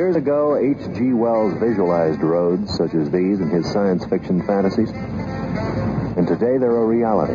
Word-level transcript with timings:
Years 0.00 0.16
ago, 0.16 0.56
H.G. 0.56 1.12
Wells 1.12 1.52
visualized 1.60 2.22
roads 2.22 2.74
such 2.74 2.94
as 2.94 3.10
these 3.10 3.38
in 3.38 3.50
his 3.50 3.70
science 3.70 4.02
fiction 4.06 4.42
fantasies. 4.46 4.88
And 4.88 6.26
today 6.26 6.56
they're 6.56 6.74
a 6.74 6.86
reality. 6.86 7.34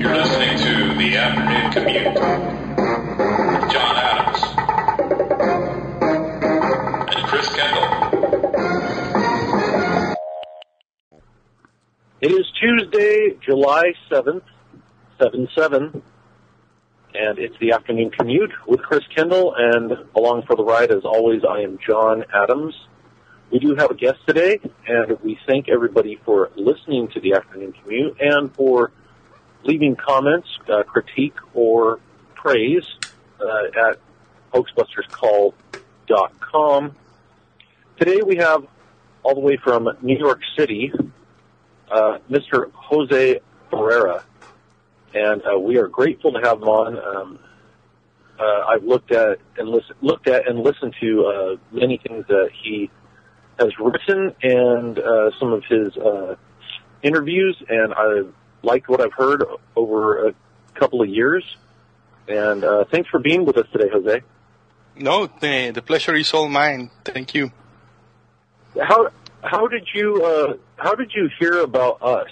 You're 0.00 0.16
listening 0.16 0.56
to 0.56 0.94
The 0.94 1.16
Afternoon 1.18 1.70
Commute 1.70 2.14
with 3.60 3.70
John 3.70 3.94
Adams 3.94 4.42
and 7.14 7.24
Chris 7.26 7.48
Kendall. 7.54 7.88
It 12.22 12.32
is 12.32 12.46
Tuesday, 12.58 13.36
July 13.44 13.92
7th, 14.10 14.44
7 15.20 15.48
7, 15.54 16.02
and 17.18 17.38
it's 17.38 17.56
the 17.58 17.72
afternoon 17.72 18.10
commute 18.10 18.52
with 18.66 18.80
Chris 18.80 19.04
Kendall, 19.14 19.54
and 19.56 19.92
along 20.14 20.42
for 20.46 20.54
the 20.54 20.62
ride, 20.62 20.92
as 20.92 21.04
always, 21.04 21.42
I 21.44 21.62
am 21.62 21.78
John 21.84 22.24
Adams. 22.32 22.74
We 23.50 23.58
do 23.58 23.74
have 23.74 23.90
a 23.90 23.94
guest 23.94 24.20
today, 24.26 24.60
and 24.86 25.18
we 25.22 25.36
thank 25.46 25.68
everybody 25.68 26.20
for 26.24 26.50
listening 26.54 27.08
to 27.08 27.18
the 27.20 27.32
afternoon 27.32 27.72
commute 27.72 28.16
and 28.20 28.54
for 28.54 28.92
leaving 29.64 29.96
comments, 29.96 30.46
uh, 30.72 30.84
critique, 30.84 31.34
or 31.54 31.98
praise 32.36 32.84
uh, 33.40 33.64
at 33.88 33.98
hoaxbusterscall.com. 34.54 36.94
Today 37.98 38.22
we 38.24 38.36
have, 38.36 38.64
all 39.24 39.34
the 39.34 39.40
way 39.40 39.56
from 39.56 39.88
New 40.02 40.16
York 40.16 40.42
City, 40.56 40.92
uh, 41.90 42.18
Mr. 42.30 42.70
Jose 42.72 43.40
Barrera, 43.72 44.22
and 45.18 45.42
uh, 45.42 45.58
we 45.58 45.78
are 45.78 45.88
grateful 45.88 46.32
to 46.32 46.40
have 46.40 46.58
him 46.58 46.68
on. 46.68 47.16
Um, 47.16 47.38
uh, 48.38 48.64
I've 48.68 48.84
looked 48.84 49.10
at 49.10 49.38
and 49.56 49.68
listen, 49.68 49.96
looked 50.00 50.28
at 50.28 50.48
and 50.48 50.60
listened 50.60 50.94
to 51.00 51.26
uh, 51.26 51.56
many 51.72 51.98
things 51.98 52.24
that 52.28 52.50
he 52.62 52.90
has 53.58 53.70
written 53.80 54.34
and 54.42 54.98
uh, 54.98 55.30
some 55.40 55.52
of 55.52 55.64
his 55.64 55.96
uh, 55.96 56.36
interviews, 57.02 57.60
and 57.68 57.92
I 57.94 58.22
liked 58.62 58.88
what 58.88 59.00
I've 59.00 59.12
heard 59.12 59.44
over 59.74 60.28
a 60.28 60.34
couple 60.74 61.02
of 61.02 61.08
years. 61.08 61.44
And 62.28 62.62
uh, 62.62 62.84
thanks 62.90 63.08
for 63.08 63.18
being 63.18 63.44
with 63.44 63.56
us 63.56 63.66
today, 63.72 63.88
Jose. 63.90 64.20
No, 64.96 65.26
the, 65.26 65.70
the 65.70 65.82
pleasure 65.82 66.14
is 66.14 66.32
all 66.32 66.48
mine. 66.48 66.90
Thank 67.04 67.34
you. 67.34 67.52
How 68.80 69.10
how 69.42 69.66
did 69.66 69.88
you 69.94 70.22
uh, 70.22 70.54
how 70.76 70.94
did 70.94 71.12
you 71.14 71.28
hear 71.38 71.60
about 71.60 72.02
us? 72.02 72.28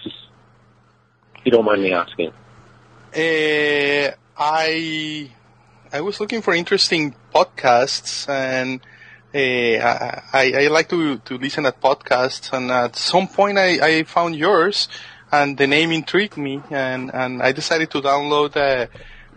If 1.37 1.47
you 1.47 1.53
don't 1.53 1.65
mind 1.65 1.83
me 1.83 1.93
asking. 1.93 2.33
Uh, 3.17 4.13
I 4.39 5.31
I 5.93 6.01
was 6.03 6.21
looking 6.21 6.43
for 6.43 6.55
interesting 6.55 7.15
podcasts, 7.35 8.29
and 8.29 8.81
uh, 9.35 10.21
I, 10.33 10.53
I 10.65 10.67
like 10.69 10.89
to, 10.91 11.19
to 11.19 11.39
listen 11.39 11.65
at 11.67 11.81
podcasts. 11.81 12.53
And 12.53 12.71
at 12.71 12.97
some 12.97 13.29
point, 13.29 13.59
I, 13.59 13.87
I 13.87 14.03
found 14.03 14.37
yours, 14.37 14.89
and 15.33 15.57
the 15.57 15.67
name 15.67 15.93
intrigued 15.93 16.37
me, 16.37 16.63
and, 16.71 17.15
and 17.15 17.43
I 17.43 17.53
decided 17.53 17.91
to 17.93 18.03
download 18.03 18.57
uh, 18.57 18.87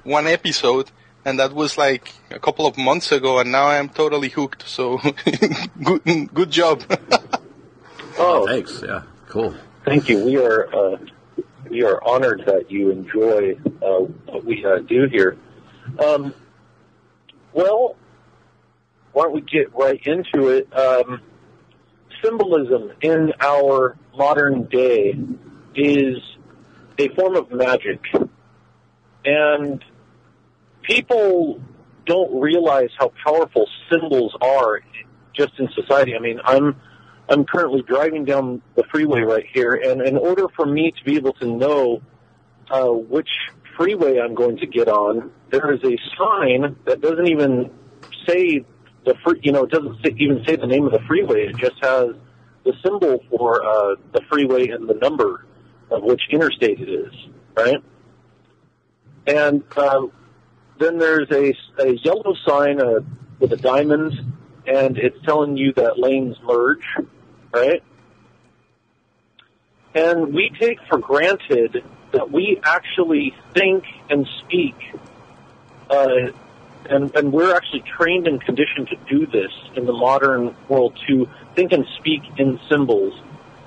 one 0.03 0.27
episode. 0.27 0.91
And 1.25 1.37
that 1.39 1.53
was 1.53 1.77
like 1.77 2.13
a 2.31 2.39
couple 2.39 2.65
of 2.65 2.77
months 2.77 3.11
ago, 3.11 3.39
and 3.39 3.51
now 3.51 3.67
I'm 3.67 3.89
totally 3.89 4.29
hooked. 4.29 4.67
So, 4.67 4.97
good, 5.83 6.33
good 6.33 6.51
job. 6.51 6.83
Oh, 8.21 8.45
Thanks. 8.45 8.83
Yeah. 8.85 9.03
Cool. 9.29 9.55
Thank 9.85 10.09
you. 10.09 10.25
We 10.25 10.35
are 10.35 10.67
uh, 10.75 10.97
we 11.69 11.83
are 11.83 12.03
honored 12.03 12.43
that 12.45 12.71
you 12.71 12.89
enjoy 12.89 13.55
uh, 13.81 13.99
what 14.25 14.43
we 14.43 14.65
uh, 14.65 14.79
do 14.79 15.07
here. 15.11 15.37
Um, 16.03 16.33
well, 17.53 17.95
why 19.13 19.23
don't 19.23 19.33
we 19.33 19.41
get 19.41 19.73
right 19.75 20.01
into 20.05 20.49
it? 20.49 20.71
Um, 20.73 21.21
symbolism 22.23 22.91
in 23.01 23.33
our 23.39 23.97
modern 24.15 24.65
day 24.65 25.17
is 25.75 26.17
a 26.97 27.09
form 27.09 27.35
of 27.35 27.51
magic, 27.51 28.01
and 29.25 29.83
people 30.83 31.61
don't 32.05 32.39
realize 32.39 32.89
how 32.97 33.11
powerful 33.23 33.67
symbols 33.91 34.35
are 34.41 34.81
just 35.33 35.53
in 35.59 35.69
society. 35.73 36.15
I 36.15 36.19
mean, 36.19 36.39
I'm 36.43 36.75
I'm 37.29 37.45
currently 37.45 37.83
driving 37.83 38.25
down 38.25 38.61
the 38.75 38.83
freeway 38.91 39.21
right 39.21 39.45
here, 39.53 39.73
and 39.73 40.01
in 40.01 40.17
order 40.17 40.47
for 40.55 40.65
me 40.65 40.91
to 40.91 41.03
be 41.03 41.15
able 41.15 41.33
to 41.33 41.45
know 41.45 42.01
uh, 42.71 42.87
which 42.87 43.29
freeway 43.77 44.19
I'm 44.19 44.33
going 44.33 44.57
to 44.57 44.65
get 44.65 44.87
on, 44.87 45.31
there 45.51 45.71
is 45.71 45.79
a 45.83 45.97
sign 46.17 46.75
that 46.85 47.01
doesn't 47.01 47.27
even 47.27 47.71
say 48.27 48.65
the 49.05 49.15
free, 49.23 49.39
you 49.43 49.51
know, 49.51 49.63
it 49.63 49.71
doesn't 49.71 50.03
say, 50.03 50.15
even 50.17 50.43
say 50.45 50.55
the 50.55 50.67
name 50.67 50.85
of 50.85 50.91
the 50.91 50.99
freeway. 51.07 51.47
It 51.47 51.57
just 51.57 51.77
has 51.81 52.15
the 52.63 52.73
symbol 52.83 53.23
for 53.29 53.63
uh, 53.63 53.95
the 54.11 54.21
freeway 54.29 54.69
and 54.69 54.89
the 54.89 54.95
number 54.95 55.45
of 55.91 56.03
which 56.03 56.21
interstate 56.31 56.79
it 56.79 56.89
is, 56.89 57.13
right? 57.55 57.81
And 59.27 59.63
um, 59.77 60.11
then 60.79 60.97
there's 60.97 61.29
a, 61.31 61.53
a 61.81 61.93
yellow 62.03 62.33
sign 62.47 62.81
uh, 62.81 62.99
with 63.39 63.53
a 63.53 63.57
diamond, 63.57 64.13
and 64.67 64.97
it's 64.97 65.17
telling 65.25 65.57
you 65.57 65.73
that 65.73 65.99
lanes 65.99 66.37
merge, 66.43 66.83
right? 67.53 67.83
And 69.95 70.33
we 70.33 70.51
take 70.59 70.79
for 70.87 70.99
granted 70.99 71.83
that 72.11 72.31
we 72.31 72.59
actually 72.63 73.35
think 73.53 73.83
and 74.09 74.27
speak, 74.39 74.75
uh, 75.89 76.31
and, 76.89 77.15
and 77.15 77.33
we're 77.33 77.55
actually 77.55 77.83
trained 77.97 78.27
and 78.27 78.41
conditioned 78.41 78.87
to 78.89 78.95
do 79.09 79.25
this 79.25 79.51
in 79.75 79.85
the 79.85 79.93
modern 79.93 80.55
world 80.67 80.97
to 81.07 81.27
think 81.55 81.71
and 81.71 81.85
speak 81.97 82.21
in 82.37 82.59
symbols. 82.69 83.13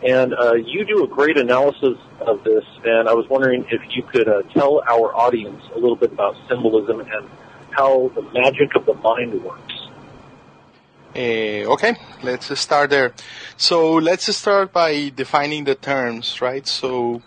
And 0.07 0.35
uh, 0.35 0.55
you 0.55 0.85
do 0.85 1.05
a 1.05 1.07
great 1.09 1.37
analysis 1.37 1.97
of 2.21 2.43
this, 2.43 2.65
and 2.85 3.09
I 3.09 3.15
was 3.15 3.29
wondering 3.29 3.67
if 3.71 3.81
you 3.95 4.03
could 4.03 4.29
uh, 4.29 4.43
tell 4.53 4.83
our 4.89 5.15
audience 5.15 5.63
a 5.75 5.79
little 5.79 5.97
bit 5.97 6.13
about 6.13 6.37
symbolism 6.49 7.01
and 7.01 7.31
how 7.71 8.11
the 8.15 8.23
magic 8.23 8.75
of 8.75 8.87
the 8.87 8.95
mind 8.95 9.43
works. 9.45 9.82
Uh, 11.15 11.69
okay, 11.69 11.95
let's 12.23 12.59
start 12.59 12.89
there. 12.89 13.13
So 13.59 13.95
let's 13.97 14.35
start 14.35 14.73
by 14.73 15.11
defining 15.15 15.65
the 15.65 15.75
terms, 15.75 16.41
right? 16.41 16.67
So 16.67 17.21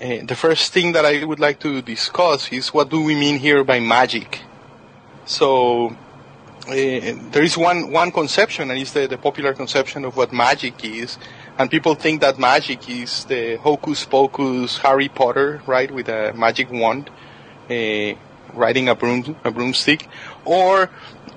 uh, 0.00 0.24
the 0.24 0.34
first 0.34 0.72
thing 0.72 0.92
that 0.92 1.04
I 1.04 1.24
would 1.24 1.38
like 1.38 1.60
to 1.60 1.80
discuss 1.80 2.50
is 2.52 2.74
what 2.74 2.90
do 2.90 3.00
we 3.00 3.14
mean 3.14 3.38
here 3.38 3.62
by 3.62 3.78
magic? 3.78 4.40
So 5.26 5.90
uh, 5.90 6.72
there 7.30 7.44
is 7.44 7.56
one 7.56 7.92
one 7.92 8.10
conception, 8.10 8.68
and 8.68 8.80
it's 8.80 8.92
the, 8.92 9.06
the 9.06 9.18
popular 9.18 9.54
conception 9.54 10.04
of 10.04 10.16
what 10.16 10.32
magic 10.32 10.84
is. 10.84 11.16
And 11.56 11.70
people 11.70 11.94
think 11.94 12.22
that 12.22 12.36
magic 12.36 12.88
is 12.88 13.26
the 13.26 13.56
hocus 13.56 14.04
pocus 14.06 14.78
Harry 14.78 15.08
Potter, 15.08 15.62
right, 15.66 15.90
with 15.90 16.08
a 16.08 16.32
magic 16.32 16.72
wand, 16.72 17.10
riding 18.54 18.88
a 18.88 18.94
broom 18.96 19.36
a 19.44 19.50
broomstick, 19.52 20.08
or 20.44 20.90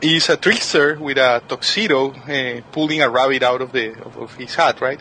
is 0.04 0.30
a 0.30 0.38
trickster 0.38 0.98
with 1.00 1.18
a 1.18 1.42
tuxedo 1.48 2.12
uh, 2.12 2.62
pulling 2.72 3.02
a 3.02 3.10
rabbit 3.10 3.42
out 3.42 3.62
of 3.62 3.72
the 3.72 3.92
of, 4.04 4.18
of, 4.18 4.36
his 4.36 4.54
hat, 4.56 4.82
right? 4.82 5.00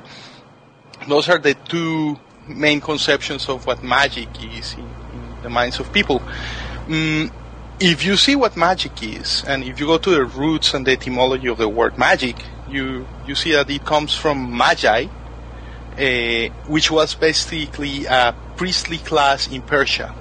Those 1.09 1.29
are 1.29 1.39
the 1.39 1.55
two 1.55 2.19
main 2.47 2.81
conceptions 2.81 3.49
of 3.49 3.67
what 3.67 3.83
magic 3.83 4.29
is 4.57 4.75
in, 4.75 4.81
in 4.81 5.43
the 5.43 5.51
minds 5.51 5.81
of 5.81 5.93
people. 5.93 6.21
Mm, 6.87 7.33
if 7.81 8.05
you 8.05 8.17
see 8.17 8.37
what 8.37 8.57
magic 8.57 9.03
is, 9.03 9.45
and 9.45 9.65
if 9.65 9.81
you 9.81 9.87
go 9.87 9.99
to 9.99 10.11
the 10.11 10.25
roots 10.25 10.73
and 10.75 10.87
the 10.87 10.93
etymology 10.93 11.49
of 11.49 11.59
the 11.59 11.69
word 11.69 11.99
magic, 11.99 12.37
you 12.69 13.07
you 13.27 13.35
see 13.35 13.53
that 13.53 13.69
it 13.69 13.85
comes 13.85 14.15
from 14.15 14.57
magi, 14.57 15.07
uh, 15.07 16.49
which 16.69 16.91
was 16.91 17.15
basically 17.17 18.07
a 18.07 18.35
priestly 18.57 18.99
class 18.99 19.49
in 19.49 19.63
Persia. 19.63 20.15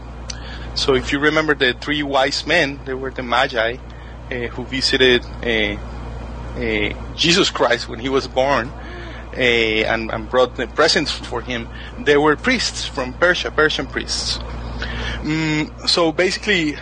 So 0.73 0.95
if 0.95 1.11
you 1.11 1.19
remember 1.19 1.53
the 1.53 1.73
three 1.73 2.01
wise 2.01 2.47
men, 2.47 2.79
they 2.85 2.93
were 2.93 3.11
the 3.11 3.23
magi 3.23 3.77
who 4.31 4.65
visited 4.65 5.23
uh, 5.25 5.77
Jesus 7.15 7.49
Christ 7.49 7.87
when 7.87 7.99
he 7.99 8.09
was 8.09 8.27
born, 8.27 8.71
and, 9.33 10.11
and, 10.11 10.29
brought 10.29 10.55
the 10.57 10.67
presents 10.67 11.11
for 11.11 11.41
him, 11.41 11.69
they 11.99 12.17
were 12.17 12.35
priests 12.35 12.85
from 12.85 13.13
Persia, 13.13 13.49
Persian 13.49 13.87
priests. 13.87 14.39
Mm, 15.23 15.87
so 15.87 16.11
basically, 16.11 16.75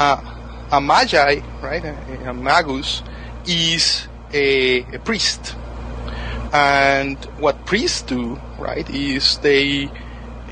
a 0.00 0.80
magi, 0.80 1.40
right, 1.62 1.84
a, 1.84 2.30
a 2.30 2.34
magus, 2.34 3.02
is 3.46 4.06
a, 4.32 4.80
a, 4.94 4.98
priest. 5.00 5.56
And 6.52 7.16
what 7.38 7.66
priests 7.66 8.02
do, 8.02 8.40
right, 8.58 8.88
is 8.90 9.38
they 9.38 9.90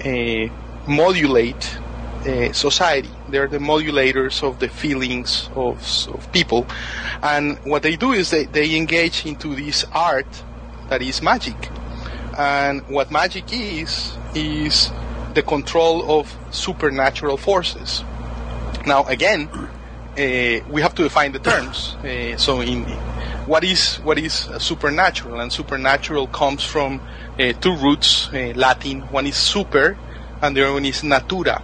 uh, 0.04 0.52
modulate 0.90 1.78
uh, 2.28 2.52
society. 2.52 3.08
They're 3.28 3.48
the 3.48 3.58
modulators 3.58 4.42
of 4.42 4.58
the 4.58 4.68
feelings 4.68 5.48
of, 5.54 5.78
of 6.08 6.30
people. 6.32 6.66
And 7.22 7.58
what 7.64 7.82
they 7.82 7.96
do 7.96 8.12
is 8.12 8.30
they, 8.30 8.44
they 8.44 8.76
engage 8.76 9.26
into 9.26 9.54
this 9.54 9.84
art 9.92 10.26
that 10.88 11.02
is 11.02 11.22
magic. 11.22 11.56
And 12.38 12.86
what 12.88 13.10
magic 13.10 13.52
is, 13.52 14.16
is 14.34 14.90
the 15.34 15.42
control 15.42 16.18
of 16.20 16.36
supernatural 16.50 17.36
forces. 17.36 18.04
Now, 18.86 19.04
again, 19.04 19.48
uh, 19.48 20.64
we 20.70 20.80
have 20.82 20.94
to 20.96 21.02
define 21.02 21.32
the 21.32 21.38
terms. 21.38 21.94
Uh, 21.96 22.36
so, 22.36 22.60
in 22.60 22.84
what 23.46 23.64
is 23.64 23.96
what 23.96 24.18
is 24.18 24.48
supernatural? 24.58 25.40
And 25.40 25.52
supernatural 25.52 26.26
comes 26.28 26.64
from 26.64 27.00
uh, 27.38 27.52
two 27.54 27.74
roots, 27.76 28.28
uh, 28.32 28.52
Latin. 28.56 29.02
One 29.12 29.26
is 29.26 29.36
super, 29.36 29.96
and 30.42 30.56
the 30.56 30.64
other 30.64 30.74
one 30.74 30.84
is 30.84 31.02
natura. 31.04 31.62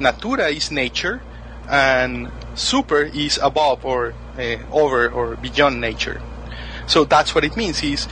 Natura 0.00 0.48
is 0.48 0.70
nature, 0.70 1.20
and 1.68 2.32
super 2.54 3.02
is 3.02 3.38
above 3.42 3.84
or 3.84 4.14
uh, 4.38 4.56
over 4.72 5.08
or 5.08 5.36
beyond 5.36 5.80
nature. 5.80 6.20
So 6.86 7.04
that's 7.04 7.34
what 7.34 7.44
it 7.44 7.56
means. 7.56 7.82
Is 7.82 8.08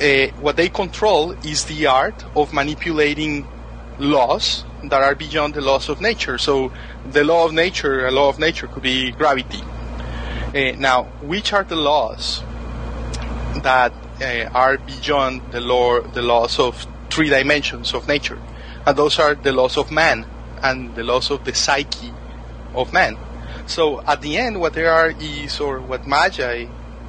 uh, 0.00 0.28
what 0.40 0.56
they 0.56 0.68
control 0.68 1.32
is 1.46 1.64
the 1.64 1.86
art 1.86 2.24
of 2.36 2.52
manipulating 2.52 3.46
laws 3.98 4.64
that 4.84 5.02
are 5.02 5.14
beyond 5.14 5.54
the 5.54 5.60
laws 5.60 5.88
of 5.88 6.00
nature. 6.00 6.38
So 6.38 6.72
the 7.10 7.24
law 7.24 7.46
of 7.46 7.52
nature, 7.52 8.06
a 8.06 8.10
law 8.10 8.28
of 8.28 8.38
nature 8.38 8.66
could 8.66 8.82
be 8.82 9.12
gravity. 9.12 9.62
Uh, 10.54 10.76
now, 10.78 11.04
which 11.22 11.52
are 11.52 11.64
the 11.64 11.76
laws 11.76 12.42
that 13.62 13.92
uh, 14.20 14.50
are 14.54 14.78
beyond 14.78 15.42
the 15.52 15.60
law, 15.60 16.00
the 16.00 16.22
laws 16.22 16.58
of 16.58 16.86
three 17.10 17.28
dimensions 17.28 17.94
of 17.94 18.08
nature? 18.08 18.38
And 18.86 18.96
those 18.96 19.18
are 19.18 19.34
the 19.34 19.52
laws 19.52 19.76
of 19.76 19.90
man 19.90 20.26
and 20.62 20.94
the 20.94 21.04
loss 21.04 21.30
of 21.30 21.44
the 21.44 21.54
psyche 21.54 22.12
of 22.74 22.92
man. 22.92 23.16
So 23.66 24.02
at 24.06 24.20
the 24.20 24.36
end, 24.36 24.60
what 24.60 24.74
there 24.74 24.90
are 24.92 25.10
is, 25.10 25.60
or 25.60 25.80
what 25.80 26.06
magi, 26.06 26.66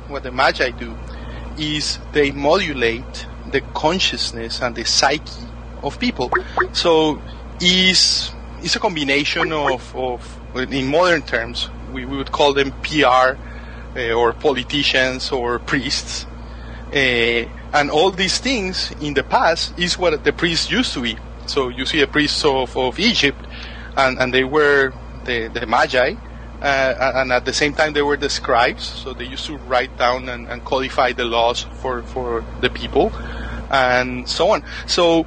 what 0.07 0.23
the 0.23 0.31
magi 0.31 0.71
do, 0.71 0.95
is 1.57 1.99
they 2.11 2.31
modulate 2.31 3.25
the 3.51 3.61
consciousness 3.73 4.61
and 4.61 4.75
the 4.75 4.85
psyche 4.85 5.45
of 5.83 5.99
people. 5.99 6.31
So 6.73 7.21
is 7.61 8.31
is 8.63 8.75
a 8.75 8.79
combination 8.79 9.51
of, 9.53 9.95
of 9.95 10.39
in 10.55 10.87
modern 10.87 11.21
terms 11.21 11.69
we, 11.91 12.05
we 12.05 12.17
would 12.17 12.31
call 12.31 12.53
them 12.53 12.71
PR 12.83 13.37
uh, 13.95 14.11
or 14.13 14.33
politicians 14.33 15.31
or 15.31 15.59
priests. 15.59 16.25
Uh, 16.93 17.45
and 17.73 17.91
all 17.91 18.11
these 18.11 18.39
things 18.39 18.91
in 19.01 19.13
the 19.13 19.23
past 19.23 19.77
is 19.77 19.97
what 19.97 20.23
the 20.23 20.33
priests 20.33 20.71
used 20.71 20.93
to 20.93 21.01
be. 21.01 21.17
So 21.49 21.69
you 21.69 21.85
see 21.85 21.99
the 21.99 22.07
priests 22.07 22.45
of, 22.45 22.77
of 22.77 22.99
Egypt, 22.99 23.39
and, 23.97 24.19
and 24.19 24.31
they 24.31 24.43
were 24.43 24.93
the, 25.25 25.47
the 25.47 25.65
Magi, 25.65 26.13
uh, 26.61 27.11
and 27.15 27.31
at 27.31 27.45
the 27.45 27.53
same 27.53 27.73
time 27.73 27.93
they 27.93 28.03
were 28.03 28.17
the 28.17 28.29
scribes. 28.29 28.83
So 28.85 29.13
they 29.13 29.25
used 29.25 29.47
to 29.47 29.57
write 29.57 29.97
down 29.97 30.29
and, 30.29 30.47
and 30.47 30.63
codify 30.63 31.13
the 31.13 31.25
laws 31.25 31.65
for, 31.81 32.03
for 32.03 32.45
the 32.61 32.69
people, 32.69 33.11
and 33.71 34.29
so 34.29 34.51
on. 34.51 34.63
So 34.85 35.25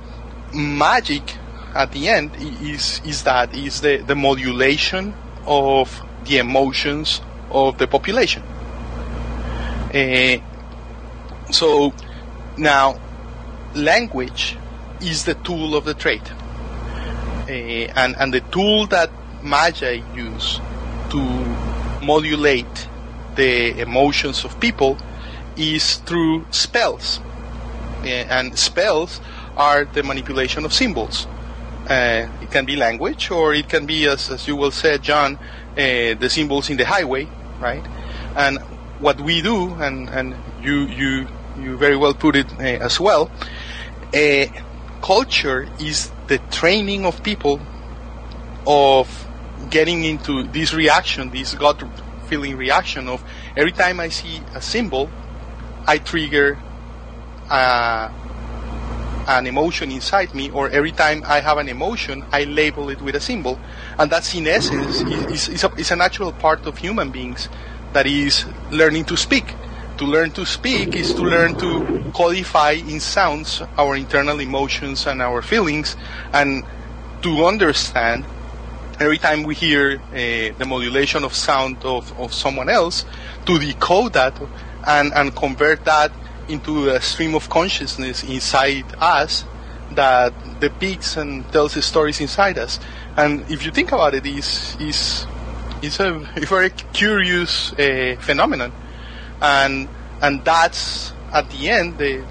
magic 0.54 1.36
at 1.74 1.90
the 1.92 2.08
end 2.08 2.30
is 2.36 3.00
is 3.04 3.22
that 3.24 3.54
is 3.54 3.80
the, 3.80 3.96
the 3.96 4.14
modulation 4.14 5.14
of 5.46 6.02
the 6.24 6.38
emotions 6.38 7.20
of 7.50 7.78
the 7.78 7.86
population. 7.86 8.42
Uh, 9.92 10.36
so 11.50 11.92
now 12.56 13.00
language 13.74 14.56
is 15.02 15.24
the 15.24 15.34
tool 15.34 15.74
of 15.74 15.84
the 15.84 15.94
trade. 15.94 16.22
Uh, 17.48 17.52
and, 17.52 18.16
and 18.18 18.32
the 18.32 18.40
tool 18.40 18.86
that 18.86 19.10
Magi 19.42 20.00
use 20.14 20.60
to 21.10 21.20
modulate 22.04 22.88
the 23.34 23.80
emotions 23.80 24.44
of 24.44 24.58
people 24.60 24.96
is 25.56 25.96
through 25.96 26.46
spells. 26.50 27.20
Uh, 28.02 28.06
and 28.06 28.58
spells 28.58 29.20
are 29.56 29.84
the 29.84 30.02
manipulation 30.02 30.64
of 30.64 30.72
symbols. 30.72 31.26
Uh, 31.88 32.28
it 32.40 32.50
can 32.50 32.64
be 32.64 32.76
language, 32.76 33.30
or 33.30 33.52
it 33.54 33.68
can 33.68 33.86
be, 33.86 34.06
as, 34.06 34.30
as 34.30 34.46
you 34.46 34.56
will 34.56 34.70
say, 34.70 34.98
John, 34.98 35.36
uh, 35.36 36.14
the 36.14 36.28
symbols 36.30 36.70
in 36.70 36.76
the 36.76 36.86
highway, 36.86 37.28
right? 37.60 37.84
And 38.36 38.58
what 39.00 39.20
we 39.20 39.42
do, 39.42 39.74
and, 39.74 40.08
and 40.08 40.36
you, 40.62 40.86
you, 40.86 41.28
you 41.60 41.76
very 41.76 41.96
well 41.96 42.14
put 42.14 42.36
it 42.36 42.50
uh, 42.54 42.62
as 42.62 43.00
well, 43.00 43.30
culture 45.02 45.68
is 45.80 46.10
the 46.28 46.38
training 46.50 47.04
of 47.04 47.22
people 47.22 47.60
of 48.66 49.28
getting 49.68 50.04
into 50.04 50.44
this 50.44 50.72
reaction, 50.72 51.30
this 51.30 51.54
gut 51.54 51.82
feeling 52.26 52.56
reaction 52.56 53.08
of 53.08 53.22
every 53.56 53.72
time 53.72 54.00
I 54.00 54.08
see 54.08 54.40
a 54.54 54.62
symbol, 54.62 55.10
I 55.86 55.98
trigger 55.98 56.58
uh, 57.50 58.10
an 59.28 59.46
emotion 59.46 59.90
inside 59.90 60.34
me, 60.34 60.50
or 60.50 60.70
every 60.70 60.92
time 60.92 61.22
I 61.26 61.40
have 61.40 61.58
an 61.58 61.68
emotion, 61.68 62.24
I 62.32 62.44
label 62.44 62.88
it 62.90 63.00
with 63.02 63.14
a 63.14 63.20
symbol. 63.20 63.58
And 63.98 64.10
that's 64.10 64.34
in 64.34 64.46
essence, 64.46 65.02
is, 65.30 65.48
is, 65.48 65.64
a, 65.64 65.72
is 65.76 65.90
a 65.90 65.96
natural 65.96 66.32
part 66.32 66.66
of 66.66 66.78
human 66.78 67.10
beings 67.10 67.48
that 67.92 68.06
is 68.06 68.46
learning 68.70 69.04
to 69.06 69.16
speak. 69.16 69.54
To 70.02 70.08
learn 70.08 70.32
to 70.32 70.44
speak 70.44 70.96
is 70.96 71.14
to 71.14 71.22
learn 71.22 71.54
to 71.62 71.84
codify 72.12 72.72
in 72.72 72.98
sounds 72.98 73.62
our 73.78 73.94
internal 73.94 74.40
emotions 74.40 75.06
and 75.06 75.22
our 75.22 75.42
feelings, 75.42 75.96
and 76.32 76.64
to 77.22 77.46
understand 77.46 78.24
every 78.98 79.18
time 79.18 79.44
we 79.44 79.54
hear 79.54 80.02
uh, 80.10 80.58
the 80.58 80.66
modulation 80.66 81.22
of 81.22 81.32
sound 81.34 81.76
of, 81.84 82.12
of 82.18 82.34
someone 82.34 82.68
else, 82.68 83.04
to 83.46 83.60
decode 83.60 84.14
that 84.14 84.34
and, 84.88 85.12
and 85.14 85.36
convert 85.36 85.84
that 85.84 86.10
into 86.48 86.88
a 86.88 87.00
stream 87.00 87.36
of 87.36 87.48
consciousness 87.48 88.24
inside 88.24 88.84
us 88.98 89.44
that 89.92 90.34
depicts 90.58 91.16
and 91.16 91.46
tells 91.52 91.74
the 91.74 91.82
stories 91.82 92.20
inside 92.20 92.58
us. 92.58 92.80
And 93.16 93.48
if 93.48 93.64
you 93.64 93.70
think 93.70 93.92
about 93.92 94.14
it, 94.14 94.26
is 94.26 94.76
is 94.80 95.26
it's 95.80 96.00
a, 96.00 96.12
a 96.34 96.40
very 96.56 96.70
curious 96.92 97.72
uh, 97.74 98.16
phenomenon, 98.18 98.72
and 99.42 99.88
and 100.22 100.42
that's 100.44 101.12
at 101.32 101.50
the 101.50 101.68
end 101.68 101.98
the 101.98 102.24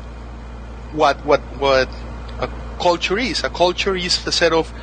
what 0.94 1.24
what 1.26 1.42
what 1.60 1.90
a 2.40 2.50
culture 2.82 3.20
is. 3.20 3.44
A 3.44 3.50
culture 3.50 3.96
is 3.96 4.26
a 4.26 4.32
set 4.32 4.54
of 4.54 4.74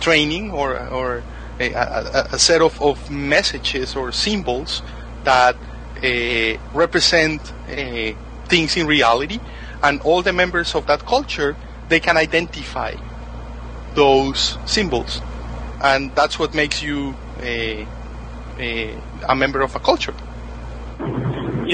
training 0.00 0.52
or 0.52 0.78
or 0.88 1.22
a, 1.60 1.72
a, 1.72 2.28
a 2.32 2.38
set 2.38 2.62
of, 2.62 2.80
of 2.80 3.10
messages 3.10 3.96
or 3.96 4.12
symbols 4.12 4.82
that 5.24 5.56
uh, 5.56 6.58
represent 6.72 7.40
uh, 7.68 8.12
things 8.48 8.76
in 8.76 8.86
reality, 8.86 9.38
and 9.82 10.00
all 10.02 10.22
the 10.22 10.32
members 10.32 10.74
of 10.74 10.86
that 10.86 11.04
culture 11.04 11.56
they 11.88 12.00
can 12.00 12.16
identify 12.16 12.94
those 13.94 14.58
symbols, 14.64 15.20
and 15.82 16.10
that's 16.14 16.38
what 16.38 16.54
makes 16.54 16.82
you 16.82 17.14
a, 17.40 17.86
a, 18.58 18.96
a 19.28 19.34
member 19.34 19.60
of 19.60 19.74
a 19.76 19.78
culture. 19.80 20.14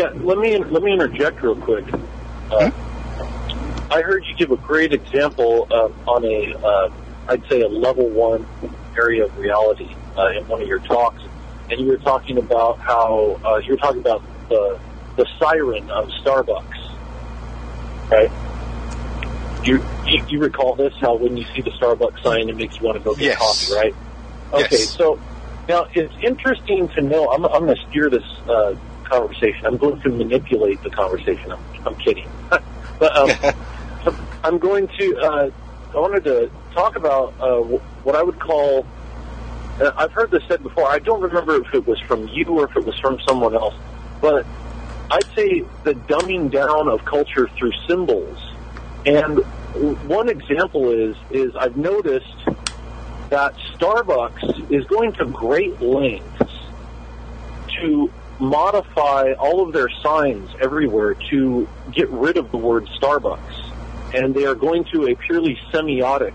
Yeah, 0.00 0.08
let 0.22 0.38
me 0.38 0.56
let 0.56 0.82
me 0.82 0.94
interject 0.94 1.42
real 1.42 1.56
quick. 1.56 1.84
Uh, 2.50 2.70
hmm? 2.70 3.92
I 3.92 4.00
heard 4.00 4.24
you 4.24 4.34
give 4.34 4.50
a 4.50 4.56
great 4.56 4.94
example 4.94 5.68
uh, 5.70 5.90
on 6.10 6.24
a, 6.24 6.54
uh, 6.54 6.90
I'd 7.28 7.46
say 7.50 7.60
a 7.60 7.68
level 7.68 8.08
one 8.08 8.48
area 8.96 9.26
of 9.26 9.36
reality 9.36 9.94
uh, 10.16 10.30
in 10.30 10.48
one 10.48 10.62
of 10.62 10.68
your 10.68 10.78
talks, 10.78 11.22
and 11.68 11.78
you 11.78 11.88
were 11.88 11.98
talking 11.98 12.38
about 12.38 12.78
how 12.78 13.38
uh, 13.44 13.56
you 13.58 13.74
were 13.74 13.76
talking 13.76 14.00
about 14.00 14.22
the 14.48 14.80
the 15.16 15.26
siren 15.38 15.90
of 15.90 16.08
Starbucks, 16.24 16.96
right? 18.10 18.30
You, 19.66 19.84
you, 20.06 20.24
you 20.30 20.38
recall 20.38 20.76
this? 20.76 20.94
How 20.98 21.14
when 21.16 21.36
you 21.36 21.44
see 21.54 21.60
the 21.60 21.72
Starbucks 21.72 22.22
sign, 22.22 22.48
it 22.48 22.56
makes 22.56 22.80
you 22.80 22.86
want 22.86 22.96
to 22.96 23.04
go 23.04 23.14
get 23.14 23.24
yes. 23.24 23.38
coffee, 23.38 23.74
right? 23.74 23.94
Okay, 24.54 24.78
yes. 24.78 24.96
so 24.96 25.20
now 25.68 25.88
it's 25.92 26.14
interesting 26.22 26.88
to 26.88 27.02
know. 27.02 27.30
I'm, 27.30 27.44
I'm 27.44 27.66
going 27.66 27.76
to 27.76 27.82
steer 27.90 28.08
this 28.08 28.24
uh, 28.48 28.74
conversation. 29.10 29.66
I'm 29.66 29.76
going 29.76 30.00
to 30.02 30.08
manipulate 30.08 30.82
the 30.82 30.90
conversation. 30.90 31.52
I'm, 31.52 31.64
I'm 31.86 31.94
kidding, 31.96 32.28
but 32.50 33.16
um, 33.16 33.54
I'm 34.44 34.58
going 34.58 34.88
to. 34.98 35.16
Uh, 35.18 35.50
I 35.92 35.98
wanted 35.98 36.24
to 36.24 36.50
talk 36.72 36.96
about 36.96 37.34
uh, 37.40 37.60
what 38.04 38.14
I 38.14 38.22
would 38.22 38.38
call. 38.38 38.86
Uh, 39.80 39.90
I've 39.96 40.12
heard 40.12 40.30
this 40.30 40.42
said 40.46 40.62
before. 40.62 40.86
I 40.86 40.98
don't 40.98 41.20
remember 41.20 41.56
if 41.60 41.74
it 41.74 41.86
was 41.86 42.00
from 42.00 42.28
you 42.28 42.44
or 42.46 42.64
if 42.68 42.76
it 42.76 42.84
was 42.84 42.98
from 43.00 43.18
someone 43.26 43.54
else, 43.54 43.74
but 44.20 44.46
I'd 45.10 45.26
say 45.34 45.64
the 45.82 45.94
dumbing 45.94 46.50
down 46.50 46.88
of 46.88 47.04
culture 47.04 47.48
through 47.58 47.72
symbols. 47.88 48.38
And 49.04 49.38
one 50.08 50.28
example 50.28 50.90
is 50.90 51.16
is 51.30 51.56
I've 51.56 51.76
noticed 51.76 52.26
that 53.30 53.54
Starbucks 53.76 54.70
is 54.70 54.84
going 54.86 55.12
to 55.14 55.24
great 55.24 55.80
lengths 55.80 56.52
to 57.80 58.10
modify 58.40 59.32
all 59.32 59.66
of 59.66 59.72
their 59.72 59.88
signs 60.02 60.50
everywhere 60.60 61.14
to 61.30 61.68
get 61.92 62.08
rid 62.10 62.36
of 62.36 62.50
the 62.50 62.56
word 62.56 62.86
Starbucks. 63.00 64.14
And 64.14 64.34
they 64.34 64.46
are 64.46 64.54
going 64.54 64.84
to 64.92 65.06
a 65.08 65.14
purely 65.14 65.58
semiotic 65.72 66.34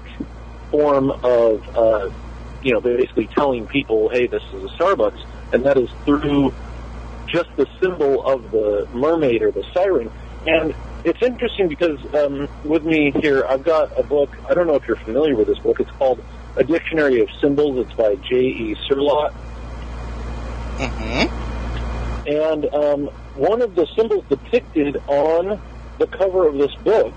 form 0.71 1.09
of, 1.09 1.77
uh, 1.77 2.09
you 2.61 2.73
know, 2.73 2.79
they're 2.79 2.97
basically 2.97 3.27
telling 3.27 3.67
people, 3.67 4.09
hey, 4.09 4.27
this 4.27 4.43
is 4.53 4.63
a 4.63 4.67
Starbucks. 4.77 5.25
And 5.51 5.65
that 5.65 5.77
is 5.77 5.89
through 6.05 6.53
just 7.27 7.49
the 7.57 7.67
symbol 7.81 8.25
of 8.25 8.51
the 8.51 8.87
mermaid 8.93 9.41
or 9.41 9.51
the 9.51 9.63
siren. 9.73 10.11
And 10.47 10.75
it's 11.03 11.21
interesting 11.21 11.67
because 11.67 11.99
um, 12.13 12.47
with 12.63 12.85
me 12.85 13.11
here, 13.11 13.45
I've 13.47 13.63
got 13.63 13.97
a 13.97 14.03
book. 14.03 14.29
I 14.49 14.53
don't 14.53 14.67
know 14.67 14.75
if 14.75 14.87
you're 14.87 14.97
familiar 14.97 15.35
with 15.35 15.47
this 15.47 15.59
book. 15.59 15.79
It's 15.79 15.91
called 15.91 16.23
A 16.55 16.63
Dictionary 16.63 17.21
of 17.21 17.29
Symbols. 17.41 17.85
It's 17.85 17.93
by 17.93 18.15
J.E. 18.15 18.75
Cirlot. 18.87 19.33
Mm-hmm. 20.77 21.54
And 22.27 22.65
um, 22.73 23.05
one 23.35 23.61
of 23.61 23.75
the 23.75 23.85
symbols 23.95 24.25
depicted 24.29 24.97
on 25.07 25.59
the 25.99 26.07
cover 26.07 26.47
of 26.47 26.55
this 26.57 26.73
book 26.75 27.13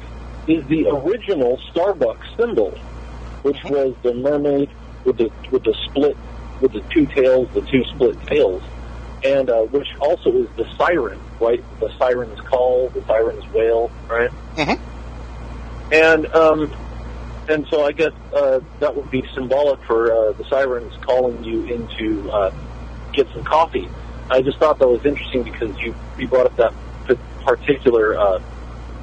is 0.46 0.66
the 0.66 0.88
original 0.88 1.58
Starbucks 1.72 2.36
symbol, 2.36 2.70
which 3.42 3.62
was 3.64 3.94
the 4.02 4.14
mermaid 4.14 4.70
with 5.04 5.18
the 5.18 5.30
with 5.50 5.64
the 5.64 5.74
split 5.86 6.16
with 6.60 6.72
the 6.72 6.80
two 6.92 7.06
tails, 7.06 7.48
the 7.54 7.62
two 7.62 7.84
split 7.84 8.20
tails, 8.26 8.62
and 9.24 9.48
uh, 9.50 9.62
which 9.62 9.88
also 10.00 10.30
is 10.36 10.48
the 10.56 10.66
siren, 10.76 11.20
right? 11.40 11.64
The 11.80 11.90
siren's 11.98 12.40
call, 12.42 12.88
the 12.90 13.04
siren's 13.04 13.46
wail, 13.52 13.90
right? 14.08 14.30
Mm-hmm. 14.56 15.92
And 15.92 16.26
um, 16.34 16.74
and 17.48 17.66
so 17.68 17.84
I 17.84 17.92
guess 17.92 18.12
uh, 18.34 18.60
that 18.80 18.94
would 18.94 19.10
be 19.10 19.24
symbolic 19.34 19.82
for 19.84 20.12
uh, 20.12 20.32
the 20.32 20.44
sirens 20.44 20.92
calling 21.02 21.42
you 21.44 21.64
into 21.64 22.30
uh, 22.30 22.52
get 23.12 23.28
some 23.32 23.44
coffee. 23.44 23.88
I 24.30 24.42
just 24.42 24.58
thought 24.58 24.78
that 24.78 24.88
was 24.88 25.04
interesting 25.04 25.42
because 25.42 25.78
you 25.78 25.94
you 26.18 26.28
brought 26.28 26.46
up 26.46 26.56
that 26.56 26.74
particular 27.44 28.18
uh, 28.18 28.40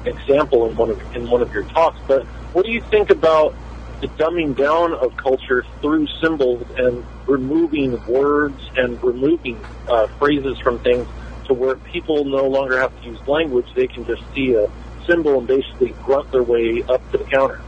example 0.04 0.70
in 0.70 0.76
one 0.76 0.90
of 0.90 1.16
in 1.16 1.28
one 1.28 1.42
of 1.42 1.52
your 1.52 1.64
talks. 1.64 1.98
But 2.06 2.24
what 2.52 2.64
do 2.64 2.70
you 2.70 2.80
think 2.82 3.10
about 3.10 3.54
the 4.00 4.08
dumbing 4.08 4.56
down 4.56 4.92
of 4.94 5.16
culture 5.16 5.64
through 5.80 6.06
symbols 6.20 6.64
and 6.76 7.04
removing 7.26 8.04
words 8.06 8.60
and 8.76 9.02
removing 9.02 9.60
uh, 9.88 10.06
phrases 10.18 10.58
from 10.60 10.78
things 10.80 11.08
to 11.46 11.54
where 11.54 11.76
people 11.76 12.24
no 12.24 12.46
longer 12.46 12.78
have 12.78 12.98
to 13.02 13.08
use 13.08 13.26
language; 13.26 13.66
they 13.74 13.86
can 13.86 14.04
just 14.04 14.22
see 14.34 14.54
a 14.54 14.70
symbol 15.06 15.38
and 15.38 15.46
basically 15.46 15.94
grunt 16.04 16.30
their 16.30 16.42
way 16.42 16.82
up 16.88 17.10
to 17.12 17.18
the 17.18 17.24
counter. 17.24 17.60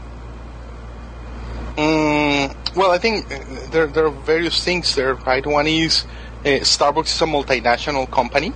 Mm, 1.75 2.75
well, 2.75 2.91
I 2.91 2.97
think 2.97 3.27
there, 3.71 3.87
there 3.87 4.05
are 4.05 4.11
various 4.11 4.63
things 4.63 4.95
there, 4.95 5.15
right? 5.15 5.45
One 5.45 5.65
is 5.65 6.05
Starbucks 6.43 7.07
is 7.07 7.21
a 7.21 7.25
multinational 7.25 8.09
company, 8.09 8.53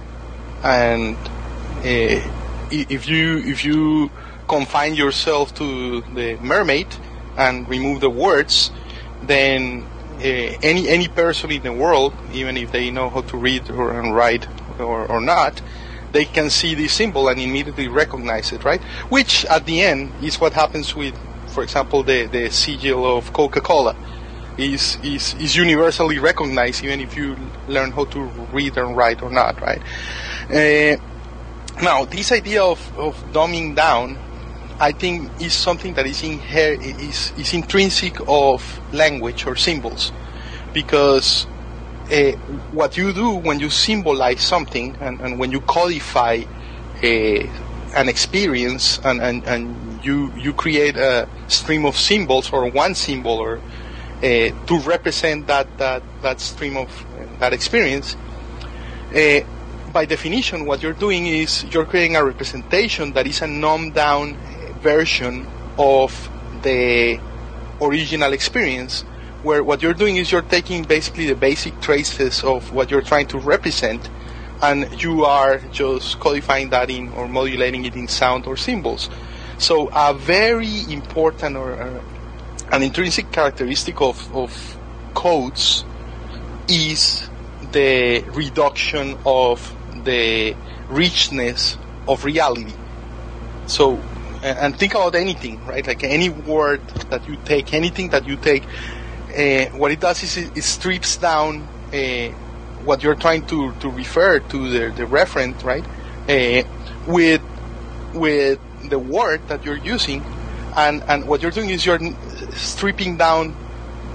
and 0.63 1.17
uh, 1.17 2.29
if 2.71 3.07
you 3.07 3.39
if 3.39 3.65
you 3.65 4.09
confine 4.47 4.95
yourself 4.95 5.53
to 5.55 6.01
the 6.13 6.37
mermaid 6.41 6.87
and 7.37 7.67
remove 7.67 7.99
the 7.99 8.09
words, 8.09 8.71
then 9.23 9.85
uh, 10.19 10.23
any 10.23 10.87
any 10.87 11.07
person 11.07 11.51
in 11.51 11.61
the 11.63 11.73
world, 11.73 12.13
even 12.31 12.55
if 12.55 12.71
they 12.71 12.89
know 12.89 13.09
how 13.09 13.21
to 13.21 13.37
read 13.37 13.69
or 13.69 13.99
and 13.99 14.15
write 14.15 14.47
or, 14.79 15.05
or 15.05 15.19
not, 15.19 15.61
they 16.13 16.23
can 16.23 16.49
see 16.49 16.75
this 16.75 16.93
symbol 16.93 17.27
and 17.27 17.39
immediately 17.39 17.89
recognize 17.89 18.53
it, 18.53 18.63
right? 18.63 18.81
Which 19.09 19.45
at 19.45 19.65
the 19.65 19.81
end 19.81 20.11
is 20.21 20.39
what 20.39 20.53
happens 20.53 20.95
with, 20.95 21.15
for 21.47 21.63
example, 21.63 22.03
the 22.03 22.27
the 22.27 22.49
sigil 22.49 23.17
of 23.17 23.33
Coca-Cola 23.33 23.95
is, 24.57 24.97
is, 25.03 25.33
is 25.35 25.55
universally 25.55 26.19
recognized 26.19 26.83
even 26.83 27.01
if 27.01 27.17
you 27.17 27.35
learn 27.67 27.91
how 27.91 28.05
to 28.05 28.21
read 28.51 28.77
and 28.77 28.95
write 28.95 29.21
or 29.23 29.29
not, 29.29 29.59
right? 29.61 29.81
Uh, 30.49 30.97
now, 31.81 32.05
this 32.05 32.31
idea 32.31 32.63
of, 32.63 32.79
of 32.97 33.15
dumbing 33.33 33.75
down, 33.75 34.17
I 34.79 34.91
think, 34.91 35.29
is 35.41 35.53
something 35.53 35.93
that 35.95 36.05
is, 36.05 36.21
inher- 36.21 36.79
is, 36.79 37.33
is 37.37 37.53
intrinsic 37.53 38.17
of 38.27 38.79
language 38.93 39.47
or 39.47 39.55
symbols. 39.55 40.11
Because 40.71 41.47
uh, 42.11 42.31
what 42.71 42.97
you 42.97 43.13
do 43.13 43.35
when 43.35 43.59
you 43.59 43.69
symbolize 43.69 44.41
something 44.41 44.95
and, 44.99 45.19
and 45.21 45.39
when 45.39 45.51
you 45.51 45.61
codify 45.61 46.43
uh, 47.03 47.07
an 47.95 48.09
experience 48.09 48.99
and, 49.03 49.21
and, 49.21 49.45
and 49.45 50.03
you, 50.03 50.31
you 50.35 50.53
create 50.53 50.97
a 50.97 51.27
stream 51.47 51.85
of 51.85 51.95
symbols 51.95 52.51
or 52.51 52.69
one 52.69 52.95
symbol 52.95 53.37
or 53.37 53.59
to 54.23 54.79
represent 54.85 55.47
that, 55.47 55.77
that, 55.77 56.01
that 56.21 56.39
stream 56.39 56.77
of 56.77 56.87
uh, 56.87 57.25
that 57.39 57.51
experience. 57.51 58.15
Uh, 59.13 59.41
by 59.91 60.05
definition, 60.05 60.65
what 60.65 60.81
you're 60.81 60.93
doing 60.93 61.27
is 61.27 61.65
you're 61.65 61.85
creating 61.85 62.15
a 62.15 62.23
representation 62.23 63.11
that 63.13 63.27
is 63.27 63.41
a 63.41 63.47
numbed 63.47 63.93
down 63.93 64.37
version 64.81 65.45
of 65.77 66.29
the 66.63 67.19
original 67.81 68.31
experience, 68.31 69.01
where 69.43 69.61
what 69.61 69.81
you're 69.81 69.93
doing 69.93 70.15
is 70.15 70.31
you're 70.31 70.41
taking 70.41 70.83
basically 70.83 71.27
the 71.27 71.35
basic 71.35 71.79
traces 71.81 72.43
of 72.43 72.71
what 72.71 72.89
you're 72.89 73.01
trying 73.01 73.27
to 73.27 73.37
represent, 73.37 74.09
and 74.61 75.03
you 75.03 75.25
are 75.25 75.59
just 75.71 76.17
codifying 76.21 76.69
that 76.69 76.89
in 76.89 77.09
or 77.09 77.27
modulating 77.27 77.83
it 77.83 77.95
in 77.95 78.07
sound 78.07 78.47
or 78.47 78.55
symbols. 78.55 79.09
So 79.57 79.89
a 79.93 80.13
very 80.13 80.91
important 80.91 81.57
or 81.57 81.73
uh, 81.73 82.01
an 82.71 82.83
intrinsic 82.83 83.31
characteristic 83.31 84.01
of, 84.01 84.35
of 84.35 84.77
codes 85.13 85.85
is 86.67 87.29
the 87.71 88.23
reduction 88.33 89.17
of 89.25 89.75
the 90.03 90.55
richness 90.89 91.77
of 92.07 92.25
reality. 92.25 92.73
So, 93.67 93.95
and 94.41 94.77
think 94.77 94.93
about 94.93 95.15
anything, 95.15 95.65
right? 95.65 95.85
Like 95.85 96.03
any 96.03 96.29
word 96.29 96.85
that 97.09 97.27
you 97.27 97.37
take, 97.45 97.73
anything 97.73 98.09
that 98.09 98.27
you 98.27 98.35
take, 98.35 98.63
uh, 98.63 99.65
what 99.77 99.91
it 99.91 99.99
does 99.99 100.23
is 100.23 100.37
it, 100.37 100.57
it 100.57 100.63
strips 100.63 101.17
down 101.17 101.67
uh, 101.93 102.27
what 102.83 103.01
you're 103.03 103.15
trying 103.15 103.45
to, 103.47 103.73
to 103.79 103.89
refer 103.89 104.39
to 104.39 104.69
the, 104.69 104.93
the 104.95 105.03
referent, 105.05 105.63
right? 105.63 105.85
Uh, 106.29 106.67
with 107.07 107.41
with 108.13 108.59
the 108.89 108.99
word 108.99 109.45
that 109.47 109.65
you're 109.65 109.77
using, 109.77 110.23
and 110.75 111.03
and 111.07 111.27
what 111.27 111.41
you're 111.41 111.51
doing 111.51 111.69
is 111.69 111.85
you're 111.85 111.99
stripping 112.55 113.17
down 113.17 113.53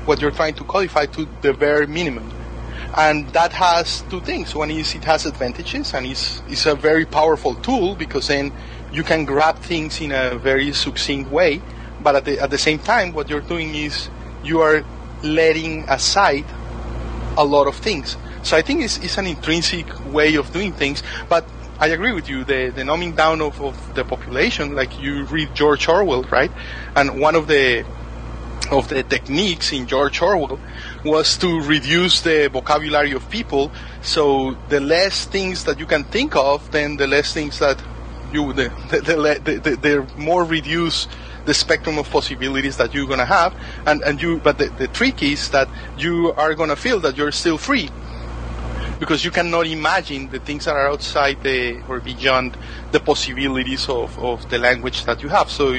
what 0.05 0.21
you're 0.21 0.31
trying 0.31 0.55
to 0.55 0.65
codify 0.65 1.07
to 1.07 1.29
the 1.43 1.53
very 1.53 1.87
minimum. 1.87 2.33
And 2.97 3.29
that 3.31 3.53
has 3.53 4.03
two 4.09 4.21
things. 4.21 4.55
One 4.55 4.71
is 4.71 4.95
it 4.95 5.05
has 5.05 5.27
advantages 5.27 5.93
and 5.95 6.07
it's, 6.07 6.43
it's 6.49 6.67
a 6.67 6.75
very 6.75 7.05
powerful 7.05 7.55
tool 7.57 7.95
because 7.95 8.29
then 8.29 8.53
you 8.93 9.03
can 9.03 9.25
grab 9.25 9.59
things 9.59 10.01
in 10.01 10.13
a 10.13 10.39
very 10.39 10.73
succinct 10.73 11.31
way. 11.31 11.61
But 12.03 12.17
at 12.17 12.25
the, 12.25 12.41
at 12.41 12.51
the 12.51 12.59
same 12.59 12.79
time, 12.79 13.13
what 13.13 13.29
you're 13.29 13.41
doing 13.41 13.75
is 13.75 14.09
you 14.43 14.61
are 14.61 14.85
letting 15.23 15.85
aside 15.89 16.47
a 17.37 17.45
lot 17.45 17.67
of 17.67 17.77
things. 17.77 18.17
So 18.43 18.57
I 18.57 18.63
think 18.63 18.83
it's, 18.83 18.99
it's 18.99 19.19
an 19.19 19.27
intrinsic 19.27 19.87
way 20.07 20.37
of 20.37 20.53
doing 20.53 20.73
things. 20.73 21.03
But 21.29 21.45
I 21.79 21.89
agree 21.89 22.13
with 22.13 22.29
you. 22.29 22.45
The, 22.45 22.73
the 22.75 22.85
numbing 22.85 23.15
down 23.15 23.41
of, 23.41 23.61
of 23.61 23.95
the 23.95 24.05
population, 24.05 24.75
like 24.75 24.99
you 25.01 25.25
read 25.25 25.55
George 25.55 25.87
Orwell, 25.89 26.23
right? 26.25 26.51
And 26.97 27.21
one 27.21 27.35
of 27.35 27.47
the 27.47 27.85
of 28.73 28.89
the 28.89 29.03
techniques 29.03 29.73
in 29.73 29.87
George 29.87 30.21
Orwell 30.21 30.59
was 31.05 31.37
to 31.39 31.61
reduce 31.63 32.21
the 32.21 32.49
vocabulary 32.53 33.13
of 33.13 33.29
people. 33.31 33.73
So 34.03 34.57
the 34.69 34.81
less 34.81 35.25
things 35.25 35.65
that 35.65 35.79
you 35.79 35.87
can 35.87 36.05
think 36.05 36.37
of, 36.37 36.71
then 36.71 36.97
the 36.97 37.07
less 37.07 37.33
things 37.33 37.59
that 37.61 37.83
you 38.33 38.53
the 38.53 38.69
the, 38.91 39.41
the, 39.45 39.59
the, 39.59 39.77
the, 39.77 40.07
more 40.17 40.45
reduce 40.45 41.09
the 41.47 41.55
spectrum 41.55 41.99
of 41.99 42.11
possibilities 42.11 42.77
that 42.77 42.93
you're 42.93 43.07
gonna 43.07 43.25
have. 43.25 43.55
And 43.87 44.03
and 44.03 44.21
you 44.21 44.39
but 44.39 44.59
the, 44.59 44.67
the 44.67 44.89
trick 44.89 45.23
is 45.23 45.51
that 45.51 45.69
you 45.97 46.33
are 46.33 46.55
gonna 46.55 46.77
feel 46.77 47.01
that 47.01 47.17
you're 47.17 47.33
still 47.33 47.59
free. 47.59 47.91
Because 48.99 49.25
you 49.25 49.31
cannot 49.31 49.69
imagine 49.69 50.29
the 50.29 50.41
things 50.41 50.65
that 50.65 50.75
are 50.75 50.89
outside 50.89 51.41
the 51.45 51.81
or 51.89 52.01
beyond 52.01 52.59
the 52.91 52.99
possibilities 52.99 53.89
of, 53.89 54.19
of 54.19 54.51
the 54.51 54.59
language 54.59 55.05
that 55.05 55.23
you 55.23 55.29
have. 55.29 55.49
So 55.51 55.77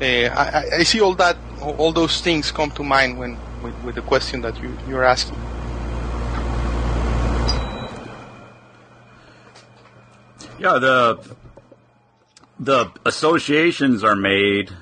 I, 0.00 0.78
I 0.78 0.82
see 0.84 1.00
all 1.00 1.14
that, 1.16 1.36
all 1.60 1.92
those 1.92 2.20
things 2.20 2.52
come 2.52 2.70
to 2.72 2.84
mind 2.84 3.18
when 3.18 3.38
with, 3.62 3.74
with 3.84 3.94
the 3.94 4.02
question 4.02 4.40
that 4.42 4.60
you 4.62 4.76
you're 4.88 5.04
asking. 5.04 5.36
Yeah, 10.58 10.78
the 10.78 11.36
the 12.58 12.92
associations 13.04 14.02
are 14.02 14.16
made. 14.16 14.72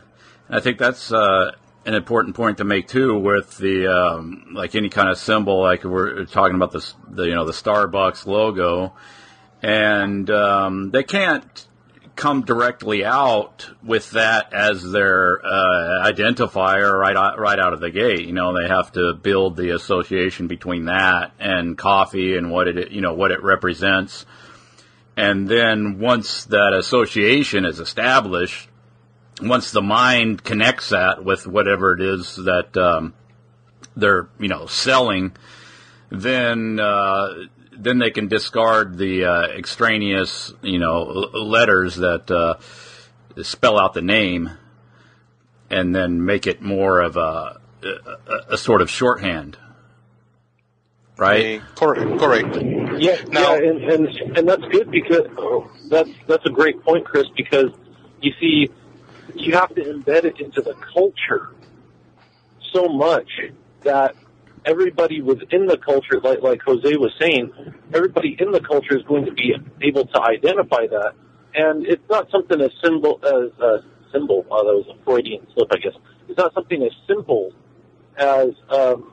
I 0.49 0.61
think 0.61 0.79
that's 0.79 1.13
uh, 1.13 1.53
an 1.85 1.95
important 1.95 2.35
point 2.35 2.59
to 2.59 2.65
make 2.65 2.89
too. 2.89 3.19
With 3.19 3.59
the 3.59 3.87
um, 3.87 4.47
like 4.55 4.75
any 4.75 4.89
kind 4.89 5.09
of 5.09 5.19
symbol, 5.19 5.61
like 5.61 5.85
we're 5.85 6.25
talking 6.25 6.57
about 6.57 6.73
the, 6.73 6.87
the 7.09 7.25
you 7.25 7.35
know 7.35 7.45
the 7.45 7.53
Starbucks 7.53 8.27
logo, 8.27 8.95
and 9.63 10.31
um, 10.31 10.91
they 10.91 11.03
can't 11.03 11.67
come 12.17 12.43
directly 12.43 13.05
out 13.05 13.71
with 13.85 14.11
that 14.13 14.53
as 14.53 14.83
their 14.91 15.45
uh, 15.45 16.11
identifier 16.11 16.99
right 16.99 17.17
out, 17.17 17.39
right 17.39 17.59
out 17.59 17.75
of 17.75 17.81
the 17.81 17.91
gate. 17.91 18.27
You 18.27 18.33
know, 18.33 18.59
they 18.59 18.67
have 18.67 18.91
to 18.93 19.13
build 19.13 19.57
the 19.57 19.75
association 19.75 20.49
between 20.49 20.87
that 20.87 21.33
and 21.39 21.77
coffee 21.77 22.37
and 22.37 22.51
what 22.51 22.69
it 22.69 22.91
you 22.91 23.03
know 23.03 23.15
what 23.15 23.31
it 23.31 23.43
represents. 23.43 24.27
And 25.17 25.49
then 25.49 25.99
once 25.99 26.45
that 26.47 26.73
association 26.75 27.65
is 27.65 27.81
established, 27.81 28.69
once 29.41 29.71
the 29.71 29.83
mind 29.83 30.43
connects 30.43 30.91
that 30.91 31.25
with 31.25 31.47
whatever 31.47 31.95
it 31.95 32.01
is 32.01 32.37
that 32.37 32.77
um, 32.77 33.15
they're 33.95 34.29
you 34.39 34.49
know 34.49 34.67
selling, 34.67 35.33
then 36.11 36.81
uh, 36.81 37.35
then 37.79 37.99
they 37.99 38.11
can 38.11 38.29
discard 38.29 38.97
the 38.99 39.25
uh, 39.25 39.43
extraneous 39.49 40.53
you 40.63 40.79
know 40.79 41.03
letters 41.03 41.97
that 41.97 42.31
uh, 42.31 42.57
spell 43.43 43.79
out 43.79 43.95
the 43.95 44.03
name, 44.03 44.51
and 45.71 45.95
then 45.95 46.25
make 46.25 46.47
it 46.47 46.63
more 46.63 47.01
of 47.01 47.17
a 47.17 47.61
a, 47.83 48.55
a 48.55 48.59
sort 48.59 48.83
of 48.83 48.91
shorthand, 48.91 49.57
right? 51.17 51.61
Uh, 51.61 51.65
correct. 51.75 52.19
Correct. 52.21 52.57
Yeah, 52.99 53.21
Now- 53.29 53.55
yeah, 53.55 53.69
and, 53.71 53.85
and 53.85 54.09
and 54.39 54.49
that's 54.49 54.65
good 54.71 54.91
because 54.91 55.27
oh, 55.39 55.71
that's 55.89 56.11
that's 56.27 56.47
a 56.47 56.51
great 56.51 56.83
point, 56.83 57.05
Chris. 57.05 57.27
Because 57.37 57.71
you 58.21 58.33
see, 58.41 58.71
you 59.35 59.53
have 59.55 59.75
to 59.75 59.83
embed 59.83 60.25
it 60.25 60.41
into 60.41 60.63
the 60.63 60.75
culture 60.95 61.51
so 62.73 62.89
much 62.89 63.29
that 63.83 64.15
everybody 64.67 65.23
within 65.23 65.67
the 65.67 65.79
culture, 65.79 66.21
like 66.23 66.43
like 66.43 66.61
Jose 66.63 66.97
was 66.97 67.13
saying, 67.21 67.53
everybody 67.95 68.37
in 68.39 68.51
the 68.51 68.61
culture 68.61 68.97
is 68.97 69.05
going 69.05 69.25
to 69.25 69.33
be 69.33 69.55
able 69.83 70.07
to 70.07 70.23
identify 70.23 70.87
that, 70.89 71.13
and 71.55 71.87
it's 71.87 72.09
not 72.11 72.31
something 72.31 72.61
as 72.61 72.71
simple 72.83 73.21
as 73.25 73.59
a 73.61 73.79
symbol. 74.13 74.45
Oh, 74.51 74.67
that 74.67 74.75
was 74.75 74.87
a 74.89 75.05
Freudian 75.05 75.47
slip, 75.55 75.69
I 75.71 75.77
guess. 75.77 75.95
It's 76.29 76.39
not 76.39 76.53
something 76.55 76.83
as 76.83 76.93
simple 77.07 77.53
as 78.19 78.49
um, 78.69 79.13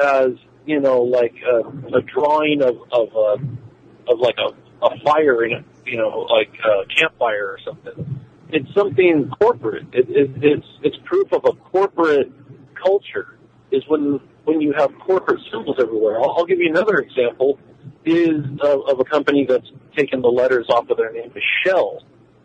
as 0.00 0.30
you 0.64 0.80
know, 0.80 1.02
like 1.02 1.34
a, 1.44 1.96
a 1.96 2.02
drawing 2.02 2.62
of 2.62 2.76
of 2.92 3.16
uh, 3.16 4.12
of 4.12 4.18
like 4.18 4.36
a, 4.38 4.86
a 4.86 5.00
fire 5.04 5.44
in 5.44 5.52
a 5.52 5.64
you 5.86 5.96
know, 5.96 6.26
like 6.30 6.52
a 6.64 6.86
campfire 6.94 7.48
or 7.48 7.58
something. 7.64 8.20
It's 8.50 8.72
something 8.74 9.30
corporate. 9.40 9.86
It, 9.92 10.08
it, 10.08 10.30
it's 10.42 10.66
it's 10.82 10.96
proof 11.04 11.32
of 11.32 11.44
a 11.44 11.52
corporate 11.52 12.30
culture. 12.74 13.38
Is 13.72 13.82
when 13.88 14.20
when 14.44 14.60
you 14.60 14.72
have 14.76 14.90
corporate 14.98 15.40
symbols 15.50 15.76
everywhere. 15.80 16.20
I'll, 16.20 16.34
I'll 16.38 16.46
give 16.46 16.58
you 16.58 16.68
another 16.68 16.98
example. 16.98 17.58
Is 18.04 18.44
of, 18.60 18.88
of 18.88 19.00
a 19.00 19.04
company 19.04 19.46
that's 19.46 19.70
taken 19.96 20.22
the 20.22 20.28
letters 20.28 20.66
off 20.68 20.90
of 20.90 20.96
their 20.96 21.12
name, 21.12 21.32
is 21.34 21.42
Shell, 21.64 22.02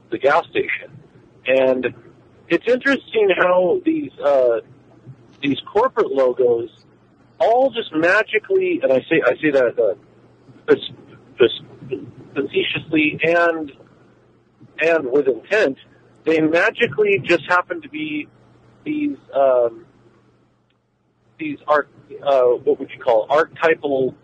the 0.09 0.17
gas 0.17 0.45
station, 0.49 0.91
and 1.45 1.93
it's 2.47 2.67
interesting 2.67 3.29
how 3.35 3.81
these 3.83 4.11
uh, 4.19 4.61
these 5.41 5.57
corporate 5.71 6.11
logos 6.11 6.69
all 7.39 7.71
just 7.71 7.93
magically, 7.93 8.79
and 8.81 8.91
I 8.91 8.99
say 9.01 9.21
I 9.25 9.35
say 9.41 9.51
that 9.51 9.79
uh, 9.79 9.95
fac- 10.67 10.95
fac- 11.37 11.99
facetiously 12.35 13.19
and 13.23 13.71
and 14.79 15.11
with 15.11 15.27
intent, 15.27 15.77
they 16.23 16.39
magically 16.39 17.19
just 17.23 17.45
happen 17.47 17.81
to 17.81 17.89
be 17.89 18.27
these 18.83 19.17
um, 19.33 19.86
these 21.39 21.59
art 21.67 21.89
uh, 22.25 22.43
what 22.63 22.79
would 22.79 22.89
you 22.91 22.99
call 22.99 23.27
archetypal 23.29 24.15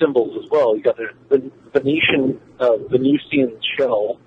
symbols 0.00 0.36
as 0.42 0.50
well. 0.50 0.76
You 0.76 0.82
got 0.82 0.96
the, 0.96 1.50
Venetian 1.72 2.40
uh, 2.60 2.76
Venusian 2.90 3.58
shell 3.76 4.18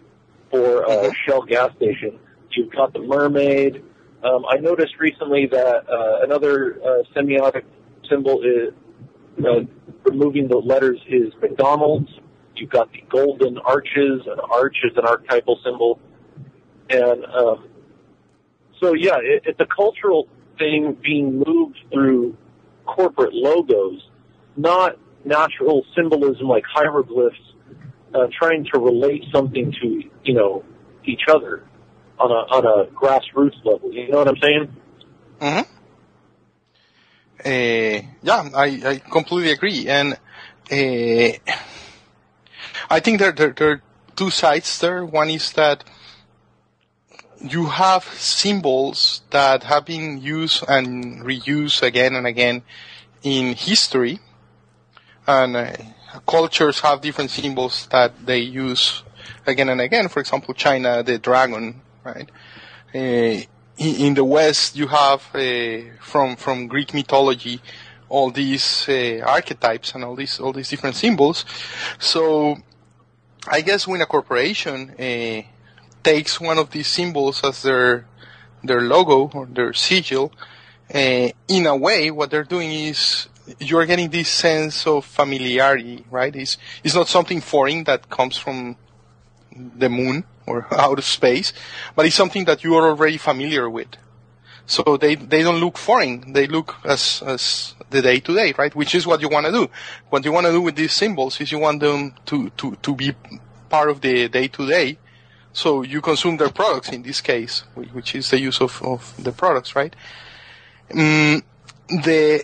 for 0.52 0.86
uh, 0.86 1.12
Shell 1.26 1.44
gas 1.44 1.72
station. 1.78 2.20
You've 2.52 2.72
got 2.72 2.94
the 2.94 3.00
mermaid. 3.00 3.84
Um, 4.24 4.46
I 4.50 4.58
noticed 4.58 4.96
recently 5.00 5.48
that 5.48 5.90
uh, 5.90 6.26
another 6.26 6.80
uh, 6.84 7.04
semiotic 7.16 7.64
symbol 8.10 8.42
is 8.42 8.74
uh, 9.46 9.62
removing 10.04 10.48
the 10.48 10.58
letters 10.58 11.00
is 11.08 11.34
McDonald's. 11.42 12.10
You've 12.56 12.72
got 12.72 12.92
the 12.92 13.04
golden 13.10 13.60
arches. 13.60 14.22
An 14.26 14.40
arch 14.52 14.76
is 14.84 14.98
an 14.98 15.06
archetypal 15.06 15.60
symbol, 15.64 16.00
and 16.90 17.26
um, 17.26 17.70
so 18.80 18.94
yeah, 18.94 19.18
it, 19.22 19.44
it's 19.46 19.60
a 19.60 19.68
cultural 19.68 20.28
thing 20.58 20.98
being 21.02 21.44
moved 21.46 21.78
through 21.92 22.36
corporate 22.86 23.34
logos, 23.34 24.08
not 24.56 24.98
natural 25.26 25.86
symbolism 25.96 26.48
like 26.48 26.64
hieroglyphs, 26.68 27.36
uh, 28.14 28.28
trying 28.38 28.66
to 28.74 28.80
relate 28.80 29.24
something 29.34 29.72
to 29.82 30.04
you 30.24 30.34
know 30.34 30.64
each 31.06 31.22
other 31.28 31.64
on 32.20 32.32
a 32.32 32.56
on 32.56 32.66
a 32.66 32.92
grassroots 32.92 33.64
level. 33.66 33.92
You 33.94 34.10
know 34.10 34.18
what 34.18 34.28
I'm 34.28 34.38
saying? 34.42 34.76
hmm 35.40 35.62
Uh, 37.46 38.02
yeah, 38.24 38.50
I, 38.56 38.82
I 38.84 39.02
completely 39.12 39.52
agree, 39.52 39.88
and 39.88 40.14
uh, 40.14 41.54
I 42.90 43.00
think 43.00 43.20
there, 43.20 43.32
there 43.32 43.52
there 43.52 43.72
are 43.72 43.82
two 44.16 44.32
sides 44.32 44.80
there. 44.80 45.06
One 45.06 45.30
is 45.30 45.52
that 45.54 45.84
you 47.42 47.66
have 47.66 48.04
symbols 48.04 49.22
that 49.30 49.64
have 49.64 49.86
been 49.86 50.22
used 50.22 50.64
and 50.68 51.24
reused 51.24 51.82
again 51.84 52.16
and 52.16 52.26
again 52.26 52.64
in 53.24 53.54
history, 53.54 54.20
and 55.28 55.56
uh, 55.56 55.74
cultures 56.28 56.80
have 56.80 57.02
different 57.02 57.30
symbols 57.30 57.88
that 57.92 58.26
they 58.26 58.40
use 58.40 59.04
again 59.46 59.70
and 59.70 59.82
again. 59.82 60.08
For 60.08 60.20
example, 60.20 60.54
China, 60.54 61.04
the 61.04 61.18
dragon, 61.20 61.82
right? 62.04 62.30
Uh, 62.94 63.42
in, 63.78 64.14
the 64.16 64.24
West, 64.24 64.76
you 64.76 64.88
have 64.88 65.24
uh, 65.36 65.80
from 66.02 66.36
from 66.36 66.68
Greek 66.68 66.94
mythology 66.94 67.62
all 68.10 68.32
these 68.32 68.88
uh, 68.90 69.22
archetypes 69.26 69.94
and 69.94 70.04
all 70.04 70.16
these 70.16 70.40
all 70.40 70.54
these 70.54 70.70
different 70.70 70.96
symbols. 70.96 71.46
So, 72.00 72.58
I 73.48 73.62
guess 73.62 73.88
when 73.88 74.02
a 74.02 74.06
corporation 74.06 74.96
uh, 74.98 75.44
takes 76.04 76.40
one 76.40 76.58
of 76.58 76.72
these 76.72 76.88
symbols 76.88 77.44
as 77.44 77.62
their 77.62 78.06
their 78.64 78.82
logo 78.82 79.30
or 79.34 79.46
their 79.46 79.74
sigil, 79.74 80.32
uh, 80.94 81.30
in 81.48 81.66
a 81.66 81.76
way, 81.76 82.12
what 82.12 82.32
they're 82.32 82.44
doing 82.44 82.72
is 82.72 83.28
you're 83.60 83.86
getting 83.86 84.10
this 84.10 84.30
sense 84.30 84.88
of 84.88 85.06
familiarity, 85.06 86.06
right? 86.10 86.36
It's 86.36 86.58
it's 86.84 86.96
not 86.96 87.08
something 87.08 87.42
foreign 87.42 87.84
that 87.86 88.10
comes 88.10 88.38
from 88.38 88.78
the 89.56 89.90
moon 89.90 90.24
or 90.46 90.68
out 90.72 90.98
of 90.98 91.06
space, 91.06 91.54
but 91.96 92.06
it's 92.06 92.16
something 92.16 92.46
that 92.46 92.64
you 92.64 92.76
are 92.76 92.90
already 92.90 93.18
familiar 93.18 93.70
with. 93.70 93.90
So 94.66 94.98
they 94.98 95.16
they 95.16 95.44
don't 95.44 95.60
look 95.60 95.78
foreign; 95.78 96.34
they 96.34 96.48
look 96.48 96.76
as 96.84 97.24
as 97.26 97.76
the 97.90 98.02
day 98.02 98.20
to 98.20 98.34
day, 98.34 98.54
right? 98.58 98.74
Which 98.76 98.96
is 98.96 99.08
what 99.08 99.22
you 99.22 99.30
want 99.30 99.46
to 99.46 99.52
do. 99.52 99.70
What 100.10 100.26
you 100.26 100.32
want 100.32 100.46
to 100.46 100.52
do 100.52 100.62
with 100.62 100.76
these 100.76 100.94
symbols 100.94 101.40
is 101.40 101.52
you 101.52 101.60
want 101.60 101.80
them 101.80 102.14
to 102.26 102.50
to 102.50 102.76
to 102.76 102.96
be 102.96 103.14
part 103.70 103.90
of 103.90 104.02
the 104.02 104.28
day 104.28 104.48
to 104.50 104.68
day. 104.68 104.98
So 105.58 105.82
you 105.82 106.02
consume 106.02 106.38
their 106.38 106.52
products 106.52 106.90
in 106.90 107.02
this 107.02 107.20
case, 107.20 107.64
which 107.74 108.14
is 108.14 108.30
the 108.30 108.40
use 108.40 108.62
of, 108.62 108.80
of 108.84 109.16
the 109.18 109.32
products, 109.32 109.76
right? 109.76 109.96
Mm, 110.92 111.42
the 111.90 112.44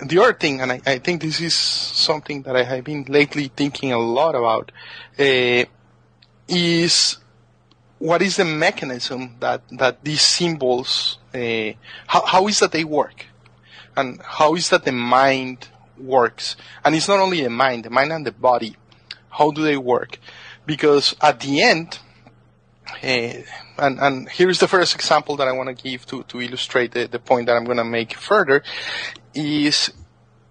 the 0.00 0.18
other 0.18 0.32
thing, 0.32 0.60
and 0.60 0.72
I, 0.72 0.80
I 0.84 0.98
think 0.98 1.22
this 1.22 1.40
is 1.40 1.54
something 1.54 2.42
that 2.42 2.56
I 2.56 2.64
have 2.64 2.82
been 2.82 3.04
lately 3.04 3.46
thinking 3.46 3.92
a 3.92 3.98
lot 4.00 4.34
about, 4.34 4.72
uh, 5.20 5.64
is 6.48 7.18
what 8.00 8.22
is 8.22 8.38
the 8.38 8.44
mechanism 8.44 9.36
that, 9.38 9.62
that 9.78 10.02
these 10.02 10.22
symbols, 10.22 11.18
uh, 11.32 11.78
how, 12.08 12.26
how 12.26 12.48
is 12.48 12.58
that 12.58 12.72
they 12.72 12.82
work? 12.82 13.26
And 13.96 14.20
how 14.20 14.56
is 14.56 14.68
that 14.70 14.84
the 14.84 14.90
mind 14.90 15.68
works? 15.96 16.56
And 16.84 16.96
it's 16.96 17.06
not 17.06 17.20
only 17.20 17.40
the 17.40 17.50
mind, 17.50 17.84
the 17.84 17.90
mind 17.90 18.12
and 18.12 18.26
the 18.26 18.32
body. 18.32 18.74
How 19.30 19.52
do 19.52 19.62
they 19.62 19.76
work? 19.76 20.18
Because 20.66 21.14
at 21.20 21.38
the 21.38 21.62
end, 21.62 22.00
Eh, 23.02 23.42
and, 23.78 23.98
and 24.00 24.28
here's 24.28 24.58
the 24.58 24.68
first 24.68 24.94
example 24.94 25.36
that 25.36 25.48
I 25.48 25.52
want 25.52 25.68
to 25.68 25.82
give 25.82 26.06
to, 26.06 26.22
to 26.24 26.40
illustrate 26.40 26.92
the, 26.92 27.06
the 27.06 27.18
point 27.18 27.46
that 27.46 27.56
I'm 27.56 27.64
going 27.64 27.78
to 27.78 27.84
make 27.84 28.14
further 28.14 28.62
is 29.34 29.92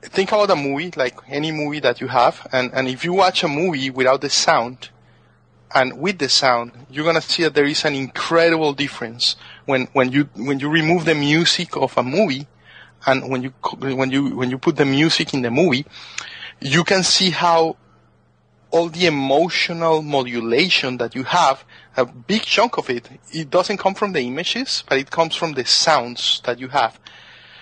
think 0.01 0.31
about 0.31 0.49
a 0.49 0.55
movie, 0.55 0.91
like 0.95 1.17
any 1.27 1.51
movie 1.51 1.79
that 1.81 2.01
you 2.01 2.07
have, 2.07 2.47
and, 2.51 2.71
and 2.73 2.87
if 2.87 3.05
you 3.05 3.13
watch 3.13 3.43
a 3.43 3.47
movie 3.47 3.89
without 3.89 4.21
the 4.21 4.29
sound, 4.29 4.89
and 5.73 5.99
with 5.99 6.17
the 6.17 6.29
sound, 6.29 6.71
you're 6.89 7.05
gonna 7.05 7.21
see 7.21 7.43
that 7.43 7.53
there 7.53 7.65
is 7.65 7.85
an 7.85 7.95
incredible 7.95 8.73
difference 8.73 9.35
when, 9.65 9.87
when 9.93 10.11
you, 10.11 10.27
when 10.35 10.59
you 10.59 10.69
remove 10.69 11.05
the 11.05 11.15
music 11.15 11.77
of 11.77 11.97
a 11.97 12.03
movie, 12.03 12.47
and 13.05 13.29
when 13.29 13.43
you, 13.43 13.53
when 13.79 14.11
you, 14.11 14.35
when 14.35 14.49
you 14.49 14.57
put 14.57 14.75
the 14.75 14.85
music 14.85 15.33
in 15.33 15.41
the 15.41 15.51
movie, 15.51 15.85
you 16.59 16.83
can 16.83 17.03
see 17.03 17.29
how 17.29 17.77
all 18.69 18.89
the 18.89 19.05
emotional 19.05 20.01
modulation 20.01 20.97
that 20.97 21.15
you 21.15 21.23
have, 21.23 21.63
a 21.97 22.05
big 22.05 22.43
chunk 22.43 22.77
of 22.77 22.89
it, 22.89 23.09
it 23.31 23.49
doesn't 23.49 23.77
come 23.77 23.95
from 23.95 24.13
the 24.13 24.21
images, 24.21 24.83
but 24.87 24.97
it 24.97 25.11
comes 25.11 25.35
from 25.35 25.53
the 25.53 25.65
sounds 25.65 26.41
that 26.45 26.59
you 26.59 26.69
have. 26.69 26.99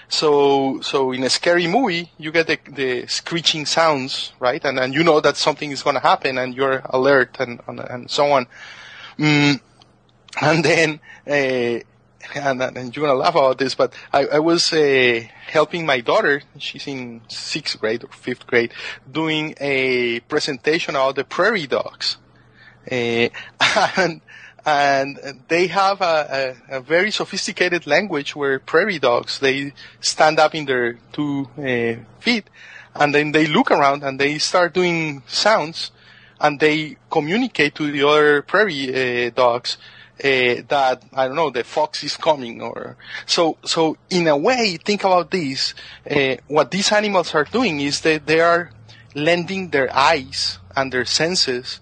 So, 0.08 0.82
so 0.82 1.12
in 1.12 1.24
a 1.24 1.30
scary 1.30 1.68
movie, 1.68 2.12
you 2.18 2.32
get 2.32 2.48
the, 2.48 2.60
the 2.72 3.08
screeching 3.08 3.66
sounds, 3.68 4.34
right? 4.40 4.64
And 4.66 4.80
and 4.80 4.94
you 4.94 5.04
know 5.04 5.20
that 5.20 5.38
something 5.38 5.72
is 5.72 5.84
going 5.84 5.96
to 5.96 6.02
happen, 6.02 6.40
and 6.40 6.56
you're 6.56 6.82
alert, 6.86 7.38
and 7.40 7.62
and, 7.68 7.80
and 7.80 8.10
so 8.10 8.32
on. 8.32 8.48
Mm, 9.20 9.60
and 10.42 10.66
then, 10.66 11.00
uh, 11.28 11.84
and, 12.36 12.62
and 12.62 12.96
you're 12.96 13.06
gonna 13.06 13.20
laugh 13.20 13.36
about 13.36 13.58
this, 13.58 13.76
but 13.76 13.94
I, 14.12 14.26
I 14.26 14.40
was 14.40 14.74
uh, 14.74 15.22
helping 15.48 15.86
my 15.86 16.00
daughter. 16.00 16.42
She's 16.58 16.88
in 16.88 17.22
sixth 17.28 17.80
grade 17.80 18.04
or 18.04 18.10
fifth 18.12 18.48
grade, 18.48 18.74
doing 19.12 19.56
a 19.60 20.22
presentation 20.22 20.96
about 20.96 21.18
the 21.18 21.24
prairie 21.24 21.68
dogs, 21.68 22.18
and 23.96 24.22
and 24.66 25.20
they 25.48 25.68
have 25.68 26.02
a, 26.02 26.56
a, 26.70 26.78
a, 26.78 26.82
very 26.82 27.12
sophisticated 27.12 27.88
language 27.88 28.36
where 28.36 28.60
prairie 28.60 29.00
dogs 29.00 29.40
they 29.40 29.74
stand 30.02 30.38
up 30.38 30.54
in 30.54 30.66
their 30.66 31.00
two 31.14 31.48
uh, 31.58 31.96
feet, 32.20 32.50
and 32.96 33.16
then 33.16 33.32
they 33.32 33.48
look 33.48 33.72
around 33.72 34.04
and 34.04 34.20
they 34.20 34.38
start 34.38 34.74
doing 34.74 35.24
sounds, 35.28 35.92
and 36.40 36.60
they 36.60 36.98
communicate 37.10 37.76
to 37.76 37.92
the 37.92 38.08
other 38.08 38.42
prairie 38.42 39.28
uh, 39.28 39.30
dogs 39.32 39.78
uh, 40.24 40.62
that 40.68 41.04
I 41.14 41.28
don't 41.28 41.36
know 41.36 41.50
the 41.50 41.64
fox 41.64 42.04
is 42.04 42.18
coming 42.18 42.62
or 42.62 42.98
so 43.26 43.58
so 43.64 43.98
in 44.10 44.28
a 44.28 44.36
way 44.36 44.78
think 44.78 45.04
about 45.04 45.32
this 45.32 45.74
uh, 46.10 46.36
what 46.48 46.72
these 46.72 46.92
animals 46.92 47.34
are 47.34 47.46
doing 47.46 47.80
is 47.80 48.02
that 48.02 48.26
they 48.26 48.42
are 48.42 48.72
lending 49.16 49.70
their 49.70 49.94
eyes 49.96 50.60
and 50.76 50.92
their 50.92 51.06
senses 51.06 51.80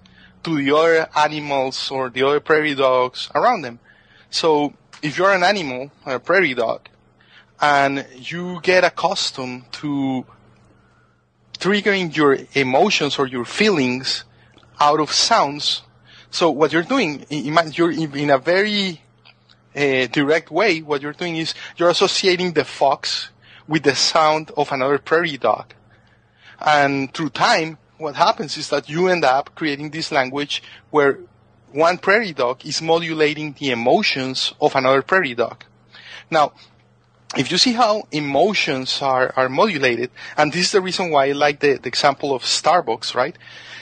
to 0.48 0.58
the 0.64 0.72
other 0.76 1.08
animals 1.16 1.92
or 1.92 2.10
the 2.10 2.24
other 2.24 2.40
prairie 2.40 2.76
dogs 2.76 3.30
around 3.36 3.62
them 3.62 3.80
so 4.30 4.74
if 5.02 5.18
you're 5.18 5.34
an 5.34 5.44
animal 5.44 5.92
a 6.06 6.20
prairie 6.20 6.54
dog 6.54 6.88
and 7.60 8.06
you 8.16 8.60
get 8.62 8.84
accustomed 8.84 9.64
to 9.72 10.26
triggering 11.60 12.16
your 12.16 12.38
emotions 12.54 13.20
or 13.20 13.28
your 13.28 13.46
feelings 13.46 14.24
out 14.80 15.00
of 15.00 15.12
sounds 15.12 15.82
so 16.30 16.52
what 16.52 16.74
you're 16.74 16.84
doing, 16.84 17.26
you're 17.30 17.92
in 17.92 18.30
a 18.30 18.38
very 18.38 19.02
uh, 19.76 20.08
direct 20.08 20.52
way, 20.52 20.82
what 20.82 21.02
you're 21.02 21.14
doing 21.14 21.38
is 21.38 21.54
you're 21.78 21.90
associating 21.90 22.54
the 22.54 22.66
fox 22.66 23.30
with 23.68 23.84
the 23.84 23.96
sound 23.96 24.52
of 24.58 24.72
another 24.72 24.98
prairie 24.98 25.38
dog. 25.38 25.74
And 26.60 27.14
through 27.14 27.30
time, 27.30 27.78
what 27.98 28.16
happens 28.16 28.58
is 28.58 28.70
that 28.70 28.90
you 28.90 29.08
end 29.08 29.26
up 29.26 29.54
creating 29.56 29.90
this 29.90 30.12
language 30.12 30.64
where 30.92 31.20
one 31.72 31.98
prairie 31.98 32.34
dog 32.34 32.66
is 32.66 32.82
modulating 32.82 33.56
the 33.60 33.72
emotions 33.72 34.54
of 34.62 34.76
another 34.76 35.02
prairie 35.02 35.36
dog. 35.36 35.64
Now, 36.30 36.54
if 37.36 37.52
you 37.52 37.58
see 37.58 37.74
how 37.74 38.04
emotions 38.12 39.02
are, 39.02 39.34
are 39.36 39.50
modulated, 39.50 40.12
and 40.38 40.52
this 40.52 40.68
is 40.68 40.72
the 40.72 40.82
reason 40.82 41.12
why 41.12 41.28
I 41.28 41.32
like 41.34 41.60
the, 41.60 41.74
the 41.78 41.88
example 41.88 42.34
of 42.34 42.44
Starbucks, 42.44 43.14
right? 43.16 43.38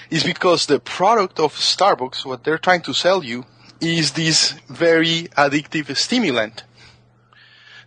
is 0.09 0.23
because 0.23 0.65
the 0.65 0.79
product 0.79 1.39
of 1.39 1.53
Starbucks, 1.53 2.25
what 2.25 2.43
they're 2.43 2.57
trying 2.57 2.81
to 2.81 2.93
sell 2.93 3.23
you, 3.23 3.45
is 3.81 4.11
this 4.13 4.51
very 4.69 5.27
addictive 5.37 5.95
stimulant. 5.97 6.63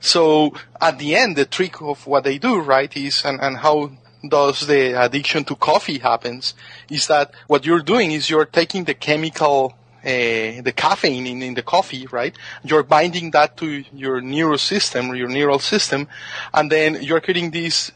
So 0.01 0.55
at 0.81 0.99
the 0.99 1.17
end, 1.17 1.37
the 1.37 1.45
trick 1.45 1.81
of 1.81 2.07
what 2.07 2.25
they 2.25 2.39
do, 2.39 2.61
right, 2.61 2.95
is, 2.97 3.25
and, 3.25 3.41
and 3.41 3.59
how 3.59 3.93
does 4.27 4.67
the 4.67 5.01
addiction 5.01 5.45
to 5.45 5.55
coffee 5.57 5.99
happens, 5.99 6.55
is 6.91 7.07
that 7.07 7.33
what 7.47 7.65
you're 7.65 7.83
doing 7.83 8.13
is 8.13 8.29
you're 8.29 8.45
taking 8.45 8.85
the 8.85 8.95
chemical, 8.95 9.75
uh, 10.05 10.63
the 10.63 10.73
caffeine 10.75 11.27
in, 11.27 11.43
in 11.43 11.55
the 11.55 11.63
coffee, 11.63 12.07
right? 12.11 12.35
You're 12.65 12.83
binding 12.83 13.31
that 13.33 13.57
to 13.59 13.85
your 13.93 14.21
neural 14.21 14.59
system, 14.59 15.15
your 15.15 15.29
neural 15.29 15.59
system, 15.59 16.09
and 16.53 16.71
then 16.71 17.03
you're 17.03 17.21
creating 17.21 17.51
this, 17.51 17.93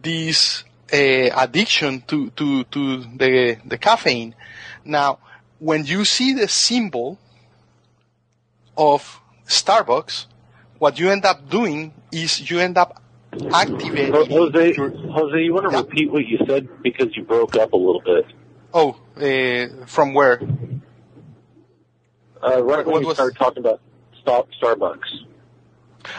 this 0.00 0.64
addiction 0.92 2.02
to, 2.02 2.30
to, 2.30 2.64
to 2.64 2.98
the, 3.16 3.58
the 3.64 3.78
caffeine. 3.78 4.34
Now, 4.84 5.18
when 5.58 5.84
you 5.84 6.04
see 6.04 6.34
the 6.34 6.46
symbol 6.46 7.18
of 8.76 9.20
Starbucks, 9.46 10.26
what 10.78 10.98
you 10.98 11.10
end 11.10 11.24
up 11.24 11.48
doing 11.48 11.92
is 12.12 12.50
you 12.50 12.58
end 12.60 12.76
up 12.76 13.02
Jose, 13.40 14.74
Jose, 14.74 15.38
you 15.42 15.54
want 15.54 15.66
to 15.66 15.72
yeah. 15.72 15.78
repeat 15.78 16.10
what 16.10 16.26
you 16.26 16.38
said 16.46 16.68
because 16.82 17.16
you 17.16 17.24
broke 17.24 17.56
up 17.56 17.72
a 17.72 17.76
little 17.76 18.02
bit. 18.02 18.26
Oh, 18.72 18.96
uh, 19.16 19.86
from 19.86 20.14
where? 20.14 20.40
Uh, 22.42 22.62
right 22.62 22.86
when 22.86 23.02
you 23.02 23.08
was... 23.08 23.16
started 23.16 23.36
talking 23.36 23.58
about 23.58 23.80
stop 24.20 24.48
Starbucks. 24.60 25.26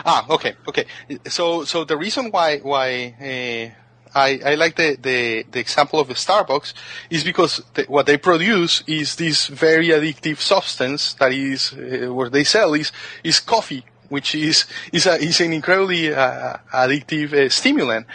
Ah, 0.06 0.26
okay, 0.30 0.56
okay. 0.68 0.86
So, 1.28 1.64
so 1.64 1.84
the 1.84 1.98
reason 1.98 2.32
why 2.32 2.58
why 2.60 3.14
uh, 3.22 4.18
I, 4.18 4.40
I 4.46 4.56
like 4.56 4.76
the, 4.76 4.98
the, 5.00 5.46
the, 5.52 5.60
example 5.60 6.00
of 6.00 6.08
the 6.08 6.14
Starbucks 6.14 6.74
is 7.10 7.24
because 7.24 7.62
the, 7.74 7.84
what 7.84 8.06
they 8.06 8.18
produce 8.18 8.82
is 8.88 9.18
this 9.18 9.48
very 9.48 9.90
addictive 9.90 10.40
substance 10.40 11.14
that 11.16 11.34
is 11.34 11.74
uh, 11.74 12.12
what 12.14 12.32
they 12.32 12.46
sell 12.46 12.74
is 12.74 12.92
is 13.24 13.42
coffee, 13.42 13.86
which 14.10 14.36
is 14.36 14.66
is 14.92 15.06
a, 15.06 15.16
is 15.16 15.40
an 15.42 15.54
incredibly 15.54 16.14
uh, 16.14 16.58
addictive 16.74 17.34
uh, 17.34 17.50
stimulant, 17.50 18.08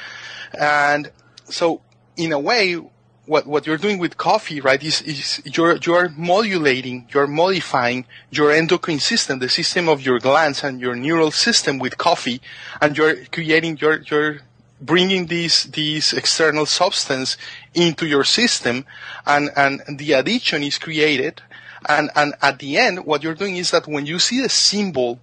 and 0.59 1.11
so 1.48 1.81
in 2.16 2.33
a 2.33 2.38
way. 2.38 2.81
What, 3.26 3.46
what 3.46 3.64
you're 3.64 3.79
doing 3.79 3.98
with 3.98 4.16
coffee, 4.16 4.61
right, 4.61 4.83
is, 4.83 5.03
is 5.03 5.40
you're, 5.44 5.76
you're 5.76 6.09
modulating, 6.16 7.07
you're 7.14 7.29
modifying 7.29 8.05
your 8.29 8.50
endocrine 8.50 8.98
system, 8.98 9.38
the 9.38 9.48
system 9.48 9.88
of 9.88 10.05
your 10.05 10.18
glands 10.18 10.64
and 10.64 10.81
your 10.81 10.96
neural 10.96 11.31
system 11.31 11.79
with 11.79 11.96
coffee, 11.96 12.40
and 12.81 12.98
you're 12.98 13.14
creating, 13.26 13.76
your 13.76 14.00
you're 14.11 14.40
bringing 14.81 15.26
these 15.26 15.64
these 15.64 16.12
external 16.12 16.64
substance 16.64 17.37
into 17.74 18.07
your 18.07 18.24
system 18.24 18.85
and 19.26 19.50
and 19.57 19.83
the 19.98 20.12
addiction 20.12 20.62
is 20.62 20.79
created 20.79 21.42
and 21.88 22.11
and 22.16 22.35
at 22.40 22.59
the 22.59 22.79
end 22.79 23.05
what 23.05 23.22
you're 23.22 23.35
doing 23.35 23.57
is 23.57 23.70
that 23.70 23.87
when 23.87 24.07
you 24.07 24.18
see 24.18 24.40
the 24.40 24.48
symbol 24.48 25.20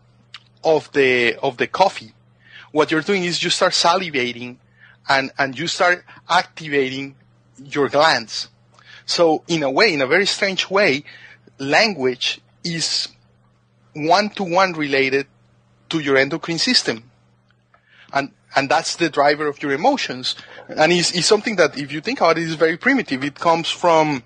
of 0.67 0.91
the 0.91 1.35
of 1.41 1.55
the 1.57 1.67
coffee 1.67 2.11
what 2.71 2.91
you're 2.91 3.07
doing 3.11 3.23
is 3.23 3.41
you 3.41 3.49
start 3.49 3.73
salivating 3.73 4.57
and 5.07 5.31
and 5.39 5.57
you 5.57 5.67
start 5.67 6.03
activating 6.29 7.15
your 7.75 7.87
glands 7.87 8.49
so 9.05 9.43
in 9.47 9.63
a 9.63 9.71
way 9.71 9.93
in 9.93 10.01
a 10.01 10.07
very 10.07 10.25
strange 10.25 10.69
way 10.69 11.03
language 11.57 12.41
is 12.63 13.07
one 13.93 14.29
to 14.29 14.43
one 14.43 14.73
related 14.73 15.25
to 15.89 15.99
your 15.99 16.17
endocrine 16.17 16.59
system 16.59 17.09
and 18.11 18.31
and 18.55 18.69
that's 18.69 18.95
the 18.95 19.09
driver 19.09 19.45
of 19.45 19.61
your 19.61 19.71
emotions. 19.71 20.35
And 20.67 20.91
it's, 20.91 21.11
it's 21.11 21.27
something 21.27 21.57
that, 21.57 21.77
if 21.77 21.91
you 21.91 22.01
think 22.01 22.21
about 22.21 22.39
it, 22.39 22.43
is 22.43 22.55
very 22.55 22.75
primitive. 22.75 23.23
It 23.23 23.35
comes 23.35 23.69
from 23.69 24.23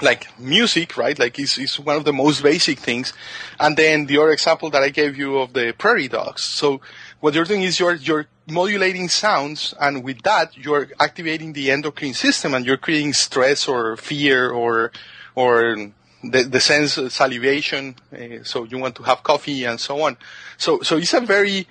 like 0.00 0.38
music, 0.38 0.96
right? 0.96 1.18
Like 1.18 1.38
it's, 1.38 1.58
it's 1.58 1.78
one 1.78 1.96
of 1.96 2.04
the 2.04 2.12
most 2.12 2.42
basic 2.42 2.78
things. 2.78 3.12
And 3.60 3.76
then 3.76 4.06
the 4.06 4.18
other 4.18 4.30
example 4.30 4.70
that 4.70 4.82
I 4.82 4.88
gave 4.88 5.16
you 5.16 5.38
of 5.38 5.52
the 5.52 5.74
prairie 5.76 6.08
dogs. 6.08 6.42
So 6.42 6.80
what 7.20 7.34
you're 7.34 7.44
doing 7.44 7.62
is 7.62 7.78
you're, 7.78 7.94
you're 7.94 8.26
modulating 8.48 9.08
sounds 9.08 9.74
and 9.80 10.02
with 10.02 10.22
that 10.22 10.56
you're 10.56 10.88
activating 10.98 11.52
the 11.52 11.70
endocrine 11.70 12.14
system 12.14 12.54
and 12.54 12.64
you're 12.66 12.76
creating 12.76 13.12
stress 13.12 13.68
or 13.68 13.96
fear 13.96 14.50
or, 14.50 14.92
or 15.34 15.76
the, 16.24 16.42
the 16.44 16.60
sense 16.60 16.96
of 16.96 17.12
salivation. 17.12 17.94
Uh, 18.12 18.42
so 18.42 18.64
you 18.64 18.78
want 18.78 18.96
to 18.96 19.02
have 19.02 19.22
coffee 19.22 19.64
and 19.64 19.78
so 19.78 20.02
on. 20.02 20.16
So, 20.56 20.80
so 20.80 20.96
it's 20.96 21.14
a 21.14 21.20
very, 21.20 21.66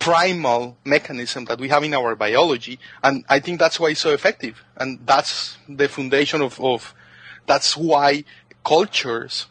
primal 0.00 0.78
mechanism 0.82 1.44
that 1.44 1.60
we 1.60 1.68
have 1.68 1.84
in 1.84 1.92
our 1.92 2.16
biology, 2.16 2.80
and 3.04 3.22
I 3.28 3.38
think 3.38 3.60
that's 3.60 3.78
why 3.78 3.90
it's 3.90 4.00
so 4.00 4.12
effective, 4.12 4.64
and 4.78 4.98
that's 5.04 5.58
the 5.68 5.88
foundation 5.88 6.40
of, 6.40 6.58
of 6.58 6.94
that's 7.46 7.76
why 7.76 8.24
cultures 8.64 9.46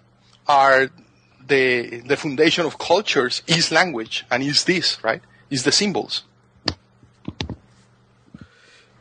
are 0.48 0.90
the 1.48 2.02
the 2.06 2.18
foundation 2.18 2.66
of 2.66 2.78
cultures 2.78 3.42
is 3.48 3.72
language 3.72 4.26
and 4.30 4.44
is 4.44 4.64
this 4.66 5.04
right 5.04 5.22
is 5.50 5.64
the 5.64 5.72
symbols. 5.72 6.24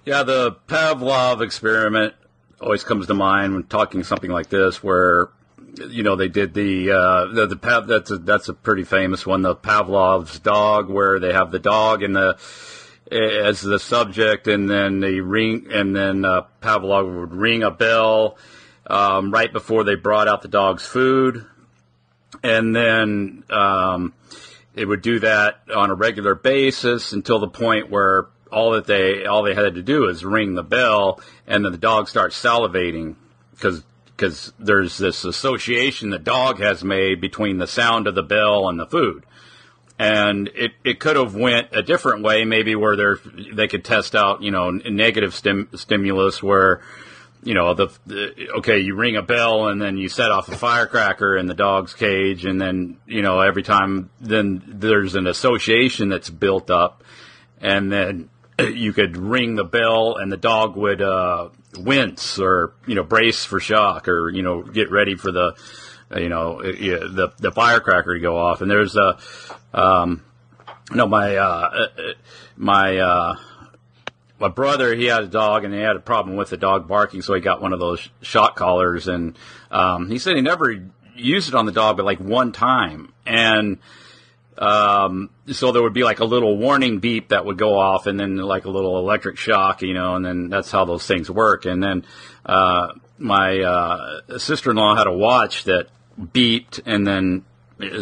Yeah, 0.04 0.22
the 0.22 0.56
Pavlov 0.66 1.42
experiment 1.42 2.14
always 2.60 2.82
comes 2.82 3.06
to 3.06 3.14
mind 3.14 3.52
when 3.52 3.64
talking 3.64 4.02
something 4.02 4.30
like 4.30 4.48
this, 4.48 4.82
where 4.82 5.28
you 5.88 6.02
know, 6.02 6.16
they 6.16 6.28
did 6.28 6.54
the 6.54 6.90
uh, 6.90 7.26
the, 7.26 7.46
the 7.46 7.56
Pav, 7.56 7.86
that's 7.86 8.10
a, 8.10 8.18
that's 8.18 8.48
a 8.48 8.54
pretty 8.54 8.84
famous 8.84 9.26
one, 9.26 9.42
the 9.42 9.54
Pavlov's 9.54 10.38
dog, 10.38 10.88
where 10.88 11.20
they 11.20 11.32
have 11.32 11.50
the 11.50 11.58
dog 11.58 12.02
and 12.02 12.16
the 12.16 12.38
as 13.10 13.60
the 13.60 13.78
subject, 13.78 14.48
and 14.48 14.68
then 14.68 15.00
they 15.00 15.20
ring, 15.20 15.68
and 15.70 15.94
then 15.94 16.24
uh, 16.24 16.42
Pavlov 16.60 17.20
would 17.20 17.32
ring 17.32 17.62
a 17.62 17.70
bell 17.70 18.36
um, 18.88 19.30
right 19.30 19.52
before 19.52 19.84
they 19.84 19.94
brought 19.94 20.28
out 20.28 20.42
the 20.42 20.48
dog's 20.48 20.86
food, 20.86 21.44
and 22.42 22.74
then 22.74 23.44
um, 23.50 24.14
it 24.74 24.86
would 24.86 25.02
do 25.02 25.18
that 25.20 25.60
on 25.74 25.90
a 25.90 25.94
regular 25.94 26.34
basis 26.34 27.12
until 27.12 27.38
the 27.38 27.48
point 27.48 27.90
where 27.90 28.26
all 28.50 28.72
that 28.72 28.86
they 28.86 29.26
all 29.26 29.42
they 29.42 29.54
had 29.54 29.74
to 29.74 29.82
do 29.82 30.08
is 30.08 30.24
ring 30.24 30.54
the 30.54 30.62
bell, 30.62 31.20
and 31.46 31.64
then 31.64 31.72
the 31.72 31.78
dog 31.78 32.08
starts 32.08 32.40
salivating 32.42 33.16
because 33.52 33.84
because 34.16 34.52
there's 34.58 34.98
this 34.98 35.24
association 35.24 36.10
the 36.10 36.18
dog 36.18 36.58
has 36.58 36.82
made 36.82 37.20
between 37.20 37.58
the 37.58 37.66
sound 37.66 38.06
of 38.06 38.14
the 38.14 38.22
bell 38.22 38.68
and 38.68 38.80
the 38.80 38.86
food. 38.86 39.24
and 39.98 40.48
it, 40.54 40.72
it 40.84 41.00
could 41.00 41.16
have 41.16 41.34
went 41.34 41.68
a 41.72 41.82
different 41.82 42.22
way, 42.22 42.44
maybe 42.44 42.74
where 42.74 42.96
they 42.96 43.52
they 43.52 43.68
could 43.68 43.84
test 43.84 44.14
out, 44.14 44.42
you 44.42 44.50
know, 44.50 44.70
negative 44.70 45.34
stim, 45.34 45.68
stimulus 45.74 46.42
where, 46.42 46.80
you 47.42 47.54
know, 47.54 47.74
the, 47.74 47.88
the, 48.06 48.50
okay, 48.58 48.80
you 48.80 48.94
ring 48.94 49.16
a 49.16 49.22
bell 49.22 49.68
and 49.68 49.80
then 49.80 49.96
you 49.96 50.08
set 50.08 50.30
off 50.30 50.48
a 50.48 50.56
firecracker 50.56 51.36
in 51.36 51.46
the 51.46 51.54
dog's 51.54 51.94
cage, 51.94 52.44
and 52.44 52.60
then 52.60 52.98
you 53.06 53.22
know 53.22 53.40
every 53.40 53.62
time 53.62 54.10
then 54.20 54.62
there's 54.66 55.14
an 55.14 55.26
association 55.26 56.08
that's 56.08 56.30
built 56.30 56.70
up, 56.70 57.04
and 57.60 57.92
then 57.92 58.30
you 58.58 58.92
could 58.92 59.16
ring 59.16 59.54
the 59.54 59.64
bell 59.64 60.16
and 60.16 60.32
the 60.32 60.36
dog 60.36 60.76
would 60.76 61.00
uh, 61.00 61.48
wince 61.76 62.38
or 62.38 62.72
you 62.86 62.94
know 62.94 63.04
brace 63.04 63.44
for 63.44 63.60
shock 63.60 64.08
or 64.08 64.30
you 64.30 64.42
know 64.42 64.62
get 64.62 64.90
ready 64.90 65.14
for 65.14 65.30
the 65.30 65.54
you 66.16 66.28
know 66.28 66.60
the 66.62 67.32
the 67.38 67.52
firecracker 67.52 68.14
to 68.14 68.20
go 68.20 68.36
off. 68.36 68.60
And 68.60 68.70
there's 68.70 68.96
a 68.96 69.18
um, 69.72 70.24
no 70.90 71.06
my 71.06 71.36
uh, 71.36 71.86
my 72.56 72.98
uh, 72.98 73.34
my 74.38 74.48
brother 74.48 74.94
he 74.94 75.06
had 75.06 75.22
a 75.22 75.28
dog 75.28 75.64
and 75.64 75.74
he 75.74 75.80
had 75.80 75.96
a 75.96 76.00
problem 76.00 76.36
with 76.36 76.50
the 76.50 76.56
dog 76.56 76.88
barking, 76.88 77.22
so 77.22 77.34
he 77.34 77.40
got 77.40 77.60
one 77.60 77.72
of 77.72 77.80
those 77.80 78.08
shock 78.22 78.56
collars 78.56 79.08
and 79.08 79.36
um, 79.70 80.08
he 80.10 80.18
said 80.18 80.36
he 80.36 80.42
never 80.42 80.74
used 81.14 81.48
it 81.48 81.54
on 81.54 81.66
the 81.66 81.72
dog 81.72 81.96
but 81.96 82.06
like 82.06 82.20
one 82.20 82.52
time 82.52 83.12
and 83.26 83.78
um, 84.58 85.30
so 85.52 85.70
there 85.70 85.82
would 85.82 85.92
be 85.92 86.02
like 86.02 86.18
a 86.18 86.24
little 86.24 86.56
warning 86.56 86.98
beep 86.98 87.28
that 87.28 87.44
would 87.44 87.58
go 87.58 87.78
off, 87.78 88.06
and 88.06 88.18
then 88.18 88.36
like 88.36 88.64
a 88.64 88.70
little 88.70 88.98
electric 88.98 89.38
shock, 89.38 89.82
you 89.82 89.94
know, 89.94 90.16
and 90.16 90.24
then 90.24 90.48
that's 90.48 90.70
how 90.70 90.84
those 90.84 91.06
things 91.06 91.30
work. 91.30 91.64
And 91.64 91.82
then 91.82 92.04
uh, 92.44 92.88
my 93.18 93.60
uh, 93.60 94.38
sister-in-law 94.38 94.96
had 94.96 95.06
a 95.06 95.12
watch 95.12 95.64
that 95.64 95.86
beeped, 96.20 96.80
and 96.86 97.06
then 97.06 97.44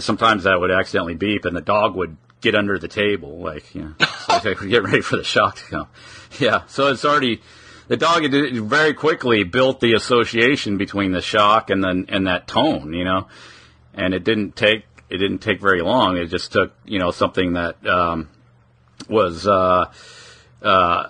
sometimes 0.01 0.44
that 0.44 0.59
would 0.59 0.70
accidentally 0.70 1.14
beep, 1.14 1.44
and 1.44 1.55
the 1.55 1.61
dog 1.61 1.94
would 1.94 2.16
get 2.40 2.55
under 2.55 2.79
the 2.79 2.88
table, 2.88 3.38
like 3.38 3.75
you 3.75 3.83
know, 3.83 4.07
so 4.40 4.55
get 4.55 4.83
ready 4.83 5.03
for 5.03 5.16
the 5.16 5.25
shock 5.25 5.57
to 5.57 5.64
come. 5.64 5.88
Yeah, 6.41 6.62
so 6.67 6.89
it's 6.89 7.05
already 7.05 7.41
the 7.89 7.97
dog 7.97 8.25
very 8.31 8.95
quickly 8.95 9.45
built 9.45 9.81
the 9.81 9.95
association 9.95 10.77
between 10.77 11.12
the 11.12 11.23
shock 11.23 11.71
and 11.71 11.83
then 11.83 12.07
and 12.09 12.27
that 12.27 12.49
tone, 12.49 12.93
you 12.93 13.05
know, 13.05 13.29
and 13.95 14.12
it 14.12 14.25
didn't 14.25 14.57
take 14.57 14.85
it 15.09 15.19
didn't 15.19 15.39
take 15.39 15.61
very 15.61 15.83
long. 15.83 16.17
It 16.17 16.27
just 16.27 16.53
took 16.53 16.73
you 16.85 16.99
know 16.99 17.11
something 17.11 17.53
that 17.55 17.87
um, 17.87 18.29
was 19.09 19.47
uh, 19.47 19.93
uh, 20.62 21.09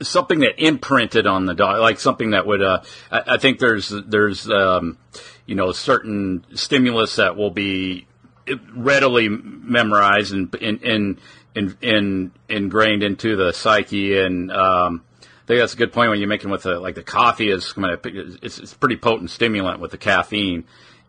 something 0.00 0.40
that 0.40 0.58
imprinted 0.58 1.26
on 1.26 1.46
the 1.46 1.54
dog, 1.54 1.80
like 1.80 2.00
something 2.00 2.30
that 2.30 2.46
would. 2.46 2.62
Uh, 2.62 2.82
I, 3.10 3.22
I, 3.34 3.38
think 3.38 3.58
there's 3.58 3.88
there's 3.88 4.48
um, 4.50 4.98
you 5.44 5.54
know 5.54 5.72
certain 5.72 6.46
stimulus 6.54 7.16
that 7.16 7.36
will 7.36 7.50
be 7.50 8.06
readily 8.74 9.28
memorized 9.28 10.32
and 10.32 10.54
in, 10.56 10.78
in, 10.78 11.18
in, 11.56 11.76
in, 11.80 12.32
ingrained 12.48 13.02
into 13.02 13.36
the 13.36 13.52
psyche 13.52 14.18
and. 14.18 14.52
Um, 14.52 15.02
I 15.22 15.46
think 15.46 15.60
that's 15.60 15.74
a 15.74 15.76
good 15.76 15.92
point 15.92 16.10
when 16.10 16.18
you're 16.18 16.28
making 16.28 16.50
with 16.50 16.64
the 16.64 16.80
like 16.80 16.96
the 16.96 17.04
coffee 17.04 17.50
is 17.50 17.72
it's, 17.76 18.58
it's 18.58 18.74
pretty 18.74 18.96
potent 18.96 19.30
stimulant 19.30 19.78
with 19.78 19.92
the 19.92 19.96
caffeine, 19.96 20.64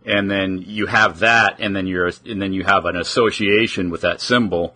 and 0.05 0.29
then 0.29 0.63
you 0.63 0.85
have 0.85 1.19
that, 1.19 1.55
and 1.57 1.75
then 1.75 1.87
you're, 1.87 2.11
and 2.23 2.39
then 2.39 2.53
you 2.53 2.63
have 2.63 2.85
an 2.85 2.95
association 2.95 3.89
with 3.89 4.01
that 4.01 4.21
symbol, 4.21 4.75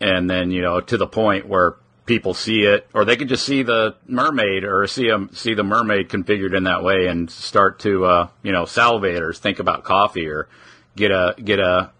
and 0.00 0.28
then 0.28 0.50
you 0.50 0.60
know 0.60 0.82
to 0.82 0.98
the 0.98 1.06
point 1.06 1.48
where 1.48 1.76
people 2.04 2.34
see 2.34 2.64
it, 2.64 2.86
or 2.92 3.06
they 3.06 3.16
can 3.16 3.26
just 3.26 3.46
see 3.46 3.62
the 3.62 3.96
mermaid, 4.06 4.64
or 4.64 4.86
see 4.86 5.08
them 5.08 5.30
see 5.32 5.54
the 5.54 5.64
mermaid 5.64 6.10
configured 6.10 6.54
in 6.54 6.64
that 6.64 6.84
way, 6.84 7.06
and 7.06 7.30
start 7.30 7.78
to 7.78 8.04
uh, 8.04 8.28
you 8.42 8.52
know 8.52 8.66
salivate 8.66 9.22
or 9.22 9.32
think 9.32 9.60
about 9.60 9.84
coffee, 9.84 10.28
or 10.28 10.46
get 10.94 11.10
a 11.10 11.34
get 11.42 11.58
a, 11.58 11.90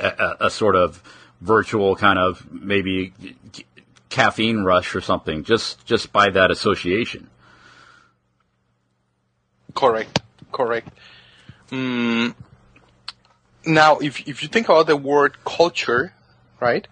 a, 0.00 0.36
a 0.40 0.50
sort 0.50 0.74
of 0.74 1.00
virtual 1.42 1.96
kind 1.96 2.18
of 2.18 2.46
maybe 2.52 3.12
caffeine 4.08 4.62
rush 4.62 4.94
or 4.94 5.00
something, 5.00 5.44
just 5.44 5.84
just 5.84 6.12
by 6.12 6.30
that 6.30 6.50
association. 6.50 7.28
Correct. 9.74 10.22
Correct. 10.52 10.88
Mm, 11.70 12.34
now, 13.66 13.98
if 13.98 14.26
if 14.28 14.42
you 14.42 14.48
think 14.48 14.68
about 14.68 14.86
the 14.86 14.96
word 14.96 15.44
culture, 15.44 16.14
right? 16.60 16.86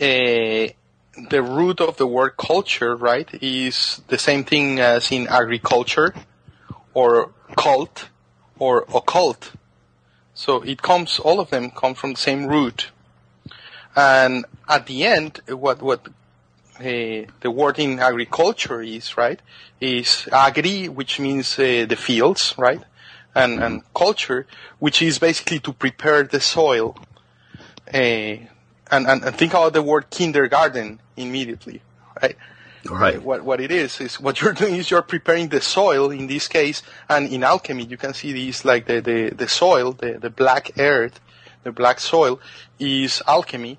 Uh, 0.00 0.68
the 1.30 1.42
root 1.42 1.80
of 1.80 1.96
the 1.96 2.06
word 2.06 2.36
culture, 2.36 2.94
right, 2.94 3.28
is 3.42 4.02
the 4.08 4.18
same 4.18 4.44
thing 4.44 4.78
as 4.78 5.10
in 5.10 5.26
agriculture, 5.28 6.14
or 6.92 7.32
cult, 7.56 8.08
or 8.58 8.84
occult. 8.94 9.52
So 10.34 10.60
it 10.60 10.82
comes, 10.82 11.18
all 11.18 11.40
of 11.40 11.48
them 11.48 11.70
come 11.70 11.94
from 11.94 12.12
the 12.12 12.20
same 12.20 12.46
root. 12.46 12.90
And 13.96 14.44
at 14.68 14.86
the 14.86 15.04
end, 15.04 15.40
what 15.48 15.80
what 15.80 16.06
uh, 16.78 17.24
the 17.40 17.50
word 17.50 17.78
in 17.78 17.98
agriculture 17.98 18.82
is, 18.82 19.16
right, 19.16 19.40
is 19.80 20.28
agri, 20.30 20.88
which 20.88 21.18
means 21.18 21.58
uh, 21.58 21.86
the 21.88 21.96
fields, 21.96 22.54
right? 22.58 22.82
and, 23.36 23.62
and 23.62 23.82
culture, 23.94 24.46
which 24.78 25.02
is 25.02 25.18
basically 25.18 25.60
to 25.60 25.72
prepare 25.72 26.22
the 26.22 26.40
soil. 26.40 26.96
Uh, 27.92 28.48
and, 28.90 29.06
and, 29.06 29.24
and 29.24 29.36
think 29.36 29.52
about 29.52 29.74
the 29.74 29.82
word 29.82 30.10
kindergarten 30.10 30.98
immediately, 31.16 31.82
right? 32.20 32.36
Right. 32.88 33.20
What, 33.20 33.42
what 33.42 33.60
it 33.60 33.72
is, 33.72 34.00
is 34.00 34.20
what 34.20 34.40
you're 34.40 34.52
doing 34.52 34.76
is 34.76 34.90
you're 34.90 35.02
preparing 35.02 35.48
the 35.48 35.60
soil 35.60 36.10
in 36.10 36.28
this 36.28 36.48
case, 36.48 36.82
and 37.08 37.28
in 37.28 37.42
alchemy 37.42 37.84
you 37.84 37.96
can 37.96 38.14
see 38.14 38.32
these 38.32 38.64
like 38.64 38.86
the, 38.86 39.00
the, 39.00 39.30
the 39.30 39.48
soil, 39.48 39.92
the, 39.92 40.18
the 40.18 40.30
black 40.30 40.70
earth, 40.78 41.20
the 41.66 41.72
black 41.72 41.98
soil 41.98 42.38
is 42.78 43.20
alchemy, 43.26 43.76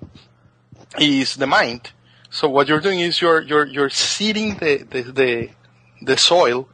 is 1.00 1.36
the 1.36 1.46
mind. 1.46 1.90
So 2.28 2.46
what 2.46 2.68
you're 2.68 2.82
doing 2.82 3.00
is 3.00 3.22
you're, 3.22 3.40
you're, 3.40 3.64
you're 3.64 3.88
seeding 3.88 4.58
the, 4.58 4.84
the, 4.90 5.02
the, 5.02 5.48
the 6.02 6.16
soil 6.18 6.68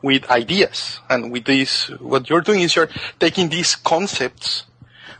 with 0.00 0.30
ideas. 0.30 1.00
And 1.10 1.32
with 1.32 1.44
this, 1.44 1.88
what 1.98 2.30
you're 2.30 2.40
doing 2.40 2.60
is 2.60 2.76
you're 2.76 2.88
taking 3.18 3.48
these 3.48 3.74
concepts 3.74 4.64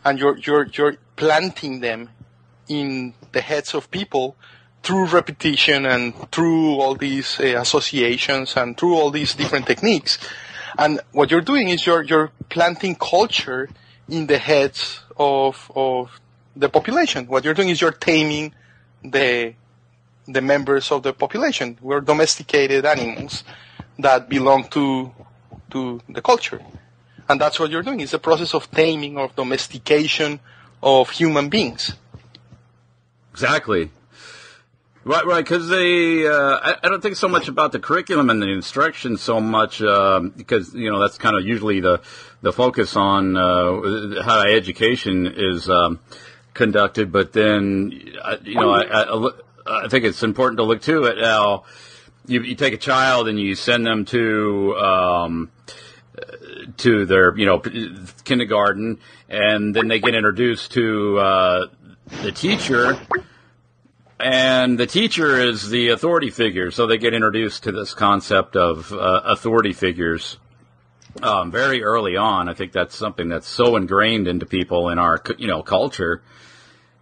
and 0.05 0.17
you're, 0.17 0.37
you're, 0.37 0.67
you're 0.67 0.95
planting 1.17 1.81
them 1.81 2.09
in 2.69 3.13
the 3.33 3.41
heads 3.41 3.73
of 3.73 3.91
people 3.91 4.37
through 4.83 5.07
repetition 5.07 5.85
and 5.85 6.31
through 6.31 6.79
all 6.79 6.95
these 6.95 7.39
uh, 7.41 7.59
associations 7.59 8.55
and 8.55 8.77
through 8.77 8.95
all 8.95 9.11
these 9.11 9.35
different 9.35 9.67
techniques. 9.67 10.17
And 10.77 11.01
what 11.11 11.29
you're 11.29 11.41
doing 11.41 11.67
is 11.67 11.85
you're, 11.85 12.03
you're 12.03 12.31
planting 12.49 12.95
culture 12.95 13.67
in 14.07 14.27
the 14.27 14.37
heads 14.37 15.01
of, 15.21 15.71
of 15.75 16.19
the 16.55 16.69
population. 16.69 17.27
What 17.27 17.43
you're 17.45 17.53
doing 17.53 17.69
is 17.69 17.81
you're 17.81 17.91
taming 17.91 18.53
the, 19.03 19.53
the 20.27 20.41
members 20.41 20.91
of 20.91 21.03
the 21.03 21.13
population. 21.13 21.77
We're 21.81 22.01
domesticated 22.01 22.85
animals 22.85 23.43
that 23.99 24.29
belong 24.29 24.67
to 24.69 25.11
to 25.71 26.01
the 26.09 26.21
culture. 26.21 26.59
And 27.29 27.39
that's 27.39 27.57
what 27.59 27.71
you're 27.71 27.81
doing. 27.81 28.01
It's 28.01 28.13
a 28.13 28.19
process 28.19 28.53
of 28.53 28.69
taming, 28.71 29.17
of 29.17 29.35
domestication 29.35 30.39
of 30.83 31.09
human 31.11 31.47
beings. 31.47 31.93
Exactly. 33.31 33.89
Right, 35.03 35.25
right. 35.25 35.43
Because 35.43 35.67
they, 35.67 36.27
uh, 36.27 36.59
I, 36.61 36.75
I, 36.83 36.89
don't 36.89 37.01
think 37.01 37.15
so 37.15 37.27
much 37.27 37.47
about 37.47 37.71
the 37.71 37.79
curriculum 37.79 38.29
and 38.29 38.39
the 38.41 38.49
instruction 38.49 39.17
so 39.17 39.39
much 39.39 39.81
uh, 39.81 40.19
because 40.19 40.75
you 40.75 40.91
know 40.91 40.99
that's 40.99 41.17
kind 41.17 41.35
of 41.35 41.43
usually 41.43 41.79
the 41.79 42.01
the 42.43 42.53
focus 42.53 42.95
on 42.95 43.35
uh, 43.35 44.21
how 44.23 44.41
education 44.41 45.33
is 45.35 45.67
um, 45.69 45.99
conducted. 46.53 47.11
But 47.11 47.33
then, 47.33 47.91
you 48.43 48.55
know, 48.55 48.69
I, 48.69 49.03
I, 49.03 49.85
I, 49.85 49.87
think 49.87 50.05
it's 50.05 50.21
important 50.21 50.57
to 50.57 50.63
look 50.63 50.81
too 50.83 51.07
at 51.07 51.17
how 51.17 51.63
you, 52.27 52.41
you 52.43 52.55
take 52.55 52.73
a 52.73 52.77
child 52.77 53.27
and 53.27 53.39
you 53.39 53.55
send 53.55 53.85
them 53.85 54.05
to 54.05 54.75
um, 54.77 55.51
to 56.77 57.05
their 57.05 57.35
you 57.37 57.45
know 57.45 57.59
kindergarten, 58.23 58.99
and 59.29 59.75
then 59.75 59.87
they 59.87 59.99
get 59.99 60.15
introduced 60.15 60.73
to 60.73 61.17
uh, 61.17 61.67
the 62.21 62.31
teacher, 62.31 62.99
and 64.21 64.77
the 64.77 64.87
teacher 64.87 65.39
is 65.39 65.69
the 65.69 65.89
authority 65.89 66.29
figure. 66.29 66.71
So 66.71 66.87
they 66.87 66.97
get 66.97 67.13
introduced 67.13 67.63
to 67.63 67.71
this 67.71 67.93
concept 67.93 68.55
of 68.55 68.91
uh, 68.91 69.21
authority 69.25 69.73
figures. 69.73 70.37
Um, 71.21 71.51
very 71.51 71.83
early 71.83 72.15
on, 72.15 72.47
I 72.47 72.53
think 72.53 72.71
that's 72.71 72.95
something 72.95 73.27
that's 73.27 73.47
so 73.47 73.75
ingrained 73.75 74.27
into 74.27 74.45
people 74.45 74.89
in 74.89 74.97
our, 74.97 75.21
you 75.37 75.47
know, 75.47 75.61
culture 75.61 76.21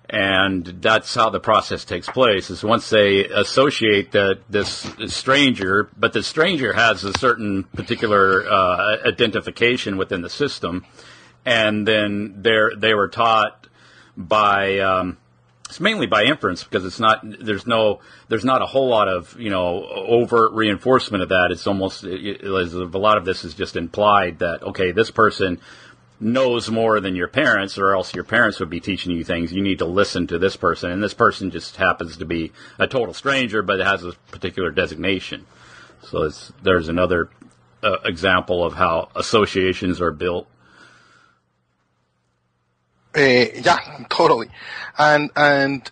and 0.10 0.66
that's 0.82 1.14
how 1.14 1.30
the 1.30 1.40
process 1.40 1.86
takes 1.86 2.10
place 2.10 2.50
is 2.50 2.64
once 2.64 2.90
they 2.90 3.26
associate 3.26 4.12
that 4.12 4.40
this 4.50 4.92
stranger 5.06 5.88
but 5.98 6.14
the 6.14 6.24
stranger 6.24 6.74
has 6.74 7.04
a 7.04 7.16
certain 7.20 7.64
particular 7.64 8.50
uh, 8.50 8.98
identification 9.06 9.98
within 9.98 10.22
the 10.22 10.30
system 10.30 10.84
and 11.46 11.88
then 11.88 12.42
they 12.42 12.58
they 12.76 12.94
were 12.96 13.08
taught 13.08 13.68
by 14.18 14.80
um, 14.80 15.18
it's 15.70 15.80
mainly 15.80 16.08
by 16.08 16.24
inference 16.24 16.64
because 16.64 16.84
it's 16.84 17.00
not 17.00 17.22
there's 17.24 17.68
no 17.68 18.02
there's 18.28 18.44
not 18.44 18.62
a 18.62 18.66
whole 18.66 18.90
lot 18.90 19.08
of 19.08 19.40
you 19.40 19.50
know 19.50 19.86
overt 19.88 20.52
reinforcement 20.52 21.24
of 21.24 21.30
that 21.30 21.52
it's 21.52 21.68
almost 21.68 22.04
it, 22.04 22.44
it, 22.44 22.44
a 22.44 22.98
lot 22.98 23.18
of 23.18 23.24
this 23.24 23.46
is 23.46 23.54
just 23.54 23.76
implied 23.76 24.40
that 24.40 24.64
okay 24.64 24.92
this 24.92 25.12
person 25.12 25.60
knows 26.20 26.70
more 26.70 27.00
than 27.00 27.16
your 27.16 27.28
parents, 27.28 27.78
or 27.78 27.96
else 27.96 28.14
your 28.14 28.24
parents 28.24 28.60
would 28.60 28.70
be 28.70 28.80
teaching 28.80 29.12
you 29.12 29.24
things. 29.24 29.54
You 29.54 29.62
need 29.62 29.80
to 29.80 29.86
listen 29.86 30.28
to 30.28 30.38
this 30.38 30.56
person, 30.56 30.92
and 30.92 31.02
this 31.02 31.14
person 31.14 31.52
just 31.52 31.78
happens 31.78 32.18
to 32.18 32.26
be 32.26 32.52
a 32.78 32.88
total 32.88 33.14
stranger, 33.14 33.62
but 33.62 33.80
has 33.80 34.04
a 34.04 34.14
particular 34.32 34.72
designation. 34.72 35.46
So 36.04 36.24
it's, 36.24 36.52
there's 36.62 36.90
another 36.90 37.30
uh, 37.84 37.98
example 38.04 38.66
of 38.66 38.74
how 38.74 39.10
associations 39.16 40.02
are 40.02 40.12
built. 40.12 40.48
Uh, 43.20 43.48
yeah, 43.66 44.06
totally. 44.08 44.48
And 44.98 45.30
and 45.36 45.92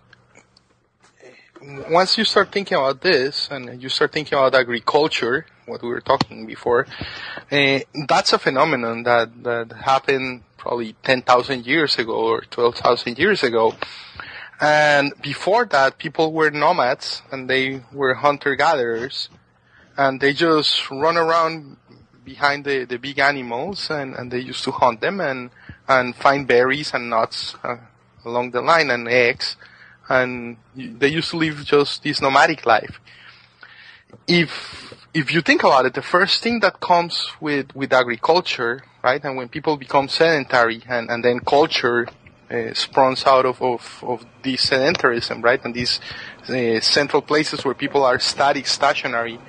once 1.90 2.18
you 2.18 2.24
start 2.24 2.54
thinking 2.54 2.78
about 2.78 3.02
this, 3.02 3.50
and 3.52 3.84
you 3.84 3.90
start 3.90 4.14
thinking 4.14 4.38
about 4.38 4.56
agriculture, 4.56 5.46
what 5.66 5.82
we 5.84 5.90
were 5.90 6.00
talking 6.00 6.46
before, 6.46 6.88
uh, 7.52 7.80
that's 8.08 8.32
a 8.32 8.40
phenomenon 8.40 9.04
that 9.04 9.44
that 9.44 9.74
happened 9.74 10.44
probably 10.58 10.96
ten 11.04 11.22
thousand 11.22 11.66
years 11.66 12.00
ago 12.00 12.14
or 12.14 12.42
twelve 12.50 12.76
thousand 12.76 13.20
years 13.20 13.44
ago. 13.44 13.76
And 14.62 15.12
before 15.22 15.66
that, 15.66 15.98
people 15.98 16.32
were 16.32 16.50
nomads 16.50 17.24
and 17.30 17.50
they 17.50 17.82
were 17.92 18.14
hunter 18.14 18.56
gatherers, 18.56 19.28
and 19.98 20.22
they 20.22 20.32
just 20.32 20.90
run 20.90 21.18
around 21.18 21.76
behind 22.24 22.64
the, 22.64 22.86
the 22.86 22.98
big 22.98 23.20
animals 23.20 23.90
and, 23.90 24.14
and 24.16 24.32
they 24.32 24.40
used 24.40 24.64
to 24.64 24.72
hunt 24.72 25.00
them 25.02 25.22
and, 25.22 25.50
and 25.88 26.16
find 26.16 26.48
berries 26.48 26.94
and 26.94 27.10
nuts 27.10 27.56
uh, 27.64 27.78
along 28.26 28.52
the 28.52 28.62
line 28.62 28.90
and 28.90 29.08
eggs. 29.08 29.56
And 30.10 30.58
they 30.76 31.10
used 31.10 31.32
to 31.32 31.38
live 31.38 31.64
just 31.66 32.04
this 32.04 32.22
nomadic 32.22 32.66
life. 32.66 33.00
If, 34.28 34.94
if 35.14 35.34
you 35.34 35.42
think 35.42 35.64
about 35.64 35.86
it, 35.86 35.94
the 35.94 36.02
first 36.02 36.42
thing 36.42 36.60
that 36.62 36.80
comes 36.80 37.30
with, 37.42 37.76
with 37.76 37.92
agriculture, 37.92 38.84
right, 39.04 39.24
and 39.24 39.36
when 39.36 39.50
people 39.50 39.76
become 39.76 40.08
sedentary 40.08 40.82
and, 40.88 41.10
and 41.10 41.24
then 41.24 41.40
culture 41.42 42.08
uh, 42.50 42.74
spawns 42.74 43.26
out 43.26 43.46
of, 43.46 43.62
of, 43.62 44.04
of 44.04 44.26
this 44.44 44.70
sedentarism, 44.70 45.44
right, 45.44 45.64
and 45.66 45.74
these 45.74 46.00
uh, 46.48 46.80
central 46.80 47.22
places 47.22 47.66
where 47.66 47.74
people 47.74 48.04
are 48.06 48.20
static, 48.20 48.66
stationary, 48.66 49.40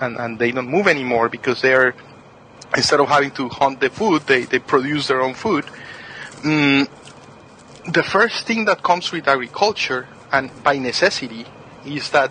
and, 0.00 0.16
and 0.16 0.38
they 0.38 0.50
don't 0.50 0.68
move 0.68 0.86
anymore 0.86 1.28
because 1.28 1.60
they're 1.60 1.94
instead 2.74 3.00
of 3.00 3.08
having 3.08 3.30
to 3.32 3.48
hunt 3.48 3.80
the 3.80 3.90
food, 3.90 4.22
they, 4.26 4.44
they 4.44 4.58
produce 4.58 5.06
their 5.08 5.20
own 5.20 5.34
food. 5.34 5.64
Mm, 6.46 6.86
the 7.92 8.04
first 8.04 8.46
thing 8.46 8.66
that 8.66 8.80
comes 8.84 9.10
with 9.10 9.26
agriculture, 9.26 10.06
and 10.30 10.48
by 10.62 10.78
necessity, 10.78 11.44
is 11.84 12.10
that 12.10 12.30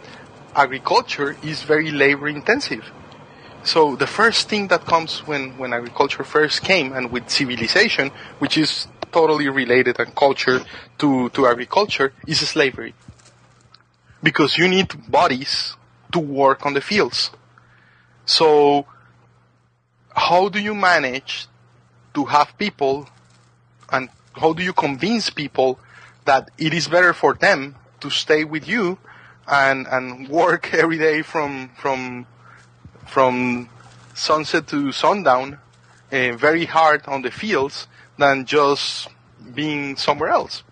agriculture 0.55 1.35
is 1.43 1.63
very 1.63 1.91
labor 1.91 2.29
intensive. 2.29 2.85
So 3.63 3.97
the 3.97 4.07
first 4.07 4.47
thing 4.47 4.69
that 4.69 4.85
comes 4.85 5.27
when, 5.27 5.57
when 5.57 5.73
agriculture 5.73 6.23
first 6.23 6.63
came 6.63 6.93
and 6.93 7.11
with 7.11 7.29
civilization, 7.29 8.09
which 8.39 8.57
is 8.57 8.87
totally 9.11 9.49
related 9.49 9.99
and 9.99 10.15
culture 10.15 10.61
to, 10.99 11.29
to 11.31 11.47
agriculture, 11.47 12.13
is 12.25 12.39
slavery. 12.39 12.93
Because 14.23 14.57
you 14.57 14.69
need 14.69 15.11
bodies 15.11 15.75
to 16.13 16.19
work 16.19 16.65
on 16.65 16.73
the 16.73 16.79
fields. 16.79 17.31
So 18.25 18.85
how 20.15 20.47
do 20.47 20.61
you 20.61 20.73
manage 20.73 21.47
to 22.13 22.23
have 22.23 22.57
people 22.57 23.09
and 23.91 24.09
how 24.33 24.53
do 24.53 24.63
you 24.63 24.73
convince 24.73 25.29
people 25.29 25.79
that 26.25 26.49
it 26.57 26.73
is 26.73 26.87
better 26.87 27.13
for 27.13 27.33
them 27.33 27.75
to 27.99 28.09
stay 28.09 28.43
with 28.43 28.67
you 28.67 28.97
and 29.47 29.87
and 29.87 30.27
work 30.27 30.73
every 30.83 30.97
day 30.97 31.21
from 31.21 31.69
from 31.77 32.25
from 33.05 33.69
sunset 34.13 34.67
to 34.67 34.91
sundown 34.91 35.57
uh, 36.11 36.31
very 36.33 36.65
hard 36.65 37.01
on 37.07 37.21
the 37.21 37.31
fields 37.31 37.87
than 38.17 38.45
just 38.45 39.07
being 39.53 39.95
somewhere 39.95 40.29
else? 40.29 40.63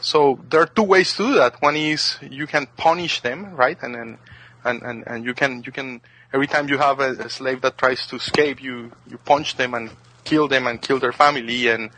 So 0.00 0.38
there 0.48 0.60
are 0.60 0.66
two 0.66 0.84
ways 0.84 1.12
to 1.16 1.26
do 1.26 1.34
that. 1.34 1.60
One 1.60 1.76
is 1.76 2.18
you 2.22 2.46
can 2.46 2.66
punish 2.76 3.20
them 3.20 3.54
right? 3.54 3.78
And 3.82 3.94
then 3.94 4.18
and, 4.64 4.82
and, 4.82 5.04
and 5.06 5.24
you 5.24 5.34
can 5.34 5.62
you 5.64 5.72
can 5.72 6.00
every 6.32 6.46
time 6.46 6.68
you 6.68 6.78
have 6.78 7.00
a, 7.00 7.10
a, 7.12 7.30
slave 7.30 7.60
that 7.62 7.78
tries 7.78 8.06
to 8.06 8.16
escape, 8.16 8.62
you, 8.62 8.92
you 9.08 9.18
punch 9.18 9.56
them 9.56 9.74
and 9.74 9.90
kill 10.24 10.48
them 10.48 10.66
and 10.66 10.80
kill 10.80 10.98
their 10.98 11.12
family 11.12 11.68
and 11.68 11.90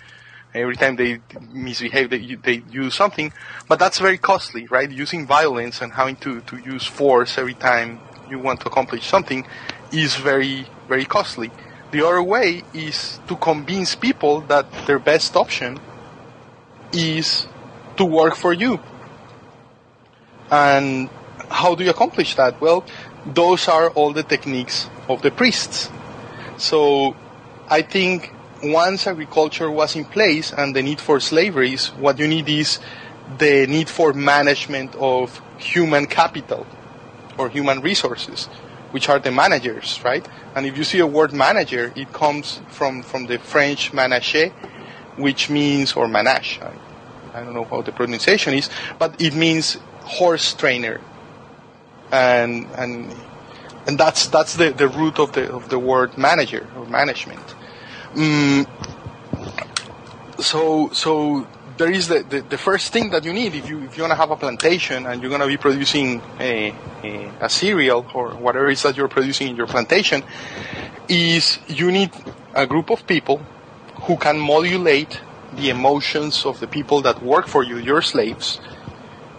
every 0.54 0.76
time 0.76 0.96
they 0.96 1.20
misbehave, 1.52 2.10
they, 2.10 2.34
they 2.34 2.58
do 2.58 2.90
something. 2.90 3.32
But 3.68 3.78
that's 3.78 3.98
very 3.98 4.18
costly, 4.18 4.66
right? 4.66 4.90
Using 4.90 5.26
violence 5.26 5.80
and 5.80 5.92
having 5.92 6.16
to, 6.16 6.40
to 6.42 6.56
use 6.58 6.86
force 6.86 7.38
every 7.38 7.54
time 7.54 8.00
you 8.28 8.38
want 8.38 8.60
to 8.60 8.66
accomplish 8.68 9.06
something 9.06 9.46
is 9.92 10.16
very, 10.16 10.66
very 10.88 11.04
costly. 11.04 11.50
The 11.90 12.06
other 12.06 12.22
way 12.22 12.62
is 12.72 13.18
to 13.28 13.36
convince 13.36 13.94
people 13.96 14.42
that 14.42 14.66
their 14.86 14.98
best 14.98 15.36
option 15.36 15.80
is 16.92 17.46
to 17.96 18.04
work 18.04 18.36
for 18.36 18.52
you. 18.52 18.80
And 20.50 21.10
how 21.48 21.74
do 21.74 21.84
you 21.84 21.90
accomplish 21.90 22.34
that? 22.36 22.60
Well, 22.60 22.84
those 23.26 23.68
are 23.68 23.90
all 23.90 24.12
the 24.12 24.22
techniques 24.22 24.88
of 25.08 25.22
the 25.22 25.30
priests. 25.30 25.90
So 26.58 27.16
I 27.68 27.82
think 27.82 28.32
once 28.62 29.06
agriculture 29.06 29.70
was 29.70 29.96
in 29.96 30.04
place 30.04 30.52
and 30.52 30.74
the 30.74 30.82
need 30.82 31.00
for 31.00 31.20
slavery 31.20 31.74
is 31.74 31.88
what 31.88 32.18
you 32.18 32.28
need 32.28 32.48
is 32.48 32.78
the 33.38 33.66
need 33.66 33.88
for 33.88 34.12
management 34.12 34.94
of 34.96 35.40
human 35.58 36.06
capital 36.06 36.66
or 37.38 37.48
human 37.48 37.80
resources, 37.80 38.46
which 38.90 39.08
are 39.08 39.18
the 39.18 39.30
managers, 39.30 40.00
right? 40.04 40.26
And 40.54 40.66
if 40.66 40.76
you 40.76 40.84
see 40.84 40.98
a 40.98 41.06
word 41.06 41.32
manager, 41.32 41.92
it 41.96 42.12
comes 42.12 42.60
from, 42.68 43.02
from 43.02 43.26
the 43.26 43.38
French 43.38 43.92
manager, 43.92 44.48
which 45.16 45.48
means, 45.48 45.92
or 45.94 46.08
manage, 46.08 46.60
I, 46.60 46.72
I 47.32 47.44
don't 47.44 47.54
know 47.54 47.64
how 47.64 47.82
the 47.82 47.92
pronunciation 47.92 48.54
is, 48.54 48.68
but 48.98 49.20
it 49.20 49.34
means 49.34 49.78
horse 50.02 50.54
trainer 50.54 51.00
and 52.12 52.66
and 52.76 53.14
and 53.86 53.98
that's 53.98 54.26
that's 54.28 54.56
the, 54.56 54.70
the 54.70 54.88
root 54.88 55.18
of 55.18 55.32
the 55.32 55.52
of 55.52 55.68
the 55.68 55.78
word 55.78 56.16
manager 56.18 56.66
or 56.76 56.86
management. 56.86 57.54
Mm, 58.14 58.66
so 60.40 60.90
so 60.92 61.46
there 61.76 61.90
is 61.90 62.08
the, 62.08 62.22
the, 62.22 62.40
the, 62.42 62.58
first 62.58 62.92
thing 62.92 63.10
that 63.10 63.24
you 63.24 63.32
need 63.32 63.54
if 63.54 63.68
you 63.68 63.82
if 63.84 63.96
you 63.96 64.02
want 64.02 64.10
to 64.10 64.16
have 64.16 64.30
a 64.30 64.36
plantation 64.36 65.06
and 65.06 65.22
you're 65.22 65.30
going 65.30 65.40
to 65.40 65.46
be 65.46 65.56
producing 65.56 66.20
a, 66.38 66.74
a, 67.02 67.30
a 67.40 67.48
cereal 67.48 68.04
or 68.12 68.30
whatever 68.30 68.68
it 68.68 68.72
is 68.72 68.82
that 68.82 68.96
you're 68.96 69.08
producing 69.08 69.48
in 69.48 69.56
your 69.56 69.66
plantation 69.66 70.22
is 71.08 71.58
you 71.68 71.90
need 71.90 72.10
a 72.54 72.66
group 72.66 72.90
of 72.90 73.06
people 73.06 73.38
who 74.02 74.16
can 74.16 74.38
modulate 74.38 75.20
the 75.54 75.70
emotions 75.70 76.44
of 76.44 76.60
the 76.60 76.66
people 76.66 77.00
that 77.02 77.22
work 77.22 77.46
for 77.46 77.62
you, 77.62 77.78
your 77.78 78.02
slaves, 78.02 78.60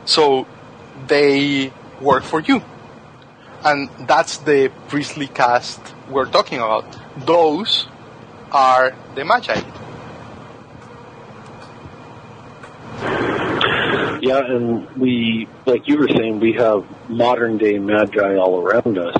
so 0.05 0.47
they 1.07 1.71
work 2.01 2.23
for 2.23 2.39
you. 2.41 2.61
And 3.63 3.89
that's 4.07 4.37
the 4.37 4.71
priestly 4.87 5.27
caste 5.27 5.81
we're 6.09 6.29
talking 6.29 6.57
about. 6.57 6.85
Those 7.25 7.87
are 8.51 8.95
the 9.15 9.23
Magi. 9.23 9.61
Yeah, 14.21 14.37
and 14.37 14.89
we, 14.97 15.47
like 15.65 15.87
you 15.87 15.97
were 15.97 16.07
saying, 16.07 16.39
we 16.39 16.53
have 16.53 16.85
modern 17.09 17.57
day 17.57 17.79
Magi 17.79 18.35
all 18.35 18.61
around 18.61 18.99
us. 18.99 19.17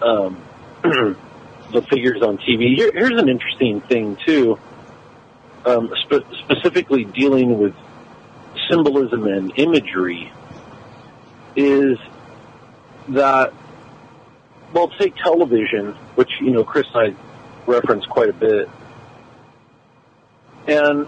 Um, 0.00 0.40
the 0.82 1.82
figures 1.90 2.22
on 2.22 2.38
TV. 2.38 2.74
Here, 2.74 2.90
here's 2.92 3.20
an 3.20 3.28
interesting 3.28 3.82
thing, 3.82 4.16
too, 4.24 4.58
um, 5.66 5.92
spe- 6.04 6.26
specifically 6.38 7.04
dealing 7.04 7.58
with 7.58 7.74
symbolism 8.70 9.26
and 9.26 9.52
imagery 9.56 10.32
is 11.54 11.98
that, 13.08 13.52
well, 14.72 14.90
say 14.98 15.10
television, 15.10 15.92
which, 16.14 16.30
you 16.40 16.50
know, 16.50 16.64
Chris 16.64 16.86
and 16.94 17.14
I 17.14 17.29
reference 17.70 18.04
quite 18.06 18.28
a 18.28 18.32
bit, 18.32 18.68
and 20.66 21.06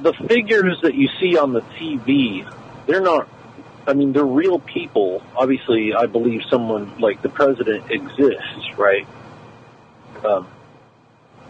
the 0.00 0.12
figures 0.12 0.78
that 0.82 0.94
you 0.94 1.08
see 1.20 1.36
on 1.36 1.52
the 1.52 1.60
TV, 1.60 2.50
they're 2.86 3.00
not, 3.00 3.28
I 3.86 3.94
mean, 3.94 4.12
they're 4.12 4.24
real 4.24 4.58
people. 4.58 5.22
Obviously, 5.36 5.94
I 5.94 6.06
believe 6.06 6.42
someone 6.50 6.98
like 6.98 7.22
the 7.22 7.28
president 7.28 7.90
exists, 7.90 8.76
right? 8.76 9.06
Um, 10.24 10.48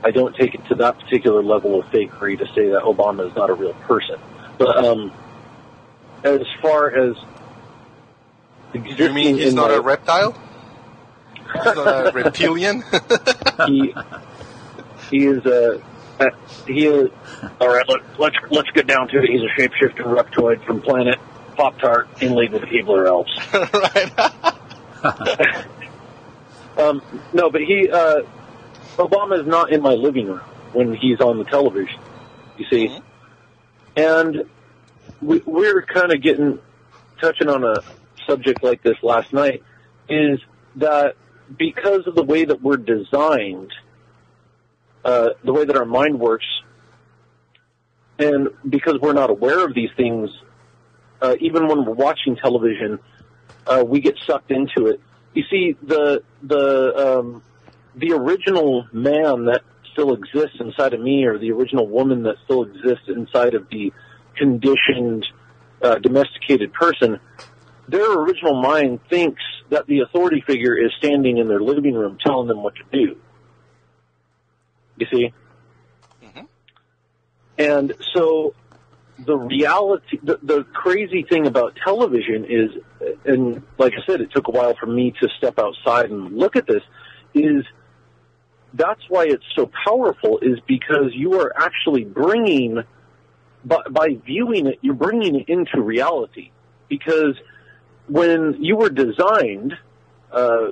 I 0.02 0.10
don't 0.10 0.34
take 0.36 0.54
it 0.54 0.64
to 0.66 0.76
that 0.76 0.98
particular 0.98 1.42
level 1.42 1.80
of 1.80 1.86
fakery 1.86 2.38
to 2.38 2.46
say 2.54 2.68
that 2.68 2.82
Obama 2.82 3.28
is 3.28 3.34
not 3.34 3.50
a 3.50 3.54
real 3.54 3.74
person. 3.74 4.18
But 4.56 4.84
um, 4.84 5.12
as 6.24 6.42
far 6.62 6.90
as 6.90 7.16
you 8.74 9.12
mean 9.12 9.38
he's 9.38 9.54
not 9.54 9.72
a 9.72 9.80
reptile? 9.80 10.36
He's 11.34 11.64
not 11.64 12.08
a 12.08 12.12
reptilian? 12.12 12.84
he, 13.66 13.94
he 15.10 15.26
is 15.26 15.44
a. 15.46 15.80
Uh, 16.20 16.26
he 16.66 16.86
is. 16.86 17.10
All 17.60 17.68
right, 17.68 17.84
let, 17.88 18.00
let's 18.18 18.36
let's 18.50 18.70
get 18.70 18.86
down 18.86 19.08
to 19.08 19.18
it. 19.18 19.30
He's 19.30 19.40
a 19.42 19.60
shapeshifter 19.60 20.04
reptoid 20.04 20.64
from 20.66 20.80
planet 20.82 21.18
Pop 21.56 21.78
Tart 21.78 22.08
in 22.20 22.34
league 22.34 22.52
with 22.52 22.62
the 22.62 22.66
Keebler 22.68 23.06
elves. 23.06 23.30
right. 25.04 25.66
um, 26.78 27.02
no, 27.32 27.50
but 27.50 27.60
he. 27.62 27.88
Uh, 27.90 28.22
Obama 28.96 29.40
is 29.40 29.46
not 29.46 29.70
in 29.72 29.80
my 29.80 29.92
living 29.94 30.26
room. 30.26 30.40
when 30.72 30.92
he's 30.94 31.20
on 31.20 31.38
the 31.38 31.44
television. 31.44 31.98
You 32.58 32.66
see, 32.68 32.88
Mhm. 32.88 33.02
and 33.96 34.44
we, 35.22 35.38
we're 35.46 35.82
kind 35.82 36.12
of 36.12 36.20
getting 36.20 36.58
touching 37.20 37.48
on 37.48 37.64
a 37.64 37.82
subject 38.26 38.62
like 38.62 38.82
this 38.82 38.96
last 39.02 39.32
night. 39.32 39.62
Is 40.08 40.40
that 40.76 41.14
because 41.56 42.06
of 42.06 42.14
the 42.16 42.22
way 42.24 42.44
that 42.44 42.60
we're 42.60 42.76
designed, 42.76 43.72
uh, 45.08 45.30
the 45.42 45.52
way 45.54 45.64
that 45.64 45.74
our 45.74 45.86
mind 45.86 46.20
works, 46.20 46.44
and 48.18 48.48
because 48.68 48.96
we're 49.00 49.14
not 49.14 49.30
aware 49.30 49.64
of 49.64 49.74
these 49.74 49.88
things, 49.96 50.28
uh, 51.22 51.34
even 51.40 51.66
when 51.66 51.86
we're 51.86 51.94
watching 51.94 52.36
television, 52.36 52.98
uh, 53.66 53.82
we 53.86 54.00
get 54.00 54.16
sucked 54.26 54.50
into 54.50 54.88
it. 54.88 55.00
You 55.32 55.44
see, 55.50 55.76
the 55.82 56.22
the 56.42 57.18
um, 57.18 57.42
the 57.96 58.12
original 58.12 58.86
man 58.92 59.46
that 59.46 59.62
still 59.92 60.12
exists 60.12 60.58
inside 60.60 60.92
of 60.92 61.00
me, 61.00 61.24
or 61.24 61.38
the 61.38 61.52
original 61.52 61.88
woman 61.88 62.24
that 62.24 62.36
still 62.44 62.64
exists 62.64 63.08
inside 63.08 63.54
of 63.54 63.66
the 63.70 63.92
conditioned, 64.36 65.26
uh, 65.82 65.94
domesticated 65.96 66.70
person, 66.74 67.18
their 67.88 68.12
original 68.12 68.60
mind 68.60 69.00
thinks 69.08 69.42
that 69.70 69.86
the 69.86 70.00
authority 70.00 70.42
figure 70.46 70.76
is 70.76 70.92
standing 70.98 71.38
in 71.38 71.48
their 71.48 71.60
living 71.60 71.94
room 71.94 72.18
telling 72.24 72.46
them 72.46 72.62
what 72.62 72.74
to 72.76 72.84
do. 72.92 73.16
You 74.98 75.06
see? 75.12 75.34
And 77.58 77.92
so 78.14 78.54
the 79.18 79.36
reality, 79.36 80.18
the, 80.22 80.38
the 80.42 80.64
crazy 80.72 81.24
thing 81.28 81.46
about 81.46 81.76
television 81.82 82.44
is, 82.48 82.70
and 83.24 83.62
like 83.78 83.94
I 83.94 84.06
said, 84.06 84.20
it 84.20 84.30
took 84.32 84.48
a 84.48 84.50
while 84.52 84.74
for 84.78 84.86
me 84.86 85.12
to 85.20 85.28
step 85.38 85.58
outside 85.58 86.10
and 86.10 86.36
look 86.36 86.56
at 86.56 86.66
this, 86.66 86.82
is 87.34 87.64
that's 88.74 89.02
why 89.08 89.24
it's 89.24 89.44
so 89.56 89.70
powerful 89.84 90.38
is 90.38 90.60
because 90.66 91.12
you 91.14 91.40
are 91.40 91.52
actually 91.56 92.04
bringing, 92.04 92.82
by, 93.64 93.82
by 93.90 94.08
viewing 94.24 94.66
it, 94.66 94.78
you're 94.82 94.94
bringing 94.94 95.34
it 95.40 95.48
into 95.48 95.80
reality. 95.80 96.50
Because 96.88 97.36
when 98.06 98.62
you 98.62 98.76
were 98.76 98.90
designed 98.90 99.74
uh, 100.30 100.68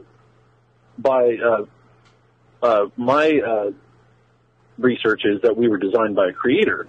by 0.98 1.36
uh, 1.36 1.64
uh, 2.62 2.86
my 2.96 3.40
uh, 3.44 3.70
research 4.78 5.22
is 5.24 5.42
that 5.42 5.56
we 5.56 5.68
were 5.68 5.78
designed 5.78 6.16
by 6.16 6.28
a 6.28 6.32
creator, 6.32 6.86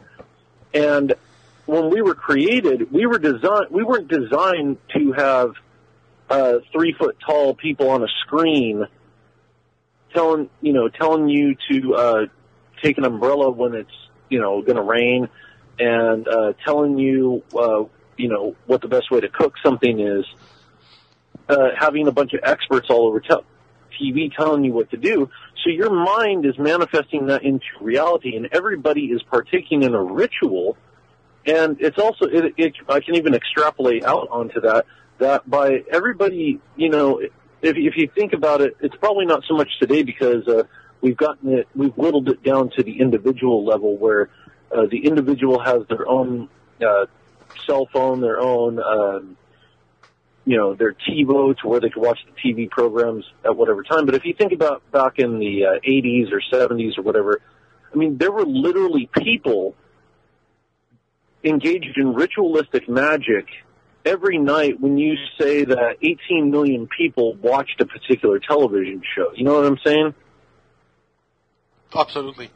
and 0.73 1.13
when 1.65 1.89
we 1.89 2.01
were 2.01 2.15
created, 2.15 2.91
we 2.91 3.05
were 3.05 3.19
designed. 3.19 3.67
We 3.69 3.83
weren't 3.83 4.07
designed 4.07 4.77
to 4.95 5.11
have 5.11 5.53
uh, 6.29 6.59
three 6.71 6.93
foot 6.93 7.17
tall 7.25 7.53
people 7.53 7.89
on 7.89 8.03
a 8.03 8.07
screen 8.25 8.85
telling 10.13 10.49
you 10.61 10.73
know 10.73 10.89
telling 10.89 11.27
you 11.29 11.55
to 11.69 11.95
uh, 11.95 12.25
take 12.81 12.97
an 12.97 13.05
umbrella 13.05 13.49
when 13.49 13.75
it's 13.75 13.91
you 14.29 14.39
know 14.39 14.61
going 14.61 14.77
to 14.77 14.81
rain, 14.81 15.29
and 15.79 16.27
uh, 16.27 16.53
telling 16.65 16.97
you 16.97 17.43
uh, 17.57 17.83
you 18.17 18.29
know 18.29 18.55
what 18.65 18.81
the 18.81 18.87
best 18.87 19.11
way 19.11 19.19
to 19.19 19.29
cook 19.29 19.55
something 19.63 19.99
is. 19.99 20.25
Uh, 21.49 21.69
having 21.77 22.07
a 22.07 22.11
bunch 22.11 22.33
of 22.33 22.41
experts 22.43 22.87
all 22.89 23.07
over 23.07 23.21
te- 23.21 23.35
TV 24.01 24.35
telling 24.35 24.65
you 24.65 24.73
what 24.73 24.89
to 24.91 24.97
do. 24.97 25.29
So 25.67 25.71
your 25.71 25.89
mind 25.89 26.45
is 26.45 26.57
manifesting 26.57 27.25
that 27.25 27.43
into 27.43 27.65
reality, 27.81 28.37
and 28.37 28.47
everybody 28.53 29.07
is 29.07 29.21
partaking 29.23 29.83
in 29.83 29.93
a 29.93 30.01
ritual. 30.01 30.77
And 31.45 31.81
it's 31.81 31.97
also, 31.97 32.25
it, 32.25 32.53
it, 32.55 32.73
I 32.87 33.01
can 33.01 33.15
even 33.15 33.33
extrapolate 33.33 34.05
out 34.05 34.29
onto 34.31 34.61
that, 34.61 34.85
that 35.17 35.49
by 35.49 35.83
everybody, 35.91 36.61
you 36.77 36.89
know, 36.89 37.19
if, 37.19 37.75
if 37.75 37.97
you 37.97 38.09
think 38.15 38.31
about 38.31 38.61
it, 38.61 38.77
it's 38.79 38.95
probably 38.95 39.25
not 39.25 39.43
so 39.45 39.55
much 39.55 39.67
today 39.77 40.03
because 40.03 40.47
uh, 40.47 40.63
we've 41.01 41.17
gotten 41.17 41.57
it, 41.57 41.67
we've 41.75 41.97
whittled 41.97 42.29
it 42.29 42.43
down 42.43 42.69
to 42.77 42.83
the 42.83 43.01
individual 43.01 43.65
level 43.65 43.97
where 43.97 44.29
uh, 44.71 44.85
the 44.89 45.05
individual 45.05 45.59
has 45.59 45.85
their 45.89 46.07
own 46.07 46.47
uh, 46.81 47.07
cell 47.65 47.89
phone, 47.91 48.21
their 48.21 48.39
own, 48.39 48.79
um, 48.79 49.35
you 50.47 50.57
know, 50.57 50.73
their 50.73 50.93
TiVo 50.93 51.57
to 51.57 51.67
where 51.67 51.81
they 51.81 51.89
could 51.89 52.01
watch 52.01 52.19
the 52.25 52.31
TV 52.41 52.69
programs 52.69 53.25
at 53.43 53.55
whatever 53.55 53.83
time. 53.83 54.05
But 54.05 54.15
if 54.15 54.23
you 54.23 54.33
think 54.33 54.53
about 54.53 54.81
back 54.93 55.19
in 55.19 55.39
the 55.39 55.65
uh, 55.65 55.79
80s 55.85 56.31
or 56.31 56.41
70s 56.51 56.97
or 56.97 57.01
whatever, 57.01 57.41
I 57.93 57.97
mean, 57.97 58.17
there 58.17 58.31
were 58.31 58.45
literally 58.45 59.09
people 59.13 59.75
engaged 61.43 61.97
in 61.97 62.13
ritualistic 62.13 62.87
magic 62.87 63.45
every 64.05 64.37
night 64.37 64.79
when 64.79 64.97
you 64.97 65.15
say 65.37 65.65
that 65.65 65.97
18 66.01 66.49
million 66.49 66.87
people 66.97 67.35
watched 67.35 67.81
a 67.81 67.85
particular 67.85 68.39
television 68.39 69.01
show. 69.15 69.33
You 69.35 69.43
know 69.43 69.55
what 69.55 69.65
I'm 69.65 69.79
saying? 69.85 70.15
Absolutely. 71.93 72.51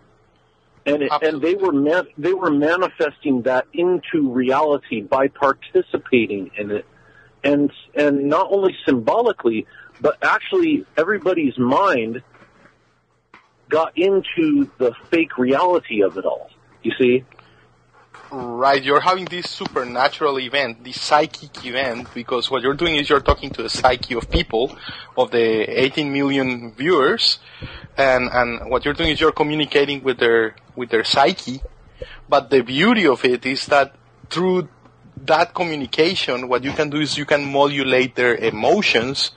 And 0.86 1.04
it, 1.04 1.12
and 1.22 1.42
they 1.42 1.56
were 1.56 1.74
man, 1.74 2.08
they 2.18 2.34
were 2.34 2.50
manifesting 2.52 3.42
that 3.44 3.68
into 3.74 4.32
reality 4.32 5.02
by 5.02 5.28
participating 5.28 6.52
in 6.58 6.72
it, 6.72 6.86
and 7.44 7.72
and 7.96 8.26
not 8.26 8.48
only 8.52 8.76
symbolically, 8.86 9.66
but 10.00 10.18
actually 10.24 10.86
everybody's 10.98 11.58
mind 11.58 12.22
got 13.70 13.98
into 13.98 14.70
the 14.78 14.94
fake 15.10 15.38
reality 15.38 16.02
of 16.04 16.18
it 16.18 16.26
all. 16.26 16.50
You 16.84 16.92
see? 17.00 17.24
Right, 18.34 18.82
you're 18.82 19.02
having 19.02 19.26
this 19.26 19.50
supernatural 19.50 20.40
event, 20.40 20.86
this 20.86 21.02
psychic 21.02 21.66
event, 21.66 22.08
because 22.14 22.50
what 22.50 22.62
you're 22.62 22.76
doing 22.76 22.96
is 22.96 23.10
you're 23.10 23.20
talking 23.20 23.50
to 23.52 23.64
the 23.64 23.70
psyche 23.70 24.16
of 24.16 24.30
people, 24.30 24.78
of 25.18 25.32
the 25.32 25.64
18 25.82 26.14
million 26.14 26.72
viewers, 26.72 27.40
and, 27.98 28.30
and 28.32 28.70
what 28.70 28.86
you're 28.86 28.94
doing 28.94 29.10
is 29.10 29.20
you're 29.20 29.34
communicating 29.34 30.02
with 30.02 30.18
their, 30.18 30.56
with 30.78 30.90
their 30.90 31.04
psyche, 31.04 31.62
but 32.30 32.50
the 32.50 32.62
beauty 32.62 33.06
of 33.06 33.26
it 33.26 33.46
is 33.46 33.66
that 33.66 33.96
through 34.30 34.70
that 35.26 35.54
communication, 35.54 36.48
what 36.48 36.64
you 36.64 36.72
can 36.72 36.90
do 36.90 37.00
is 37.00 37.18
you 37.18 37.26
can 37.26 37.52
modulate 37.52 38.16
their 38.16 38.36
emotions, 38.36 39.32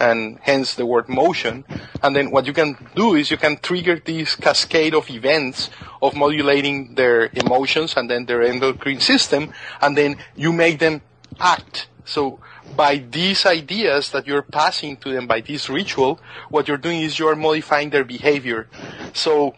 and 0.00 0.38
hence 0.42 0.74
the 0.74 0.86
word 0.86 1.08
motion. 1.08 1.64
And 2.02 2.14
then 2.14 2.30
what 2.30 2.46
you 2.46 2.52
can 2.52 2.76
do 2.94 3.14
is 3.14 3.30
you 3.30 3.36
can 3.36 3.56
trigger 3.56 3.98
this 3.98 4.36
cascade 4.36 4.94
of 4.94 5.10
events 5.10 5.70
of 6.00 6.14
modulating 6.14 6.94
their 6.94 7.30
emotions 7.32 7.96
and 7.96 8.08
then 8.08 8.26
their 8.26 8.42
endocrine 8.42 9.00
system, 9.00 9.52
and 9.80 9.96
then 9.96 10.16
you 10.36 10.52
make 10.52 10.78
them 10.78 11.00
act. 11.40 11.88
So 12.04 12.38
by 12.76 12.96
these 12.96 13.44
ideas 13.44 14.10
that 14.12 14.26
you're 14.26 14.42
passing 14.42 14.96
to 14.98 15.10
them 15.10 15.26
by 15.26 15.40
this 15.40 15.68
ritual, 15.68 16.20
what 16.48 16.68
you're 16.68 16.76
doing 16.76 17.00
is 17.00 17.18
you're 17.18 17.34
modifying 17.34 17.90
their 17.90 18.04
behavior. 18.04 18.68
So 19.14 19.54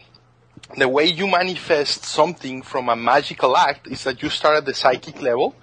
the 0.77 0.87
way 0.87 1.05
you 1.05 1.27
manifest 1.27 2.03
something 2.05 2.61
from 2.61 2.89
a 2.89 2.95
magical 2.95 3.55
act 3.55 3.87
is 3.87 4.03
that 4.05 4.23
you 4.23 4.29
start 4.29 4.57
at 4.57 4.65
the 4.65 4.73
psychic 4.73 5.21
level, 5.21 5.55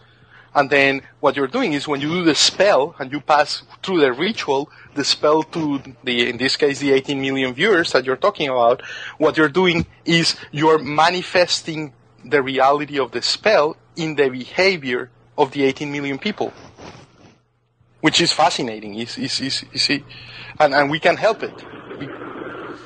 and 0.59 0.71
then 0.71 1.03
what 1.21 1.37
you're 1.37 1.47
doing 1.47 1.73
is 1.73 1.87
when 1.87 2.01
you 2.01 2.09
do 2.09 2.25
the 2.25 2.35
spell 2.35 2.97
and 2.99 3.13
you 3.13 3.21
pass 3.21 3.63
through 3.81 4.01
the 4.01 4.13
ritual, 4.13 4.69
the 4.95 5.05
spell 5.05 5.45
to 5.45 5.81
the, 6.03 6.29
in 6.29 6.37
this 6.37 6.57
case, 6.57 6.81
the 6.81 6.91
18 6.93 7.21
million 7.21 7.55
viewers 7.55 7.93
that 7.93 8.05
you're 8.05 8.17
talking 8.17 8.49
about, 8.49 8.83
what 9.19 9.37
you're 9.37 9.49
doing 9.49 9.87
is 10.05 10.35
you're 10.51 10.81
manifesting 10.81 11.95
the 12.25 12.43
reality 12.43 12.99
of 12.99 13.13
the 13.13 13.23
spell 13.23 13.77
in 13.95 14.17
the 14.17 14.29
behavior 14.29 15.13
of 15.37 15.53
the 15.53 15.63
18 15.63 15.93
million 15.93 16.19
people. 16.19 16.53
Which 18.01 18.21
is 18.21 18.33
fascinating, 18.33 18.95
you, 18.95 19.07
you 19.17 19.29
see. 19.29 20.05
And, 20.59 20.75
and 20.75 20.91
we 20.91 20.99
can 20.99 21.17
help 21.17 21.45
it. 21.45 21.55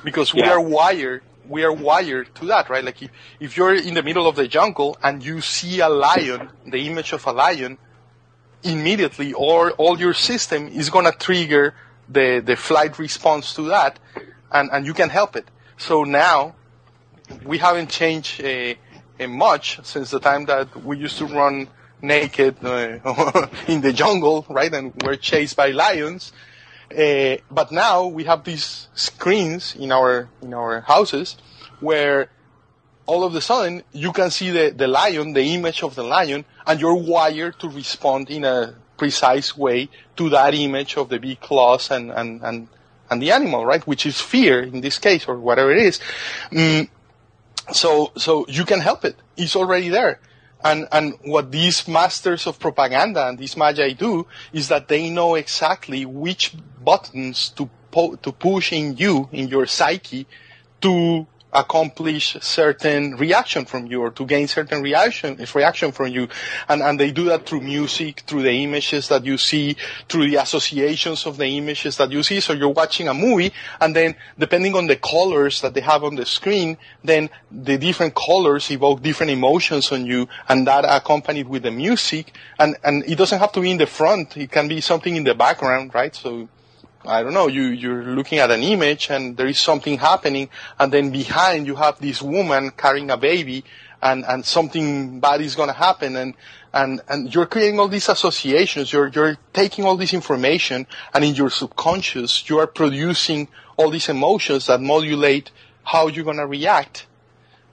Because 0.04 0.34
we 0.34 0.40
Yeah. 0.40 0.52
are 0.52 0.60
wired 0.60 1.22
we 1.48 1.64
are 1.64 1.72
wired 1.72 2.34
to 2.36 2.46
that, 2.46 2.70
right? 2.70 2.84
Like 2.84 3.02
if, 3.02 3.10
if 3.40 3.56
you're 3.56 3.74
in 3.74 3.94
the 3.94 4.02
middle 4.02 4.26
of 4.26 4.36
the 4.36 4.48
jungle 4.48 4.96
and 5.02 5.24
you 5.24 5.40
see 5.40 5.80
a 5.80 5.88
lion, 5.88 6.50
the 6.66 6.86
image 6.88 7.12
of 7.12 7.26
a 7.26 7.32
lion, 7.32 7.78
immediately 8.62 9.32
or 9.32 9.72
all 9.72 9.98
your 9.98 10.14
system 10.14 10.68
is 10.68 10.88
going 10.88 11.04
to 11.04 11.12
trigger 11.12 11.74
the, 12.08 12.42
the 12.44 12.56
flight 12.56 12.98
response 12.98 13.54
to 13.54 13.62
that 13.62 13.98
and, 14.52 14.70
and 14.72 14.86
you 14.86 14.94
can 14.94 15.08
help 15.08 15.36
it. 15.36 15.50
So 15.76 16.04
now 16.04 16.54
we 17.44 17.58
haven't 17.58 17.90
changed 17.90 18.44
uh, 18.44 18.74
uh, 19.18 19.26
much 19.26 19.80
since 19.84 20.10
the 20.10 20.20
time 20.20 20.44
that 20.46 20.84
we 20.84 20.98
used 20.98 21.18
to 21.18 21.26
run 21.26 21.68
naked 22.00 22.56
uh, 22.64 23.46
in 23.68 23.80
the 23.80 23.92
jungle, 23.92 24.44
right? 24.48 24.72
And 24.72 24.92
we're 25.04 25.16
chased 25.16 25.56
by 25.56 25.70
lions. 25.70 26.32
Uh, 26.92 27.36
but 27.50 27.72
now 27.72 28.06
we 28.06 28.24
have 28.24 28.44
these 28.44 28.88
screens 28.94 29.74
in 29.76 29.92
our 29.92 30.28
in 30.42 30.52
our 30.54 30.80
houses 30.82 31.36
where 31.80 32.28
all 33.06 33.24
of 33.24 33.34
a 33.34 33.40
sudden 33.40 33.82
you 33.92 34.12
can 34.12 34.30
see 34.30 34.50
the, 34.50 34.70
the 34.70 34.86
lion, 34.86 35.32
the 35.32 35.54
image 35.54 35.82
of 35.82 35.94
the 35.94 36.02
lion, 36.02 36.44
and 36.66 36.80
you're 36.80 36.94
wired 36.94 37.58
to 37.60 37.68
respond 37.68 38.30
in 38.30 38.44
a 38.44 38.74
precise 38.96 39.56
way 39.56 39.88
to 40.16 40.28
that 40.30 40.54
image 40.54 40.96
of 40.96 41.08
the 41.08 41.18
big 41.18 41.40
claws 41.40 41.90
and, 41.90 42.10
and, 42.12 42.42
and, 42.42 42.68
and 43.10 43.20
the 43.20 43.32
animal, 43.32 43.66
right? 43.66 43.84
Which 43.86 44.06
is 44.06 44.20
fear 44.20 44.62
in 44.62 44.80
this 44.80 44.98
case 44.98 45.26
or 45.26 45.38
whatever 45.38 45.72
it 45.72 45.82
is. 45.82 46.00
Mm, 46.50 46.88
so, 47.72 48.12
so 48.16 48.46
you 48.48 48.64
can 48.64 48.80
help 48.80 49.04
it. 49.04 49.16
It's 49.36 49.56
already 49.56 49.88
there. 49.88 50.20
And, 50.64 50.86
and 50.92 51.14
what 51.24 51.50
these 51.50 51.88
masters 51.88 52.46
of 52.46 52.58
propaganda 52.58 53.26
and 53.28 53.38
these 53.38 53.56
magi 53.56 53.92
do 53.92 54.26
is 54.52 54.68
that 54.68 54.88
they 54.88 55.10
know 55.10 55.34
exactly 55.34 56.06
which 56.06 56.54
buttons 56.84 57.48
to 57.50 57.68
po- 57.90 58.16
to 58.16 58.32
push 58.32 58.72
in 58.72 58.96
you, 58.96 59.28
in 59.32 59.48
your 59.48 59.66
psyche, 59.66 60.26
to 60.80 61.26
accomplish 61.52 62.36
certain 62.40 63.16
reaction 63.16 63.64
from 63.64 63.86
you 63.86 64.00
or 64.00 64.10
to 64.10 64.24
gain 64.24 64.48
certain 64.48 64.82
reaction 64.82 65.38
reaction 65.54 65.92
from 65.92 66.08
you. 66.08 66.28
And 66.68 66.82
and 66.82 66.98
they 66.98 67.10
do 67.10 67.24
that 67.26 67.46
through 67.46 67.60
music 67.60 68.20
through 68.26 68.42
the 68.42 68.52
images 68.52 69.08
that 69.08 69.24
you 69.24 69.38
see 69.38 69.76
through 70.08 70.30
the 70.30 70.36
associations 70.36 71.26
of 71.26 71.36
the 71.36 71.46
images 71.46 71.96
that 71.98 72.10
you 72.10 72.22
see. 72.22 72.40
So 72.40 72.52
you're 72.52 72.70
watching 72.70 73.08
a 73.08 73.14
movie 73.14 73.52
and 73.80 73.94
then 73.94 74.14
depending 74.38 74.74
on 74.74 74.86
the 74.86 74.96
colors 74.96 75.60
that 75.60 75.74
they 75.74 75.80
have 75.80 76.04
on 76.04 76.14
the 76.14 76.26
screen 76.26 76.78
then 77.04 77.28
the 77.50 77.76
different 77.78 78.14
colors 78.14 78.70
evoke 78.70 79.02
different 79.02 79.32
emotions 79.32 79.92
on 79.92 80.06
you 80.06 80.28
and 80.48 80.66
that 80.66 80.84
accompanied 80.88 81.48
with 81.48 81.62
the 81.64 81.70
music. 81.70 82.34
And 82.58 82.76
and 82.84 83.04
it 83.04 83.16
doesn't 83.16 83.38
have 83.38 83.52
to 83.52 83.60
be 83.60 83.70
in 83.70 83.78
the 83.78 83.86
front. 83.86 84.36
It 84.36 84.50
can 84.50 84.68
be 84.68 84.80
something 84.80 85.14
in 85.14 85.24
the 85.24 85.34
background 85.34 85.92
right? 85.94 86.14
So 86.14 86.48
I 87.04 87.22
don't 87.22 87.34
know, 87.34 87.48
you, 87.48 87.64
you're 87.64 88.04
looking 88.04 88.38
at 88.38 88.50
an 88.50 88.62
image 88.62 89.10
and 89.10 89.36
there 89.36 89.48
is 89.48 89.58
something 89.58 89.98
happening 89.98 90.48
and 90.78 90.92
then 90.92 91.10
behind 91.10 91.66
you 91.66 91.74
have 91.74 92.00
this 92.00 92.22
woman 92.22 92.70
carrying 92.70 93.10
a 93.10 93.16
baby 93.16 93.64
and, 94.00 94.24
and 94.24 94.44
something 94.44 95.18
bad 95.18 95.40
is 95.40 95.56
gonna 95.56 95.72
happen 95.72 96.14
and, 96.14 96.34
and, 96.72 97.00
and 97.08 97.34
you're 97.34 97.46
creating 97.46 97.80
all 97.80 97.88
these 97.88 98.08
associations, 98.08 98.92
you're, 98.92 99.08
you're 99.08 99.36
taking 99.52 99.84
all 99.84 99.96
this 99.96 100.14
information 100.14 100.86
and 101.12 101.24
in 101.24 101.34
your 101.34 101.50
subconscious 101.50 102.48
you 102.48 102.58
are 102.58 102.68
producing 102.68 103.48
all 103.76 103.90
these 103.90 104.08
emotions 104.08 104.66
that 104.66 104.80
modulate 104.80 105.50
how 105.82 106.06
you're 106.06 106.24
gonna 106.24 106.46
react. 106.46 107.06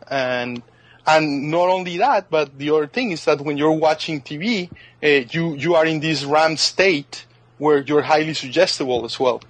And, 0.09 0.63
and 1.05 1.51
not 1.51 1.69
only 1.69 1.97
that, 1.97 2.31
but 2.31 2.57
the 2.57 2.71
other 2.71 2.87
thing 2.87 3.11
is 3.11 3.25
that 3.25 3.41
when 3.41 3.57
you're 3.57 3.71
watching 3.71 4.21
TV, 4.21 4.71
uh, 5.03 5.27
you, 5.29 5.53
you 5.55 5.75
are 5.75 5.85
in 5.85 5.99
this 5.99 6.23
RAM 6.23 6.57
state 6.57 7.25
where 7.59 7.83
you're 7.83 8.01
highly 8.01 8.33
suggestible 8.33 9.05
as 9.05 9.19
well. 9.19 9.41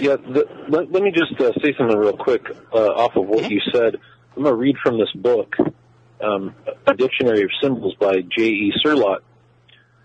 Yeah, 0.00 0.16
the, 0.16 0.46
let, 0.68 0.90
let, 0.90 1.02
me 1.02 1.12
just 1.12 1.40
uh, 1.40 1.52
say 1.62 1.74
something 1.78 1.96
real 1.96 2.16
quick 2.16 2.46
uh, 2.72 2.76
off 2.76 3.14
of 3.16 3.26
what 3.26 3.44
mm-hmm. 3.44 3.52
you 3.52 3.60
said. 3.72 3.96
I'm 4.36 4.42
going 4.42 4.54
to 4.54 4.54
read 4.54 4.76
from 4.82 4.98
this 4.98 5.12
book, 5.14 5.54
um, 6.20 6.54
A 6.86 6.94
Dictionary 6.94 7.42
of 7.42 7.50
Symbols 7.62 7.94
by 8.00 8.22
J.E. 8.36 8.72
Cirlot. 8.82 9.22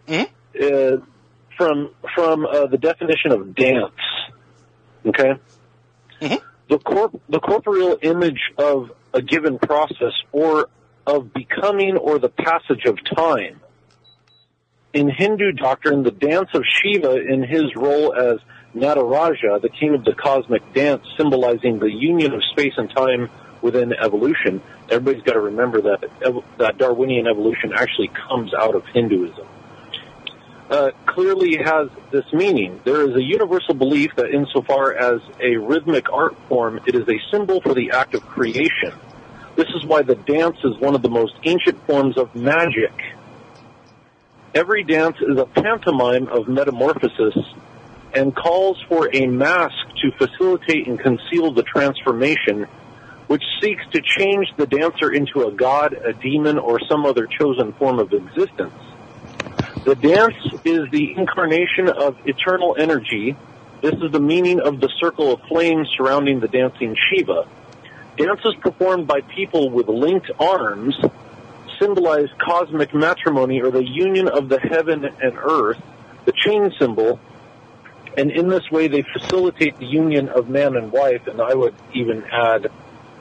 Mm-hmm. 0.08 0.24
Uh, 0.62 1.06
from 1.58 1.92
from 2.14 2.46
uh, 2.46 2.68
the 2.68 2.78
definition 2.78 3.32
of 3.32 3.56
dance, 3.56 3.94
okay? 5.06 5.34
Mm-hmm. 6.22 6.36
The, 6.70 6.80
corp- 6.80 7.22
the 7.30 7.40
corporeal 7.40 7.98
image 8.02 8.40
of 8.58 8.92
a 9.14 9.22
given 9.22 9.60
process 9.60 10.14
or 10.32 10.70
of 11.06 11.34
becoming 11.34 11.98
or 11.98 12.20
the 12.20 12.30
passage 12.30 12.86
of 12.86 12.98
time 13.16 13.60
in 14.94 15.10
Hindu 15.10 15.54
doctrine, 15.54 16.04
the 16.04 16.12
dance 16.12 16.50
of 16.54 16.64
Shiva 16.66 17.16
in 17.16 17.44
his 17.44 17.76
role 17.76 18.14
as 18.14 18.40
Nataraja, 18.76 19.62
the 19.62 19.70
king 19.70 19.96
of 19.96 20.04
the 20.04 20.14
cosmic 20.14 20.74
dance, 20.74 21.04
symbolizing 21.18 21.80
the 21.80 21.92
union 21.92 22.34
of 22.34 22.44
space 22.52 22.74
and 22.78 22.90
time 22.90 23.30
within 23.62 23.94
evolution. 23.94 24.62
Everybody's 24.90 25.24
got 25.24 25.34
to 25.34 25.40
remember 25.40 25.82
that 25.82 26.44
that 26.58 26.78
Darwinian 26.78 27.28
evolution 27.28 27.74
actually 27.74 28.10
comes 28.10 28.54
out 28.54 28.76
of 28.76 28.86
Hinduism. 28.88 29.48
Uh, 30.70 30.92
clearly 31.06 31.58
has 31.58 31.90
this 32.12 32.26
meaning. 32.32 32.80
There 32.84 33.08
is 33.10 33.16
a 33.16 33.22
universal 33.22 33.74
belief 33.74 34.16
that 34.16 34.32
insofar 34.32 34.94
as 34.94 35.22
a 35.40 35.58
rhythmic 35.58 36.12
art 36.12 36.36
form, 36.48 36.80
it 36.86 36.96
is 36.96 37.08
a 37.08 37.20
symbol 37.32 37.62
for 37.62 37.74
the 37.74 37.92
act 37.92 38.16
of 38.16 38.26
creation. 38.26 38.94
This 39.56 39.68
is 39.76 39.86
why 39.86 40.02
the 40.02 40.16
dance 40.16 40.58
is 40.64 40.78
one 40.78 40.96
of 40.96 41.02
the 41.02 41.10
most 41.10 41.36
ancient 41.44 41.86
forms 41.86 42.18
of 42.18 42.34
magic 42.34 42.92
Every 44.56 44.84
dance 44.84 45.18
is 45.20 45.40
a 45.40 45.46
pantomime 45.46 46.28
of 46.28 46.48
metamorphosis 46.48 47.36
and 48.14 48.36
calls 48.36 48.80
for 48.88 49.10
a 49.12 49.26
mask 49.26 49.74
to 50.04 50.12
facilitate 50.12 50.86
and 50.86 51.00
conceal 51.00 51.52
the 51.52 51.64
transformation, 51.64 52.68
which 53.26 53.42
seeks 53.60 53.84
to 53.94 54.02
change 54.02 54.48
the 54.56 54.68
dancer 54.68 55.12
into 55.12 55.48
a 55.48 55.52
god, 55.52 55.94
a 55.94 56.14
demon, 56.14 56.60
or 56.60 56.80
some 56.88 57.04
other 57.04 57.26
chosen 57.26 57.74
form 57.74 57.98
of 57.98 58.14
existence. 58.14 58.74
The 59.86 59.96
dance 59.96 60.36
is 60.64 60.88
the 60.92 61.16
incarnation 61.18 61.90
of 61.90 62.16
eternal 62.26 62.76
energy. 62.78 63.36
This 63.82 63.96
is 63.96 64.12
the 64.12 64.20
meaning 64.20 64.60
of 64.60 64.80
the 64.80 64.90
circle 65.02 65.34
of 65.34 65.42
flames 65.50 65.90
surrounding 65.98 66.40
the 66.40 66.48
dancing 66.48 66.96
Shiva. 67.10 67.48
Dances 68.18 68.54
performed 68.62 69.08
by 69.08 69.22
people 69.22 69.72
with 69.72 69.88
linked 69.88 70.30
arms 70.40 70.96
symbolize 71.80 72.30
cosmic 72.40 72.94
matrimony 72.94 73.62
or 73.62 73.72
the 73.72 73.84
union 73.84 74.28
of 74.28 74.50
the 74.50 74.60
heaven 74.60 75.06
and 75.06 75.38
earth, 75.38 75.82
the 76.26 76.32
chain 76.32 76.72
symbol, 76.80 77.20
and 78.18 78.32
in 78.32 78.48
this 78.48 78.70
way 78.72 78.88
they 78.88 79.04
facilitate 79.14 79.78
the 79.80 79.86
union 79.86 80.30
of 80.30 80.50
man 80.50 80.76
and 80.76 80.92
wife. 80.92 81.28
And 81.28 81.42
I 81.42 81.54
would 81.54 81.76
even 81.94 82.24
add 82.26 82.68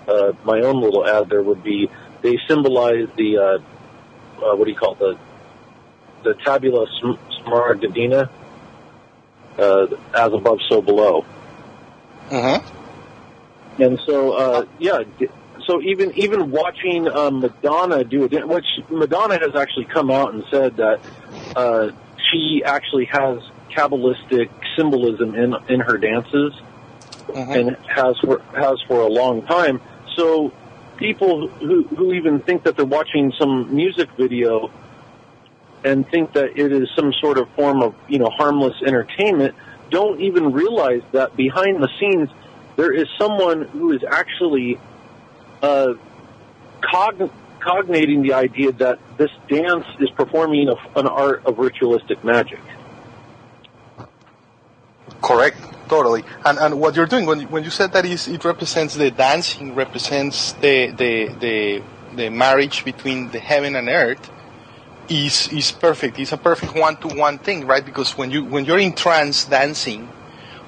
uh, 0.09 0.33
my 0.45 0.61
own 0.61 0.81
little 0.81 1.07
add. 1.07 1.29
There 1.29 1.43
would 1.43 1.63
be 1.63 1.91
they 2.23 2.39
symbolize 2.49 3.09
the 3.17 3.39
uh, 3.39 4.45
uh, 4.45 4.57
what 4.57 4.65
do 4.65 4.71
you 4.71 4.77
call 4.77 4.95
it? 4.95 4.99
the 4.99 5.19
the 6.25 6.35
tabula 6.35 6.87
smaragdina, 7.45 8.29
uh, 9.59 9.87
as 10.15 10.33
above, 10.33 10.59
so 10.69 10.81
below. 10.81 11.25
Uh 12.31 12.59
huh. 12.59 12.61
And 13.79 13.99
so, 14.07 14.33
uh, 14.33 14.67
yeah, 14.79 15.03
so 15.67 15.81
even 15.83 16.13
even 16.17 16.51
watching 16.51 17.09
um, 17.09 17.41
Madonna 17.41 18.05
do 18.05 18.25
it, 18.25 18.49
which 18.49 18.67
Madonna 18.91 19.39
has 19.39 19.55
actually 19.57 19.87
come 19.87 20.11
out 20.11 20.35
and 20.35 20.45
said 20.51 20.77
that 20.77 21.01
uh, 21.57 21.91
she 22.31 22.63
actually 22.65 23.07
has 23.07 23.39
kabbalistic 23.71 24.51
symbolism 24.77 25.35
in 25.35 25.55
in 25.69 25.81
her 25.81 25.99
dances, 25.99 26.53
mm-hmm. 27.29 27.53
and 27.53 27.77
has 27.87 28.19
for 28.21 28.41
has 28.55 28.81
for 28.87 29.01
a 29.01 29.09
long 29.09 29.43
time. 29.43 29.81
So 30.17 30.53
people 30.97 31.49
who 31.49 31.85
who 31.85 32.13
even 32.13 32.41
think 32.41 32.65
that 32.65 32.77
they're 32.77 32.85
watching 32.85 33.33
some 33.39 33.75
music 33.75 34.09
video 34.17 34.71
and 35.85 36.09
think 36.11 36.33
that 36.35 36.59
it 36.59 36.73
is 36.73 36.89
some 36.95 37.13
sort 37.21 37.39
of 37.39 37.49
form 37.51 37.83
of 37.83 37.95
you 38.09 38.19
know 38.19 38.31
harmless 38.31 38.75
entertainment 38.87 39.55
don't 39.91 40.21
even 40.21 40.53
realize 40.53 41.03
that 41.13 41.37
behind 41.37 41.83
the 41.83 41.89
scenes 41.99 42.29
there 42.77 42.93
is 42.93 43.07
someone 43.19 43.63
who 43.63 43.93
is 43.93 44.03
actually 44.09 44.79
uh, 45.63 45.95
cogn- 46.83 47.31
cognating 47.61 48.23
the 48.23 48.35
idea 48.35 48.73
that 48.73 48.99
this 49.17 49.31
dance 49.49 49.87
is 50.01 50.11
performing 50.11 50.69
a, 50.69 50.99
an 50.99 51.07
art 51.07 51.45
of 51.47 51.59
ritualistic 51.59 52.23
magic. 52.25 52.61
Correct, 55.23 55.57
totally. 55.89 56.25
And 56.45 56.59
and 56.59 56.81
what 56.81 56.97
you're 56.97 57.07
doing 57.07 57.27
when 57.27 57.43
when 57.51 57.65
you 57.65 57.71
said 57.71 57.93
that 57.93 58.05
is 58.05 58.27
it 58.29 58.45
represents 58.45 58.95
the 58.95 59.11
dancing 59.11 59.75
represents 59.75 60.53
the 60.55 60.91
the 60.91 61.29
the 61.39 61.83
the 62.17 62.29
marriage 62.29 62.85
between 62.85 63.31
the 63.31 63.39
heaven 63.39 63.77
and 63.77 63.89
earth 63.89 64.31
is 65.09 65.49
is 65.53 65.71
perfect. 65.73 66.19
It's 66.19 66.33
a 66.33 66.37
perfect 66.37 66.75
one 66.75 66.97
to 66.99 67.09
one 67.09 67.39
thing, 67.39 67.67
right? 67.67 67.85
Because 67.85 68.17
when 68.19 68.31
you 68.31 68.45
when 68.45 68.65
you're 68.65 68.79
in 68.81 68.95
trance 68.95 69.45
dancing, 69.45 70.09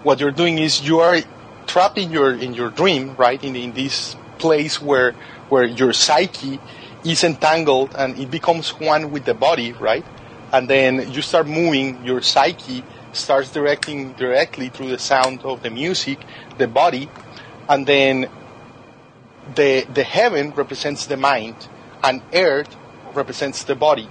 what 0.02 0.20
you're 0.20 0.32
doing 0.32 0.58
is 0.58 0.86
you 0.86 1.00
are 1.00 1.18
trapped 1.66 1.98
in 1.98 2.12
your 2.12 2.34
in 2.34 2.54
your 2.54 2.70
dream, 2.70 3.16
right? 3.16 3.42
In 3.42 3.56
in 3.56 3.72
this 3.72 4.16
place 4.38 4.80
where 4.80 5.12
where 5.48 5.64
your 5.64 5.92
psyche 5.92 6.60
is 7.04 7.22
entangled 7.24 7.94
and 7.96 8.18
it 8.18 8.30
becomes 8.30 8.70
one 8.70 9.10
with 9.10 9.24
the 9.24 9.34
body, 9.34 9.72
right? 9.72 10.04
And 10.52 10.68
then 10.68 11.12
you 11.12 11.22
start 11.22 11.46
moving, 11.46 12.04
your 12.04 12.22
psyche 12.22 12.84
starts 13.12 13.50
directing 13.50 14.12
directly 14.14 14.68
through 14.68 14.88
the 14.88 14.98
sound 14.98 15.42
of 15.42 15.62
the 15.62 15.70
music, 15.70 16.18
the 16.58 16.66
body, 16.66 17.08
and 17.68 17.86
then 17.86 18.28
the 19.54 19.86
the 19.92 20.02
heaven 20.02 20.50
represents 20.52 21.06
the 21.06 21.16
mind 21.16 21.68
and 22.02 22.22
earth 22.32 22.74
represents 23.14 23.64
the 23.64 23.74
body. 23.74 24.08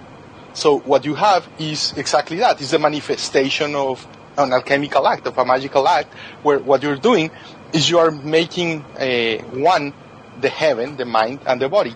So 0.54 0.80
what 0.80 1.04
you 1.06 1.16
have 1.16 1.48
is 1.60 1.94
exactly 1.98 2.38
that. 2.38 2.62
It's 2.62 2.74
a 2.74 2.80
manifestation 2.80 3.76
of 3.76 4.06
an 4.38 4.54
alchemical 4.54 5.08
act, 5.08 5.28
of 5.28 5.38
a 5.38 5.46
magical 5.46 5.88
act, 5.88 6.14
where 6.44 6.60
what 6.60 6.84
you're 6.84 6.98
doing 6.98 7.32
is 7.74 7.90
you 7.90 7.98
are 8.00 8.12
making 8.12 8.86
a 9.00 9.40
one 9.40 9.94
the 10.42 10.50
heaven, 10.50 10.98
the 10.98 11.06
mind, 11.06 11.40
and 11.46 11.62
the 11.62 11.70
body. 11.70 11.96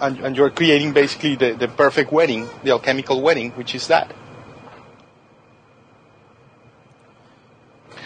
And, 0.00 0.18
and 0.20 0.36
you're 0.36 0.50
creating 0.50 0.92
basically 0.92 1.36
the, 1.36 1.54
the 1.54 1.68
perfect 1.68 2.12
wedding, 2.12 2.48
the 2.62 2.70
alchemical 2.70 3.20
wedding, 3.20 3.50
which 3.52 3.74
is 3.74 3.88
that. 3.88 4.14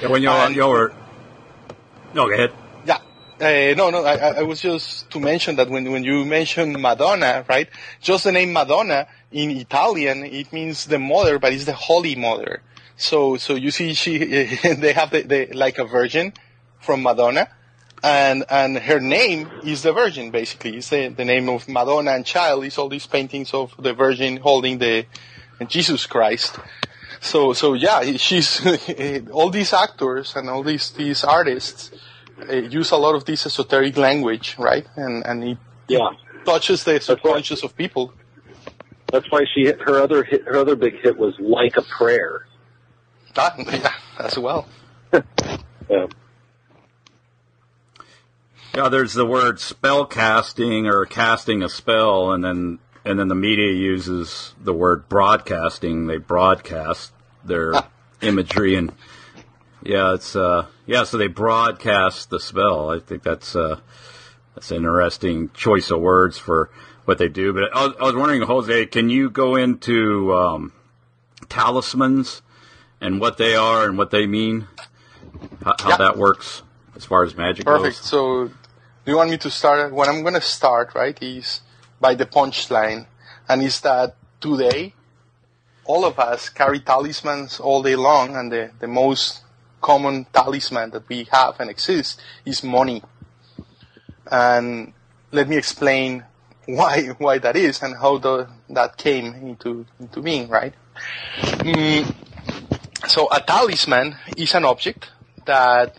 Yeah, 0.00 0.08
when 0.08 0.22
you're, 0.22 0.50
you're, 0.50 0.92
no, 2.14 2.26
go 2.26 2.34
ahead. 2.34 2.52
Yeah, 2.84 2.98
uh, 3.40 3.74
no, 3.76 3.90
no, 3.90 4.04
I, 4.04 4.38
I 4.38 4.42
was 4.42 4.60
just 4.60 5.10
to 5.10 5.20
mention 5.20 5.56
that 5.56 5.68
when, 5.68 5.90
when 5.90 6.04
you 6.04 6.24
mention 6.24 6.80
Madonna, 6.80 7.44
right, 7.48 7.68
just 8.00 8.24
the 8.24 8.32
name 8.32 8.52
Madonna 8.52 9.06
in 9.30 9.50
Italian, 9.50 10.24
it 10.24 10.52
means 10.52 10.86
the 10.86 10.98
mother, 10.98 11.38
but 11.38 11.52
it's 11.52 11.64
the 11.64 11.72
Holy 11.72 12.14
Mother. 12.16 12.62
So, 12.96 13.36
so 13.36 13.54
you 13.54 13.70
see, 13.70 13.94
she, 13.94 14.18
they 14.74 14.92
have 14.92 15.10
the, 15.10 15.22
the, 15.22 15.46
like 15.52 15.78
a 15.78 15.84
virgin 15.84 16.32
from 16.80 17.02
Madonna, 17.02 17.48
and 18.02 18.44
and 18.50 18.78
her 18.78 19.00
name 19.00 19.48
is 19.64 19.82
the 19.82 19.92
Virgin. 19.92 20.30
Basically, 20.30 20.76
it's 20.76 20.90
the, 20.90 21.08
the 21.08 21.24
name 21.24 21.48
of 21.48 21.68
Madonna 21.68 22.12
and 22.12 22.26
child. 22.26 22.64
Is 22.64 22.78
all 22.78 22.88
these 22.88 23.06
paintings 23.06 23.54
of 23.54 23.74
the 23.78 23.94
Virgin 23.94 24.38
holding 24.38 24.78
the 24.78 25.06
Jesus 25.68 26.06
Christ. 26.06 26.58
So 27.20 27.52
so 27.52 27.74
yeah, 27.74 28.02
she's 28.16 28.60
all 29.32 29.50
these 29.50 29.72
actors 29.72 30.34
and 30.36 30.48
all 30.50 30.62
these 30.62 30.90
these 30.90 31.22
artists 31.24 31.92
uh, 32.48 32.54
use 32.54 32.90
a 32.90 32.96
lot 32.96 33.14
of 33.14 33.24
this 33.24 33.46
esoteric 33.46 33.96
language, 33.96 34.56
right? 34.58 34.86
And 34.96 35.24
and 35.26 35.44
it 35.44 35.58
Yeah. 35.88 36.10
touches 36.44 36.82
the 36.84 37.00
subconscious 37.00 37.62
of 37.62 37.76
people. 37.76 38.12
That's 39.12 39.30
why 39.30 39.44
she 39.54 39.64
hit 39.66 39.80
her 39.82 40.00
other 40.00 40.24
hit, 40.24 40.42
her 40.46 40.56
other 40.56 40.74
big 40.74 40.94
hit 41.02 41.18
was 41.18 41.34
like 41.38 41.76
a 41.76 41.82
prayer. 41.82 42.46
That, 43.34 43.54
yeah, 43.72 43.92
as 44.18 44.38
well. 44.38 44.66
Yeah. 45.90 46.06
Yeah, 48.74 48.88
there's 48.88 49.12
the 49.12 49.26
word 49.26 49.60
spell 49.60 50.06
casting 50.06 50.86
or 50.86 51.04
casting 51.04 51.62
a 51.62 51.68
spell, 51.68 52.32
and 52.32 52.42
then 52.42 52.78
and 53.04 53.18
then 53.18 53.28
the 53.28 53.34
media 53.34 53.72
uses 53.72 54.54
the 54.60 54.72
word 54.72 55.08
broadcasting. 55.08 56.06
They 56.06 56.16
broadcast 56.16 57.12
their 57.44 57.72
imagery, 58.22 58.74
and 58.76 58.92
yeah, 59.82 60.14
it's 60.14 60.34
uh, 60.34 60.66
yeah. 60.86 61.04
So 61.04 61.18
they 61.18 61.26
broadcast 61.26 62.30
the 62.30 62.40
spell. 62.40 62.88
I 62.90 62.98
think 62.98 63.22
that's 63.22 63.54
uh, 63.54 63.78
that's 64.54 64.70
an 64.70 64.78
interesting 64.78 65.50
choice 65.52 65.90
of 65.90 66.00
words 66.00 66.38
for 66.38 66.70
what 67.04 67.18
they 67.18 67.28
do. 67.28 67.52
But 67.52 67.76
I 67.76 67.86
was, 67.88 67.96
I 68.00 68.04
was 68.04 68.14
wondering, 68.14 68.42
Jose, 68.42 68.86
can 68.86 69.10
you 69.10 69.28
go 69.28 69.56
into 69.56 70.32
um, 70.34 70.72
talismans 71.50 72.40
and 73.02 73.20
what 73.20 73.36
they 73.36 73.54
are 73.54 73.84
and 73.86 73.98
what 73.98 74.10
they 74.10 74.26
mean? 74.26 74.66
How, 75.62 75.74
how 75.78 75.88
Yeah. 75.90 75.96
that 75.98 76.16
works 76.16 76.62
as 76.96 77.04
far 77.04 77.24
as 77.24 77.36
magic 77.36 77.66
Perfect. 77.66 77.82
goes? 77.84 77.92
Perfect. 77.96 78.04
So, 78.08 78.50
do 79.04 79.10
you 79.10 79.16
want 79.16 79.30
me 79.30 79.38
to 79.38 79.50
start? 79.50 79.92
What 79.92 80.08
I'm 80.08 80.22
going 80.22 80.34
to 80.34 80.40
start, 80.40 80.94
right, 80.94 81.20
is 81.20 81.60
by 82.00 82.14
the 82.14 82.24
punchline, 82.24 83.06
and 83.48 83.62
is 83.62 83.80
that 83.80 84.14
today, 84.40 84.94
all 85.84 86.04
of 86.04 86.20
us 86.20 86.48
carry 86.48 86.78
talismans 86.78 87.58
all 87.58 87.82
day 87.82 87.96
long, 87.96 88.36
and 88.36 88.52
the, 88.52 88.70
the 88.78 88.86
most 88.86 89.42
common 89.80 90.26
talisman 90.32 90.90
that 90.90 91.08
we 91.08 91.24
have 91.32 91.58
and 91.58 91.68
exists 91.68 92.20
is 92.44 92.62
money. 92.62 93.02
And 94.30 94.92
let 95.32 95.48
me 95.48 95.56
explain 95.56 96.24
why 96.66 97.08
why 97.18 97.38
that 97.38 97.56
is 97.56 97.82
and 97.82 97.96
how 97.96 98.18
the, 98.18 98.48
that 98.70 98.96
came 98.96 99.34
into 99.34 99.84
into 99.98 100.22
being, 100.22 100.48
right? 100.48 100.74
Mm, 101.40 102.14
so 103.08 103.28
a 103.32 103.40
talisman 103.40 104.16
is 104.36 104.54
an 104.54 104.64
object 104.64 105.10
that 105.44 105.98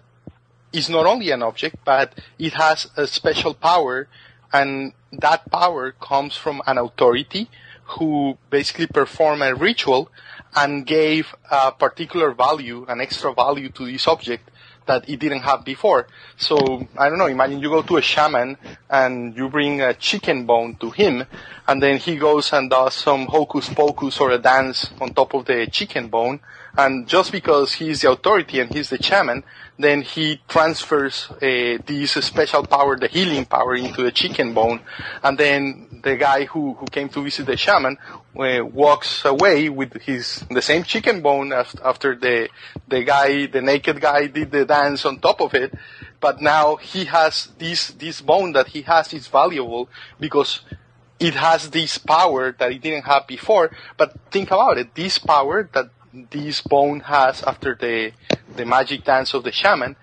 is 0.74 0.90
not 0.90 1.06
only 1.06 1.30
an 1.32 1.44
object, 1.44 1.78
but 1.86 2.14
it 2.38 2.54
has 2.54 2.90
a 2.98 3.08
special 3.08 3.54
power, 3.54 4.08
and 4.52 4.94
that 5.12 5.50
power 5.52 5.92
comes 5.92 6.36
from 6.36 6.62
an 6.68 6.78
authority 6.78 7.50
who 7.84 8.38
basically 8.50 8.88
performed 8.88 9.44
a 9.44 9.54
ritual 9.54 10.10
and 10.56 10.86
gave 10.86 11.36
a 11.50 11.72
particular 11.72 12.32
value, 12.32 12.86
an 12.88 13.02
extra 13.02 13.34
value 13.34 13.70
to 13.70 13.86
this 13.86 14.08
object 14.08 14.50
that 14.86 15.08
it 15.08 15.20
didn't 15.20 15.42
have 15.42 15.64
before. 15.64 16.08
So, 16.38 16.88
I 16.98 17.10
don't 17.10 17.18
know, 17.18 17.28
imagine 17.28 17.60
you 17.60 17.70
go 17.70 17.82
to 17.84 17.98
a 17.98 18.02
shaman 18.02 18.58
and 18.90 19.36
you 19.36 19.50
bring 19.50 19.82
a 19.82 19.94
chicken 19.94 20.46
bone 20.46 20.76
to 20.76 20.90
him, 20.90 21.26
and 21.68 21.82
then 21.82 21.98
he 21.98 22.18
goes 22.18 22.52
and 22.52 22.70
does 22.70 22.94
some 22.94 23.26
hocus 23.28 23.70
pocus 23.74 24.20
or 24.20 24.32
a 24.32 24.38
dance 24.38 24.90
on 25.00 25.14
top 25.14 25.34
of 25.34 25.46
the 25.46 25.68
chicken 25.72 26.10
bone, 26.10 26.40
and 26.78 27.08
just 27.08 27.32
because 27.32 27.74
he's 27.74 28.02
the 28.02 28.12
authority 28.12 28.60
and 28.60 28.74
he's 28.74 28.90
the 28.90 29.02
shaman, 29.02 29.44
then 29.78 30.02
he 30.02 30.40
transfers 30.48 31.28
uh, 31.32 31.78
this 31.86 32.12
special 32.12 32.66
power, 32.66 32.98
the 32.98 33.08
healing 33.08 33.46
power, 33.46 33.76
into 33.76 34.04
the 34.04 34.12
chicken 34.12 34.54
bone, 34.54 34.82
and 35.24 35.38
then 35.38 36.02
the 36.04 36.16
guy 36.16 36.46
who, 36.46 36.74
who 36.74 36.86
came 36.88 37.10
to 37.10 37.24
visit 37.24 37.46
the 37.46 37.58
shaman 37.58 37.98
uh, 38.38 38.64
walks 38.64 39.26
away 39.26 39.70
with 39.70 39.94
his 40.02 40.46
the 40.52 40.62
same 40.62 40.84
chicken 40.84 41.22
bone 41.22 41.52
af- 41.52 41.76
after 41.84 42.16
the 42.16 42.50
the 42.88 43.04
guy, 43.04 43.48
the 43.48 43.62
naked 43.62 44.00
guy, 44.00 44.28
did 44.28 44.52
the 44.52 44.66
dance 44.66 45.06
on 45.06 45.20
top 45.20 45.42
of 45.42 45.54
it, 45.56 45.74
but 46.20 46.42
now 46.42 46.76
he 46.76 47.06
has 47.06 47.50
this 47.58 47.88
this 47.92 48.22
bone 48.22 48.54
that 48.54 48.68
he 48.68 48.84
has 48.84 49.14
is 49.14 49.28
valuable 49.28 49.90
because 50.20 50.62
it 51.20 51.36
has 51.36 51.70
this 51.70 51.98
power 51.98 52.52
that 52.60 52.72
it 52.72 52.82
didn't 52.82 53.06
have 53.06 53.26
before. 53.28 53.72
But 53.98 54.20
think 54.30 54.52
about 54.52 54.78
it, 54.78 54.94
this 54.94 55.18
power 55.18 55.70
that 55.74 55.90
this 56.32 56.62
bone 56.62 57.00
has 57.02 57.42
after 57.44 57.76
the 57.76 58.12
the 58.56 58.66
magic 58.66 59.04
dance 59.04 59.34
of 59.34 59.44
the 59.44 59.52
shaman 59.52 59.96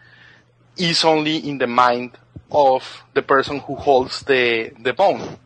is 0.76 1.04
only 1.04 1.36
in 1.36 1.58
the 1.58 1.66
mind 1.66 2.12
of 2.50 3.04
the 3.14 3.22
person 3.22 3.58
who 3.60 3.74
holds 3.76 4.22
the 4.22 4.72
the 4.82 4.92
bone. 4.92 5.38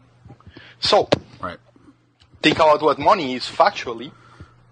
So 0.80 1.08
Right. 1.40 1.58
think 2.42 2.56
about 2.56 2.82
what 2.82 2.98
money 2.98 3.34
is 3.34 3.44
factually. 3.44 4.12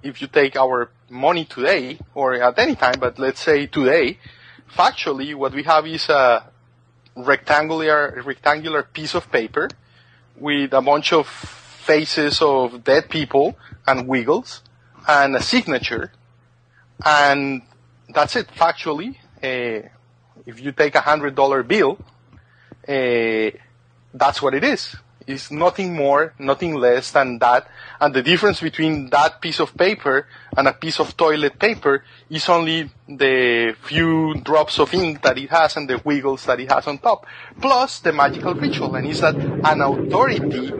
If 0.03 0.21
you 0.21 0.27
take 0.29 0.57
our 0.57 0.91
money 1.09 1.45
today, 1.45 1.99
or 2.15 2.35
at 2.35 2.59
any 2.59 2.75
time, 2.75 2.99
but 2.99 3.19
let's 3.19 3.41
say 3.41 3.67
today, 3.67 4.19
factually, 4.77 5.35
what 5.35 5.53
we 5.53 5.63
have 5.65 5.87
is 5.87 6.09
a 6.09 6.51
rectangular 7.15 8.23
rectangular 8.25 8.83
piece 8.83 9.15
of 9.15 9.31
paper 9.31 9.69
with 10.37 10.73
a 10.73 10.81
bunch 10.81 11.13
of 11.13 11.27
faces 11.29 12.41
of 12.41 12.83
dead 12.85 13.11
people 13.11 13.57
and 13.87 14.09
wiggles 14.09 14.63
and 15.07 15.37
a 15.37 15.43
signature, 15.43 16.13
and 17.05 17.63
that's 18.13 18.37
it. 18.37 18.49
Factually, 18.49 19.17
uh, 19.43 19.89
if 20.47 20.61
you 20.61 20.73
take 20.73 20.95
a 20.95 21.01
hundred 21.01 21.35
dollar 21.35 21.63
bill, 21.63 21.99
uh, 22.89 23.51
that's 24.15 24.43
what 24.43 24.55
it 24.55 24.65
is. 24.65 24.97
It's 25.27 25.51
nothing 25.51 25.95
more, 25.95 26.35
nothing 26.39 26.75
less 26.75 27.13
than 27.13 27.39
that. 27.39 27.69
And 28.01 28.13
the 28.13 28.23
difference 28.23 28.61
between 28.61 29.11
that 29.11 29.41
piece 29.41 29.61
of 29.61 29.77
paper 29.77 30.27
and 30.57 30.67
a 30.67 30.73
piece 30.73 30.99
of 30.99 31.17
toilet 31.17 31.59
paper 31.59 32.03
is 32.29 32.49
only 32.49 32.91
the 33.09 33.77
few 33.83 34.35
drops 34.43 34.81
of 34.81 34.93
ink 34.93 35.23
that 35.23 35.39
it 35.39 35.51
has 35.51 35.77
and 35.77 35.89
the 35.89 36.01
wiggles 36.05 36.45
that 36.47 36.59
it 36.59 36.73
has 36.73 36.87
on 36.89 36.99
top, 36.99 37.27
plus 37.61 38.01
the 38.01 38.13
magical 38.13 38.55
ritual. 38.55 38.97
And 38.97 39.07
is 39.07 39.21
that 39.21 39.37
an 39.37 39.81
authority 39.81 40.73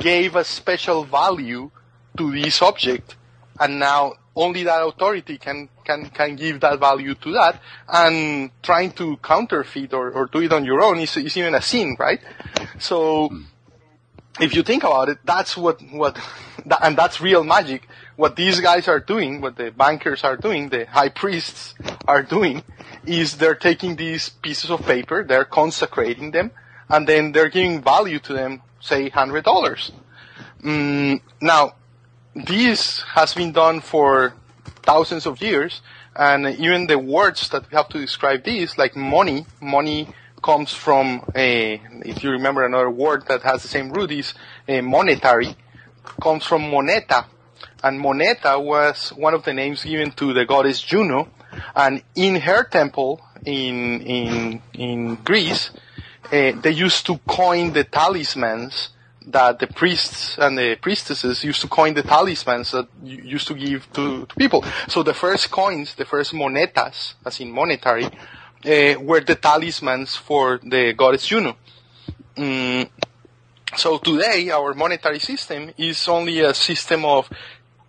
gave 0.00 0.34
a 0.34 0.44
special 0.44 1.04
value 1.04 1.70
to 2.16 2.32
this 2.32 2.60
object, 2.62 3.16
and 3.60 3.78
now 3.78 4.14
only 4.36 4.64
that 4.64 4.82
authority 4.84 5.38
can, 5.38 5.68
can, 5.84 6.10
can 6.10 6.36
give 6.36 6.60
that 6.60 6.80
value 6.80 7.14
to 7.14 7.32
that, 7.32 7.60
and 7.88 8.50
trying 8.62 8.92
to 8.92 9.16
counterfeit 9.18 9.92
or, 9.92 10.10
or 10.10 10.26
do 10.26 10.40
it 10.40 10.52
on 10.52 10.64
your 10.64 10.82
own 10.82 10.98
is, 10.98 11.16
is 11.16 11.36
even 11.36 11.54
a 11.54 11.62
sin, 11.62 11.96
right? 11.98 12.20
So, 12.78 13.30
if 14.40 14.54
you 14.54 14.62
think 14.62 14.82
about 14.82 15.08
it, 15.08 15.18
that's 15.24 15.56
what, 15.56 15.80
what, 15.92 16.18
and 16.82 16.96
that's 16.96 17.20
real 17.20 17.44
magic. 17.44 17.86
What 18.16 18.36
these 18.36 18.60
guys 18.60 18.88
are 18.88 19.00
doing, 19.00 19.40
what 19.40 19.56
the 19.56 19.70
bankers 19.70 20.24
are 20.24 20.36
doing, 20.36 20.68
the 20.68 20.86
high 20.86 21.08
priests 21.08 21.74
are 22.06 22.22
doing, 22.22 22.62
is 23.06 23.36
they're 23.36 23.54
taking 23.54 23.96
these 23.96 24.28
pieces 24.28 24.70
of 24.70 24.84
paper, 24.84 25.24
they're 25.24 25.44
consecrating 25.44 26.30
them, 26.30 26.50
and 26.88 27.06
then 27.06 27.32
they're 27.32 27.48
giving 27.48 27.82
value 27.82 28.18
to 28.20 28.32
them, 28.32 28.62
say, 28.80 29.08
hundred 29.08 29.44
dollars. 29.44 29.92
Mm, 30.62 31.20
now, 31.40 31.74
this 32.34 33.00
has 33.02 33.34
been 33.34 33.52
done 33.52 33.80
for 33.80 34.34
thousands 34.82 35.26
of 35.26 35.40
years, 35.40 35.82
and 36.16 36.46
even 36.58 36.86
the 36.86 36.98
words 36.98 37.48
that 37.50 37.70
we 37.70 37.76
have 37.76 37.88
to 37.90 37.98
describe 37.98 38.44
this, 38.44 38.76
like 38.76 38.96
money, 38.96 39.46
money 39.60 40.08
comes 40.42 40.72
from 40.72 41.24
a, 41.34 41.80
if 42.04 42.22
you 42.22 42.30
remember 42.30 42.64
another 42.64 42.90
word 42.90 43.24
that 43.28 43.42
has 43.42 43.62
the 43.62 43.68
same 43.68 43.90
root 43.90 44.10
is 44.10 44.34
a 44.68 44.80
monetary, 44.80 45.56
comes 46.20 46.44
from 46.44 46.70
moneta, 46.70 47.26
and 47.82 47.98
moneta 47.98 48.58
was 48.58 49.10
one 49.10 49.34
of 49.34 49.44
the 49.44 49.52
names 49.52 49.84
given 49.84 50.10
to 50.12 50.34
the 50.34 50.44
goddess 50.44 50.80
Juno, 50.82 51.28
and 51.74 52.02
in 52.14 52.36
her 52.36 52.64
temple 52.64 53.20
in 53.44 54.00
in 54.00 54.62
in 54.74 55.14
Greece, 55.16 55.70
uh, 56.26 56.52
they 56.60 56.72
used 56.72 57.06
to 57.06 57.18
coin 57.26 57.72
the 57.72 57.84
talismans 57.84 58.90
that 59.26 59.58
the 59.58 59.66
priests 59.66 60.38
and 60.38 60.58
the 60.58 60.76
priestesses 60.76 61.44
used 61.44 61.60
to 61.62 61.68
coin 61.68 61.94
the 61.94 62.02
talismans 62.02 62.72
that 62.72 62.86
you 63.02 63.22
used 63.22 63.46
to 63.48 63.54
give 63.54 63.90
to, 63.92 64.26
to 64.26 64.34
people. 64.36 64.64
So 64.88 65.02
the 65.02 65.14
first 65.14 65.50
coins, 65.50 65.94
the 65.94 66.04
first 66.04 66.32
monetas, 66.32 67.14
as 67.24 67.40
in 67.40 67.50
monetary, 67.50 68.04
uh, 68.06 69.00
were 69.00 69.20
the 69.20 69.36
talismans 69.36 70.16
for 70.16 70.60
the 70.62 70.92
goddess 70.92 71.26
Juno. 71.26 71.56
Mm, 72.36 72.88
so 73.76 73.98
today, 73.98 74.50
our 74.50 74.74
monetary 74.74 75.18
system 75.18 75.70
is 75.76 76.06
only 76.08 76.40
a 76.40 76.54
system 76.54 77.04
of 77.04 77.28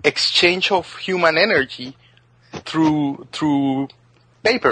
exchange 0.03 0.71
of 0.71 0.95
human 0.97 1.37
energy 1.37 1.95
through 2.65 3.27
through 3.31 3.87
paper. 4.43 4.71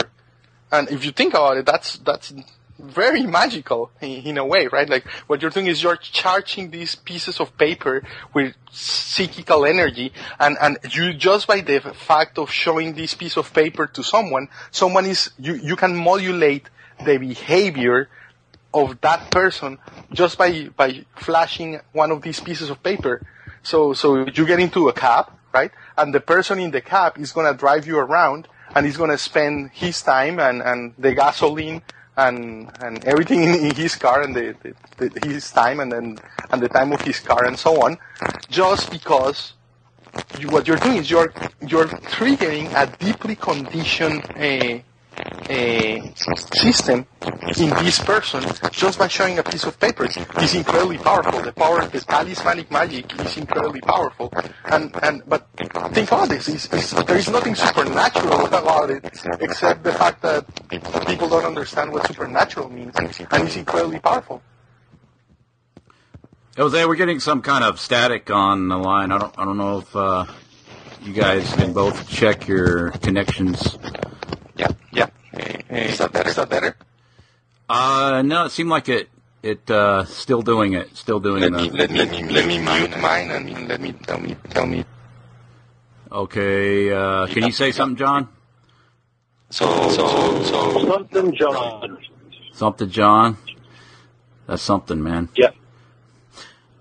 And 0.72 0.89
if 0.89 1.05
you 1.05 1.11
think 1.11 1.34
about 1.34 1.57
it, 1.57 1.66
that's 1.66 1.97
that's 1.97 2.34
very 2.84 3.23
magical 3.23 3.91
in, 4.01 4.23
in 4.23 4.38
a 4.38 4.45
way, 4.45 4.67
right? 4.67 4.89
Like 4.89 5.07
what 5.27 5.41
you're 5.41 5.51
doing 5.51 5.67
is 5.67 5.81
you're 5.81 5.97
charging 5.97 6.71
these 6.71 6.95
pieces 6.95 7.39
of 7.39 7.57
paper 7.57 8.03
with 8.34 8.55
psychical 8.71 9.65
energy, 9.65 10.13
and 10.39 10.57
and 10.61 10.77
you 10.91 11.13
just 11.13 11.47
by 11.47 11.61
the 11.61 11.79
fact 11.79 12.38
of 12.38 12.51
showing 12.51 12.93
this 12.93 13.13
piece 13.13 13.38
of 13.38 13.53
paper 13.53 13.88
to 13.88 14.03
someone, 14.03 14.49
someone 14.71 15.05
is 15.05 15.31
you 15.39 15.55
you 15.55 15.75
can 15.75 15.95
modulate 15.95 16.69
the 17.05 17.17
behavior 17.17 18.09
of 18.73 18.99
that 19.01 19.31
person 19.31 19.77
just 20.11 20.38
by 20.38 20.69
by 20.75 21.05
flashing 21.15 21.79
one 21.93 22.11
of 22.11 22.21
these 22.21 22.39
pieces 22.39 22.69
of 22.69 22.81
paper. 22.84 23.25
So 23.63 23.93
so 23.93 24.25
you 24.27 24.45
get 24.45 24.59
into 24.59 24.89
a 24.89 24.93
cab, 24.93 25.31
right? 25.53 25.71
And 25.97 26.13
the 26.13 26.19
person 26.19 26.59
in 26.59 26.71
the 26.71 26.81
cab 26.81 27.17
is 27.17 27.31
gonna 27.31 27.53
drive 27.53 27.88
you 27.88 27.97
around 27.97 28.47
and 28.75 28.86
he's 28.86 28.97
going 28.97 29.09
to 29.09 29.17
spend 29.17 29.71
his 29.71 30.01
time 30.01 30.39
and, 30.39 30.61
and 30.61 30.93
the 30.97 31.13
gasoline 31.13 31.81
and 32.18 32.70
and 32.82 33.03
everything 33.05 33.43
in, 33.43 33.55
in 33.55 33.76
his 33.76 33.95
car 33.95 34.22
and 34.24 34.36
the, 34.36 34.55
the, 34.97 35.09
the, 35.09 35.28
his 35.28 35.51
time 35.51 35.80
and 35.80 35.91
then 35.91 36.18
and 36.51 36.61
the 36.61 36.70
time 36.70 36.91
of 36.91 37.01
his 37.01 37.20
car 37.20 37.45
and 37.45 37.57
so 37.57 37.82
on, 37.84 37.97
just 38.49 38.91
because 38.91 39.53
you, 40.39 40.47
what 40.49 40.68
you're 40.68 40.78
doing 40.78 40.97
is 40.97 41.09
you're 41.09 41.34
you're 41.68 41.88
triggering 41.88 42.72
a 42.76 42.86
deeply 42.97 43.36
conditioned 43.36 44.24
uh, 44.36 44.80
system 46.55 47.05
in 47.57 47.70
this 47.84 47.99
person 47.99 48.43
just 48.72 48.97
by 48.97 49.07
showing 49.07 49.38
a 49.39 49.43
piece 49.43 49.64
of 49.66 49.80
paper 49.80 50.05
is 50.05 50.55
incredibly 50.55 50.97
powerful. 50.97 51.41
The 51.41 51.53
power, 51.53 51.82
of 51.82 51.91
talismanic 52.05 52.72
magic 52.72 53.20
is 53.20 53.38
incredibly 53.38 53.82
powerful. 53.82 54.34
And, 54.66 54.95
and, 55.03 55.24
but 55.28 55.47
think 55.57 56.11
about 56.11 56.30
this, 56.30 56.47
it's, 56.47 56.72
it's, 56.74 56.91
there 56.91 57.18
is 57.18 57.30
nothing 57.30 57.55
supernatural 57.55 58.45
about 58.47 58.89
it 58.89 59.05
except 59.05 59.84
the 59.84 59.93
fact 59.93 60.22
that 60.22 60.45
people 61.07 61.30
don't 61.30 61.45
understand 61.45 61.91
what 61.91 62.07
supernatural 62.07 62.70
means 62.70 62.95
and 62.95 63.07
it's 63.07 63.55
incredibly 63.55 63.99
powerful. 63.99 64.41
Jose, 66.57 66.86
we're 66.86 66.95
getting 66.95 67.20
some 67.20 67.41
kind 67.41 67.64
of 67.64 67.80
static 67.80 68.30
on 68.30 68.68
the 68.68 68.78
line. 68.78 69.11
I 69.11 69.18
don't, 69.18 69.39
I 69.39 69.45
don't 69.45 69.57
know 69.57 69.80
if 69.80 69.95
uh, 69.95 70.26
you 71.01 71.11
guys 71.11 71.51
can 71.53 71.74
both 71.74 72.07
check 72.07 72.47
your 72.47 72.91
connections. 72.91 73.78
Yeah, 74.91 75.09
yeah. 75.34 75.88
Is 75.91 75.97
that 75.97 76.11
better? 76.11 76.30
Is 76.30 76.36
that 76.36 76.49
better? 76.49 76.76
Uh, 77.70 78.22
no, 78.24 78.45
it 78.45 78.51
seemed 78.51 78.70
like 78.70 78.89
it. 78.89 79.09
It 79.41 79.70
uh, 79.70 80.05
still 80.05 80.41
doing 80.41 80.74
it. 80.74 80.95
Still 80.95 81.20
doing 81.20 81.41
Let 81.41 81.51
me 81.51 81.70
let 81.70 81.91
me 81.91 82.24
let 82.32 82.47
me 82.47 82.57
mute 82.59 82.97
mine 82.99 83.32
and 83.32 83.68
let 83.68 83.82
me 83.82 83.91
tell 83.91 84.20
me 84.20 84.36
tell 84.49 84.66
me. 84.66 84.86
Okay. 86.11 86.93
Uh, 86.93 87.28
can 87.28 87.43
you 87.43 87.51
say 87.51 87.72
something, 87.72 87.97
John? 87.97 88.30
So 89.49 89.89
so 89.89 90.43
so 90.43 90.88
Something, 90.88 91.36
John. 91.36 91.97
Something, 92.53 92.89
John. 92.89 93.38
That's 94.47 94.61
something, 94.61 95.01
man. 95.01 95.30
Yeah. 95.36 95.51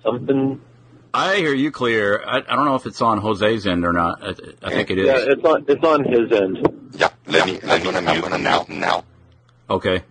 Something. 0.03 0.61
I 1.15 1.37
hear 1.37 1.53
you 1.55 1.71
clear. 1.71 2.23
I, 2.25 2.39
I 2.39 2.57
don't 2.57 2.65
know 2.65 2.75
if 2.75 2.87
it's 2.87 3.03
on 3.03 3.19
Jose's 3.19 3.67
end 3.67 3.85
or 3.85 3.93
not. 3.93 4.23
I, 4.23 4.29
I 4.63 4.71
think 4.71 4.91
it 4.91 4.99
is. 4.99 5.07
Yeah, 5.07 5.19
it's 5.19 5.45
on. 5.45 5.65
It's 5.69 5.85
on 5.85 6.05
his 6.05 6.33
end. 6.33 6.91
yeah. 6.95 7.09
Let 7.27 7.47
me 7.47 7.61
let 7.63 7.83
me 7.83 7.89
I'm 7.91 7.95
gonna 7.95 8.13
mute 8.39 8.41
now. 8.41 8.67
Now. 8.69 9.05
Okay. 9.69 10.03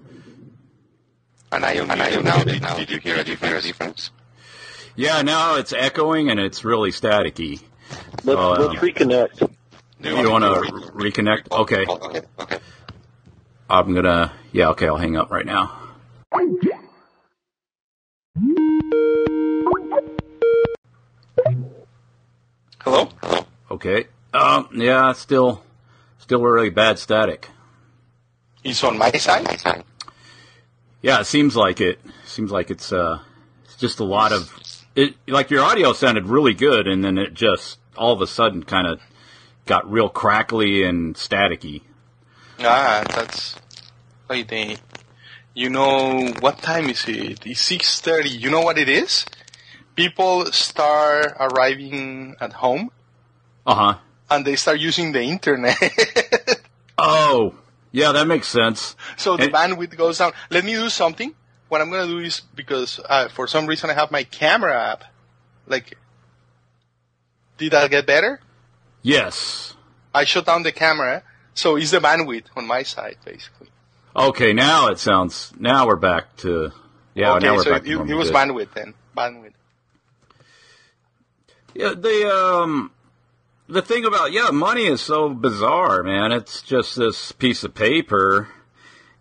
And 1.52 1.66
I 1.66 1.74
and 1.74 1.92
I 1.92 2.22
now. 2.22 2.44
Did, 2.44 2.62
did 2.62 2.90
you 2.92 3.00
hear 3.00 3.18
a 3.18 3.24
difference? 3.24 3.64
difference? 3.66 4.12
Yeah, 4.96 5.22
now 5.22 5.56
it's 5.56 5.74
echoing 5.74 6.30
and 6.30 6.40
it's 6.40 6.64
really 6.64 6.92
staticky. 6.92 7.62
Let's, 8.24 8.28
uh, 8.28 8.34
Oh, 8.38 8.52
let's 8.52 8.74
yeah. 8.76 8.80
reconnect. 8.80 9.52
Do 10.02 10.18
You 10.18 10.30
want 10.32 10.44
to 10.44 10.72
reconnect? 10.92 11.52
Okay. 11.52 11.86
Oh, 11.88 11.98
okay. 12.10 12.22
Okay. 12.40 12.58
I'm 13.70 13.94
gonna. 13.94 14.34
Yeah. 14.52 14.70
Okay. 14.70 14.88
I'll 14.88 14.98
hang 14.98 15.18
up 15.18 15.32
right 15.32 15.46
now. 15.46 15.78
Hello. 22.84 23.10
Hello. 23.22 23.46
Okay. 23.70 24.06
Um. 24.34 24.70
Yeah. 24.74 25.14
Still. 25.14 25.64
Still 26.18 26.42
really 26.42 26.72
bad 26.72 26.98
static. 26.98 27.48
It's 28.64 28.84
on 28.84 28.98
my 28.98 29.12
side. 29.12 29.84
Yeah. 31.04 31.20
It 31.20 31.26
seems 31.26 31.56
like 31.56 31.80
it. 31.80 32.00
Seems 32.26 32.52
like 32.52 32.72
it's 32.72 32.92
uh. 32.92 33.20
It's 33.66 33.76
just 33.76 34.00
a 34.00 34.04
lot 34.04 34.32
of. 34.32 34.52
It 34.96 35.14
like 35.28 35.52
your 35.52 35.64
audio 35.64 35.94
sounded 35.94 36.26
really 36.26 36.56
good, 36.56 36.88
and 36.88 37.04
then 37.06 37.20
it 37.20 37.36
just 37.36 37.78
all 37.96 38.14
of 38.14 38.22
a 38.22 38.28
sudden 38.28 38.64
kind 38.64 38.88
of 38.88 39.00
got 39.68 39.90
real 39.90 40.10
crackly 40.10 40.84
and 40.84 41.14
staticky. 41.16 41.84
Ah, 42.60 43.04
that's 43.08 43.58
like 44.28 44.48
the. 44.48 44.78
You 45.54 45.70
know 45.70 46.32
what 46.40 46.60
time 46.64 46.90
is 46.90 47.08
it? 47.08 47.46
It's 47.46 47.62
six 47.62 48.02
thirty. 48.02 48.30
You 48.30 48.50
know 48.50 48.62
what 48.62 48.80
it 48.80 48.90
is? 48.90 49.26
People 49.96 50.46
start 50.52 51.36
arriving 51.40 52.36
at 52.40 52.54
home 52.54 52.92
Uh 53.66 53.76
huh. 53.76 53.94
and 54.30 54.46
they 54.46 54.56
start 54.56 54.80
using 54.80 55.12
the 55.12 55.22
internet. 55.22 55.78
Oh. 56.98 57.56
Yeah, 57.92 58.12
that 58.12 58.28
makes 58.28 58.48
sense. 58.48 58.96
so 59.18 59.36
the 59.36 59.46
And- 59.46 59.54
bandwidth 59.54 59.98
goes 59.98 60.20
down. 60.20 60.34
Let 60.52 60.64
me 60.64 60.74
do 60.74 60.88
something. 60.90 61.34
What 61.68 61.82
I'm 61.82 61.90
gonna 61.90 62.06
do 62.08 62.20
is 62.20 62.42
because 62.54 63.00
uh, 63.10 63.28
for 63.30 63.48
some 63.48 63.66
reason 63.66 63.90
I 63.90 63.94
have 63.94 64.12
my 64.12 64.24
camera 64.24 64.78
app. 64.92 65.04
Like, 65.68 65.98
did 67.58 67.72
that 67.72 67.90
get 67.90 68.06
better? 68.06 68.40
Yes. 69.02 69.74
I 70.14 70.26
shut 70.26 70.46
down 70.46 70.64
the 70.64 70.72
camera, 70.72 71.24
so 71.54 71.76
it's 71.76 71.92
the 71.92 72.00
bandwidth 72.00 72.46
on 72.56 72.68
my 72.68 72.84
side 72.84 73.18
basically. 73.26 73.70
Okay, 74.16 74.54
now 74.54 74.90
it 74.90 75.00
sounds. 75.00 75.52
Now 75.58 75.88
we're 75.88 75.96
back 75.96 76.36
to. 76.38 76.72
Yeah, 77.16 77.34
okay, 77.36 77.46
now 77.48 77.56
we're 77.56 77.64
so 77.64 77.72
back 77.72 77.82
it, 77.84 77.96
to 77.96 78.04
it 78.04 78.14
was 78.14 78.30
good. 78.30 78.36
bandwidth 78.38 78.74
then. 78.74 78.94
Bandwidth. 79.18 79.51
Yeah, 81.74 81.94
the 81.94 82.30
um, 82.30 82.92
the 83.68 83.82
thing 83.82 84.06
about 84.06 84.32
yeah, 84.32 84.50
money 84.52 84.86
is 84.86 85.02
so 85.02 85.30
bizarre, 85.30 86.04
man. 86.04 86.32
It's 86.32 86.62
just 86.62 86.96
this 86.96 87.32
piece 87.32 87.64
of 87.64 87.74
paper, 87.74 88.50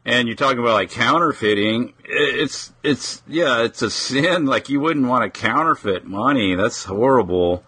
and 0.04 0.26
you're 0.26 0.36
talking 0.36 0.58
about 0.58 0.74
like 0.74 0.90
counterfeiting. 0.90 1.94
It's 2.04 2.72
it's 2.82 3.22
yeah, 3.28 3.62
it's 3.62 3.82
a 3.82 3.90
sin. 3.90 4.46
Like 4.50 4.68
you 4.68 4.80
wouldn't 4.80 5.06
want 5.06 5.32
to 5.32 5.40
counterfeit 5.40 6.04
money. 6.04 6.56
That's 6.56 6.84
horrible. 6.84 7.64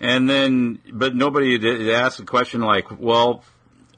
And 0.00 0.28
then, 0.28 0.80
but 0.92 1.14
nobody 1.14 1.58
did 1.58 1.88
ask 1.90 2.18
the 2.18 2.24
question 2.24 2.60
like, 2.60 3.00
well, 3.00 3.44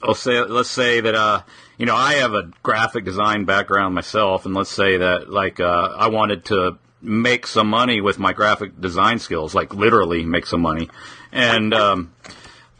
I'll 0.03 0.15
say 0.15 0.41
let's 0.41 0.71
say 0.71 1.01
that 1.01 1.15
uh, 1.15 1.43
you 1.77 1.87
know, 1.87 1.97
I 1.97 2.15
have 2.15 2.33
a 2.35 2.51
graphic 2.63 3.05
design 3.05 3.45
background 3.45 3.95
myself, 3.95 4.47
and 4.47 4.55
let's 4.55 4.71
say 4.71 4.99
that 4.99 5.29
like 5.31 5.61
uh, 5.61 5.95
I 5.97 6.09
wanted 6.09 6.47
to 6.47 6.79
make 7.05 7.47
some 7.47 7.69
money 7.69 8.01
with 8.01 8.19
my 8.19 8.33
graphic 8.33 8.81
design 8.81 9.19
skills, 9.19 9.55
like 9.55 9.75
literally 9.75 10.25
make 10.25 10.47
some 10.47 10.61
money, 10.61 10.89
and 11.33 11.75
um, 11.75 12.15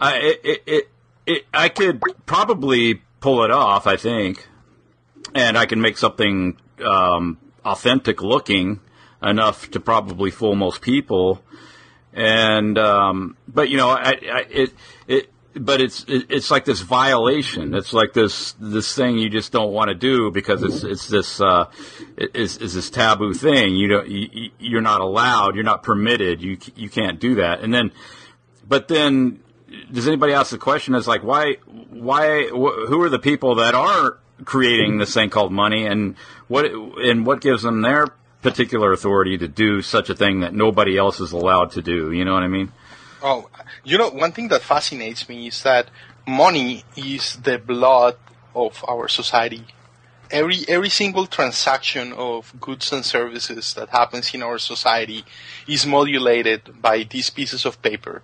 I 0.01 0.17
it, 0.43 0.63
it, 0.67 0.89
it, 1.27 1.47
I 1.53 1.69
could 1.69 2.03
probably 2.27 3.03
pull 3.21 3.45
it 3.45 3.51
off, 3.51 3.87
I 3.87 3.97
think, 3.97 4.47
and 5.35 5.57
I 5.57 5.67
can 5.67 5.81
make 5.81 5.99
something 5.99 6.57
um, 6.85 7.39
authentic 7.65 8.23
looking 8.23 8.81
enough 9.23 9.71
to 9.71 9.81
probably 9.81 10.31
fool 10.31 10.55
most 10.55 10.81
people. 10.81 11.43
And 12.13 12.79
um, 12.79 13.37
but 13.49 13.69
you 13.71 13.77
know, 13.77 13.91
I, 13.91 14.19
I, 14.31 14.47
it 14.51 14.73
it 15.09 15.31
but 15.57 15.81
it's 15.81 16.05
it's 16.09 16.51
like 16.51 16.65
this 16.65 16.81
violation. 16.81 17.75
It's 17.75 17.93
like 17.93 18.13
this 18.13 18.55
this 18.59 18.95
thing 18.95 19.19
you 19.19 19.29
just 19.29 19.53
don't 19.53 19.73
want 19.73 19.89
to 19.89 19.95
do 19.95 20.31
because 20.31 20.63
it's 20.63 20.83
it's 20.83 21.09
this 21.09 21.41
uh, 21.41 21.71
is 22.17 22.59
is 22.59 22.75
this 22.75 22.91
taboo 22.91 23.35
thing. 23.35 23.77
You 23.77 23.89
don't 23.89 24.09
you, 24.09 24.51
you're 24.59 24.81
not 24.81 25.01
allowed. 25.01 25.55
You're 25.55 25.65
not 25.65 25.83
permitted. 25.83 26.43
You 26.43 26.59
you 26.75 26.89
can't 26.89 27.21
do 27.21 27.37
that. 27.37 27.61
And 27.61 27.73
then, 27.73 27.93
but 28.67 28.89
then, 28.89 29.41
does 29.93 30.09
anybody 30.09 30.33
ask 30.33 30.51
the 30.51 30.59
question? 30.59 30.95
Is 30.95 31.07
like 31.07 31.23
why 31.23 31.57
why 31.91 32.49
wh- 32.49 32.89
who 32.89 33.01
are 33.03 33.09
the 33.09 33.21
people 33.21 33.57
that 33.57 33.75
are 33.75 34.19
creating 34.45 34.99
this 34.99 35.15
thing 35.15 35.31
called 35.31 35.53
money 35.53 35.87
and 35.87 36.17
what 36.49 36.65
and 36.67 37.25
what 37.25 37.41
gives 37.41 37.63
them 37.63 37.83
their 37.83 38.09
particular 38.43 38.93
authority 38.93 39.39
to 39.39 39.49
do 39.49 39.81
such 39.83 40.11
a 40.11 40.15
thing 40.15 40.41
that 40.41 40.53
nobody 40.53 40.99
else 40.99 41.21
is 41.21 41.33
allowed 41.33 41.71
to 41.73 41.83
do. 41.83 42.13
You 42.13 42.25
know 42.25 42.35
what 42.35 42.43
I 42.43 42.49
mean? 42.49 42.73
Oh, 43.27 43.49
you 43.85 43.97
know, 43.97 44.11
one 44.11 44.33
thing 44.33 44.49
that 44.49 44.61
fascinates 44.61 45.31
me 45.31 45.47
is 45.47 45.63
that 45.63 45.89
money 46.27 46.85
is 46.95 47.37
the 47.37 47.57
blood 47.57 48.19
of 48.55 48.85
our 48.87 49.09
society. 49.09 49.65
Every 50.31 50.69
every 50.69 50.91
single 50.91 51.27
transaction 51.27 52.13
of 52.13 52.53
goods 52.61 52.93
and 52.93 53.03
services 53.03 53.73
that 53.75 53.89
happens 53.89 54.35
in 54.35 54.43
our 54.43 54.59
society 54.59 55.25
is 55.67 55.87
modulated 55.87 56.83
by 56.83 57.05
these 57.09 57.31
pieces 57.31 57.65
of 57.65 57.81
paper. 57.81 58.21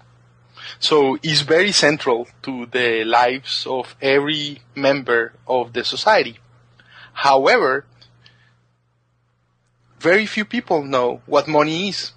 So 0.78 1.16
it's 1.22 1.40
very 1.40 1.72
central 1.72 2.28
to 2.42 2.66
the 2.66 3.02
lives 3.04 3.66
of 3.66 3.96
every 4.02 4.60
member 4.74 5.32
of 5.48 5.72
the 5.72 5.82
society. 5.82 6.36
However, 7.14 7.86
very 9.98 10.26
few 10.26 10.44
people 10.44 10.84
know 10.84 11.22
what 11.24 11.48
money 11.48 11.88
is 11.88 12.12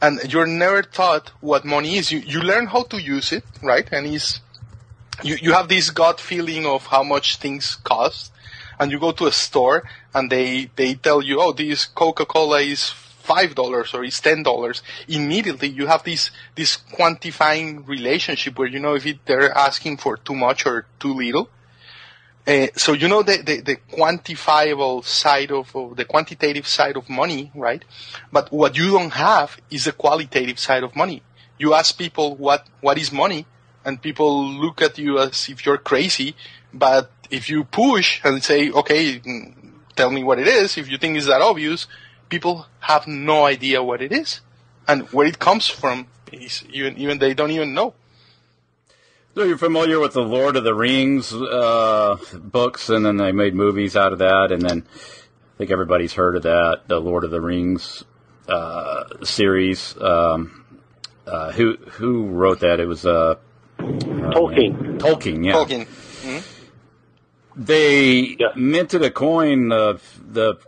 and 0.00 0.32
you're 0.32 0.46
never 0.46 0.82
taught 0.82 1.32
what 1.40 1.64
money 1.64 1.96
is. 1.96 2.12
You 2.12 2.18
you 2.18 2.40
learn 2.40 2.66
how 2.66 2.82
to 2.84 3.00
use 3.00 3.32
it, 3.32 3.44
right? 3.62 3.88
And 3.92 4.06
it's 4.06 4.40
you 5.22 5.36
you 5.40 5.52
have 5.52 5.68
this 5.68 5.90
gut 5.90 6.20
feeling 6.20 6.66
of 6.66 6.86
how 6.86 7.02
much 7.02 7.36
things 7.36 7.76
cost, 7.76 8.32
and 8.78 8.90
you 8.90 8.98
go 8.98 9.12
to 9.12 9.26
a 9.26 9.32
store 9.32 9.84
and 10.12 10.30
they 10.30 10.70
they 10.76 10.94
tell 10.94 11.22
you, 11.22 11.40
oh, 11.40 11.52
this 11.52 11.86
Coca 11.86 12.26
Cola 12.26 12.60
is 12.60 12.90
five 12.90 13.54
dollars 13.54 13.94
or 13.94 14.04
it's 14.04 14.20
ten 14.20 14.42
dollars. 14.42 14.82
Immediately 15.08 15.68
you 15.68 15.86
have 15.86 16.04
this 16.04 16.30
this 16.54 16.76
quantifying 16.76 17.86
relationship 17.88 18.58
where 18.58 18.68
you 18.68 18.80
know 18.80 18.94
if 18.94 19.06
it, 19.06 19.24
they're 19.24 19.56
asking 19.56 19.96
for 19.96 20.16
too 20.16 20.34
much 20.34 20.66
or 20.66 20.86
too 21.00 21.14
little. 21.14 21.48
Uh, 22.46 22.66
so 22.76 22.92
you 22.92 23.08
know 23.08 23.22
the, 23.22 23.38
the, 23.38 23.60
the 23.60 23.76
quantifiable 23.90 25.02
side 25.02 25.50
of, 25.50 25.74
of 25.74 25.96
the 25.96 26.04
quantitative 26.04 26.66
side 26.66 26.96
of 26.96 27.08
money, 27.08 27.50
right? 27.54 27.82
But 28.30 28.52
what 28.52 28.76
you 28.76 28.90
don't 28.90 29.14
have 29.14 29.58
is 29.70 29.84
the 29.84 29.92
qualitative 29.92 30.58
side 30.58 30.82
of 30.82 30.94
money. 30.94 31.22
You 31.58 31.72
ask 31.72 31.96
people 31.96 32.36
what 32.36 32.66
what 32.82 32.98
is 32.98 33.10
money, 33.12 33.46
and 33.84 34.02
people 34.02 34.44
look 34.44 34.82
at 34.82 34.98
you 34.98 35.18
as 35.18 35.48
if 35.48 35.64
you're 35.64 35.78
crazy. 35.78 36.34
But 36.72 37.10
if 37.30 37.48
you 37.48 37.64
push 37.64 38.20
and 38.24 38.42
say, 38.42 38.70
okay, 38.70 39.20
mm, 39.20 39.54
tell 39.96 40.10
me 40.10 40.22
what 40.22 40.38
it 40.38 40.48
is, 40.48 40.76
if 40.76 40.90
you 40.90 40.98
think 40.98 41.16
it's 41.16 41.26
that 41.26 41.40
obvious, 41.40 41.86
people 42.28 42.66
have 42.80 43.06
no 43.06 43.46
idea 43.46 43.82
what 43.82 44.02
it 44.02 44.12
is 44.12 44.40
and 44.86 45.02
where 45.12 45.26
it 45.26 45.38
comes 45.38 45.68
from. 45.68 46.08
Even 46.70 46.98
even 46.98 47.18
they 47.18 47.32
don't 47.32 47.52
even 47.52 47.72
know. 47.72 47.94
So 49.34 49.42
you're 49.42 49.58
familiar 49.58 49.98
with 49.98 50.12
the 50.12 50.22
Lord 50.22 50.54
of 50.54 50.62
the 50.62 50.74
Rings 50.74 51.32
uh, 51.34 52.16
books, 52.34 52.88
and 52.88 53.04
then 53.04 53.16
they 53.16 53.32
made 53.32 53.54
movies 53.54 53.96
out 53.96 54.12
of 54.12 54.20
that, 54.20 54.52
and 54.52 54.62
then 54.62 54.86
I 54.86 55.58
think 55.58 55.72
everybody's 55.72 56.12
heard 56.12 56.36
of 56.36 56.44
that, 56.44 56.82
the 56.86 57.00
Lord 57.00 57.24
of 57.24 57.32
the 57.32 57.40
Rings 57.40 58.04
uh, 58.48 59.24
series. 59.24 60.00
Um, 60.00 60.64
uh, 61.26 61.50
who 61.50 61.76
who 61.76 62.26
wrote 62.26 62.60
that? 62.60 62.78
It 62.78 62.86
was 62.86 63.04
uh, 63.04 63.36
Tolkien. 63.78 64.98
Tolkien, 65.00 65.44
yeah. 65.44 65.52
Tolkien. 65.54 65.88
They 67.56 68.36
Yeah. 68.38 68.48
minted 68.54 69.02
a 69.02 69.10
coin, 69.10 69.68
the 69.68 70.00
the 70.24 70.58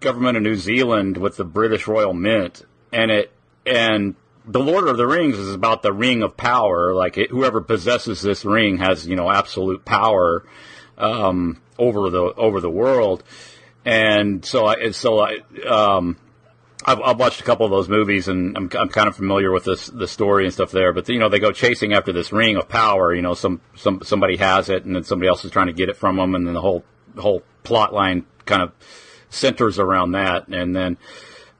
government 0.00 0.36
of 0.36 0.42
New 0.42 0.56
Zealand, 0.56 1.16
with 1.16 1.36
the 1.38 1.44
British 1.44 1.86
Royal 1.86 2.12
Mint, 2.12 2.66
and 2.92 3.10
it 3.10 3.32
and 3.64 4.14
the 4.50 4.60
Lord 4.60 4.88
of 4.88 4.96
the 4.96 5.06
Rings 5.06 5.38
is 5.38 5.54
about 5.54 5.82
the 5.82 5.92
ring 5.92 6.22
of 6.22 6.36
power. 6.36 6.92
Like 6.92 7.16
it, 7.16 7.30
whoever 7.30 7.60
possesses 7.60 8.20
this 8.20 8.44
ring 8.44 8.78
has 8.78 9.06
you 9.06 9.16
know 9.16 9.30
absolute 9.30 9.84
power 9.84 10.44
um, 10.98 11.60
over 11.78 12.10
the 12.10 12.22
over 12.36 12.60
the 12.60 12.70
world. 12.70 13.22
And 13.84 14.44
so 14.44 14.66
I 14.66 14.90
so 14.90 15.20
I 15.20 15.38
um, 15.68 16.16
I've, 16.84 17.00
I've 17.00 17.18
watched 17.18 17.40
a 17.40 17.44
couple 17.44 17.64
of 17.64 17.70
those 17.70 17.88
movies, 17.88 18.26
and 18.26 18.56
I'm, 18.56 18.70
I'm 18.78 18.88
kind 18.88 19.08
of 19.08 19.14
familiar 19.14 19.52
with 19.52 19.64
this 19.64 19.86
the 19.86 20.08
story 20.08 20.44
and 20.44 20.52
stuff 20.52 20.72
there. 20.72 20.92
But 20.92 21.08
you 21.08 21.18
know, 21.18 21.28
they 21.28 21.38
go 21.38 21.52
chasing 21.52 21.92
after 21.92 22.12
this 22.12 22.32
ring 22.32 22.56
of 22.56 22.68
power. 22.68 23.14
You 23.14 23.22
know, 23.22 23.34
some 23.34 23.60
some 23.76 24.00
somebody 24.02 24.36
has 24.38 24.68
it, 24.68 24.84
and 24.84 24.96
then 24.96 25.04
somebody 25.04 25.28
else 25.28 25.44
is 25.44 25.52
trying 25.52 25.68
to 25.68 25.72
get 25.72 25.88
it 25.88 25.96
from 25.96 26.16
them, 26.16 26.34
and 26.34 26.46
then 26.46 26.54
the 26.54 26.60
whole 26.60 26.84
whole 27.16 27.42
plot 27.62 27.94
line 27.94 28.26
kind 28.46 28.62
of 28.62 28.72
centers 29.28 29.78
around 29.78 30.12
that. 30.12 30.48
And 30.48 30.74
then, 30.74 30.98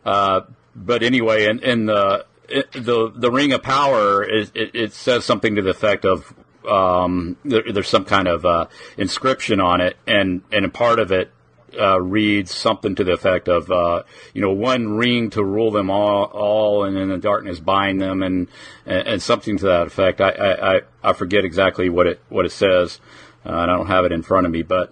uh, 0.04 0.42
but 0.74 1.02
anyway, 1.02 1.46
in, 1.46 1.60
in 1.60 1.86
the 1.86 2.26
it, 2.50 2.72
the 2.72 3.12
the 3.14 3.30
ring 3.30 3.52
of 3.52 3.62
power 3.62 4.22
is 4.22 4.50
it, 4.54 4.70
it 4.74 4.92
says 4.92 5.24
something 5.24 5.54
to 5.56 5.62
the 5.62 5.70
effect 5.70 6.04
of 6.04 6.34
um, 6.68 7.36
there, 7.44 7.62
there's 7.72 7.88
some 7.88 8.04
kind 8.04 8.28
of 8.28 8.44
uh, 8.44 8.66
inscription 8.96 9.60
on 9.60 9.80
it, 9.80 9.96
and 10.06 10.42
and 10.52 10.64
a 10.64 10.68
part 10.68 10.98
of 10.98 11.10
it 11.12 11.30
uh, 11.78 12.00
reads 12.00 12.50
something 12.54 12.94
to 12.96 13.04
the 13.04 13.12
effect 13.12 13.48
of, 13.48 13.70
uh, 13.70 14.02
you 14.34 14.40
know, 14.40 14.50
one 14.50 14.96
ring 14.96 15.30
to 15.30 15.44
rule 15.44 15.70
them 15.70 15.88
all, 15.88 16.24
all, 16.24 16.84
and 16.84 16.96
in 16.96 17.08
the 17.08 17.16
darkness 17.18 17.60
bind 17.60 18.00
them, 18.00 18.22
and, 18.22 18.48
and, 18.86 19.06
and 19.06 19.22
something 19.22 19.56
to 19.56 19.66
that 19.66 19.86
effect. 19.86 20.20
I, 20.20 20.30
I, 20.30 20.80
I- 21.04 21.12
forget 21.12 21.44
exactly 21.44 21.88
what 21.88 22.06
it 22.06 22.20
what 22.28 22.44
it 22.44 22.52
says, 22.52 23.00
uh, 23.46 23.50
and 23.50 23.70
I 23.70 23.76
don't 23.76 23.86
have 23.86 24.04
it 24.04 24.12
in 24.12 24.22
front 24.22 24.46
of 24.46 24.52
me, 24.52 24.62
but 24.62 24.90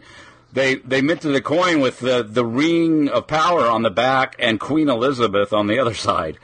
they 0.53 0.77
they 0.77 1.03
minted 1.03 1.35
the 1.35 1.43
coin 1.43 1.81
with 1.81 1.99
the 2.01 2.23
the 2.23 2.45
ring 2.47 3.09
of 3.09 3.27
power 3.27 3.67
on 3.67 3.83
the 3.83 3.91
back 3.91 4.37
and 4.39 4.59
Queen 4.61 4.89
Elizabeth 4.89 5.53
on 5.53 5.67
the 5.67 5.79
other 5.79 5.95
side. 6.09 6.39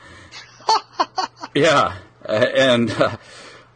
Yeah, 1.55 1.95
uh, 2.27 2.31
and. 2.31 2.91
Uh, 2.91 3.17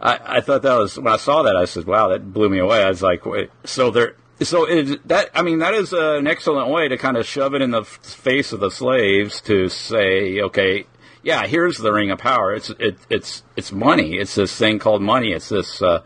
I, 0.02 0.38
I 0.38 0.40
thought 0.40 0.62
that 0.62 0.76
was 0.76 0.98
when 0.98 1.12
I 1.12 1.18
saw 1.18 1.44
that 1.44 1.58
I 1.58 1.66
said, 1.66 1.84
"Wow, 1.84 2.08
that 2.08 2.32
blew 2.32 2.48
me 2.48 2.60
away." 2.60 2.82
I 2.82 2.88
was 2.88 3.02
like, 3.02 3.26
Wait, 3.26 3.50
"So 3.66 3.92
there, 3.92 4.16
so 4.42 4.66
it, 4.66 5.06
that 5.08 5.30
I 5.34 5.42
mean, 5.42 5.60
that 5.60 5.74
is 5.74 5.92
an 5.94 6.28
excellent 6.28 6.70
way 6.70 6.88
to 6.88 6.98
kind 6.98 7.18
of 7.18 7.26
shove 7.26 7.54
it 7.56 7.62
in 7.62 7.72
the 7.72 7.84
face 7.84 8.54
of 8.54 8.60
the 8.60 8.72
slaves 8.72 9.42
to 9.42 9.68
say, 9.68 10.42
okay, 10.42 10.86
yeah, 11.24 11.46
here's 11.46 11.78
the 11.78 11.92
ring 11.92 12.12
of 12.12 12.20
power. 12.20 12.54
It's 12.54 12.70
it, 12.80 12.98
it's 13.10 13.44
it's 13.56 13.72
money. 13.72 14.16
It's 14.16 14.36
this 14.36 14.56
thing 14.56 14.80
called 14.80 15.02
money. 15.02 15.34
It's 15.34 15.50
this 15.50 15.82
uh, 15.82 16.04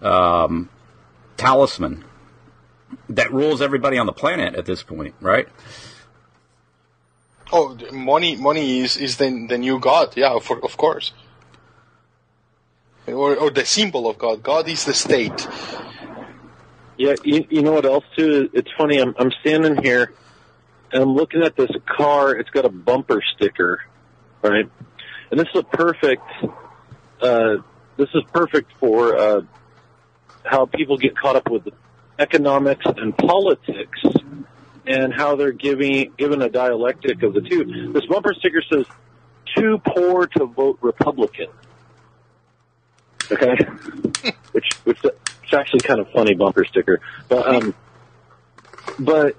um, 0.00 0.70
talisman 1.36 2.04
that 3.10 3.32
rules 3.32 3.60
everybody 3.60 3.98
on 3.98 4.06
the 4.06 4.12
planet 4.12 4.54
at 4.54 4.64
this 4.64 4.82
point, 4.82 5.14
right? 5.20 5.46
Oh, 7.52 7.76
money, 7.92 8.36
money 8.36 8.80
is, 8.80 8.96
is 8.96 9.16
the, 9.16 9.46
the 9.48 9.58
new 9.58 9.80
God. 9.80 10.16
Yeah, 10.16 10.32
of, 10.32 10.50
of 10.50 10.76
course. 10.76 11.12
Or, 13.06 13.36
or 13.36 13.50
the 13.50 13.64
symbol 13.64 14.08
of 14.08 14.18
God. 14.18 14.42
God 14.42 14.68
is 14.68 14.84
the 14.84 14.94
state. 14.94 15.48
Yeah, 16.96 17.14
you, 17.24 17.46
you 17.48 17.62
know 17.62 17.72
what 17.72 17.86
else 17.86 18.04
too? 18.16 18.50
It's 18.52 18.70
funny. 18.76 18.98
I'm 18.98 19.14
I'm 19.18 19.32
standing 19.40 19.82
here 19.82 20.12
and 20.92 21.02
I'm 21.02 21.14
looking 21.14 21.42
at 21.42 21.56
this 21.56 21.70
car. 21.86 22.34
It's 22.36 22.50
got 22.50 22.66
a 22.66 22.68
bumper 22.68 23.22
sticker, 23.34 23.82
right? 24.42 24.68
And 25.30 25.40
this 25.40 25.48
is 25.54 25.60
a 25.60 25.62
perfect. 25.62 26.22
Uh, 27.20 27.56
this 27.96 28.08
is 28.14 28.22
perfect 28.32 28.70
for 28.78 29.16
uh, 29.16 29.40
how 30.44 30.66
people 30.66 30.98
get 30.98 31.16
caught 31.16 31.36
up 31.36 31.50
with 31.50 31.68
economics 32.18 32.84
and 32.84 33.16
politics, 33.16 34.00
and 34.90 35.14
how 35.14 35.36
they're 35.36 35.52
giving 35.52 36.12
given 36.16 36.42
a 36.42 36.48
dialectic 36.48 37.22
of 37.22 37.32
the 37.32 37.40
two. 37.40 37.92
This 37.92 38.04
bumper 38.06 38.34
sticker 38.34 38.62
says, 38.72 38.86
"Too 39.56 39.80
poor 39.86 40.26
to 40.26 40.46
vote 40.46 40.78
Republican." 40.80 41.46
Okay, 43.30 43.54
which 44.52 44.66
which 44.84 44.98
it's 45.04 45.52
actually 45.52 45.80
kind 45.80 46.00
of 46.00 46.10
funny 46.10 46.34
bumper 46.34 46.64
sticker, 46.64 47.00
but 47.28 47.46
um, 47.46 47.74
but 48.98 49.36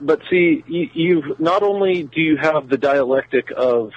but 0.00 0.20
see, 0.30 0.62
you, 0.66 0.90
you've 0.92 1.40
not 1.40 1.62
only 1.62 2.02
do 2.02 2.20
you 2.20 2.36
have 2.36 2.68
the 2.68 2.76
dialectic 2.76 3.50
of 3.56 3.92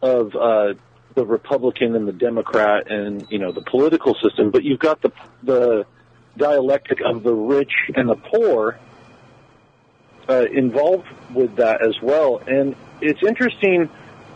of 0.00 0.34
uh, 0.34 0.74
the 1.14 1.26
Republican 1.26 1.94
and 1.94 2.08
the 2.08 2.12
Democrat 2.12 2.90
and 2.90 3.26
you 3.30 3.38
know 3.38 3.52
the 3.52 3.62
political 3.62 4.14
system, 4.22 4.50
but 4.50 4.64
you've 4.64 4.78
got 4.78 5.02
the 5.02 5.10
the 5.42 5.86
dialectic 6.38 7.00
of 7.04 7.22
the 7.22 7.34
rich 7.34 7.72
and 7.94 8.08
the 8.08 8.16
poor 8.16 8.78
uh, 10.28 10.46
involved 10.52 11.06
with 11.32 11.56
that 11.56 11.86
as 11.86 12.00
well. 12.02 12.42
And 12.46 12.74
it's 13.00 13.22
interesting 13.22 13.90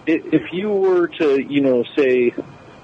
if 0.06 0.52
you 0.52 0.70
were 0.70 1.08
to 1.08 1.40
you 1.40 1.60
know 1.60 1.84
say 1.96 2.34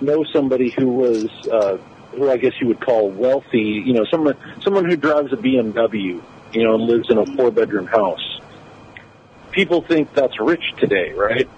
know 0.00 0.24
somebody 0.24 0.70
who 0.70 0.88
was 0.88 1.24
uh, 1.48 1.78
who 2.16 2.30
I 2.30 2.36
guess 2.36 2.52
you 2.60 2.68
would 2.68 2.80
call 2.80 3.10
wealthy, 3.10 3.82
you 3.84 3.92
know, 3.92 4.04
someone 4.10 4.36
someone 4.62 4.84
who 4.84 4.96
drives 4.96 5.32
a 5.32 5.36
BMW, 5.36 6.20
you 6.52 6.64
know, 6.64 6.74
and 6.74 6.84
lives 6.84 7.10
in 7.10 7.18
a 7.18 7.26
four 7.36 7.50
bedroom 7.50 7.86
house. 7.86 8.40
People 9.52 9.82
think 9.82 10.12
that's 10.14 10.38
rich 10.40 10.74
today, 10.78 11.12
right? 11.12 11.48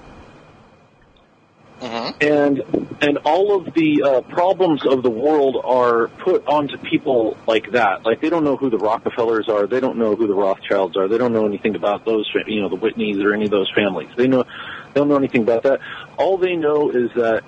And 2.20 2.62
and 3.00 3.18
all 3.18 3.56
of 3.56 3.72
the 3.74 4.02
uh, 4.02 4.20
problems 4.22 4.84
of 4.84 5.02
the 5.02 5.10
world 5.10 5.56
are 5.62 6.08
put 6.08 6.46
onto 6.46 6.76
people 6.78 7.36
like 7.46 7.70
that. 7.72 8.04
Like 8.04 8.20
they 8.20 8.30
don't 8.30 8.44
know 8.44 8.56
who 8.56 8.70
the 8.70 8.78
Rockefellers 8.78 9.48
are. 9.48 9.66
They 9.66 9.80
don't 9.80 9.98
know 9.98 10.16
who 10.16 10.26
the 10.26 10.34
Rothschilds 10.34 10.96
are. 10.96 11.06
They 11.06 11.18
don't 11.18 11.32
know 11.32 11.46
anything 11.46 11.76
about 11.76 12.04
those, 12.04 12.28
you 12.46 12.60
know, 12.60 12.68
the 12.68 12.76
Whitneys 12.76 13.22
or 13.24 13.32
any 13.32 13.44
of 13.44 13.50
those 13.50 13.70
families. 13.74 14.08
They 14.16 14.26
know 14.26 14.42
they 14.42 15.00
don't 15.00 15.08
know 15.08 15.16
anything 15.16 15.42
about 15.42 15.62
that. 15.64 15.80
All 16.16 16.38
they 16.38 16.56
know 16.56 16.90
is 16.90 17.10
that 17.14 17.44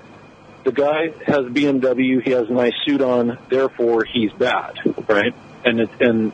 the 0.62 0.72
guy 0.72 1.09
has 1.26 1.47
BMW, 1.47 2.22
he 2.22 2.31
has 2.33 2.49
a 2.49 2.53
nice 2.53 2.74
suit 2.85 3.01
on, 3.01 3.39
therefore 3.49 4.05
he's 4.05 4.33
bad, 4.33 4.78
right? 5.09 5.35
And 5.64 5.81
and 6.01 6.33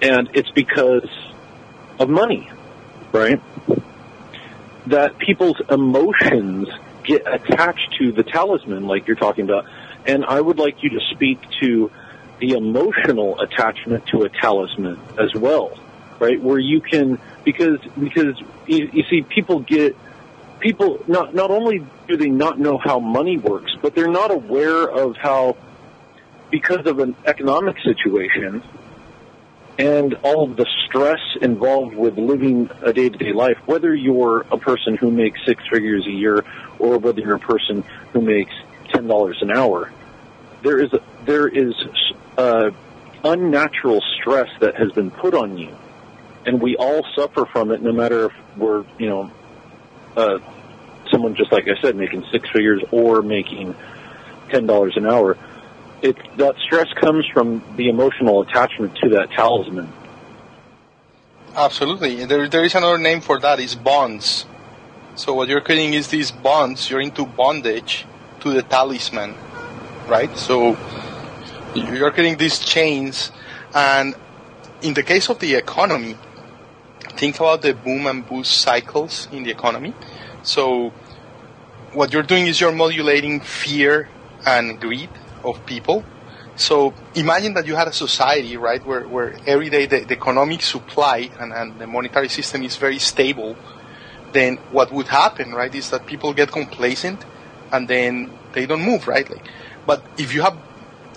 and 0.00 0.30
it's 0.34 0.50
because 0.50 1.08
of 1.98 2.08
money, 2.08 2.50
right? 3.12 3.40
That 4.86 5.18
people's 5.18 5.60
emotions 5.70 6.68
get 7.04 7.22
attached 7.26 7.96
to 7.98 8.12
the 8.12 8.22
talisman, 8.22 8.86
like 8.86 9.06
you're 9.06 9.16
talking 9.16 9.44
about. 9.44 9.66
And 10.06 10.24
I 10.24 10.40
would 10.40 10.58
like 10.58 10.82
you 10.82 10.90
to 10.90 11.00
speak 11.12 11.38
to 11.60 11.90
the 12.40 12.52
emotional 12.52 13.40
attachment 13.40 14.06
to 14.08 14.22
a 14.22 14.28
talisman 14.28 15.00
as 15.18 15.34
well, 15.34 15.78
right? 16.18 16.40
Where 16.40 16.58
you 16.58 16.80
can 16.80 17.18
because 17.44 17.80
because 17.98 18.40
you, 18.66 18.90
you 18.92 19.04
see 19.08 19.22
people 19.22 19.60
get 19.60 19.96
people 20.60 21.02
not 21.06 21.34
not 21.34 21.50
only 21.50 21.86
do 22.08 22.16
they 22.16 22.28
not 22.28 22.58
know 22.58 22.78
how 22.78 22.98
money 22.98 23.38
works, 23.38 23.72
but 23.80 23.94
they're 23.94 24.10
not 24.10 24.30
aware 24.30 24.88
of 24.88 25.16
how 25.16 25.56
because 26.50 26.86
of 26.86 26.98
an 26.98 27.16
economic 27.24 27.76
situation 27.82 28.62
and 29.78 30.14
all 30.22 30.44
of 30.44 30.56
the 30.56 30.66
stress 30.86 31.20
involved 31.40 31.94
with 31.96 32.16
living 32.16 32.70
a 32.82 32.92
day-to-day 32.92 33.32
life, 33.32 33.58
whether 33.66 33.92
you're 33.92 34.42
a 34.52 34.58
person 34.58 34.96
who 34.96 35.10
makes 35.10 35.44
six 35.44 35.62
figures 35.68 36.06
a 36.06 36.10
year 36.10 36.44
or 36.84 36.98
whether 36.98 37.20
you're 37.20 37.36
a 37.36 37.40
person 37.40 37.82
who 38.12 38.20
makes 38.20 38.52
ten 38.92 39.06
dollars 39.06 39.38
an 39.40 39.50
hour, 39.50 39.90
there 40.62 40.80
is 40.80 40.92
a, 40.92 41.00
there 41.24 41.48
is 41.48 41.74
uh, 42.36 42.70
unnatural 43.24 44.02
stress 44.20 44.48
that 44.60 44.76
has 44.76 44.92
been 44.92 45.10
put 45.10 45.34
on 45.34 45.56
you, 45.56 45.74
and 46.46 46.60
we 46.60 46.76
all 46.76 47.04
suffer 47.16 47.46
from 47.46 47.70
it, 47.70 47.82
no 47.82 47.92
matter 47.92 48.26
if 48.26 48.32
we're 48.56 48.84
you 48.98 49.08
know 49.08 49.30
uh, 50.16 50.38
someone 51.10 51.34
just 51.34 51.52
like 51.52 51.64
I 51.68 51.80
said 51.80 51.96
making 51.96 52.24
six 52.30 52.48
figures 52.50 52.82
or 52.90 53.22
making 53.22 53.74
ten 54.50 54.66
dollars 54.66 54.96
an 54.96 55.06
hour. 55.06 55.36
It 56.02 56.16
that 56.36 56.56
stress 56.58 56.92
comes 57.00 57.24
from 57.32 57.62
the 57.76 57.88
emotional 57.88 58.42
attachment 58.42 58.96
to 58.96 59.08
that 59.10 59.30
talisman. 59.30 59.90
Absolutely. 61.56 62.24
There, 62.24 62.48
there 62.48 62.64
is 62.64 62.74
another 62.74 62.98
name 62.98 63.20
for 63.20 63.38
that. 63.40 63.60
Is 63.60 63.74
bonds. 63.74 64.44
So 65.16 65.32
what 65.34 65.48
you're 65.48 65.60
creating 65.60 65.94
is 65.94 66.08
these 66.08 66.32
bonds. 66.32 66.90
You're 66.90 67.00
into 67.00 67.24
bondage 67.24 68.04
to 68.40 68.52
the 68.52 68.62
talisman, 68.62 69.34
right? 70.08 70.36
So 70.36 70.76
you're 71.74 72.10
creating 72.10 72.38
these 72.38 72.58
chains, 72.58 73.30
and 73.74 74.14
in 74.82 74.94
the 74.94 75.02
case 75.02 75.28
of 75.28 75.38
the 75.38 75.54
economy, 75.54 76.16
think 77.16 77.36
about 77.36 77.62
the 77.62 77.74
boom 77.74 78.06
and 78.06 78.26
bust 78.28 78.52
cycles 78.60 79.28
in 79.30 79.44
the 79.44 79.50
economy. 79.50 79.94
So 80.42 80.90
what 81.92 82.12
you're 82.12 82.24
doing 82.24 82.46
is 82.46 82.60
you're 82.60 82.72
modulating 82.72 83.40
fear 83.40 84.08
and 84.44 84.80
greed 84.80 85.10
of 85.44 85.64
people. 85.64 86.04
So 86.56 86.94
imagine 87.14 87.54
that 87.54 87.66
you 87.66 87.74
had 87.74 87.88
a 87.88 87.92
society, 87.92 88.56
right, 88.56 88.84
where, 88.84 89.06
where 89.08 89.36
every 89.46 89.70
day 89.70 89.86
the, 89.86 90.00
the 90.00 90.14
economic 90.14 90.62
supply 90.62 91.30
and, 91.38 91.52
and 91.52 91.78
the 91.78 91.86
monetary 91.86 92.28
system 92.28 92.62
is 92.62 92.76
very 92.76 92.98
stable. 92.98 93.56
Then 94.34 94.56
what 94.70 94.92
would 94.92 95.08
happen, 95.08 95.52
right, 95.52 95.74
is 95.74 95.88
that 95.90 96.06
people 96.06 96.34
get 96.34 96.52
complacent 96.52 97.24
and 97.72 97.88
then 97.88 98.30
they 98.52 98.66
don't 98.66 98.82
move, 98.82 99.08
right? 99.08 99.28
Like, 99.30 99.46
but 99.86 100.02
if 100.18 100.34
you 100.34 100.42
have 100.42 100.58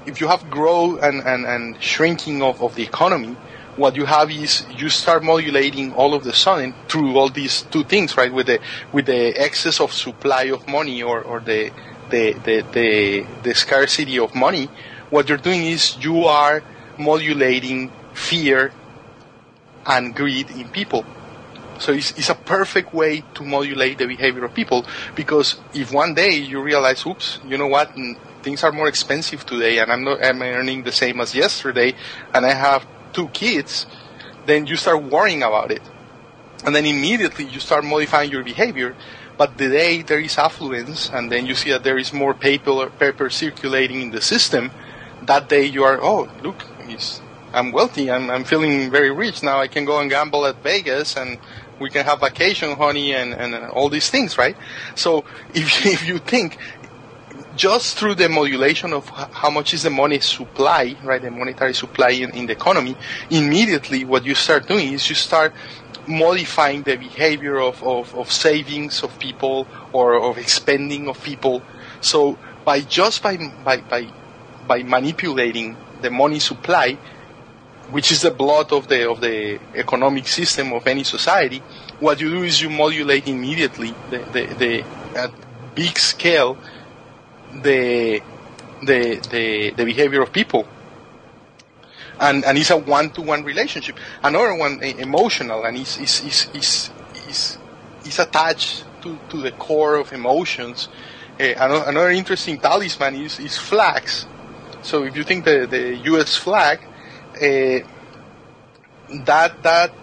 if 0.06 0.22
you 0.22 0.28
have 0.28 0.50
growth 0.50 1.04
and, 1.04 1.22
and, 1.22 1.46
and 1.46 1.84
shrinking 1.84 2.42
of, 2.42 2.62
of 2.62 2.76
the 2.76 2.84
economy, 2.84 3.36
what 3.76 3.96
you 3.96 4.06
have 4.06 4.32
is 4.32 4.66
you 4.76 4.88
start 4.90 5.24
modulating 5.24 5.94
all 5.94 6.14
of 6.14 6.24
the 6.24 6.32
sudden 6.32 6.74
through 6.88 7.18
all 7.18 7.30
these 7.30 7.64
two 7.64 7.84
things, 7.84 8.16
right? 8.16 8.32
With 8.32 8.48
the 8.48 8.60
with 8.94 9.06
the 9.08 9.38
excess 9.38 9.80
of 9.82 9.92
supply 9.92 10.44
of 10.44 10.68
money 10.68 11.04
or, 11.04 11.22
or 11.22 11.40
the, 11.40 11.72
the 12.10 12.34
the 12.34 12.66
the 12.72 13.26
the 13.44 13.54
scarcity 13.54 14.18
of 14.20 14.34
money, 14.34 14.70
what 15.10 15.28
you're 15.28 15.38
doing 15.38 15.66
is 15.66 15.98
you 16.00 16.26
are 16.26 16.64
modulating 16.98 17.92
fear 18.14 18.72
and 19.86 20.16
greed 20.16 20.50
in 20.52 20.70
people. 20.70 21.06
So 21.80 21.94
it's, 21.94 22.12
it's 22.12 22.30
a 22.30 22.36
perfect 22.36 22.94
way 22.94 23.24
to 23.36 23.44
modulate 23.44 23.98
the 23.98 24.08
behavior 24.08 24.46
of 24.46 24.54
people 24.54 24.86
because 25.16 25.56
if 25.74 25.92
one 25.92 26.14
day 26.14 26.32
you 26.32 26.62
realize, 26.62 27.06
oops, 27.06 27.40
you 27.46 27.58
know 27.58 27.68
what, 27.68 27.96
mm, 27.96 28.18
things 28.42 28.64
are 28.64 28.72
more 28.72 28.88
expensive 28.88 29.46
today 29.46 29.80
and 29.80 29.92
I'm 29.92 30.04
not 30.04 30.24
I'm 30.24 30.42
earning 30.42 30.84
the 30.84 30.92
same 30.92 31.20
as 31.20 31.36
yesterday 31.36 31.94
and 32.34 32.46
I 32.46 32.54
have 32.54 32.86
two 33.14 33.28
kids, 33.30 33.86
then 34.46 34.66
you 34.66 34.76
start 34.76 35.04
worrying 35.04 35.44
about 35.44 35.72
it. 35.72 35.82
And 36.66 36.76
then 36.76 36.86
immediately 36.86 37.46
you 37.46 37.60
start 37.60 37.84
modifying 37.84 38.32
your 38.32 38.44
behavior. 38.44 38.96
But 39.38 39.58
the 39.58 39.70
day 39.70 40.02
there 40.02 40.20
is 40.20 40.38
affluence 40.38 41.10
and 41.10 41.32
then 41.32 41.46
you 41.46 41.56
see 41.56 41.70
that 41.70 41.84
there 41.84 41.98
is 41.98 42.12
more 42.12 42.34
paper, 42.34 42.90
paper 42.90 43.30
circulating 43.30 44.02
in 44.02 44.12
the 44.12 44.22
system, 44.22 44.72
that 45.24 45.50
day 45.50 45.66
you 45.66 45.84
are, 45.84 46.00
oh, 46.02 46.28
look, 46.42 46.64
I'm 47.54 47.72
wealthy, 47.72 48.12
I'm, 48.12 48.30
I'm 48.30 48.44
feeling 48.44 48.90
very 48.92 49.12
rich. 49.12 49.44
Now 49.44 49.60
I 49.60 49.68
can 49.68 49.86
go 49.86 50.00
and 50.00 50.10
gamble 50.10 50.46
at 50.46 50.62
Vegas 50.64 51.16
and 51.18 51.38
we 51.80 51.90
can 51.90 52.06
have 52.06 52.20
vacation, 52.20 52.76
honey, 52.76 53.14
and, 53.14 53.34
and 53.34 53.56
all 53.72 53.90
these 53.90 54.10
things, 54.10 54.38
right? 54.38 54.56
So 54.96 55.26
if, 55.54 55.86
if 55.86 56.08
you 56.08 56.20
think 56.20 56.58
just 57.56 57.98
through 57.98 58.16
the 58.16 58.30
modulation 58.30 58.94
of 58.94 59.10
how 59.10 59.50
much 59.50 59.74
is 59.74 59.84
the 59.84 59.90
money 59.90 60.20
supply, 60.20 60.96
right, 61.04 61.22
the 61.22 61.32
monetary 61.32 61.74
supply 61.74 62.10
in, 62.10 62.30
in 62.36 62.46
the 62.46 62.54
economy, 62.54 62.96
immediately 63.30 64.06
what 64.06 64.26
you 64.26 64.36
start 64.36 64.68
doing 64.68 64.94
is 64.94 65.10
you 65.10 65.16
start 65.16 65.54
modifying 66.08 66.84
the 66.84 66.96
behavior 66.96 67.60
of, 67.60 67.84
of, 67.84 68.14
of 68.16 68.32
savings 68.32 69.04
of 69.04 69.18
people 69.20 69.68
or 69.92 70.14
of 70.14 70.38
expending 70.38 71.08
of 71.10 71.22
people. 71.24 71.62
So 72.00 72.38
by 72.64 72.82
just 72.82 73.24
by, 73.24 73.38
by, 73.66 73.82
by, 73.82 74.08
by 74.68 74.84
manipulating 74.84 75.76
the 76.02 76.12
money 76.12 76.40
supply, 76.40 76.98
which 77.92 78.12
is 78.12 78.22
the 78.22 78.32
blood 78.32 78.72
of 78.72 78.88
the 78.88 79.10
of 79.10 79.22
the 79.22 79.60
economic 79.76 80.28
system 80.28 80.74
of 80.74 80.86
any 80.88 81.04
society, 81.04 81.62
what 82.00 82.20
you 82.20 82.30
do 82.30 82.44
is 82.44 82.62
you 82.62 82.70
modulate 82.70 83.28
immediately 83.28 83.94
the, 84.10 84.20
the, 84.32 84.46
the 84.56 84.84
at 85.18 85.32
big 85.76 85.98
scale 85.98 86.58
the 87.64 88.22
the 88.84 89.16
the, 89.32 89.72
the 89.72 89.86
behavior 89.86 90.22
of 90.22 90.32
people. 90.32 90.68
And, 92.20 92.44
and 92.46 92.58
it's 92.58 92.72
a 92.72 92.78
one-to-one 92.78 93.44
relationship. 93.44 93.96
Another 94.24 94.56
one, 94.56 94.82
emotional, 94.82 95.64
and 95.66 95.78
is 95.78 95.98
is 96.00 96.24
is 96.26 96.50
is 96.56 96.92
is, 97.28 97.58
is 98.06 98.20
attached 98.20 98.86
to, 99.04 99.20
to 99.30 99.38
the 99.42 99.52
core 99.52 99.96
of 99.96 100.12
emotions. 100.14 100.90
Uh, 101.40 101.54
another 101.58 102.10
interesting 102.10 102.58
talisman 102.58 103.16
is, 103.16 103.40
is 103.40 103.58
flags. 103.58 104.26
So 104.82 105.04
if 105.04 105.16
you 105.16 105.24
think 105.24 105.46
the, 105.46 105.68
the 105.70 105.96
U.S. 106.12 106.36
flag, 106.36 106.80
uh, 107.38 107.88
that 109.26 109.64
that 109.64 109.94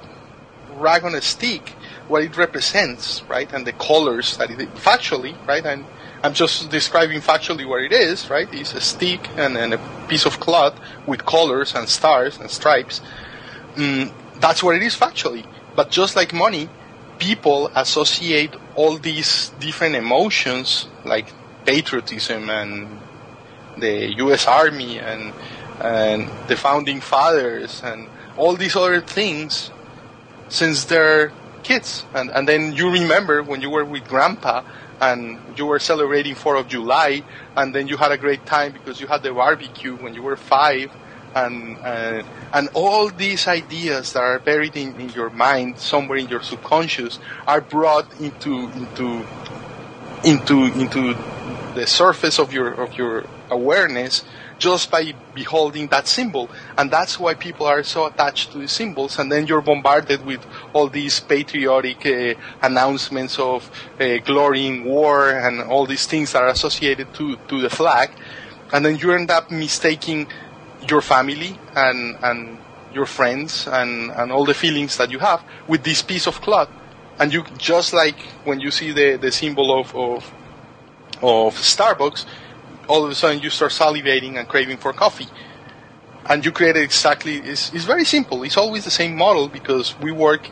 rag 0.77 1.05
on 1.05 1.15
a 1.15 1.23
stick, 1.23 1.71
what 2.09 2.23
it 2.23 2.37
represents, 2.37 3.23
right, 3.29 3.53
and 3.53 3.67
the 3.67 3.73
colors 3.73 4.37
that 4.39 4.51
it 4.51 4.59
factually, 4.75 5.35
right, 5.47 5.65
and 5.65 5.85
I'm 6.25 6.33
just 6.33 6.71
describing 6.71 7.21
factually 7.21 7.69
what 7.69 7.83
it 7.83 7.93
is, 7.93 8.31
right? 8.31 8.49
It's 8.51 8.73
a 8.73 8.81
stick 8.81 9.29
and, 9.37 9.59
and 9.59 9.75
a 9.75 10.07
piece 10.09 10.25
of 10.25 10.41
cloth 10.41 10.75
with 11.07 11.27
colors 11.27 11.75
and 11.75 11.87
stars 11.87 12.39
and 12.39 12.51
stripes. 12.51 13.03
Mm, 13.75 14.11
that's 14.41 14.63
what 14.63 14.75
it 14.75 14.83
is 14.83 14.97
factually. 14.97 15.45
But 15.77 15.91
just 15.91 16.17
like 16.17 16.33
money, 16.33 16.71
people 17.19 17.71
associate 17.75 18.55
all 18.75 18.97
these 18.97 19.51
different 19.61 19.97
emotions 19.97 20.89
like 21.05 21.27
patriotism 21.67 22.49
and 22.49 23.01
the 23.77 24.15
U.S. 24.17 24.47
Army 24.47 24.99
and 24.99 25.35
and 25.81 26.31
the 26.49 26.57
founding 26.57 27.01
fathers 27.01 27.83
and 27.85 28.09
all 28.37 28.57
these 28.57 28.77
other 28.77 29.01
things 29.01 29.71
since 30.49 30.85
they're 30.85 31.33
kids. 31.63 32.05
And 32.15 32.31
and 32.31 32.49
then 32.49 32.73
you 32.73 32.91
remember 32.91 33.43
when 33.43 33.61
you 33.61 33.71
were 33.71 33.85
with 33.85 34.07
grandpa 34.07 34.63
and 35.01 35.41
you 35.57 35.67
were 35.67 35.79
celebrating 35.79 36.35
4th 36.35 36.61
of 36.61 36.69
July, 36.69 37.25
and 37.57 37.75
then 37.75 37.89
you 37.89 37.97
had 37.97 38.13
a 38.13 38.19
great 38.19 38.47
time 38.47 38.73
because 38.73 39.01
you 39.01 39.07
had 39.07 39.23
the 39.23 39.33
barbecue 39.33 39.97
when 39.97 40.15
you 40.15 40.23
were 40.23 40.37
five, 40.37 40.91
and 41.35 41.77
uh, 41.79 42.23
and 42.53 42.69
all 42.75 43.11
these 43.11 43.49
ideas 43.49 44.13
that 44.13 44.21
are 44.21 44.39
buried 44.39 44.77
in, 44.77 44.99
in 45.01 45.09
your 45.11 45.31
mind, 45.31 45.79
somewhere 45.79 46.19
in 46.19 46.29
your 46.29 46.43
subconscious, 46.43 47.19
are 47.47 47.61
brought 47.61 48.09
into 48.21 48.71
into 48.71 49.27
into 50.25 50.65
into 50.79 51.15
the 51.75 51.87
surface 51.87 52.39
of 52.39 52.53
your 52.53 52.73
of 52.73 52.95
your 52.95 53.25
awareness 53.51 54.25
just 54.59 54.91
by 54.91 55.13
beholding 55.35 55.89
that 55.89 56.07
symbol. 56.07 56.51
And 56.79 56.91
that's 56.91 57.19
why 57.19 57.35
people 57.35 57.67
are 57.67 57.83
so 57.83 58.07
attached 58.07 58.53
to 58.53 58.59
the 58.59 58.69
symbols. 58.69 59.19
And 59.19 59.31
then 59.31 59.47
you're 59.47 59.61
bombarded 59.61 60.25
with 60.25 60.45
all 60.73 60.89
these 60.89 61.21
patriotic 61.21 62.07
uh, 62.07 62.35
announcements 62.63 63.39
of 63.39 63.71
uh, 64.01 64.19
glory 64.19 64.67
in 64.67 64.85
war 64.85 65.31
and 65.31 65.63
all 65.63 65.87
these 65.87 66.07
things 66.07 66.33
that 66.33 66.43
are 66.43 66.49
associated 66.49 67.13
to, 67.15 67.37
to 67.49 67.61
the 67.61 67.71
flag. 67.71 68.11
And 68.73 68.85
then 68.85 68.97
you 68.97 69.13
end 69.13 69.31
up 69.31 69.51
mistaking 69.51 70.29
your 70.89 71.01
family 71.01 71.59
and, 71.75 72.17
and 72.23 72.59
your 72.93 73.07
friends 73.07 73.67
and, 73.67 74.11
and 74.13 74.31
all 74.33 74.45
the 74.45 74.55
feelings 74.55 74.97
that 74.97 75.11
you 75.11 75.19
have 75.19 75.43
with 75.69 75.83
this 75.83 76.03
piece 76.03 76.27
of 76.27 76.41
cloth. 76.41 76.71
And 77.19 77.33
you, 77.33 77.45
just 77.59 77.93
like 77.93 78.19
when 78.45 78.61
you 78.61 78.71
see 78.71 78.93
the, 78.93 79.17
the 79.17 79.31
symbol 79.31 79.79
of, 79.79 79.95
of, 79.95 80.33
of 81.23 81.55
Starbucks, 81.55 82.27
all 82.89 83.05
of 83.05 83.11
a 83.11 83.15
sudden 83.15 83.41
you 83.41 83.51
start 83.51 83.73
salivating 83.73 84.39
and 84.39 84.49
craving 84.49 84.79
for 84.79 84.93
coffee. 84.93 85.29
And 86.27 86.45
you 86.45 86.53
create 86.53 86.77
exactly, 86.77 87.37
it's, 87.37 87.73
it's 87.75 87.85
very 87.85 88.05
simple. 88.05 88.43
It's 88.45 88.57
always 88.57 88.85
the 88.85 88.91
same 88.91 89.17
model 89.17 89.49
because 89.49 89.99
we 90.01 90.11
work 90.11 90.49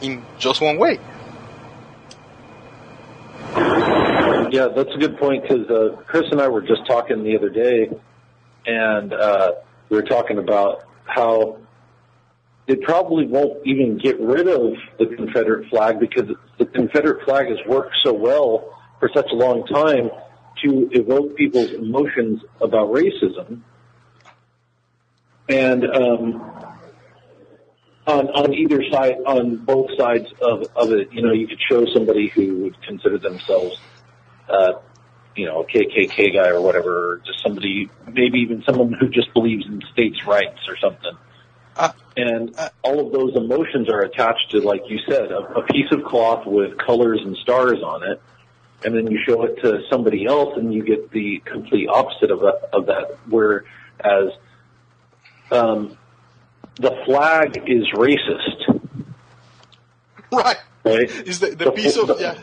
in 0.00 0.24
just 0.38 0.60
one 0.60 0.78
way. 0.78 0.98
Yeah, 4.50 4.68
that's 4.68 4.94
a 4.94 4.98
good 4.98 5.18
point 5.18 5.42
because 5.42 5.68
uh, 5.70 5.96
Chris 6.06 6.24
and 6.30 6.40
I 6.40 6.48
were 6.48 6.60
just 6.60 6.86
talking 6.86 7.22
the 7.24 7.36
other 7.36 7.48
day, 7.48 7.90
and 8.66 9.12
uh, 9.12 9.52
we 9.88 9.96
were 9.96 10.02
talking 10.02 10.38
about 10.38 10.84
how 11.06 11.58
they 12.66 12.76
probably 12.76 13.26
won't 13.26 13.66
even 13.66 13.98
get 13.98 14.20
rid 14.20 14.48
of 14.48 14.74
the 14.98 15.06
Confederate 15.16 15.68
flag 15.68 15.98
because 15.98 16.30
the 16.58 16.66
Confederate 16.66 17.24
flag 17.24 17.48
has 17.48 17.58
worked 17.66 17.94
so 18.04 18.12
well 18.12 18.78
for 19.00 19.10
such 19.14 19.30
a 19.32 19.34
long 19.34 19.66
time 19.66 20.10
to 20.64 20.88
evoke 20.92 21.36
people's 21.36 21.72
emotions 21.72 22.42
about 22.60 22.92
racism. 22.92 23.60
And 25.48 25.84
um, 25.84 26.52
on 28.06 28.28
on 28.28 28.54
either 28.54 28.82
side, 28.90 29.16
on 29.26 29.56
both 29.56 29.90
sides 29.98 30.26
of 30.40 30.66
of 30.76 30.92
it, 30.92 31.12
you 31.12 31.22
know, 31.22 31.32
you 31.32 31.46
could 31.46 31.60
show 31.68 31.86
somebody 31.92 32.28
who 32.28 32.62
would 32.64 32.80
consider 32.82 33.18
themselves, 33.18 33.76
uh, 34.48 34.72
you 35.36 35.46
know, 35.46 35.62
a 35.62 35.66
KKK 35.66 36.34
guy 36.34 36.48
or 36.48 36.60
whatever, 36.60 37.12
or 37.12 37.18
just 37.26 37.42
somebody, 37.42 37.90
maybe 38.06 38.38
even 38.40 38.62
someone 38.64 38.92
who 38.92 39.08
just 39.08 39.32
believes 39.34 39.66
in 39.66 39.82
states' 39.92 40.24
rights 40.26 40.60
or 40.68 40.76
something. 40.76 41.16
Uh, 41.76 41.92
and 42.16 42.54
uh, 42.58 42.68
all 42.82 43.06
of 43.06 43.12
those 43.12 43.34
emotions 43.34 43.88
are 43.88 44.02
attached 44.02 44.50
to, 44.50 44.60
like 44.60 44.82
you 44.88 44.98
said, 45.08 45.32
a, 45.32 45.38
a 45.38 45.62
piece 45.64 45.90
of 45.90 46.04
cloth 46.04 46.46
with 46.46 46.76
colors 46.78 47.20
and 47.24 47.36
stars 47.38 47.82
on 47.82 48.02
it 48.02 48.20
and 48.84 48.94
then 48.94 49.10
you 49.10 49.18
show 49.26 49.44
it 49.44 49.60
to 49.62 49.80
somebody 49.90 50.26
else 50.26 50.56
and 50.56 50.72
you 50.72 50.82
get 50.82 51.10
the 51.10 51.42
complete 51.44 51.88
opposite 51.88 52.30
of, 52.30 52.42
a, 52.42 52.60
of 52.72 52.86
that. 52.86 53.18
Whereas 53.28 54.32
um, 55.50 55.96
the 56.76 57.02
flag 57.04 57.62
is 57.66 57.88
racist. 57.94 58.80
Right. 60.32 60.56
Right. 60.84 61.10
Is 61.10 61.40
the, 61.40 61.50
the, 61.50 61.66
the 61.66 61.72
piece 61.72 61.96
of 61.96 62.20
yeah. 62.20 62.42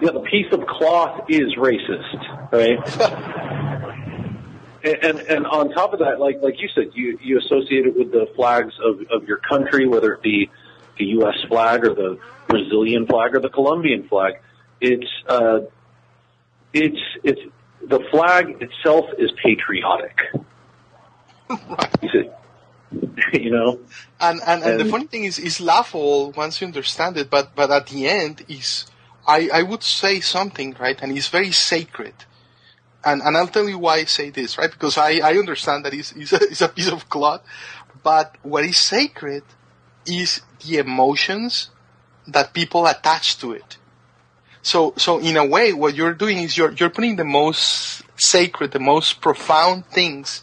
Yeah, 0.00 0.10
the 0.10 0.20
piece 0.20 0.52
of 0.52 0.66
cloth 0.66 1.24
is 1.28 1.54
racist, 1.56 2.52
right? 2.52 2.78
And, 4.84 5.04
and 5.04 5.18
and 5.20 5.46
on 5.46 5.70
top 5.70 5.94
of 5.94 6.00
that, 6.00 6.20
like 6.20 6.42
like 6.42 6.60
you 6.60 6.68
said, 6.74 6.90
you 6.94 7.18
you 7.22 7.38
associate 7.38 7.86
it 7.86 7.96
with 7.96 8.12
the 8.12 8.26
flags 8.36 8.74
of 8.84 9.00
of 9.10 9.26
your 9.26 9.38
country, 9.38 9.86
whether 9.86 10.12
it 10.12 10.22
be 10.22 10.50
the 10.98 11.04
U.S. 11.04 11.36
flag 11.48 11.84
or 11.84 11.94
the 11.94 12.18
Brazilian 12.48 13.06
flag 13.06 13.34
or 13.34 13.40
the 13.40 13.48
Colombian 13.48 14.06
flag. 14.08 14.34
It's 14.80 15.10
uh, 15.28 15.60
it's 16.72 17.00
it's 17.24 17.40
the 17.86 18.00
flag 18.10 18.60
itself 18.60 19.06
is 19.18 19.30
patriotic. 19.42 20.18
You 22.02 22.08
see, 22.12 22.30
you 23.32 23.50
know, 23.50 23.80
And 24.20 24.40
and, 24.46 24.62
and 24.62 24.80
the 24.80 24.84
funny 24.84 25.06
thing 25.06 25.24
is, 25.24 25.38
is 25.38 25.60
laughable 25.60 26.32
once 26.32 26.60
you 26.60 26.66
understand 26.66 27.16
it, 27.16 27.30
but 27.30 27.54
but 27.54 27.70
at 27.70 27.86
the 27.88 28.08
end 28.08 28.44
is, 28.48 28.86
I 29.26 29.48
I 29.52 29.62
would 29.62 29.82
say 29.82 30.20
something 30.20 30.76
right, 30.78 31.00
and 31.00 31.16
it's 31.16 31.28
very 31.28 31.52
sacred. 31.52 32.14
And 33.04 33.22
and 33.22 33.36
I'll 33.36 33.48
tell 33.48 33.68
you 33.68 33.78
why 33.78 33.96
I 33.98 34.04
say 34.04 34.30
this, 34.30 34.58
right? 34.58 34.70
Because 34.70 34.98
I 34.98 35.18
I 35.18 35.32
understand 35.38 35.84
that 35.84 35.94
it's 35.94 36.12
it's 36.12 36.32
a, 36.32 36.42
it's 36.42 36.60
a 36.62 36.68
piece 36.68 36.90
of 36.90 37.08
cloth, 37.08 37.42
but 38.02 38.36
what 38.42 38.64
is 38.64 38.78
sacred 38.78 39.44
is 40.06 40.42
the 40.64 40.78
emotions 40.78 41.70
that 42.26 42.52
people 42.52 42.86
attach 42.86 43.38
to 43.38 43.52
it. 43.52 43.78
So 44.66 44.94
so 44.96 45.20
in 45.20 45.36
a 45.36 45.46
way, 45.46 45.72
what 45.72 45.94
you're 45.94 46.12
doing 46.12 46.38
is 46.38 46.56
you're 46.58 46.72
you're 46.72 46.90
putting 46.90 47.14
the 47.14 47.30
most 47.40 48.02
sacred, 48.16 48.72
the 48.72 48.80
most 48.80 49.20
profound 49.20 49.86
things 49.86 50.42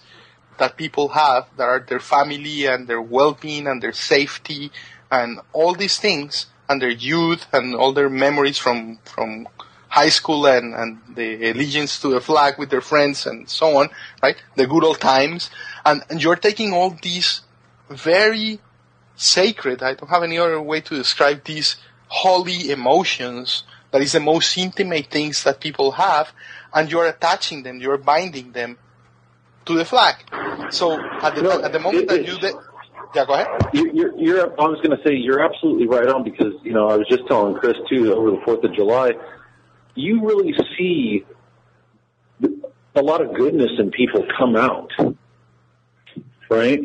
that 0.60 0.78
people 0.78 1.10
have 1.10 1.48
that 1.58 1.68
are 1.68 1.82
their 1.82 2.00
family 2.00 2.66
and 2.66 2.88
their 2.88 3.02
well-being 3.02 3.68
and 3.68 3.84
their 3.84 3.92
safety 3.92 4.72
and 5.12 5.42
all 5.52 5.76
these 5.76 5.98
things 5.98 6.46
and 6.70 6.82
their 6.82 6.96
youth 7.12 7.48
and 7.52 7.76
all 7.76 7.92
their 7.92 8.10
memories 8.10 8.58
from 8.58 8.98
from 9.04 9.46
high 9.90 10.14
school 10.20 10.48
and, 10.48 10.74
and 10.74 11.02
the 11.16 11.52
allegiance 11.52 12.00
to 12.00 12.08
the 12.08 12.22
flag 12.22 12.58
with 12.58 12.70
their 12.70 12.86
friends 12.92 13.28
and 13.28 13.50
so 13.50 13.76
on, 13.76 13.90
right? 14.24 14.38
The 14.56 14.68
good 14.68 14.86
old 14.86 15.02
times. 15.02 15.50
And, 15.86 16.02
and 16.10 16.24
you're 16.24 16.38
taking 16.48 16.72
all 16.72 16.96
these 17.02 17.42
very 17.90 18.62
sacred, 19.18 19.84
I 19.84 19.96
don't 19.96 20.10
have 20.10 20.24
any 20.24 20.40
other 20.40 20.62
way 20.62 20.80
to 20.80 20.96
describe 20.96 21.44
these 21.44 21.76
holy 22.08 22.72
emotions 22.72 23.64
that 23.94 24.02
is 24.02 24.12
the 24.12 24.20
most 24.20 24.58
intimate 24.58 25.06
things 25.06 25.44
that 25.46 25.62
people 25.62 25.92
have 25.92 26.34
and 26.74 26.92
you're 26.92 27.06
attaching 27.08 27.62
them, 27.64 27.80
you're 27.80 27.98
binding 28.00 28.52
them 28.52 28.76
to 29.66 29.76
the 29.76 29.86
flag. 29.86 30.16
So 30.72 31.00
at 31.22 31.36
the, 31.36 31.44
No, 31.44 31.62
at 31.62 31.72
the 31.72 31.80
moment 31.80 32.04
it- 32.06 32.08
that 32.10 32.20
it- 32.22 32.28
you, 32.28 32.38
de- 32.40 32.60
yeah, 33.16 33.26
go 33.26 33.34
ahead. 33.36 33.48
you're, 33.72 33.94
you're, 33.94 34.18
you're 34.18 34.42
I 34.60 34.66
was 34.66 34.82
going 34.82 34.98
to 34.98 35.04
say 35.08 35.14
you're 35.14 35.42
absolutely 35.44 35.88
right 35.88 36.08
on 36.08 36.24
because 36.24 36.54
you 36.64 36.74
know 36.74 36.90
I 36.90 36.98
was 36.98 37.08
just 37.08 37.28
telling 37.28 37.54
Chris 37.56 37.78
too 37.88 38.12
over 38.12 38.32
the 38.32 38.42
Fourth 38.44 38.64
of 38.64 38.74
July, 38.74 39.12
you 39.94 40.26
really 40.28 40.54
see 40.76 41.24
a 42.96 43.02
lot 43.02 43.22
of 43.22 43.36
goodness 43.36 43.70
in 43.78 43.92
people 43.92 44.26
come 44.38 44.56
out, 44.56 44.90
right? 46.50 46.82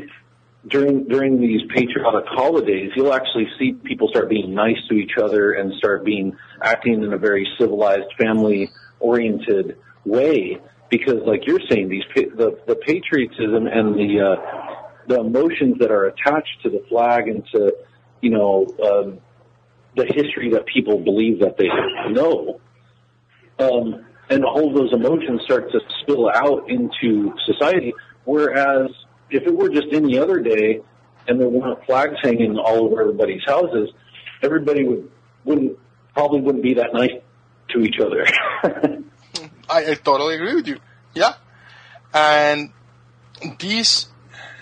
During 0.66 1.06
during 1.06 1.40
these 1.40 1.61
patriotic 1.74 2.24
holidays, 2.26 2.90
you'll 2.96 3.14
actually 3.14 3.46
see 3.59 3.72
people 3.72 4.09
start 4.09 4.28
being 4.28 4.54
nice 4.54 4.76
to 4.88 4.94
each 4.96 5.12
other 5.16 5.52
and 5.52 5.72
start 5.74 6.04
being 6.04 6.36
acting 6.61 7.02
in 7.02 7.12
a 7.12 7.16
very 7.16 7.46
civilized, 7.59 8.12
family 8.18 8.70
oriented 8.98 9.78
way. 10.04 10.59
Because, 10.90 11.20
like 11.24 11.46
you're 11.46 11.61
saying, 11.70 11.88
these 11.88 12.02
the 12.14 12.59
the 12.66 12.74
patriotism 12.74 13.66
and 13.68 13.94
the 13.94 14.20
uh, 14.20 14.68
the 15.06 15.20
emotions 15.20 15.76
that 15.78 15.92
are 15.92 16.06
attached 16.06 16.62
to 16.64 16.70
the 16.70 16.84
flag 16.88 17.28
and 17.28 17.46
to 17.54 17.76
you 18.20 18.30
know 18.30 18.66
um, 18.82 19.18
the 19.96 20.06
history 20.06 20.50
that 20.52 20.66
people 20.66 20.98
believe 20.98 21.40
that 21.40 21.56
they 21.56 21.68
know, 22.11 22.61
um, 23.59 24.04
and 24.28 24.44
all 24.44 24.72
those 24.74 24.92
emotions 24.92 25.42
start 25.44 25.70
to 25.70 25.80
spill 26.02 26.28
out 26.28 26.68
into 26.68 27.32
society. 27.46 27.92
Whereas 28.24 28.90
if 29.31 29.43
it 29.45 29.55
were 29.55 29.68
just 29.68 29.89
any 29.93 30.18
other 30.18 30.41
day 30.41 30.81
and 31.26 31.41
there 31.41 31.49
weren't 31.49 31.85
flags 31.85 32.16
hanging 32.22 32.57
all 32.57 32.85
over 32.85 33.03
everybody's 33.03 33.45
houses, 33.45 33.91
everybody 34.43 34.85
would 34.85 35.11
wouldn't 35.45 35.79
probably 36.14 36.41
wouldn't 36.41 36.62
be 36.62 36.74
that 36.74 36.93
nice 36.93 37.12
to 37.70 37.81
each 37.81 37.99
other. 38.01 38.26
I, 39.70 39.91
I 39.91 39.95
totally 39.95 40.35
agree 40.35 40.55
with 40.55 40.66
you. 40.66 40.79
Yeah. 41.14 41.35
And 42.12 42.70
this 43.59 44.09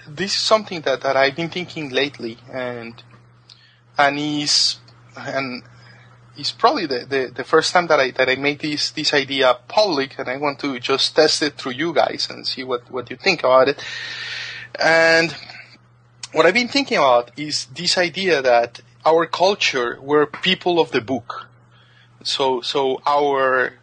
this 0.09 0.33
is 0.33 0.41
something 0.41 0.83
that, 0.83 1.01
that 1.01 1.17
I've 1.17 1.37
been 1.37 1.51
thinking 1.51 1.91
lately 1.91 2.39
and 2.53 3.03
and 3.99 4.19
is 4.19 4.77
and 5.17 5.63
it's 6.37 6.53
probably 6.53 6.87
the, 6.87 7.07
the, 7.09 7.33
the 7.35 7.45
first 7.45 7.73
time 7.73 7.87
that 7.87 7.99
I 7.99 8.11
that 8.13 8.29
I 8.29 8.37
made 8.37 8.61
this 8.61 8.91
this 8.91 9.15
idea 9.15 9.59
public 9.69 10.19
and 10.19 10.29
I 10.29 10.37
want 10.37 10.59
to 10.61 10.79
just 10.79 11.17
test 11.17 11.43
it 11.43 11.55
through 11.55 11.73
you 11.73 11.93
guys 11.95 12.29
and 12.31 12.47
see 12.47 12.65
what, 12.65 12.91
what 12.91 13.11
you 13.11 13.17
think 13.17 13.41
about 13.41 13.69
it. 13.69 13.83
And 14.79 15.35
what 16.33 16.47
I've 16.47 16.55
been 16.55 16.69
thinking 16.69 16.99
about 16.99 17.31
is 17.37 17.67
this 17.67 17.97
idea 17.97 18.43
that 18.43 18.81
our 19.05 19.27
culture, 19.27 19.99
we're 20.01 20.27
people 20.27 20.81
of 20.81 20.91
the 20.91 21.01
book. 21.01 21.49
So 22.25 22.61
so 22.61 23.01
our 23.07 23.75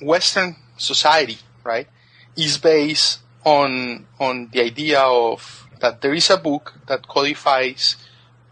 Western 0.00 0.56
society, 0.76 1.38
right, 1.64 1.88
is 2.36 2.58
based 2.58 3.20
on 3.44 4.06
on 4.20 4.48
the 4.52 4.60
idea 4.62 5.00
of 5.00 5.68
that 5.80 6.00
there 6.00 6.14
is 6.14 6.30
a 6.30 6.36
book 6.36 6.74
that 6.86 7.08
codifies 7.08 7.96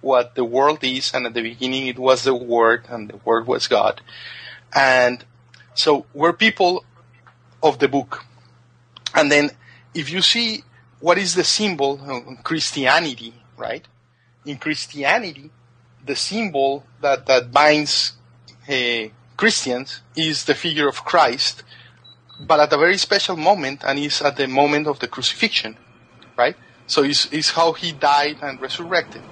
what 0.00 0.34
the 0.34 0.44
world 0.44 0.82
is, 0.82 1.12
and 1.14 1.26
at 1.26 1.34
the 1.34 1.42
beginning 1.42 1.86
it 1.86 1.98
was 1.98 2.24
the 2.24 2.34
Word, 2.34 2.86
and 2.88 3.08
the 3.08 3.16
Word 3.18 3.46
was 3.46 3.68
God, 3.68 4.00
and 4.74 5.24
so 5.74 6.06
we're 6.12 6.32
people 6.32 6.84
of 7.62 7.78
the 7.78 7.88
book. 7.88 8.24
And 9.14 9.30
then, 9.30 9.50
if 9.94 10.10
you 10.10 10.22
see 10.22 10.64
what 11.00 11.18
is 11.18 11.34
the 11.34 11.44
symbol 11.44 12.00
of 12.06 12.44
Christianity, 12.44 13.34
right? 13.56 13.86
In 14.44 14.58
Christianity, 14.58 15.50
the 16.04 16.16
symbol 16.16 16.84
that 17.00 17.26
that 17.26 17.52
binds 17.52 18.14
uh, 18.68 19.08
Christians 19.36 20.02
is 20.14 20.44
the 20.44 20.54
figure 20.54 20.88
of 20.88 21.04
Christ, 21.04 21.62
but 22.46 22.60
at 22.60 22.72
a 22.72 22.76
very 22.76 22.98
special 22.98 23.36
moment, 23.36 23.82
and 23.84 23.98
it's 23.98 24.22
at 24.22 24.36
the 24.36 24.46
moment 24.46 24.86
of 24.86 24.98
the 24.98 25.08
crucifixion, 25.08 25.76
right? 26.36 26.56
So 26.86 27.02
it's, 27.02 27.26
it's 27.32 27.50
how 27.50 27.72
he 27.72 27.92
died 27.92 28.38
and 28.42 28.60
resurrected. 28.60 29.22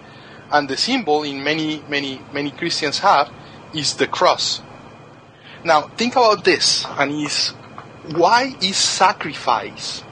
And 0.51 0.69
the 0.69 0.77
symbol 0.77 1.25
in 1.25 1.45
many, 1.45 1.83
many, 1.89 2.23
many 2.33 2.51
Christians 2.51 3.01
have 3.01 3.31
is 3.75 3.95
the 3.95 4.07
cross. 4.07 4.63
Now, 5.65 5.83
think 5.83 6.15
about 6.15 6.45
this, 6.45 6.87
and 6.89 7.13
is 7.13 7.51
why 8.15 8.55
is 8.63 8.77
sacrifice 8.77 10.03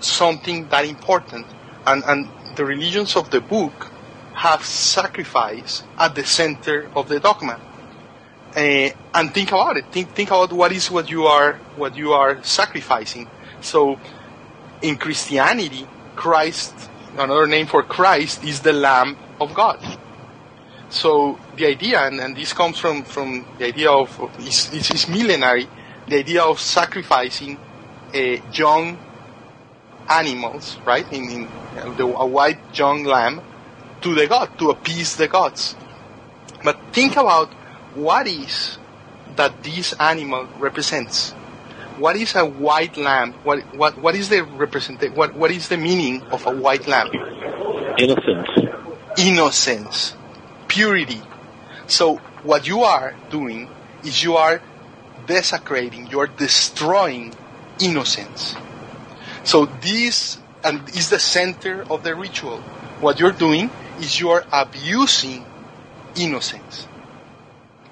something 0.00 0.68
that 0.68 0.84
important? 0.84 1.46
And, 1.86 2.02
and 2.04 2.28
the 2.56 2.64
religions 2.64 3.16
of 3.16 3.30
the 3.30 3.40
book 3.40 3.90
have 4.34 4.64
sacrifice 4.64 5.82
at 5.98 6.14
the 6.14 6.24
center 6.24 6.90
of 6.94 7.08
the 7.08 7.20
dogma. 7.20 7.60
Uh, 8.56 8.90
and 9.14 9.34
think 9.34 9.48
about 9.50 9.76
it. 9.76 9.84
Think 9.92 10.14
think 10.14 10.30
about 10.30 10.52
what 10.52 10.72
is 10.72 10.90
what 10.90 11.10
you 11.10 11.26
are 11.26 11.54
what 11.76 11.96
you 11.96 12.12
are 12.12 12.42
sacrificing. 12.42 13.28
So, 13.60 13.98
in 14.80 14.96
Christianity, 14.96 15.86
Christ, 16.16 16.74
another 17.16 17.46
name 17.46 17.66
for 17.66 17.82
Christ, 17.82 18.44
is 18.44 18.60
the 18.60 18.72
Lamb 18.72 19.16
of 19.40 19.54
God. 19.54 19.98
So 20.90 21.38
the 21.56 21.66
idea, 21.66 22.06
and, 22.06 22.18
and 22.20 22.36
this 22.36 22.52
comes 22.52 22.78
from, 22.78 23.04
from 23.04 23.44
the 23.58 23.66
idea 23.66 23.90
of, 23.90 24.18
of 24.20 24.30
it's 24.38 25.08
millenary, 25.08 25.68
the 26.06 26.16
idea 26.16 26.42
of 26.42 26.58
sacrificing 26.58 27.58
uh, 28.14 28.18
young 28.52 28.98
animals, 30.10 30.78
right, 30.86 31.10
in, 31.12 31.30
in 31.30 31.48
the, 31.96 32.06
a 32.06 32.26
white 32.26 32.58
young 32.74 33.04
lamb, 33.04 33.40
to 34.00 34.14
the 34.14 34.26
god, 34.26 34.58
to 34.58 34.70
appease 34.70 35.16
the 35.16 35.28
gods. 35.28 35.76
But 36.64 36.78
think 36.92 37.12
about 37.16 37.52
what 37.94 38.26
is 38.26 38.78
that 39.36 39.62
this 39.62 39.92
animal 39.94 40.48
represents. 40.58 41.32
What 41.98 42.16
is 42.16 42.34
a 42.34 42.44
white 42.44 42.96
lamb? 42.96 43.32
What 43.42 43.74
what 43.74 43.98
what 43.98 44.14
is 44.14 44.28
the 44.28 44.44
represent? 44.44 45.02
What 45.16 45.34
what 45.34 45.50
is 45.50 45.68
the 45.68 45.76
meaning 45.76 46.22
of 46.30 46.46
a 46.46 46.54
white 46.54 46.86
lamb? 46.86 47.08
Innocence. 47.98 48.48
Innocence, 49.18 50.14
purity. 50.68 51.22
So 51.88 52.16
what 52.44 52.68
you 52.68 52.82
are 52.82 53.16
doing 53.30 53.68
is 54.04 54.22
you 54.22 54.36
are 54.36 54.62
desecrating, 55.26 56.06
you 56.06 56.20
are 56.20 56.28
destroying 56.28 57.34
innocence. 57.80 58.54
So 59.44 59.66
this 59.66 60.38
and 60.64 60.88
is 60.90 61.10
the 61.10 61.18
center 61.18 61.84
of 61.90 62.02
the 62.02 62.14
ritual. 62.14 62.60
What 63.00 63.20
you're 63.20 63.32
doing 63.32 63.70
is 64.00 64.18
you 64.18 64.30
are 64.30 64.44
abusing 64.52 65.44
innocence, 66.16 66.84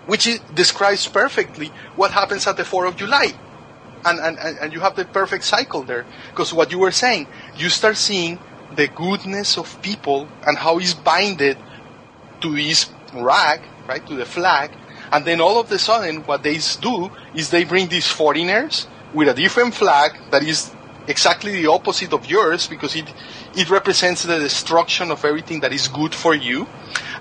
which 0.06 0.26
is, 0.26 0.40
describes 0.54 1.06
perfectly 1.06 1.68
what 1.94 2.10
happens 2.10 2.46
at 2.46 2.56
the 2.56 2.64
4th 2.64 2.88
of 2.88 2.96
July. 2.96 3.32
And, 4.04 4.20
and, 4.20 4.38
and 4.38 4.72
you 4.72 4.80
have 4.80 4.94
the 4.94 5.04
perfect 5.04 5.44
cycle 5.44 5.82
there. 5.82 6.06
Because 6.30 6.52
what 6.52 6.70
you 6.70 6.78
were 6.78 6.92
saying, 6.92 7.26
you 7.56 7.68
start 7.68 7.96
seeing 7.96 8.38
the 8.74 8.88
goodness 8.88 9.58
of 9.58 9.80
people 9.82 10.28
and 10.46 10.56
how 10.58 10.78
it's 10.78 10.94
binded 10.94 11.56
to 12.40 12.54
this 12.54 12.90
rag, 13.14 13.60
right, 13.88 14.04
to 14.06 14.14
the 14.14 14.26
flag. 14.26 14.70
And 15.12 15.24
then 15.24 15.40
all 15.40 15.58
of 15.58 15.70
a 15.70 15.78
sudden, 15.78 16.22
what 16.24 16.42
they 16.42 16.58
do 16.80 17.10
is 17.34 17.50
they 17.50 17.64
bring 17.64 17.88
these 17.88 18.06
foreigners 18.06 18.86
with 19.14 19.28
a 19.28 19.34
different 19.34 19.74
flag 19.74 20.12
that 20.30 20.42
is 20.42 20.70
exactly 21.08 21.52
the 21.52 21.70
opposite 21.70 22.12
of 22.12 22.26
yours 22.26 22.66
because 22.66 22.94
it 22.96 23.12
it 23.56 23.70
represents 23.70 24.22
the 24.22 24.38
destruction 24.38 25.10
of 25.10 25.24
everything 25.24 25.60
that 25.60 25.72
is 25.72 25.88
good 25.88 26.14
for 26.14 26.34
you, 26.34 26.66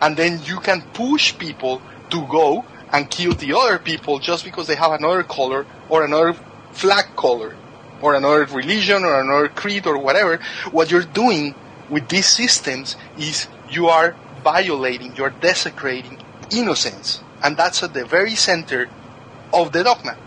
and 0.01 0.17
then 0.17 0.41
you 0.43 0.59
can 0.59 0.81
push 0.93 1.37
people 1.37 1.81
to 2.09 2.25
go 2.27 2.65
and 2.91 3.09
kill 3.09 3.33
the 3.33 3.53
other 3.53 3.79
people 3.79 4.19
just 4.19 4.43
because 4.43 4.67
they 4.67 4.75
have 4.75 4.91
another 4.91 5.23
color 5.23 5.65
or 5.89 6.05
another 6.05 6.35
flag 6.71 7.05
color 7.15 7.55
or 8.01 8.15
another 8.15 8.45
religion 8.45 9.03
or 9.03 9.21
another 9.21 9.49
creed 9.49 9.87
or 9.87 9.97
whatever. 9.97 10.39
What 10.71 10.91
you're 10.91 11.03
doing 11.03 11.55
with 11.89 12.07
these 12.09 12.27
systems 12.27 12.95
is 13.17 13.47
you 13.69 13.87
are 13.87 14.15
violating, 14.43 15.15
you're 15.15 15.29
desecrating 15.41 16.19
innocence, 16.51 17.21
and 17.43 17.57
that's 17.57 17.81
at 17.83 17.93
the 17.93 18.05
very 18.05 18.35
center 18.35 18.89
of 19.53 19.71
the 19.71 19.83
dogma. 19.83 20.17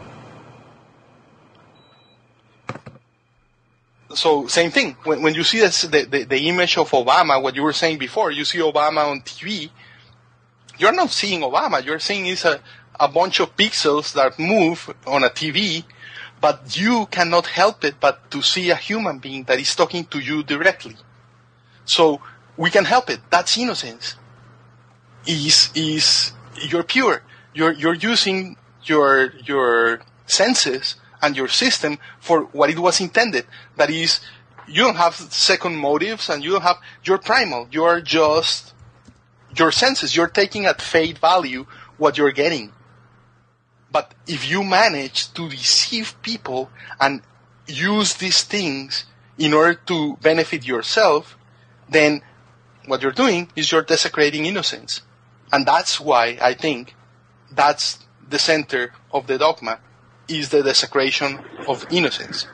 So 4.15 4.47
same 4.47 4.71
thing. 4.71 4.97
When, 5.05 5.23
when 5.23 5.35
you 5.35 5.45
see 5.45 5.61
this, 5.61 5.83
the, 5.83 6.05
the, 6.05 6.25
the 6.25 6.49
image 6.49 6.79
of 6.79 6.91
Obama, 6.91 7.43
what 7.43 7.55
you 7.55 7.63
were 7.63 7.73
saying 7.73 7.99
before, 7.99 8.31
you 8.31 8.45
see 8.45 8.59
Obama 8.59 9.11
on 9.11 9.21
TV, 9.21 9.71
you're 10.79 10.93
not 10.93 11.11
seeing 11.11 11.41
Obama. 11.41 11.85
You're 11.85 11.99
seeing 11.99 12.27
is 12.27 12.45
a, 12.45 12.61
a 12.99 13.09
bunch 13.09 13.41
of 13.41 13.57
pixels 13.57 14.15
that 14.15 14.39
move 14.39 14.95
on 15.07 15.25
a 15.25 15.29
TV, 15.29 15.85
but 16.41 16.79
you 16.81 17.07
cannot 17.11 17.47
help 17.47 17.85
it 17.85 17.97
but 18.01 18.31
to 18.31 18.43
see 18.43 18.71
a 18.71 18.77
human 18.77 19.19
being 19.19 19.45
that 19.45 19.59
is 19.59 19.75
talking 19.75 20.05
to 20.07 20.19
you 20.19 20.43
directly. 20.43 20.97
So 21.85 22.21
we 22.57 22.71
can 22.71 22.85
help 22.85 23.11
it. 23.11 23.21
That's 23.31 23.57
innocence. 23.59 24.17
Is 25.27 25.71
is 25.75 26.33
you're 26.69 26.85
pure. 26.85 27.23
You're 27.55 27.73
you're 27.73 27.95
using 27.95 28.57
your 28.85 29.33
your 29.45 30.01
senses 30.27 30.97
and 31.23 31.37
your 31.37 31.49
system 31.49 31.99
for 32.21 32.43
what 32.45 32.71
it 32.71 32.79
was 32.79 33.01
intended. 33.01 33.47
That 33.77 33.91
is, 33.91 34.21
you 34.67 34.83
don't 34.83 34.97
have 34.97 35.15
second 35.15 35.77
motives 35.77 36.29
and 36.29 36.45
you 36.45 36.53
don't 36.53 36.63
have, 36.63 36.79
you're 37.05 37.19
primal. 37.19 37.69
You're 37.71 38.01
just 38.01 38.75
your 39.57 39.73
senses. 39.73 40.15
You're 40.15 40.29
taking 40.29 40.67
at 40.67 40.81
face 40.81 41.19
value 41.19 41.67
what 41.97 42.19
you're 42.19 42.33
getting. 42.33 42.73
But 43.91 44.15
if 44.27 44.49
you 44.49 44.63
manage 44.63 45.33
to 45.35 45.49
deceive 45.49 46.21
people 46.23 46.71
and 47.01 47.23
use 47.67 48.15
these 48.15 48.43
things 48.45 49.07
in 49.39 49.55
order 49.55 49.75
to 49.87 50.17
benefit 50.17 50.67
yourself, 50.67 51.39
then 51.89 52.23
what 52.87 53.03
you're 53.03 53.13
doing 53.13 53.51
is 53.57 53.73
you're 53.73 53.83
desecrating 53.83 54.47
innocence. 54.47 55.03
And 55.53 55.67
that's 55.67 55.99
why 55.99 56.39
I 56.41 56.55
think 56.55 56.95
that's 57.51 57.99
the 58.29 58.39
center 58.39 58.93
of 59.11 59.27
the 59.27 59.39
dogma 59.39 59.81
is 60.29 60.51
the 60.51 60.63
desecration 60.63 61.41
of 61.67 61.87
innocence. 61.91 62.47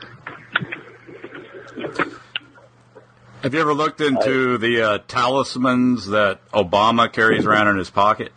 Have 3.43 3.53
you 3.53 3.59
ever 3.59 3.73
looked 3.73 4.01
into 4.01 4.57
the 4.57 4.81
uh, 4.81 4.97
talismans 5.07 6.07
that 6.07 6.39
Obama 6.51 7.11
carries 7.11 7.45
around 7.45 7.67
in 7.67 7.77
his 7.77 7.91
pocket? 7.91 8.31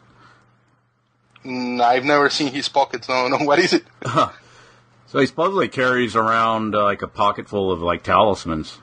Mm, 1.44 1.80
I've 1.80 2.04
never 2.04 2.28
seen 2.28 2.52
his 2.52 2.68
pockets. 2.68 3.08
No, 3.08 3.26
no. 3.28 3.38
What 3.38 3.58
is 3.58 3.72
it? 3.72 3.84
so 4.04 5.18
he 5.18 5.24
supposedly 5.24 5.68
carries 5.68 6.14
around 6.14 6.74
uh, 6.74 6.84
like 6.84 7.00
a 7.00 7.08
pocket 7.08 7.48
full 7.48 7.72
of 7.72 7.80
like 7.80 8.02
talismans, 8.02 8.78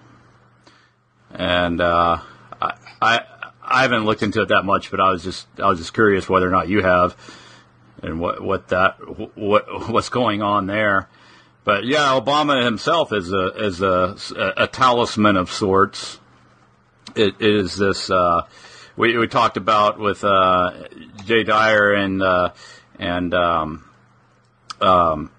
and 1.32 1.80
uh, 1.80 2.22
I, 2.60 2.73
I 2.99 3.22
I 3.61 3.82
haven't 3.84 4.06
looked 4.06 4.23
into 4.23 4.41
it 4.41 4.48
that 4.48 4.64
much, 4.64 4.90
but 4.90 4.99
I 4.99 5.11
was 5.11 5.23
just 5.23 5.45
I 5.60 5.68
was 5.68 5.77
just 5.77 5.94
curious 5.94 6.27
whether 6.27 6.48
or 6.48 6.52
not 6.52 6.68
you 6.69 6.82
have 6.82 7.15
and 8.06 8.19
what 8.19 8.41
what 8.41 8.68
that 8.69 8.98
what 9.38 9.90
what's 9.90 10.10
going 10.10 10.41
on 10.41 10.68
there. 10.68 11.10
But 11.64 11.86
yeah, 11.86 12.19
Obama 12.19 12.64
himself 12.64 13.11
is 13.11 13.34
a 13.34 13.48
is 13.65 13.82
a, 13.82 14.15
a 14.56 14.68
talisman 14.68 15.36
of 15.36 15.52
sorts. 15.52 16.19
It 17.15 17.36
is 17.40 17.76
this 17.76 18.10
uh, 18.10 18.44
we 18.95 19.18
we 19.18 19.27
talked 19.27 19.57
about 19.57 19.99
with 19.99 20.23
uh, 20.23 20.88
Jay 21.26 21.44
Dyer 21.44 21.94
and 21.94 22.22
uh, 22.22 22.53
and 22.99 23.34
um, 23.34 23.90
um, 24.80 25.32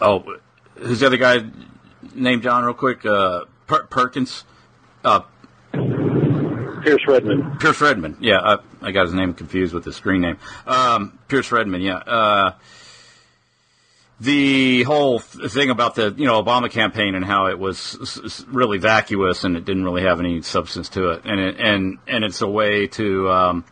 oh 0.00 0.24
who's 0.76 1.00
the 1.00 1.06
other 1.06 1.16
guy 1.16 1.44
named 2.14 2.42
John 2.42 2.64
real 2.64 2.74
quick 2.74 3.06
uh, 3.06 3.44
per- 3.66 3.84
Perkins 3.84 4.44
uh, 5.04 5.20
Pierce 6.84 7.02
Redmond. 7.08 7.60
Pierce 7.60 7.80
Redmond. 7.80 8.16
Yeah, 8.20 8.38
I, 8.38 8.58
I, 8.82 8.92
got 8.92 9.06
his 9.06 9.14
name 9.14 9.34
confused 9.34 9.72
with 9.72 9.84
his 9.84 9.96
screen 9.96 10.20
name. 10.20 10.38
Um, 10.66 11.18
Pierce 11.28 11.50
Redmond. 11.50 11.82
Yeah. 11.82 11.96
Uh, 11.96 12.52
the 14.20 14.84
whole 14.84 15.18
thing 15.18 15.70
about 15.70 15.96
the 15.96 16.14
you 16.16 16.26
know 16.26 16.42
Obama 16.42 16.70
campaign 16.70 17.14
and 17.14 17.24
how 17.24 17.46
it 17.46 17.58
was 17.58 18.44
really 18.48 18.78
vacuous 18.78 19.44
and 19.44 19.56
it 19.56 19.64
didn't 19.64 19.84
really 19.84 20.02
have 20.02 20.20
any 20.20 20.40
substance 20.42 20.88
to 20.90 21.10
it, 21.10 21.22
and 21.24 21.40
it, 21.40 21.56
and 21.58 21.98
and 22.06 22.24
it's 22.24 22.40
a 22.40 22.48
way 22.48 22.86
to 22.88 23.30
um, 23.30 23.64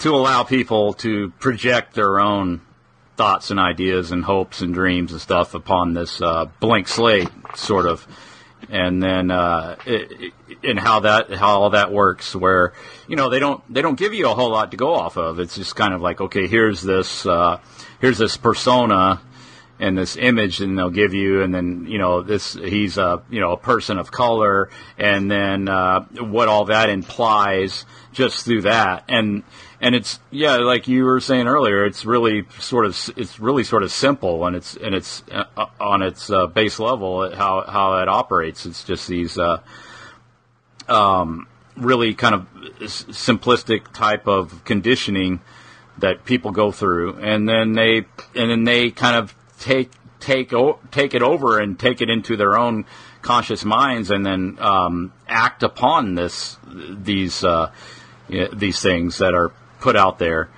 to 0.00 0.14
allow 0.14 0.42
people 0.42 0.92
to 0.94 1.30
project 1.38 1.94
their 1.94 2.20
own 2.20 2.60
thoughts 3.16 3.50
and 3.50 3.58
ideas 3.58 4.12
and 4.12 4.24
hopes 4.24 4.60
and 4.60 4.74
dreams 4.74 5.12
and 5.12 5.20
stuff 5.20 5.54
upon 5.54 5.94
this 5.94 6.20
uh, 6.20 6.44
blank 6.60 6.86
slate, 6.88 7.30
sort 7.54 7.86
of 7.86 8.06
and 8.68 9.02
then 9.02 9.30
uh, 9.30 9.76
and 10.62 10.78
how 10.78 11.00
that 11.00 11.30
how 11.32 11.60
all 11.60 11.70
that 11.70 11.92
works 11.92 12.34
where 12.34 12.72
you 13.08 13.16
know 13.16 13.30
they 13.30 13.38
don't 13.38 13.62
they 13.72 13.82
don't 13.82 13.98
give 13.98 14.14
you 14.14 14.28
a 14.28 14.34
whole 14.34 14.50
lot 14.50 14.70
to 14.70 14.76
go 14.76 14.94
off 14.94 15.16
of. 15.16 15.38
It's 15.40 15.54
just 15.54 15.76
kind 15.76 15.94
of 15.94 16.00
like 16.00 16.20
okay 16.20 16.46
here's 16.46 16.82
this 16.82 17.26
uh, 17.26 17.58
here's 18.00 18.18
this 18.18 18.36
persona 18.36 19.20
and 19.78 19.96
this 19.96 20.16
image 20.16 20.60
and 20.60 20.78
they'll 20.78 20.90
give 20.90 21.14
you. 21.14 21.42
And 21.42 21.54
then 21.54 21.86
you 21.88 21.98
know 21.98 22.22
this 22.22 22.54
he's 22.54 22.98
a 22.98 23.22
you 23.30 23.40
know 23.40 23.52
a 23.52 23.56
person 23.56 23.98
of 23.98 24.10
color. 24.10 24.70
And 24.98 25.30
then 25.30 25.68
uh, 25.68 26.00
what 26.18 26.48
all 26.48 26.66
that 26.66 26.88
implies 26.88 27.84
just 28.12 28.44
through 28.44 28.62
that. 28.62 29.04
And 29.08 29.42
and 29.80 29.94
it's 29.94 30.18
yeah, 30.30 30.56
like 30.56 30.88
you 30.88 31.04
were 31.04 31.20
saying 31.20 31.46
earlier, 31.46 31.84
it's 31.84 32.04
really 32.04 32.46
sort 32.58 32.86
of 32.86 33.10
it's 33.16 33.38
really 33.38 33.64
sort 33.64 33.82
of 33.82 33.92
simple, 33.92 34.46
and 34.46 34.56
it's 34.56 34.76
and 34.76 34.94
it's 34.94 35.22
uh, 35.30 35.66
on 35.78 36.02
its 36.02 36.30
uh, 36.30 36.46
base 36.46 36.78
level 36.78 37.34
how 37.34 37.62
how 37.62 37.98
it 37.98 38.08
operates. 38.08 38.64
It's 38.64 38.84
just 38.84 39.06
these 39.06 39.38
uh, 39.38 39.58
um, 40.88 41.46
really 41.76 42.14
kind 42.14 42.34
of 42.34 42.46
simplistic 42.80 43.92
type 43.92 44.26
of 44.26 44.64
conditioning 44.64 45.40
that 45.98 46.24
people 46.24 46.52
go 46.52 46.72
through, 46.72 47.18
and 47.18 47.48
then 47.48 47.74
they 47.74 48.06
and 48.34 48.50
then 48.50 48.64
they 48.64 48.90
kind 48.90 49.16
of 49.16 49.34
take 49.58 49.90
take 50.20 50.52
take 50.90 51.14
it 51.14 51.22
over 51.22 51.58
and 51.58 51.78
take 51.78 52.00
it 52.00 52.08
into 52.08 52.36
their 52.36 52.56
own 52.56 52.86
conscious 53.20 53.64
minds, 53.64 54.10
and 54.10 54.24
then 54.24 54.56
um, 54.58 55.12
act 55.28 55.62
upon 55.62 56.14
this 56.14 56.56
these 56.64 57.44
uh, 57.44 57.70
these 58.28 58.80
things 58.80 59.18
that 59.18 59.34
are 59.34 59.52
put 59.86 59.94
out 59.94 60.18
there, 60.18 60.50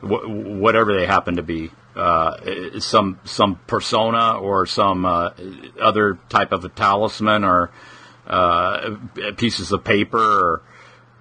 wh- 0.00 0.26
whatever 0.26 0.94
they 0.94 1.04
happen 1.04 1.36
to 1.36 1.42
be, 1.42 1.70
uh, 1.94 2.80
some 2.80 3.20
some 3.24 3.56
persona 3.66 4.38
or 4.38 4.64
some 4.64 5.04
uh, 5.04 5.28
other 5.78 6.18
type 6.30 6.52
of 6.52 6.64
a 6.64 6.70
talisman 6.70 7.44
or 7.44 7.70
uh, 8.26 8.96
pieces 9.36 9.72
of 9.72 9.84
paper 9.84 10.18
or, 10.18 10.62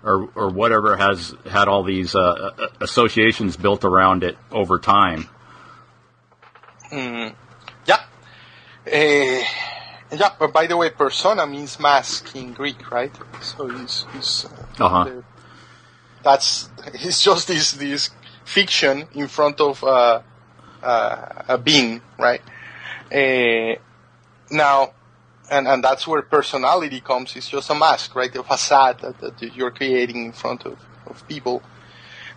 or, 0.02 0.30
or 0.34 0.50
whatever 0.50 0.96
has 0.96 1.36
had 1.46 1.68
all 1.68 1.84
these 1.84 2.16
uh, 2.16 2.70
associations 2.80 3.58
built 3.58 3.84
around 3.84 4.24
it 4.24 4.38
over 4.50 4.80
time. 4.80 5.28
Mm, 6.90 7.36
yeah. 7.86 8.00
Uh, 8.88 9.44
yeah, 10.16 10.30
but 10.40 10.54
by 10.54 10.68
the 10.68 10.78
way, 10.78 10.90
persona 10.90 11.46
means 11.46 11.82
mask 11.82 12.34
in 12.34 12.54
Greek, 12.54 12.90
right? 12.92 13.12
So 13.42 13.70
it's, 13.70 14.06
it's 14.16 14.46
uh, 14.46 14.86
uh-huh 14.86 15.22
that's 16.24 16.70
it's 16.94 17.24
just 17.24 17.48
this 17.48 17.74
this 17.74 18.10
fiction 18.46 19.08
in 19.14 19.28
front 19.28 19.60
of 19.62 19.84
uh, 19.84 20.22
uh, 20.82 21.44
a 21.48 21.58
being, 21.58 22.02
right? 22.18 22.42
Uh, 23.12 23.76
now, 24.50 24.94
and 25.50 25.68
and 25.68 25.84
that's 25.84 26.08
where 26.08 26.22
personality 26.22 27.02
comes. 27.02 27.36
It's 27.36 27.50
just 27.50 27.70
a 27.70 27.76
mask, 27.76 28.16
right? 28.16 28.36
A 28.36 28.44
facade 28.44 29.00
that, 29.02 29.20
that 29.20 29.56
you're 29.56 29.72
creating 29.72 30.26
in 30.26 30.32
front 30.32 30.66
of 30.66 30.80
of 31.06 31.28
people. 31.28 31.62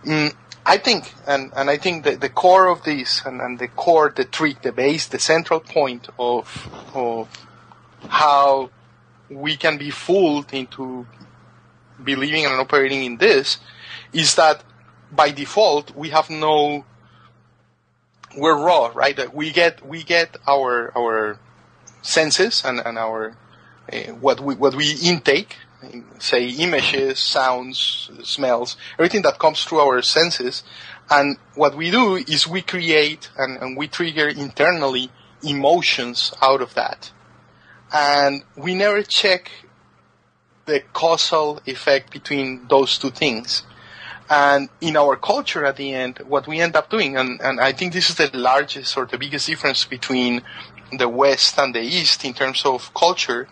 Mm, 0.05 0.33
I 0.65 0.77
think, 0.77 1.13
and, 1.27 1.51
and 1.55 1.69
I 1.69 1.77
think 1.77 2.05
that 2.05 2.21
the 2.21 2.29
core 2.29 2.67
of 2.67 2.83
this, 2.83 3.23
and, 3.23 3.39
and 3.39 3.59
the 3.59 3.67
core, 3.67 4.11
the 4.15 4.25
trick, 4.25 4.63
the 4.63 4.71
base, 4.71 5.07
the 5.07 5.19
central 5.19 5.59
point 5.59 6.09
of 6.17 6.69
of 6.93 7.27
how 8.07 8.69
we 9.29 9.57
can 9.57 9.77
be 9.77 9.89
fooled 9.89 10.53
into 10.53 11.05
believing 12.03 12.45
and 12.45 12.55
operating 12.55 13.03
in 13.03 13.17
this 13.17 13.59
is 14.15 14.35
that 14.35 14.63
by 15.11 15.29
default 15.31 15.95
we 15.95 16.09
have 16.09 16.29
no 16.29 16.85
we're 18.37 18.57
raw, 18.57 18.91
right? 18.93 19.33
We 19.33 19.51
get 19.51 19.85
we 19.85 20.03
get 20.03 20.37
our 20.47 20.91
our 20.97 21.39
senses 22.01 22.63
and, 22.65 22.79
and 22.85 22.97
our 22.97 23.37
uh, 23.91 23.97
what 24.19 24.39
we 24.39 24.55
what 24.55 24.75
we 24.75 24.91
intake, 25.03 25.57
say 26.19 26.49
images, 26.49 27.19
sounds, 27.19 28.09
smells, 28.23 28.77
everything 28.97 29.21
that 29.23 29.39
comes 29.39 29.63
through 29.63 29.79
our 29.79 30.01
senses, 30.01 30.63
and 31.09 31.37
what 31.55 31.75
we 31.75 31.91
do 31.91 32.15
is 32.15 32.47
we 32.47 32.61
create 32.61 33.29
and, 33.37 33.61
and 33.61 33.77
we 33.77 33.87
trigger 33.87 34.27
internally 34.27 35.11
emotions 35.43 36.33
out 36.41 36.61
of 36.61 36.73
that, 36.73 37.11
and 37.93 38.43
we 38.57 38.75
never 38.75 39.03
check 39.03 39.51
the 40.65 40.81
causal 40.93 41.61
effect 41.65 42.11
between 42.11 42.67
those 42.67 42.97
two 42.97 43.11
things. 43.11 43.63
And 44.29 44.69
in 44.81 44.97
our 44.97 45.15
culture 45.15 45.65
at 45.65 45.75
the 45.75 45.93
end, 45.93 46.19
what 46.27 46.47
we 46.47 46.59
end 46.59 46.75
up 46.75 46.89
doing, 46.89 47.15
and, 47.15 47.39
and 47.41 47.59
I 47.59 47.73
think 47.73 47.93
this 47.93 48.09
is 48.09 48.15
the 48.15 48.29
largest 48.33 48.97
or 48.97 49.05
the 49.05 49.17
biggest 49.17 49.47
difference 49.47 49.85
between 49.85 50.41
the 50.97 51.07
West 51.07 51.59
and 51.59 51.75
the 51.75 51.81
East 51.81 52.25
in 52.25 52.33
terms 52.33 52.65
of 52.65 52.93
culture, 52.93 53.47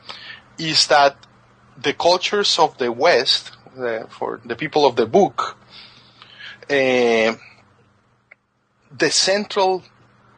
is 0.57 0.87
that 0.87 1.15
the 1.77 1.93
cultures 1.93 2.57
of 2.57 2.77
the 2.77 2.91
West, 2.91 3.51
the, 3.75 4.07
for 4.09 4.39
the 4.45 4.55
people 4.55 4.85
of 4.85 4.95
the 4.95 5.05
book, 5.05 5.57
uh, 6.69 7.35
the 8.97 9.11
central 9.11 9.83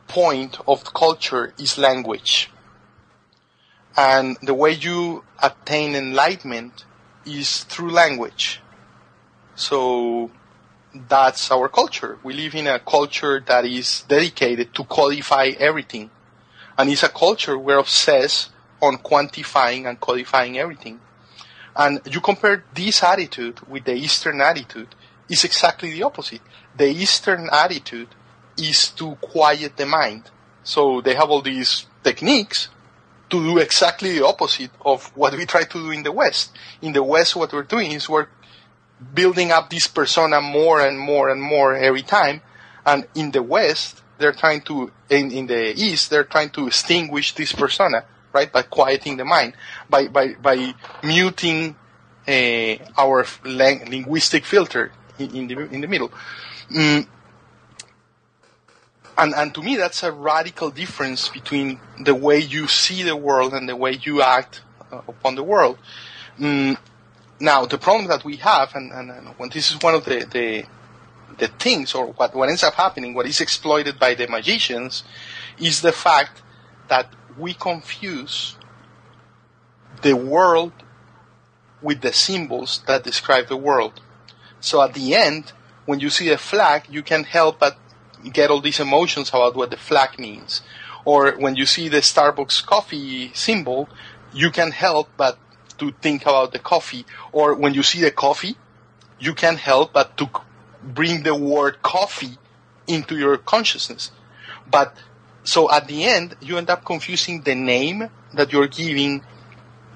point 0.08 0.58
of 0.68 0.94
culture 0.94 1.54
is 1.58 1.78
language. 1.78 2.50
And 3.98 4.38
the 4.42 4.54
way 4.54 4.72
you 4.72 5.24
attain 5.42 5.96
enlightenment 5.96 6.86
is 7.26 7.64
through 7.64 7.92
language. 7.92 8.62
So 9.56 10.32
that's 11.08 11.52
our 11.52 11.70
culture. 11.70 12.20
We 12.24 12.34
live 12.34 12.56
in 12.56 12.68
a 12.68 12.80
culture 12.80 13.42
that 13.46 13.66
is 13.66 14.04
dedicated 14.08 14.74
to 14.76 14.84
codify 14.84 15.52
everything. 15.58 16.10
And 16.78 16.90
it's 16.90 17.04
a 17.04 17.10
culture 17.10 17.58
we're 17.58 17.80
obsessed 17.80 18.52
on 18.82 18.98
quantifying 18.98 19.88
and 19.88 20.00
codifying 20.00 20.58
everything. 20.58 21.00
And 21.76 22.02
you 22.10 22.22
compare 22.22 22.64
this 22.74 23.04
attitude 23.04 23.60
with 23.68 23.86
the 23.86 23.94
Eastern 23.94 24.42
attitude, 24.42 24.96
it's 25.30 25.44
exactly 25.44 25.92
the 25.92 26.04
opposite. 26.04 26.42
The 26.78 26.88
Eastern 26.88 27.50
attitude 27.52 28.10
is 28.58 28.90
to 28.92 29.16
quiet 29.16 29.76
the 29.76 29.86
mind. 29.86 30.30
So 30.64 31.02
they 31.02 31.16
have 31.16 31.30
all 31.30 31.42
these 31.42 31.86
techniques 32.04 32.70
to 33.30 33.44
do 33.44 33.58
exactly 33.58 34.20
the 34.20 34.26
opposite 34.26 34.72
of 34.82 35.06
what 35.16 35.36
we 35.36 35.46
try 35.46 35.64
to 35.64 35.80
do 35.80 35.92
in 35.92 36.04
the 36.04 36.12
West. 36.12 36.52
In 36.82 36.94
the 36.94 37.04
West, 37.04 37.36
what 37.36 37.52
we're 37.52 37.64
doing 37.64 37.92
is 37.92 38.08
we're 38.08 38.28
building 39.14 39.52
up 39.52 39.70
this 39.70 39.88
persona 39.88 40.42
more 40.42 40.80
and 40.82 41.00
more 41.00 41.30
and 41.30 41.42
more 41.42 41.76
every 41.76 42.02
time. 42.02 42.42
And 42.86 43.08
in 43.16 43.32
the 43.32 43.42
West, 43.44 44.02
they're 44.18 44.32
trying 44.34 44.62
to, 44.62 44.92
in, 45.10 45.32
in 45.32 45.48
the 45.48 45.74
East, 45.76 46.10
they're 46.10 46.24
trying 46.24 46.50
to 46.52 46.68
extinguish 46.68 47.34
this 47.36 47.52
persona, 47.52 48.06
right? 48.32 48.52
By 48.52 48.62
quieting 48.62 49.18
the 49.18 49.26
mind, 49.26 49.54
by, 49.90 50.08
by, 50.08 50.36
by 50.36 50.74
muting 51.04 51.76
uh, 52.28 52.76
our 52.98 53.26
lang- 53.44 53.90
linguistic 53.90 54.46
filter 54.46 54.92
in, 55.20 55.36
in, 55.36 55.48
the, 55.48 55.60
in 55.74 55.82
the 55.82 55.88
middle. 55.88 56.12
Mm. 56.72 57.08
And, 59.18 59.34
and 59.34 59.54
to 59.56 59.62
me, 59.62 59.78
that's 59.78 60.04
a 60.04 60.12
radical 60.12 60.70
difference 60.70 61.30
between 61.30 61.80
the 62.04 62.16
way 62.16 62.40
you 62.40 62.68
see 62.68 63.04
the 63.04 63.16
world 63.16 63.54
and 63.54 63.68
the 63.68 63.76
way 63.76 63.98
you 64.02 64.22
act 64.22 64.62
uh, 64.92 65.02
upon 65.08 65.36
the 65.36 65.44
world. 65.44 65.78
Mm. 66.40 66.78
Now, 67.40 67.66
the 67.66 67.78
problem 67.78 68.08
that 68.08 68.24
we 68.24 68.38
have, 68.38 68.74
and, 68.76 68.92
and, 68.92 69.12
and 69.12 69.28
when 69.38 69.50
this 69.50 69.72
is 69.72 69.82
one 69.82 69.94
of 69.94 70.06
the, 70.06 70.26
the, 70.26 70.66
the 71.38 71.48
things, 71.48 71.94
or 71.94 72.08
what, 72.08 72.34
what 72.34 72.50
ends 72.50 72.64
up 72.64 72.76
happening, 72.76 73.14
what 73.14 73.26
is 73.26 73.42
exploited 73.42 74.00
by 74.00 74.16
the 74.16 74.28
magicians, 74.28 75.04
is 75.60 75.82
the 75.82 75.92
fact 75.92 76.42
that 76.88 77.14
we 77.38 77.54
confuse 77.54 78.58
the 80.02 80.16
world 80.16 80.72
with 81.82 82.02
the 82.02 82.14
symbols 82.14 82.84
that 82.88 83.04
describe 83.04 83.48
the 83.48 83.58
world. 83.58 84.02
So 84.60 84.82
at 84.82 84.94
the 84.94 85.14
end, 85.14 85.52
when 85.86 86.00
you 86.00 86.10
see 86.10 86.30
a 86.30 86.38
flag, 86.38 86.88
you 86.90 87.04
can't 87.04 87.26
help 87.26 87.60
but 87.60 87.78
get 88.32 88.50
all 88.50 88.62
these 88.62 88.80
emotions 88.80 89.30
about 89.30 89.56
what 89.56 89.70
the 89.72 89.78
flag 89.78 90.18
means. 90.18 90.62
Or 91.04 91.34
when 91.34 91.56
you 91.56 91.66
see 91.66 91.90
the 91.90 91.98
Starbucks 91.98 92.66
coffee 92.66 93.32
symbol, 93.34 93.90
you 94.34 94.50
can 94.50 94.72
help 94.72 95.10
but 95.18 95.38
to 95.78 95.92
think 96.02 96.24
about 96.24 96.52
the 96.52 96.60
coffee. 96.60 97.06
Or 97.32 97.56
when 97.56 97.74
you 97.74 97.84
see 97.84 98.02
the 98.02 98.12
coffee, 98.12 98.56
you 99.20 99.34
can't 99.34 99.60
help 99.60 99.94
but 99.94 100.18
to 100.18 100.30
bring 100.84 101.24
the 101.24 101.36
word 101.36 101.82
coffee 101.82 102.38
into 102.88 103.18
your 103.18 103.38
consciousness. 103.38 104.12
But 104.70 104.96
so 105.44 105.72
at 105.72 105.88
the 105.88 106.04
end, 106.06 106.36
you 106.42 106.58
end 106.58 106.70
up 106.70 106.86
confusing 106.86 107.42
the 107.42 107.56
name 107.56 108.10
that 108.34 108.52
you're 108.52 108.68
giving 108.68 109.24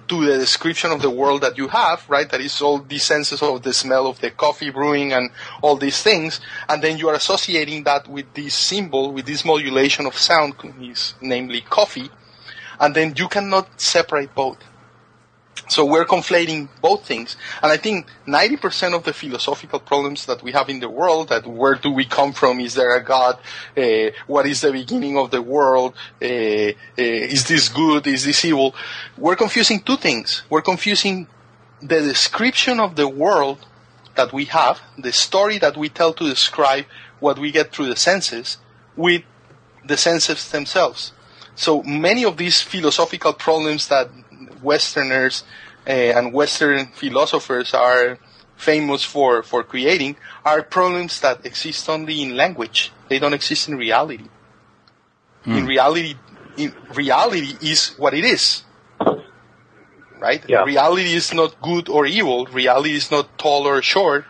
to 0.10 0.26
the 0.26 0.38
description 0.40 0.92
of 0.92 1.02
the 1.02 1.10
world 1.10 1.42
that 1.42 1.58
you 1.58 1.68
have, 1.68 2.04
right? 2.10 2.30
That 2.30 2.42
is 2.42 2.62
all 2.62 2.80
the 2.80 2.98
senses 2.98 3.44
of 3.44 3.62
the 3.62 3.74
smell 3.74 4.08
of 4.08 4.20
the 4.20 4.32
coffee 4.32 4.72
brewing 4.72 5.14
and 5.14 5.30
all 5.62 5.76
these 5.76 6.02
things. 6.02 6.42
And 6.68 6.82
then 6.82 6.98
you 6.98 7.10
are 7.10 7.14
associating 7.14 7.84
that 7.84 8.08
with 8.08 8.34
this 8.34 8.56
symbol, 8.56 9.14
with 9.14 9.28
this 9.28 9.46
modulation 9.46 10.08
of 10.08 10.18
sound, 10.18 10.56
is 10.82 11.14
namely 11.22 11.62
coffee. 11.62 12.10
And 12.80 12.96
then 12.96 13.14
you 13.16 13.28
cannot 13.28 13.80
separate 13.80 14.34
both. 14.34 14.58
So 15.68 15.86
we're 15.86 16.06
conflating 16.06 16.70
both 16.82 17.06
things. 17.06 17.36
And 17.62 17.72
I 17.72 17.78
think 17.78 18.08
90% 18.28 18.96
of 18.96 19.04
the 19.04 19.14
philosophical 19.14 19.80
problems 19.80 20.26
that 20.26 20.42
we 20.42 20.52
have 20.52 20.70
in 20.70 20.80
the 20.80 20.90
world, 20.90 21.30
that 21.30 21.46
where 21.46 21.76
do 21.76 21.92
we 21.92 22.06
come 22.06 22.34
from? 22.34 22.60
Is 22.60 22.74
there 22.74 22.96
a 22.96 23.04
God? 23.04 23.38
Uh, 23.78 24.12
what 24.28 24.46
is 24.46 24.62
the 24.62 24.72
beginning 24.72 25.18
of 25.18 25.32
the 25.32 25.42
world? 25.42 25.94
Uh, 26.22 26.26
uh, 26.26 26.74
is 26.98 27.48
this 27.48 27.70
good? 27.70 28.08
Is 28.08 28.26
this 28.26 28.44
evil? 28.46 28.74
We're 29.18 29.36
confusing 29.36 29.80
two 29.82 29.98
things. 29.98 30.44
We're 30.50 30.62
confusing 30.62 31.28
the 31.82 32.02
description 32.02 32.80
of 32.80 32.96
the 32.96 33.08
world 33.08 33.66
that 34.16 34.34
we 34.34 34.46
have, 34.46 34.82
the 34.98 35.14
story 35.14 35.58
that 35.60 35.78
we 35.78 35.90
tell 35.90 36.14
to 36.14 36.28
describe 36.28 36.86
what 37.20 37.38
we 37.38 37.52
get 37.52 37.72
through 37.72 37.88
the 37.88 37.96
senses, 37.96 38.58
with 38.96 39.24
the 39.86 39.98
senses 39.98 40.50
themselves. 40.50 41.14
So 41.56 41.84
many 41.84 42.24
of 42.24 42.38
these 42.38 42.62
philosophical 42.62 43.34
problems 43.34 43.88
that 43.90 44.10
Westerners 44.62 45.44
uh, 45.88 45.92
and 45.92 46.34
Western 46.34 46.88
philosophers 46.88 47.74
are 47.74 48.18
famous 48.56 49.04
for, 49.04 49.42
for 49.42 49.64
creating 49.64 50.18
are 50.44 50.62
problems 50.62 51.22
that 51.22 51.46
exist 51.46 51.90
only 51.90 52.22
in 52.22 52.36
language. 52.36 52.92
They 53.08 53.20
don't 53.20 53.34
exist 53.34 53.70
in 53.70 53.78
reality. 53.78 54.28
In 55.46 55.66
reality, 55.66 56.16
in 56.58 56.74
reality 56.94 57.56
is 57.62 57.96
what 57.98 58.14
it 58.14 58.26
is. 58.26 58.64
Right? 60.20 60.44
Yeah. 60.48 60.64
Reality 60.64 61.14
is 61.14 61.34
not 61.34 61.60
good 61.62 61.88
or 61.88 62.06
evil. 62.06 62.46
Reality 62.46 62.96
is 62.96 63.10
not 63.10 63.40
tall 63.40 63.66
or 63.66 63.82
short. 63.82 64.26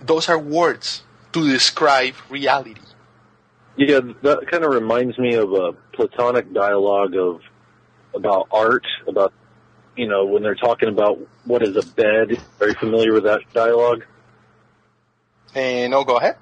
Those 0.00 0.28
are 0.28 0.38
words 0.38 1.02
to 1.32 1.48
describe 1.48 2.14
reality. 2.28 2.82
Yeah, 3.76 4.00
that 4.22 4.46
kind 4.50 4.64
of 4.64 4.70
reminds 4.72 5.18
me 5.18 5.34
of 5.34 5.52
a 5.52 5.72
Platonic 5.92 6.52
dialogue 6.52 7.16
of 7.16 7.40
about 8.14 8.48
art, 8.50 8.86
about 9.06 9.32
you 9.96 10.06
know 10.06 10.26
when 10.26 10.42
they're 10.42 10.54
talking 10.54 10.88
about 10.88 11.18
what 11.44 11.62
is 11.62 11.76
a 11.76 11.82
bed. 11.82 12.40
Are 12.60 12.68
you 12.68 12.74
familiar 12.78 13.12
with 13.12 13.24
that 13.24 13.40
dialogue? 13.52 14.04
And 15.54 15.90
no, 15.90 16.04
go 16.04 16.18
ahead. 16.18 16.36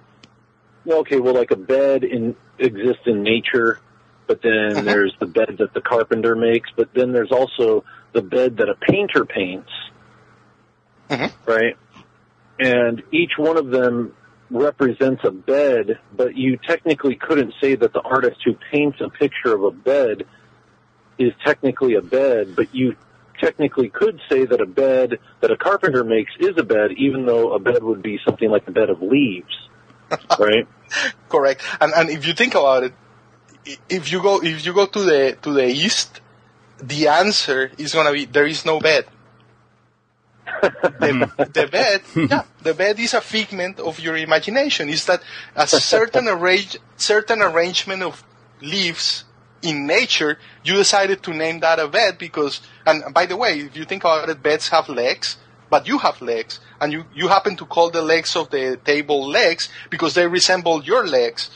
Yeah, 0.84 0.96
okay, 0.96 1.18
well, 1.18 1.34
like 1.34 1.50
a 1.50 1.56
bed 1.56 2.04
in 2.04 2.36
exists 2.58 3.02
in 3.06 3.22
nature, 3.22 3.80
but 4.26 4.42
then 4.42 4.76
Mhm. 4.76 4.84
there's 4.84 5.14
the 5.18 5.26
bed 5.26 5.56
that 5.58 5.72
the 5.72 5.80
carpenter 5.80 6.34
makes, 6.36 6.70
but 6.76 6.92
then 6.94 7.12
there's 7.12 7.32
also 7.32 7.84
the 8.12 8.22
bed 8.22 8.58
that 8.58 8.68
a 8.68 8.74
painter 8.74 9.24
paints, 9.24 9.70
Mhm. 11.08 11.32
right? 11.46 11.76
And 12.58 13.02
each 13.12 13.32
one 13.36 13.56
of 13.56 13.70
them 13.70 14.14
represents 14.50 15.22
a 15.24 15.30
bed, 15.30 15.98
but 16.12 16.36
you 16.36 16.56
technically 16.56 17.16
couldn't 17.16 17.54
say 17.60 17.74
that 17.74 17.92
the 17.92 18.02
artist 18.02 18.40
who 18.44 18.54
paints 18.70 19.00
a 19.00 19.08
picture 19.08 19.54
of 19.54 19.64
a 19.64 19.70
bed 19.70 20.26
is 21.18 21.32
technically 21.44 21.94
a 21.94 22.02
bed, 22.02 22.54
but 22.54 22.74
you 22.74 22.96
technically 23.40 23.88
could 23.88 24.20
say 24.28 24.44
that 24.44 24.60
a 24.60 24.66
bed 24.66 25.18
that 25.40 25.50
a 25.50 25.56
carpenter 25.56 26.04
makes 26.04 26.32
is 26.38 26.56
a 26.56 26.62
bed, 26.62 26.92
even 26.96 27.26
though 27.26 27.52
a 27.52 27.58
bed 27.58 27.82
would 27.82 28.02
be 28.02 28.18
something 28.24 28.50
like 28.50 28.66
a 28.68 28.70
bed 28.70 28.90
of 28.90 29.02
leaves, 29.02 29.54
right? 30.38 30.66
Correct. 31.28 31.62
And 31.80 31.92
and 31.94 32.10
if 32.10 32.26
you 32.26 32.34
think 32.34 32.54
about 32.54 32.84
it, 32.84 32.92
if 33.88 34.12
you 34.12 34.22
go 34.22 34.42
if 34.42 34.64
you 34.64 34.72
go 34.72 34.86
to 34.86 35.00
the 35.00 35.38
to 35.42 35.52
the 35.52 35.66
east, 35.66 36.20
the 36.78 37.08
answer 37.08 37.70
is 37.78 37.94
gonna 37.94 38.12
be 38.12 38.24
there 38.24 38.46
is 38.46 38.64
no 38.64 38.80
bed. 38.80 39.06
the, 40.62 41.50
the 41.52 41.66
bed, 41.66 42.02
yeah, 42.14 42.44
the 42.62 42.74
bed 42.74 42.98
is 42.98 43.14
a 43.14 43.20
figment 43.20 43.80
of 43.80 43.98
your 43.98 44.16
imagination. 44.16 44.88
Is 44.88 45.06
that 45.06 45.22
a 45.56 45.66
certain 45.66 46.28
arrange 46.28 46.78
certain 46.96 47.42
arrangement 47.42 48.02
of 48.02 48.22
leaves 48.60 49.24
in 49.62 49.86
nature? 49.86 50.38
You 50.62 50.74
decided 50.74 51.22
to 51.24 51.32
name 51.32 51.60
that 51.60 51.78
a 51.78 51.88
bed 51.88 52.18
because, 52.18 52.60
and 52.86 53.14
by 53.14 53.26
the 53.26 53.36
way, 53.36 53.60
if 53.60 53.76
you 53.76 53.84
think 53.84 54.04
about 54.04 54.28
it, 54.28 54.42
beds 54.42 54.68
have 54.68 54.88
legs, 54.88 55.36
but 55.70 55.86
you 55.88 55.98
have 55.98 56.20
legs, 56.22 56.60
and 56.80 56.92
you 56.92 57.04
you 57.14 57.28
happen 57.28 57.56
to 57.56 57.66
call 57.66 57.90
the 57.90 58.02
legs 58.02 58.36
of 58.36 58.50
the 58.50 58.78
table 58.84 59.28
legs 59.28 59.68
because 59.90 60.14
they 60.14 60.26
resemble 60.26 60.82
your 60.84 61.06
legs 61.06 61.50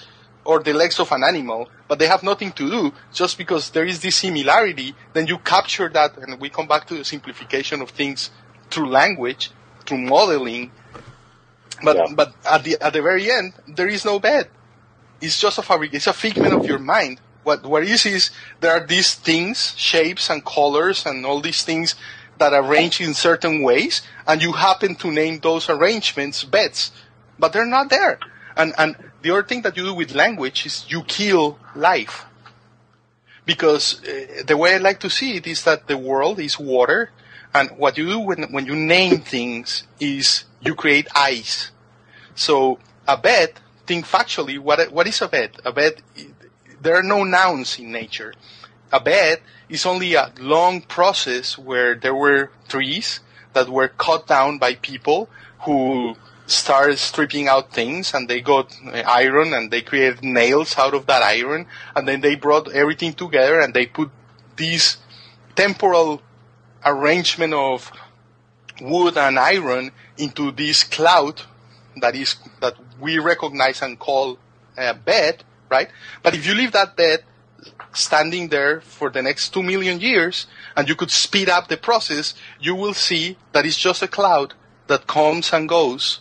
or 0.45 0.63
the 0.63 0.73
legs 0.73 0.99
of 0.99 1.13
an 1.13 1.23
animal, 1.25 1.69
but 1.89 1.99
they 1.99 2.07
have 2.07 2.23
nothing 2.23 2.53
to 2.53 2.71
do. 2.71 2.93
Just 3.13 3.37
because 3.39 3.71
there 3.71 3.85
is 3.85 4.01
this 4.01 4.17
similarity, 4.17 4.97
then 5.13 5.27
you 5.27 5.39
capture 5.39 5.89
that, 5.91 6.17
and 6.17 6.41
we 6.41 6.49
come 6.51 6.67
back 6.67 6.87
to 6.87 6.95
the 6.97 7.05
simplification 7.05 7.83
of 7.83 7.91
things 7.91 8.31
through 8.71 8.89
language, 8.89 9.53
through 9.87 9.99
modeling. 9.99 10.73
But 11.83 11.97
Yeah. 11.97 12.07
but 12.15 12.35
at 12.45 12.65
the 12.65 12.79
at 12.81 12.93
the 12.95 13.03
very 13.03 13.31
end, 13.31 13.55
there 13.67 13.89
is 13.89 14.05
no 14.05 14.19
bed. 14.21 14.51
It's 15.21 15.39
just 15.39 15.59
a 15.59 15.63
fabric. 15.63 15.95
It's 15.95 16.07
a 16.07 16.13
figment 16.13 16.55
of 16.55 16.67
your 16.67 16.79
mind. 16.79 17.21
What 17.49 17.65
what 17.65 17.83
is 17.83 18.05
is 18.05 18.31
there 18.61 18.73
are 18.77 18.87
these 18.87 19.15
things, 19.15 19.75
shapes 19.77 20.29
and 20.31 20.45
colors 20.45 21.07
and 21.07 21.25
all 21.25 21.41
these 21.41 21.65
things 21.65 21.95
that 22.37 22.53
arrange 22.53 23.01
in 23.01 23.15
certain 23.15 23.63
ways, 23.63 24.03
and 24.27 24.43
you 24.43 24.53
happen 24.53 24.95
to 24.97 25.11
name 25.11 25.41
those 25.41 25.69
arrangements 25.69 26.45
beds, 26.45 26.93
but 27.39 27.53
they're 27.53 27.75
not 27.79 27.89
there. 27.89 28.19
And 28.55 28.75
and 28.77 28.97
the 29.23 29.31
other 29.33 29.47
thing 29.49 29.63
that 29.63 29.77
you 29.77 29.85
do 29.85 29.95
with 29.95 30.15
language 30.15 30.67
is 30.67 30.85
you 30.89 31.03
kill 31.03 31.59
life. 31.75 32.27
Because 33.47 34.05
uh, 34.05 34.45
the 34.47 34.57
way 34.57 34.75
I 34.75 34.79
like 34.79 35.01
to 35.01 35.09
see 35.09 35.37
it 35.39 35.47
is 35.47 35.65
that 35.65 35.89
the 35.89 35.97
world 35.97 36.39
is 36.39 36.59
water, 36.61 37.11
and 37.55 37.71
what 37.83 37.97
you 37.97 38.07
do 38.07 38.21
when, 38.21 38.43
when 38.53 38.67
you 38.67 38.77
name 38.77 39.21
things 39.25 39.85
is 39.99 40.45
you 40.61 40.75
create 40.75 41.09
ice. 41.15 41.71
So 42.35 42.79
a 43.07 43.17
bed, 43.17 43.51
think 43.87 44.05
factually, 44.05 44.59
what, 44.59 44.93
what 44.93 45.07
is 45.07 45.23
a 45.23 45.29
bed? 45.29 45.51
A 45.65 45.73
bed, 45.73 45.95
there 46.81 46.97
are 46.97 47.03
no 47.03 47.25
nouns 47.25 47.79
in 47.79 47.93
nature. 47.93 48.33
A 48.93 49.01
bed 49.01 49.41
is 49.69 49.85
only 49.85 50.15
a 50.15 50.33
long 50.39 50.81
process 50.81 51.59
where 51.59 51.95
there 51.95 52.15
were 52.15 52.51
trees 52.69 53.21
that 53.53 53.69
were 53.69 53.89
cut 53.89 54.27
down 54.27 54.59
by 54.59 54.75
people 54.75 55.29
who 55.61 56.15
started 56.47 56.99
stripping 56.99 57.49
out 57.49 57.73
things 57.73 58.15
and 58.15 58.29
they 58.29 58.41
got 58.41 58.75
uh, 58.87 59.03
iron 59.07 59.53
and 59.53 59.71
they 59.71 59.83
created 59.83 60.25
nails 60.25 60.79
out 60.79 60.95
of 60.95 61.05
that 61.05 61.23
iron 61.23 61.67
and 61.95 62.09
then 62.09 62.23
they 62.23 62.35
brought 62.35 62.73
everything 62.73 63.13
together 63.13 63.61
and 63.61 63.75
they 63.75 63.85
put 63.85 64.11
this 64.57 64.97
temporal 65.55 66.23
arrangement 66.87 67.53
of 67.53 67.93
wood 68.81 69.19
and 69.19 69.39
iron 69.39 69.91
into 70.17 70.51
this 70.53 70.85
cloud 70.85 71.43
that 72.01 72.15
is 72.15 72.37
that 72.61 72.75
we 73.01 73.19
recognize 73.19 73.83
and 73.83 73.99
call 73.99 74.39
a 74.77 74.95
bed, 74.95 75.45
right? 75.71 75.89
But 76.23 76.35
if 76.35 76.47
you 76.47 76.55
leave 76.55 76.73
that 76.73 76.97
bed 76.97 77.25
standing 77.93 78.49
there 78.49 78.81
for 78.81 79.11
the 79.11 79.23
next 79.23 79.51
two 79.51 79.63
million 79.63 80.01
years 80.01 80.47
and 80.77 80.89
you 80.89 80.95
could 80.95 81.11
speed 81.11 81.49
up 81.49 81.69
the 81.69 81.77
process, 81.77 82.35
you 82.61 82.75
will 82.75 82.95
see 82.95 83.37
that 83.53 83.67
it's 83.67 83.77
just 83.79 84.03
a 84.03 84.09
cloud 84.09 84.55
that 84.87 85.07
comes 85.07 85.53
and 85.53 85.69
goes 85.69 86.21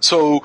so 0.00 0.44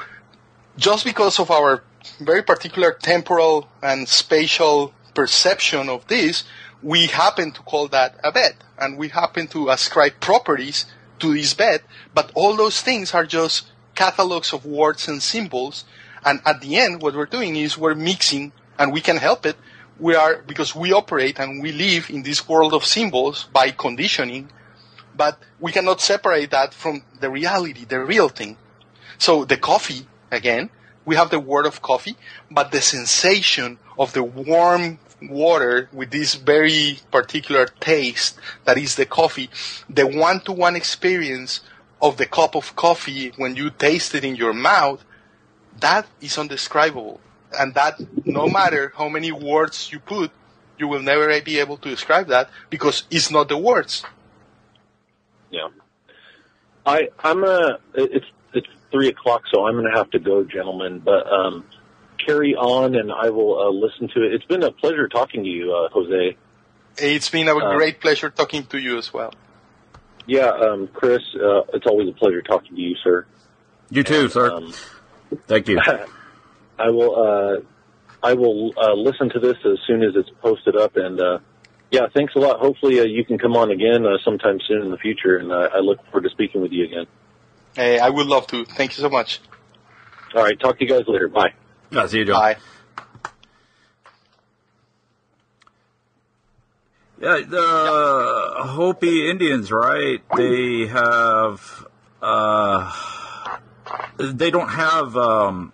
just 0.77 1.05
because 1.05 1.39
of 1.39 1.49
our 1.49 1.83
very 2.19 2.43
particular 2.43 2.91
temporal 2.91 3.69
and 3.81 4.07
spatial 4.07 4.93
perception 5.13 5.89
of 5.89 6.05
this, 6.07 6.43
we 6.83 7.07
happen 7.07 7.51
to 7.53 7.61
call 7.61 7.87
that 7.87 8.19
a 8.23 8.31
bed 8.31 8.55
and 8.77 8.97
we 8.97 9.07
happen 9.07 9.47
to 9.47 9.69
ascribe 9.69 10.19
properties 10.19 10.85
to 11.19 11.33
this 11.33 11.53
bed, 11.53 11.81
but 12.13 12.31
all 12.35 12.55
those 12.57 12.81
things 12.81 13.13
are 13.13 13.25
just 13.25 13.71
catalogs 13.95 14.51
of 14.51 14.65
words 14.65 15.07
and 15.07 15.23
symbols. 15.23 15.85
And 16.25 16.41
at 16.45 16.59
the 16.59 16.75
end, 16.77 17.01
what 17.01 17.15
we're 17.15 17.27
doing 17.27 17.55
is 17.55 17.77
we're 17.77 17.95
mixing 17.95 18.51
and 18.79 18.91
we 18.91 18.99
can 18.99 19.17
help 19.17 19.45
it. 19.45 19.55
We 19.99 20.15
are, 20.15 20.41
because 20.41 20.75
we 20.75 20.91
operate 20.91 21.39
and 21.39 21.61
we 21.61 21.71
live 21.71 22.09
in 22.09 22.23
this 22.23 22.49
world 22.49 22.73
of 22.73 22.83
symbols 22.83 23.45
by 23.53 23.71
conditioning, 23.71 24.49
but 25.15 25.39
we 25.59 25.71
cannot 25.71 26.01
separate 26.01 26.51
that 26.51 26.73
from 26.73 27.03
the 27.21 27.29
reality, 27.29 27.85
the 27.85 28.03
real 28.03 28.27
thing. 28.27 28.57
So 29.17 29.45
the 29.45 29.55
coffee, 29.55 30.07
again, 30.31 30.69
we 31.05 31.15
have 31.15 31.29
the 31.29 31.39
word 31.39 31.65
of 31.65 31.81
coffee, 31.81 32.17
but 32.51 32.71
the 32.71 32.81
sensation 32.81 33.77
of 33.97 34.11
the 34.13 34.23
warm 34.23 34.99
water 35.21 35.87
with 35.93 36.11
this 36.11 36.35
very 36.35 36.99
particular 37.11 37.67
taste 37.79 38.37
that 38.65 38.77
is 38.77 38.95
the 38.95 39.05
coffee, 39.05 39.49
the 39.89 40.05
one-to-one 40.05 40.75
experience 40.75 41.61
of 42.01 42.17
the 42.17 42.25
cup 42.25 42.55
of 42.55 42.75
coffee 42.75 43.31
when 43.37 43.55
you 43.55 43.69
taste 43.69 44.13
it 44.13 44.25
in 44.25 44.35
your 44.35 44.53
mouth, 44.53 45.05
that 45.85 46.07
is 46.19 46.37
undescribable. 46.37 47.19
And 47.57 47.75
that, 47.75 47.93
no 48.25 48.47
matter 48.47 48.91
how 48.97 49.07
many 49.07 49.31
words 49.31 49.91
you 49.91 49.99
put, 49.99 50.31
you 50.79 50.87
will 50.87 51.01
never 51.01 51.27
be 51.41 51.59
able 51.59 51.77
to 51.77 51.89
describe 51.89 52.27
that 52.29 52.49
because 52.71 53.03
it's 53.11 53.29
not 53.29 53.49
the 53.49 53.57
words. 53.57 54.03
Yeah. 55.51 55.69
I, 56.85 57.09
I'm 57.23 57.43
a, 57.43 57.77
it's 57.93 58.25
three 58.91 59.09
o'clock, 59.09 59.43
so 59.53 59.65
I'm 59.65 59.75
going 59.75 59.89
to 59.91 59.97
have 59.97 60.09
to 60.11 60.19
go, 60.19 60.43
gentlemen. 60.43 60.99
But 60.99 61.31
um, 61.31 61.65
carry 62.25 62.55
on, 62.55 62.95
and 62.95 63.11
I 63.11 63.29
will 63.29 63.53
uh, 63.59 63.69
listen 63.69 64.07
to 64.15 64.23
it. 64.25 64.33
It's 64.33 64.45
been 64.45 64.63
a 64.63 64.71
pleasure 64.71 65.07
talking 65.07 65.43
to 65.43 65.49
you, 65.49 65.73
uh, 65.73 65.89
Jose. 65.93 66.35
It's 66.97 67.29
been 67.29 67.47
a 67.47 67.55
uh, 67.55 67.75
great 67.77 68.01
pleasure 68.01 68.29
talking 68.29 68.65
to 68.67 68.79
you 68.79 68.97
as 68.97 69.13
well. 69.13 69.33
Yeah, 70.25 70.49
um, 70.49 70.87
Chris, 70.87 71.21
uh, 71.35 71.61
it's 71.75 71.85
always 71.85 72.09
a 72.09 72.13
pleasure 72.13 72.41
talking 72.41 72.75
to 72.75 72.81
you, 72.81 72.95
sir. 73.03 73.27
You 73.91 74.03
too, 74.03 74.21
and, 74.21 74.31
sir. 74.31 74.51
Um, 74.51 74.73
Thank 75.47 75.67
you. 75.67 75.79
I 76.79 76.89
will. 76.89 77.15
Uh, 77.15 77.61
I 78.23 78.33
will 78.33 78.73
uh, 78.77 78.93
listen 78.93 79.29
to 79.29 79.39
this 79.39 79.57
as 79.65 79.77
soon 79.85 80.03
as 80.03 80.15
it's 80.15 80.29
posted 80.41 80.75
up, 80.75 80.97
and 80.97 81.19
yeah, 81.91 82.07
thanks 82.13 82.33
a 82.35 82.39
lot. 82.39 82.59
Hopefully, 82.59 83.07
you 83.09 83.23
can 83.23 83.37
come 83.37 83.55
on 83.55 83.71
again 83.71 84.05
sometime 84.23 84.59
soon 84.67 84.81
in 84.81 84.91
the 84.91 84.97
future, 84.97 85.37
and 85.37 85.53
I 85.53 85.79
look 85.79 86.03
forward 86.05 86.23
to 86.23 86.29
speaking 86.29 86.61
with 86.61 86.71
you 86.71 86.85
again. 86.85 87.05
Hey, 87.75 87.99
I 87.99 88.09
would 88.09 88.27
love 88.27 88.47
to. 88.47 88.65
Thank 88.65 88.97
you 88.97 89.01
so 89.01 89.09
much. 89.09 89.41
All 90.33 90.43
right. 90.43 90.59
Talk 90.59 90.79
to 90.79 90.85
you 90.85 90.89
guys 90.91 91.03
later. 91.07 91.27
Bye. 91.27 91.53
Yeah, 91.91 92.07
see 92.07 92.19
you, 92.19 92.25
John. 92.25 92.39
Bye. 92.39 92.57
Yeah, 97.21 97.41
the. 97.47 98.45
Hopi 98.65 99.29
Indians, 99.29 99.71
right? 99.71 100.21
They 100.35 100.87
have, 100.87 101.85
uh, 102.21 102.91
they 104.17 104.51
don't 104.51 104.69
have, 104.69 105.15
um, 105.17 105.73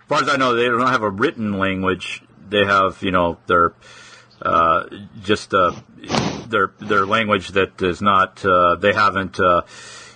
as 0.00 0.06
far 0.08 0.22
as 0.22 0.28
I 0.28 0.36
know, 0.36 0.54
they 0.54 0.64
don't 0.64 0.80
have 0.80 1.02
a 1.02 1.10
written 1.10 1.58
language. 1.58 2.22
They 2.48 2.64
have, 2.64 3.02
you 3.02 3.10
know, 3.10 3.38
their, 3.46 3.74
uh, 4.40 4.84
just, 5.22 5.52
uh, 5.52 5.72
their, 6.48 6.72
their 6.78 7.06
language 7.06 7.48
that 7.48 7.80
is 7.82 8.00
not, 8.00 8.44
uh, 8.44 8.76
they 8.76 8.92
haven't, 8.92 9.38
uh, 9.38 9.62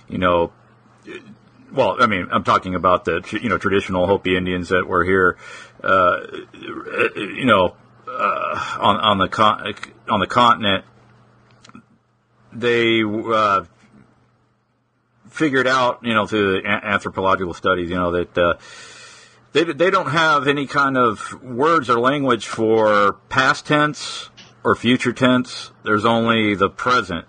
you 0.07 0.17
know, 0.17 0.51
well, 1.73 1.97
I 1.99 2.07
mean, 2.07 2.27
I'm 2.31 2.43
talking 2.43 2.75
about 2.75 3.05
the 3.05 3.23
you 3.41 3.49
know 3.49 3.57
traditional 3.57 4.05
Hopi 4.05 4.37
Indians 4.37 4.69
that 4.69 4.87
were 4.87 5.03
here, 5.03 5.37
uh, 5.83 6.17
you 6.53 7.45
know, 7.45 7.75
uh, 8.07 8.77
on 8.79 8.97
on 8.97 9.17
the 9.17 9.27
con- 9.27 9.73
on 10.07 10.19
the 10.19 10.27
continent. 10.27 10.85
They 12.51 13.03
figured 15.33 15.67
out, 15.67 15.99
you 16.03 16.13
know, 16.13 16.27
through 16.27 16.63
anthropological 16.63 17.55
studies, 17.55 17.89
you 17.89 17.95
know, 17.95 18.11
that 18.11 18.37
uh, 18.37 18.53
they 19.51 19.63
they 19.63 19.89
don't 19.89 20.11
have 20.11 20.47
any 20.47 20.67
kind 20.67 20.95
of 20.95 21.41
words 21.41 21.89
or 21.89 21.99
language 21.99 22.45
for 22.47 23.13
past 23.29 23.65
tense 23.65 24.29
or 24.63 24.75
future 24.75 25.11
tense. 25.11 25.71
There's 25.83 26.05
only 26.05 26.55
the 26.55 26.69
present. 26.69 27.25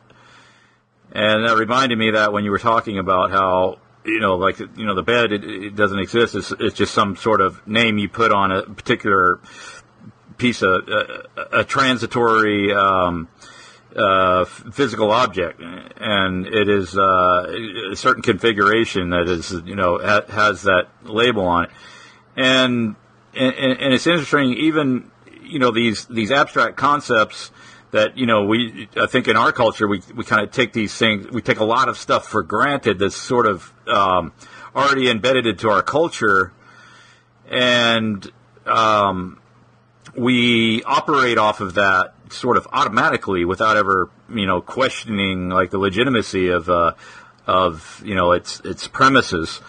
And 1.13 1.49
that 1.49 1.57
reminded 1.57 1.99
me 1.99 2.11
that 2.11 2.33
when 2.33 2.45
you 2.45 2.51
were 2.51 2.59
talking 2.59 2.99
about 2.99 3.31
how 3.31 3.79
you 4.05 4.21
know, 4.21 4.37
like 4.37 4.59
you 4.59 4.85
know, 4.85 4.95
the 4.95 5.03
bed 5.03 5.33
it, 5.33 5.45
it 5.45 5.75
doesn't 5.75 5.99
exist. 5.99 6.35
It's, 6.35 6.53
it's, 6.61 6.77
just 6.77 6.93
some 6.93 7.17
sort 7.17 7.41
of 7.41 7.67
name 7.67 7.97
you 7.97 8.11
put 8.11 8.33
on 8.33 8.53
a 8.53 8.63
particular 8.63 9.41
piece 10.37 10.61
of 10.61 10.87
uh, 10.89 11.47
a 11.53 11.65
transitory 11.65 12.75
um, 12.75 13.29
uh, 13.97 14.45
physical 14.45 15.11
object, 15.11 15.61
and 15.61 16.47
it 16.47 16.69
is 16.69 16.97
uh, 16.97 17.47
a 17.93 17.97
certain 17.97 18.23
configuration 18.23 19.11
that 19.11 19.29
is 19.29 19.53
you 19.65 19.77
know 19.77 19.99
ha- 19.99 20.25
has 20.29 20.63
that 20.63 20.89
label 21.05 21.47
on 21.47 21.65
it, 21.65 21.71
and, 22.37 22.97
and 23.35 23.55
and 23.55 23.95
it's 23.95 24.07
interesting. 24.07 24.55
Even 24.55 25.11
you 25.43 25.59
know 25.59 25.71
these 25.71 26.07
these 26.07 26.31
abstract 26.33 26.77
concepts 26.77 27.53
that 27.93 28.19
you 28.19 28.27
know 28.27 28.45
we 28.45 28.89
I 28.97 29.07
think 29.07 29.29
in 29.29 29.37
our 29.37 29.53
culture 29.53 29.87
we 29.87 30.03
we 30.15 30.25
kind 30.25 30.43
of 30.43 30.51
take 30.51 30.73
these 30.73 30.93
things 30.97 31.31
we 31.31 31.41
take 31.41 31.61
a 31.61 31.65
lot 31.65 31.89
of 31.89 31.97
stuff 31.97 32.27
for 32.27 32.43
granted 32.43 32.99
that's 32.99 33.17
sort 33.17 33.47
of 33.47 33.73
um, 33.87 34.33
already 34.75 35.09
embedded 35.09 35.47
into 35.47 35.71
our 35.71 35.83
culture, 35.83 36.53
and 37.49 38.29
um, 38.67 39.39
we 40.17 40.83
operate 40.83 41.39
off 41.39 41.61
of 41.61 41.75
that 41.75 42.14
sort 42.35 42.57
of 42.57 42.67
automatically 42.73 43.45
without 43.45 43.77
ever 43.77 44.11
you 44.29 44.47
know 44.47 44.61
questioning 44.61 45.49
like 45.49 45.71
the 45.71 45.79
legitimacy 45.79 46.49
of 46.49 46.69
uh, 46.69 46.93
of 47.47 48.03
you 48.05 48.15
know 48.15 48.33
its 48.33 48.61
its 48.61 48.89
premises. 48.89 49.61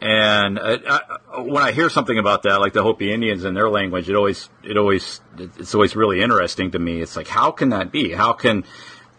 And 0.00 0.58
I, 0.58 0.78
I, 0.88 1.40
when 1.42 1.62
I 1.62 1.70
hear 1.70 1.88
something 1.88 2.18
about 2.18 2.42
that, 2.42 2.60
like 2.60 2.72
the 2.72 2.82
Hopi 2.82 3.12
Indians 3.12 3.44
and 3.44 3.56
their 3.56 3.70
language, 3.70 4.10
it 4.10 4.16
always, 4.16 4.50
it 4.64 4.76
always, 4.76 5.20
it's 5.38 5.76
always 5.76 5.94
really 5.94 6.20
interesting 6.20 6.72
to 6.72 6.78
me. 6.80 7.00
It's 7.00 7.14
like, 7.14 7.28
how 7.28 7.52
can 7.52 7.68
that 7.68 7.92
be? 7.92 8.10
How 8.10 8.32
can, 8.32 8.64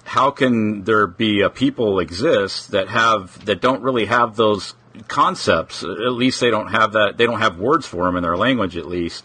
how 0.03 0.31
can 0.31 0.84
there 0.84 1.07
be 1.07 1.40
a 1.40 1.49
people 1.49 1.99
exist 1.99 2.72
that 2.72 2.90
have, 2.90 3.45
that 3.45 3.61
don't 3.61 3.81
really 3.81 4.07
have 4.07 4.35
those 4.35 4.73
concepts? 5.07 5.84
At 5.84 6.14
least 6.14 6.41
they 6.41 6.49
don't 6.49 6.68
have 6.68 6.94
that, 6.94 7.15
they 7.18 7.27
don't 7.27 7.40
have 7.40 7.57
words 7.57 7.85
for 7.85 8.03
them 8.03 8.18
in 8.18 8.23
their 8.23 8.35
language 8.35 8.76
at 8.76 8.85
least. 8.85 9.23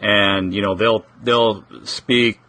And, 0.00 0.52
you 0.52 0.62
know, 0.62 0.74
they'll, 0.74 1.06
they'll 1.22 1.64
speak 1.84 2.40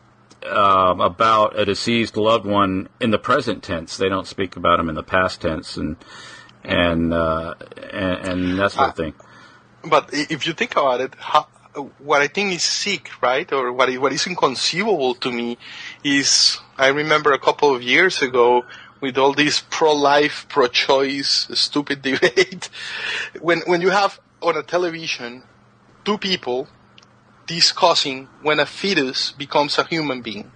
um, 0.46 1.02
about 1.02 1.58
a 1.58 1.66
deceased 1.66 2.18
loved 2.18 2.46
one 2.46 2.90
in 3.00 3.12
the 3.12 3.20
present 3.20 3.64
tense. 3.64 3.98
They 3.98 4.10
don't 4.10 4.28
speak 4.28 4.56
about 4.56 4.78
them 4.78 4.90
in 4.90 4.96
the 4.96 5.04
past 5.04 5.42
tense. 5.42 5.78
And, 5.78 5.98
and 6.64 7.14
uh, 7.14 7.56
and, 7.92 8.28
and, 8.28 8.60
that 8.60 8.72
sort 8.72 8.90
of 8.90 8.96
thing. 8.96 9.14
But 9.88 10.10
if 10.14 10.46
you 10.46 10.54
think 10.54 10.74
about 10.74 11.02
it, 11.02 11.16
how, 11.18 11.48
what 12.00 12.22
I 12.22 12.28
think 12.28 12.54
is 12.54 12.64
sick, 12.64 13.10
right, 13.22 13.52
or 13.52 13.72
what 13.72 13.92
what 13.98 14.14
is 14.14 14.28
inconceivable 14.28 15.16
to 15.16 15.32
me 15.32 15.58
is 16.04 16.60
I 16.78 16.88
remember 16.88 17.32
a 17.32 17.40
couple 17.40 17.74
of 17.74 17.82
years 17.82 18.22
ago 18.22 18.66
with 19.00 19.18
all 19.18 19.34
this 19.34 19.64
pro-life, 19.70 20.46
pro-choice, 20.50 21.48
stupid 21.54 22.02
debate, 22.10 22.70
when 23.40 23.62
when 23.62 23.82
you 23.82 23.90
have 23.90 24.20
on 24.42 24.58
a 24.58 24.64
television 24.64 25.44
two 26.04 26.18
people 26.18 26.68
discussing 27.48 28.28
when 28.42 28.60
a 28.60 28.66
fetus 28.66 29.32
becomes 29.32 29.78
a 29.78 29.84
human 29.84 30.22
being. 30.22 30.52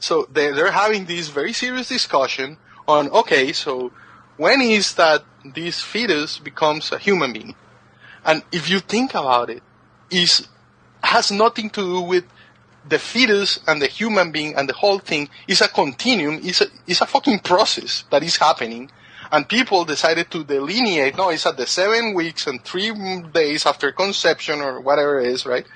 So 0.00 0.28
they're, 0.30 0.54
they're 0.54 0.72
having 0.72 1.06
this 1.06 1.28
very 1.28 1.52
serious 1.52 1.88
discussion 1.88 2.58
on, 2.86 3.08
okay, 3.10 3.52
so 3.52 3.92
when 4.36 4.60
is 4.60 4.94
that 4.94 5.24
this 5.44 5.82
fetus 5.82 6.38
becomes 6.38 6.92
a 6.92 6.98
human 6.98 7.32
being? 7.32 7.54
And 8.24 8.42
if 8.52 8.70
you 8.70 8.80
think 8.80 9.14
about 9.14 9.50
it, 9.50 9.62
is 10.10 10.48
has 11.02 11.30
nothing 11.30 11.70
to 11.70 11.80
do 11.80 12.00
with 12.00 12.24
the 12.88 12.98
fetus 12.98 13.60
and 13.66 13.80
the 13.80 13.86
human 13.86 14.32
being 14.32 14.54
and 14.54 14.68
the 14.68 14.74
whole 14.74 14.98
thing 14.98 15.28
is 15.46 15.60
a 15.60 15.68
continuum, 15.68 16.36
is 16.36 16.60
a, 16.60 16.66
is 16.86 17.00
a 17.00 17.06
fucking 17.06 17.40
process 17.40 18.04
that 18.10 18.22
is 18.22 18.36
happening. 18.36 18.90
And 19.30 19.46
people 19.46 19.84
decided 19.84 20.30
to 20.30 20.42
delineate, 20.42 21.16
no, 21.16 21.28
it's 21.28 21.44
at 21.44 21.58
the 21.58 21.66
seven 21.66 22.14
weeks 22.14 22.46
and 22.46 22.64
three 22.64 22.92
days 23.32 23.66
after 23.66 23.92
conception 23.92 24.60
or 24.60 24.80
whatever 24.80 25.20
it 25.20 25.28
is, 25.28 25.44
right? 25.44 25.66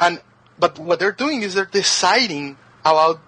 And, 0.00 0.20
but 0.58 0.78
what 0.78 0.98
they're 0.98 1.12
doing 1.12 1.42
is 1.42 1.54
they're 1.54 1.64
deciding 1.64 2.56
about 2.84 3.20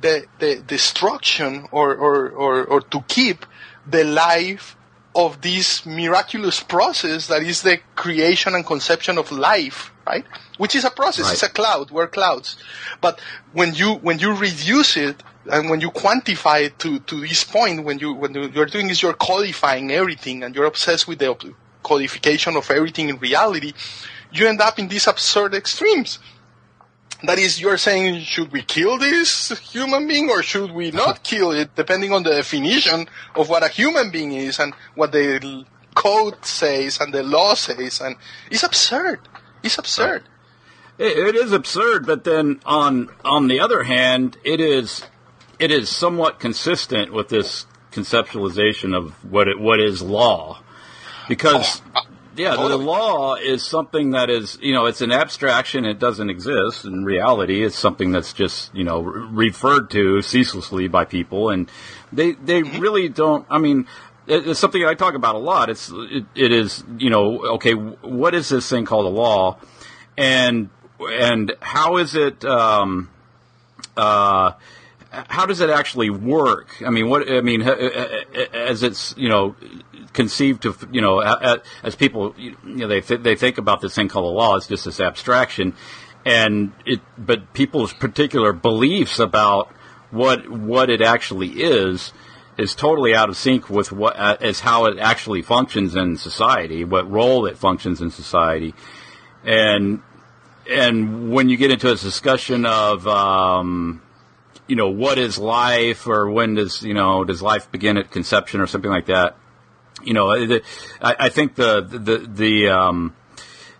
the, 0.00 0.26
the 0.38 0.56
destruction 0.56 1.66
or, 1.72 1.94
or, 1.94 2.28
or, 2.30 2.64
or 2.64 2.80
to 2.82 3.02
keep 3.08 3.46
the 3.86 4.04
life 4.04 4.76
of 5.16 5.40
this 5.42 5.86
miraculous 5.86 6.60
process 6.60 7.28
that 7.28 7.42
is 7.42 7.62
the 7.62 7.78
creation 7.94 8.54
and 8.54 8.66
conception 8.66 9.16
of 9.16 9.30
life, 9.30 9.92
right? 10.06 10.24
Which 10.58 10.74
is 10.74 10.84
a 10.84 10.90
process. 10.90 11.26
Right. 11.26 11.32
It's 11.34 11.42
a 11.44 11.48
cloud. 11.48 11.90
We're 11.92 12.08
clouds. 12.08 12.56
But 13.00 13.20
when 13.52 13.74
you, 13.74 13.94
when 13.94 14.18
you 14.18 14.34
reduce 14.34 14.96
it 14.96 15.22
and 15.50 15.70
when 15.70 15.80
you 15.80 15.90
quantify 15.90 16.64
it 16.64 16.78
to, 16.80 16.98
to 16.98 17.20
this 17.20 17.44
point, 17.44 17.84
when 17.84 17.98
you, 18.00 18.12
when 18.12 18.34
you- 18.34 18.48
you're 18.48 18.66
doing 18.66 18.90
is 18.90 19.02
you're 19.02 19.14
codifying 19.14 19.92
everything 19.92 20.42
and 20.42 20.54
you're 20.54 20.64
obsessed 20.66 21.06
with 21.06 21.20
the 21.20 21.36
codification 21.84 22.56
of 22.56 22.68
everything 22.70 23.08
in 23.10 23.18
reality, 23.18 23.72
you 24.34 24.48
end 24.48 24.60
up 24.60 24.78
in 24.78 24.88
these 24.88 25.06
absurd 25.06 25.54
extremes. 25.54 26.18
That 27.22 27.38
is, 27.38 27.60
you're 27.60 27.78
saying, 27.78 28.20
should 28.20 28.52
we 28.52 28.62
kill 28.62 28.98
this 28.98 29.56
human 29.58 30.06
being 30.06 30.28
or 30.28 30.42
should 30.42 30.72
we 30.72 30.90
not 31.02 31.22
kill 31.22 31.52
it, 31.52 31.74
depending 31.74 32.12
on 32.12 32.22
the 32.22 32.30
definition 32.30 33.08
of 33.34 33.48
what 33.48 33.62
a 33.62 33.68
human 33.68 34.10
being 34.10 34.32
is 34.32 34.58
and 34.58 34.74
what 34.94 35.12
the 35.12 35.64
code 35.94 36.44
says 36.44 37.00
and 37.00 37.14
the 37.14 37.22
law 37.22 37.54
says. 37.54 38.00
And 38.00 38.16
it's 38.50 38.62
absurd. 38.62 39.20
It's 39.62 39.78
absurd. 39.78 40.24
It, 40.98 41.16
it 41.16 41.36
is 41.36 41.52
absurd, 41.52 42.06
but 42.06 42.24
then 42.24 42.60
on 42.64 43.08
on 43.24 43.48
the 43.48 43.60
other 43.60 43.84
hand, 43.84 44.36
it 44.44 44.60
is 44.60 45.04
it 45.58 45.70
is 45.70 45.88
somewhat 45.88 46.38
consistent 46.38 47.12
with 47.12 47.28
this 47.28 47.66
conceptualization 47.90 48.96
of 48.96 49.12
what 49.24 49.48
it, 49.48 49.58
what 49.58 49.80
is 49.80 50.02
law, 50.02 50.60
because 51.28 51.80
oh, 51.96 52.02
yeah, 52.36 52.56
the 52.56 52.76
law 52.76 53.34
is 53.34 53.64
something 53.64 54.10
that 54.10 54.30
is 54.30 54.58
you 54.60 54.72
know 54.72 54.86
it's 54.86 55.00
an 55.00 55.12
abstraction. 55.12 55.84
It 55.84 55.98
doesn't 55.98 56.30
exist 56.30 56.84
in 56.84 57.04
reality. 57.04 57.64
It's 57.64 57.78
something 57.78 58.12
that's 58.12 58.32
just 58.32 58.74
you 58.74 58.84
know 58.84 59.00
re- 59.00 59.48
referred 59.48 59.90
to 59.90 60.22
ceaselessly 60.22 60.88
by 60.88 61.04
people, 61.04 61.50
and 61.50 61.70
they 62.12 62.32
they 62.32 62.62
really 62.62 63.08
don't. 63.08 63.46
I 63.50 63.58
mean. 63.58 63.86
It's 64.26 64.58
something 64.58 64.82
I 64.82 64.94
talk 64.94 65.12
about 65.12 65.34
a 65.34 65.38
lot. 65.38 65.68
It's 65.68 65.92
it, 65.92 66.24
it 66.34 66.50
is 66.50 66.82
you 66.96 67.10
know 67.10 67.44
okay. 67.56 67.74
What 67.74 68.34
is 68.34 68.48
this 68.48 68.66
thing 68.70 68.86
called 68.86 69.04
a 69.04 69.10
law? 69.10 69.58
and 70.16 70.70
and 71.00 71.52
how 71.60 71.96
is 71.96 72.14
it 72.14 72.44
um, 72.44 73.10
uh, 73.96 74.52
how 75.10 75.46
does 75.46 75.60
it 75.60 75.70
actually 75.70 76.10
work? 76.10 76.82
I 76.84 76.90
mean, 76.90 77.08
what 77.08 77.30
I 77.30 77.40
mean, 77.40 77.62
as 77.62 78.82
it's 78.82 79.14
you 79.16 79.28
know 79.28 79.56
conceived 80.14 80.64
of 80.64 80.86
you 80.90 81.00
know 81.00 81.20
a- 81.20 81.38
a- 81.42 81.62
as 81.82 81.94
people 81.94 82.34
you 82.38 82.56
know 82.64 82.88
they 82.88 83.00
th- 83.00 83.20
they 83.20 83.36
think 83.36 83.58
about 83.58 83.80
this 83.80 83.94
thing 83.94 84.08
called 84.08 84.24
a 84.24 84.36
law, 84.36 84.56
it's 84.56 84.66
just 84.66 84.86
this 84.86 85.00
abstraction, 85.00 85.74
and 86.24 86.72
it 86.86 87.00
but 87.18 87.52
people's 87.52 87.92
particular 87.92 88.52
beliefs 88.52 89.18
about 89.18 89.70
what 90.10 90.48
what 90.48 90.88
it 90.88 91.02
actually 91.02 91.48
is 91.48 92.12
is 92.56 92.74
totally 92.74 93.14
out 93.14 93.28
of 93.28 93.36
sync 93.36 93.68
with 93.68 93.92
what 93.92 94.16
uh, 94.16 94.36
as 94.40 94.60
how 94.60 94.86
it 94.86 94.98
actually 94.98 95.42
functions 95.42 95.94
in 95.96 96.16
society, 96.16 96.84
what 96.84 97.10
role 97.10 97.46
it 97.46 97.58
functions 97.58 98.00
in 98.00 98.10
society. 98.10 98.74
And 99.44 100.00
and 100.70 101.30
when 101.32 101.48
you 101.48 101.56
get 101.56 101.70
into 101.70 101.90
a 101.90 101.96
discussion 101.96 102.64
of 102.64 103.06
um, 103.06 104.00
you 104.66 104.76
know 104.76 104.88
what 104.88 105.18
is 105.18 105.38
life 105.38 106.06
or 106.06 106.30
when 106.30 106.54
does 106.54 106.82
you 106.82 106.94
know 106.94 107.24
does 107.24 107.42
life 107.42 107.70
begin 107.70 107.96
at 107.98 108.10
conception 108.10 108.60
or 108.60 108.66
something 108.66 108.90
like 108.90 109.06
that 109.06 109.36
you 110.06 110.14
know 110.14 110.46
the, 110.46 110.62
I, 111.00 111.16
I 111.18 111.28
think 111.28 111.54
the 111.54 111.80
the 111.80 112.18
the 112.18 112.68
um, 112.68 113.14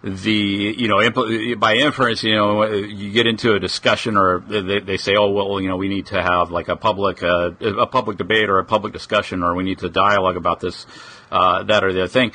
the 0.05 0.31
you 0.77 0.87
know 0.87 0.97
impl- 0.97 1.59
by 1.59 1.77
inference 1.77 2.23
you 2.23 2.35
know 2.35 2.65
you 2.67 3.11
get 3.11 3.27
into 3.27 3.55
a 3.55 3.59
discussion 3.59 4.19
or 4.19 4.41
they, 4.41 4.81
they 4.81 4.97
say 4.99 5.17
oh 5.17 5.31
well 5.31 5.59
you 5.61 5.69
know 5.69 5.79
we 5.79 5.89
need 5.89 6.07
to 6.07 6.21
have 6.23 6.51
like 6.51 6.69
a 6.69 6.77
public 6.77 7.23
uh, 7.23 7.53
a 7.61 7.87
public 7.87 8.19
debate 8.19 8.51
or 8.51 8.59
a 8.59 8.65
public 8.65 8.93
discussion 8.93 9.43
or 9.43 9.55
we 9.55 9.65
need 9.65 9.79
to 9.79 9.89
dialogue 9.89 10.37
about 10.37 10.61
this 10.61 10.87
uh, 11.33 11.63
that 11.63 11.83
or 11.83 11.93
the 11.93 12.03
other 12.03 12.09
thing. 12.09 12.33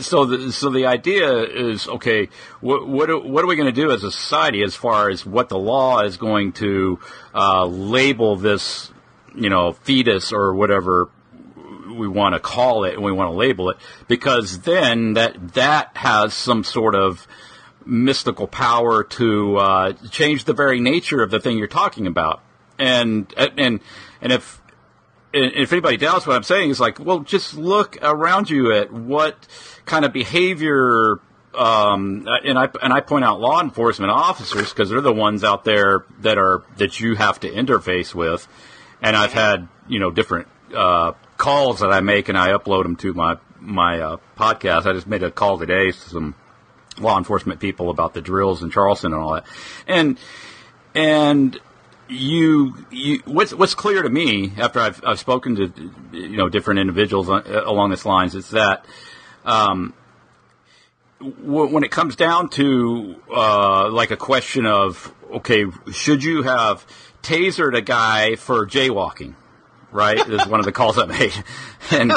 So 0.00 0.26
the, 0.26 0.52
so 0.52 0.70
the 0.70 0.86
idea 0.86 1.44
is 1.44 1.86
okay 1.86 2.30
what 2.60 2.88
what 2.88 3.10
are, 3.10 3.20
what 3.20 3.44
are 3.44 3.46
we 3.46 3.54
going 3.54 3.72
to 3.72 3.80
do 3.80 3.92
as 3.92 4.02
a 4.02 4.10
society 4.10 4.64
as 4.64 4.74
far 4.74 5.08
as 5.08 5.24
what 5.24 5.48
the 5.48 5.58
law 5.58 6.00
is 6.00 6.16
going 6.16 6.52
to 6.54 6.98
uh, 7.32 7.64
label 7.64 8.34
this 8.34 8.90
you 9.36 9.50
know 9.50 9.72
fetus 9.72 10.32
or 10.32 10.52
whatever 10.52 11.10
we 11.88 12.08
want 12.08 12.34
to 12.34 12.40
call 12.40 12.84
it 12.84 12.94
and 12.94 13.02
we 13.02 13.12
want 13.12 13.30
to 13.30 13.36
label 13.36 13.70
it 13.70 13.76
because 14.06 14.60
then 14.60 15.14
that 15.14 15.54
that 15.54 15.96
has 15.96 16.34
some 16.34 16.64
sort 16.64 16.94
of 16.94 17.26
mystical 17.84 18.46
power 18.46 19.02
to 19.02 19.56
uh, 19.56 19.92
change 20.10 20.44
the 20.44 20.52
very 20.52 20.80
nature 20.80 21.22
of 21.22 21.30
the 21.30 21.40
thing 21.40 21.56
you're 21.56 21.66
talking 21.66 22.06
about 22.06 22.42
and 22.78 23.32
and 23.36 23.80
and 24.20 24.32
if 24.32 24.60
if 25.32 25.72
anybody 25.72 25.96
doubts 25.96 26.26
what 26.26 26.36
I'm 26.36 26.42
saying, 26.42 26.70
it's 26.70 26.80
like, 26.80 26.98
well, 26.98 27.20
just 27.20 27.54
look 27.54 27.98
around 28.00 28.48
you 28.48 28.72
at 28.72 28.92
what 28.92 29.46
kind 29.84 30.04
of 30.04 30.12
behavior. 30.12 31.20
Um, 31.54 32.26
and 32.44 32.58
I 32.58 32.68
and 32.82 32.92
I 32.92 33.00
point 33.00 33.24
out 33.24 33.40
law 33.40 33.60
enforcement 33.60 34.10
officers 34.10 34.70
because 34.70 34.90
they're 34.90 35.00
the 35.00 35.12
ones 35.12 35.44
out 35.44 35.64
there 35.64 36.04
that 36.20 36.38
are 36.38 36.62
that 36.76 37.00
you 37.00 37.14
have 37.16 37.40
to 37.40 37.50
interface 37.50 38.14
with. 38.14 38.46
And 39.02 39.16
I've 39.16 39.32
had 39.32 39.68
you 39.88 39.98
know 39.98 40.10
different 40.10 40.48
uh, 40.74 41.12
calls 41.38 41.80
that 41.80 41.90
I 41.90 42.00
make, 42.00 42.28
and 42.28 42.36
I 42.36 42.48
upload 42.48 42.82
them 42.82 42.96
to 42.96 43.14
my 43.14 43.38
my 43.60 44.00
uh, 44.00 44.16
podcast. 44.36 44.86
I 44.86 44.92
just 44.92 45.06
made 45.06 45.22
a 45.22 45.30
call 45.30 45.58
today 45.58 45.90
to 45.90 45.98
some 45.98 46.34
law 46.98 47.16
enforcement 47.16 47.60
people 47.60 47.88
about 47.90 48.12
the 48.12 48.20
drills 48.20 48.62
in 48.62 48.70
Charleston 48.70 49.14
and 49.14 49.22
all 49.22 49.34
that, 49.34 49.46
and 49.86 50.18
and 50.94 51.58
you, 52.08 52.86
you 52.90 53.22
what's 53.24 53.54
what's 53.54 53.74
clear 53.74 54.02
to 54.02 54.10
me 54.10 54.52
after 54.58 54.80
I've 54.80 55.02
I've 55.04 55.18
spoken 55.18 55.56
to 55.56 55.92
you 56.12 56.36
know 56.36 56.48
different 56.48 56.80
individuals 56.80 57.28
on, 57.28 57.46
along 57.46 57.90
this 57.90 58.04
lines 58.04 58.34
is 58.34 58.50
that 58.50 58.84
um, 59.44 59.94
when 61.20 61.84
it 61.84 61.90
comes 61.90 62.16
down 62.16 62.48
to 62.50 63.16
uh, 63.30 63.88
like 63.90 64.10
a 64.10 64.16
question 64.16 64.66
of 64.66 65.14
okay, 65.32 65.66
should 65.92 66.24
you 66.24 66.42
have 66.42 66.86
tasered 67.22 67.76
a 67.76 67.82
guy 67.82 68.36
for 68.36 68.66
jaywalking? 68.66 69.34
Right, 69.90 70.18
is 70.18 70.46
one 70.46 70.60
of 70.60 70.66
the 70.66 70.72
calls 70.72 70.98
I 70.98 71.06
made, 71.06 71.32
and 71.90 72.12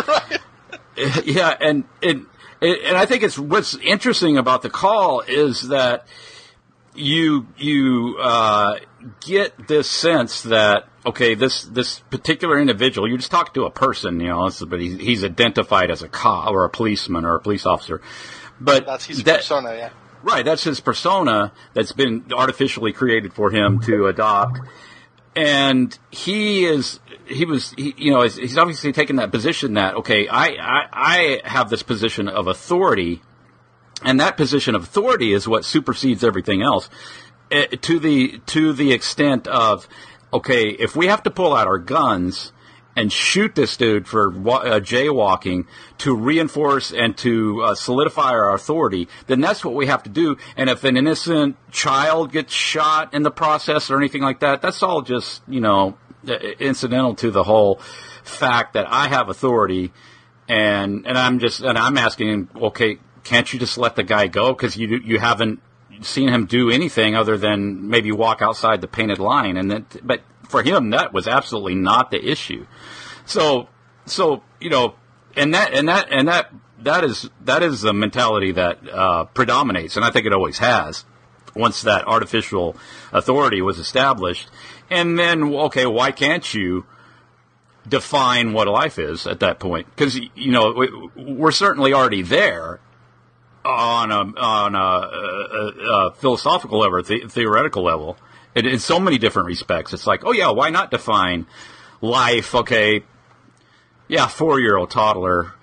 yeah, 1.26 1.56
and 1.60 1.86
and 2.04 2.26
and 2.62 2.98
I 2.98 3.06
think 3.06 3.24
it's 3.24 3.40
what's 3.40 3.76
interesting 3.78 4.38
about 4.38 4.62
the 4.62 4.70
call 4.70 5.22
is 5.22 5.70
that 5.70 6.06
you 6.94 7.48
you 7.58 8.18
uh, 8.20 8.80
get 9.22 9.68
this 9.68 9.90
sense 9.90 10.44
that 10.44 10.88
okay, 11.06 11.34
this 11.34 11.64
this 11.64 12.00
particular 12.10 12.60
individual, 12.60 13.10
you 13.10 13.18
just 13.18 13.32
talk 13.32 13.54
to 13.54 13.64
a 13.64 13.72
person, 13.72 14.20
you 14.20 14.28
know, 14.28 14.50
but 14.68 14.80
he's, 14.82 15.00
he's 15.00 15.24
identified 15.24 15.90
as 15.92 16.04
a 16.04 16.08
cop 16.08 16.50
or 16.52 16.66
a 16.66 16.70
policeman 16.70 17.26
or 17.26 17.36
a 17.36 17.40
police 17.40 17.66
officer, 17.66 18.02
but 18.60 18.86
That's 18.86 19.06
his 19.06 19.24
that- 19.24 19.38
persona, 19.38 19.76
yeah. 19.76 19.90
Right, 20.24 20.46
that's 20.46 20.64
his 20.64 20.80
persona 20.80 21.52
that's 21.74 21.94
been 21.94 22.26
artificially 22.32 22.94
created 22.94 23.34
for 23.34 23.50
him 23.50 23.80
to 23.82 24.06
adopt, 24.06 24.60
and 25.36 25.98
he 26.10 26.66
is 26.66 27.00
he 27.26 27.46
was 27.46 27.72
he, 27.78 27.94
you 27.98 28.12
know 28.12 28.22
he's, 28.24 28.58
obviously 28.58 28.92
taken 28.92 29.16
that 29.18 29.32
position 29.32 29.76
that 29.76 29.96
okay 29.96 30.28
I, 30.28 30.48
I 30.48 30.88
I 30.92 31.42
have 31.46 31.70
this 31.70 31.84
position 31.84 32.28
of 32.28 32.48
authority, 32.48 33.22
and 34.04 34.20
that 34.20 34.38
position 34.38 34.76
of 34.76 34.84
authority 34.84 35.34
is 35.34 35.48
what 35.48 35.64
supersedes 35.64 36.24
everything 36.24 36.62
else, 36.62 36.90
eh, 37.50 37.68
to 37.68 38.00
the 38.00 38.42
to 38.48 38.74
the 38.74 38.92
extent 38.92 39.48
of 39.48 39.88
okay 40.34 40.70
if 40.70 40.96
we 40.96 41.08
have 41.08 41.24
to 41.24 41.32
pull 41.32 41.54
out 41.54 41.68
our 41.68 41.80
guns 41.80 42.52
and 42.96 43.12
shoot 43.12 43.56
this 43.56 43.78
dude 43.78 44.08
for 44.08 44.30
uh, 44.30 44.80
jaywalking 44.80 45.66
to 46.00 46.16
reinforce 46.16 46.92
and 46.92 47.18
to 47.18 47.62
uh, 47.62 47.76
solidify 47.76 48.32
our 48.32 48.54
authority, 48.54 49.08
then 49.28 49.40
that's 49.40 49.64
what 49.64 49.74
we 49.74 49.88
have 49.88 50.04
to 50.04 50.10
do. 50.10 50.38
And 50.58 50.70
if 50.70 50.84
an 50.84 50.98
innocent 50.98 51.56
child 51.72 52.32
gets 52.32 52.54
shot 52.54 53.14
in 53.14 53.24
the 53.24 53.32
process 53.32 53.90
or 53.90 53.98
anything 53.98 54.22
like 54.22 54.40
that, 54.42 54.62
that's 54.62 54.84
all 54.84 55.02
just 55.02 55.42
you 55.48 55.62
know 55.62 55.98
incidental 56.60 57.16
to 57.16 57.32
the 57.32 57.44
whole 57.44 57.80
fact 58.24 58.74
that 58.74 58.86
I 58.90 59.08
have 59.08 59.30
authority, 59.30 59.92
and 60.48 61.08
and 61.08 61.18
I'm 61.18 61.40
just 61.40 61.62
and 61.62 61.78
I'm 61.78 61.98
asking 61.98 62.50
okay, 62.56 62.98
can't 63.24 63.52
you 63.52 63.60
just 63.60 63.78
let 63.78 63.96
the 63.96 64.04
guy 64.04 64.28
go? 64.28 64.54
Because 64.54 64.78
you 64.78 65.00
you 65.04 65.20
haven't 65.20 65.62
seen 66.02 66.30
him 66.30 66.46
do 66.46 66.70
anything 66.70 67.16
other 67.16 67.38
than 67.38 67.90
maybe 67.90 68.12
walk 68.12 68.42
outside 68.42 68.82
the 68.82 68.88
painted 68.88 69.20
line, 69.20 69.58
and 69.58 69.72
that 69.72 70.06
but 70.06 70.22
for 70.52 70.62
him 70.62 70.92
that 70.92 71.14
was 71.14 71.28
absolutely 71.28 71.76
not 71.76 72.12
the 72.12 72.24
issue. 72.24 72.68
So 73.26 73.70
so 74.06 74.44
you 74.60 74.70
know, 74.70 74.96
and 75.36 75.54
that 75.54 75.74
and 75.74 75.88
that 75.88 76.08
and 76.12 76.28
that 76.28 76.52
that 76.80 77.04
is 77.04 77.30
that 77.46 77.64
is 77.64 77.82
the 77.82 77.94
mentality 77.94 78.52
that 78.52 78.78
uh, 78.90 79.26
predominates, 79.26 79.96
and 79.96 80.06
I 80.06 80.12
think 80.12 80.26
it 80.26 80.34
always 80.34 80.60
has. 80.60 81.06
Once 81.54 81.82
that 81.82 82.08
artificial 82.08 82.78
authority 83.12 83.62
was 83.62 83.78
established, 83.78 84.50
and 84.90 85.20
then 85.20 85.54
okay, 85.54 85.86
why 85.86 86.12
can't 86.12 86.54
you 86.54 86.86
define 87.88 88.54
what 88.54 88.68
life 88.68 88.98
is 88.98 89.28
at 89.28 89.42
that 89.42 89.60
point? 89.60 89.88
Because 89.90 90.16
you 90.16 90.52
know 90.52 90.72
we, 90.72 91.12
we're 91.16 91.52
certainly 91.52 91.94
already 91.94 92.22
there 92.22 92.80
on 93.66 94.12
a 94.12 94.40
on 94.40 94.76
a, 94.76 94.80
a, 94.80 96.08
a 96.08 96.12
philosophical 96.14 96.80
level, 96.80 97.04
the, 97.04 97.28
theoretical 97.28 97.84
level, 97.84 98.18
in, 98.56 98.66
in 98.66 98.80
so 98.80 99.00
many 99.00 99.18
different 99.18 99.48
respects. 99.48 99.94
It's 99.94 100.08
like, 100.08 100.24
oh 100.26 100.32
yeah, 100.32 100.50
why 100.52 100.70
not 100.70 100.92
define 100.92 101.46
life? 102.02 102.54
Okay, 102.56 103.04
yeah, 104.08 104.28
four 104.28 104.60
year 104.60 104.78
old 104.78 104.90
toddler. 104.92 105.54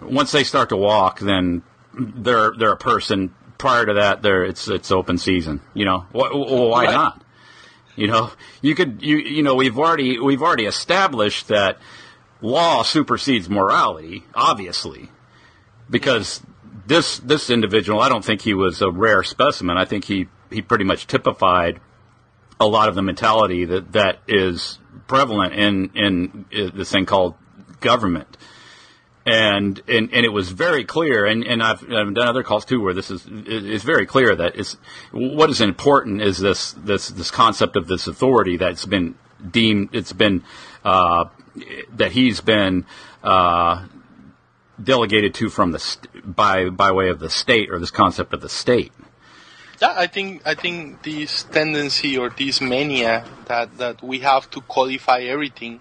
Once 0.00 0.32
they 0.32 0.44
start 0.44 0.68
to 0.70 0.76
walk, 0.76 1.20
then 1.20 1.62
they're 1.94 2.52
they're 2.58 2.72
a 2.72 2.76
person. 2.76 3.34
Prior 3.58 3.86
to 3.86 3.94
that, 3.94 4.22
they're 4.22 4.44
it's 4.44 4.66
it's 4.68 4.90
open 4.90 5.18
season. 5.18 5.60
You 5.74 5.84
know, 5.84 6.06
why, 6.12 6.30
why 6.32 6.84
Right. 6.86 6.92
not? 6.94 7.22
You 7.94 8.06
know, 8.08 8.30
you 8.62 8.74
could 8.74 9.02
you 9.02 9.18
you 9.18 9.42
know 9.42 9.54
we've 9.54 9.78
already 9.78 10.18
we've 10.18 10.42
already 10.42 10.64
established 10.64 11.48
that 11.48 11.78
law 12.40 12.82
supersedes 12.82 13.48
morality, 13.50 14.24
obviously, 14.34 15.10
because 15.90 16.42
this 16.86 17.18
this 17.18 17.50
individual, 17.50 18.00
I 18.00 18.08
don't 18.08 18.24
think 18.24 18.40
he 18.40 18.54
was 18.54 18.80
a 18.82 18.90
rare 18.90 19.22
specimen. 19.22 19.76
I 19.76 19.84
think 19.84 20.06
he 20.06 20.26
he 20.50 20.62
pretty 20.62 20.84
much 20.84 21.06
typified 21.06 21.80
a 22.62 22.66
lot 22.66 22.88
of 22.88 22.94
the 22.94 23.02
mentality 23.02 23.64
that 23.64 23.92
that 23.92 24.18
is 24.26 24.78
prevalent 25.06 25.54
in 25.54 25.90
in 25.94 26.46
this 26.74 26.90
thing 26.90 27.06
called 27.06 27.34
government. 27.80 28.36
And, 29.24 29.80
and 29.86 30.12
and 30.12 30.26
it 30.26 30.32
was 30.32 30.48
very 30.50 30.84
clear, 30.84 31.24
and, 31.26 31.44
and 31.44 31.62
I've, 31.62 31.80
I've 31.84 32.12
done 32.12 32.26
other 32.26 32.42
calls 32.42 32.64
too, 32.64 32.80
where 32.80 32.92
this 32.92 33.08
is 33.08 33.24
it's 33.28 33.84
very 33.84 34.04
clear 34.04 34.34
that 34.34 34.56
it's 34.56 34.76
what 35.12 35.48
is 35.48 35.60
important 35.60 36.22
is 36.22 36.38
this 36.38 36.72
this 36.72 37.08
this 37.08 37.30
concept 37.30 37.76
of 37.76 37.86
this 37.86 38.08
authority 38.08 38.56
that's 38.56 38.84
been 38.84 39.14
deemed 39.48 39.90
it's 39.92 40.12
been 40.12 40.42
uh, 40.84 41.26
that 41.94 42.10
he's 42.10 42.40
been 42.40 42.84
uh, 43.22 43.86
delegated 44.82 45.34
to 45.34 45.48
from 45.48 45.70
the 45.70 45.78
st- 45.78 46.34
by 46.34 46.68
by 46.68 46.90
way 46.90 47.08
of 47.08 47.20
the 47.20 47.30
state 47.30 47.70
or 47.70 47.78
this 47.78 47.92
concept 47.92 48.34
of 48.34 48.40
the 48.40 48.48
state. 48.48 48.92
Yeah, 49.82 49.94
I 49.96 50.06
think 50.06 50.42
I 50.46 50.54
think 50.54 51.02
this 51.02 51.42
tendency 51.42 52.16
or 52.16 52.30
this 52.30 52.60
mania 52.60 53.26
that 53.46 53.78
that 53.78 54.00
we 54.00 54.20
have 54.20 54.48
to 54.50 54.60
codify 54.60 55.22
everything. 55.22 55.80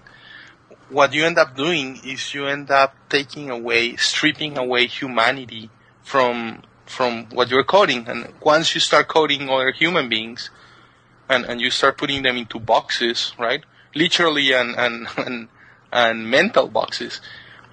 What 0.89 1.13
you 1.13 1.23
end 1.23 1.37
up 1.37 1.55
doing 1.55 1.99
is 2.03 2.33
you 2.33 2.47
end 2.47 2.71
up 2.71 2.95
taking 3.09 3.51
away, 3.51 3.95
stripping 3.97 4.57
away 4.57 4.87
humanity 4.87 5.69
from 6.01 6.63
from 6.87 7.27
what 7.29 7.51
you're 7.51 7.63
coding. 7.63 8.07
And 8.07 8.33
once 8.41 8.73
you 8.73 8.81
start 8.81 9.07
coding 9.07 9.47
other 9.47 9.71
human 9.71 10.09
beings, 10.09 10.49
and 11.29 11.45
and 11.45 11.61
you 11.61 11.69
start 11.69 11.99
putting 11.99 12.23
them 12.23 12.37
into 12.37 12.57
boxes, 12.59 13.33
right? 13.37 13.63
Literally 13.93 14.51
and 14.51 14.75
and 14.79 15.07
and, 15.17 15.47
and 15.93 16.27
mental 16.27 16.67
boxes. 16.69 17.21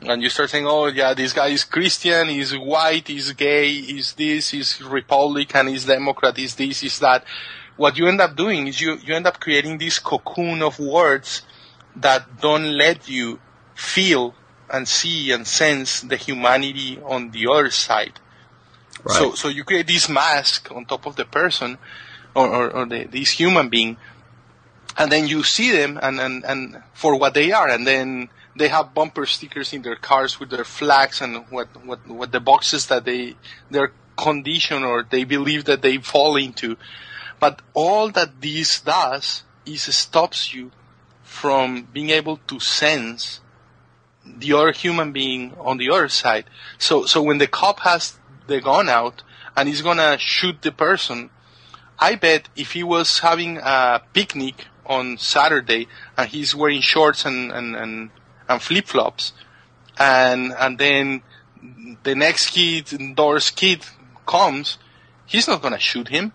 And 0.03 0.23
you 0.23 0.29
start 0.29 0.51
saying, 0.51 0.67
oh 0.67 0.87
yeah, 0.87 1.15
this 1.15 1.33
guy 1.33 1.49
is 1.49 1.65
Christian, 1.65 2.29
he's 2.29 2.57
white, 2.57 3.09
he's 3.09 3.33
gay, 3.33 3.69
he's 3.69 4.13
this, 4.13 4.51
he's 4.51 4.81
Republican, 4.83 5.67
he's 5.67 5.87
Democrat, 5.87 6.37
he's 6.37 6.55
this, 6.55 6.81
he's 6.81 6.99
that. 7.01 7.25
What 7.77 7.99
you 7.99 8.07
end 8.07 8.21
up 8.21 8.37
doing 8.37 8.69
is 8.69 8.81
you, 8.81 8.97
you 8.97 9.15
end 9.15 9.27
up 9.27 9.41
creating 9.41 9.79
this 9.79 9.99
cocoon 9.99 10.63
of 10.63 10.79
words 10.79 11.43
that 11.97 12.41
don't 12.41 12.77
let 12.77 13.09
you 13.09 13.41
feel 13.75 14.35
and 14.71 14.87
see 14.87 15.33
and 15.33 15.47
sense 15.47 16.01
the 16.03 16.17
humanity 16.17 17.01
on 17.05 17.31
the 17.31 17.49
other 17.51 17.71
side. 17.71 18.21
So, 19.07 19.35
so 19.35 19.49
you 19.49 19.65
create 19.65 19.87
this 19.87 20.09
mask 20.09 20.71
on 20.73 20.85
top 20.85 21.07
of 21.07 21.17
the 21.17 21.25
person 21.25 21.79
or, 22.35 22.47
or, 22.47 22.71
or 22.71 22.87
the, 22.87 23.05
this 23.05 23.31
human 23.31 23.69
being, 23.69 23.97
and 24.97 25.11
then 25.11 25.29
you 25.29 25.43
see 25.45 25.71
them 25.73 25.99
and, 26.03 26.21
and, 26.21 26.45
and 26.45 26.83
for 26.95 27.17
what 27.17 27.35
they 27.35 27.53
are, 27.53 27.69
and 27.69 27.87
then 27.87 28.29
they 28.59 28.69
have 28.69 28.95
bumper 28.95 29.27
stickers 29.27 29.73
in 29.73 29.83
their 29.83 29.97
cars 29.97 30.39
with 30.39 30.51
their 30.51 30.65
flags 30.65 31.21
and 31.21 31.45
what, 31.51 31.69
what, 31.85 32.07
what 32.07 32.33
the 32.33 32.41
boxes 32.41 32.87
that 32.87 33.05
they, 33.05 33.37
their 33.71 33.93
condition 34.17 34.85
or 34.85 35.05
they 35.09 35.25
believe 35.25 35.65
that 35.65 35.83
they 35.83 35.99
fall 35.99 36.37
into. 36.37 36.77
But 37.41 37.63
all 37.75 38.11
that 38.11 38.41
this 38.41 38.81
does 38.81 39.45
is 39.65 39.83
stops 39.95 40.53
you 40.53 40.73
from 41.23 41.89
being 41.93 42.11
able 42.11 42.39
to 42.49 42.59
sense 42.59 43.41
the 44.25 44.53
other 44.53 44.73
human 44.73 45.13
being 45.13 45.55
on 45.59 45.79
the 45.79 45.91
other 45.91 46.09
side. 46.09 46.45
So, 46.79 47.07
so 47.07 47.23
when 47.23 47.39
the 47.39 47.47
cop 47.47 47.81
has 47.81 48.19
the 48.47 48.61
gun 48.61 48.89
out 48.89 49.23
and 49.57 49.69
he's 49.69 49.83
gonna 49.83 50.19
shoot 50.19 50.63
the 50.63 50.73
person, 50.73 51.31
I 51.99 52.15
bet 52.15 52.49
if 52.57 52.73
he 52.73 52.83
was 52.83 53.21
having 53.21 53.59
a 53.59 54.03
picnic 54.13 54.67
on 54.87 55.19
Saturday 55.19 55.89
and 56.17 56.29
he's 56.29 56.55
wearing 56.55 56.81
shorts 56.81 57.25
and, 57.25 57.53
and, 57.53 57.77
and, 57.77 58.11
and 58.49 58.61
flip 58.63 58.87
flops, 58.87 59.33
and 59.99 60.53
and 60.59 60.79
then 60.79 61.23
the 62.03 62.15
next 62.15 62.51
kid, 62.51 63.15
Doris 63.15 63.51
kid, 63.51 63.85
comes, 64.27 64.79
he's 65.27 65.49
not 65.49 65.63
gonna 65.63 65.79
shoot 65.79 66.09
him. 66.09 66.33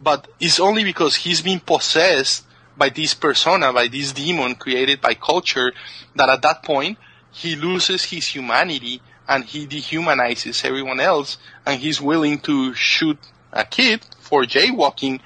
But 0.00 0.28
it's 0.38 0.60
only 0.60 0.84
because 0.84 1.16
he's 1.16 1.40
been 1.40 1.60
possessed 1.60 2.44
by 2.76 2.90
this 2.90 3.14
persona, 3.14 3.72
by 3.72 3.88
this 3.88 4.12
demon 4.12 4.54
created 4.54 5.00
by 5.00 5.14
culture, 5.14 5.72
that 6.14 6.28
at 6.28 6.42
that 6.42 6.62
point 6.62 6.98
he 7.30 7.56
loses 7.56 8.04
his 8.04 8.26
humanity 8.26 9.00
and 9.26 9.44
he 9.44 9.66
dehumanizes 9.66 10.64
everyone 10.64 11.00
else, 11.00 11.38
and 11.64 11.80
he's 11.80 12.00
willing 12.00 12.38
to 12.40 12.74
shoot 12.74 13.18
a 13.52 13.64
kid 13.64 14.04
for 14.20 14.44
jaywalking 14.44 15.20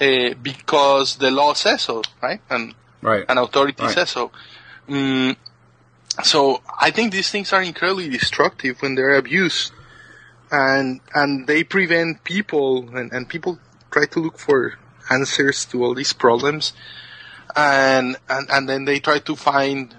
uh, 0.00 0.34
because 0.40 1.16
the 1.16 1.30
law 1.30 1.52
says 1.52 1.82
so, 1.82 2.02
right? 2.22 2.40
And 2.48 2.74
Right. 3.02 3.24
and 3.28 3.38
authority 3.38 3.82
Right. 3.82 3.92
says 3.92 4.10
so. 4.10 4.32
Mm, 4.88 5.36
so 6.22 6.62
I 6.80 6.90
think 6.90 7.12
these 7.12 7.30
things 7.30 7.52
are 7.52 7.62
incredibly 7.62 8.08
destructive 8.08 8.80
when 8.82 8.94
they're 8.94 9.14
abused, 9.14 9.72
and 10.50 11.00
and 11.14 11.46
they 11.46 11.64
prevent 11.64 12.24
people 12.24 12.96
and, 12.96 13.12
and 13.12 13.28
people 13.28 13.58
try 13.90 14.06
to 14.06 14.20
look 14.20 14.38
for 14.38 14.78
answers 15.10 15.64
to 15.66 15.82
all 15.82 15.94
these 15.94 16.12
problems, 16.12 16.72
and 17.56 18.16
and 18.28 18.50
and 18.50 18.68
then 18.68 18.84
they 18.84 19.00
try 19.00 19.18
to 19.18 19.34
find 19.34 19.94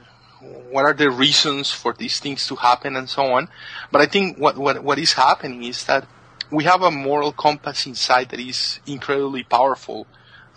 what 0.69 0.85
are 0.85 0.93
the 0.93 1.09
reasons 1.09 1.71
for 1.71 1.93
these 1.93 2.19
things 2.19 2.47
to 2.47 2.55
happen 2.55 2.95
and 2.95 3.09
so 3.09 3.23
on. 3.33 3.49
But 3.91 4.01
I 4.01 4.05
think 4.05 4.37
what 4.37 4.57
what 4.57 4.83
what 4.83 4.99
is 4.99 5.13
happening 5.13 5.63
is 5.63 5.85
that 5.85 6.07
we 6.51 6.63
have 6.65 6.81
a 6.81 6.91
moral 6.91 7.31
compass 7.31 7.85
inside 7.85 8.29
that 8.29 8.39
is 8.39 8.79
incredibly 8.85 9.43
powerful. 9.43 10.07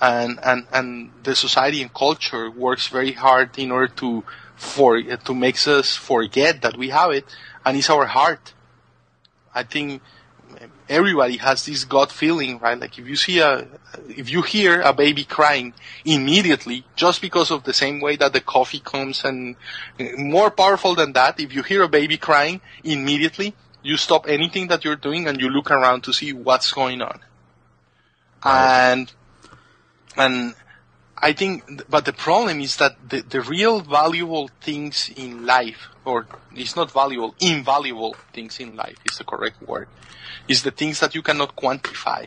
And 0.00 0.38
and 0.44 0.66
and 0.72 1.10
the 1.24 1.34
society 1.34 1.82
and 1.82 1.92
culture 1.92 2.48
works 2.50 2.86
very 2.86 3.12
hard 3.12 3.58
in 3.58 3.72
order 3.72 3.92
to 3.94 4.22
for 4.58 5.00
to 5.00 5.34
makes 5.34 5.66
us 5.66 5.96
forget 5.96 6.62
that 6.62 6.76
we 6.76 6.90
have 6.90 7.10
it 7.12 7.24
and 7.64 7.76
it's 7.76 7.90
our 7.90 8.06
heart. 8.06 8.54
I 9.54 9.62
think 9.62 10.02
everybody 10.88 11.36
has 11.36 11.64
this 11.66 11.84
gut 11.84 12.10
feeling 12.10 12.58
right? 12.58 12.78
Like 12.78 12.98
if 12.98 13.06
you 13.06 13.16
see 13.16 13.38
a 13.40 13.66
if 14.08 14.30
you 14.30 14.42
hear 14.42 14.80
a 14.80 14.92
baby 14.92 15.24
crying 15.24 15.74
immediately 16.04 16.84
just 16.96 17.20
because 17.20 17.50
of 17.50 17.64
the 17.64 17.72
same 17.72 18.00
way 18.00 18.16
that 18.16 18.32
the 18.32 18.40
coffee 18.40 18.80
comes 18.80 19.24
and 19.24 19.56
uh, 20.00 20.04
more 20.16 20.50
powerful 20.50 20.94
than 20.94 21.12
that 21.12 21.38
if 21.40 21.54
you 21.54 21.62
hear 21.62 21.82
a 21.82 21.88
baby 21.88 22.16
crying 22.16 22.60
immediately 22.82 23.54
you 23.82 23.96
stop 23.96 24.28
anything 24.28 24.68
that 24.68 24.84
you're 24.84 24.96
doing 24.96 25.26
and 25.26 25.40
you 25.40 25.48
look 25.48 25.70
around 25.70 26.02
to 26.04 26.12
see 26.12 26.32
what's 26.32 26.72
going 26.72 27.00
on. 27.02 27.20
And 28.44 29.12
and 30.16 30.54
I 31.20 31.32
think, 31.32 31.88
but 31.90 32.04
the 32.04 32.12
problem 32.12 32.60
is 32.60 32.76
that 32.76 32.96
the, 33.08 33.22
the 33.22 33.40
real 33.40 33.80
valuable 33.80 34.48
things 34.60 35.10
in 35.16 35.44
life, 35.46 35.88
or 36.04 36.26
it's 36.54 36.76
not 36.76 36.90
valuable, 36.92 37.34
invaluable 37.40 38.16
things 38.32 38.60
in 38.60 38.76
life 38.76 38.96
is 39.04 39.18
the 39.18 39.24
correct 39.24 39.60
word, 39.62 39.88
is 40.46 40.62
the 40.62 40.70
things 40.70 41.00
that 41.00 41.14
you 41.14 41.22
cannot 41.22 41.56
quantify, 41.56 42.26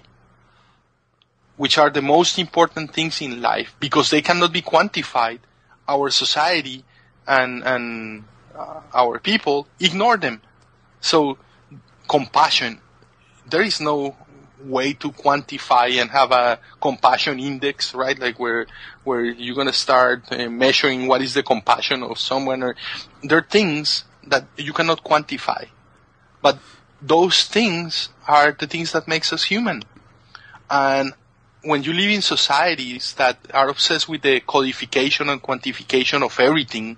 which 1.57 1.77
are 1.77 1.89
the 1.89 2.01
most 2.01 2.37
important 2.37 2.93
things 2.93 3.21
in 3.21 3.41
life 3.41 3.75
because 3.79 4.09
they 4.09 4.21
cannot 4.21 4.51
be 4.51 4.61
quantified. 4.61 5.39
Our 5.87 6.09
society 6.09 6.85
and 7.27 7.63
and 7.65 8.23
uh, 8.55 8.81
our 8.93 9.19
people 9.19 9.67
ignore 9.79 10.17
them. 10.17 10.41
So 11.01 11.37
compassion, 12.07 12.79
there 13.49 13.61
is 13.61 13.81
no 13.81 14.15
way 14.65 14.93
to 14.93 15.11
quantify 15.11 16.01
and 16.01 16.09
have 16.09 16.31
a 16.31 16.59
compassion 16.81 17.39
index, 17.39 17.93
right? 17.93 18.17
Like 18.17 18.39
where 18.39 18.67
where 19.03 19.23
you're 19.23 19.55
gonna 19.55 19.73
start 19.73 20.23
uh, 20.31 20.49
measuring 20.49 21.07
what 21.07 21.21
is 21.21 21.33
the 21.33 21.43
compassion 21.43 22.03
of 22.03 22.19
someone, 22.19 22.63
or 22.63 22.75
there 23.23 23.39
are 23.39 23.47
things 23.49 24.03
that 24.27 24.45
you 24.57 24.73
cannot 24.73 25.03
quantify, 25.03 25.67
but 26.41 26.59
those 27.01 27.45
things 27.45 28.09
are 28.27 28.51
the 28.51 28.67
things 28.67 28.91
that 28.91 29.07
makes 29.07 29.33
us 29.33 29.43
human. 29.43 29.83
And 30.69 31.13
when 31.63 31.83
you 31.83 31.93
live 31.93 32.11
in 32.11 32.21
societies 32.21 33.13
that 33.15 33.37
are 33.53 33.69
obsessed 33.69 34.07
with 34.07 34.21
the 34.21 34.39
codification 34.39 35.29
and 35.29 35.41
quantification 35.41 36.23
of 36.23 36.39
everything, 36.39 36.97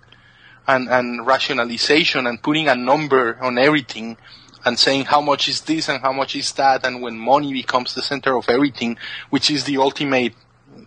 and, 0.68 0.90
and 0.90 1.26
rationalization 1.26 2.28
and 2.28 2.42
putting 2.42 2.68
a 2.68 2.76
number 2.76 3.38
on 3.42 3.58
everything, 3.58 4.18
and 4.66 4.80
saying 4.80 5.06
how 5.06 5.22
much 5.22 5.48
is 5.50 5.62
this 5.62 5.90
and 5.90 6.02
how 6.02 6.14
much 6.14 6.36
is 6.36 6.52
that, 6.54 6.86
and 6.86 7.02
when 7.02 7.18
money 7.18 7.54
becomes 7.54 7.94
the 7.94 8.02
center 8.02 8.36
of 8.38 8.50
everything, 8.50 8.98
which 9.30 9.52
is 9.52 9.64
the 9.66 9.78
ultimate 9.78 10.34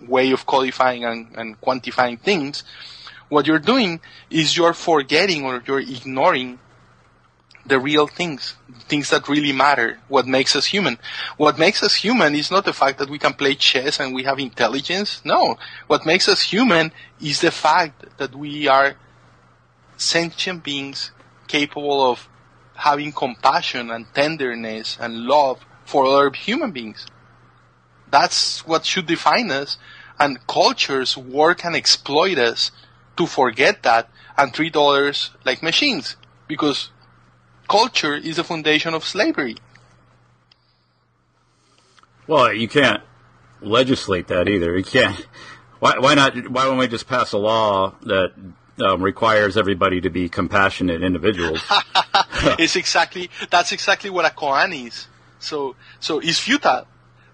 way 0.08 0.32
of 0.32 0.46
codifying 0.46 1.04
and, 1.04 1.28
and 1.36 1.60
quantifying 1.60 2.18
things, 2.18 2.64
what 3.28 3.46
you're 3.46 3.58
doing 3.58 4.00
is 4.30 4.56
you're 4.56 4.72
forgetting 4.72 5.44
or 5.44 5.62
you're 5.66 5.80
ignoring 5.80 6.58
the 7.66 7.78
real 7.80 8.06
things, 8.06 8.54
things 8.88 9.10
that 9.10 9.28
really 9.28 9.52
matter, 9.52 9.98
what 10.08 10.26
makes 10.26 10.54
us 10.54 10.66
human. 10.66 10.98
What 11.36 11.58
makes 11.58 11.82
us 11.82 11.96
human 11.96 12.34
is 12.34 12.50
not 12.50 12.64
the 12.64 12.72
fact 12.72 12.98
that 12.98 13.10
we 13.10 13.18
can 13.18 13.34
play 13.34 13.54
chess 13.54 13.98
and 13.98 14.14
we 14.14 14.22
have 14.22 14.38
intelligence. 14.38 15.20
No. 15.24 15.58
What 15.88 16.06
makes 16.06 16.28
us 16.28 16.42
human 16.42 16.92
is 17.20 17.40
the 17.40 17.50
fact 17.50 18.18
that 18.18 18.34
we 18.34 18.68
are 18.68 18.94
sentient 19.96 20.62
beings 20.62 21.10
capable 21.48 22.08
of 22.08 22.28
having 22.76 23.12
compassion 23.12 23.90
and 23.90 24.06
tenderness 24.14 24.96
and 25.00 25.24
love 25.24 25.64
for 25.84 26.04
other 26.04 26.30
human 26.30 26.72
beings. 26.72 27.06
That's 28.10 28.66
what 28.66 28.84
should 28.84 29.06
define 29.06 29.50
us. 29.50 29.78
And 30.18 30.46
cultures 30.46 31.16
work 31.16 31.64
and 31.64 31.76
exploit 31.76 32.38
us 32.38 32.70
to 33.16 33.26
forget 33.26 33.82
that 33.82 34.08
and 34.36 34.52
treat 34.52 34.76
others 34.76 35.30
like 35.44 35.62
machines. 35.62 36.16
Because 36.48 36.90
culture 37.68 38.14
is 38.14 38.36
the 38.36 38.44
foundation 38.44 38.94
of 38.94 39.04
slavery. 39.04 39.56
Well, 42.26 42.52
you 42.52 42.68
can't 42.68 43.02
legislate 43.60 44.28
that 44.28 44.48
either. 44.48 44.76
You 44.76 44.84
can't. 44.84 45.26
Why, 45.78 45.98
why 45.98 46.14
not? 46.14 46.48
Why 46.50 46.64
don't 46.64 46.78
we 46.78 46.88
just 46.88 47.06
pass 47.06 47.32
a 47.32 47.38
law 47.38 47.94
that 48.02 48.32
um, 48.84 49.02
requires 49.02 49.56
everybody 49.56 50.00
to 50.00 50.10
be 50.10 50.28
compassionate 50.28 51.02
individuals? 51.02 51.60
it's 52.58 52.76
exactly 52.76 53.30
that's 53.50 53.72
exactly 53.72 54.10
what 54.10 54.24
a 54.24 54.30
koan 54.30 54.86
is. 54.86 55.08
So 55.38 55.76
so 56.00 56.18
it's 56.18 56.38
futile. 56.38 56.86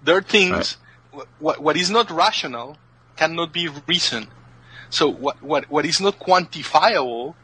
There 0.03 0.16
are 0.16 0.23
things. 0.23 0.77
Right. 1.12 1.27
What 1.39 1.61
what 1.61 1.77
is 1.77 1.91
not 1.91 2.11
rational 2.11 2.79
cannot 3.16 3.53
be 3.53 3.69
reasoned. 3.87 4.29
So 4.91 5.09
what 5.09 5.43
what 5.43 5.70
what 5.70 5.85
is 5.85 6.01
not 6.01 6.19
quantifiable, 6.19 7.35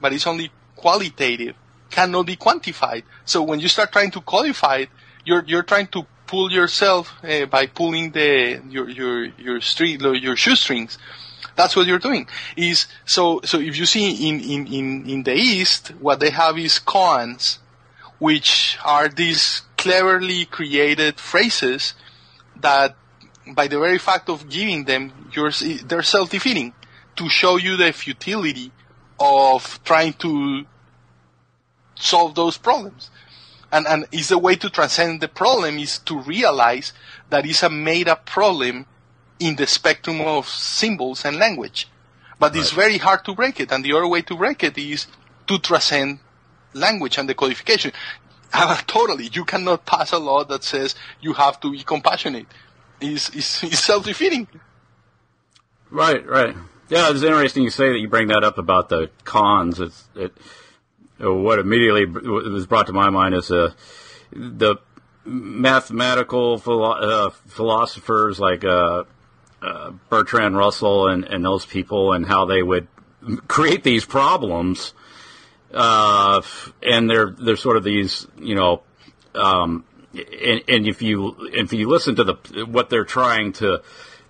but 0.00 0.12
is 0.12 0.26
only 0.26 0.50
qualitative, 0.76 1.56
cannot 1.90 2.26
be 2.26 2.36
quantified. 2.36 3.02
So 3.24 3.42
when 3.42 3.60
you 3.60 3.68
start 3.68 3.92
trying 3.92 4.10
to 4.12 4.20
qualify 4.20 4.76
it, 4.78 4.88
you're 5.24 5.44
you're 5.46 5.62
trying 5.62 5.88
to 5.88 6.06
pull 6.26 6.52
yourself 6.52 7.14
uh, 7.24 7.46
by 7.46 7.66
pulling 7.66 8.12
the 8.12 8.62
your 8.68 8.88
your 8.88 9.24
your 9.38 9.60
street 9.60 10.00
your 10.00 10.36
shoestrings. 10.36 10.98
That's 11.58 11.74
what 11.74 11.88
you're 11.88 11.98
doing. 11.98 12.28
Is 12.56 12.86
so 13.04 13.40
so 13.42 13.58
if 13.58 13.76
you 13.76 13.84
see 13.84 14.28
in 14.28 14.40
in 14.40 14.66
in 14.68 15.10
in 15.10 15.22
the 15.24 15.34
east, 15.34 15.88
what 16.00 16.20
they 16.20 16.30
have 16.30 16.56
is 16.56 16.78
koans, 16.78 17.58
which 18.20 18.78
are 18.84 19.08
these 19.08 19.62
cleverly 19.76 20.44
created 20.44 21.18
phrases 21.18 21.94
that 22.60 22.94
by 23.54 23.66
the 23.66 23.80
very 23.80 23.98
fact 23.98 24.28
of 24.28 24.48
giving 24.48 24.84
them, 24.84 25.12
you're, 25.34 25.50
they're 25.84 26.02
self-defeating 26.02 26.74
to 27.16 27.28
show 27.28 27.56
you 27.56 27.76
the 27.76 27.92
futility 27.92 28.70
of 29.18 29.80
trying 29.82 30.12
to 30.12 30.64
solve 31.96 32.36
those 32.36 32.56
problems. 32.56 33.10
And, 33.72 33.84
and 33.86 34.06
is 34.12 34.28
the 34.28 34.38
way 34.38 34.54
to 34.56 34.70
transcend 34.70 35.20
the 35.20 35.28
problem 35.28 35.78
is 35.78 35.98
to 36.00 36.20
realize 36.20 36.92
that 37.30 37.46
it's 37.46 37.64
a 37.64 37.70
made 37.70 38.08
up 38.08 38.26
problem 38.26 38.86
in 39.38 39.56
the 39.56 39.66
spectrum 39.66 40.20
of 40.20 40.48
symbols 40.48 41.24
and 41.24 41.36
language. 41.36 41.88
But 42.38 42.52
right. 42.52 42.60
it's 42.60 42.70
very 42.70 42.98
hard 42.98 43.24
to 43.24 43.34
break 43.34 43.60
it. 43.60 43.72
And 43.72 43.84
the 43.84 43.92
other 43.92 44.06
way 44.06 44.22
to 44.22 44.36
break 44.36 44.62
it 44.64 44.78
is 44.78 45.06
to 45.46 45.58
transcend 45.58 46.20
language 46.74 47.18
and 47.18 47.28
the 47.28 47.34
codification. 47.34 47.92
Uh, 48.52 48.80
totally. 48.86 49.28
You 49.32 49.44
cannot 49.44 49.84
pass 49.84 50.12
a 50.12 50.18
law 50.18 50.44
that 50.44 50.64
says 50.64 50.94
you 51.20 51.32
have 51.34 51.60
to 51.60 51.72
be 51.72 51.82
compassionate. 51.82 52.46
It's, 53.00 53.28
it's, 53.30 53.62
it's 53.64 53.80
self-defeating. 53.80 54.48
Right, 55.90 56.26
right. 56.26 56.54
Yeah, 56.88 57.10
it's 57.10 57.22
interesting 57.22 57.64
you 57.64 57.70
say 57.70 57.90
that 57.90 57.98
you 57.98 58.08
bring 58.08 58.28
that 58.28 58.44
up 58.44 58.58
about 58.58 58.88
the 58.88 59.10
koans. 59.24 59.80
It's, 59.80 60.08
it, 60.14 60.32
what 61.18 61.58
immediately 61.58 62.06
was 62.06 62.66
brought 62.66 62.86
to 62.86 62.92
my 62.92 63.10
mind 63.10 63.34
is 63.34 63.50
uh, 63.50 63.72
the 64.32 64.76
mathematical 65.24 66.58
philo- 66.58 66.92
uh, 66.92 67.30
philosophers 67.30 68.40
like 68.40 68.64
uh, 69.62 69.92
Bertrand 70.08 70.56
Russell 70.56 71.08
and, 71.08 71.24
and 71.24 71.44
those 71.44 71.66
people, 71.66 72.12
and 72.12 72.26
how 72.26 72.44
they 72.44 72.62
would 72.62 72.88
create 73.48 73.82
these 73.82 74.04
problems. 74.04 74.94
Uh, 75.72 76.40
and 76.82 77.10
they're 77.10 77.30
they're 77.30 77.56
sort 77.56 77.76
of 77.76 77.84
these, 77.84 78.26
you 78.38 78.54
know, 78.54 78.82
um, 79.34 79.84
and, 80.14 80.62
and, 80.66 80.86
if 80.86 81.02
you 81.02 81.36
if 81.52 81.72
you 81.72 81.88
listen 81.88 82.16
to 82.16 82.24
the 82.24 82.66
what 82.66 82.88
they're 82.88 83.04
trying 83.04 83.52
to 83.52 83.82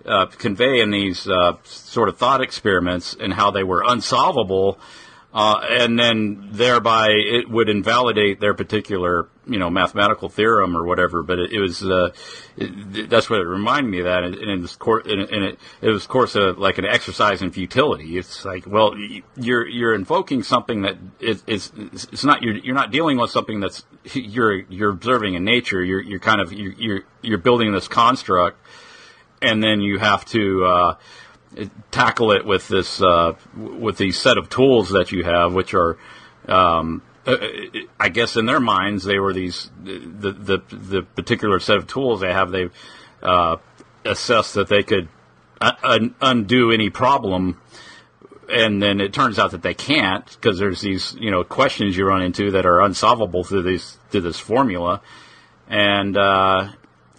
uh, 0.05 0.25
convey 0.25 0.81
in 0.81 0.91
these 0.91 1.27
uh, 1.27 1.53
sort 1.63 2.09
of 2.09 2.17
thought 2.17 2.41
experiments 2.41 3.15
and 3.17 3.33
how 3.33 3.51
they 3.51 3.63
were 3.63 3.83
unsolvable, 3.87 4.77
uh, 5.31 5.61
and 5.69 5.99
then 5.99 6.49
thereby 6.51 7.09
it 7.09 7.47
would 7.47 7.69
invalidate 7.69 8.39
their 8.39 8.55
particular, 8.55 9.29
you 9.47 9.59
know, 9.59 9.69
mathematical 9.69 10.27
theorem 10.27 10.75
or 10.75 10.83
whatever. 10.83 11.21
But 11.21 11.37
it, 11.37 11.53
it 11.53 11.59
was 11.59 11.83
uh, 11.83 12.09
it, 12.57 13.09
that's 13.11 13.29
what 13.29 13.39
it 13.39 13.45
reminded 13.45 13.91
me 13.91 13.99
of 13.99 14.05
that, 14.05 14.23
and, 14.23 14.61
was 14.61 14.75
cor- 14.75 15.03
and 15.05 15.21
it, 15.21 15.59
it 15.81 15.89
was 15.89 16.03
of 16.03 16.09
course 16.09 16.35
a, 16.35 16.53
like 16.53 16.79
an 16.79 16.85
exercise 16.85 17.43
in 17.43 17.51
futility. 17.51 18.17
It's 18.17 18.43
like, 18.43 18.65
well, 18.65 18.95
you're 19.35 19.67
you're 19.67 19.93
invoking 19.93 20.41
something 20.41 20.81
that 20.81 20.97
is, 21.19 21.43
is 21.45 21.71
it's 22.11 22.23
not 22.23 22.41
you're 22.41 22.55
you're 22.55 22.75
not 22.75 22.91
dealing 22.91 23.19
with 23.19 23.29
something 23.29 23.59
that's 23.59 23.85
you're 24.13 24.61
you're 24.61 24.89
observing 24.89 25.35
in 25.35 25.43
nature. 25.43 25.83
You're 25.83 26.01
you're 26.01 26.19
kind 26.19 26.41
of 26.41 26.51
you're 26.51 26.73
you're, 26.73 27.01
you're 27.21 27.37
building 27.37 27.71
this 27.71 27.87
construct, 27.87 28.57
and 29.43 29.61
then 29.61 29.79
you 29.79 29.99
have 29.99 30.25
to. 30.25 30.65
Uh, 30.65 30.95
tackle 31.91 32.31
it 32.31 32.45
with 32.45 32.67
this 32.67 33.01
uh, 33.01 33.33
with 33.55 33.97
these 33.97 34.19
set 34.19 34.37
of 34.37 34.49
tools 34.49 34.89
that 34.89 35.11
you 35.11 35.23
have, 35.23 35.53
which 35.53 35.73
are, 35.73 35.97
um, 36.47 37.01
uh, 37.25 37.37
I 37.99 38.09
guess, 38.09 38.35
in 38.35 38.45
their 38.45 38.59
minds, 38.59 39.03
they 39.03 39.19
were 39.19 39.33
these 39.33 39.69
the 39.83 40.31
the, 40.31 40.61
the 40.69 41.01
particular 41.01 41.59
set 41.59 41.77
of 41.77 41.87
tools 41.87 42.21
they 42.21 42.33
have. 42.33 42.51
They 42.51 42.69
uh, 43.23 43.57
assessed 44.05 44.53
that 44.55 44.67
they 44.67 44.83
could 44.83 45.09
un- 45.61 46.15
undo 46.21 46.71
any 46.71 46.89
problem. 46.89 47.59
And 48.51 48.81
then 48.81 48.99
it 48.99 49.13
turns 49.13 49.37
out 49.37 49.51
that 49.51 49.61
they 49.61 49.75
can't 49.75 50.25
because 50.25 50.57
there's 50.57 50.81
these, 50.81 51.15
you 51.19 51.29
know, 51.29 51.43
questions 51.43 51.95
you 51.95 52.05
run 52.05 52.23
into 52.23 52.49
that 52.51 52.65
are 52.65 52.81
unsolvable 52.81 53.43
through 53.43 53.61
these 53.61 53.99
through 54.09 54.21
this 54.21 54.39
formula, 54.39 55.01
and 55.67 56.17
uh, 56.17 56.69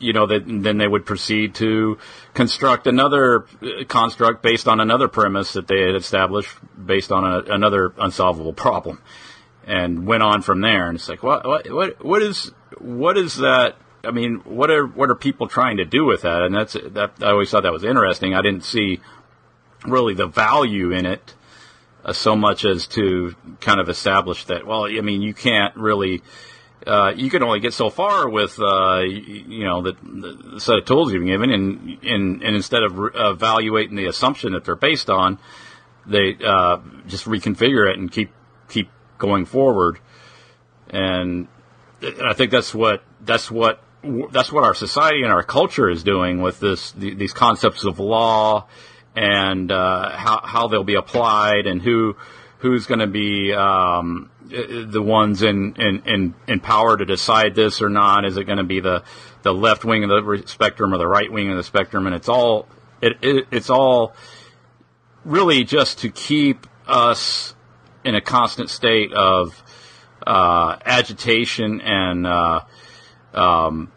you 0.00 0.12
know, 0.12 0.26
that, 0.26 0.44
then 0.46 0.78
they 0.78 0.88
would 0.88 1.06
proceed 1.06 1.54
to 1.56 1.98
construct 2.34 2.86
another 2.86 3.44
uh, 3.62 3.84
construct 3.86 4.42
based 4.42 4.66
on 4.66 4.80
another 4.80 5.08
premise 5.08 5.52
that 5.52 5.68
they 5.68 5.82
had 5.82 5.94
established 5.94 6.50
based 6.84 7.12
on 7.12 7.24
a, 7.24 7.54
another 7.54 7.92
unsolvable 7.98 8.52
problem, 8.52 9.00
and 9.66 10.06
went 10.06 10.22
on 10.22 10.42
from 10.42 10.60
there. 10.60 10.88
And 10.88 10.96
it's 10.96 11.08
like, 11.08 11.22
what, 11.22 11.44
what, 11.44 12.04
what 12.04 12.22
is, 12.22 12.50
what 12.78 13.16
is 13.16 13.36
that? 13.36 13.76
I 14.02 14.10
mean, 14.10 14.36
what 14.44 14.70
are 14.70 14.86
what 14.86 15.10
are 15.10 15.14
people 15.14 15.46
trying 15.46 15.76
to 15.76 15.84
do 15.84 16.06
with 16.06 16.22
that? 16.22 16.42
And 16.42 16.54
that's 16.54 16.72
that. 16.72 17.12
I 17.20 17.30
always 17.32 17.50
thought 17.50 17.64
that 17.64 17.72
was 17.72 17.84
interesting. 17.84 18.34
I 18.34 18.40
didn't 18.40 18.64
see 18.64 19.00
really 19.86 20.14
the 20.14 20.26
value 20.26 20.90
in 20.90 21.04
it 21.04 21.34
uh, 22.04 22.14
so 22.14 22.34
much 22.34 22.64
as 22.64 22.86
to 22.88 23.36
kind 23.60 23.78
of 23.78 23.90
establish 23.90 24.44
that. 24.46 24.66
Well, 24.66 24.86
I 24.86 25.00
mean, 25.02 25.20
you 25.20 25.34
can't 25.34 25.76
really 25.76 26.22
uh, 26.86 27.12
you 27.14 27.30
can 27.30 27.42
only 27.42 27.60
get 27.60 27.74
so 27.74 27.90
far 27.90 28.28
with 28.28 28.58
uh, 28.58 29.00
you 29.00 29.64
know 29.64 29.82
the, 29.82 29.96
the, 30.02 30.60
set 30.60 30.78
of 30.78 30.84
tools 30.86 31.12
you've 31.12 31.20
been 31.20 31.28
given, 31.28 31.50
and 31.50 31.98
and, 32.02 32.42
and 32.42 32.56
instead 32.56 32.82
of 32.82 32.98
re- 32.98 33.10
evaluating 33.14 33.96
the 33.96 34.06
assumption 34.06 34.52
that 34.52 34.64
they're 34.64 34.76
based 34.76 35.10
on, 35.10 35.38
they 36.06 36.36
uh, 36.44 36.78
just 37.06 37.26
reconfigure 37.26 37.90
it 37.90 37.98
and 37.98 38.10
keep 38.10 38.30
keep 38.68 38.90
going 39.18 39.44
forward. 39.44 39.98
And 40.88 41.48
I 42.02 42.32
think 42.32 42.50
that's 42.50 42.74
what 42.74 43.02
that's 43.20 43.50
what 43.50 43.82
that's 44.30 44.50
what 44.50 44.64
our 44.64 44.74
society 44.74 45.22
and 45.22 45.32
our 45.32 45.42
culture 45.42 45.90
is 45.90 46.02
doing 46.02 46.40
with 46.40 46.60
this 46.60 46.92
these 46.92 47.34
concepts 47.34 47.84
of 47.84 47.98
law 47.98 48.66
and 49.14 49.70
uh, 49.70 50.16
how 50.16 50.40
how 50.42 50.68
they'll 50.68 50.84
be 50.84 50.94
applied 50.94 51.66
and 51.66 51.82
who 51.82 52.16
who's 52.58 52.86
going 52.86 53.00
to 53.00 53.06
be 53.06 53.52
um, 53.52 54.30
the 54.50 55.02
ones 55.02 55.42
in, 55.42 55.74
in, 55.76 56.02
in, 56.04 56.34
in 56.46 56.60
power 56.60 56.96
to 56.96 57.04
decide 57.04 57.54
this 57.54 57.80
or 57.80 57.88
not. 57.88 58.24
Is 58.24 58.36
it 58.36 58.44
going 58.44 58.58
to 58.58 58.64
be 58.64 58.80
the 58.80 59.02
the 59.42 59.54
left 59.54 59.84
wing 59.84 60.04
of 60.04 60.10
the 60.10 60.42
spectrum 60.46 60.92
or 60.92 60.98
the 60.98 61.06
right 61.06 61.32
wing 61.32 61.50
of 61.50 61.56
the 61.56 61.62
spectrum? 61.62 62.06
And 62.06 62.14
it's 62.14 62.28
all 62.28 62.66
it, 63.00 63.16
it 63.22 63.46
it's 63.50 63.70
all 63.70 64.14
really 65.24 65.64
just 65.64 66.00
to 66.00 66.10
keep 66.10 66.66
us 66.86 67.54
in 68.04 68.14
a 68.14 68.20
constant 68.20 68.70
state 68.70 69.12
of 69.12 69.62
uh, 70.26 70.76
agitation 70.84 71.80
and 71.80 72.26
uh, 72.26 72.60
um, 73.34 73.92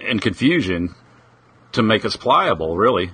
and 0.00 0.20
confusion 0.20 0.94
to 1.72 1.82
make 1.82 2.04
us 2.04 2.16
pliable, 2.16 2.76
really. 2.76 3.10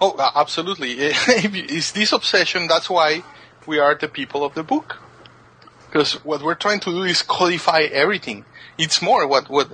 Oh, 0.00 0.16
absolutely. 0.34 0.92
Is 1.00 1.92
this 1.92 2.12
obsession? 2.12 2.66
That's 2.66 2.90
why 2.90 3.22
we 3.66 3.78
are 3.78 3.94
the 3.94 4.08
people 4.08 4.44
of 4.44 4.54
the 4.54 4.62
book. 4.62 4.98
Because 5.86 6.14
what 6.24 6.42
we're 6.42 6.54
trying 6.54 6.80
to 6.80 6.90
do 6.90 7.02
is 7.02 7.22
codify 7.22 7.82
everything. 7.92 8.44
It's 8.78 9.02
more 9.02 9.26
what 9.26 9.50
what 9.50 9.68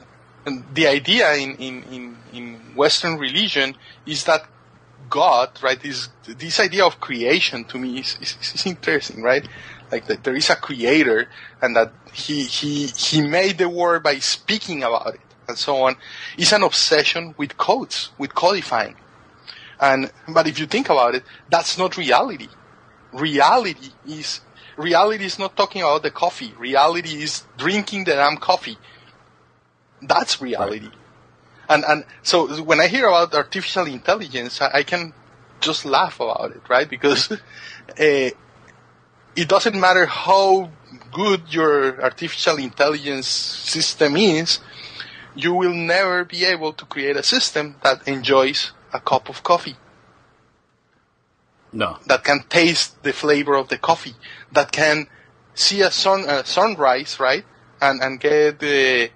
the 0.73 0.87
idea 0.87 1.33
in, 1.35 1.55
in, 1.57 1.83
in, 1.85 2.17
in 2.33 2.55
Western 2.75 3.19
religion 3.19 3.77
is 4.07 4.25
that 4.25 4.47
God, 5.11 5.51
right? 5.63 5.81
This 5.81 6.09
this 6.27 6.61
idea 6.61 6.85
of 6.85 7.01
creation 7.01 7.65
to 7.65 7.79
me 7.79 8.01
is, 8.01 8.19
is, 8.21 8.37
is 8.55 8.67
interesting, 8.67 9.23
right? 9.23 9.47
Like 9.91 10.07
that 10.07 10.25
there 10.25 10.37
is 10.37 10.51
a 10.51 10.57
creator 10.57 11.29
and 11.63 11.77
that 11.77 11.93
he 12.13 12.43
he 12.43 12.87
he 12.87 13.23
made 13.23 13.59
the 13.59 13.69
world 13.69 14.03
by 14.03 14.19
speaking 14.19 14.83
about 14.83 15.15
it 15.15 15.21
and 15.47 15.57
so 15.57 15.83
on. 15.83 15.97
Is 16.37 16.53
an 16.53 16.63
obsession 16.63 17.35
with 17.39 17.57
codes, 17.57 18.11
with 18.19 18.35
codifying. 18.35 18.97
And 19.81 20.11
but 20.29 20.47
if 20.47 20.59
you 20.59 20.67
think 20.67 20.91
about 20.91 21.15
it, 21.15 21.25
that's 21.49 21.79
not 21.79 21.97
reality. 21.97 22.49
Reality 23.13 23.91
is 24.07 24.41
reality 24.77 25.25
is 25.25 25.39
not 25.39 25.57
talking 25.57 25.83
about 25.83 26.03
the 26.03 26.11
coffee. 26.11 26.53
Reality 26.59 27.23
is 27.23 27.45
drinking 27.57 28.05
the 28.05 28.13
damn 28.13 28.37
coffee. 28.37 28.79
That's 30.03 30.41
reality. 30.41 30.87
Right. 30.87 30.95
And 31.69 31.85
and 31.85 32.05
so 32.23 32.63
when 32.63 32.81
I 32.81 32.89
hear 32.89 33.09
about 33.09 33.35
artificial 33.35 33.87
intelligence, 33.87 34.61
I, 34.61 34.71
I 34.75 34.83
can 34.83 35.13
just 35.61 35.85
laugh 35.85 36.21
about 36.21 36.53
it, 36.53 36.63
right? 36.69 36.89
Because 36.89 37.31
uh, 37.33 37.37
it 37.99 38.35
doesn't 39.49 39.79
matter 39.79 40.07
how 40.07 40.71
good 41.13 41.43
your 41.53 42.03
artificial 42.03 42.57
intelligence 42.57 43.27
system 43.27 44.17
is, 44.17 44.61
you 45.35 45.55
will 45.55 45.75
never 45.75 46.25
be 46.25 46.45
able 46.45 46.73
to 46.73 46.85
create 46.85 47.17
a 47.17 47.23
system 47.23 47.77
that 47.83 48.07
enjoys 48.07 48.73
a 48.93 49.01
cup 49.01 49.29
of 49.29 49.43
coffee. 49.43 49.77
No. 51.73 51.99
That 52.07 52.25
can 52.25 52.45
taste 52.49 53.03
the 53.03 53.13
flavor 53.13 53.55
of 53.55 53.69
the 53.69 53.79
coffee. 53.79 54.15
That 54.53 54.73
can 54.73 55.09
see 55.55 55.83
a 55.83 55.91
sun 55.91 56.25
a 56.29 56.45
sunrise, 56.45 57.21
right? 57.21 57.45
And 57.81 58.01
and 58.01 58.21
get 58.21 58.63
uh, 58.63 59.09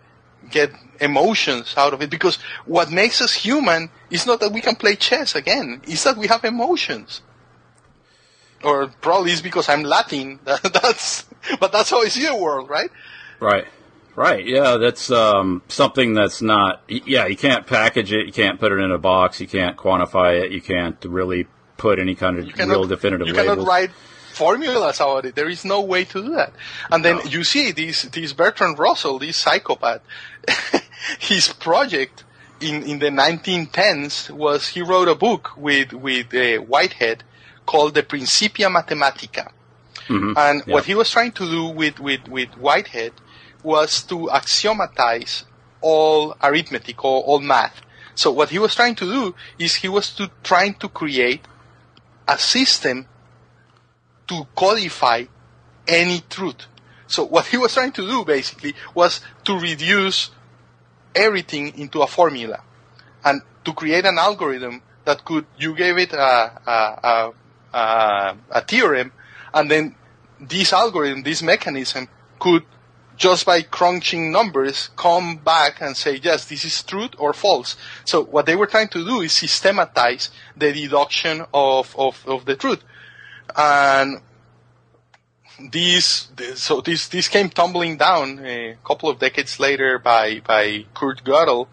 get 0.51 0.73
emotions 1.01 1.75
out 1.77 1.95
of 1.95 2.03
it. 2.03 2.11
Because 2.11 2.37
what 2.67 2.91
makes 2.91 3.21
us 3.21 3.35
human 3.35 3.91
is 4.11 4.27
not 4.27 4.41
that 4.41 4.53
we 4.53 4.61
can 4.61 4.77
play 4.77 4.97
chess 4.97 5.35
again. 5.35 5.81
It's 5.85 6.05
that 6.05 6.17
we 6.17 6.27
have 6.29 6.45
emotions. 6.45 7.23
Or 8.63 8.89
probably 9.01 9.33
it's 9.33 9.41
because 9.41 9.69
I'm 9.69 9.83
Latin. 9.83 10.39
that's 10.45 11.25
but 11.59 11.73
that's 11.73 11.91
how 11.91 12.03
I 12.03 12.09
see 12.09 12.27
the 12.27 12.37
world, 12.37 12.69
right? 12.69 12.91
Right. 13.41 13.67
Right. 14.15 14.47
Yeah, 14.47 14.77
that's 14.77 15.11
um, 15.11 15.63
something 15.69 16.13
that's 16.13 16.43
not. 16.43 16.83
Yeah, 16.87 17.27
you 17.27 17.37
can't 17.37 17.67
package 17.67 18.13
it. 18.13 18.27
You 18.27 18.33
can't 18.33 18.61
put 18.61 18.71
it 18.71 18.79
in 18.79 18.91
a 18.91 18.99
box. 18.99 19.41
You 19.41 19.49
can't 19.49 19.77
quantify 19.77 20.43
it. 20.43 20.53
You 20.53 20.61
can't 20.61 21.03
really 21.05 21.47
put 21.83 21.99
any 21.99 22.15
kind 22.15 22.39
of 22.39 22.45
cannot, 22.55 22.75
real 22.75 22.89
definitive. 22.95 23.27
You 23.27 23.35
labels. 23.35 23.57
cannot 23.57 23.67
write 23.67 23.91
formulas 24.43 24.97
about 25.01 25.27
it. 25.27 25.35
There 25.35 25.51
is 25.57 25.65
no 25.65 25.81
way 25.83 26.05
to 26.13 26.19
do 26.23 26.31
that. 26.41 26.53
And 26.91 27.05
then 27.05 27.17
no. 27.17 27.25
you 27.25 27.43
see 27.45 27.73
this 27.73 28.03
this 28.17 28.33
Bertrand 28.33 28.79
Russell, 28.79 29.19
this 29.19 29.37
psychopath. 29.37 30.03
his 31.19 31.53
project 31.53 32.25
in 32.61 32.77
in 32.85 32.99
the 33.05 33.11
1910s 33.23 34.31
was 34.31 34.69
he 34.75 34.81
wrote 34.91 35.09
a 35.09 35.19
book 35.27 35.51
with 35.57 35.93
with 35.93 36.29
uh, 36.35 36.59
Whitehead 36.73 37.19
called 37.67 37.95
the 37.95 38.03
Principia 38.03 38.69
Mathematica. 38.69 39.51
Mm-hmm. 40.09 40.33
And 40.37 40.63
what 40.67 40.85
he 40.85 40.95
was 40.95 41.11
trying 41.11 41.33
to 41.33 41.49
do 41.49 41.67
with, 41.67 42.01
with, 42.01 42.27
with 42.29 42.51
Whitehead 42.57 43.13
was 43.63 44.03
to 44.05 44.29
axiomatize 44.31 45.45
all 45.81 46.37
arithmetic 46.43 47.05
or 47.05 47.23
all 47.23 47.41
math. 47.41 47.81
So 48.15 48.31
what 48.31 48.51
he 48.51 48.59
was 48.59 48.75
trying 48.75 48.97
to 48.97 49.05
do 49.05 49.35
is 49.59 49.77
he 49.77 49.89
was 49.89 50.13
to 50.17 50.31
trying 50.43 50.75
to 50.75 50.89
create 50.89 51.47
a 52.33 52.39
system 52.39 53.07
to 54.29 54.47
codify 54.55 55.25
any 55.87 56.21
truth. 56.29 56.67
So 57.07 57.25
what 57.25 57.47
he 57.47 57.57
was 57.59 57.75
trying 57.75 57.93
to 57.93 58.07
do 58.07 58.25
basically 58.25 58.75
was 58.95 59.21
to 59.45 59.59
reduce 59.59 60.31
everything 61.15 61.79
into 61.79 62.01
a 62.01 62.07
formula 62.07 62.63
and 63.25 63.43
to 63.65 63.73
create 63.75 64.07
an 64.07 64.19
algorithm 64.19 64.83
that 65.05 65.25
could, 65.25 65.47
you 65.59 65.75
gave 65.75 65.99
it 65.99 66.13
a, 66.13 66.17
a, 66.17 66.99
a, 67.03 67.33
a, 67.77 68.37
a 68.51 68.61
theorem 68.63 69.13
and 69.53 69.71
then 69.71 69.95
this 70.41 70.73
algorithm, 70.73 71.23
this 71.23 71.43
mechanism 71.43 72.09
could 72.39 72.65
just 73.23 73.47
by 73.47 73.63
crunching 73.63 74.33
numbers, 74.33 74.91
come 74.97 75.37
back 75.37 75.81
and 75.81 75.97
say, 75.97 76.17
yes, 76.17 76.45
this 76.47 76.65
is 76.65 76.83
truth 76.83 77.13
or 77.19 77.33
false. 77.33 77.77
So 78.05 78.25
what 78.25 78.47
they 78.47 78.57
were 78.57 78.67
trying 78.67 78.89
to 78.89 79.05
do 79.05 79.21
is 79.21 79.33
systematize 79.33 80.29
the 80.57 80.73
deduction 80.73 81.45
of, 81.55 81.95
of, 81.97 82.21
of 82.27 82.45
the 82.47 82.57
truth. 82.57 82.83
And 83.57 84.23
this, 85.71 86.33
so 86.57 86.81
this, 86.81 87.07
this 87.07 87.29
came 87.29 87.49
tumbling 87.49 87.97
down 87.97 88.45
a 88.45 88.77
couple 88.85 89.09
of 89.09 89.21
decades 89.21 89.61
later 89.61 90.01
by, 90.01 90.41
by 90.41 90.87
Kurt 90.93 91.23
Gödel, 91.23 91.69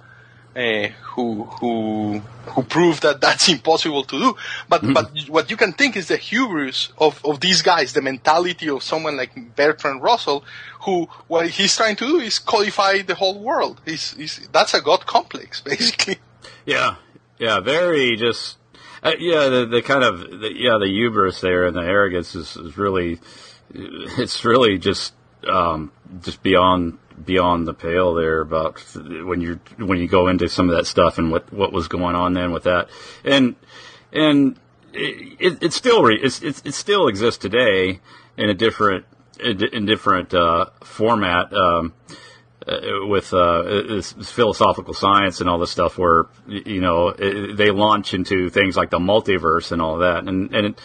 uh, 0.59 0.89
who 1.13 1.45
who 1.45 2.19
who 2.47 2.63
proved 2.63 3.03
that 3.03 3.21
that's 3.21 3.47
impossible 3.47 4.03
to 4.03 4.19
do. 4.19 4.35
But 4.67 4.81
mm-hmm. 4.81 4.93
but 4.93 5.11
what 5.29 5.49
you 5.49 5.55
can 5.55 5.71
think 5.73 5.95
is 5.95 6.09
the 6.09 6.17
hubris 6.17 6.89
of, 6.97 7.23
of 7.23 7.39
these 7.39 7.61
guys, 7.61 7.93
the 7.93 8.01
mentality 8.01 8.69
of 8.69 8.83
someone 8.83 9.15
like 9.15 9.55
Bertrand 9.55 10.03
Russell, 10.03 10.43
who 10.81 11.07
what 11.27 11.49
he's 11.49 11.77
trying 11.77 11.95
to 11.97 12.05
do 12.05 12.17
is 12.19 12.39
codify 12.39 13.01
the 13.03 13.15
whole 13.15 13.39
world. 13.39 13.79
He's, 13.85 14.13
he's 14.13 14.49
that's 14.51 14.73
a 14.73 14.81
god 14.81 15.05
complex, 15.05 15.61
basically. 15.73 16.17
Yeah, 16.65 16.95
yeah, 17.37 17.59
very 17.61 18.15
just. 18.17 18.57
Uh, 19.01 19.13
yeah, 19.17 19.47
the, 19.47 19.65
the 19.65 19.81
kind 19.81 20.03
of 20.03 20.19
the, 20.41 20.51
yeah 20.53 20.77
the 20.77 20.89
hubris 20.89 21.39
there 21.39 21.65
and 21.65 21.73
the 21.73 21.81
arrogance 21.81 22.35
is, 22.35 22.57
is 22.57 22.77
really 22.77 23.17
it's 23.73 24.43
really 24.43 24.77
just 24.77 25.13
um, 25.47 25.93
just 26.21 26.43
beyond 26.43 26.97
beyond 27.25 27.67
the 27.67 27.73
pale 27.73 28.13
there 28.13 28.41
about 28.41 28.79
when 28.95 29.41
you 29.41 29.59
when 29.77 29.99
you 29.99 30.07
go 30.07 30.27
into 30.27 30.49
some 30.49 30.69
of 30.69 30.75
that 30.75 30.85
stuff 30.85 31.17
and 31.17 31.31
what 31.31 31.51
what 31.51 31.73
was 31.73 31.87
going 31.87 32.15
on 32.15 32.33
then 32.33 32.51
with 32.51 32.63
that. 32.63 32.89
And 33.23 33.55
and 34.11 34.57
it, 34.93 35.61
it 35.61 35.73
still 35.73 36.03
re, 36.03 36.19
it's, 36.21 36.41
it, 36.41 36.61
it 36.65 36.73
still 36.73 37.07
exists 37.07 37.37
today 37.37 37.99
in 38.37 38.49
a 38.49 38.53
different 38.53 39.05
in 39.39 39.85
different 39.85 40.33
uh, 40.33 40.65
format 40.83 41.53
um, 41.53 41.93
uh, 42.67 42.79
with 43.07 43.33
uh, 43.33 44.01
philosophical 44.01 44.93
science 44.93 45.39
and 45.39 45.49
all 45.49 45.59
this 45.59 45.71
stuff 45.71 45.97
where 45.97 46.25
you 46.47 46.81
know 46.81 47.11
they 47.13 47.71
launch 47.71 48.13
into 48.13 48.49
things 48.49 48.75
like 48.75 48.89
the 48.89 48.99
multiverse 48.99 49.71
and 49.71 49.81
all 49.81 49.99
that. 49.99 50.27
And 50.27 50.53
and 50.53 50.75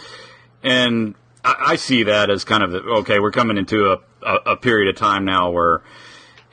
and 0.63 1.15
I 1.45 1.77
see 1.77 2.05
that 2.05 2.31
as 2.31 2.45
kind 2.45 2.63
of 2.63 2.75
okay 2.75 3.19
we're 3.19 3.33
coming 3.33 3.59
into 3.59 3.93
a, 3.93 3.99
a 4.47 4.57
period 4.57 4.89
of 4.89 4.97
time 4.97 5.25
now 5.25 5.51
where 5.51 5.83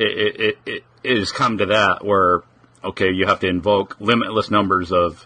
it, 0.02 0.40
it, 0.40 0.58
it, 0.66 0.84
it 1.04 1.18
has 1.18 1.32
come 1.32 1.58
to 1.60 1.68
that 1.68 2.04
where 2.06 2.44
okay, 2.84 3.12
you 3.12 3.28
have 3.28 3.40
to 3.42 3.48
invoke 3.48 3.96
limitless 4.00 4.50
numbers 4.50 4.92
of 4.92 5.26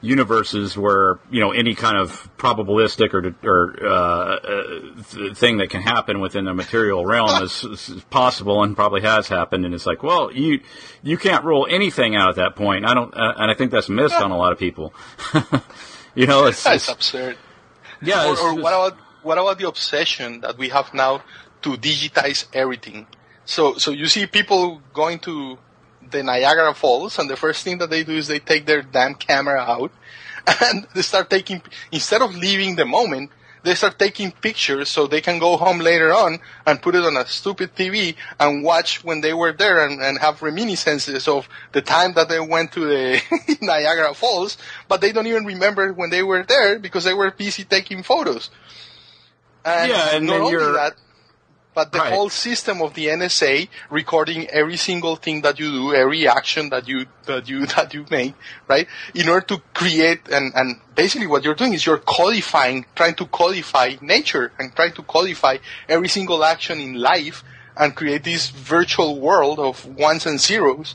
universes 0.00 0.76
where 0.76 1.18
you 1.30 1.40
know 1.40 1.52
any 1.52 1.74
kind 1.74 1.96
of 1.96 2.28
probabilistic 2.36 3.14
or, 3.14 3.34
or 3.42 3.86
uh, 3.86 5.34
thing 5.34 5.58
that 5.58 5.70
can 5.70 5.80
happen 5.80 6.20
within 6.20 6.44
the 6.44 6.52
material 6.52 7.06
realm 7.06 7.42
is, 7.42 7.64
is, 7.64 8.04
possible 8.10 8.62
and 8.62 8.76
probably 8.76 9.00
has 9.00 9.28
happened. 9.28 9.64
And 9.64 9.74
it's 9.74 9.86
like, 9.86 10.02
well, 10.02 10.30
you 10.30 10.60
you 11.02 11.16
can't 11.16 11.44
rule 11.44 11.66
anything 11.68 12.14
out 12.14 12.28
at 12.28 12.36
that 12.36 12.54
point. 12.54 12.84
I 12.84 12.94
don't, 12.94 13.14
uh, 13.14 13.34
and 13.38 13.50
I 13.50 13.54
think 13.54 13.70
that's 13.70 13.88
missed 13.88 14.14
on 14.14 14.30
a 14.30 14.36
lot 14.36 14.52
of 14.52 14.58
people. 14.58 14.92
you 16.14 16.26
know, 16.26 16.46
it's 16.46 16.62
that's 16.62 16.88
it's, 16.88 16.92
absurd. 16.92 17.38
Yeah. 18.02 18.28
Or, 18.28 18.38
or 18.38 18.54
what 18.54 18.72
about 18.72 18.98
what 19.22 19.38
about 19.38 19.58
the 19.58 19.68
obsession 19.68 20.40
that 20.42 20.58
we 20.58 20.68
have 20.68 20.92
now 20.92 21.22
to 21.62 21.70
digitize 21.70 22.46
everything? 22.52 23.06
So, 23.46 23.76
so 23.76 23.90
you 23.90 24.06
see 24.06 24.26
people 24.26 24.80
going 24.92 25.18
to 25.20 25.58
the 26.10 26.22
Niagara 26.22 26.74
Falls, 26.74 27.18
and 27.18 27.28
the 27.28 27.36
first 27.36 27.62
thing 27.64 27.78
that 27.78 27.90
they 27.90 28.04
do 28.04 28.12
is 28.12 28.26
they 28.26 28.38
take 28.38 28.66
their 28.66 28.82
damn 28.82 29.14
camera 29.14 29.60
out, 29.60 29.92
and 30.62 30.86
they 30.94 31.02
start 31.02 31.30
taking. 31.30 31.62
Instead 31.92 32.22
of 32.22 32.34
leaving 32.34 32.76
the 32.76 32.84
moment, 32.84 33.30
they 33.62 33.74
start 33.74 33.98
taking 33.98 34.30
pictures 34.30 34.90
so 34.90 35.06
they 35.06 35.22
can 35.22 35.38
go 35.38 35.56
home 35.56 35.78
later 35.78 36.12
on 36.12 36.38
and 36.66 36.82
put 36.82 36.94
it 36.94 37.02
on 37.02 37.16
a 37.16 37.26
stupid 37.26 37.74
TV 37.74 38.14
and 38.38 38.62
watch 38.62 39.02
when 39.02 39.22
they 39.22 39.32
were 39.32 39.52
there 39.52 39.86
and, 39.86 40.02
and 40.02 40.18
have 40.18 40.42
reminiscences 40.42 41.26
of 41.26 41.48
the 41.72 41.80
time 41.80 42.12
that 42.12 42.28
they 42.28 42.38
went 42.40 42.72
to 42.72 42.80
the 42.80 43.20
Niagara 43.62 44.12
Falls, 44.12 44.58
but 44.88 45.00
they 45.00 45.12
don't 45.12 45.26
even 45.26 45.46
remember 45.46 45.92
when 45.94 46.10
they 46.10 46.22
were 46.22 46.42
there 46.42 46.78
because 46.78 47.04
they 47.04 47.14
were 47.14 47.30
busy 47.30 47.64
taking 47.64 48.02
photos. 48.02 48.50
And 49.64 49.90
Yeah, 49.90 50.16
and 50.16 50.26
not 50.26 50.32
then 50.32 50.40
only 50.42 50.52
you're- 50.52 50.72
that, 50.74 50.92
but 51.74 51.92
the 51.92 51.98
Right. 51.98 52.12
whole 52.12 52.30
system 52.30 52.80
of 52.80 52.94
the 52.94 53.08
NSA 53.08 53.68
recording 53.90 54.46
every 54.48 54.76
single 54.76 55.16
thing 55.16 55.42
that 55.42 55.58
you 55.58 55.70
do, 55.70 55.94
every 55.94 56.26
action 56.28 56.70
that 56.70 56.86
you 56.88 57.06
that 57.26 57.48
you 57.48 57.66
that 57.74 57.92
you 57.94 58.06
make, 58.10 58.34
right? 58.68 58.86
In 59.14 59.28
order 59.28 59.46
to 59.46 59.62
create 59.74 60.28
and 60.30 60.52
and 60.54 60.80
basically 60.94 61.26
what 61.26 61.44
you're 61.44 61.54
doing 61.54 61.72
is 61.74 61.84
you're 61.84 61.98
codifying, 61.98 62.86
trying 62.94 63.14
to 63.16 63.26
codify 63.26 63.96
nature 64.00 64.52
and 64.58 64.74
trying 64.74 64.92
to 64.92 65.02
codify 65.02 65.58
every 65.88 66.08
single 66.08 66.44
action 66.44 66.80
in 66.80 66.94
life 66.94 67.42
and 67.76 67.94
create 67.96 68.22
this 68.24 68.50
virtual 68.50 69.18
world 69.20 69.58
of 69.58 69.84
ones 69.84 70.26
and 70.26 70.40
zeros. 70.40 70.94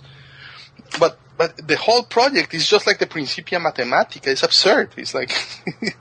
But 0.99 1.19
but 1.37 1.67
the 1.67 1.77
whole 1.77 2.03
project 2.03 2.53
is 2.53 2.67
just 2.67 2.85
like 2.87 2.99
the 2.99 3.07
Principia 3.07 3.59
Mathematica. 3.59 4.27
It's 4.27 4.43
absurd. 4.43 4.91
It's 4.97 5.13
like 5.13 5.31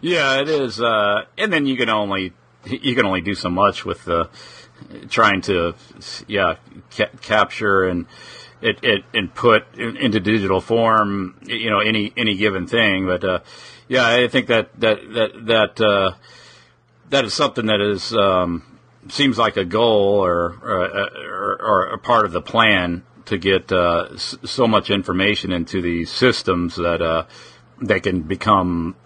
Yeah, 0.00 0.40
it 0.40 0.48
is. 0.48 0.80
Uh, 0.80 1.24
and 1.36 1.52
then 1.52 1.66
you 1.66 1.76
can 1.76 1.90
only 1.90 2.32
you 2.64 2.94
can 2.94 3.06
only 3.06 3.20
do 3.20 3.34
so 3.34 3.50
much 3.50 3.84
with 3.84 4.08
uh, 4.08 4.26
trying 5.08 5.40
to 5.42 5.74
yeah 6.26 6.56
ca- 6.96 7.10
capture 7.20 7.84
and 7.84 8.06
it, 8.60 8.78
it 8.82 9.04
and 9.14 9.34
put 9.34 9.74
in, 9.74 9.96
into 9.96 10.20
digital 10.20 10.60
form 10.60 11.38
you 11.46 11.70
know 11.70 11.80
any 11.80 12.12
any 12.16 12.36
given 12.36 12.66
thing. 12.66 13.06
But 13.06 13.24
uh, 13.24 13.40
yeah, 13.88 14.06
I 14.06 14.28
think 14.28 14.48
that 14.48 14.78
that 14.80 14.98
that 15.12 15.46
that 15.46 15.80
uh, 15.80 16.12
that 17.10 17.24
is 17.24 17.34
something 17.34 17.66
that 17.66 17.80
is 17.80 18.14
um, 18.14 18.78
seems 19.08 19.38
like 19.38 19.56
a 19.56 19.64
goal 19.64 20.24
or 20.24 20.56
or, 20.62 21.10
or 21.28 21.62
or 21.62 21.86
a 21.86 21.98
part 21.98 22.24
of 22.24 22.32
the 22.32 22.42
plan 22.42 23.04
to 23.26 23.38
get 23.38 23.70
uh, 23.70 24.16
so 24.16 24.66
much 24.66 24.90
information 24.90 25.52
into 25.52 25.80
these 25.80 26.10
systems 26.10 26.76
that 26.76 27.00
uh, 27.00 27.24
they 27.80 28.00
can 28.00 28.22
become 28.22 28.96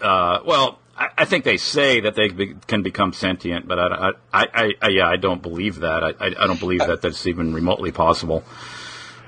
uh, 0.00 0.40
well, 0.44 0.78
I, 0.96 1.08
I 1.18 1.24
think 1.24 1.44
they 1.44 1.56
say 1.56 2.00
that 2.00 2.14
they 2.14 2.28
be, 2.28 2.54
can 2.66 2.82
become 2.82 3.12
sentient, 3.12 3.68
but 3.68 3.78
I, 3.78 4.12
I, 4.32 4.74
I, 4.80 4.88
yeah, 4.88 5.08
I 5.08 5.16
don't 5.16 5.42
believe 5.42 5.80
that. 5.80 6.02
I, 6.02 6.14
I, 6.20 6.46
don't 6.46 6.60
believe 6.60 6.80
that 6.80 7.02
that's 7.02 7.26
even 7.26 7.52
remotely 7.52 7.92
possible. 7.92 8.44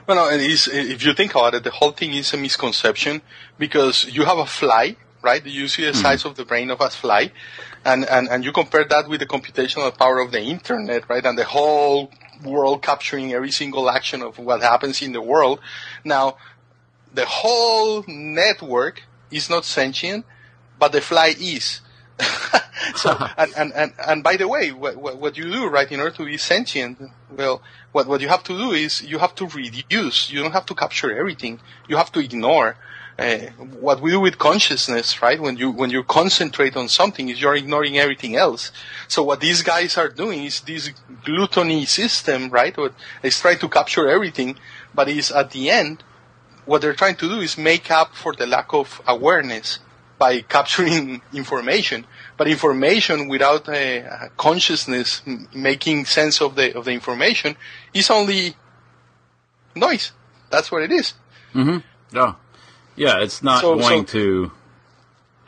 Well, 0.07 0.17
no, 0.17 0.29
is, 0.31 0.69
if 0.69 1.05
you 1.05 1.13
think 1.13 1.33
about 1.33 1.55
it, 1.55 1.65
the 1.65 1.71
whole 1.71 1.93
thing 1.93 2.15
is 2.15 2.33
a 2.33 2.39
misconception 2.39 3.21
because 3.59 4.05
you 4.05 4.25
have 4.25 4.39
a 4.39 4.47
fly, 4.47 4.97
right? 5.23 5.45
You 5.45 5.69
see 5.69 5.85
the 5.85 5.93
size 5.93 6.21
mm-hmm. 6.21 6.29
of 6.29 6.37
the 6.37 6.47
brain 6.47 6.71
of 6.71 6.81
a 6.81 6.89
fly, 6.89 7.33
and, 7.85 8.07
and, 8.07 8.29
and 8.29 8.45
you 8.45 8.53
compare 8.53 8.85
that 8.85 9.09
with 9.09 9.21
the 9.21 9.27
computational 9.27 9.97
power 9.97 10.21
of 10.21 10.33
the 10.33 10.41
internet, 10.41 11.09
right? 11.11 11.25
And 11.25 11.37
the 11.37 11.45
whole 11.45 12.11
world 12.45 12.83
capturing 12.83 13.33
every 13.33 13.51
single 13.51 13.91
action 13.91 14.23
of 14.23 14.39
what 14.39 14.63
happens 14.63 15.03
in 15.03 15.13
the 15.13 15.21
world. 15.21 15.61
Now, 16.05 16.39
the 17.13 17.27
whole 17.27 18.05
network 18.07 19.03
is 19.31 19.51
not 19.51 19.65
sentient, 19.65 20.25
but 20.79 20.93
the 20.93 21.01
fly 21.01 21.35
is. 21.39 21.81
so, 22.97 23.17
and, 23.39 23.53
and, 23.57 23.73
and, 23.73 23.93
and 24.07 24.23
by 24.23 24.37
the 24.37 24.49
way, 24.49 24.73
what, 24.73 24.97
what, 24.97 25.37
you 25.37 25.45
do, 25.45 25.67
right, 25.69 25.91
in 25.91 26.01
order 26.01 26.17
to 26.17 26.25
be 26.25 26.37
sentient, 26.37 27.01
well, 27.31 27.63
what, 27.93 28.07
what 28.07 28.21
you 28.21 28.29
have 28.29 28.43
to 28.45 28.57
do 28.57 28.73
is 28.73 29.03
you 29.03 29.19
have 29.19 29.35
to 29.37 29.47
reduce. 29.47 30.31
You 30.31 30.43
don't 30.43 30.53
have 30.53 30.67
to 30.67 30.75
capture 30.75 31.17
everything. 31.17 31.61
You 31.89 31.97
have 31.97 32.13
to 32.13 32.21
ignore. 32.21 32.77
Uh, 33.19 33.39
what 33.81 34.01
we 34.01 34.13
do 34.13 34.21
with 34.21 34.39
consciousness, 34.39 35.21
right? 35.21 35.41
When 35.43 35.57
you 35.57 35.73
when 35.73 35.91
you 35.91 36.05
concentrate 36.05 36.77
on 36.77 36.87
something, 36.87 37.29
is 37.29 37.41
you're 37.41 37.57
ignoring 37.57 37.99
everything 37.99 38.37
else. 38.37 38.71
So 39.09 39.25
what 39.25 39.41
these 39.41 39.63
guys 39.63 39.99
are 39.99 40.09
doing 40.09 40.45
is 40.45 40.61
this 40.61 40.93
gluttony 41.25 41.85
system, 41.87 42.49
right? 42.49 42.77
What 42.77 42.95
is 43.25 43.41
trying 43.41 43.59
to 43.59 43.69
capture 43.69 44.09
everything, 44.09 44.57
but 44.95 45.09
is 45.09 45.33
at 45.33 45.51
the 45.51 45.69
end, 45.69 46.05
what 46.65 46.81
they're 46.81 46.95
trying 46.95 47.17
to 47.17 47.29
do 47.29 47.41
is 47.41 47.59
make 47.59 47.91
up 47.91 48.15
for 48.15 48.35
the 48.35 48.47
lack 48.47 48.73
of 48.73 49.03
awareness 49.09 49.81
by 50.19 50.41
capturing 50.43 51.23
information. 51.33 52.05
But 52.37 52.49
information 52.49 53.29
without 53.29 53.69
uh, 53.69 54.29
consciousness 54.37 55.23
m- 55.27 55.49
making 55.55 56.05
sense 56.07 56.41
of 56.41 56.55
the 56.57 56.77
of 56.77 56.85
the 56.85 56.93
information 56.93 57.57
is 57.95 58.11
only 58.11 58.55
noise. 59.75 60.13
That's 60.51 60.71
what 60.73 60.83
it 60.83 60.93
is. 60.93 61.15
Yeah, 61.55 62.35
yeah, 62.97 63.21
it's 63.21 63.43
not 63.43 63.61
So- 63.61 63.77
going 63.79 64.07
so- 64.07 64.13
to 64.19 64.51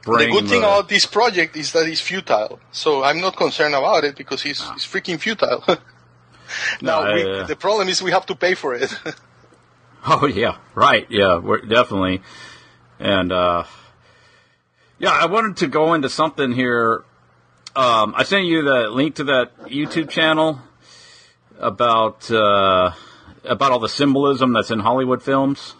bring 0.04 0.30
the 0.30 0.40
good 0.40 0.48
thing 0.48 0.60
the- 0.62 0.66
about 0.68 0.88
this 0.88 1.06
project 1.06 1.56
is 1.56 1.72
that 1.72 1.86
it's 1.86 2.00
futile. 2.00 2.58
So 2.72 3.02
I'm 3.04 3.20
not 3.20 3.36
concerned 3.36 3.74
about 3.74 4.04
it 4.04 4.16
because 4.16 4.44
it's, 4.46 4.62
it's 4.74 4.86
freaking 4.86 5.18
futile. 5.20 5.62
now, 6.80 7.04
No, 7.04 7.14
we, 7.14 7.22
uh, 7.40 7.46
the 7.46 7.56
problem 7.56 7.88
is 7.88 8.02
we 8.02 8.10
have 8.12 8.26
to 8.26 8.34
pay 8.34 8.54
for 8.54 8.74
it. 8.74 8.92
Oh 10.06 10.24
yeah, 10.26 10.56
right. 10.74 11.06
Yeah, 11.10 11.36
we're 11.36 11.60
definitely. 11.60 12.22
And 12.98 13.30
uh, 13.30 13.64
yeah, 15.00 15.10
I 15.10 15.26
wanted 15.26 15.56
to 15.58 15.66
go 15.66 15.94
into 15.94 16.08
something 16.08 16.52
here. 16.52 17.02
Um, 17.74 18.14
I 18.16 18.22
sent 18.22 18.44
you 18.44 18.62
the 18.62 18.88
link 18.90 19.16
to 19.16 19.24
that 19.24 19.56
YouTube 19.64 20.08
channel 20.10 20.60
about 21.58 22.30
uh, 22.30 22.92
about 23.44 23.72
all 23.72 23.78
the 23.80 23.88
symbolism 23.88 24.52
that's 24.52 24.70
in 24.70 24.78
Hollywood 24.80 25.22
films. 25.22 25.74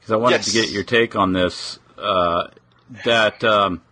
Because 0.00 0.12
I 0.12 0.16
wanted 0.16 0.36
Yes. 0.36 0.46
to 0.46 0.52
get 0.52 0.70
your 0.70 0.84
take 0.84 1.14
on 1.14 1.32
this. 1.32 1.78
Uh, 1.96 2.48
that 3.04 3.44
um, 3.44 3.82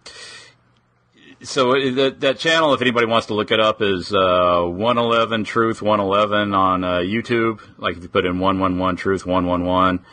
so 1.43 1.73
that 1.73 2.21
that 2.21 2.39
channel, 2.39 2.73
if 2.73 2.81
anybody 2.81 3.07
wants 3.07 3.27
to 3.27 3.35
look 3.35 3.51
it 3.51 3.61
up, 3.61 3.83
is 3.83 4.15
uh, 4.15 4.63
111 4.65 5.45
Truth 5.45 5.83
111 5.83 6.55
on 6.55 6.83
uh, 6.85 6.91
YouTube. 6.99 7.61
Like 7.77 7.97
if 7.97 8.03
you 8.03 8.09
put 8.09 8.25
in 8.25 8.39
111 8.39 8.97
Truth 8.97 9.27
111, 9.27 10.05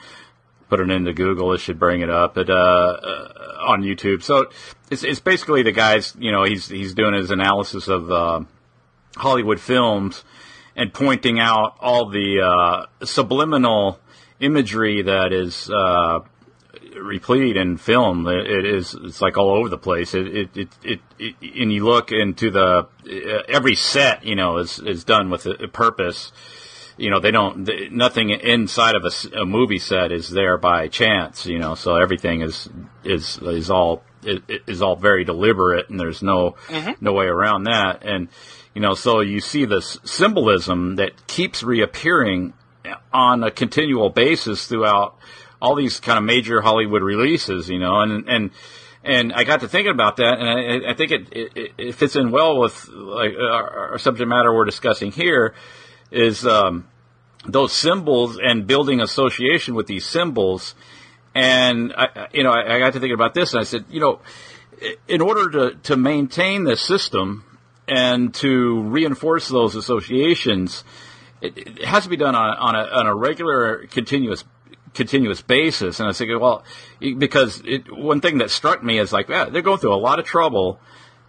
put 0.74 0.80
it 0.80 0.90
into 0.90 1.14
Google, 1.14 1.54
it 1.54 1.60
should 1.60 1.78
bring 1.78 2.02
it 2.02 2.10
up. 2.10 2.36
It 2.36 2.50
uh, 2.50 2.54
uh, 2.54 3.58
on 3.68 3.84
YouTube. 3.84 4.24
So 4.24 4.48
it's 4.90 5.04
it's 5.04 5.20
basically 5.20 5.62
the 5.62 5.72
guys. 5.72 6.16
You 6.18 6.32
know, 6.32 6.46
he's 6.46 6.68
he's 6.68 6.96
doing 6.96 7.14
his 7.14 7.30
analysis 7.30 7.88
of 7.88 8.12
uh, 8.12 8.42
Hollywood 9.16 9.60
films 9.60 10.24
and 10.76 10.92
pointing 10.92 11.40
out 11.40 11.76
all 11.80 12.10
the 12.10 12.42
uh, 12.42 13.06
subliminal 13.06 14.00
imagery 14.40 15.04
that 15.04 15.32
is. 15.32 15.70
Uh, 15.70 16.22
replete 16.96 17.58
in 17.58 17.76
film. 17.76 18.28
It, 18.28 18.46
it 18.46 18.66
is 18.66 18.94
it's 18.94 19.20
like 19.20 19.36
all 19.36 19.50
over 19.50 19.68
the 19.68 19.80
place. 19.80 20.14
It 20.14 20.28
it, 20.56 20.70
it 20.84 21.02
it 21.18 21.36
and 21.42 21.74
you 21.74 21.86
look 21.86 22.12
into 22.12 22.52
the 22.52 22.88
every 23.48 23.74
set 23.76 24.24
you 24.24 24.36
know 24.36 24.58
is 24.58 24.78
is 24.80 25.04
done 25.04 25.30
with 25.32 25.46
a, 25.48 25.64
a 25.64 25.68
purpose. 25.68 26.32
You 26.98 27.10
know 27.10 27.20
they 27.20 27.32
don't 27.32 27.66
th- 27.66 27.92
nothing 27.92 28.30
inside 28.30 28.96
of 28.96 29.06
a 29.34 29.46
movie 29.46 29.80
set 29.80 30.12
is 30.12 30.30
there 30.30 30.58
by 30.58 30.88
chance. 30.88 31.46
You 31.46 31.60
know 31.60 31.76
so 31.76 31.96
everything 31.96 32.42
is 32.42 32.70
is 33.04 33.38
is 33.40 33.70
all 33.70 34.04
is 34.24 34.82
all 34.82 34.96
very 34.96 35.24
deliberate 35.26 35.90
and 35.90 36.00
there's 36.00 36.24
no 36.24 36.56
mm-hmm. 36.68 37.04
no 37.04 37.14
way 37.14 37.26
around 37.26 37.64
that. 37.64 38.04
And 38.04 38.30
you 38.74 38.82
know 38.82 38.94
so 38.94 39.22
you 39.22 39.40
see 39.40 39.66
this 39.66 40.00
symbolism 40.04 40.96
that 40.98 41.28
keeps 41.28 41.64
reappearing 41.64 42.54
on 43.14 43.44
a 43.44 43.52
continual 43.52 44.10
basis 44.10 44.68
throughout 44.68 45.18
all 45.62 45.76
these 45.76 46.00
kind 46.02 46.18
of 46.18 46.26
major 46.26 46.62
Hollywood 46.62 47.02
releases, 47.02 47.70
you 47.70 47.80
know, 47.80 48.02
and 48.02 48.28
and 48.28 48.52
and 49.04 49.34
I 49.34 49.44
got 49.44 49.62
to 49.62 49.68
thinking 49.68 49.94
about 49.94 50.18
that, 50.18 50.38
and 50.40 50.86
I, 50.86 50.92
I 50.92 50.94
think 50.94 51.12
it, 51.12 51.28
it, 51.32 51.72
it 51.78 51.96
fits 51.96 52.16
in 52.16 52.32
well 52.32 52.60
with 52.60 52.88
like 52.90 53.32
our, 53.38 53.92
our 53.92 53.98
subject 53.98 54.28
matter 54.28 54.54
we're 54.54 54.66
discussing 54.66 55.12
here 55.12 55.54
is 56.14 56.46
um, 56.46 56.88
those 57.46 57.74
symbols 57.74 58.40
and 58.42 58.66
building 58.68 59.02
association 59.02 59.76
with 59.76 59.88
these 59.88 60.06
symbols. 60.06 60.76
And 61.36 61.94
I, 61.98 62.28
you 62.32 62.44
know, 62.44 62.52
I, 62.52 62.76
I 62.76 62.80
got 62.80 62.94
to 62.94 63.00
thinking 63.00 63.14
about 63.14 63.34
this, 63.34 63.54
and 63.54 63.62
I 63.62 63.64
said, 63.64 63.86
you 63.90 64.00
know, 64.00 64.22
in 65.08 65.22
order 65.22 65.50
to 65.50 65.78
to 65.84 65.98
maintain 65.98 66.64
this 66.64 66.82
system 66.82 67.44
and 67.88 68.34
to 68.36 68.82
reinforce 68.84 69.50
those 69.50 69.76
associations, 69.76 70.84
it, 71.42 71.58
it 71.58 71.86
has 71.86 72.04
to 72.04 72.10
be 72.10 72.18
done 72.18 72.36
on, 72.36 72.58
on, 72.58 72.76
a, 72.76 72.84
on 73.00 73.08
a 73.08 73.16
regular, 73.16 73.88
continuous 73.88 74.44
continuous 74.94 75.42
basis. 75.42 76.00
And 76.00 76.08
I 76.08 76.14
thinking, 76.14 76.40
well, 76.40 76.64
because 77.00 77.62
it, 77.66 77.92
one 77.92 78.22
thing 78.22 78.38
that 78.38 78.52
struck 78.52 78.84
me 78.84 79.00
is 79.00 79.12
like, 79.12 79.28
yeah, 79.28 79.46
they're 79.46 79.64
going 79.64 79.80
through 79.80 79.96
a 79.96 79.98
lot 79.98 80.20
of 80.20 80.26
trouble 80.26 80.80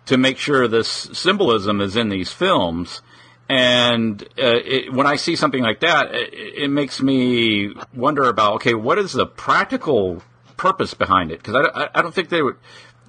to 0.07 0.19
make 0.19 0.37
sure 0.37 0.69
this 0.69 0.89
symbolism 0.89 1.81
is 1.81 1.97
in 1.97 2.11
these 2.11 2.31
films. 2.31 3.01
And 3.49 4.23
uh, 4.23 4.57
it, 4.65 4.93
when 4.93 5.07
I 5.07 5.17
see 5.17 5.37
something 5.37 5.63
like 5.63 5.81
that, 5.81 6.15
it, 6.15 6.33
it 6.33 6.71
makes 6.71 7.03
me 7.03 7.75
wonder 7.93 8.25
about 8.25 8.55
okay, 8.55 8.75
what 8.75 8.99
is 8.99 9.13
the 9.13 9.27
practical 9.27 10.23
purpose 10.57 10.95
behind 10.95 11.31
it? 11.31 11.43
Because 11.43 11.69
I, 11.75 11.89
I, 11.95 12.03
don't 12.03 12.15
think 12.15 12.31
they 12.31 12.41
would 12.41 12.57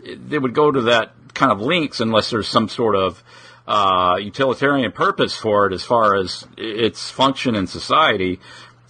they 0.03 0.37
would 0.37 0.53
go 0.53 0.71
to 0.71 0.81
that 0.83 1.13
kind 1.33 1.51
of 1.51 1.61
links 1.61 2.01
unless 2.01 2.29
there's 2.29 2.49
some 2.49 2.67
sort 2.67 2.95
of 2.95 3.23
uh, 3.67 4.17
utilitarian 4.19 4.91
purpose 4.91 5.35
for 5.37 5.67
it 5.67 5.73
as 5.73 5.83
far 5.83 6.15
as 6.15 6.45
its 6.57 7.09
function 7.09 7.55
in 7.55 7.65
society 7.65 8.39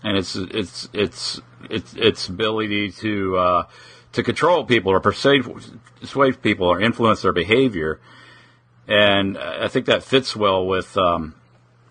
and 0.03 0.17
its 0.17 0.35
its 0.35 0.89
its 0.93 1.41
its 1.69 1.93
its 1.93 2.27
ability 2.27 2.91
to 2.91 3.37
uh, 3.37 3.63
to 4.15 4.23
control 4.23 4.63
people 4.63 4.91
or 4.91 4.99
persuade, 4.99 5.43
persuade 5.99 6.41
people 6.41 6.67
or 6.67 6.81
influence 6.81 7.21
their 7.21 7.33
behavior. 7.33 7.99
And 8.87 9.37
I 9.37 9.67
think 9.67 9.87
that 9.87 10.03
fits 10.03 10.35
well 10.35 10.65
with, 10.65 10.95
um, 10.97 11.35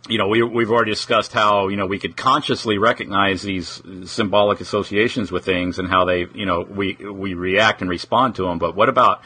you 0.09 0.19
know, 0.19 0.29
we, 0.29 0.43
we've 0.43 0.71
already 0.71 0.93
discussed 0.93 1.33
how, 1.33 1.69
you 1.69 1.77
know, 1.77 1.87
we 1.87 1.99
could 1.99 2.16
consciously 2.16 2.79
recognize 2.79 3.43
these 3.43 3.83
symbolic 4.05 4.61
associations 4.61 5.33
with 5.33 5.45
things 5.45 5.79
and 5.79 5.89
how 5.89 6.05
they, 6.05 6.27
you 6.35 6.47
know, 6.47 6.61
we, 6.62 6.95
we 6.95 7.35
react 7.35 7.81
and 7.81 7.91
respond 7.91 8.37
to 8.37 8.45
them. 8.45 8.59
But 8.59 8.77
what 8.77 8.89
about 8.89 9.23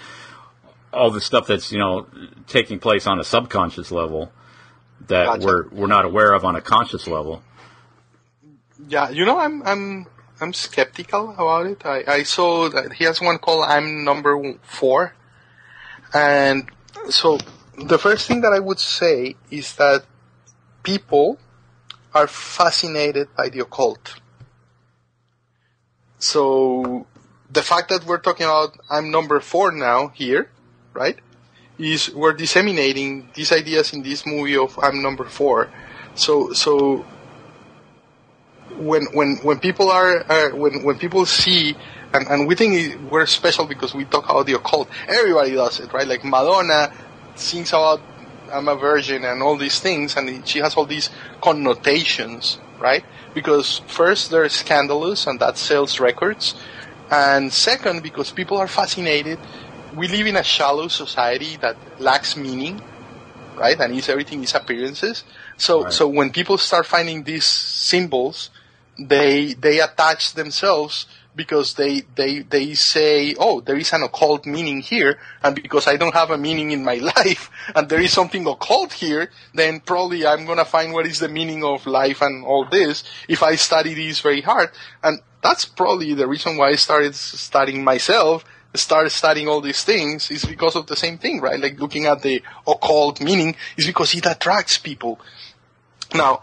all 0.93 1.11
the 1.11 1.21
stuff 1.21 1.47
that's, 1.47 1.73
you 1.73 1.79
know, 1.79 2.07
taking 2.47 2.79
place 2.79 3.07
on 3.07 3.19
a 3.19 3.25
subconscious 3.25 3.91
level 3.91 4.33
that 5.09 5.27
Gotcha. 5.27 5.47
we're, 5.47 5.69
we're 5.69 5.87
not 5.87 6.05
aware 6.05 6.33
of 6.33 6.45
on 6.45 6.57
a 6.57 6.61
conscious 6.63 7.07
level? 7.07 7.43
Yeah, 8.89 9.11
you 9.11 9.27
know, 9.27 9.39
I'm 9.39 9.63
I'm 9.65 10.07
I'm 10.41 10.53
skeptical 10.53 11.33
about 11.33 11.67
it. 11.67 11.85
I, 11.85 12.05
I 12.07 12.23
saw 12.23 12.69
that 12.69 12.93
he 12.93 13.05
has 13.05 13.21
one 13.21 13.39
called 13.39 13.65
I'm 13.67 14.05
Number 14.05 14.55
Four, 14.63 15.15
and 16.15 16.71
so 17.11 17.39
the 17.85 17.99
first 17.99 18.27
thing 18.27 18.41
that 18.43 18.53
I 18.53 18.59
would 18.59 18.79
say 18.79 19.37
is 19.51 19.75
that 19.77 20.05
people 20.83 21.39
are 22.15 22.27
fascinated 22.27 23.29
by 23.37 23.49
the 23.49 23.61
occult. 23.61 24.21
So 26.19 27.07
the 27.51 27.63
fact 27.63 27.91
that 27.91 28.05
we're 28.05 28.19
talking 28.19 28.47
about 28.47 28.77
I'm 28.91 29.11
Number 29.11 29.41
Four 29.41 29.73
now 29.73 30.09
here, 30.09 30.51
right? 30.93 31.19
Is 31.79 32.13
we're 32.13 32.33
disseminating 32.33 33.29
these 33.35 33.53
ideas 33.53 33.93
in 33.93 34.03
this 34.03 34.27
movie 34.27 34.57
of 34.57 34.79
I'm 34.83 35.03
Number 35.03 35.25
Four. 35.25 35.71
So 36.15 36.53
so 36.53 37.07
when 38.77 39.07
when 39.13 39.37
when 39.43 39.61
people 39.61 39.91
are 39.91 40.25
uh, 40.31 40.57
when 40.57 40.83
when 40.83 40.99
people 40.99 41.25
see 41.27 41.77
and, 42.13 42.27
and 42.27 42.49
we 42.49 42.55
think 42.55 42.99
we're 43.11 43.27
special 43.27 43.67
because 43.67 43.95
we 43.95 44.05
talk 44.05 44.25
about 44.29 44.47
the 44.47 44.55
occult. 44.55 44.89
Everybody 45.07 45.53
does 45.53 45.79
it, 45.79 45.93
right? 45.93 46.09
Like 46.09 46.25
Madonna 46.25 46.91
sings 47.39 47.71
about 47.71 48.01
I'm 48.53 48.69
a 48.69 48.77
virgin 48.77 49.25
and 49.25 49.43
all 49.43 49.57
these 49.57 49.79
things, 49.81 50.17
and 50.17 50.47
she 50.47 50.61
has 50.61 50.75
all 50.75 50.87
these 50.87 51.11
connotations, 51.43 52.59
right? 52.81 53.05
Because 53.35 53.83
first 53.87 54.31
they're 54.31 54.49
scandalous 54.49 55.27
and 55.27 55.39
that 55.41 55.59
sells 55.59 56.01
records, 56.01 56.55
and 57.11 57.53
second 57.53 58.03
because 58.03 58.31
people 58.33 58.57
are 58.59 58.69
fascinated. 58.69 59.41
We 59.91 60.09
live 60.09 60.27
in 60.27 60.37
a 60.37 60.43
shallow 60.45 60.89
society 60.89 61.57
that 61.59 61.79
lacks 61.99 62.37
meaning, 62.37 62.83
right? 63.57 63.79
And 63.79 63.95
is 63.95 64.09
everything 64.09 64.43
is 64.43 64.55
appearances. 64.55 65.25
So 65.57 65.85
Right. 65.85 65.93
so 65.93 66.09
when 66.09 66.31
people 66.31 66.59
start 66.59 66.87
finding 66.87 67.25
these 67.25 67.47
symbols, 67.47 68.51
they 68.99 69.55
they 69.55 69.81
attach 69.81 70.35
themselves 70.35 71.07
because 71.39 71.75
they 71.75 72.03
they 72.17 72.41
they 72.41 72.75
say, 72.75 73.35
oh, 73.39 73.63
there 73.63 73.79
is 73.79 73.93
an 73.95 74.03
occult 74.03 74.45
meaning 74.45 74.81
here, 74.81 75.19
and 75.43 75.55
because 75.55 75.87
I 75.87 75.97
don't 75.97 76.13
have 76.13 76.31
a 76.31 76.37
meaning 76.37 76.73
in 76.73 76.85
my 76.85 76.97
life, 77.17 77.51
and 77.75 77.89
there 77.89 78.03
is 78.03 78.13
something 78.13 78.47
occult 78.47 78.93
here, 78.93 79.31
then 79.55 79.81
probably 79.81 80.27
I'm 80.27 80.45
gonna 80.45 80.67
find 80.67 80.93
what 80.93 81.07
is 81.07 81.21
the 81.21 81.29
meaning 81.29 81.65
of 81.65 81.87
life 81.87 82.21
and 82.21 82.45
all 82.45 82.67
this 82.67 83.05
if 83.29 83.43
I 83.43 83.55
study 83.55 83.95
these 83.95 84.21
very 84.21 84.43
hard, 84.43 84.71
and 85.03 85.23
that's 85.41 85.65
probably 85.65 86.13
the 86.13 86.29
reason 86.29 86.59
why 86.59 86.71
I 86.71 86.77
started 86.77 87.15
studying 87.15 87.83
myself 87.83 88.45
started 88.75 89.11
studying 89.11 89.49
all 89.49 89.63
these 89.63 89.83
things 89.83 90.31
is 90.31 90.45
because 90.45 90.77
of 90.77 90.87
the 90.87 90.95
same 90.95 91.17
thing, 91.17 91.41
right? 91.41 91.59
Like 91.59 91.81
looking 91.81 92.05
at 92.05 92.21
the 92.23 92.43
occult 92.67 93.19
meaning 93.21 93.57
is 93.79 93.87
because 93.87 94.15
it 94.15 94.27
attracts 94.27 94.77
people. 94.77 95.19
Now, 96.15 96.43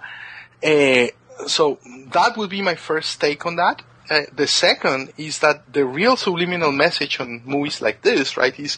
uh, 0.63 1.07
so 1.47 1.79
that 2.11 2.35
would 2.35 2.49
be 2.49 2.61
my 2.61 2.75
first 2.75 3.21
take 3.21 3.45
on 3.45 3.55
that. 3.57 3.81
Uh, 4.09 4.21
the 4.35 4.47
second 4.47 5.11
is 5.17 5.39
that 5.39 5.73
the 5.73 5.83
real 5.85 6.15
subliminal 6.15 6.71
message 6.71 7.19
on 7.19 7.41
movies 7.45 7.81
like 7.81 8.01
this, 8.01 8.37
right, 8.37 8.57
is 8.59 8.77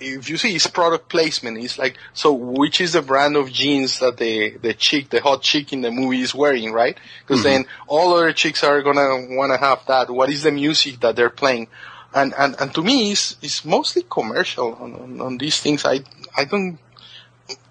if 0.00 0.28
you 0.28 0.36
see 0.36 0.54
is 0.54 0.66
product 0.66 1.08
placement. 1.08 1.58
It's 1.58 1.78
like, 1.78 1.96
so 2.12 2.32
which 2.32 2.80
is 2.80 2.92
the 2.92 3.02
brand 3.02 3.36
of 3.36 3.52
jeans 3.52 3.98
that 4.00 4.16
the, 4.16 4.56
the 4.58 4.74
chick, 4.74 5.10
the 5.10 5.20
hot 5.20 5.42
chick 5.42 5.72
in 5.72 5.80
the 5.80 5.90
movie 5.90 6.20
is 6.20 6.34
wearing, 6.34 6.72
right? 6.72 6.96
Because 7.26 7.42
then 7.42 7.66
all 7.86 8.14
other 8.14 8.32
chicks 8.32 8.62
are 8.64 8.82
gonna 8.82 9.26
wanna 9.30 9.58
have 9.58 9.84
that. 9.86 10.10
What 10.10 10.30
is 10.30 10.42
the 10.42 10.52
music 10.52 11.00
that 11.00 11.16
they're 11.16 11.30
playing? 11.30 11.68
And, 12.14 12.32
and, 12.38 12.56
and 12.58 12.74
to 12.74 12.82
me, 12.82 13.12
it's, 13.12 13.36
it's 13.42 13.64
mostly 13.64 14.04
commercial 14.08 14.74
on, 14.74 14.94
on, 14.94 15.20
on 15.20 15.38
these 15.38 15.60
things. 15.60 15.84
I, 15.84 16.00
I 16.36 16.44
don't, 16.44 16.78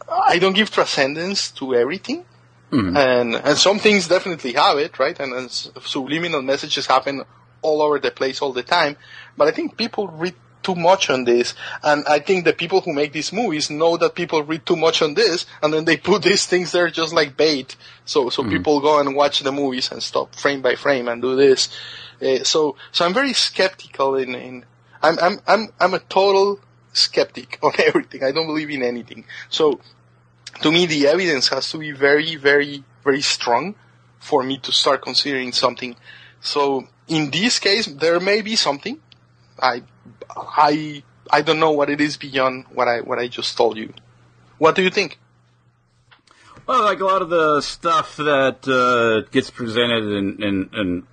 I 0.09 0.37
don't 0.39 0.53
give 0.53 0.69
transcendence 0.69 1.51
to 1.51 1.75
everything. 1.75 2.23
And, 2.97 3.35
and 3.35 3.57
some 3.57 3.79
things 3.79 4.07
definitely 4.07 4.53
have 4.53 4.77
it, 4.77 4.99
right? 4.99 5.17
And, 5.19 5.33
and 5.33 5.51
subliminal 5.51 6.41
messages 6.41 6.85
happen 6.85 7.23
all 7.61 7.81
over 7.81 7.99
the 7.99 8.11
place 8.11 8.41
all 8.41 8.53
the 8.53 8.63
time. 8.63 8.97
But 9.35 9.47
I 9.47 9.51
think 9.51 9.77
people 9.77 10.07
read 10.07 10.35
too 10.63 10.75
much 10.75 11.09
on 11.09 11.23
this. 11.23 11.53
And 11.81 12.05
I 12.07 12.19
think 12.19 12.43
the 12.43 12.53
people 12.53 12.81
who 12.81 12.93
make 12.93 13.13
these 13.13 13.31
movies 13.31 13.69
know 13.69 13.95
that 13.97 14.15
people 14.15 14.43
read 14.43 14.65
too 14.65 14.75
much 14.75 15.01
on 15.01 15.13
this. 15.13 15.45
And 15.63 15.73
then 15.73 15.85
they 15.85 15.97
put 15.97 16.23
these 16.29 16.45
things 16.45 16.71
there 16.71 16.89
just 16.89 17.13
like 17.13 17.37
bait. 17.37 17.75
So, 18.05 18.29
so 18.29 18.43
people 18.43 18.81
go 18.81 18.99
and 18.99 19.15
watch 19.15 19.39
the 19.39 19.51
movies 19.51 19.91
and 19.91 20.03
stop 20.03 20.35
frame 20.35 20.61
by 20.61 20.75
frame 20.75 21.07
and 21.07 21.21
do 21.21 21.35
this. 21.35 21.69
Uh, 22.21 22.43
so, 22.43 22.75
so 22.91 23.05
I'm 23.05 23.13
very 23.13 23.33
skeptical 23.33 24.15
in, 24.15 24.35
in, 24.35 24.65
I'm, 25.01 25.17
I'm, 25.19 25.39
I'm, 25.47 25.69
I'm 25.79 25.93
a 25.93 25.99
total 25.99 26.59
skeptic 26.93 27.59
on 27.63 27.73
everything. 27.79 28.23
I 28.23 28.31
don't 28.31 28.47
believe 28.47 28.69
in 28.69 28.83
anything. 28.83 29.25
So, 29.49 29.79
to 30.61 30.71
me, 30.71 30.85
the 30.85 31.07
evidence 31.07 31.49
has 31.49 31.69
to 31.71 31.77
be 31.77 31.91
very, 31.91 32.35
very, 32.35 32.83
very 33.03 33.21
strong 33.21 33.75
for 34.19 34.43
me 34.43 34.57
to 34.59 34.71
start 34.71 35.01
considering 35.01 35.51
something. 35.51 35.95
So, 36.41 36.87
in 37.07 37.31
this 37.31 37.59
case, 37.59 37.85
there 37.85 38.19
may 38.19 38.41
be 38.41 38.55
something. 38.55 38.99
I, 39.59 39.83
I, 40.29 41.03
I 41.31 41.41
don't 41.41 41.59
know 41.59 41.71
what 41.71 41.89
it 41.89 42.01
is 42.01 42.17
beyond 42.17 42.65
what 42.73 42.87
I, 42.87 43.01
what 43.01 43.19
I 43.19 43.27
just 43.27 43.57
told 43.57 43.77
you. 43.77 43.93
What 44.57 44.75
do 44.75 44.83
you 44.83 44.89
think? 44.89 45.19
Well, 46.65 46.83
like 46.83 46.99
a 46.99 47.05
lot 47.05 47.21
of 47.21 47.29
the 47.29 47.61
stuff 47.61 48.17
that 48.17 48.67
uh, 48.67 49.29
gets 49.31 49.49
presented 49.49 50.03
and 50.03 50.43
and, 50.43 50.69
and 50.73 51.03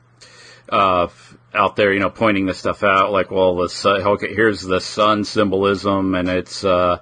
uh, 0.69 1.07
out 1.55 1.77
there, 1.77 1.93
you 1.93 2.01
know, 2.01 2.11
pointing 2.11 2.47
this 2.47 2.59
stuff 2.59 2.83
out, 2.83 3.13
like, 3.13 3.31
well, 3.31 3.57
the 3.57 3.69
sun, 3.69 4.03
here's 4.21 4.63
the 4.63 4.81
sun 4.81 5.25
symbolism, 5.25 6.15
and 6.15 6.29
it's, 6.29 6.65
uh, 6.65 6.99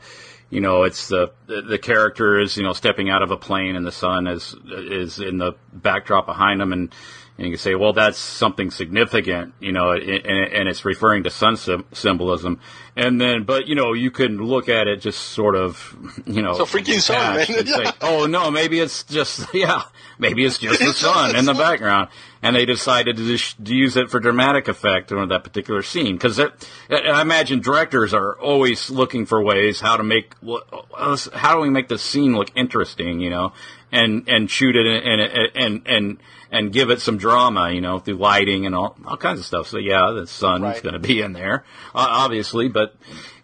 you 0.53 0.61
know, 0.61 0.83
it's 0.83 1.09
the 1.09 1.33
the 1.47 1.79
character 1.79 2.39
is, 2.39 2.59
you 2.59 2.63
know, 2.63 2.75
stepping 2.75 3.09
out 3.09 3.23
of 3.23 3.31
a 3.31 3.39
plane, 3.39 3.75
and 3.75 3.87
the 3.87 3.91
sun 3.91 4.27
is 4.27 4.55
is 4.71 5.19
in 5.19 5.39
the 5.39 5.55
backdrop 5.73 6.27
behind 6.27 6.61
them, 6.61 6.75
and 6.75 6.95
and 7.39 7.47
you 7.47 7.53
can 7.53 7.59
say, 7.59 7.75
well, 7.75 7.95
that's 7.95 8.19
something 8.19 8.71
significant, 8.71 9.55
you 9.59 9.73
know, 9.73 9.93
and, 9.93 10.27
and 10.27 10.69
it's 10.69 10.85
referring 10.85 11.25
to 11.25 11.31
sun 11.31 11.57
symbolism. 11.93 12.61
And 12.95 13.19
then, 13.19 13.45
but 13.45 13.69
you 13.69 13.75
know, 13.75 13.95
you 13.95 14.11
can 14.11 14.37
look 14.37 14.69
at 14.69 14.87
it 14.87 15.01
just 15.01 15.19
sort 15.19 15.57
of, 15.57 15.97
you 16.27 16.43
know, 16.43 16.53
So 16.55 16.67
freaking 16.67 17.01
sun, 17.01 17.37
man. 17.37 17.47
and 17.49 17.69
say, 17.69 17.85
oh 18.03 18.27
no, 18.27 18.51
maybe 18.51 18.81
it's 18.81 19.03
just 19.05 19.47
yeah, 19.55 19.83
maybe 20.19 20.45
it's 20.45 20.59
just 20.59 20.79
the 20.81 20.93
sun 20.93 21.35
in 21.35 21.47
the 21.47 21.55
background, 21.55 22.11
and 22.43 22.55
they 22.55 22.67
decided 22.67 23.17
to 23.17 23.27
just 23.27 23.57
use 23.67 23.97
it 23.97 24.11
for 24.11 24.21
dramatic 24.21 24.69
effect 24.69 25.11
on 25.11 25.29
that 25.31 25.43
particular 25.43 25.81
scene 25.81 26.17
because 26.17 26.39
I 26.39 27.23
imagine 27.23 27.61
directors 27.61 28.13
are 28.13 28.39
always 28.39 28.91
looking 28.91 29.25
for 29.25 29.43
ways 29.43 29.81
how 29.81 29.97
to 29.97 30.03
make 30.03 30.35
uh, 30.47 31.17
how 31.33 31.55
do 31.55 31.63
we 31.63 31.71
make 31.71 31.89
the 31.89 31.99
scene 31.99 32.37
look 32.37 32.51
interesting, 32.55 33.21
you 33.21 33.31
know, 33.31 33.55
and 33.91 34.29
and 34.29 34.51
shoot 34.51 34.77
it 34.77 34.87
and 34.87 35.21
and 35.21 35.51
and 35.55 35.87
and, 35.87 36.19
and 36.53 36.73
give 36.73 36.91
it 36.91 37.01
some 37.01 37.17
drama, 37.17 37.73
you 37.73 37.81
know, 37.81 37.99
through 37.99 38.17
lighting 38.19 38.67
and 38.67 38.75
all 38.75 38.97
all 39.05 39.17
kinds 39.17 39.41
of 39.41 39.47
stuff. 39.47 39.67
So 39.67 39.79
yeah, 39.79 40.13
the 40.13 40.27
sun's 40.29 40.63
Right. 40.63 40.83
going 40.83 40.93
to 40.93 41.01
be 41.01 41.21
in 41.21 41.33
there, 41.33 41.65
uh, 41.95 42.07
obviously, 42.25 42.69
but. 42.69 42.95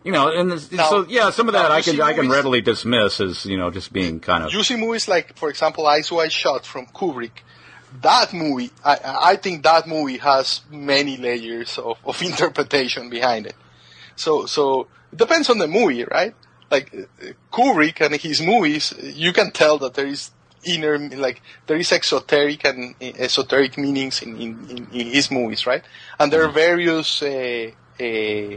You 0.04 0.12
know, 0.12 0.28
and 0.30 0.50
this, 0.52 0.70
Now- 0.72 0.88
so 0.88 1.06
yeah, 1.08 1.30
some 1.30 1.48
of 1.48 1.54
that 1.54 1.70
I 1.72 1.82
can 1.82 2.00
I 2.00 2.12
can 2.14 2.30
readily 2.30 2.60
dismiss 2.62 3.20
as 3.20 3.44
you 3.44 3.58
know 3.58 3.68
just 3.70 3.92
being 3.92 4.20
kind 4.20 4.44
of 4.44 4.52
You 4.54 4.62
see 4.62 4.76
movies 4.76 5.08
like, 5.08 5.36
for 5.36 5.50
example, 5.50 5.86
Eyes 5.86 6.10
Wide 6.10 6.32
Shut 6.32 6.64
from 6.64 6.86
Kubrick. 6.86 7.42
That 8.00 8.32
movie, 8.32 8.70
I, 8.84 8.96
I 9.32 9.36
think 9.36 9.64
that 9.64 9.86
movie 9.88 10.18
has 10.18 10.60
many 10.70 11.16
layers 11.16 11.76
of, 11.78 11.98
of 12.04 12.22
interpretation 12.30 13.10
behind 13.10 13.46
it. 13.46 13.56
So, 14.16 14.46
so 14.46 14.86
it 15.12 15.18
depends 15.18 15.50
on 15.50 15.58
the 15.58 15.66
movie, 15.68 16.04
right? 16.04 16.34
Like 16.70 16.94
uh, 16.94 17.32
Kubrick 17.52 18.00
and 18.00 18.14
his 18.14 18.40
movies, 18.40 18.94
you 19.02 19.32
can 19.32 19.50
tell 19.50 19.78
that 19.78 19.94
there 19.94 20.06
is 20.06 20.30
inner, 20.64 20.98
like 20.98 21.42
there 21.66 21.76
is 21.76 21.92
exoteric 21.92 22.64
and 22.64 22.94
esoteric 23.00 23.78
meanings 23.78 24.22
in, 24.22 24.36
in, 24.36 24.70
in, 24.70 24.88
in 24.92 25.06
his 25.06 25.30
movies, 25.30 25.66
right? 25.66 25.84
And 26.18 26.32
there 26.32 26.44
are 26.44 26.52
various 26.52 27.22
uh, 27.22 27.70
uh, 28.00 28.56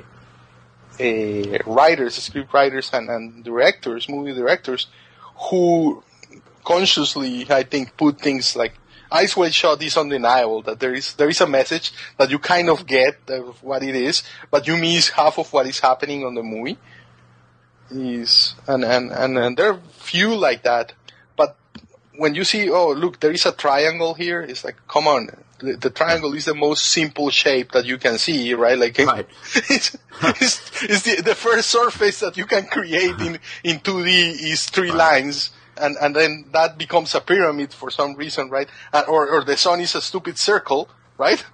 uh, 1.00 1.58
writers, 1.66 2.16
script 2.16 2.54
writers, 2.54 2.90
and, 2.94 3.10
and 3.10 3.44
directors, 3.44 4.10
movie 4.10 4.34
directors, 4.34 4.88
who 5.50 6.04
consciously, 6.64 7.46
I 7.50 7.64
think, 7.64 7.98
put 7.98 8.20
things 8.20 8.56
like 8.56 8.74
Eyes 9.12 9.36
Wide 9.36 9.54
Shut 9.54 9.82
is 9.84 9.98
undeniable 9.98 10.62
that 10.62 10.80
there 10.80 10.94
is 10.94 11.14
there 11.16 11.28
is 11.28 11.42
a 11.42 11.48
message 11.48 11.92
that 12.18 12.30
you 12.30 12.40
kind 12.40 12.70
of 12.70 12.86
get 12.86 13.18
of 13.28 13.62
what 13.62 13.84
it 13.84 13.96
is, 13.96 14.24
but 14.50 14.68
you 14.68 14.78
miss 14.78 15.10
half 15.10 15.38
of 15.38 15.52
what 15.52 15.68
is 15.68 15.80
happening 15.80 16.24
on 16.24 16.36
the 16.36 16.44
movie. 16.44 16.78
Is 17.90 18.56
and 18.68 18.86
and 18.86 19.12
and, 19.12 19.38
and 19.38 19.58
there 19.58 19.74
are 19.74 19.80
few 19.92 20.34
like 20.36 20.64
that, 20.64 20.94
when 22.22 22.36
you 22.36 22.44
see, 22.44 22.70
oh 22.70 22.92
look, 23.04 23.20
there 23.20 23.32
is 23.32 23.46
a 23.46 23.52
triangle 23.52 24.14
here, 24.14 24.42
it's 24.42 24.64
like, 24.64 24.78
come 24.88 25.08
on, 25.08 25.22
the, 25.60 25.76
the 25.86 25.90
triangle 25.90 26.34
is 26.34 26.46
the 26.46 26.54
most 26.68 26.86
simple 26.86 27.30
shape 27.32 27.72
that 27.76 27.86
you 27.86 27.98
can 27.98 28.18
see, 28.26 28.54
right? 28.54 28.78
Like 28.78 28.98
Right. 29.00 29.28
it's, 29.76 29.98
it's, 30.44 30.56
it's 30.84 31.02
the, 31.08 31.22
the 31.32 31.36
first 31.36 31.68
surface 31.70 32.20
that 32.20 32.38
you 32.38 32.46
can 32.46 32.66
create 32.68 33.18
in, 33.28 33.40
in 33.64 33.80
2D 33.80 34.08
is 34.54 34.66
three 34.70 34.92
lines. 34.92 35.52
And, 35.78 35.96
and 36.04 36.16
then 36.16 36.46
that 36.54 36.78
becomes 36.78 37.16
a 37.16 37.22
pyramid 37.22 37.74
for 37.74 37.90
some 37.90 38.14
reason, 38.16 38.50
right? 38.52 38.70
Uh, 38.94 39.04
or, 39.08 39.28
or 39.30 39.44
the 39.44 39.58
sun 39.58 39.80
is 39.82 39.96
a 39.96 40.02
stupid 40.02 40.38
circle, 40.38 40.90
right? 41.18 41.44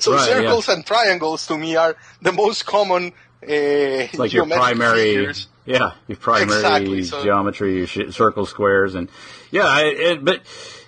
So 0.00 0.12
Right, 0.12 0.28
yeah. 0.28 0.34
circles 0.34 0.68
and 0.68 0.84
triangles 0.84 1.46
to 1.48 1.56
me 1.56 1.74
are 1.76 1.96
the 2.22 2.32
most 2.32 2.66
common, 2.66 3.12
uh, 3.42 4.06
like 4.22 4.32
your 4.32 4.46
primary, 4.46 5.14
figures. 5.14 5.48
yeah, 5.64 5.92
your 6.08 6.18
primary 6.18 6.58
Exactly, 6.60 7.02
so- 7.04 7.22
geometry, 7.24 7.70
your 7.78 7.86
sh- 7.86 8.10
circle, 8.14 8.44
squares, 8.46 8.94
and 8.94 9.08
yeah, 9.50 9.80
it, 9.80 10.24
but 10.24 10.42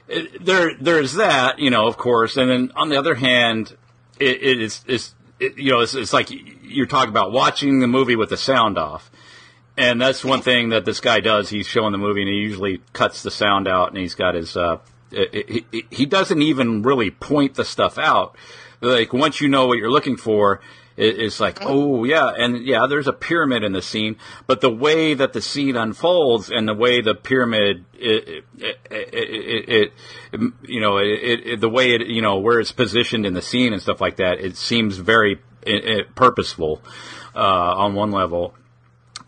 it, 0.08 0.44
there, 0.44 0.72
there's 0.80 1.14
that, 1.14 1.58
you 1.58 1.70
know, 1.70 1.86
of 1.86 1.96
course, 1.96 2.36
and 2.36 2.50
then 2.50 2.72
on 2.76 2.88
the 2.88 2.98
other 2.98 3.14
hand, 3.14 3.76
it, 4.18 4.42
it 4.42 4.60
is, 4.60 4.84
it's, 4.86 5.14
it, 5.38 5.58
you 5.58 5.72
know, 5.72 5.80
it's, 5.80 5.94
it's 5.94 6.12
like 6.12 6.28
you're 6.62 6.86
talking 6.86 7.10
about 7.10 7.32
watching 7.32 7.80
the 7.80 7.86
movie 7.86 8.16
with 8.16 8.30
the 8.30 8.36
sound 8.36 8.78
off. 8.78 9.10
And 9.76 10.00
that's 10.00 10.22
one 10.24 10.42
thing 10.42 10.70
that 10.70 10.84
this 10.84 11.00
guy 11.00 11.20
does. 11.20 11.48
He's 11.48 11.66
showing 11.66 11.92
the 11.92 11.98
movie, 11.98 12.20
and 12.20 12.28
he 12.28 12.36
usually 12.36 12.82
cuts 12.92 13.22
the 13.22 13.30
sound 13.30 13.66
out, 13.66 13.88
and 13.88 13.96
he's 13.96 14.14
got 14.14 14.34
his. 14.34 14.54
Uh, 14.54 14.78
he, 15.10 16.06
doesn't 16.06 16.42
even 16.42 16.82
really 16.82 17.10
point 17.10 17.54
the 17.54 17.64
stuff 17.64 17.96
out. 17.96 18.36
Like 18.82 19.12
once 19.12 19.40
you 19.40 19.48
know 19.48 19.66
what 19.66 19.78
you're 19.78 19.90
looking 19.90 20.16
for, 20.16 20.60
it's 21.00 21.40
like, 21.40 21.58
oh 21.62 22.04
yeah, 22.04 22.28
and 22.36 22.64
yeah, 22.64 22.86
there's 22.88 23.06
a 23.06 23.12
pyramid 23.12 23.64
in 23.64 23.72
the 23.72 23.82
scene, 23.82 24.16
but 24.46 24.60
the 24.60 24.70
way 24.70 25.14
that 25.14 25.32
the 25.32 25.40
scene 25.40 25.76
unfolds 25.76 26.50
and 26.50 26.68
the 26.68 26.74
way 26.74 27.00
the 27.00 27.14
pyramid, 27.14 27.84
it, 27.94 28.44
it, 28.58 28.78
it, 28.90 29.92
it, 30.32 30.52
you 30.62 30.80
know, 30.80 30.98
it, 30.98 31.60
the 31.60 31.68
way 31.68 31.94
it, 31.94 32.06
you 32.06 32.22
know, 32.22 32.38
where 32.38 32.60
it's 32.60 32.72
positioned 32.72 33.24
in 33.24 33.34
the 33.34 33.42
scene 33.42 33.72
and 33.72 33.80
stuff 33.80 34.00
like 34.00 34.16
that, 34.16 34.40
it 34.40 34.56
seems 34.56 34.96
very 34.98 35.40
purposeful 36.14 36.82
uh, 37.34 37.38
on 37.38 37.94
one 37.94 38.10
level. 38.10 38.54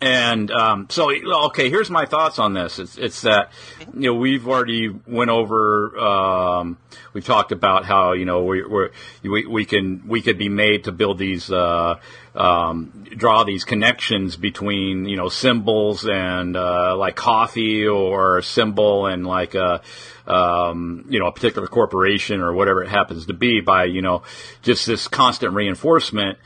And 0.03 0.51
um, 0.51 0.87
so, 0.89 1.09
okay, 1.45 1.69
here's 1.69 1.89
my 1.89 2.03
thoughts 2.05 2.37
on 2.37 2.53
this. 2.53 2.77
It's, 2.77 2.97
it's 2.97 3.21
that 3.21 3.53
you 3.93 4.11
know 4.11 4.15
we've 4.15 4.45
already 4.45 4.89
went 4.89 5.29
over. 5.29 5.97
Um, 5.97 6.77
we've 7.13 7.23
talked 7.23 7.53
about 7.53 7.85
how 7.85 8.11
you 8.11 8.25
know 8.25 8.43
we 8.43 8.65
we're, 8.65 8.89
we 9.23 9.45
we 9.45 9.63
can 9.63 10.05
we 10.05 10.21
could 10.21 10.37
be 10.37 10.49
made 10.49 10.83
to 10.83 10.91
build 10.91 11.19
these 11.19 11.49
uh, 11.49 11.95
um, 12.35 13.05
draw 13.15 13.45
these 13.45 13.63
connections 13.63 14.35
between 14.35 15.05
you 15.05 15.15
know 15.15 15.29
symbols 15.29 16.05
and 16.05 16.57
uh, 16.57 16.97
like 16.97 17.15
coffee 17.15 17.87
or 17.87 18.39
a 18.39 18.43
symbol 18.43 19.05
and 19.05 19.25
like 19.25 19.55
a 19.55 19.81
um, 20.27 21.05
you 21.07 21.19
know 21.19 21.27
a 21.27 21.31
particular 21.31 21.69
corporation 21.69 22.41
or 22.41 22.51
whatever 22.51 22.83
it 22.83 22.89
happens 22.89 23.27
to 23.27 23.33
be 23.33 23.61
by 23.61 23.85
you 23.85 24.01
know 24.01 24.21
just 24.63 24.85
this 24.85 25.07
constant 25.07 25.53
reinforcement 25.53 26.37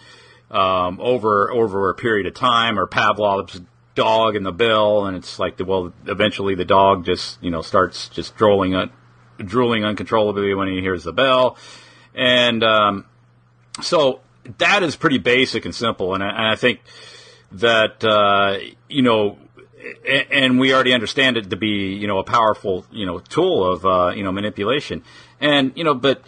um, 0.51 0.99
over 1.01 1.51
over 1.51 1.89
a 1.89 1.93
period 1.93 2.25
of 2.25 2.33
time, 2.33 2.79
or 2.79 2.87
Pavlov's 2.87 3.61
dog 3.95 4.35
and 4.35 4.45
the 4.45 4.51
bill, 4.51 5.05
and 5.05 5.17
it's 5.17 5.39
like, 5.39 5.57
the, 5.57 5.65
well, 5.65 5.91
eventually 6.05 6.55
the 6.55 6.65
dog 6.65 7.05
just 7.05 7.41
you 7.43 7.51
know 7.51 7.61
starts 7.61 8.09
just 8.09 8.35
drooling, 8.35 8.75
un- 8.75 8.91
drooling 9.37 9.83
uncontrollably 9.83 10.53
when 10.53 10.67
he 10.67 10.81
hears 10.81 11.03
the 11.03 11.13
bell, 11.13 11.57
and 12.13 12.63
um, 12.63 13.05
so 13.81 14.21
that 14.57 14.83
is 14.83 14.95
pretty 14.95 15.17
basic 15.17 15.65
and 15.65 15.75
simple, 15.75 16.13
and 16.13 16.23
I, 16.23 16.29
and 16.29 16.47
I 16.47 16.55
think 16.55 16.79
that 17.53 18.03
uh, 18.03 18.59
you 18.87 19.01
know. 19.01 19.37
And 20.31 20.59
we 20.59 20.73
already 20.73 20.91
understand 20.91 21.37
it 21.37 21.49
to 21.51 21.55
be, 21.55 21.93
you 21.93 22.07
know, 22.07 22.17
a 22.17 22.23
powerful, 22.23 22.85
you 22.91 23.05
know, 23.05 23.19
tool 23.19 23.63
of, 23.63 23.85
uh, 23.85 24.11
you 24.13 24.23
know, 24.23 24.33
manipulation. 24.33 25.03
And, 25.39 25.71
you 25.75 25.85
know, 25.85 25.93
but 25.93 26.23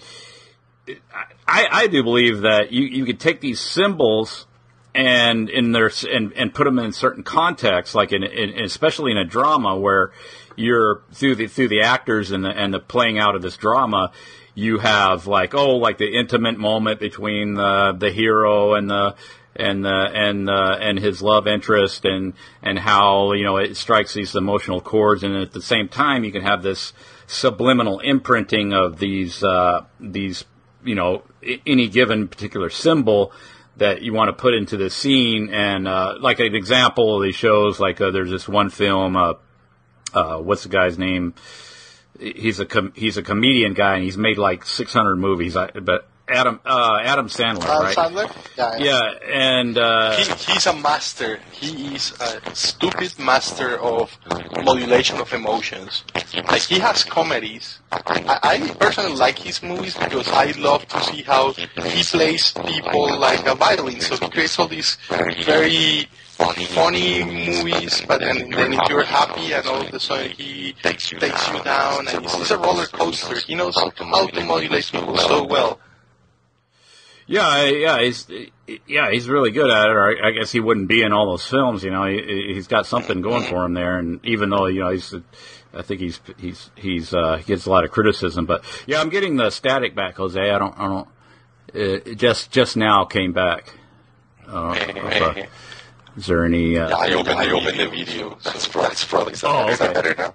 I, 1.50 1.68
I 1.72 1.88
do 1.88 2.04
believe 2.04 2.42
that 2.42 2.72
you, 2.72 2.86
you 2.86 3.06
could 3.06 3.20
take 3.20 3.42
these 3.42 3.60
symbols 3.60 4.46
and 4.94 5.50
in 5.50 5.72
their 5.72 5.92
and, 6.10 6.32
and 6.34 6.54
put 6.54 6.66
them 6.66 6.80
in 6.80 6.92
certain 6.92 7.24
contexts, 7.24 7.96
like 7.96 8.12
in, 8.12 8.24
in 8.24 8.60
especially 8.60 9.12
in 9.12 9.18
a 9.18 9.26
drama 9.26 9.78
where 9.78 10.12
you're 10.56 11.04
through 11.12 11.36
the 11.36 11.48
through 11.48 11.70
the 11.70 11.82
actors 11.82 12.32
and 12.32 12.44
the 12.44 12.50
and 12.50 12.74
the 12.74 12.80
playing 12.80 13.20
out 13.20 13.36
of 13.36 13.42
this 13.42 13.58
drama, 13.58 14.12
you 14.54 14.80
have 14.80 15.28
like 15.28 15.54
oh 15.54 15.78
like 15.78 15.98
the 15.98 16.18
intimate 16.18 16.58
moment 16.58 17.00
between 17.00 17.56
the 17.56 17.96
the 17.98 18.12
hero 18.12 18.74
and 18.74 18.90
the 18.90 19.16
and 19.56 19.86
the 19.86 19.90
and 19.90 20.50
and 20.50 21.00
his 21.00 21.22
love 21.22 21.48
interest 21.48 22.06
and 22.06 22.34
and 22.62 22.80
how 22.80 23.34
you 23.34 23.44
know 23.44 23.58
it 23.58 23.76
strikes 23.76 24.14
these 24.14 24.36
emotional 24.36 24.82
chords. 24.82 25.24
And 25.24 25.36
at 25.36 25.52
the 25.52 25.62
same 25.62 25.88
time 25.88 26.24
you 26.24 26.32
can 26.32 26.42
have 26.42 26.64
this 26.64 26.94
subliminal 27.28 28.00
imprinting 28.00 28.74
of 28.74 28.98
these 28.98 29.44
uh, 29.44 29.86
these 30.00 30.46
you 30.84 30.96
know 30.96 31.24
any 31.66 31.88
given 31.88 32.28
particular 32.28 32.70
symbol 32.70 33.32
that 33.78 34.02
you 34.02 34.14
want 34.14 34.28
to 34.28 34.34
put 34.34 34.54
into 34.54 34.78
the 34.78 34.90
scene. 34.90 35.50
And 35.54 35.88
uh, 35.88 36.16
like 36.20 36.40
an 36.40 36.54
example 36.54 37.18
of 37.18 37.24
these 37.24 37.36
shows 37.36 37.80
like 37.80 38.02
uh, 38.02 38.12
there's 38.12 38.30
this 38.30 38.48
one 38.48 38.70
film 38.70 39.16
uh, 39.16 39.34
uh, 40.14 40.38
what's 40.38 40.64
the 40.64 40.70
guy's 40.70 40.98
name? 40.98 41.34
He's 42.20 42.60
a 42.60 42.66
com- 42.66 42.94
he's 42.96 43.18
a 43.18 43.24
comedian 43.24 43.74
guy 43.74 43.96
and 43.96 44.04
he's 44.04 44.18
made 44.18 44.38
like 44.38 44.66
600 44.66 45.16
movies. 45.16 45.56
I, 45.56 45.68
but 45.72 46.09
Adam 46.30 46.60
uh, 46.66 47.00
Adam 47.04 47.28
Sandler 47.28 47.64
Adam 47.64 47.84
right 47.84 47.96
Sandler? 47.96 48.28
Yeah, 48.58 48.78
yeah 48.78 49.12
and 49.28 49.78
uh, 49.78 50.16
He, 50.18 50.54
he's 50.54 50.66
a 50.68 50.76
master. 50.76 51.40
He 51.52 51.96
is 51.96 52.14
a 52.20 52.56
stupid 52.56 53.18
master 53.20 53.78
of 53.80 54.18
modulation 54.64 55.20
of 55.20 55.32
emotions. 55.34 56.04
Like 56.50 56.62
he 56.62 56.80
has 56.80 57.04
comedies. 57.04 57.80
I, 57.92 58.40
I 58.44 58.76
personally 58.80 59.16
like 59.16 59.40
his 59.40 59.62
movies 59.64 59.96
because 59.98 60.28
I 60.30 60.52
love 60.58 60.88
to 60.88 61.02
see 61.02 61.24
how 61.24 61.54
he 61.54 62.04
plays 62.04 62.54
people 62.66 63.20
like 63.20 63.46
a 63.48 63.56
violin. 63.56 64.00
So 64.02 64.16
he 64.18 64.30
creates 64.30 64.60
all 64.60 64.68
these 64.68 64.98
very 65.46 66.08
funny 66.40 67.24
movies, 67.24 68.02
but 68.08 68.22
then, 68.22 68.50
then 68.52 68.74
if 68.74 68.90
you're 68.90 69.04
happy 69.04 69.52
and 69.54 69.66
all 69.68 69.82
of 69.82 69.94
a 69.94 70.00
sudden 70.00 70.32
he 70.32 70.74
takes 70.82 71.12
you 71.12 71.20
down 71.20 72.08
and 72.08 72.26
it's, 72.26 72.40
it's 72.40 72.52
a 72.52 72.58
roller 72.58 72.86
coaster. 72.86 73.38
He 73.40 73.56
knows 73.56 73.76
how 73.76 73.90
to 73.90 74.06
modulate 74.06 74.86
people 74.92 75.18
so 75.18 75.44
well. 75.44 75.80
Yeah, 77.30 77.66
yeah, 77.66 78.02
he's 78.02 78.28
yeah, 78.88 79.12
he's 79.12 79.30
really 79.30 79.52
good 79.52 79.70
at 79.70 79.86
it. 79.88 79.92
Or 79.92 80.08
I, 80.08 80.30
I 80.30 80.32
guess 80.32 80.52
he 80.52 80.60
wouldn't 80.60 80.88
be 80.88 81.04
in 81.04 81.14
all 81.14 81.28
those 81.30 81.46
films. 81.46 81.84
You 81.84 81.92
know, 81.92 82.06
he, 82.06 82.54
he's 82.56 82.66
got 82.66 82.88
something 82.88 83.22
going 83.22 83.44
for 83.44 83.66
him 83.66 83.76
there. 83.76 84.00
And 84.00 84.20
even 84.26 84.50
though 84.50 84.66
you 84.66 84.80
know 84.80 84.90
he's, 84.90 85.14
I 85.72 85.84
think 85.84 86.02
he's 86.02 86.20
he's 86.40 86.72
he's 86.76 87.14
uh, 87.14 87.38
he 87.38 87.44
gets 87.44 87.68
a 87.68 87.70
lot 87.70 87.86
of 87.86 87.92
criticism. 87.92 88.48
But 88.48 88.64
yeah, 88.88 89.00
I'm 89.00 89.10
getting 89.10 89.36
the 89.36 89.52
static 89.52 89.94
back, 89.94 90.16
Jose. 90.16 90.42
I 90.42 90.58
don't 90.58 90.76
I 90.80 90.88
don't. 90.88 91.08
It 91.72 92.16
just 92.16 92.50
just 92.50 92.76
now 92.76 93.06
came 93.06 93.32
back. 93.32 93.76
Uh, 94.48 94.76
if, 94.76 95.22
uh, 95.22 95.44
is 96.18 96.26
there 96.26 96.44
any? 96.44 96.80
Uh, 96.80 96.98
I 96.98 97.14
opened, 97.14 97.38
I 97.38 97.52
opened 97.52 97.80
the 97.80 97.90
video. 97.90 98.40
That's, 98.44 98.68
probably, 98.68 98.88
that's 98.90 99.06
probably 99.06 99.34
Oh, 99.44 99.68
is 99.68 99.78
that 99.78 99.96
okay. 99.96 100.14
better 100.14 100.16
now? 100.18 100.34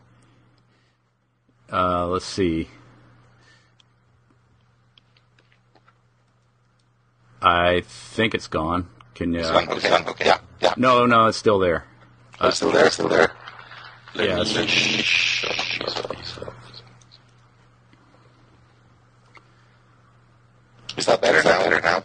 uh, 1.77 2.07
let's 2.07 2.25
see. 2.25 2.69
I 7.45 7.83
think 7.87 8.35
it's 8.35 8.49
gone. 8.49 8.89
Can 9.15 9.33
you? 9.35 9.41
It's 9.41 9.51
gone, 9.51 9.69
okay, 9.69 9.95
okay, 10.11 10.25
yeah, 10.27 10.39
yeah. 10.61 10.75
No, 10.77 11.05
no, 11.07 11.27
it's 11.27 11.37
still 11.39 11.59
there. 11.59 11.85
Oh, 12.41 12.49
it's 12.49 12.57
still 12.57 12.73
there, 12.73 12.91
still 12.91 13.09
there. 13.09 13.31
Let 14.15 14.29
Yeah, 14.29 14.35
me 14.37 14.41
it's- 14.43 14.71
shut 15.05 15.57
these 16.11 16.39
up. 16.39 16.55
Is 20.97 21.07
that 21.07 21.21
better 21.21 21.43
now? 21.43 21.59
Better 21.59 21.81
now? 21.81 22.05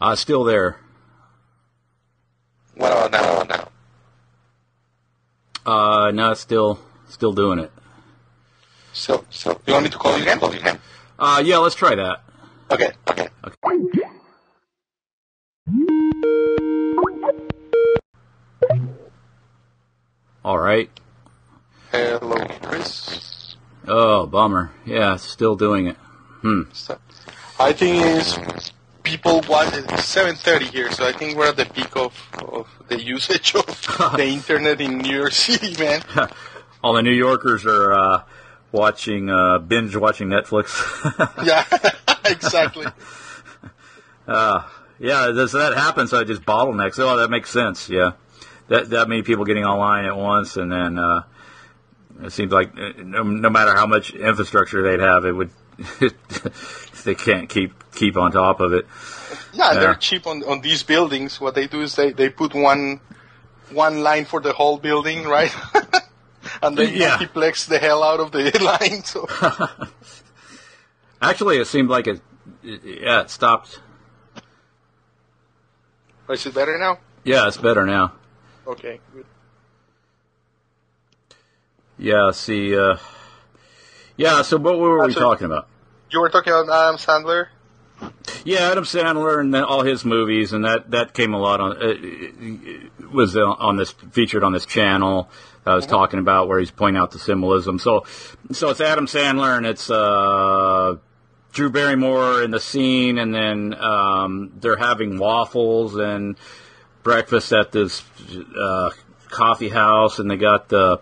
Uh, 0.00 0.16
still 0.16 0.44
there. 0.44 0.76
What 2.74 2.92
about 2.92 3.10
now? 3.12 3.34
What 3.36 3.44
about 3.46 3.70
now? 5.66 5.72
Uh, 5.72 6.10
no, 6.10 6.32
it's 6.32 6.40
still 6.40 6.78
still 7.08 7.32
doing 7.32 7.58
it. 7.58 7.70
So, 8.92 9.24
so 9.30 9.60
you 9.66 9.72
want 9.74 9.84
me 9.84 9.90
to 9.90 9.98
call 9.98 10.16
you 10.16 10.22
again? 10.22 10.38
Call 10.40 10.52
you 10.52 10.60
again. 10.60 10.78
Uh, 11.18 11.42
yeah, 11.44 11.58
let's 11.58 11.74
try 11.74 11.94
that. 11.94 12.22
Okay, 12.70 12.90
okay. 13.08 13.28
All 20.44 20.58
right. 20.58 20.90
Hello, 21.92 22.36
Chris. 22.62 23.56
Oh, 23.86 24.26
bummer. 24.26 24.72
Yeah, 24.84 25.16
still 25.16 25.56
doing 25.56 25.88
it. 25.88 25.96
Hmm. 26.42 26.62
So, 26.72 26.98
I 27.58 27.72
think 27.72 28.04
it's 28.04 28.72
people 29.02 29.42
want 29.48 29.74
it's 29.74 29.92
7:30 30.14 30.62
here, 30.62 30.90
so 30.90 31.06
I 31.06 31.12
think 31.12 31.38
we're 31.38 31.48
at 31.48 31.56
the 31.56 31.66
peak 31.66 31.96
of, 31.96 32.12
of 32.38 32.68
the 32.88 33.00
usage 33.00 33.54
of 33.54 33.66
the 34.16 34.26
internet 34.26 34.80
in 34.80 34.98
New 34.98 35.16
York 35.16 35.32
City, 35.32 35.80
man. 35.82 36.02
All 36.82 36.94
the 36.94 37.02
New 37.02 37.14
Yorkers 37.14 37.64
are 37.64 37.92
uh, 37.92 38.22
watching 38.72 39.30
uh, 39.30 39.58
binge 39.58 39.96
watching 39.96 40.28
Netflix. 40.28 40.70
yeah, 41.44 41.64
exactly. 42.30 42.86
yeah, 44.28 45.26
does 45.32 45.52
that 45.52 45.74
happen? 45.76 46.06
So 46.08 46.20
I 46.20 46.24
just 46.24 46.42
bottlenecks. 46.42 46.98
Oh, 46.98 47.16
that 47.16 47.30
makes 47.30 47.50
sense. 47.50 47.88
Yeah, 47.88 48.12
that 48.68 48.90
that 48.90 49.08
many 49.08 49.22
people 49.22 49.44
getting 49.44 49.64
online 49.64 50.04
at 50.04 50.16
once, 50.16 50.56
and 50.56 50.70
then 50.70 50.98
uh, 50.98 51.22
it 52.22 52.30
seems 52.32 52.52
like 52.52 52.76
uh, 52.76 52.92
no, 52.98 53.22
no 53.22 53.50
matter 53.50 53.74
how 53.74 53.86
much 53.86 54.12
infrastructure 54.12 54.82
they'd 54.82 55.00
have, 55.02 55.24
it 55.24 55.32
would 55.32 55.50
they 57.04 57.14
can't 57.14 57.48
keep 57.48 57.72
keep 57.94 58.16
on 58.16 58.32
top 58.32 58.60
of 58.60 58.72
it. 58.72 58.86
Yeah, 59.52 59.72
Yeah. 59.72 59.80
they're 59.80 59.94
cheap 59.94 60.26
on, 60.26 60.42
on 60.44 60.60
these 60.60 60.82
buildings. 60.82 61.40
What 61.40 61.54
they 61.54 61.66
do 61.66 61.82
is 61.82 61.94
they, 61.96 62.12
they 62.12 62.28
put 62.30 62.54
one 62.54 63.00
one 63.70 64.02
line 64.02 64.24
for 64.24 64.40
the 64.40 64.52
whole 64.52 64.78
building, 64.78 65.24
right? 65.24 65.52
And 66.62 66.76
they 66.76 66.92
Yeah. 66.94 67.10
multiplex 67.10 67.66
the 67.66 67.78
hell 67.78 68.02
out 68.02 68.20
of 68.20 68.32
the 68.32 68.50
line. 68.60 69.02
So 69.04 69.26
Actually, 71.22 71.58
it 71.58 71.66
seemed 71.66 71.88
like 71.88 72.06
it. 72.06 72.20
Yeah, 72.62 73.22
it 73.22 73.30
stopped. 73.30 73.80
is 76.28 76.44
it 76.46 76.54
better 76.54 76.78
now? 76.78 76.98
Yeah, 77.24 77.46
it's 77.48 77.56
better 77.56 77.86
now. 77.86 78.12
Okay, 78.66 79.00
good. 79.14 79.24
Yeah, 81.98 82.30
see. 82.32 82.76
Uh, 82.76 82.96
yeah, 84.16 84.42
so 84.42 84.56
what 84.58 84.78
were 84.78 85.06
we 85.06 85.12
so- 85.12 85.20
talking 85.20 85.46
about? 85.46 85.68
You 86.10 86.20
were 86.20 86.28
talking 86.28 86.52
about 86.52 86.68
Adam 86.68 86.96
Sandler. 86.98 87.48
Yeah, 88.44 88.70
Adam 88.70 88.84
Sandler 88.84 89.40
and 89.40 89.56
all 89.56 89.82
his 89.82 90.04
movies, 90.04 90.52
and 90.52 90.64
that 90.64 90.90
that 90.90 91.14
came 91.14 91.34
a 91.34 91.38
lot 91.38 91.60
on. 91.60 91.72
Uh, 91.82 93.08
was 93.12 93.36
on 93.36 93.76
this 93.76 93.90
featured 94.12 94.44
on 94.44 94.52
this 94.52 94.66
channel. 94.66 95.28
I 95.66 95.74
was 95.74 95.86
talking 95.86 96.20
about 96.20 96.48
where 96.48 96.58
he's 96.58 96.70
pointing 96.70 97.00
out 97.00 97.10
the 97.10 97.18
symbolism. 97.18 97.78
So, 97.78 98.04
so 98.52 98.70
it's 98.70 98.80
Adam 98.80 99.06
Sandler 99.06 99.56
and 99.56 99.66
it's 99.66 99.90
uh, 99.90 100.96
Drew 101.52 101.70
Barrymore 101.70 102.42
in 102.42 102.50
the 102.50 102.60
scene, 102.60 103.18
and 103.18 103.34
then 103.34 103.74
um, 103.74 104.52
they're 104.60 104.76
having 104.76 105.18
waffles 105.18 105.96
and 105.96 106.36
breakfast 107.02 107.52
at 107.52 107.72
this 107.72 108.02
uh, 108.60 108.90
coffee 109.30 109.70
house, 109.70 110.18
and 110.18 110.30
they 110.30 110.36
got 110.36 110.68
the 110.68 111.00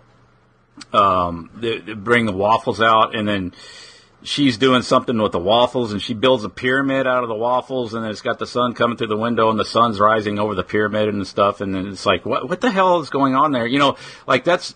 um, 0.93 1.51
they, 1.57 1.79
they 1.79 1.93
bring 1.95 2.27
the 2.27 2.33
waffles 2.33 2.81
out, 2.81 3.15
and 3.15 3.27
then 3.27 3.53
she's 4.25 4.57
doing 4.57 4.83
something 4.83 5.21
with 5.21 5.33
the 5.33 5.39
waffles 5.39 5.93
and 5.93 6.03
she 6.03 6.15
builds 6.15 6.45
a 6.45 6.49
pyramid 6.49 7.07
out 7.07 7.23
of 7.23 7.29
the 7.29 7.35
waffles 7.35 7.93
and 7.93 8.07
it's 8.07 8.23
got 8.23 8.39
the 8.39 8.47
sun 8.47 8.73
coming 8.73 8.97
through 8.97 9.07
the 9.07 9.17
window 9.17 9.51
and 9.51 9.61
the 9.61 9.65
sun's 9.65 10.01
rising 10.01 10.39
over 10.39 10.55
the 10.55 10.65
pyramid 10.65 11.09
and 11.09 11.27
stuff 11.27 11.61
and 11.61 11.75
then 11.75 11.87
it's 11.87 12.07
like 12.07 12.25
what 12.25 12.49
what 12.49 12.61
the 12.63 12.71
hell 12.71 13.01
is 13.01 13.11
going 13.11 13.35
on 13.35 13.53
there? 13.53 13.67
You 13.67 13.79
know 13.79 13.97
like 14.27 14.43
that's 14.43 14.75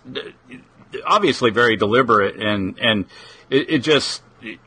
obviously 1.06 1.50
very 1.50 1.76
deliberate 1.76 2.36
and 2.36 2.78
and 2.78 3.06
it, 3.48 3.70
it 3.70 3.78
just 3.78 4.22
it, 4.42 4.60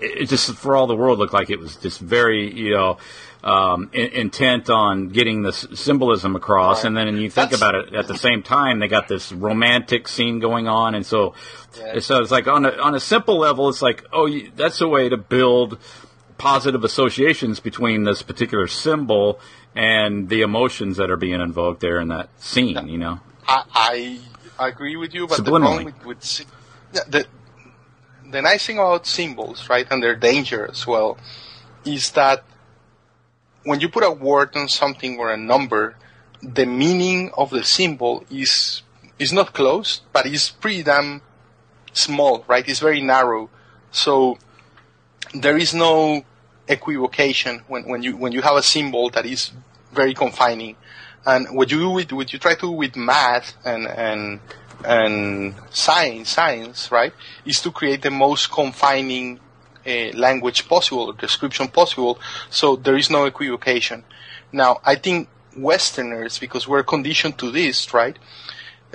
it 0.00 0.26
just 0.26 0.52
for 0.54 0.74
all 0.74 0.88
the 0.88 0.96
world 0.96 1.20
looked 1.20 1.32
like 1.32 1.48
it 1.48 1.60
was 1.60 1.76
just 1.76 2.00
very 2.00 2.52
you 2.52 2.74
know 2.74 2.98
um, 3.44 3.90
in, 3.92 4.06
intent 4.12 4.70
on 4.70 5.08
getting 5.10 5.42
the 5.42 5.52
symbolism 5.52 6.34
across, 6.34 6.84
and 6.84 6.96
then 6.96 7.08
you 7.18 7.28
think 7.30 7.50
That's- 7.50 7.58
about 7.58 7.74
it 7.74 7.94
at 7.94 8.08
the 8.08 8.16
same 8.16 8.42
time, 8.42 8.78
they 8.78 8.88
got 8.88 9.06
this 9.06 9.32
romantic 9.32 10.08
scene 10.08 10.40
going 10.40 10.66
on, 10.66 10.94
and 10.94 11.04
so 11.04 11.34
so 12.00 12.22
it's 12.22 12.30
like 12.30 12.48
on 12.48 12.64
a 12.64 12.70
on 12.78 12.94
a 12.94 13.00
simple 13.00 13.38
level, 13.38 13.68
it's 13.68 13.82
like 13.82 14.04
oh, 14.12 14.28
that's 14.56 14.80
a 14.80 14.88
way 14.88 15.10
to 15.10 15.18
build 15.18 15.78
positive 16.38 16.84
associations 16.84 17.60
between 17.60 18.04
this 18.04 18.22
particular 18.22 18.66
symbol 18.66 19.38
and 19.76 20.30
the 20.30 20.40
emotions 20.40 20.96
that 20.96 21.10
are 21.10 21.16
being 21.16 21.40
invoked 21.40 21.80
there 21.80 22.00
in 22.00 22.08
that 22.08 22.30
scene. 22.40 22.88
You 22.88 22.98
know, 22.98 23.20
I, 23.46 24.20
I 24.58 24.68
agree 24.68 24.96
with 24.96 25.12
you, 25.12 25.26
but 25.26 25.44
the 25.44 25.44
problem 25.44 25.84
with, 25.84 26.06
with 26.06 26.46
the 26.92 27.26
the 28.30 28.40
nice 28.40 28.64
thing 28.64 28.78
about 28.78 29.06
symbols, 29.06 29.68
right, 29.68 29.86
and 29.90 30.02
their 30.02 30.16
danger 30.16 30.66
as 30.66 30.86
well, 30.86 31.18
is 31.84 32.10
that 32.12 32.42
when 33.64 33.80
you 33.80 33.88
put 33.88 34.04
a 34.04 34.10
word 34.10 34.56
on 34.56 34.68
something 34.68 35.18
or 35.18 35.32
a 35.32 35.36
number, 35.36 35.96
the 36.42 36.66
meaning 36.66 37.30
of 37.36 37.50
the 37.50 37.64
symbol 37.64 38.24
is 38.30 38.82
is 39.18 39.32
not 39.32 39.52
closed, 39.52 40.02
but 40.12 40.26
it's 40.26 40.50
pretty 40.50 40.82
damn 40.82 41.22
small, 41.92 42.44
right? 42.48 42.68
It's 42.68 42.80
very 42.80 43.00
narrow, 43.00 43.48
so 43.90 44.38
there 45.32 45.56
is 45.56 45.72
no 45.74 46.24
equivocation 46.68 47.62
when, 47.68 47.84
when 47.88 48.02
you 48.02 48.16
when 48.16 48.32
you 48.32 48.42
have 48.42 48.56
a 48.56 48.62
symbol 48.62 49.10
that 49.10 49.26
is 49.26 49.52
very 49.92 50.14
confining. 50.14 50.76
And 51.26 51.56
what 51.56 51.70
you 51.70 51.78
do 51.78 51.90
with 51.90 52.12
what 52.12 52.32
you 52.32 52.38
try 52.38 52.54
to 52.54 52.60
do 52.60 52.70
with 52.70 52.96
math 52.96 53.54
and 53.64 53.86
and 53.86 54.40
and 54.84 55.54
science 55.70 56.30
science 56.30 56.90
right 56.90 57.14
is 57.46 57.60
to 57.62 57.70
create 57.70 58.02
the 58.02 58.10
most 58.10 58.50
confining 58.50 59.40
uh, 59.86 60.16
language 60.16 60.68
possible 60.68 61.06
or 61.06 61.12
description 61.12 61.68
possible 61.68 62.18
so 62.50 62.76
there 62.76 62.96
is 62.96 63.10
no 63.10 63.24
equivocation. 63.26 64.04
Now 64.52 64.80
I 64.84 64.96
think 64.96 65.28
Westerners 65.56 66.38
because 66.38 66.66
we're 66.66 66.82
conditioned 66.82 67.38
to 67.38 67.50
this 67.50 67.92
right 67.94 68.18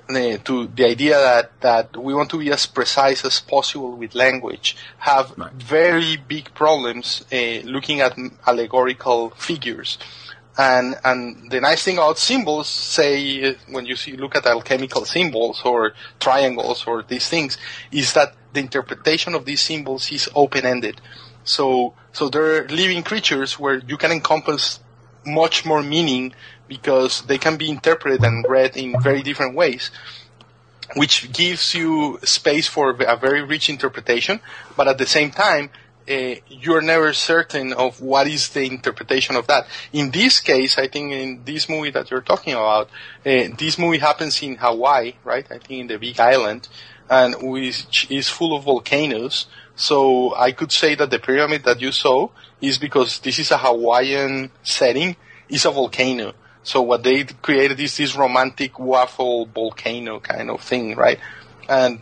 uh, 0.10 0.38
to 0.44 0.68
the 0.68 0.86
idea 0.86 1.18
that, 1.18 1.52
that 1.62 1.98
we 1.98 2.14
want 2.14 2.30
to 2.32 2.40
be 2.40 2.52
as 2.52 2.66
precise 2.66 3.26
as 3.26 3.40
possible 3.40 3.96
with 3.96 4.16
language, 4.16 4.76
have 5.00 5.34
Right. 5.38 5.52
very 5.54 6.18
big 6.18 6.54
problems 6.54 7.26
uh, 7.32 7.62
looking 7.66 8.02
at 8.02 8.18
allegorical 8.48 9.32
figures. 9.32 9.98
And, 10.60 10.98
and 11.06 11.50
the 11.50 11.62
nice 11.62 11.86
thing 11.86 12.00
about 12.00 12.20
symbols, 12.20 12.68
say, 12.68 13.56
when 13.70 13.86
you 13.86 13.96
see, 13.96 14.18
look 14.18 14.36
at 14.36 14.46
alchemical 14.46 15.06
symbols 15.06 15.62
or 15.64 15.94
triangles 16.20 16.86
or 16.86 17.02
these 17.02 17.30
things, 17.30 17.58
is 17.94 18.12
that 18.12 18.36
the 18.52 18.60
interpretation 18.60 19.36
of 19.36 19.46
these 19.46 19.62
symbols 19.62 20.12
is 20.12 20.28
open-ended. 20.36 21.00
So, 21.46 21.94
so 22.12 22.28
they're 22.28 22.68
living 22.68 23.04
creatures 23.04 23.58
where 23.58 23.76
you 23.76 23.96
can 23.96 24.12
encompass 24.12 24.82
much 25.26 25.66
more 25.66 25.82
meaning 25.82 26.34
because 26.68 27.22
they 27.22 27.38
can 27.38 27.56
be 27.56 27.70
interpreted 27.70 28.22
and 28.26 28.46
read 28.50 28.76
in 28.76 29.00
very 29.02 29.24
different 29.24 29.56
ways, 29.56 29.92
which 30.98 31.32
gives 31.32 31.74
you 31.74 32.20
space 32.24 32.68
for 32.68 32.90
a 32.90 33.16
very 33.16 33.44
rich 33.44 33.70
interpretation, 33.70 34.42
but 34.76 34.90
at 34.90 34.98
the 34.98 35.06
same 35.06 35.32
time, 35.32 35.70
uh, 36.10 36.36
you're 36.48 36.82
never 36.82 37.14
certain 37.14 37.74
of 37.74 38.02
what 38.02 38.28
is 38.28 38.50
the 38.50 38.64
interpretation 38.64 39.36
of 39.36 39.48
that. 39.48 39.68
In 39.94 40.12
this 40.12 40.40
case, 40.40 40.78
I 40.78 40.88
think 40.88 41.12
in 41.12 41.44
this 41.46 41.70
movie 41.70 41.92
that 41.92 42.10
you're 42.10 42.22
talking 42.22 42.54
about, 42.54 42.88
uh, 43.26 43.50
this 43.58 43.78
movie 43.78 44.00
happens 44.00 44.42
in 44.42 44.56
Hawaii, 44.56 45.14
right? 45.24 45.46
I 45.52 45.60
think 45.60 45.82
in 45.82 45.88
the 45.88 45.98
Big 45.98 46.20
Island, 46.20 46.68
and 47.10 47.36
which 47.42 48.10
is 48.10 48.30
full 48.30 48.56
of 48.56 48.64
volcanoes. 48.64 49.48
So 49.76 50.36
I 50.36 50.52
could 50.52 50.72
say 50.72 50.96
that 50.96 51.10
the 51.10 51.20
pyramid 51.20 51.64
that 51.64 51.80
you 51.80 51.92
saw 51.92 52.30
is 52.62 52.78
because 52.78 53.20
this 53.20 53.40
is 53.40 53.52
a 53.52 53.58
Hawaiian 53.58 54.52
setting, 54.64 55.16
is 55.48 55.66
a 55.66 55.72
volcano. 55.72 56.34
So 56.64 56.82
what 56.82 57.04
they 57.04 57.24
created 57.24 57.80
is 57.80 57.96
this 57.98 58.16
romantic 58.16 58.78
waffle 58.78 59.46
volcano 59.46 60.20
kind 60.20 60.50
of 60.50 60.62
thing, 60.62 60.96
right? 60.96 61.20
And 61.68 62.02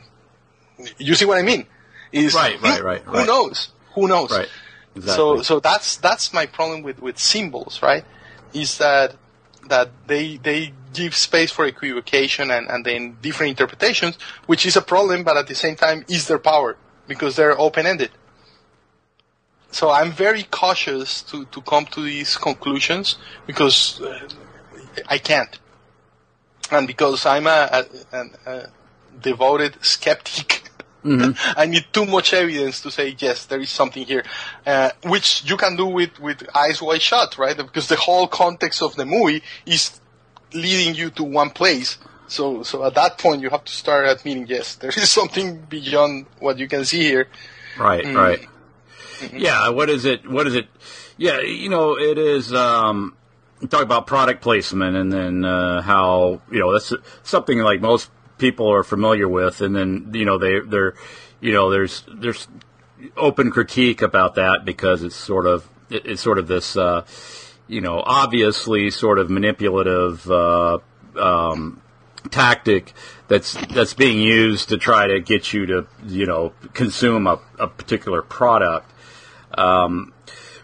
you 0.98 1.14
see 1.16 1.26
what 1.26 1.38
I 1.38 1.44
mean? 1.44 1.68
Is 2.12 2.34
Right, 2.34 2.60
right, 2.62 2.84
right, 2.84 3.02
Who 3.04 3.26
knows? 3.26 3.70
Who 3.98 4.08
knows? 4.08 4.32
right? 4.32 4.48
Exactly. 4.96 5.16
So 5.16 5.42
so 5.42 5.60
that's 5.60 5.98
that's 5.98 6.34
my 6.34 6.46
problem 6.46 6.84
with, 6.84 7.02
with 7.02 7.18
symbols, 7.18 7.82
right? 7.82 8.06
Is 8.54 8.78
that 8.78 9.16
that 9.70 9.90
they 10.06 10.38
they 10.38 10.74
give 10.94 11.16
space 11.16 11.52
for 11.52 11.66
equivocation 11.66 12.52
and, 12.52 12.70
and 12.70 12.86
then 12.86 13.18
different 13.22 13.50
interpretations, 13.52 14.18
which 14.46 14.66
is 14.66 14.76
a 14.76 14.82
problem, 14.82 15.24
but 15.24 15.36
at 15.36 15.48
the 15.48 15.56
same 15.56 15.76
time 15.76 16.06
is 16.08 16.28
their 16.28 16.40
power 16.40 16.78
because 17.08 17.36
they're 17.36 17.60
open 17.60 17.86
ended. 17.86 18.12
So 19.72 19.92
I'm 19.92 20.12
very 20.12 20.44
cautious 20.44 21.22
to, 21.24 21.46
to 21.46 21.62
come 21.62 21.86
to 21.88 22.02
these 22.02 22.38
conclusions 22.38 23.18
because 23.46 24.02
uh, 24.02 24.28
I 25.08 25.18
can't, 25.18 25.60
and 26.72 26.88
because 26.88 27.26
I'm 27.26 27.48
a, 27.48 27.60
a, 27.78 28.18
a, 28.18 28.52
a 28.52 28.70
devoted 29.22 29.78
skeptic. 29.84 30.57
I 31.58 31.66
need 31.66 31.86
too 31.92 32.06
much 32.06 32.34
evidence 32.34 32.82
to 32.82 32.92
say 32.92 33.16
yes, 33.18 33.46
there 33.46 33.60
is 33.60 33.70
something 33.70 34.06
here, 34.06 34.24
uh, 34.66 34.92
which 35.04 35.44
you 35.50 35.58
can 35.58 35.76
do 35.76 35.86
with 35.88 36.20
with 36.20 36.44
eyes 36.56 36.82
wide 36.82 37.02
shut, 37.02 37.38
right? 37.38 37.56
Because 37.56 37.88
the 37.88 37.96
whole 37.96 38.28
context 38.28 38.82
of 38.82 38.96
the 38.96 39.06
movie 39.06 39.42
is 39.66 40.00
leading 40.54 40.96
you 40.96 41.10
to 41.12 41.24
one 41.24 41.50
place. 41.50 41.98
So 42.28 42.64
so 42.64 42.84
at 42.84 42.94
that 42.96 43.18
point 43.18 43.42
you 43.42 43.50
have 43.50 43.64
to 43.66 43.72
start 43.72 44.08
admitting 44.08 44.48
yes, 44.48 44.76
there 44.76 44.90
is 44.90 45.10
something 45.20 45.62
beyond 45.70 46.26
what 46.40 46.58
you 46.60 46.68
can 46.68 46.84
see 46.86 47.02
here. 47.04 47.28
Right, 47.78 48.04
Mm. 48.06 48.16
right. 48.16 48.40
Yeah, 49.34 49.70
what 49.70 49.90
is 49.90 50.06
it? 50.06 50.30
What 50.30 50.46
is 50.48 50.56
it? 50.56 50.68
Yeah, 51.18 51.40
you 51.40 51.70
know, 51.70 51.98
it 51.98 52.18
is. 52.18 52.54
Um, 52.54 53.16
talk 53.70 53.82
about 53.82 54.06
product 54.06 54.42
placement, 54.44 54.96
and 54.96 55.12
then 55.12 55.44
uh, 55.46 55.82
how 55.82 56.42
you 56.52 56.60
know 56.60 56.72
that's 56.74 56.94
something 57.24 57.58
like 57.60 57.82
most 57.82 58.12
people 58.38 58.72
are 58.72 58.84
familiar 58.84 59.28
with, 59.28 59.62
and 59.62 59.76
then 59.76 60.12
you 60.14 60.26
know 60.26 60.38
they 60.38 60.60
they're 60.60 60.96
you 61.40 61.54
know 61.54 61.70
there's 61.70 62.04
there's 62.08 62.48
open 63.16 63.52
critique 63.52 64.02
about 64.02 64.36
that 64.36 64.66
because 64.66 65.04
it's 65.04 65.16
sort 65.16 65.46
of 65.46 65.68
it, 65.90 66.06
it's 66.06 66.22
sort 66.22 66.40
of 66.40 66.48
this 66.48 66.78
uh, 66.78 67.06
you 67.68 67.82
know 67.82 68.02
obviously 68.06 68.90
sort 68.90 69.20
of 69.20 69.30
manipulative. 69.30 70.30
Uh, 70.30 70.80
um, 71.20 71.82
tactic 72.30 72.94
that's 73.28 73.54
that's 73.68 73.94
being 73.94 74.20
used 74.20 74.70
to 74.70 74.78
try 74.78 75.08
to 75.08 75.20
get 75.20 75.54
you 75.54 75.66
to 75.66 75.88
you 76.06 76.26
know 76.26 76.52
consume 76.74 77.26
a, 77.28 77.40
a 77.58 77.68
particular 77.68 78.22
product. 78.22 78.92
Um, 79.58 80.14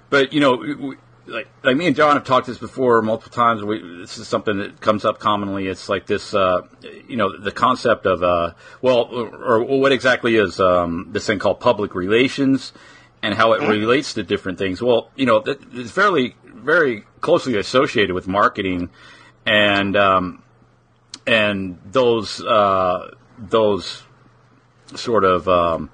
but 0.10 0.34
you 0.34 0.40
know, 0.40 0.96
like, 1.28 1.48
like 1.64 1.78
me 1.78 1.88
and 1.88 1.96
John 1.96 2.16
have 2.16 2.26
talked 2.26 2.48
this 2.48 2.58
before 2.58 3.02
multiple 3.02 3.32
times. 3.32 3.64
We, 3.64 3.80
this 4.00 4.18
is 4.18 4.28
something 4.28 4.58
that 4.58 4.82
comes 4.82 5.06
up 5.06 5.20
commonly. 5.20 5.68
It's 5.68 5.90
like 5.90 6.06
this, 6.06 6.34
uh, 6.34 6.62
you 7.08 7.16
know, 7.16 7.38
the 7.38 7.52
concept 7.52 8.06
of 8.06 8.24
uh, 8.24 8.54
well, 8.82 9.04
or, 9.04 9.64
or 9.64 9.80
what 9.80 9.92
exactly 9.92 10.36
is 10.36 10.60
um, 10.60 11.10
this 11.12 11.26
thing 11.26 11.40
called 11.40 11.60
public 11.60 11.96
relations, 11.96 12.74
and 13.22 13.34
how 13.34 13.54
it 13.54 13.62
relates 13.62 14.14
to 14.16 14.24
different 14.24 14.58
things. 14.58 14.82
Well, 14.82 15.10
you 15.16 15.26
know, 15.26 15.44
it's 15.46 15.92
fairly 15.92 16.36
very 16.46 17.06
closely 17.22 17.58
associated 17.58 18.14
with 18.14 18.28
marketing 18.28 18.90
and 19.46 19.96
um, 19.96 20.44
and 21.26 21.80
those 21.86 22.42
uh, 22.42 23.16
those 23.38 24.04
sort 24.96 25.24
of 25.24 25.48
um, 25.48 25.90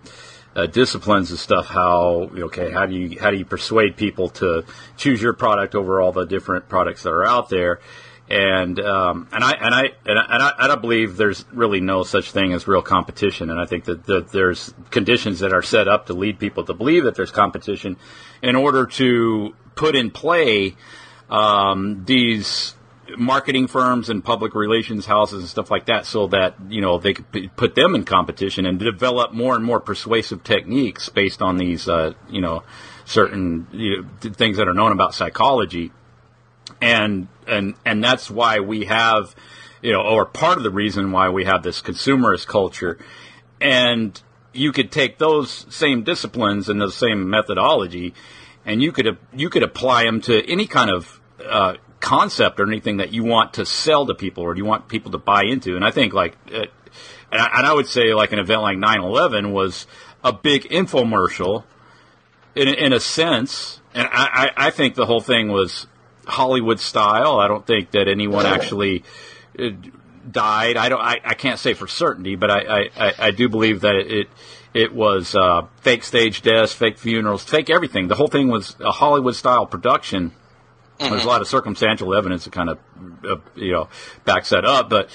uh, 0.59 0.65
disciplines 0.67 1.29
and 1.31 1.39
stuff. 1.39 1.67
How 1.67 2.29
okay? 2.33 2.71
How 2.71 2.85
do 2.85 2.95
you 2.95 3.19
how 3.19 3.31
do 3.31 3.37
you 3.37 3.45
persuade 3.45 3.95
people 3.95 4.29
to 4.29 4.65
choose 4.97 5.21
your 5.21 5.33
product 5.33 5.75
over 5.75 6.01
all 6.01 6.11
the 6.11 6.25
different 6.25 6.67
products 6.67 7.03
that 7.03 7.11
are 7.11 7.25
out 7.25 7.49
there? 7.49 7.79
And 8.29 8.79
um, 8.79 9.27
and 9.31 9.43
I 9.43 9.51
and 9.51 9.73
I 9.73 9.81
and 10.05 10.19
I, 10.19 10.25
and 10.29 10.43
I, 10.43 10.53
and 10.59 10.71
I 10.71 10.75
believe 10.75 11.17
there's 11.17 11.45
really 11.51 11.79
no 11.79 12.03
such 12.03 12.31
thing 12.31 12.53
as 12.53 12.67
real 12.67 12.81
competition. 12.81 13.49
And 13.49 13.59
I 13.59 13.65
think 13.65 13.85
that, 13.85 14.05
that 14.05 14.31
there's 14.31 14.73
conditions 14.91 15.39
that 15.39 15.53
are 15.53 15.63
set 15.63 15.87
up 15.87 16.07
to 16.07 16.13
lead 16.13 16.39
people 16.39 16.63
to 16.65 16.73
believe 16.73 17.05
that 17.05 17.15
there's 17.15 17.31
competition 17.31 17.97
in 18.43 18.55
order 18.55 18.85
to 18.85 19.55
put 19.75 19.95
in 19.95 20.11
play 20.11 20.75
um, 21.29 22.03
these 22.05 22.75
marketing 23.17 23.67
firms 23.67 24.09
and 24.09 24.23
public 24.23 24.55
relations 24.55 25.05
houses 25.05 25.39
and 25.39 25.49
stuff 25.49 25.71
like 25.71 25.85
that 25.85 26.05
so 26.05 26.27
that 26.27 26.55
you 26.69 26.81
know 26.81 26.97
they 26.97 27.13
could 27.13 27.31
p- 27.31 27.47
put 27.49 27.75
them 27.75 27.95
in 27.95 28.03
competition 28.03 28.65
and 28.65 28.79
develop 28.79 29.33
more 29.33 29.55
and 29.55 29.63
more 29.63 29.79
persuasive 29.79 30.43
techniques 30.43 31.09
based 31.09 31.41
on 31.41 31.57
these 31.57 31.87
uh, 31.87 32.13
you 32.29 32.41
know 32.41 32.63
certain 33.05 33.67
you 33.71 33.97
know, 33.97 34.09
th- 34.21 34.35
things 34.35 34.57
that 34.57 34.67
are 34.67 34.73
known 34.73 34.91
about 34.91 35.13
psychology. 35.13 35.91
And 36.81 37.27
and 37.47 37.75
and 37.85 38.03
that's 38.03 38.29
why 38.29 38.59
we 38.59 38.85
have 38.85 39.35
you 39.81 39.91
know 39.91 40.01
or 40.01 40.25
part 40.25 40.57
of 40.57 40.63
the 40.63 40.71
reason 40.71 41.11
why 41.11 41.29
we 41.29 41.45
have 41.45 41.63
this 41.63 41.81
consumerist 41.81 42.47
culture. 42.47 42.97
And 43.59 44.21
you 44.53 44.71
could 44.71 44.91
take 44.91 45.17
those 45.17 45.65
same 45.69 46.03
disciplines 46.03 46.69
and 46.69 46.81
the 46.81 46.91
same 46.91 47.29
methodology 47.29 48.13
and 48.65 48.81
you 48.81 48.91
could 48.91 49.17
you 49.33 49.49
could 49.49 49.63
apply 49.63 50.03
them 50.03 50.21
to 50.21 50.47
any 50.49 50.67
kind 50.67 50.89
of 50.89 51.19
uh, 51.43 51.75
concept 51.99 52.59
or 52.59 52.67
anything 52.67 52.97
that 52.97 53.13
you 53.13 53.23
want 53.23 53.53
to 53.53 53.65
sell 53.65 54.05
to 54.05 54.13
people 54.13 54.43
or 54.43 54.55
you 54.55 54.65
want 54.65 54.87
people 54.87 55.11
to 55.11 55.17
buy 55.17 55.43
into 55.43 55.75
and 55.75 55.83
i 55.83 55.91
think 55.91 56.13
like 56.13 56.37
uh, 56.53 56.65
and, 57.31 57.41
I, 57.41 57.73
would 57.73 57.87
say 57.87 58.13
like 58.13 58.31
an 58.31 58.39
event 58.39 58.61
like 58.61 58.77
9-11 58.77 59.51
was 59.51 59.85
a 60.23 60.33
big 60.33 60.63
infomercial 60.69 61.63
in, 62.55 62.67
in 62.67 62.93
a 62.93 62.99
sense 62.99 63.81
and 63.93 64.07
I, 64.11 64.51
I, 64.55 64.69
think 64.71 64.95
the 64.95 65.05
whole 65.05 65.21
thing 65.21 65.49
was 65.49 65.87
hollywood 66.25 66.79
style 66.79 67.39
i 67.39 67.47
don't 67.47 67.65
think 67.67 67.91
that 67.91 68.07
anyone 68.07 68.45
actually 68.45 69.03
uh, 69.57 69.69
died 70.29 70.77
i 70.77 70.89
don't 70.89 71.01
I, 71.01 71.19
I 71.23 71.33
can't 71.33 71.59
say 71.59 71.73
for 71.73 71.87
certainty 71.87 72.35
but 72.35 72.49
i 72.49 72.59
i, 72.59 72.89
I, 72.97 73.13
I 73.19 73.31
do 73.31 73.49
believe 73.49 73.81
that 73.81 73.95
it 73.95 74.29
it 74.73 74.93
was 74.93 75.35
uh, 75.35 75.63
fake 75.81 76.03
stage 76.03 76.41
deaths, 76.41 76.73
fake 76.73 76.97
funerals, 76.97 77.43
fake 77.43 77.69
everything. 77.69 78.07
The 78.07 78.15
whole 78.15 78.27
thing 78.27 78.49
was 78.49 78.75
a 78.79 78.91
Hollywood 78.91 79.35
style 79.35 79.65
production. 79.65 80.31
There's 80.99 81.23
a 81.23 81.27
lot 81.27 81.41
of 81.41 81.47
circumstantial 81.47 82.13
evidence 82.13 82.43
that 82.43 82.51
kind 82.51 82.69
of, 82.69 82.77
uh, 83.23 83.37
you 83.55 83.71
know, 83.71 83.87
backs 84.25 84.49
that 84.49 84.65
up. 84.65 84.89
But, 84.89 85.09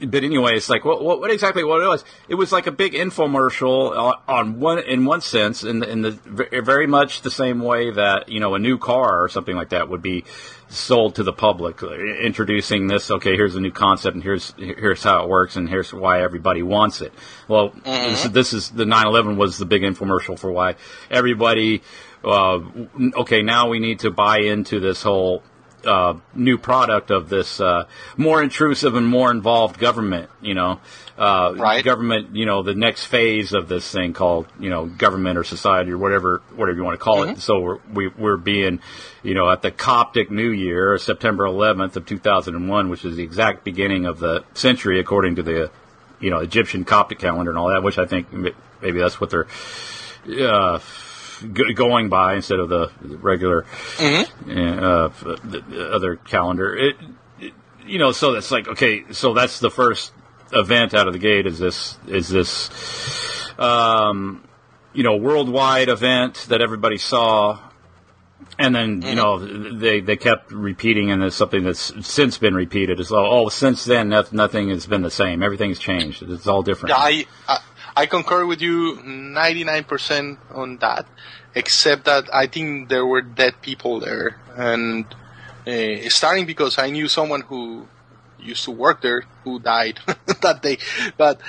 but 0.00 0.24
anyway, 0.24 0.56
it's 0.56 0.68
like, 0.68 0.84
what, 0.84 1.02
what, 1.02 1.20
what 1.20 1.30
exactly 1.30 1.62
what 1.62 1.82
it 1.82 1.86
was? 1.86 2.04
It 2.28 2.34
was 2.34 2.50
like 2.50 2.66
a 2.66 2.72
big 2.72 2.94
infomercial 2.94 3.96
on, 3.96 4.14
on 4.26 4.60
one, 4.60 4.80
in 4.80 5.04
one 5.04 5.20
sense, 5.20 5.62
in 5.62 5.78
the, 5.78 5.88
in 5.88 6.02
the 6.02 6.10
very 6.10 6.88
much 6.88 7.22
the 7.22 7.30
same 7.30 7.60
way 7.60 7.92
that 7.92 8.28
you 8.28 8.40
know 8.40 8.54
a 8.54 8.58
new 8.58 8.76
car 8.76 9.22
or 9.22 9.28
something 9.28 9.54
like 9.54 9.68
that 9.68 9.88
would 9.88 10.02
be 10.02 10.24
sold 10.68 11.14
to 11.14 11.22
the 11.22 11.32
public, 11.32 11.82
uh, 11.82 11.94
introducing 11.94 12.88
this. 12.88 13.10
Okay, 13.10 13.36
here's 13.36 13.54
a 13.54 13.60
new 13.60 13.70
concept, 13.70 14.14
and 14.14 14.22
here's 14.22 14.52
here's 14.56 15.02
how 15.02 15.22
it 15.22 15.28
works, 15.28 15.56
and 15.56 15.68
here's 15.68 15.92
why 15.92 16.22
everybody 16.22 16.62
wants 16.62 17.00
it. 17.00 17.12
Well, 17.48 17.68
this, 17.68 17.84
mm-hmm. 17.84 18.32
this 18.32 18.52
is 18.52 18.70
the 18.70 18.84
9/11 18.84 19.36
was 19.36 19.58
the 19.58 19.66
big 19.66 19.82
infomercial 19.82 20.38
for 20.38 20.50
why 20.50 20.76
everybody 21.10 21.82
uh, 22.24 22.60
okay, 23.18 23.42
now 23.42 23.68
we 23.68 23.78
need 23.78 24.00
to 24.00 24.10
buy 24.10 24.38
into 24.40 24.80
this 24.80 25.02
whole 25.02 25.42
uh, 25.84 26.14
new 26.34 26.56
product 26.56 27.10
of 27.10 27.28
this 27.28 27.60
uh, 27.60 27.84
more 28.16 28.42
intrusive 28.42 28.94
and 28.94 29.06
more 29.06 29.30
involved 29.30 29.78
government. 29.78 30.30
You 30.40 30.54
know, 30.54 30.80
uh, 31.18 31.54
Right. 31.56 31.84
government. 31.84 32.34
You 32.34 32.46
know, 32.46 32.62
the 32.62 32.74
next 32.74 33.04
phase 33.04 33.52
of 33.52 33.68
this 33.68 33.90
thing 33.90 34.14
called 34.14 34.46
you 34.58 34.70
know 34.70 34.86
government 34.86 35.36
or 35.36 35.44
society 35.44 35.90
or 35.92 35.98
whatever 35.98 36.40
whatever 36.56 36.78
you 36.78 36.84
want 36.84 36.98
to 36.98 37.04
call 37.04 37.24
it. 37.24 37.38
So 37.40 37.60
we're 37.60 37.78
we, 37.92 38.08
we're 38.08 38.36
being 38.38 38.80
you 39.22 39.34
know 39.34 39.50
at 39.50 39.60
the 39.60 39.70
Coptic 39.70 40.30
New 40.30 40.50
Year, 40.50 40.96
September 40.98 41.44
11th 41.44 41.96
of 41.96 42.06
2001, 42.06 42.88
which 42.88 43.04
is 43.04 43.16
the 43.16 43.22
exact 43.22 43.62
beginning 43.64 44.06
of 44.06 44.18
the 44.20 44.44
century 44.54 44.98
according 45.00 45.36
to 45.36 45.42
the 45.42 45.70
you 46.18 46.30
know 46.30 46.38
Egyptian 46.38 46.84
Coptic 46.84 47.18
calendar 47.18 47.50
and 47.50 47.58
all 47.58 47.68
that. 47.68 47.82
Which 47.82 47.98
I 47.98 48.06
think 48.06 48.32
maybe 48.32 49.00
that's 49.00 49.20
what 49.20 49.28
they're. 49.28 49.46
G- 51.52 51.74
going 51.74 52.08
by 52.08 52.34
instead 52.34 52.58
of 52.58 52.68
the 52.68 52.90
regular 53.00 53.64
uh, 54.48 55.08
the 55.44 55.62
the 55.68 55.90
other 55.92 56.16
calendar. 56.16 56.74
It, 56.76 56.96
it- 57.40 57.52
you 57.86 57.98
know, 57.98 58.12
so 58.12 58.32
that's 58.32 58.50
like 58.50 58.66
okay, 58.68 59.04
so 59.12 59.34
that's 59.34 59.60
the 59.60 59.70
first 59.70 60.12
event 60.52 60.94
out 60.94 61.06
of 61.06 61.12
the 61.12 61.18
gate. 61.18 61.46
Is 61.46 61.58
this 61.58 61.98
is 62.06 62.28
this 62.30 62.70
um, 63.58 64.42
you 64.94 65.02
know 65.02 65.16
worldwide 65.16 65.88
event 65.88 66.46
that 66.48 66.60
everybody 66.62 66.96
saw? 66.98 67.58
And 68.58 68.74
then 68.74 69.02
you 69.02 69.14
know 69.14 69.38
they 69.78 70.00
they 70.00 70.16
kept 70.16 70.52
repeating, 70.52 71.10
and 71.10 71.22
it's 71.22 71.34
something 71.36 71.64
that's 71.64 71.92
since 72.06 72.38
been 72.38 72.54
repeated. 72.54 73.00
As 73.00 73.10
well. 73.10 73.24
Oh, 73.26 73.48
since 73.48 73.84
then, 73.84 74.08
nothing 74.08 74.68
has 74.68 74.86
been 74.86 75.02
the 75.02 75.10
same. 75.10 75.42
Everything's 75.42 75.78
changed. 75.78 76.22
It's 76.22 76.46
all 76.46 76.62
different. 76.62 76.94
I, 76.96 77.26
I 77.48 77.58
I 77.96 78.06
concur 78.06 78.44
with 78.44 78.60
you 78.60 78.96
99% 78.96 80.38
on 80.52 80.78
that, 80.78 81.06
except 81.54 82.04
that 82.04 82.28
I 82.32 82.46
think 82.46 82.88
there 82.88 83.06
were 83.06 83.22
dead 83.22 83.62
people 83.62 84.00
there, 84.00 84.36
and 84.56 85.06
uh, 85.66 86.08
starting 86.08 86.46
because 86.46 86.78
I 86.78 86.90
knew 86.90 87.08
someone 87.08 87.42
who 87.42 87.86
used 88.38 88.64
to 88.64 88.72
work 88.72 89.00
there 89.00 89.24
who 89.44 89.60
died 89.60 90.00
that 90.42 90.62
day, 90.62 90.78
but 91.16 91.40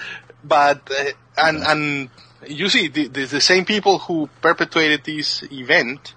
but 0.44 0.90
uh, 0.92 1.12
and 1.38 1.64
and 1.64 2.10
you 2.48 2.70
see 2.70 2.88
the, 2.88 3.08
the 3.08 3.26
the 3.26 3.42
same 3.42 3.66
people 3.66 4.00
who 4.00 4.30
perpetuated 4.42 5.04
this 5.04 5.44
event 5.52 6.14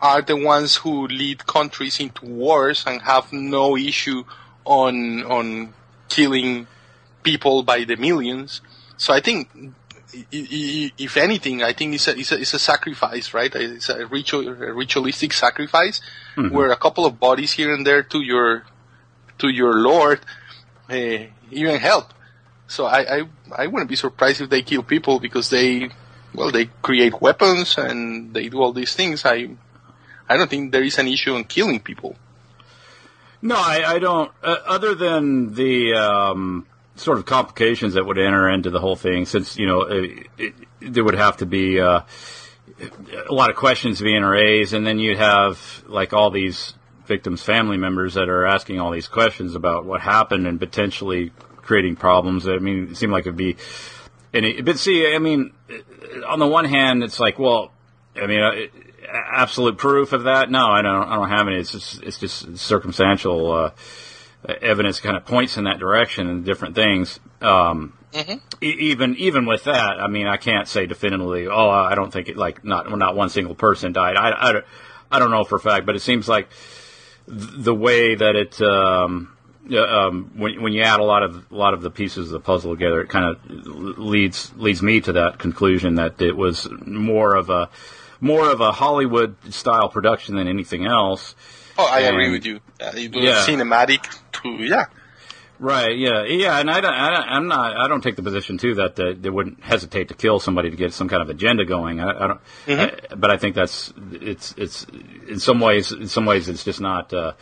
are 0.00 0.22
the 0.22 0.36
ones 0.36 0.76
who 0.76 1.06
lead 1.06 1.46
countries 1.46 2.00
into 2.00 2.26
wars 2.26 2.84
and 2.86 3.02
have 3.02 3.32
no 3.32 3.76
issue 3.76 4.24
on 4.64 5.22
on 5.24 5.74
killing 6.08 6.66
people 7.22 7.62
by 7.62 7.84
the 7.84 7.96
millions. 7.96 8.60
So 9.02 9.12
I 9.12 9.18
think, 9.18 9.50
if 10.30 11.16
anything, 11.16 11.60
I 11.64 11.72
think 11.72 11.96
it's 11.96 12.06
a, 12.06 12.16
it's 12.16 12.30
a, 12.30 12.38
it's 12.38 12.54
a 12.54 12.58
sacrifice, 12.60 13.34
right? 13.34 13.52
It's 13.52 13.88
a, 13.88 14.06
ritual, 14.06 14.46
a 14.46 14.72
ritualistic 14.72 15.32
sacrifice 15.32 16.00
where 16.52 16.70
a 16.70 16.76
couple 16.76 17.04
of 17.04 17.18
bodies 17.18 17.50
here 17.50 17.74
and 17.74 17.84
there 17.84 18.04
to 18.04 18.20
your 18.22 18.64
to 19.38 19.48
your 19.48 19.74
lord 19.74 20.20
uh, 20.88 21.18
even 21.50 21.80
help. 21.80 22.14
So 22.68 22.86
I, 22.86 23.00
I 23.16 23.22
I 23.62 23.66
wouldn't 23.66 23.90
be 23.90 23.96
surprised 23.96 24.40
if 24.40 24.50
they 24.50 24.62
kill 24.62 24.84
people 24.84 25.18
because 25.18 25.50
they 25.50 25.90
well 26.32 26.52
they 26.52 26.66
create 26.80 27.20
weapons 27.20 27.76
and 27.78 28.32
they 28.32 28.48
do 28.50 28.62
all 28.62 28.72
these 28.72 28.94
things. 28.94 29.24
I 29.24 29.48
I 30.28 30.36
don't 30.36 30.48
think 30.48 30.70
there 30.70 30.84
is 30.84 30.98
an 30.98 31.08
issue 31.08 31.34
on 31.34 31.42
killing 31.42 31.80
people. 31.80 32.14
No, 33.50 33.56
I, 33.56 33.94
I 33.94 33.98
don't. 33.98 34.30
Uh, 34.44 34.58
other 34.64 34.94
than 34.94 35.54
the 35.54 35.94
um, 35.94 36.68
sort 37.02 37.18
of 37.18 37.26
complications 37.26 37.94
that 37.94 38.04
would 38.04 38.18
enter 38.18 38.48
into 38.48 38.70
the 38.70 38.80
whole 38.80 38.96
thing, 38.96 39.26
since 39.26 39.58
you 39.58 39.66
know 39.66 39.82
it, 39.82 40.26
it, 40.38 40.54
there 40.80 41.04
would 41.04 41.14
have 41.14 41.38
to 41.38 41.46
be 41.46 41.80
uh, 41.80 42.02
a 43.28 43.32
lot 43.32 43.50
of 43.50 43.56
questions 43.56 44.00
being 44.00 44.22
raised, 44.22 44.72
and 44.72 44.86
then 44.86 44.98
you'd 44.98 45.18
have 45.18 45.84
like 45.86 46.12
all 46.12 46.30
these 46.30 46.74
victims' 47.06 47.42
family 47.42 47.76
members 47.76 48.14
that 48.14 48.28
are 48.28 48.46
asking 48.46 48.80
all 48.80 48.90
these 48.90 49.08
questions 49.08 49.54
about 49.54 49.84
what 49.84 50.00
happened 50.00 50.46
and 50.46 50.58
potentially 50.58 51.32
creating 51.56 51.96
problems. 51.96 52.46
I 52.48 52.58
mean, 52.58 52.88
it 52.90 52.96
seemed 52.96 53.12
like 53.12 53.22
it'd 53.26 53.36
be. 53.36 53.56
And 54.32 54.46
it, 54.46 54.64
but 54.64 54.78
see, 54.78 55.14
I 55.14 55.18
mean, 55.18 55.52
on 56.26 56.38
the 56.38 56.46
one 56.46 56.64
hand, 56.64 57.02
it's 57.02 57.20
like, 57.20 57.38
well, 57.38 57.72
I 58.16 58.26
mean, 58.26 58.40
uh, 58.40 58.52
absolute 59.12 59.78
proof 59.78 60.12
of 60.12 60.24
that? 60.24 60.50
No, 60.50 60.68
I 60.68 60.82
don't. 60.82 61.08
I 61.08 61.16
don't 61.16 61.28
have 61.28 61.46
any. 61.48 61.58
It's 61.58 61.72
just 61.72 62.02
it's 62.02 62.18
just 62.18 62.56
circumstantial 62.58 63.52
uh, 63.52 63.70
evidence 64.48 65.00
kind 65.00 65.16
of 65.16 65.24
points 65.24 65.56
in 65.56 65.64
that 65.64 65.78
direction 65.78 66.28
and 66.28 66.44
different 66.44 66.74
things. 66.74 67.20
Um, 67.40 67.92
e- 68.14 68.36
even 68.60 69.16
even 69.16 69.46
with 69.46 69.64
that, 69.64 70.00
I 70.00 70.06
mean, 70.08 70.26
I 70.26 70.36
can't 70.36 70.68
say 70.68 70.86
definitively. 70.86 71.46
Oh, 71.46 71.70
I 71.70 71.94
don't 71.94 72.12
think 72.12 72.28
it 72.28 72.36
like 72.36 72.64
not 72.64 72.90
not 72.96 73.16
one 73.16 73.28
single 73.28 73.54
person 73.54 73.92
died. 73.92 74.16
I 74.16 74.48
I, 74.48 74.52
don't- 74.52 74.64
I 75.10 75.18
don't 75.18 75.30
know 75.30 75.44
for 75.44 75.56
a 75.56 75.60
fact, 75.60 75.86
but 75.86 75.94
it 75.96 76.00
seems 76.00 76.28
like 76.28 76.48
th- 77.28 77.50
the 77.56 77.74
way 77.74 78.14
that 78.14 78.36
it. 78.36 78.60
Um, 78.62 79.28
yeah, 79.68 79.82
um, 79.82 80.32
when, 80.34 80.60
when 80.60 80.72
you 80.72 80.82
add 80.82 80.98
a 80.98 81.04
lot 81.04 81.22
of 81.22 81.46
a 81.52 81.54
lot 81.54 81.72
of 81.72 81.82
the 81.82 81.90
pieces 81.90 82.26
of 82.26 82.32
the 82.32 82.40
puzzle 82.40 82.72
together, 82.74 83.00
it 83.00 83.08
kind 83.08 83.24
of 83.26 83.38
leads 83.96 84.52
leads 84.56 84.82
me 84.82 85.00
to 85.02 85.12
that 85.12 85.38
conclusion 85.38 85.94
that 85.96 86.20
it 86.20 86.36
was 86.36 86.66
more 86.84 87.36
of 87.36 87.48
a 87.48 87.68
more 88.20 88.50
of 88.50 88.60
a 88.60 88.72
Hollywood 88.72 89.36
style 89.54 89.88
production 89.88 90.34
than 90.34 90.48
anything 90.48 90.84
else. 90.84 91.36
Oh, 91.78 91.86
I 91.88 92.00
agree 92.00 92.30
with 92.32 92.44
you. 92.44 92.58
Uh, 92.80 92.90
you 92.96 93.08
do 93.08 93.20
Yeah. 93.20 93.44
cinematic 93.46 94.04
to 94.42 94.48
yeah. 94.64 94.86
Right. 95.58 95.96
Yeah. 95.96 96.24
Yeah. 96.24 96.58
And 96.58 96.68
I 96.70 96.80
don't. 96.80 96.92
I 96.94 97.10
don't 97.10 97.28
I'm 97.28 97.46
not. 97.48 97.76
I 97.76 97.86
don't 97.86 98.00
take 98.00 98.16
the 98.16 98.22
position 98.22 98.58
too 98.58 98.74
that 98.76 98.96
they, 98.96 99.12
they 99.14 99.30
wouldn't 99.30 99.62
hesitate 99.62 100.08
to 100.08 100.14
kill 100.14 100.40
somebody 100.40 100.70
to 100.70 100.76
get 100.76 100.92
some 100.92 101.08
kind 101.08 101.22
of 101.22 101.28
agenda 101.30 101.64
going. 101.64 102.00
I, 102.00 102.08
I 102.24 102.26
don't. 102.26 102.40
I, 102.68 103.14
but 103.14 103.30
I 103.30 103.36
think 103.36 103.54
that's 103.54 103.92
it's 104.12 104.54
it's 104.56 104.86
in 105.28 105.38
some 105.38 105.60
ways 105.60 105.92
in 105.92 106.08
some 106.08 106.26
ways 106.26 106.48
it's 106.48 106.64
just 106.64 106.80
not. 106.80 107.12
Uh, 107.12 107.32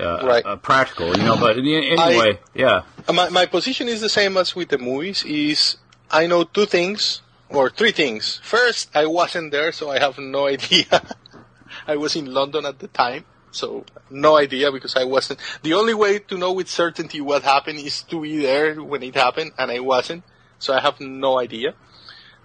uh, 0.00 0.26
Right. 0.26 0.44
uh, 0.46 0.56
practical, 0.56 1.08
you 1.14 1.22
know. 1.22 1.36
But 1.36 1.58
anyway, 1.58 2.40
yeah, 2.54 2.80
Uh, 3.06 3.12
My, 3.12 3.28
my 3.28 3.44
position 3.44 3.88
is 3.88 4.00
the 4.00 4.08
same 4.08 4.38
as 4.38 4.56
with 4.56 4.70
the 4.70 4.78
movies. 4.78 5.22
Is 5.24 5.76
I 6.10 6.26
know 6.26 6.44
two 6.44 6.64
things 6.64 7.20
or 7.50 7.68
three 7.68 7.92
things. 7.92 8.40
First, 8.42 8.88
I 8.94 9.04
wasn't 9.04 9.52
there, 9.52 9.70
so 9.70 9.90
I 9.90 9.98
have 9.98 10.18
no 10.18 10.46
idea. 10.56 10.86
I 11.86 11.96
was 11.96 12.16
in 12.16 12.24
London 12.32 12.64
at 12.64 12.78
the 12.78 12.88
time, 12.88 13.24
so 13.52 13.84
no 14.10 14.36
idea 14.36 14.72
because 14.72 14.96
I 14.96 15.04
wasn't. 15.04 15.38
The 15.62 15.74
only 15.74 15.94
way 15.94 16.18
to 16.18 16.36
know 16.36 16.52
with 16.52 16.68
certainty 16.68 17.20
what 17.20 17.42
happened 17.44 17.78
is 17.78 18.02
to 18.04 18.20
be 18.20 18.38
there 18.38 18.82
when 18.82 19.02
it 19.04 19.14
happened, 19.14 19.52
and 19.56 19.70
I 19.70 19.78
wasn't, 19.80 20.24
so 20.58 20.74
I 20.74 20.80
have 20.80 20.98
no 21.00 21.38
idea. 21.38 21.74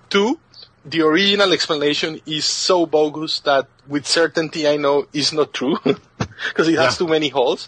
Two, 0.10 0.40
the 0.86 1.02
original 1.02 1.52
explanation 1.52 2.22
is 2.26 2.46
so 2.46 2.86
bogus 2.86 3.40
that 3.42 3.68
with 3.88 4.06
certainty 4.06 4.68
I 4.68 4.78
know 4.78 5.08
is 5.14 5.34
not 5.34 5.54
true 5.54 5.78
because 5.84 6.68
it 6.68 6.78
has 6.78 6.94
Yeah. 6.94 6.98
too 7.06 7.08
many 7.08 7.30
holes. 7.30 7.68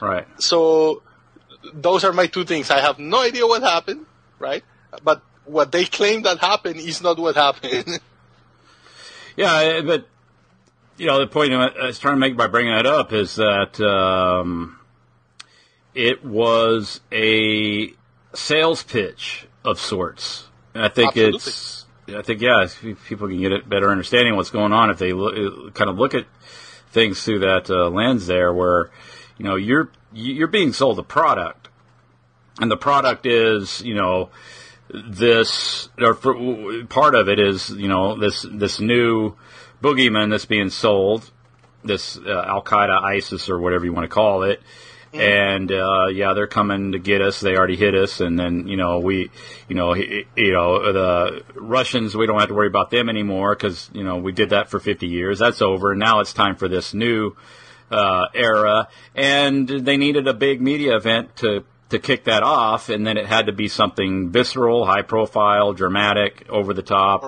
right. 0.00 0.26
So 0.38 1.02
those 1.74 2.04
are 2.04 2.12
my 2.12 2.26
two 2.26 2.44
things. 2.44 2.70
I 2.70 2.80
have 2.80 2.98
no 2.98 3.22
idea 3.22 3.46
what 3.46 3.62
happened, 3.62 4.06
right? 4.38 4.62
But 5.02 5.22
what 5.44 5.72
they 5.72 5.84
claim 5.84 6.22
that 6.22 6.38
happened 6.38 6.76
is 6.76 7.02
not 7.02 7.18
what 7.18 7.34
happened. 7.36 8.00
Yeah, 9.36 9.80
but 9.82 10.06
you 11.00 11.06
know, 11.06 11.18
the 11.18 11.26
point 11.26 11.50
I 11.54 11.86
was 11.86 11.98
trying 11.98 12.16
to 12.16 12.20
make 12.20 12.36
by 12.36 12.46
bringing 12.46 12.74
that 12.74 12.84
up 12.84 13.14
is 13.14 13.36
that 13.36 13.80
um, 13.80 14.78
it 15.94 16.22
was 16.22 17.00
a 17.10 17.94
sales 18.34 18.82
pitch 18.82 19.46
of 19.64 19.80
sorts. 19.80 20.48
And 20.74 20.84
I 20.84 20.88
think 20.88 21.16
Absolutely. 21.16 21.36
it's, 21.36 21.86
I 22.08 22.20
think 22.20 22.42
yeah, 22.42 22.64
if 22.64 22.82
people 23.06 23.28
can 23.28 23.40
get 23.40 23.50
a 23.50 23.60
better 23.60 23.88
understanding 23.88 24.34
of 24.34 24.36
what's 24.36 24.50
going 24.50 24.74
on 24.74 24.90
if 24.90 24.98
they 24.98 25.14
look, 25.14 25.72
kind 25.72 25.88
of 25.88 25.96
look 25.96 26.14
at 26.14 26.26
things 26.90 27.24
through 27.24 27.38
that 27.40 27.70
uh, 27.70 27.88
lens 27.88 28.26
there, 28.26 28.52
where 28.52 28.90
you 29.38 29.46
know 29.46 29.56
you're 29.56 29.90
you're 30.12 30.48
being 30.48 30.74
sold 30.74 30.98
a 30.98 31.02
product, 31.02 31.70
and 32.60 32.70
the 32.70 32.76
product 32.76 33.24
is 33.24 33.80
you 33.80 33.94
know 33.94 34.28
this 34.92 35.88
or 35.98 36.12
for, 36.12 36.84
part 36.90 37.14
of 37.14 37.30
it 37.30 37.38
is 37.38 37.70
you 37.70 37.88
know 37.88 38.18
this 38.18 38.44
this 38.52 38.80
new 38.80 39.34
boogeyman 39.82 40.30
that's 40.30 40.44
being 40.44 40.70
sold, 40.70 41.30
this 41.84 42.16
uh, 42.18 42.44
Al 42.46 42.62
Qaeda, 42.62 43.02
ISIS, 43.02 43.48
or 43.48 43.58
whatever 43.58 43.84
you 43.84 43.92
want 43.92 44.04
to 44.04 44.14
call 44.14 44.42
it. 44.42 44.60
And 45.12 45.72
uh, 45.72 46.06
yeah, 46.06 46.34
they're 46.34 46.46
coming 46.46 46.92
to 46.92 47.00
get 47.00 47.20
us. 47.20 47.40
They 47.40 47.56
already 47.56 47.74
hit 47.74 47.96
us, 47.96 48.20
and 48.20 48.38
then 48.38 48.68
you 48.68 48.76
know 48.76 49.00
we, 49.00 49.30
you 49.68 49.74
know, 49.74 49.92
he, 49.92 50.24
you 50.36 50.52
know 50.52 50.92
the 50.92 51.42
Russians. 51.56 52.16
We 52.16 52.26
don't 52.26 52.38
have 52.38 52.48
to 52.48 52.54
worry 52.54 52.68
about 52.68 52.90
them 52.90 53.08
anymore 53.08 53.56
because 53.56 53.90
you 53.92 54.04
know 54.04 54.18
we 54.18 54.30
did 54.30 54.50
that 54.50 54.70
for 54.70 54.78
50 54.78 55.08
years. 55.08 55.40
That's 55.40 55.62
over. 55.62 55.96
Now 55.96 56.20
it's 56.20 56.32
time 56.32 56.54
for 56.54 56.68
this 56.68 56.94
new 56.94 57.34
uh, 57.90 58.26
era, 58.34 58.86
and 59.16 59.68
they 59.68 59.96
needed 59.96 60.28
a 60.28 60.34
big 60.34 60.60
media 60.60 60.94
event 60.94 61.34
to 61.36 61.64
to 61.88 61.98
kick 61.98 62.24
that 62.24 62.44
off, 62.44 62.88
and 62.88 63.04
then 63.04 63.16
it 63.16 63.26
had 63.26 63.46
to 63.46 63.52
be 63.52 63.66
something 63.66 64.30
visceral, 64.30 64.86
high 64.86 65.02
profile, 65.02 65.72
dramatic, 65.72 66.46
over 66.48 66.72
the 66.72 66.82
top, 66.82 67.24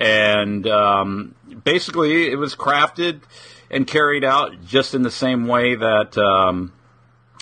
and 0.00 0.66
um, 0.66 1.34
basically 1.64 2.30
it 2.30 2.36
was 2.36 2.54
crafted 2.54 3.22
and 3.70 3.86
carried 3.86 4.24
out 4.24 4.64
just 4.64 4.94
in 4.94 5.02
the 5.02 5.10
same 5.10 5.46
way 5.46 5.74
that 5.74 6.16
um, 6.18 6.72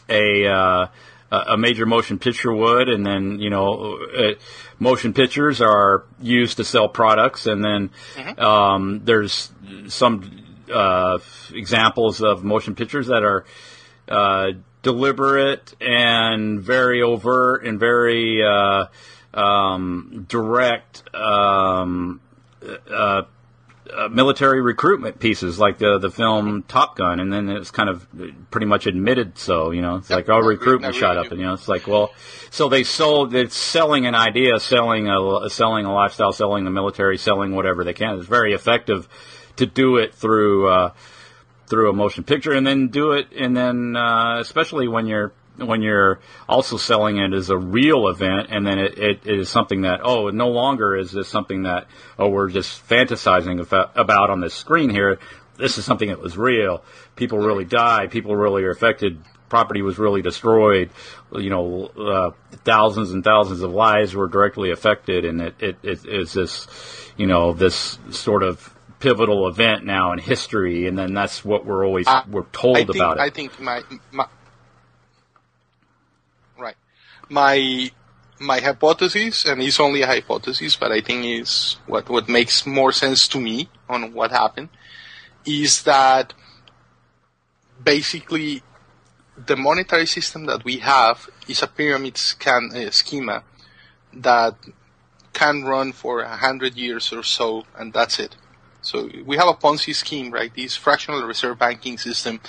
a 0.09 0.47
uh, 0.47 0.87
a 1.31 1.57
major 1.57 1.87
motion 1.87 2.19
picture 2.19 2.53
would, 2.53 2.89
and 2.89 3.07
then 3.07 3.39
you 3.39 3.51
know, 3.51 3.99
uh, 4.17 4.33
motion 4.79 5.13
pictures 5.13 5.61
are 5.61 6.05
used 6.21 6.57
to 6.57 6.65
sell 6.65 6.89
products, 6.89 7.47
and 7.47 7.65
then 7.65 7.91
um, 8.39 9.03
there's 9.05 9.51
some 9.89 10.45
uh, 10.73 11.19
examples 11.53 12.21
of 12.21 12.43
motion 12.43 12.75
pictures 12.75 13.07
that 13.09 13.23
are 13.23 13.45
uh, 14.09 14.53
deliberate 14.83 15.75
and 15.81 16.61
very 16.61 17.01
overt 17.03 17.65
and 17.65 17.79
very 17.79 18.43
uh, 18.45 18.87
um, 19.33 20.27
direct. 20.29 21.15
Um, 21.15 22.21
uh, 23.93 24.05
uh, 24.05 24.09
military 24.09 24.61
recruitment 24.61 25.19
pieces 25.19 25.59
like 25.59 25.79
the 25.79 25.99
the 25.99 26.11
film 26.11 26.63
Top 26.65 26.97
Gun, 26.97 27.21
and 27.21 27.33
then 27.33 27.49
it's 27.49 27.71
kind 27.71 27.89
of 27.89 28.07
pretty 28.51 28.67
much 28.67 28.87
admitted 28.87 29.39
so. 29.39 29.71
You 29.71 29.83
know, 29.83 29.97
it's 29.97 30.11
like 30.11 30.29
oh, 30.29 30.39
recruitment 30.39 30.95
I 30.95 30.99
shot 30.99 31.17
up, 31.17 31.31
and 31.31 31.41
you 31.41 31.47
know, 31.47 31.55
it's 31.55 31.69
like 31.69 31.87
well, 31.87 32.11
so 32.51 32.69
they 32.69 32.85
sold 32.85 33.35
it's 33.35 33.57
selling 33.57 34.07
an 34.07 34.15
idea, 34.15 34.59
selling 34.61 35.09
a 35.09 35.51
selling 35.51 35.87
a 35.87 35.93
lifestyle, 35.93 36.33
selling 36.33 36.65
the 36.65 36.71
military, 36.71 37.19
selling 37.19 37.55
whatever 37.55 37.85
they 37.85 37.95
can. 37.95 38.19
It's 38.19 38.27
very 38.27 38.53
effective 38.53 39.09
to 39.57 39.67
do 39.67 39.97
it 39.97 40.15
through 40.15 40.69
uh, 40.69 40.93
through 41.67 41.91
a 41.91 41.93
motion 41.93 42.25
picture, 42.25 42.53
and 42.53 42.67
then 42.67 42.89
do 42.89 43.13
it, 43.13 43.29
and 43.33 43.57
then 43.57 43.97
uh, 43.97 44.39
especially 44.41 44.89
when 44.89 45.07
you're 45.07 45.33
when 45.67 45.83
you're 45.83 46.21
also 46.49 46.77
selling 46.77 47.19
it 47.19 47.33
as 47.33 47.51
a 47.51 47.57
real 47.57 48.09
event, 48.09 48.49
and 48.51 48.67
then 48.67 48.79
it, 48.79 48.99
it, 48.99 49.27
is 49.27 49.49
something 49.49 49.83
that 49.83 50.01
oh, 50.03 50.31
no 50.31 50.49
longer 50.49 50.97
is 50.97 51.13
this 51.13 51.29
something 51.29 51.65
that 51.65 51.87
oh 52.19 52.29
we're 52.29 52.49
just 52.49 52.87
fantasizing 52.89 53.61
about, 53.61 54.31
on 54.31 54.41
this 54.41 54.55
screen 54.55 54.91
here. 54.91 55.19
This 55.57 55.79
is 55.79 55.85
something 55.85 56.09
that 56.09 56.21
was 56.21 56.39
real. 56.39 56.83
People 57.17 57.39
really 57.39 57.65
died. 57.65 58.11
People 58.11 58.35
really 58.35 58.63
are 58.65 58.71
affected. 58.71 59.21
Property 59.49 59.83
was 59.83 59.99
really 59.99 60.23
destroyed. 60.23 60.91
You 61.33 61.51
know, 61.51 61.87
uh, 61.87 62.31
thousands 62.65 63.11
and 63.11 63.23
thousands 63.23 63.61
of 63.61 63.73
lives 63.73 64.15
were 64.15 64.29
directly 64.29 64.71
affected, 64.71 65.25
and 65.25 65.41
it, 65.41 65.55
it, 65.61 65.77
it 65.83 66.07
is 66.07 66.33
this, 66.33 66.67
you 67.17 67.27
know, 67.27 67.53
this 67.53 67.99
sort 68.11 68.43
of 68.43 68.75
pivotal 69.01 69.49
event 69.49 69.85
now 69.85 70.13
in 70.13 70.19
history, 70.19 70.87
and 70.87 70.97
then 70.97 71.13
that's 71.15 71.45
what 71.45 71.67
we're 71.67 71.85
always 71.85 72.07
I- 72.07 72.25
we're 72.31 72.45
told 72.53 72.77
I 72.77 72.85
think, 72.85 72.97
about 72.97 73.17
it. 73.17 73.21
I 73.21 73.31
think 73.31 73.59
my, 73.59 73.83
my 74.13 74.27
my 77.31 77.91
my 78.39 78.59
hypothesis, 78.61 79.45
and 79.45 79.63
it's 79.63 79.79
only 79.79 80.03
a 80.03 80.07
hypothesis, 80.07 80.77
but 80.77 80.91
I 80.91 81.01
think 81.01 81.25
is 81.25 81.77
what 81.87 82.09
what 82.11 82.29
makes 82.29 82.67
more 82.67 82.93
sense 82.93 83.29
to 83.29 83.41
me 83.41 83.69
on 83.89 84.13
what 84.13 84.31
happened, 84.31 84.69
is 85.47 85.83
that 85.85 86.35
basically 87.83 88.63
the 89.47 89.57
monetary 89.57 90.07
system 90.07 90.47
that 90.47 90.65
we 90.65 90.79
have 90.79 91.31
is 91.49 91.63
a 91.63 91.67
pyramid 91.67 92.17
scan, 92.17 92.71
uh, 92.75 92.91
schema 92.91 93.45
that 94.13 94.55
can 95.33 95.63
run 95.63 95.93
for 95.93 96.21
a 96.21 96.37
hundred 96.37 96.77
years 96.77 97.13
or 97.13 97.23
so, 97.23 97.65
and 97.79 97.93
that's 97.93 98.19
it. 98.19 98.37
So 98.83 99.09
we 99.25 99.37
have 99.37 99.49
a 99.49 99.55
Ponzi 99.55 99.95
scheme, 99.95 100.31
right? 100.33 100.53
This 100.55 100.75
fractional 100.75 101.23
reserve 101.27 101.59
banking 101.59 101.99
system, 101.99 102.41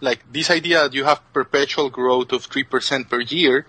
like 0.00 0.20
this 0.32 0.50
idea 0.50 0.82
that 0.84 0.94
you 0.94 1.04
have 1.04 1.20
perpetual 1.32 1.90
growth 1.90 2.32
of 2.32 2.44
three 2.44 2.64
percent 2.64 3.10
per 3.10 3.20
year. 3.20 3.66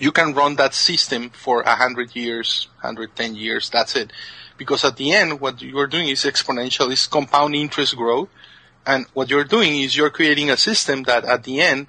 You 0.00 0.12
can 0.12 0.34
run 0.34 0.56
that 0.56 0.74
system 0.74 1.30
for 1.30 1.62
a 1.62 1.74
hundred 1.76 2.16
years, 2.16 2.68
hundred 2.78 3.14
ten 3.14 3.34
years. 3.36 3.70
That's 3.70 3.94
it, 3.94 4.12
because 4.58 4.84
at 4.84 4.96
the 4.96 5.12
end, 5.12 5.40
what 5.40 5.62
you're 5.62 5.86
doing 5.86 6.08
is 6.08 6.24
exponential, 6.24 6.90
is 6.92 7.06
compound 7.06 7.54
interest 7.54 7.96
growth, 7.96 8.28
and 8.86 9.06
what 9.14 9.30
you're 9.30 9.44
doing 9.44 9.80
is 9.80 9.96
you're 9.96 10.10
creating 10.10 10.50
a 10.50 10.56
system 10.56 11.04
that 11.04 11.24
at 11.24 11.44
the 11.44 11.60
end 11.60 11.86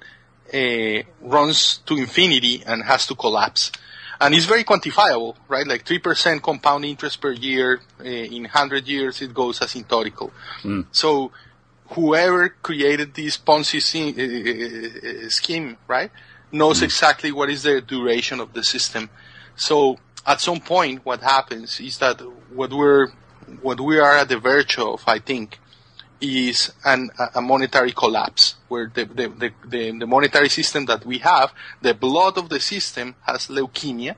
uh, 0.54 1.02
runs 1.20 1.78
to 1.86 1.96
infinity 1.96 2.62
and 2.64 2.84
has 2.84 3.06
to 3.08 3.14
collapse. 3.14 3.72
And 4.20 4.34
it's 4.34 4.46
very 4.46 4.64
quantifiable, 4.64 5.36
right? 5.48 5.66
Like 5.66 5.84
3% 5.84 6.40
compound 6.40 6.84
interest 6.86 7.20
per 7.20 7.32
year. 7.32 7.80
Uh, 8.00 8.04
in 8.04 8.44
100 8.44 8.86
years, 8.86 9.20
it 9.20 9.34
goes 9.34 9.60
asymptotical. 9.60 10.30
So 10.92 11.32
whoever 11.90 12.48
created 12.48 13.14
this 13.14 13.36
Ponzi 13.36 13.82
scheme, 13.82 14.14
uh, 14.16 15.26
uh, 15.26 15.28
scheme 15.28 15.76
right, 15.86 16.10
knows 16.56 16.80
hmm. 16.80 16.84
exactly 16.84 17.32
what 17.32 17.50
is 17.50 17.62
the 17.62 17.80
duration 17.80 18.40
of 18.40 18.52
the 18.52 18.62
system. 18.62 19.10
So 19.56 19.98
at 20.26 20.40
some 20.40 20.60
point, 20.60 21.04
what 21.04 21.20
happens 21.20 21.80
is 21.80 21.98
that 21.98 22.20
what 22.52 22.72
we're, 22.72 23.08
what 23.62 23.80
we 23.80 23.98
are 23.98 24.18
at 24.18 24.28
the 24.28 24.38
verge 24.38 24.78
of, 24.78 25.04
I 25.06 25.18
think, 25.18 25.58
is 26.20 26.72
an, 26.84 27.10
a- 27.34 27.40
monetary 27.40 27.92
collapse 27.92 28.56
where 28.68 28.90
the, 28.92 29.04
the, 29.04 29.28
the, 29.28 29.52
the, 29.66 29.98
the 29.98 30.06
monetary 30.06 30.48
system 30.48 30.86
that 30.86 31.04
we 31.04 31.18
have, 31.18 31.52
the 31.82 31.94
blood 31.94 32.38
of 32.38 32.48
the 32.48 32.58
system 32.58 33.14
has 33.22 33.46
leukemia 33.48 34.16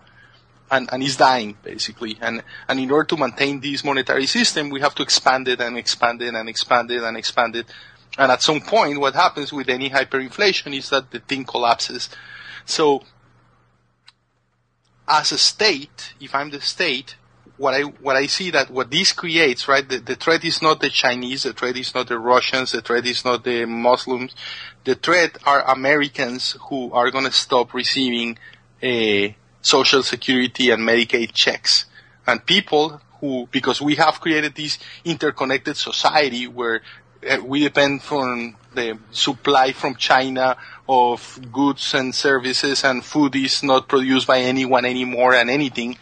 and, 0.71 0.89
and 0.93 1.03
is 1.03 1.17
dying 1.17 1.57
basically. 1.63 2.17
And, 2.21 2.43
and 2.69 2.79
in 2.79 2.91
order 2.91 3.07
to 3.09 3.17
maintain 3.17 3.61
this 3.61 3.85
monetary 3.85 4.27
system, 4.27 4.71
we 4.71 4.81
have 4.81 4.95
to 4.97 5.03
expand 5.03 5.49
it 5.49 5.61
and 5.61 5.77
expand 5.77 6.23
it 6.23 6.35
and 6.35 6.49
expand 6.49 6.91
it 6.91 7.03
and 7.03 7.17
expand 7.17 7.57
it. 7.57 7.67
And 8.19 8.33
at 8.33 8.43
some 8.43 8.61
point, 8.61 8.99
what 8.99 9.15
happens 9.15 9.53
with 9.53 9.69
any 9.69 9.91
hyperinflation 9.91 10.77
is 10.77 10.91
that 10.91 11.13
the 11.13 11.21
thing 11.21 11.45
collapses. 11.45 12.11
So, 12.67 13.05
as 15.07 15.31
a 15.31 15.39
state, 15.39 16.15
if 16.21 16.35
I'm 16.35 16.51
the 16.51 16.61
state, 16.61 17.15
what 17.57 17.75
I 17.75 17.83
what 17.83 18.17
I 18.17 18.27
see 18.27 18.51
that 18.51 18.71
what 18.71 18.91
this 18.91 19.13
creates, 19.13 19.69
right? 19.69 19.89
The, 19.89 19.99
the 19.99 20.17
threat 20.17 20.45
is 20.45 20.61
not 20.61 20.81
the 20.81 20.91
Chinese, 20.91 21.45
the 21.45 21.53
threat 21.53 21.77
is 21.77 21.95
not 21.95 22.09
the 22.09 22.19
Russians, 22.19 22.73
the 22.73 22.83
threat 22.83 23.07
is 23.07 23.25
not 23.25 23.45
the 23.45 23.65
Muslims. 23.67 24.35
The 24.85 24.97
threat 24.97 25.39
are 25.45 25.63
Americans 25.63 26.57
who 26.69 26.93
are 26.93 27.11
going 27.11 27.25
to 27.25 27.33
stop 27.33 27.73
receiving 27.73 28.39
a 28.83 29.37
social 29.63 30.03
security 30.03 30.71
and 30.71 30.83
Medicaid 30.83 31.33
checks, 31.33 31.85
and 32.27 32.45
people 32.45 33.01
who, 33.21 33.49
because 33.51 33.81
we 33.81 33.97
have 33.97 34.21
created 34.21 34.55
this 34.55 34.79
interconnected 35.05 35.77
society 35.77 36.47
where 36.47 36.77
uh, 36.77 36.81
we 37.45 37.61
depend 37.61 38.03
from 38.03 38.57
the 38.75 38.99
supply 39.11 39.73
from 39.73 39.97
China 39.97 40.57
of 40.89 41.39
goods 41.53 41.95
and 41.95 42.15
services 42.15 42.85
and 42.85 43.05
food 43.05 43.35
is 43.37 43.63
not 43.63 43.89
produced 43.89 44.27
by 44.27 44.39
anyone 44.39 44.85
anymore 44.85 45.35
and 45.35 45.51
anything 45.51 45.99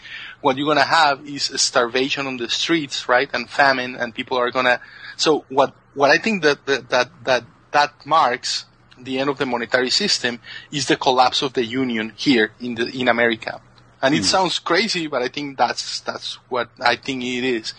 what 0.46 0.56
you're 0.56 0.66
going 0.66 0.76
to 0.76 0.84
have 0.84 1.26
is 1.26 1.44
starvation 1.56 2.26
on 2.26 2.36
the 2.36 2.48
streets, 2.48 3.08
right? 3.08 3.28
And 3.32 3.50
famine 3.50 3.96
and 3.96 4.14
people 4.14 4.38
are 4.38 4.50
going 4.52 4.66
to, 4.66 4.80
so 5.16 5.44
what, 5.48 5.74
what 5.94 6.10
I 6.10 6.18
think 6.18 6.42
that, 6.44 6.64
that, 6.66 6.88
that, 6.90 7.10
that, 7.24 7.44
that 7.72 8.06
marks 8.06 8.66
the 8.96 9.18
end 9.18 9.28
of 9.28 9.38
the 9.38 9.46
monetary 9.46 9.90
system 9.90 10.40
is 10.70 10.86
the 10.86 10.96
collapse 10.96 11.42
of 11.42 11.54
the 11.54 11.64
union 11.64 12.12
here 12.16 12.52
in 12.60 12.76
the, 12.76 12.86
in 12.86 13.08
America. 13.08 13.60
And 14.00 14.14
it 14.14 14.22
mm. 14.22 14.24
sounds 14.24 14.58
crazy, 14.58 15.08
but 15.08 15.20
I 15.20 15.28
think 15.28 15.58
that's, 15.58 16.00
that's 16.00 16.34
what 16.48 16.68
I 16.80 16.94
think 16.94 17.24
it 17.24 17.42
is. 17.42 17.74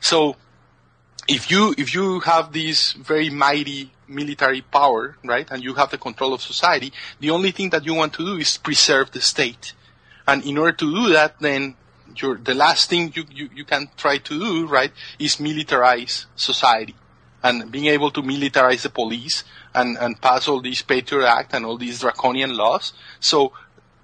So, 0.00 0.36
if 1.30 1.48
you, 1.48 1.72
if 1.78 1.94
you 1.94 2.18
have 2.20 2.52
this 2.52 2.92
very 2.92 3.30
mighty 3.30 3.92
military 4.08 4.62
power, 4.62 5.16
right, 5.24 5.48
and 5.52 5.62
you 5.62 5.74
have 5.74 5.90
the 5.92 5.98
control 5.98 6.34
of 6.34 6.42
society, 6.42 6.92
the 7.20 7.30
only 7.30 7.52
thing 7.52 7.70
that 7.70 7.86
you 7.86 7.94
want 7.94 8.14
to 8.14 8.24
do 8.24 8.36
is 8.36 8.58
preserve 8.58 9.12
the 9.12 9.20
state. 9.20 9.72
And 10.26 10.44
in 10.44 10.58
order 10.58 10.72
to 10.72 10.92
do 10.92 11.12
that, 11.12 11.38
then 11.38 11.76
the 12.20 12.54
last 12.54 12.90
thing 12.90 13.12
you, 13.14 13.24
you, 13.30 13.48
you 13.54 13.64
can 13.64 13.88
try 13.96 14.18
to 14.18 14.38
do, 14.40 14.66
right, 14.66 14.90
is 15.20 15.36
militarize 15.36 16.26
society. 16.34 16.96
And 17.44 17.70
being 17.70 17.86
able 17.86 18.10
to 18.10 18.22
militarize 18.22 18.82
the 18.82 18.90
police 18.90 19.44
and, 19.72 19.96
and 19.98 20.20
pass 20.20 20.48
all 20.48 20.60
these 20.60 20.82
Patriot 20.82 21.28
Act 21.28 21.54
and 21.54 21.64
all 21.64 21.78
these 21.78 22.00
draconian 22.00 22.56
laws. 22.56 22.92
So 23.20 23.52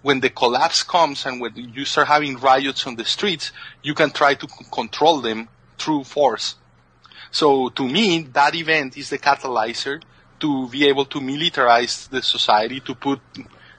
when 0.02 0.20
the 0.20 0.30
collapse 0.30 0.84
comes 0.84 1.26
and 1.26 1.40
when 1.40 1.56
you 1.56 1.84
start 1.84 2.06
having 2.06 2.38
riots 2.38 2.86
on 2.86 2.94
the 2.94 3.04
streets, 3.04 3.50
you 3.82 3.94
can 3.94 4.12
try 4.12 4.34
to 4.34 4.46
control 4.72 5.20
them 5.20 5.48
through 5.76 6.04
force. 6.04 6.54
So 7.40 7.68
to 7.68 7.86
me, 7.86 8.22
that 8.32 8.54
event 8.54 8.96
is 8.96 9.10
the 9.10 9.18
catalyzer 9.18 10.02
to 10.40 10.68
be 10.70 10.88
able 10.88 11.04
to 11.04 11.20
militarize 11.20 12.08
the 12.08 12.22
society, 12.22 12.80
to 12.80 12.94
put 12.94 13.20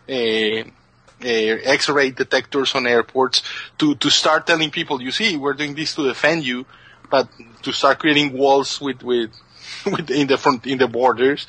uh, 0.07 0.13
uh, 0.13 1.73
X-ray 1.77 2.11
detectors 2.11 2.75
on 2.75 2.85
airports 2.85 3.41
to, 3.79 3.95
to 3.95 4.11
start 4.11 4.45
telling 4.45 4.69
people, 4.69 5.01
you 5.01 5.11
see, 5.11 5.37
we're 5.37 5.55
doing 5.55 5.73
this 5.73 5.95
to 5.95 6.07
defend 6.07 6.45
you, 6.45 6.67
but 7.09 7.29
to 7.63 7.71
start 7.71 7.97
creating 7.97 8.31
walls 8.31 8.79
with, 8.79 9.01
with, 9.01 9.31
with 9.87 10.11
in 10.11 10.27
the 10.27 10.37
front, 10.37 10.67
in 10.67 10.77
the 10.77 10.87
borders, 10.87 11.47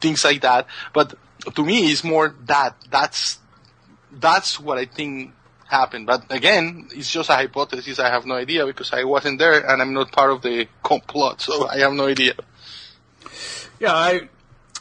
things 0.00 0.22
like 0.22 0.42
that. 0.42 0.64
But 0.92 1.14
to 1.56 1.64
me, 1.64 1.90
it's 1.90 2.04
more 2.04 2.36
that, 2.46 2.76
that's, 2.88 3.40
that's 4.12 4.60
what 4.60 4.78
I 4.78 4.84
think 4.84 5.34
happened. 5.68 6.06
But 6.06 6.24
again, 6.30 6.88
it's 6.94 7.10
just 7.10 7.30
a 7.30 7.34
hypothesis. 7.34 7.98
I 7.98 8.10
have 8.10 8.26
no 8.26 8.34
idea 8.34 8.66
because 8.66 8.92
I 8.92 9.04
wasn't 9.04 9.38
there 9.38 9.68
and 9.68 9.80
I'm 9.80 9.92
not 9.92 10.12
part 10.12 10.30
of 10.30 10.42
the 10.42 10.66
complot, 10.82 11.40
so 11.40 11.68
I 11.68 11.78
have 11.78 11.92
no 11.92 12.06
idea. 12.06 12.34
Yeah, 13.78 13.92
I, 13.92 14.28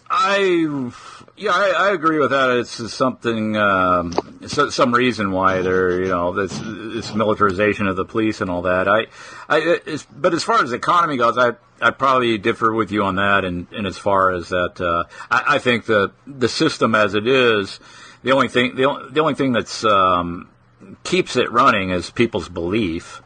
I 0.09 0.91
yeah, 1.35 1.51
I, 1.51 1.89
I, 1.89 1.91
agree 1.91 2.17
with 2.17 2.31
that. 2.31 2.57
It's 2.57 2.93
something, 2.93 3.55
um, 3.57 4.13
some 4.47 4.93
reason 4.93 5.31
why 5.31 5.61
there, 5.61 6.01
you 6.01 6.07
know, 6.07 6.33
this, 6.33 6.57
this 6.57 7.13
militarization 7.13 7.87
of 7.87 7.95
the 7.95 8.05
police 8.05 8.41
and 8.41 8.49
all 8.49 8.63
that. 8.63 8.87
I, 8.87 9.05
I, 9.47 9.99
but 10.11 10.33
as 10.33 10.43
far 10.43 10.63
as 10.63 10.71
the 10.71 10.77
economy 10.77 11.17
goes, 11.17 11.37
I, 11.37 11.51
I 11.79 11.91
probably 11.91 12.39
differ 12.39 12.73
with 12.73 12.91
you 12.91 13.03
on 13.03 13.17
that. 13.17 13.45
And, 13.45 13.67
as 13.85 13.99
far 13.99 14.31
as 14.31 14.49
that, 14.49 14.81
uh, 14.81 15.03
I, 15.29 15.55
I 15.55 15.59
think 15.59 15.85
the 15.85 16.11
the 16.25 16.47
system 16.47 16.95
as 16.95 17.13
it 17.13 17.27
is, 17.27 17.79
the 18.23 18.31
only 18.31 18.47
thing, 18.47 18.75
the, 18.75 19.09
the 19.11 19.21
only 19.21 19.35
thing 19.35 19.51
that's 19.51 19.85
um, 19.85 20.49
keeps 21.03 21.35
it 21.35 21.51
running 21.51 21.89
is 21.89 22.09
people's 22.09 22.49
belief 22.49 23.21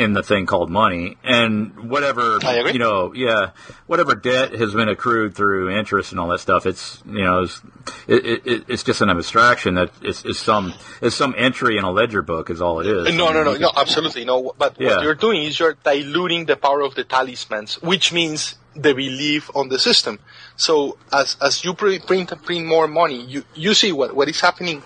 in 0.00 0.14
the 0.14 0.22
thing 0.22 0.46
called 0.46 0.70
money. 0.70 1.18
And 1.22 1.90
whatever 1.90 2.38
you 2.72 2.78
know 2.78 3.12
yeah 3.14 3.50
whatever 3.86 4.14
debt 4.14 4.52
has 4.52 4.72
been 4.72 4.88
accrued 4.88 5.34
through 5.34 5.70
interest 5.70 6.12
and 6.12 6.18
all 6.20 6.28
that 6.28 6.40
stuff 6.40 6.64
it's 6.64 7.02
you 7.04 7.22
know 7.22 7.42
it's, 7.42 7.60
it, 8.08 8.46
it, 8.46 8.64
it's 8.68 8.82
just 8.82 9.02
an 9.02 9.10
abstraction 9.10 9.74
that 9.74 9.90
is, 10.02 10.24
is 10.24 10.38
some 10.38 10.72
is 11.02 11.14
some 11.14 11.34
entry 11.36 11.76
in 11.76 11.84
a 11.84 11.90
ledger 11.90 12.22
book 12.22 12.48
is 12.48 12.62
all 12.62 12.80
it 12.80 12.86
is. 12.86 13.14
No 13.14 13.30
no 13.30 13.44
no 13.44 13.54
no 13.56 13.70
absolutely 13.76 14.24
no 14.24 14.54
but 14.56 14.80
yeah. 14.80 14.88
what 14.88 15.02
you're 15.02 15.14
doing 15.14 15.42
is 15.42 15.60
you're 15.60 15.76
diluting 15.84 16.46
the 16.46 16.56
power 16.56 16.80
of 16.80 16.94
the 16.94 17.04
talismans 17.04 17.74
which 17.82 18.12
means 18.12 18.56
the 18.74 18.94
belief 18.94 19.50
on 19.54 19.68
the 19.68 19.78
system. 19.78 20.18
So 20.56 20.96
as 21.12 21.36
as 21.42 21.62
you 21.62 21.74
print 21.74 22.06
print 22.06 22.66
more 22.66 22.88
money 22.88 23.22
you 23.22 23.44
you 23.54 23.74
see 23.74 23.92
what 23.92 24.16
what 24.16 24.28
is 24.30 24.40
happening 24.40 24.82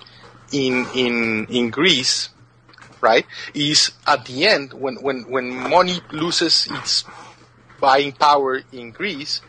in 0.55 0.87
in 0.95 1.47
in 1.51 1.71
Greece 1.71 2.31
right, 3.05 3.27
is 3.53 3.93
at 4.07 4.25
the 4.25 4.47
end 4.47 4.73
when, 4.73 4.97
when, 4.97 5.31
when 5.31 5.55
money 5.55 6.01
loses 6.11 6.67
its 6.71 7.05
buying 7.79 8.13
power 8.13 8.63
in 8.73 8.91
Greece, 8.93 9.43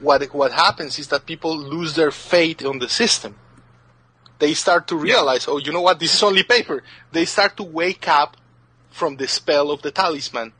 what 0.00 0.22
what 0.34 0.50
happens 0.50 0.98
is 0.98 1.06
that 1.08 1.24
people 1.24 1.56
lose 1.56 1.94
their 1.94 2.10
faith 2.10 2.64
on 2.66 2.80
the 2.80 2.88
system. 2.88 3.38
They 4.40 4.54
start 4.54 4.86
to 4.88 4.96
realize, 4.96 5.46
yeah. 5.46 5.54
oh, 5.54 5.58
you 5.58 5.72
know 5.72 5.82
what, 5.82 5.98
this 5.98 6.14
is 6.14 6.22
only 6.22 6.42
paper. 6.42 6.82
They 7.12 7.24
start 7.24 7.56
to 7.56 7.64
wake 7.64 8.06
up 8.08 8.36
from 8.90 9.16
the 9.16 9.28
spell 9.28 9.70
of 9.70 9.82
the 9.82 9.90
talisman. 9.90 10.52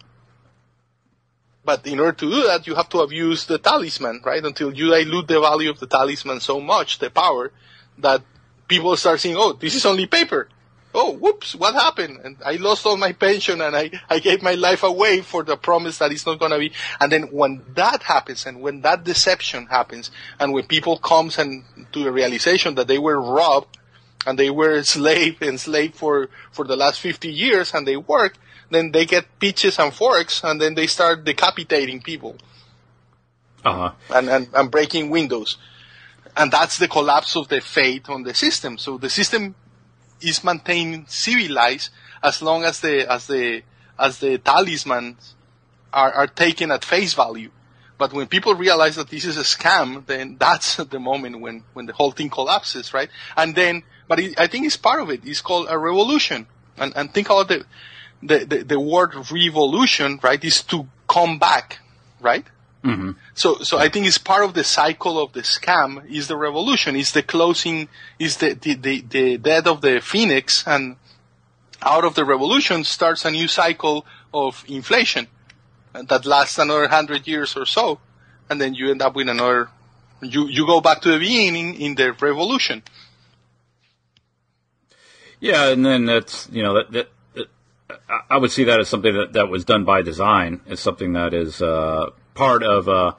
But 1.65 1.87
in 1.87 2.01
order 2.01 2.17
to 2.23 2.31
do 2.31 2.43
that, 2.49 2.67
you 2.67 2.75
have 2.75 2.89
to 2.89 3.01
abuse 3.01 3.47
the 3.47 3.59
talisman, 3.59 4.23
right? 4.25 4.45
Until 4.45 4.73
you 4.75 4.91
dilute 4.91 5.29
the 5.29 5.41
value 5.41 5.71
of 5.71 5.79
the 5.79 5.87
talisman 5.87 6.41
so 6.41 6.61
much, 6.61 6.99
the 6.99 7.11
power, 7.11 7.53
that 7.99 8.23
people 8.69 8.97
start 8.97 9.21
saying, 9.21 9.37
oh, 9.37 9.55
this 9.55 9.75
is 9.75 9.85
only 9.87 10.07
paper 10.07 10.49
oh, 10.95 11.13
whoops, 11.13 11.55
what 11.55 11.75
happened? 11.75 12.19
And 12.25 12.37
I 12.45 12.57
lost 12.57 12.87
all 12.87 12.97
my 12.97 13.13
pension 13.13 13.61
and 13.61 13.77
I, 13.77 13.91
I 14.09 14.19
gave 14.19 14.43
my 14.43 14.55
life 14.55 14.83
away 14.83 15.21
for 15.21 15.43
the 15.43 15.57
promise 15.57 15.99
that 15.99 16.13
it's 16.13 16.27
not 16.27 16.39
going 16.39 16.53
to 16.53 16.59
be. 16.59 16.73
And 17.01 17.13
then 17.13 17.25
when 17.25 17.63
that 17.75 18.03
happens 18.03 18.47
and 18.47 18.61
when 18.61 18.81
that 18.83 19.05
deception 19.05 19.67
happens 19.67 20.11
and 20.41 20.53
when 20.53 20.67
people 20.67 20.99
comes 20.99 21.39
and 21.39 21.65
to 21.93 22.05
the 22.05 22.13
realization 22.13 22.75
that 22.77 22.89
they 22.89 22.99
were 22.99 23.21
robbed 23.21 23.79
and 24.27 24.39
they 24.39 24.51
were 24.51 24.83
slave 24.83 25.41
enslaved 25.43 25.95
for, 25.95 26.29
for 26.51 26.65
the 26.65 26.77
last 26.77 27.01
50 27.01 27.31
years 27.31 27.75
and 27.75 27.87
they 27.87 27.97
work, 27.97 28.37
then 28.71 28.93
they 28.93 29.07
get 29.07 29.39
pitches 29.39 29.79
and 29.79 29.95
forks 29.95 30.43
and 30.43 30.61
then 30.61 30.75
they 30.75 30.87
start 30.87 31.25
decapitating 31.25 32.03
people. 32.03 32.37
Uh-huh. 33.65 33.93
And, 34.15 34.29
and, 34.29 34.49
and 34.55 34.71
breaking 34.71 35.11
windows. 35.11 35.59
And 36.39 36.53
that's 36.53 36.79
the 36.79 36.89
collapse 36.89 37.37
of 37.37 37.49
the 37.49 37.61
faith 37.61 38.09
on 38.09 38.23
the 38.23 38.33
system. 38.33 38.79
So 38.79 38.97
the 38.97 39.11
system 39.11 39.55
is 40.21 40.45
maintained 40.45 41.11
civilized 41.11 41.91
as 42.23 42.41
long 42.41 42.65
as 42.65 42.81
the 42.81 43.11
as 43.11 43.27
the 43.27 43.63
as 43.99 44.19
the 44.19 44.39
talismans 44.39 45.35
are, 45.93 46.13
are 46.13 46.27
taken 46.27 46.71
at 46.71 46.85
face 46.85 47.15
value. 47.15 47.51
But 47.99 48.13
when 48.13 48.29
people 48.29 48.55
realize 48.55 48.95
that 48.97 49.09
this 49.09 49.25
is 49.25 49.37
a 49.37 49.43
scam, 49.43 50.07
then 50.07 50.37
that's 50.41 50.77
the 50.77 51.01
moment 51.01 51.41
when, 51.41 51.65
when 51.73 51.87
the 51.87 51.93
whole 51.93 52.13
thing 52.13 52.31
collapses, 52.31 52.95
right? 52.95 53.11
And 53.37 53.55
then, 53.55 53.83
but 54.07 54.21
it, 54.21 54.39
I 54.39 54.47
think 54.47 54.67
it's 54.67 54.77
part 54.77 55.01
of 55.01 55.11
it. 55.11 55.23
It's 55.25 55.41
called 55.41 55.67
a 55.69 55.77
revolution. 55.77 56.47
And, 56.77 56.93
and 56.97 57.13
think 57.13 57.29
about 57.29 57.49
the, 57.49 57.65
the, 58.23 58.45
the, 58.45 58.65
the 58.65 58.81
word 58.81 59.15
revolution, 59.33 60.21
right, 60.23 60.43
is 60.45 60.63
to 60.65 60.87
come 61.09 61.41
back, 61.41 61.81
right? 62.21 62.47
Mm-hmm. 62.85 63.13
So, 63.35 63.59
so 63.59 63.77
I 63.79 63.89
think 63.89 64.07
it's 64.07 64.19
part 64.19 64.45
of 64.45 64.55
the 64.55 64.65
cycle 64.65 65.21
of 65.21 65.33
the 65.33 65.41
scam 65.41 66.09
is 66.09 66.29
the 66.29 66.37
revolution, 66.37 66.95
is 66.95 67.13
the 67.13 67.23
closing, 67.23 67.89
is 68.19 68.37
the, 68.37 68.55
the, 68.55 68.75
the, 68.75 69.01
the 69.01 69.39
death 69.39 69.67
of 69.67 69.81
the 69.81 70.01
phoenix 70.01 70.67
and 70.67 70.97
out 71.83 72.05
of 72.05 72.15
the 72.15 72.25
revolution 72.25 72.85
starts 72.85 73.25
a 73.25 73.31
new 73.31 73.49
cycle 73.49 74.07
of 74.33 74.65
inflation 74.69 75.27
that 75.93 76.25
lasts 76.25 76.59
another 76.59 76.89
hundred 76.89 77.27
years 77.27 77.57
or 77.57 77.67
so. 77.67 77.99
And 78.51 78.61
then 78.61 78.75
you 78.75 78.91
end 78.91 79.03
up 79.03 79.15
with 79.15 79.29
another, 79.29 79.69
you, 80.23 80.47
you 80.47 80.67
go 80.67 80.81
back 80.81 81.01
to 81.03 81.11
the 81.11 81.19
beginning 81.19 81.81
in 81.81 81.95
the 81.95 82.13
revolution. 82.13 82.83
Yeah, 85.41 85.69
and 85.69 85.85
then 85.85 86.07
that's, 86.07 86.49
you 86.51 86.63
know, 86.63 86.75
that, 86.75 86.93
that, 86.93 87.09
I 88.29 88.37
would 88.37 88.51
see 88.51 88.65
that 88.65 88.81
as 88.81 88.89
something 88.89 89.15
that, 89.15 89.33
that 89.35 89.49
was 89.49 89.65
done 89.65 89.85
by 89.85 90.03
design, 90.03 90.61
as 90.69 90.81
something 90.81 91.13
that 91.15 91.33
is, 91.33 91.63
uh, 91.63 92.11
part 92.39 92.63
of 92.63 92.87
a 92.87 93.17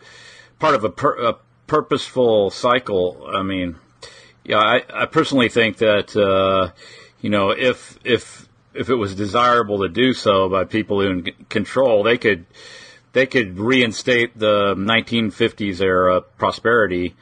part 0.60 0.76
of 0.76 0.86
a, 0.86 0.90
pur- 0.90 1.22
a 1.22 1.36
purposeful 1.68 2.50
cycle. 2.50 3.30
I 3.32 3.44
mean, 3.44 3.76
yeah, 4.46 4.60
I, 4.60 4.84
I 4.94 5.06
personally 5.08 5.50
think 5.50 5.78
that 5.78 6.16
uh, 6.16 6.72
you 7.20 7.30
know 7.30 7.52
if 7.52 8.00
if 8.06 8.48
if 8.74 8.90
it 8.90 8.96
was 8.96 9.14
desirable 9.16 9.80
to 9.80 9.90
do 9.90 10.14
so 10.14 10.48
by 10.48 10.64
people 10.64 11.02
in 11.02 11.24
control, 11.50 12.04
they 12.04 12.18
could 12.18 12.46
they 13.12 13.26
could 13.26 13.60
reinstate 13.60 14.40
the 14.40 14.74
1950s 14.76 15.82
era 15.82 16.22
prosperity 16.22 17.16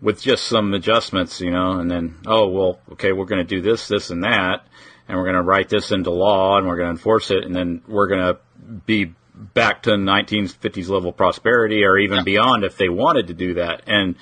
with 0.00 0.22
just 0.22 0.46
some 0.46 0.72
adjustments, 0.72 1.40
you 1.40 1.50
know, 1.50 1.72
and 1.72 1.90
then 1.90 2.16
oh 2.26 2.48
well, 2.48 2.80
okay, 2.92 3.12
we're 3.12 3.26
going 3.26 3.46
to 3.46 3.56
do 3.56 3.60
this, 3.60 3.88
this, 3.88 4.08
and 4.08 4.24
that, 4.24 4.64
and 5.06 5.18
we're 5.18 5.24
going 5.24 5.36
to 5.36 5.42
write 5.42 5.68
this 5.68 5.92
into 5.92 6.10
law, 6.10 6.56
and 6.56 6.66
we're 6.66 6.76
going 6.76 6.88
to 6.88 6.92
enforce 6.92 7.30
it, 7.30 7.44
and 7.44 7.54
then 7.54 7.82
we're 7.86 8.08
going 8.08 8.34
to 8.34 8.38
be 8.86 9.12
back 9.34 9.82
to 9.84 9.90
1950s 9.90 10.88
level 10.88 11.12
prosperity 11.12 11.84
or 11.84 11.98
even 11.98 12.24
beyond 12.24 12.64
if 12.64 12.76
they 12.76 12.88
wanted 12.88 13.28
to 13.28 13.34
do 13.34 13.54
that. 13.54 13.82
And 13.86 14.16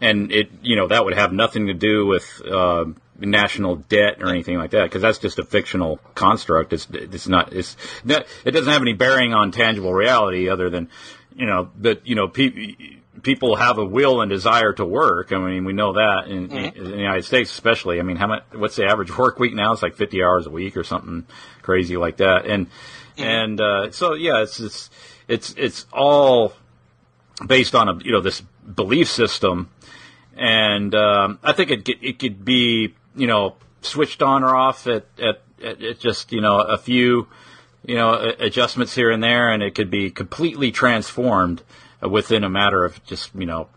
and 0.00 0.32
it 0.32 0.50
you 0.62 0.76
know 0.76 0.88
that 0.88 1.04
would 1.04 1.14
have 1.14 1.32
nothing 1.32 1.66
to 1.68 1.74
do 1.74 2.06
with 2.06 2.42
uh, 2.50 2.84
national 3.18 3.76
debt 3.76 4.22
or 4.22 4.28
anything 4.28 4.58
like 4.58 4.72
that 4.72 4.84
because 4.84 5.02
that's 5.02 5.18
just 5.18 5.38
a 5.38 5.44
fictional 5.44 5.98
construct. 6.14 6.72
It's 6.72 6.86
it's 6.90 7.28
not 7.28 7.52
it's 7.52 7.76
it 8.04 8.50
doesn't 8.50 8.72
have 8.72 8.82
any 8.82 8.92
bearing 8.92 9.32
on 9.32 9.52
tangible 9.52 9.92
reality 9.92 10.48
other 10.48 10.70
than 10.70 10.88
you 11.34 11.46
know 11.46 11.70
that 11.80 12.06
you 12.06 12.14
know 12.14 12.28
people 12.28 12.74
people 13.22 13.56
have 13.56 13.78
a 13.78 13.84
will 13.84 14.20
and 14.20 14.30
desire 14.30 14.72
to 14.74 14.84
work. 14.84 15.32
I 15.32 15.38
mean, 15.38 15.64
we 15.64 15.72
know 15.72 15.94
that 15.94 16.28
in, 16.28 16.48
mm-hmm. 16.48 16.76
in, 16.76 16.84
the 16.90 16.96
United 16.96 17.24
States, 17.24 17.50
especially. 17.50 18.00
I 18.00 18.02
mean, 18.02 18.16
how 18.16 18.26
much? 18.26 18.42
What's 18.52 18.76
the 18.76 18.86
average 18.86 19.16
work 19.16 19.38
week 19.38 19.54
now? 19.54 19.72
It's 19.72 19.82
like 19.82 19.96
50 19.96 20.22
hours 20.22 20.46
a 20.46 20.50
week 20.50 20.76
or 20.76 20.84
something 20.84 21.26
crazy 21.62 21.96
like 21.96 22.18
that. 22.18 22.46
And. 22.46 22.68
And 23.16 23.60
uh, 23.60 23.90
so 23.92 24.14
yeah, 24.14 24.42
it's 24.42 24.60
it's 24.60 24.90
it's 25.28 25.54
it's 25.56 25.86
all 25.92 26.54
based 27.46 27.74
on 27.74 27.88
a 27.88 27.98
you 28.04 28.12
know 28.12 28.20
this 28.20 28.40
belief 28.74 29.08
system, 29.08 29.70
and 30.36 30.94
um, 30.94 31.38
I 31.42 31.52
think 31.52 31.70
it 31.70 31.88
it 32.02 32.18
could 32.18 32.44
be 32.44 32.94
you 33.14 33.26
know 33.26 33.54
switched 33.82 34.22
on 34.22 34.42
or 34.42 34.56
off 34.56 34.86
at 34.86 35.06
at, 35.18 35.42
at 35.62 35.98
just 35.98 36.32
you 36.32 36.40
know 36.40 36.60
a 36.60 36.78
few 36.78 37.28
you 37.84 37.94
know 37.94 38.34
adjustments 38.38 38.94
here 38.94 39.10
and 39.10 39.22
there, 39.22 39.50
and 39.50 39.62
it 39.62 39.74
could 39.74 39.90
be 39.90 40.10
completely 40.10 40.70
transformed 40.70 41.62
within 42.02 42.44
a 42.44 42.50
matter 42.50 42.84
of 42.84 43.04
just 43.04 43.34
you 43.34 43.46
know 43.46 43.68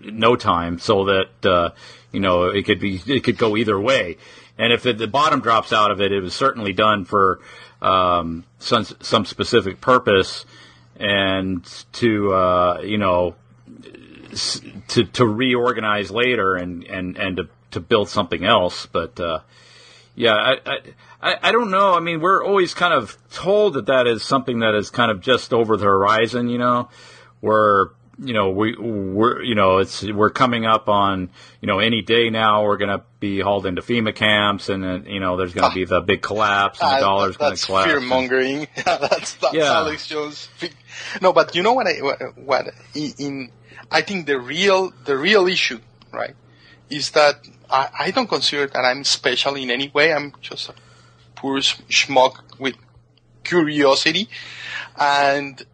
no 0.00 0.36
time, 0.36 0.78
so 0.78 1.04
that 1.06 1.46
uh, 1.46 1.70
you 2.12 2.20
know 2.20 2.44
it 2.44 2.64
could 2.64 2.80
be 2.80 3.00
it 3.06 3.24
could 3.24 3.38
go 3.38 3.56
either 3.56 3.78
way. 3.78 4.18
And 4.58 4.72
if 4.72 4.84
it, 4.84 4.98
the 4.98 5.06
bottom 5.06 5.40
drops 5.40 5.72
out 5.72 5.90
of 5.90 6.00
it, 6.00 6.12
it 6.12 6.20
was 6.20 6.34
certainly 6.34 6.72
done 6.72 7.04
for 7.04 7.40
um, 7.82 8.44
some 8.58 8.84
some 9.00 9.24
specific 9.24 9.80
purpose, 9.80 10.46
and 10.96 11.64
to 11.92 12.32
uh, 12.32 12.80
you 12.82 12.98
know 12.98 13.34
to 14.88 15.04
to 15.04 15.26
reorganize 15.26 16.10
later 16.10 16.54
and 16.54 16.84
and 16.84 17.16
and 17.16 17.36
to 17.36 17.48
to 17.72 17.80
build 17.80 18.08
something 18.08 18.44
else. 18.44 18.86
But 18.86 19.18
uh, 19.18 19.40
yeah, 20.14 20.34
I, 20.34 20.78
I 21.20 21.36
I 21.42 21.52
don't 21.52 21.70
know. 21.70 21.94
I 21.94 22.00
mean, 22.00 22.20
we're 22.20 22.44
always 22.44 22.72
kind 22.72 22.94
of 22.94 23.18
told 23.32 23.74
that 23.74 23.86
that 23.86 24.06
is 24.06 24.22
something 24.22 24.60
that 24.60 24.74
is 24.74 24.90
kind 24.90 25.10
of 25.10 25.20
just 25.20 25.52
over 25.52 25.76
the 25.76 25.84
horizon. 25.84 26.48
You 26.48 26.58
know, 26.58 26.88
where 27.40 27.90
you 28.18 28.34
know, 28.34 28.50
we 28.50 28.76
we're 28.76 29.42
you 29.42 29.54
know 29.54 29.78
it's 29.78 30.02
we're 30.02 30.30
coming 30.30 30.66
up 30.66 30.88
on 30.88 31.30
you 31.60 31.66
know 31.66 31.78
any 31.78 32.02
day 32.02 32.30
now 32.30 32.64
we're 32.64 32.76
going 32.76 32.90
to 32.90 33.02
be 33.20 33.40
hauled 33.40 33.66
into 33.66 33.80
FEMA 33.80 34.14
camps 34.14 34.68
and 34.68 34.84
uh, 34.84 35.00
you 35.06 35.20
know 35.20 35.36
there's 35.36 35.54
going 35.54 35.70
to 35.70 35.74
be 35.74 35.84
the 35.84 36.00
big 36.00 36.22
collapse 36.22 36.80
and 36.82 36.96
the 36.96 37.00
dollar's 37.00 37.36
going 37.36 37.56
to 37.56 37.66
collapse. 37.66 37.90
Fear 37.90 38.00
mongering. 38.00 38.60
yeah, 38.76 38.98
that's 38.98 39.34
that's 39.36 39.54
yeah. 39.54 39.72
Alex 39.72 40.06
Jones. 40.06 40.48
No, 41.20 41.32
but 41.32 41.54
you 41.54 41.62
know 41.62 41.72
what? 41.72 41.86
I 41.86 41.98
what 42.36 42.68
in 42.94 43.50
I 43.90 44.02
think 44.02 44.26
the 44.26 44.38
real 44.38 44.92
the 45.04 45.16
real 45.16 45.46
issue 45.48 45.80
right 46.12 46.34
is 46.90 47.10
that 47.12 47.46
I, 47.70 47.88
I 47.98 48.10
don't 48.10 48.28
consider 48.28 48.66
that 48.66 48.84
I'm 48.84 49.04
special 49.04 49.54
in 49.56 49.70
any 49.70 49.88
way. 49.88 50.12
I'm 50.12 50.34
just 50.42 50.68
a 50.68 50.74
poor 51.34 51.58
schmuck 51.60 52.58
with 52.58 52.74
curiosity, 53.42 54.28
and 54.96 55.64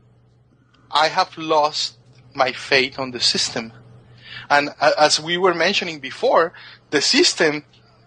I 0.91 1.08
have 1.08 1.36
lost 1.36 1.98
my 2.39 2.52
faith 2.52 2.99
on 2.99 3.10
the 3.10 3.20
system. 3.20 3.73
And 4.49 4.70
as 4.81 5.20
we 5.20 5.36
were 5.36 5.55
mentioning 5.55 6.00
before, 6.00 6.55
the 6.91 7.02
system 7.02 7.65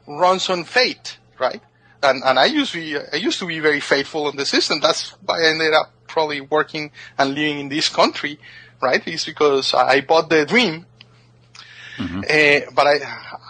runs 0.08 0.50
on 0.50 0.64
faith, 0.64 1.18
right? 1.40 1.62
And, 2.02 2.24
and 2.24 2.40
I 2.40 2.46
used 2.46 2.72
to 2.72 2.80
be, 2.80 2.98
I 2.98 3.18
used 3.18 3.38
to 3.40 3.46
be 3.46 3.60
very 3.60 3.80
faithful 3.80 4.26
on 4.26 4.36
the 4.36 4.46
system. 4.46 4.80
That's 4.80 5.10
why 5.24 5.42
I 5.42 5.50
ended 5.50 5.74
up 5.74 5.94
probably 6.08 6.42
working 6.42 6.92
and 7.18 7.36
living 7.36 7.60
in 7.60 7.70
this 7.70 7.90
country, 7.90 8.40
right? 8.82 9.02
It's 9.06 9.26
because 9.26 9.74
I 9.76 10.02
bought 10.02 10.30
the 10.30 10.46
dream. 10.46 10.88
Mm-hmm. 11.98 12.22
Uh, 12.22 12.72
but 12.74 12.88
I, 12.88 12.96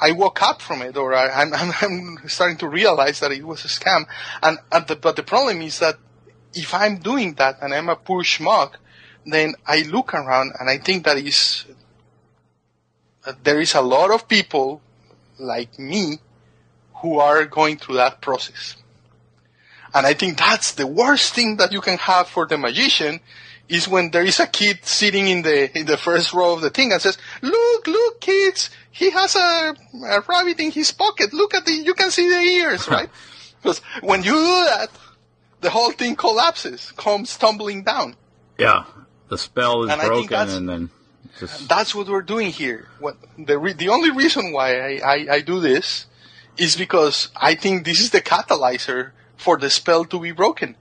I 0.01 0.11
woke 0.11 0.41
up 0.41 0.61
from 0.61 0.81
it, 0.81 0.97
or 0.97 1.13
I, 1.13 1.43
am 1.43 1.53
I'm, 1.53 1.71
I'm 1.81 2.27
starting 2.27 2.57
to 2.57 2.67
realize 2.67 3.21
that 3.21 3.31
it 3.31 3.45
was 3.45 3.63
a 3.63 3.69
scam. 3.69 4.03
And, 4.43 4.57
and 4.71 4.87
the, 4.87 4.97
but 4.97 5.15
the 5.15 5.23
problem 5.23 5.61
is 5.61 5.79
that 5.79 5.95
if 6.53 6.73
I'm 6.73 6.97
doing 6.97 7.35
that 7.35 7.59
and 7.61 7.73
I'm 7.73 7.87
a 7.87 7.95
poor 7.95 8.23
schmuck, 8.23 8.73
then 9.25 9.55
I 9.65 9.83
look 9.83 10.13
around 10.13 10.53
and 10.59 10.69
I 10.69 10.77
think 10.77 11.05
that 11.05 11.17
is 11.17 11.65
uh, 13.25 13.33
there 13.43 13.59
is 13.59 13.75
a 13.75 13.81
lot 13.81 14.11
of 14.11 14.27
people 14.27 14.81
like 15.37 15.77
me 15.77 16.19
who 16.95 17.19
are 17.19 17.45
going 17.45 17.77
through 17.77 17.95
that 17.95 18.21
process. 18.21 18.75
And 19.93 20.07
I 20.07 20.13
think 20.13 20.37
that's 20.37 20.73
the 20.73 20.87
worst 20.87 21.33
thing 21.33 21.57
that 21.57 21.71
you 21.71 21.81
can 21.81 21.97
have 21.97 22.27
for 22.27 22.47
the 22.47 22.57
magician 22.57 23.19
is 23.67 23.87
when 23.87 24.11
there 24.11 24.23
is 24.23 24.39
a 24.39 24.47
kid 24.47 24.79
sitting 24.83 25.27
in 25.27 25.41
the 25.41 25.77
in 25.77 25.85
the 25.85 25.97
first 25.97 26.33
row 26.33 26.53
of 26.53 26.61
the 26.61 26.69
thing 26.69 26.91
and 26.91 27.01
says, 27.01 27.17
"Look, 27.41 27.87
look, 27.87 28.21
kids, 28.21 28.69
he 28.91 29.09
has 29.11 29.35
a, 29.35 29.75
a 30.05 30.21
rabbit 30.27 30.59
in 30.59 30.71
his 30.71 30.91
pocket. 30.91 31.33
Look 31.33 31.53
at 31.53 31.65
the, 31.65 31.73
you 31.73 31.93
can 31.93 32.11
see 32.11 32.27
the 32.27 32.39
ears, 32.39 32.87
right?" 32.87 33.09
because 33.61 33.79
when 34.01 34.23
you 34.23 34.33
do 34.33 34.65
that, 34.65 34.89
the 35.61 35.69
whole 35.69 35.91
thing 35.91 36.15
collapses, 36.15 36.91
comes 36.97 37.37
tumbling 37.37 37.83
down. 37.83 38.15
Yeah, 38.57 38.83
the 39.31 39.37
spell 39.37 39.83
is 39.83 39.89
and 39.89 40.01
broken, 40.01 40.49
and 40.49 40.69
then 40.69 40.89
just... 41.39 41.69
that's 41.69 41.95
what 41.95 42.09
we're 42.09 42.21
doing 42.21 42.51
here. 42.51 42.89
What 42.99 43.15
the 43.39 43.57
re- 43.57 43.71
the 43.71 43.87
only 43.87 44.11
reason 44.11 44.51
why 44.51 44.77
I, 44.77 44.91
I, 45.13 45.17
I 45.35 45.41
do 45.41 45.61
this 45.61 46.05
is 46.57 46.75
because 46.75 47.29
I 47.37 47.55
think 47.55 47.85
this 47.85 48.01
is 48.01 48.09
the 48.09 48.19
catalyzer 48.19 49.11
for 49.37 49.57
the 49.57 49.69
spell 49.69 50.03
to 50.05 50.19
be 50.19 50.33
broken. 50.33 50.75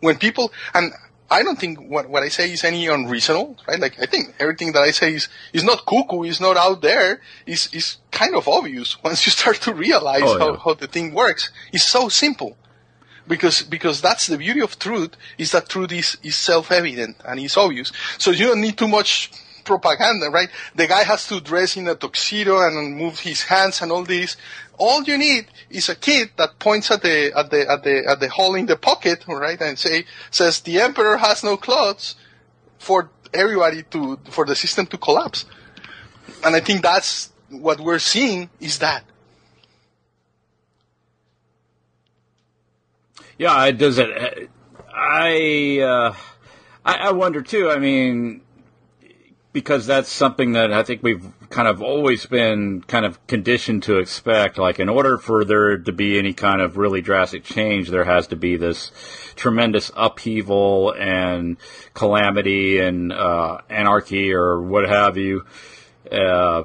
When 0.00 0.18
people 0.18 0.52
and 0.74 0.92
I 1.30 1.42
don't 1.42 1.58
think 1.58 1.80
what, 1.80 2.10
what 2.10 2.22
I 2.22 2.28
say 2.28 2.52
is 2.52 2.62
any 2.62 2.86
unreasonable, 2.88 3.56
right? 3.66 3.80
Like 3.80 3.98
I 3.98 4.04
think 4.04 4.34
everything 4.38 4.72
that 4.72 4.82
I 4.82 4.90
say 4.90 5.14
is, 5.14 5.28
is 5.54 5.64
not 5.64 5.86
cuckoo, 5.86 6.24
is 6.24 6.42
not 6.42 6.58
out 6.58 6.82
there, 6.82 7.22
is 7.46 7.72
is 7.72 7.96
kind 8.10 8.34
of 8.34 8.46
obvious 8.46 9.02
once 9.02 9.24
you 9.24 9.32
start 9.32 9.62
to 9.62 9.72
realize 9.72 10.22
oh, 10.26 10.38
how, 10.38 10.50
yeah. 10.50 10.58
how 10.62 10.74
the 10.74 10.88
thing 10.88 11.14
works. 11.14 11.50
It's 11.72 11.84
so 11.84 12.10
simple 12.10 12.58
because 13.26 13.62
because 13.62 14.00
that's 14.00 14.26
the 14.26 14.38
beauty 14.38 14.60
of 14.60 14.78
truth 14.78 15.16
is 15.38 15.52
that 15.52 15.68
truth 15.68 15.92
is, 15.92 16.16
is 16.22 16.36
self-evident 16.36 17.16
and 17.26 17.40
is 17.40 17.56
obvious. 17.56 17.92
So 18.18 18.30
you 18.30 18.46
don't 18.46 18.60
need 18.60 18.76
too 18.76 18.88
much 18.88 19.30
propaganda, 19.64 20.30
right? 20.30 20.50
The 20.74 20.86
guy 20.86 21.04
has 21.04 21.26
to 21.28 21.40
dress 21.40 21.76
in 21.76 21.88
a 21.88 21.94
tuxedo 21.94 22.60
and 22.60 22.96
move 22.96 23.18
his 23.20 23.42
hands 23.42 23.80
and 23.82 23.90
all 23.90 24.04
this. 24.04 24.36
All 24.76 25.02
you 25.04 25.16
need 25.16 25.46
is 25.70 25.88
a 25.88 25.94
kid 25.94 26.30
that 26.36 26.58
points 26.58 26.90
at 26.90 27.02
the 27.02 27.32
at 27.36 27.50
the 27.50 27.70
at 27.70 27.82
the 27.82 28.04
at 28.06 28.20
the 28.20 28.28
hole 28.28 28.54
in 28.54 28.66
the 28.66 28.76
pocket, 28.76 29.24
right, 29.26 29.60
and 29.60 29.78
say 29.78 30.04
says 30.30 30.60
the 30.60 30.80
emperor 30.80 31.16
has 31.16 31.42
no 31.42 31.56
clothes 31.56 32.16
for 32.78 33.10
everybody 33.32 33.82
to 33.84 34.18
for 34.30 34.44
the 34.44 34.54
system 34.54 34.86
to 34.86 34.98
collapse. 34.98 35.46
And 36.44 36.54
I 36.54 36.60
think 36.60 36.82
that's 36.82 37.32
what 37.50 37.80
we're 37.80 37.98
seeing 37.98 38.50
is 38.60 38.78
that. 38.80 39.04
Yeah, 43.38 43.70
does 43.72 43.98
it. 43.98 44.50
I, 44.94 45.80
uh, 45.80 46.14
I, 46.84 46.94
I 46.94 47.12
wonder 47.12 47.42
too. 47.42 47.70
I 47.70 47.78
mean, 47.78 48.42
because 49.52 49.86
that's 49.86 50.08
something 50.08 50.52
that 50.52 50.72
I 50.72 50.82
think 50.82 51.02
we've 51.02 51.26
kind 51.48 51.68
of 51.68 51.80
always 51.80 52.26
been 52.26 52.82
kind 52.82 53.06
of 53.06 53.24
conditioned 53.26 53.84
to 53.84 53.98
expect. 53.98 54.58
Like, 54.58 54.78
in 54.78 54.88
order 54.88 55.16
for 55.16 55.44
there 55.44 55.78
to 55.78 55.92
be 55.92 56.18
any 56.18 56.32
kind 56.32 56.60
of 56.60 56.76
really 56.76 57.00
drastic 57.00 57.44
change, 57.44 57.88
there 57.88 58.04
has 58.04 58.26
to 58.28 58.36
be 58.36 58.56
this 58.56 58.90
tremendous 59.36 59.90
upheaval 59.96 60.92
and 60.98 61.56
calamity 61.94 62.80
and 62.80 63.12
uh, 63.12 63.58
anarchy 63.70 64.32
or 64.32 64.60
what 64.60 64.88
have 64.88 65.16
you. 65.16 65.44
Uh, 66.10 66.64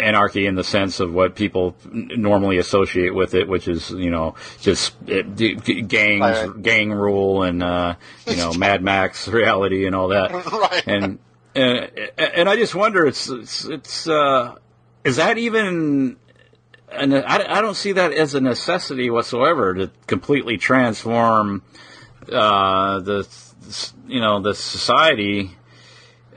anarchy 0.00 0.46
in 0.46 0.54
the 0.54 0.64
sense 0.64 1.00
of 1.00 1.12
what 1.12 1.34
people 1.34 1.76
normally 1.92 2.58
associate 2.58 3.14
with 3.14 3.34
it, 3.34 3.48
which 3.48 3.68
is 3.68 3.90
you 3.90 4.10
know 4.10 4.34
just 4.60 4.94
it, 5.06 5.88
gangs, 5.88 6.20
right. 6.22 6.62
gang 6.62 6.92
rule, 6.92 7.42
and 7.42 7.62
uh, 7.62 7.94
you 8.26 8.36
know 8.36 8.52
Mad 8.58 8.82
Max 8.82 9.28
reality 9.28 9.86
and 9.86 9.94
all 9.94 10.08
that. 10.08 10.32
right. 10.32 10.86
And 10.86 11.18
and 11.54 11.90
and 12.18 12.48
I 12.48 12.56
just 12.56 12.74
wonder, 12.74 13.06
it's 13.06 13.28
it's, 13.28 13.64
it's 13.64 14.08
uh, 14.08 14.56
is 15.04 15.16
that 15.16 15.38
even? 15.38 16.16
And 16.92 17.14
I, 17.14 17.58
I 17.58 17.60
don't 17.60 17.76
see 17.76 17.92
that 17.92 18.12
as 18.12 18.34
a 18.34 18.40
necessity 18.40 19.10
whatsoever 19.10 19.74
to 19.74 19.90
completely 20.08 20.56
transform 20.56 21.62
uh, 22.30 22.98
the 23.00 23.28
you 24.08 24.20
know 24.20 24.40
the 24.40 24.54
society 24.54 25.56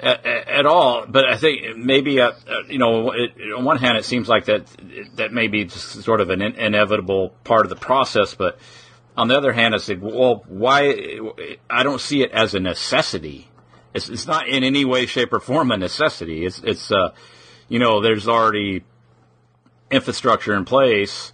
at, 0.03 0.65
all. 0.65 1.05
But 1.07 1.25
I 1.25 1.37
think 1.37 1.77
maybe, 1.77 2.19
uh, 2.19 2.31
uh, 2.31 2.63
you 2.67 2.77
know, 2.77 3.11
it, 3.11 3.31
on 3.55 3.63
one 3.63 3.77
hand, 3.77 3.97
it 3.97 4.05
seems 4.05 4.27
like 4.27 4.45
that 4.45 4.67
that 5.15 5.31
may 5.31 5.47
be 5.47 5.65
just 5.65 6.03
sort 6.03 6.21
of 6.21 6.29
an 6.29 6.41
in, 6.41 6.55
inevitable 6.55 7.29
part 7.43 7.65
of 7.65 7.69
the 7.69 7.75
process. 7.75 8.35
But 8.35 8.59
on 9.15 9.27
the 9.27 9.37
other 9.37 9.53
hand, 9.53 9.73
I 9.73 9.77
say, 9.77 9.95
well, 9.95 10.43
why? 10.47 11.19
I 11.69 11.83
don't 11.83 12.01
see 12.01 12.21
it 12.21 12.31
as 12.31 12.53
a 12.53 12.59
necessity. 12.59 13.47
It's, 13.93 14.09
it's 14.09 14.27
not 14.27 14.47
in 14.47 14.63
any 14.63 14.85
way, 14.85 15.05
shape, 15.05 15.31
or 15.33 15.39
form 15.39 15.71
a 15.71 15.77
necessity. 15.77 16.45
It's, 16.45 16.59
it's 16.63 16.91
uh, 16.91 17.13
you 17.69 17.79
know, 17.79 18.01
there's 18.01 18.27
already 18.27 18.83
infrastructure 19.91 20.55
in 20.55 20.65
place. 20.65 21.31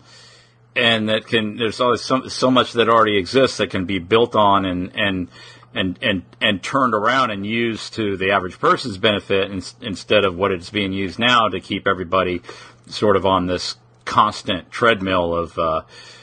and 0.76 1.10
that 1.10 1.28
can 1.28 1.58
there's 1.58 1.82
always 1.82 2.02
so, 2.02 2.28
so 2.28 2.52
much 2.52 2.74
that 2.74 2.90
already 2.90 3.18
exists 3.18 3.58
that 3.58 3.70
can 3.70 3.86
be 3.86 4.00
built 4.00 4.36
on 4.36 4.66
and 4.66 4.92
and 4.96 5.28
and 5.74 6.00
and 6.02 6.24
and 6.42 6.64
turned 6.64 6.94
around 6.94 7.32
and 7.32 7.46
used 7.46 7.94
to 7.94 8.18
the 8.18 8.32
average 8.32 8.60
person's 8.60 8.98
benefit 8.98 9.52
in, 9.52 9.62
instead 9.82 10.26
of 10.26 10.36
what 10.36 10.52
it's 10.52 10.70
being 10.70 10.94
used 10.94 11.20
now 11.20 11.48
to 11.48 11.60
keep 11.60 11.88
everybody 11.88 12.42
sort 12.88 13.16
of 13.16 13.26
on 13.26 13.48
this 13.48 13.76
constant 14.06 14.72
treadmill 14.72 15.36
of 15.36 15.58
uh, 15.60 15.82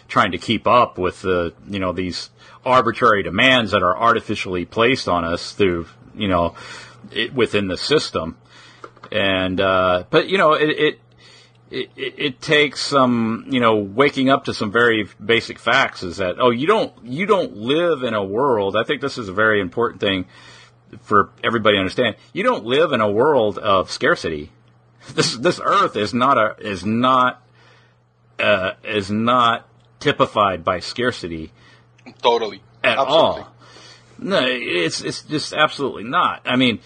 trying 0.09 0.33
to 0.33 0.39
keep 0.39 0.67
up 0.67 0.99
with 0.99 1.23
the 1.23 1.55
you 1.69 1.79
know 1.79 1.93
these 1.93 2.31
arbitrary 2.65 3.23
demands 3.23 3.71
that 3.71 3.83
are 3.83 3.97
artificially 3.97 4.65
placed 4.65 5.09
on 5.09 5.25
us 5.25 5.53
through 5.53 5.87
you 6.15 6.29
know 6.29 6.55
it, 7.13 7.33
within 7.33 7.69
the 7.69 7.77
system. 7.77 8.37
And 9.13 9.61
uh, 9.61 10.05
but 10.11 10.29
you 10.29 10.39
know 10.39 10.55
it, 10.55 10.71
it 10.71 11.01
it, 11.71 11.91
it, 11.97 12.41
takes 12.41 12.81
some, 12.81 13.47
you 13.49 13.61
know, 13.61 13.77
waking 13.77 14.31
up 14.31 14.45
to 14.45 14.55
some 14.55 14.71
very 14.71 15.09
basic 15.25 15.59
facts. 15.59 16.03
Is 16.03 16.19
that 16.19 16.37
oh, 16.39 16.51
you 16.51 16.67
don't 16.67 16.93
you 17.05 17.27
don't 17.27 17.57
live 17.57 18.03
in 18.03 18.15
a 18.15 18.23
world. 18.23 18.77
I 18.77 18.85
think 18.85 19.01
this 19.01 19.19
is 19.19 19.29
a 19.29 19.33
very 19.33 19.61
important 19.61 20.01
thing 20.01 20.27
for 21.03 21.31
everybody 21.43 21.77
to 21.77 21.81
understand. 21.81 22.17
You 22.33 22.45
don't 22.45 22.65
live 22.65 22.93
in 22.93 23.01
a 23.01 23.11
world 23.11 23.59
of 23.59 23.91
scarcity. 23.91 24.53
This 25.15 25.37
this 25.37 25.61
Earth 25.63 25.97
is 25.97 26.13
not 26.13 26.37
a 26.39 26.57
is 26.59 26.85
not 26.85 27.43
uh, 28.39 28.73
is 28.85 29.11
not 29.11 29.69
typified 30.01 30.65
by 30.65 30.81
scarcity. 30.81 31.53
Totally. 32.23 32.63
At 32.83 32.99
absolutely. 32.99 33.43
all. 33.43 33.53
No, 34.19 34.41
it's 34.45 35.01
it's 35.03 35.23
just 35.23 35.53
absolutely 35.53 36.05
not. 36.05 36.43
I 36.45 36.57
mean, 36.57 36.81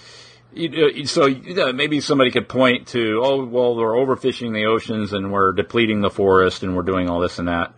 so 0.54 1.26
you 1.26 1.54
know, 1.54 1.72
maybe 1.72 2.00
somebody 2.00 2.30
could 2.30 2.48
point 2.48 2.88
to, 2.88 3.20
oh, 3.22 3.44
well, 3.44 3.76
we're 3.76 3.92
overfishing 3.92 4.52
the 4.52 4.66
oceans 4.66 5.12
and 5.12 5.32
we're 5.32 5.52
depleting 5.52 6.00
the 6.00 6.10
forest 6.10 6.62
and 6.62 6.76
we're 6.76 6.82
doing 6.82 7.08
all 7.08 7.20
this 7.20 7.38
and 7.38 7.48
that, 7.48 7.72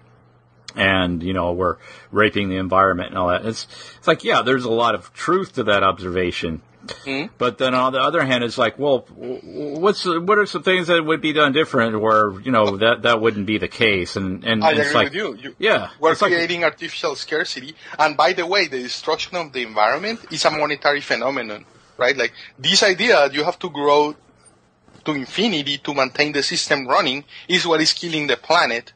and 0.75 1.23
you 1.23 1.35
know 1.35 1.53
we're 1.53 1.77
raping 2.11 2.49
the 2.49 2.57
environment 2.57 3.11
and 3.11 3.19
all 3.19 3.29
that. 3.29 3.45
It's 3.45 3.67
it's 3.99 4.09
like 4.09 4.25
yeah, 4.25 4.43
there's 4.43 4.65
a 4.65 4.71
lot 4.71 4.95
of 4.95 5.13
truth 5.13 5.55
to 5.55 5.65
that 5.65 5.83
observation. 5.83 6.63
Mm-hmm. 6.85 7.33
But 7.39 7.59
then 7.59 7.75
on 7.75 7.93
the 7.93 8.01
other 8.01 8.25
hand, 8.25 8.43
it's 8.43 8.59
like, 8.59 8.79
well, 8.79 9.07
what's 9.11 10.05
what 10.05 10.39
are 10.39 10.47
some 10.47 10.63
things 10.63 10.89
that 10.89 11.05
would 11.05 11.21
be 11.21 11.33
done 11.33 11.53
different, 11.53 12.01
where 12.01 12.41
you 12.41 12.51
know 12.51 12.79
that 12.79 13.03
that 13.03 13.21
wouldn't 13.21 13.47
be 13.47 13.59
the 13.59 13.69
case? 13.69 14.17
And 14.17 14.45
and 14.45 14.65
I 14.65 14.73
agree 14.73 14.95
like, 14.95 15.05
with 15.05 15.15
you. 15.15 15.37
you 15.37 15.55
yeah, 15.59 15.91
we're 16.01 16.15
creating 16.15 16.63
like, 16.63 16.73
artificial 16.73 17.15
scarcity. 17.17 17.75
And 17.99 18.17
by 18.17 18.33
the 18.33 18.47
way, 18.47 18.67
the 18.67 18.83
destruction 18.83 19.37
of 19.37 19.53
the 19.53 19.63
environment 19.63 20.21
is 20.31 20.45
a 20.45 20.51
monetary 20.51 21.03
phenomenon 21.03 21.67
right? 21.99 22.17
Like 22.17 22.33
this 22.59 22.83
idea 22.83 23.15
that 23.15 23.35
you 23.35 23.45
have 23.45 23.59
to 23.61 23.71
grow 23.71 24.15
to 25.05 25.13
infinity 25.13 25.79
to 25.79 25.95
maintain 25.95 26.33
the 26.33 26.43
system 26.43 26.87
running 26.87 27.25
is 27.49 27.67
what 27.67 27.81
is 27.81 27.93
killing 27.93 28.27
the 28.27 28.37
planet, 28.37 28.93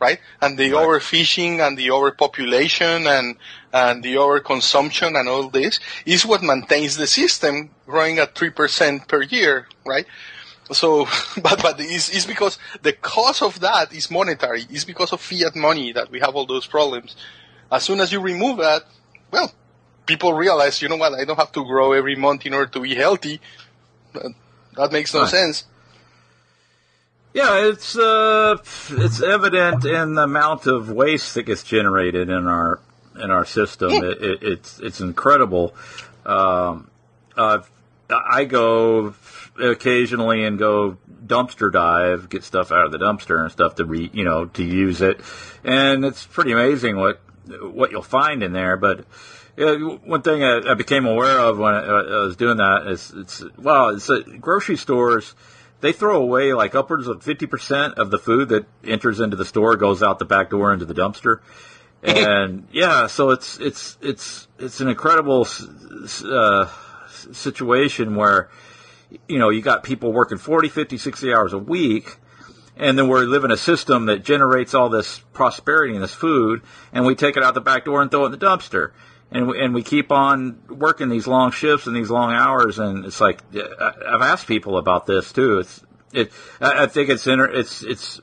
right? 0.00 0.18
And 0.40 0.58
the 0.58 0.72
right. 0.72 0.86
overfishing 0.86 1.66
and 1.66 1.76
the 1.76 1.90
overpopulation 1.90 3.06
and 3.06 3.36
and 3.72 4.02
the 4.02 4.14
overconsumption 4.14 5.18
and 5.18 5.28
all 5.28 5.48
this 5.48 5.78
is 6.04 6.26
what 6.26 6.42
maintains 6.42 6.96
the 6.96 7.06
system 7.06 7.70
growing 7.86 8.18
at 8.18 8.34
three 8.34 8.50
percent 8.50 9.08
per 9.08 9.22
year, 9.22 9.66
right? 9.86 10.06
So, 10.70 11.06
but 11.42 11.60
but 11.62 11.76
it's, 11.80 12.08
it's 12.08 12.26
because 12.26 12.58
the 12.82 12.92
cause 12.92 13.42
of 13.42 13.60
that 13.60 13.92
is 13.92 14.10
monetary. 14.10 14.64
It's 14.70 14.84
because 14.84 15.12
of 15.12 15.20
fiat 15.20 15.54
money 15.54 15.92
that 15.92 16.10
we 16.10 16.20
have 16.20 16.34
all 16.34 16.46
those 16.46 16.66
problems. 16.66 17.16
As 17.70 17.84
soon 17.84 18.00
as 18.00 18.12
you 18.12 18.20
remove 18.20 18.58
that, 18.58 18.82
well, 19.30 19.52
people 20.06 20.34
realize, 20.34 20.82
you 20.82 20.88
know 20.88 20.96
what, 20.96 21.14
I 21.14 21.24
don't 21.24 21.38
have 21.38 21.52
to 21.52 21.64
grow 21.64 21.92
every 21.92 22.16
month 22.16 22.46
in 22.46 22.54
order 22.54 22.70
to 22.72 22.80
be 22.80 22.94
healthy. 22.94 23.40
That 24.76 24.92
makes 24.92 25.14
no 25.14 25.20
right. 25.20 25.30
sense. 25.30 25.64
Yeah, 27.34 27.68
it's 27.68 27.96
uh, 27.96 28.58
it's 28.90 29.22
evident 29.22 29.86
in 29.86 30.14
the 30.14 30.24
amount 30.24 30.66
of 30.66 30.90
waste 30.90 31.34
that 31.34 31.44
gets 31.44 31.62
generated 31.62 32.28
in 32.28 32.46
our 32.46 32.80
in 33.16 33.30
our 33.30 33.46
system. 33.46 33.90
Yeah. 33.90 34.02
It, 34.02 34.22
it, 34.22 34.42
it's 34.42 34.78
it's 34.80 35.00
incredible. 35.00 35.74
Um, 36.26 36.90
uh, 37.36 37.60
I 38.10 38.44
go 38.44 39.14
occasionally 39.58 40.44
and 40.44 40.58
go 40.58 40.98
dumpster 41.24 41.72
dive, 41.72 42.28
get 42.28 42.44
stuff 42.44 42.70
out 42.70 42.84
of 42.86 42.92
the 42.92 42.98
dumpster 42.98 43.40
and 43.40 43.50
stuff 43.50 43.76
to 43.76 43.86
re, 43.86 44.10
you 44.12 44.24
know 44.24 44.46
to 44.46 44.62
use 44.62 45.00
it, 45.00 45.20
and 45.64 46.04
it's 46.04 46.26
pretty 46.26 46.52
amazing 46.52 46.96
what 46.98 47.20
what 47.62 47.92
you'll 47.92 48.02
find 48.02 48.42
in 48.42 48.52
there. 48.52 48.76
But 48.76 49.06
yeah, 49.56 49.74
one 49.74 50.22
thing 50.22 50.42
I, 50.42 50.60
I, 50.70 50.74
became 50.74 51.04
aware 51.04 51.38
of 51.38 51.58
when 51.58 51.74
I, 51.74 51.80
I, 51.80 52.24
was 52.24 52.36
doing 52.36 52.56
that 52.56 52.86
is 52.86 53.12
it's 53.14 53.44
well, 53.58 53.90
it's 53.90 54.08
uh, 54.08 54.20
grocery 54.40 54.76
stores. 54.76 55.34
They 55.80 55.92
throw 55.92 56.22
away 56.22 56.54
like 56.54 56.74
upwards 56.74 57.06
of 57.06 57.22
fifty 57.22 57.46
percent 57.46 57.98
of 57.98 58.10
the 58.10 58.18
food 58.18 58.48
that 58.48 58.66
enters 58.82 59.20
into 59.20 59.36
the 59.36 59.44
store 59.44 59.76
goes 59.76 60.02
out 60.02 60.18
the 60.18 60.24
back 60.24 60.50
door 60.50 60.72
into 60.72 60.86
the 60.86 60.94
dumpster, 60.94 61.40
and 62.02 62.66
yeah, 62.72 63.08
so 63.08 63.30
it's 63.30 63.58
it's 63.58 63.98
it's 64.00 64.48
it's 64.58 64.80
an 64.80 64.88
incredible 64.88 65.46
uh, 66.24 66.66
situation 67.32 68.14
where 68.14 68.48
you 69.28 69.38
know 69.38 69.50
you 69.50 69.60
got 69.60 69.82
people 69.82 70.12
working 70.12 70.38
40, 70.38 70.70
50, 70.70 70.96
60 70.96 71.34
hours 71.34 71.52
a 71.52 71.58
week 71.58 72.16
and 72.74 72.98
then 72.98 73.06
we 73.06 73.20
live 73.20 73.44
in 73.44 73.50
a 73.50 73.56
system 73.56 74.06
that 74.06 74.24
generates 74.24 74.72
all 74.72 74.88
this 74.88 75.18
prosperity 75.34 75.92
and 75.92 76.02
this 76.02 76.14
food, 76.14 76.62
and 76.90 77.04
we 77.04 77.14
take 77.14 77.36
it 77.36 77.42
out 77.42 77.52
the 77.52 77.60
back 77.60 77.84
door 77.84 78.00
and 78.00 78.10
throw 78.10 78.22
it 78.22 78.32
in 78.32 78.32
the 78.32 78.38
dumpster 78.38 78.92
and 79.34 79.48
we, 79.48 79.64
and 79.64 79.74
we 79.74 79.82
keep 79.82 80.12
on 80.12 80.60
working 80.68 81.08
these 81.08 81.26
long 81.26 81.50
shifts 81.50 81.86
and 81.86 81.96
these 81.96 82.10
long 82.10 82.32
hours, 82.32 82.78
and 82.78 83.04
it's 83.04 83.20
like 83.20 83.40
I've 83.54 84.22
asked 84.22 84.46
people 84.46 84.78
about 84.78 85.06
this 85.06 85.32
too. 85.32 85.58
It's 85.58 85.82
it. 86.12 86.32
I 86.60 86.86
think 86.86 87.08
it's 87.08 87.26
inter, 87.26 87.46
it's 87.46 87.82
it's 87.82 88.20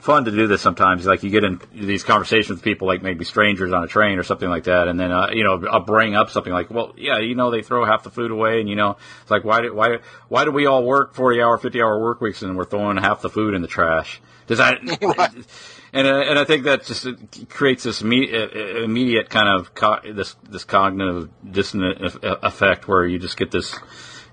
fun 0.00 0.24
to 0.24 0.30
do 0.30 0.46
this 0.46 0.62
sometimes. 0.62 1.06
Like 1.06 1.22
you 1.22 1.30
get 1.30 1.44
in 1.44 1.60
these 1.72 2.02
conversations 2.02 2.50
with 2.50 2.62
people, 2.62 2.88
like 2.88 3.02
maybe 3.02 3.24
strangers 3.24 3.72
on 3.72 3.84
a 3.84 3.86
train 3.86 4.18
or 4.18 4.22
something 4.22 4.48
like 4.48 4.64
that, 4.64 4.88
and 4.88 4.98
then 4.98 5.12
uh, 5.12 5.28
you 5.32 5.44
know 5.44 5.62
I'll 5.70 5.80
bring 5.80 6.14
up 6.14 6.30
something 6.30 6.52
like, 6.52 6.70
well, 6.70 6.94
yeah, 6.96 7.18
you 7.18 7.34
know 7.34 7.50
they 7.50 7.62
throw 7.62 7.84
half 7.84 8.02
the 8.02 8.10
food 8.10 8.30
away, 8.30 8.60
and 8.60 8.68
you 8.68 8.76
know 8.76 8.96
it's 9.22 9.30
like 9.30 9.44
why 9.44 9.60
do 9.60 9.74
why 9.74 9.98
why 10.28 10.44
do 10.44 10.50
we 10.50 10.66
all 10.66 10.84
work 10.84 11.14
forty 11.14 11.40
hour, 11.40 11.58
fifty 11.58 11.82
hour 11.82 12.00
work 12.00 12.20
weeks, 12.20 12.42
and 12.42 12.56
we're 12.56 12.64
throwing 12.64 12.96
half 12.96 13.22
the 13.22 13.30
food 13.30 13.54
in 13.54 13.62
the 13.62 13.68
trash? 13.68 14.20
Does 14.46 14.58
that? 14.58 14.80
and 15.92 16.06
uh, 16.06 16.20
and 16.20 16.38
I 16.38 16.44
think 16.44 16.64
that 16.64 16.84
just 16.84 17.06
creates 17.48 17.84
this 17.84 18.00
immediate, 18.00 18.52
uh, 18.54 18.82
immediate 18.82 19.28
kind 19.28 19.48
of 19.48 19.74
co- 19.74 20.00
this 20.12 20.34
this 20.48 20.64
cognitive 20.64 21.28
dissonant 21.48 22.18
effect 22.22 22.88
where 22.88 23.06
you 23.06 23.18
just 23.18 23.36
get 23.36 23.50
this, 23.50 23.78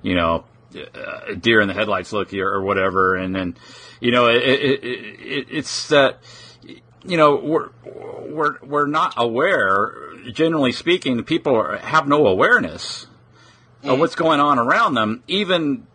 you 0.02 0.16
know, 0.16 0.46
uh, 0.76 1.34
deer 1.40 1.60
in 1.62 1.68
the 1.68 1.74
headlights 1.74 2.14
look 2.14 2.32
here 2.32 2.48
or 2.48 2.62
whatever, 2.62 3.16
and 3.16 3.36
then, 3.36 3.58
you 4.00 4.12
know, 4.12 4.28
it, 4.28 4.44
it, 4.44 4.84
it, 4.84 5.48
it's 5.50 5.90
that, 5.90 6.20
you 7.04 7.18
know, 7.18 7.36
we're 7.36 7.70
we're 8.30 8.60
we're 8.64 8.88
not 8.88 9.16
aware. 9.18 9.94
Generally 10.32 10.74
speaking, 10.74 11.24
people 11.24 11.56
are, 11.56 11.78
have 11.78 12.08
no 12.08 12.28
awareness 12.28 13.08
mm. 13.84 13.90
of 13.92 14.00
what's 14.00 14.16
going 14.16 14.40
on 14.40 14.60
around 14.60 14.94
them. 14.94 15.24
Even 15.28 15.88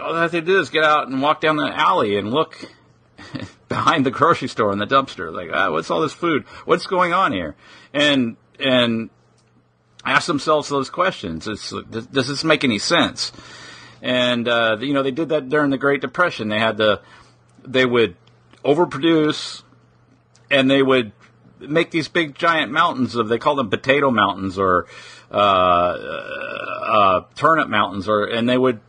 all 0.00 0.14
they 0.14 0.20
have 0.20 0.30
to 0.32 0.40
do 0.40 0.60
is 0.60 0.70
get 0.70 0.84
out 0.84 1.08
and 1.08 1.22
walk 1.22 1.40
down 1.40 1.56
the 1.56 1.70
alley 1.72 2.18
and 2.18 2.30
look 2.30 2.70
behind 3.68 4.06
the 4.06 4.10
grocery 4.10 4.48
store 4.48 4.72
in 4.72 4.78
the 4.78 4.86
dumpster. 4.86 5.32
Like, 5.32 5.50
ah, 5.52 5.70
what's 5.70 5.90
all 5.90 6.00
this 6.00 6.12
food? 6.12 6.44
What's 6.64 6.86
going 6.86 7.12
on 7.12 7.32
here? 7.32 7.56
And 7.92 8.36
and 8.58 9.10
ask 10.04 10.26
themselves 10.26 10.68
those 10.68 10.88
questions. 10.88 11.48
It's, 11.48 11.70
does 11.90 12.28
this 12.28 12.44
make 12.44 12.64
any 12.64 12.78
sense? 12.78 13.32
And 14.02 14.46
uh, 14.46 14.76
you 14.80 14.92
know, 14.92 15.02
they 15.02 15.10
did 15.10 15.30
that 15.30 15.48
during 15.48 15.70
the 15.70 15.78
Great 15.78 16.00
Depression. 16.00 16.48
They 16.48 16.60
had 16.60 16.76
the 16.76 17.00
they 17.64 17.84
would 17.84 18.16
overproduce, 18.64 19.62
and 20.50 20.70
they 20.70 20.82
would 20.82 21.12
make 21.58 21.90
these 21.90 22.08
big 22.08 22.34
giant 22.34 22.70
mountains 22.70 23.16
of 23.16 23.28
they 23.28 23.38
call 23.38 23.56
them 23.56 23.70
potato 23.70 24.10
mountains 24.10 24.58
or 24.58 24.86
uh, 25.30 25.34
uh, 25.34 27.24
turnip 27.34 27.68
mountains, 27.68 28.08
or 28.08 28.24
and 28.24 28.48
they 28.48 28.58
would 28.58 28.80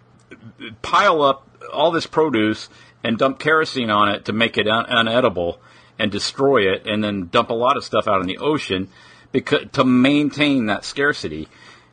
pile 0.81 1.21
up 1.21 1.47
all 1.73 1.91
this 1.91 2.05
produce 2.05 2.69
and 3.07 3.17
dump 3.17 3.39
kerosene 3.39 3.89
on 3.89 4.09
it 4.09 4.25
to 4.25 4.33
make 4.33 4.57
it 4.57 4.67
un- 4.67 4.85
unedible 4.85 5.57
and 5.97 6.11
destroy 6.11 6.71
it, 6.71 6.85
and 6.85 7.03
then 7.03 7.29
dump 7.31 7.49
a 7.49 7.53
lot 7.53 7.77
of 7.77 7.83
stuff 7.83 8.07
out 8.07 8.21
in 8.21 8.27
the 8.27 8.37
ocean 8.37 8.89
because 9.31 9.65
to 9.71 9.83
maintain 9.83 10.67
that 10.67 10.85
scarcity. 10.85 11.47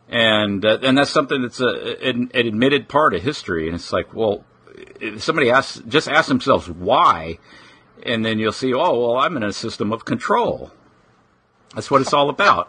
And 0.09 0.65
uh, 0.65 0.79
and 0.83 0.99
that's 0.99 1.11
something 1.11 1.41
that's 1.41 1.61
a, 1.61 2.09
an, 2.09 2.31
an 2.35 2.47
admitted 2.47 2.89
part 2.89 3.15
of 3.15 3.23
history. 3.23 3.67
And 3.67 3.75
it's 3.75 3.93
like, 3.93 4.13
well, 4.13 4.45
somebody 5.19 5.51
asks, 5.51 5.81
just 5.89 6.09
ask 6.09 6.29
themselves 6.29 6.69
why, 6.69 7.39
and 8.03 8.25
then 8.25 8.39
you'll 8.39 8.53
see, 8.53 8.75
oh, 8.75 9.01
well, 9.01 9.17
I'm 9.17 9.37
in 9.37 9.43
a 9.43 9.53
system 9.53 9.93
of 9.93 10.05
control. 10.05 10.73
That's 11.75 11.91
what 11.91 12.03
it's 12.03 12.13
all 12.13 12.29
about. 12.29 12.69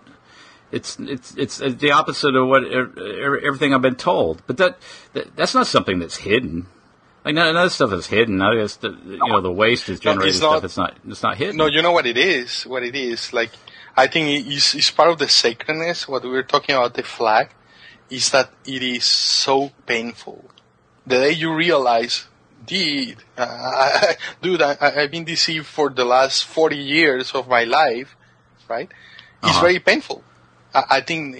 It's 0.71 0.97
it's 0.99 1.35
it's 1.35 1.57
the 1.57 1.91
opposite 1.91 2.35
of 2.35 2.47
what 2.47 2.63
everything 2.71 3.73
I've 3.73 3.81
been 3.81 3.95
told. 3.95 4.41
But 4.47 4.57
that, 4.57 4.77
that 5.13 5.35
that's 5.35 5.53
not 5.53 5.67
something 5.67 5.99
that's 5.99 6.17
hidden. 6.17 6.67
Like 7.25 7.33
none, 7.33 7.55
of 7.57 7.71
stuff 7.71 7.91
is 7.93 8.05
hidden. 8.05 8.37
None 8.37 8.57
of 8.57 8.79
the 8.81 8.91
you 9.03 9.17
know 9.17 9.41
the 9.41 9.51
waste 9.51 9.89
is 9.89 9.99
generated 9.99 10.23
no, 10.23 10.27
it's 10.29 10.37
stuff. 10.37 10.63
It's 10.63 10.77
not 10.77 10.97
it's 11.07 11.23
not 11.23 11.37
hidden. 11.37 11.57
No, 11.57 11.65
you 11.65 11.81
know 11.81 11.91
what 11.91 12.05
it 12.05 12.17
is. 12.17 12.63
What 12.63 12.83
it 12.83 12.95
is 12.95 13.33
like. 13.33 13.49
I 13.97 14.07
think 14.07 14.45
it's, 14.47 14.75
it's 14.75 14.91
part 14.91 15.09
of 15.09 15.17
the 15.17 15.27
sacredness. 15.27 16.07
What 16.07 16.21
we 16.23 16.29
were 16.29 16.43
talking 16.43 16.75
about 16.75 16.93
the 16.93 17.03
flag 17.03 17.49
is 18.09 18.29
that 18.31 18.51
it 18.65 18.83
is 18.83 19.05
so 19.05 19.71
painful. 19.87 20.45
The 21.07 21.17
day 21.19 21.31
you 21.31 21.53
realize 21.53 22.27
indeed. 22.59 23.17
Uh, 23.37 23.43
I, 23.49 24.15
dude, 24.41 24.61
I, 24.61 24.77
I've 24.81 25.11
been 25.11 25.23
deceived 25.23 25.65
for 25.65 25.89
the 25.89 26.05
last 26.05 26.45
40 26.45 26.75
years 26.77 27.31
of 27.33 27.47
my 27.47 27.63
life, 27.63 28.15
right? 28.67 28.89
It's 29.43 29.51
Uh-huh. 29.51 29.61
very 29.61 29.79
painful. 29.79 30.23
I, 30.75 31.01
think 31.01 31.37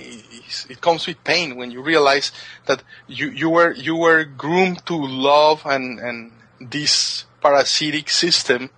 it 0.70 0.80
comes 0.82 1.08
with 1.08 1.24
pain 1.24 1.58
when 1.58 1.72
you 1.72 1.82
realize 1.82 2.32
that 2.68 2.84
you, 3.08 3.30
you 3.30 3.50
were 3.50 3.74
you 3.74 3.96
were 3.96 4.24
groomed 4.24 4.86
to 4.86 4.96
love 4.96 5.64
and, 5.66 6.00
and 6.00 6.32
this 6.62 7.26
parasitic 7.42 8.10
system 8.10 8.70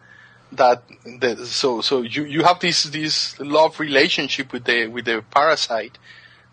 that 0.51 0.83
the, 1.05 1.45
so 1.45 1.81
so 1.81 2.01
you, 2.01 2.25
you 2.25 2.43
have 2.43 2.59
this 2.59 2.83
this 2.85 3.39
love 3.39 3.79
relationship 3.79 4.51
with 4.51 4.65
the 4.65 4.87
with 4.87 5.05
the 5.05 5.23
parasite. 5.31 5.97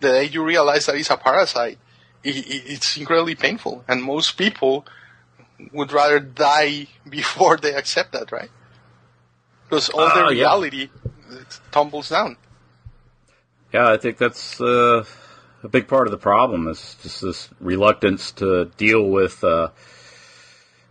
The 0.01 0.09
day 0.09 0.25
you 0.25 0.45
realize 0.45 0.87
that 0.87 0.97
it's 0.97 1.11
a 1.11 1.17
parasite, 1.17 1.79
it, 2.23 2.37
it, 2.37 2.63
it's 2.67 2.97
incredibly 2.97 3.37
painful, 3.37 3.85
and 3.89 4.03
most 4.03 4.37
people 4.37 4.85
would 5.73 5.93
rather 5.93 6.21
die 6.21 6.89
before 7.09 7.57
they 7.57 7.73
accept 7.75 8.13
that, 8.13 8.33
right? 8.33 8.51
Because 9.69 9.89
all 9.89 10.03
Oh, 10.03 10.15
their 10.15 10.27
uh, 10.27 10.31
yeah. 10.31 10.43
reality 10.45 10.91
tumbles 11.71 12.11
down. 12.11 12.37
Yeah, 13.75 13.91
I 13.91 13.97
think 13.97 14.19
that's 14.19 14.61
uh, 14.61 15.05
a 15.65 15.69
big 15.69 15.89
part 15.89 16.07
of 16.07 16.13
the 16.13 16.17
problem 16.17 16.69
is 16.69 16.97
just 17.03 17.23
this 17.23 17.49
reluctance 17.59 18.31
to 18.33 18.67
deal 18.77 19.03
with 19.03 19.43
uh, 19.43 19.71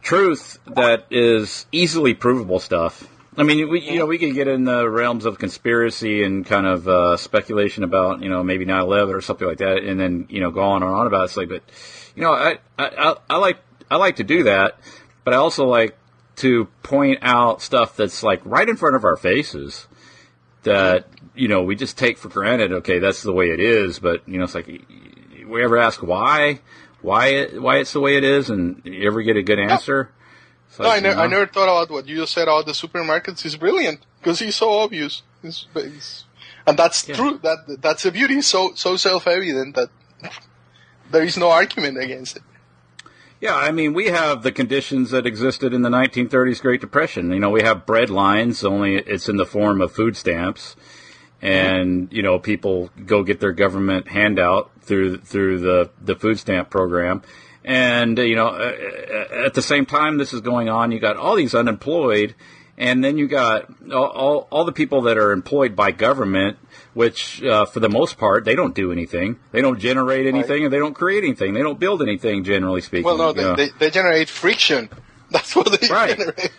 truth 0.02 0.60
that 0.66 1.06
is 1.10 1.66
easily 1.72 2.14
provable 2.14 2.60
stuff. 2.60 3.08
I 3.38 3.44
mean, 3.44 3.70
we 3.70 3.80
you 3.80 4.00
know 4.00 4.06
we 4.06 4.18
can 4.18 4.34
get 4.34 4.50
in 4.50 4.66
the 4.66 4.90
realms 4.90 5.24
of 5.24 5.40
conspiracy 5.40 6.24
and 6.24 6.46
kind 6.46 6.66
of 6.68 6.86
uh, 6.86 7.16
speculation 7.16 7.86
about 7.86 8.22
you 8.22 8.28
know 8.28 8.44
maybe 8.44 8.66
9/11 8.66 9.14
or 9.14 9.22
something 9.22 9.48
like 9.48 9.60
that, 9.60 9.78
and 9.78 9.98
then 9.98 10.26
you 10.30 10.42
know 10.42 10.52
go 10.52 10.64
on 10.64 10.84
and 10.84 10.92
on 10.92 11.08
about 11.08 11.32
it. 11.32 11.38
Like, 11.38 11.48
but 11.48 11.64
you 12.18 12.24
know, 12.24 12.34
I 12.34 12.58
I 12.78 13.16
I 13.30 13.38
like 13.38 13.60
I 13.90 13.96
like 13.96 14.18
to 14.18 14.26
do 14.26 14.44
that, 14.44 14.78
but 15.24 15.34
I 15.34 15.38
also 15.38 15.68
like 15.68 15.98
to 16.36 16.66
point 16.84 17.20
out 17.22 17.62
stuff 17.62 17.96
that's 17.96 18.24
like 18.24 18.42
right 18.44 18.68
in 18.68 18.76
front 18.76 18.98
of 18.98 19.06
our 19.06 19.16
faces 19.16 19.88
that 20.64 21.08
you 21.36 21.48
know 21.48 21.64
we 21.64 21.76
just 21.76 21.98
take 21.98 22.18
for 22.18 22.30
granted. 22.30 22.72
Okay, 22.72 23.00
that's 23.00 23.24
the 23.24 23.34
way 23.34 23.50
it 23.52 23.60
is, 23.60 24.00
but 24.00 24.28
you 24.28 24.38
know 24.38 24.44
it's 24.46 24.56
like 24.56 24.68
we 25.48 25.64
ever 25.64 25.78
ask 25.78 26.02
why, 26.02 26.60
why 27.02 27.28
it, 27.28 27.62
why 27.62 27.78
it's 27.78 27.94
the 27.94 28.00
way 28.00 28.18
it 28.18 28.24
is, 28.24 28.50
and 28.50 28.82
you 28.86 29.06
ever 29.08 29.22
get 29.22 29.38
a 29.38 29.44
good 29.44 29.60
answer. 29.60 30.10
It's 30.70 30.80
No, 30.80 30.90
I, 30.90 31.00
ne- 31.00 31.10
you 31.10 31.16
know, 31.16 31.22
I 31.22 31.28
never 31.28 31.46
thought 31.48 31.64
about 31.84 31.94
what 31.94 32.08
you 32.08 32.16
just 32.18 32.34
said 32.34 32.44
about 32.44 32.66
the 32.66 32.72
supermarkets. 32.72 33.46
It's 33.46 33.56
brilliant 33.56 34.00
because 34.20 34.42
it's 34.42 34.58
so 34.58 34.72
obvious, 34.72 35.22
it's, 35.44 35.68
it's, 35.76 36.26
and 36.66 36.78
that's 36.78 37.08
Yeah. 37.08 37.16
true. 37.16 37.40
That 37.44 37.78
that's 37.82 38.04
the 38.04 38.12
beauty. 38.12 38.42
So 38.42 38.74
so 38.76 38.96
self 38.98 39.28
evident 39.28 39.76
that 39.76 39.90
there 41.12 41.24
is 41.24 41.38
no 41.38 41.50
argument 41.52 41.98
against 42.02 42.38
it. 42.38 42.44
Yeah, 43.40 43.56
I 43.56 43.72
mean, 43.74 43.94
we 43.94 44.06
have 44.08 44.42
the 44.44 44.54
conditions 44.54 45.12
that 45.12 45.26
existed 45.26 45.74
in 45.74 45.82
the 45.82 45.90
1930s 45.90 46.62
Great 46.62 46.80
Depression. 46.80 47.30
You 47.32 47.40
know, 47.42 47.50
we 47.50 47.62
have 47.62 47.86
bread 47.86 48.10
lines, 48.10 48.64
only 48.64 48.96
it's 48.96 49.28
in 49.28 49.36
the 49.36 49.46
form 49.46 49.82
of 49.82 49.92
food 49.92 50.16
stamps, 50.16 50.78
and 51.44 52.08
you 52.12 52.24
know, 52.24 52.40
people 52.40 52.90
go 53.06 53.24
get 53.24 53.40
their 53.40 53.52
government 53.52 54.08
handout 54.08 54.72
through 54.82 55.18
through 55.18 55.60
the 55.60 55.90
the 56.02 56.16
food 56.16 56.40
stamp 56.40 56.70
program. 56.70 57.22
And 57.66 58.18
you 58.18 58.36
know, 58.36 58.56
at 59.46 59.54
the 59.54 59.62
same 59.62 59.86
time 59.86 60.18
this 60.18 60.34
is 60.34 60.42
going 60.42 60.70
on, 60.70 60.92
you 60.92 61.00
got 61.00 61.18
all 61.18 61.36
these 61.36 61.54
unemployed, 61.56 62.36
and 62.78 63.04
then 63.04 63.18
you 63.18 63.28
got 63.28 63.68
all, 63.92 64.06
all, 64.08 64.48
all 64.52 64.66
the 64.66 64.72
people 64.74 65.04
that 65.04 65.18
are 65.18 65.32
employed 65.32 65.76
by 65.76 65.92
government, 65.92 66.58
which 66.94 67.42
uh, 67.44 67.66
for 67.66 67.80
the 67.80 67.90
most 67.90 68.18
part 68.18 68.44
they 68.46 68.56
don't 68.56 68.76
do 68.76 68.92
anything, 68.92 69.38
they 69.52 69.62
don't 69.62 69.80
generate 69.80 70.26
anything, 70.28 70.64
and 70.66 70.74
they 70.74 70.80
don't 70.80 70.94
create 70.94 71.24
anything, 71.24 71.54
they 71.54 71.64
don't 71.64 71.80
build 71.80 72.02
anything, 72.02 72.44
generally 72.44 72.82
speaking. 72.82 73.06
Well, 73.06 73.18
no, 73.18 73.32
they, 73.34 73.66
they, 73.68 73.72
they 73.80 73.90
generate 73.90 74.30
friction. 74.30 74.90
That's 75.30 75.56
what 75.56 75.80
they 75.80 75.88
Right. 75.90 76.18
generate. 76.18 76.52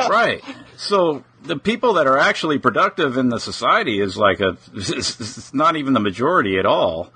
Right. 0.00 0.42
So 0.76 1.24
the 1.42 1.56
people 1.56 1.94
that 1.94 2.06
are 2.06 2.18
actually 2.18 2.58
productive 2.58 3.16
in 3.16 3.28
the 3.28 3.38
society 3.38 4.00
is 4.00 4.16
like 4.16 4.40
a 4.40 4.56
it's 4.74 5.52
not 5.52 5.76
even 5.76 5.92
the 5.92 6.00
majority 6.00 6.58
at 6.58 6.66
all. 6.66 7.12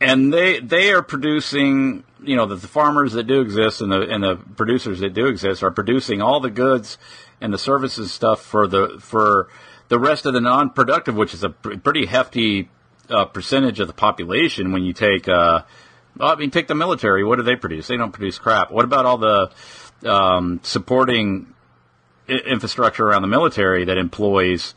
And 0.00 0.32
they 0.32 0.60
they 0.60 0.92
are 0.92 1.02
producing, 1.02 2.04
you 2.22 2.36
know, 2.36 2.46
the, 2.46 2.56
the 2.56 2.68
farmers 2.68 3.12
that 3.12 3.24
do 3.24 3.40
exist 3.40 3.80
and 3.80 3.92
the 3.92 4.00
and 4.02 4.22
the 4.22 4.36
producers 4.56 5.00
that 5.00 5.14
do 5.14 5.26
exist 5.26 5.62
are 5.62 5.70
producing 5.70 6.22
all 6.22 6.40
the 6.40 6.50
goods 6.50 6.96
and 7.40 7.52
the 7.52 7.58
services 7.58 8.12
stuff 8.12 8.40
for 8.40 8.66
the 8.66 8.98
for 9.00 9.48
the 9.88 9.98
rest 9.98 10.24
of 10.24 10.32
the 10.32 10.40
non-productive, 10.40 11.16
which 11.16 11.34
is 11.34 11.42
a 11.42 11.50
pr- 11.50 11.76
pretty 11.76 12.06
hefty 12.06 12.70
uh, 13.10 13.24
percentage 13.26 13.80
of 13.80 13.88
the 13.88 13.92
population. 13.92 14.72
When 14.72 14.84
you 14.84 14.92
take, 14.92 15.28
uh, 15.28 15.62
I 16.18 16.34
mean, 16.36 16.50
take 16.50 16.68
the 16.68 16.74
military. 16.74 17.24
What 17.24 17.36
do 17.36 17.42
they 17.42 17.56
produce? 17.56 17.88
They 17.88 17.96
don't 17.96 18.12
produce 18.12 18.38
crap. 18.38 18.70
What 18.70 18.84
about 18.84 19.04
all 19.04 19.18
the 19.18 19.50
um, 20.08 20.60
supporting 20.62 21.52
infrastructure 22.30 23.06
around 23.06 23.22
the 23.22 23.28
military 23.28 23.84
that 23.84 23.98
employs, 23.98 24.74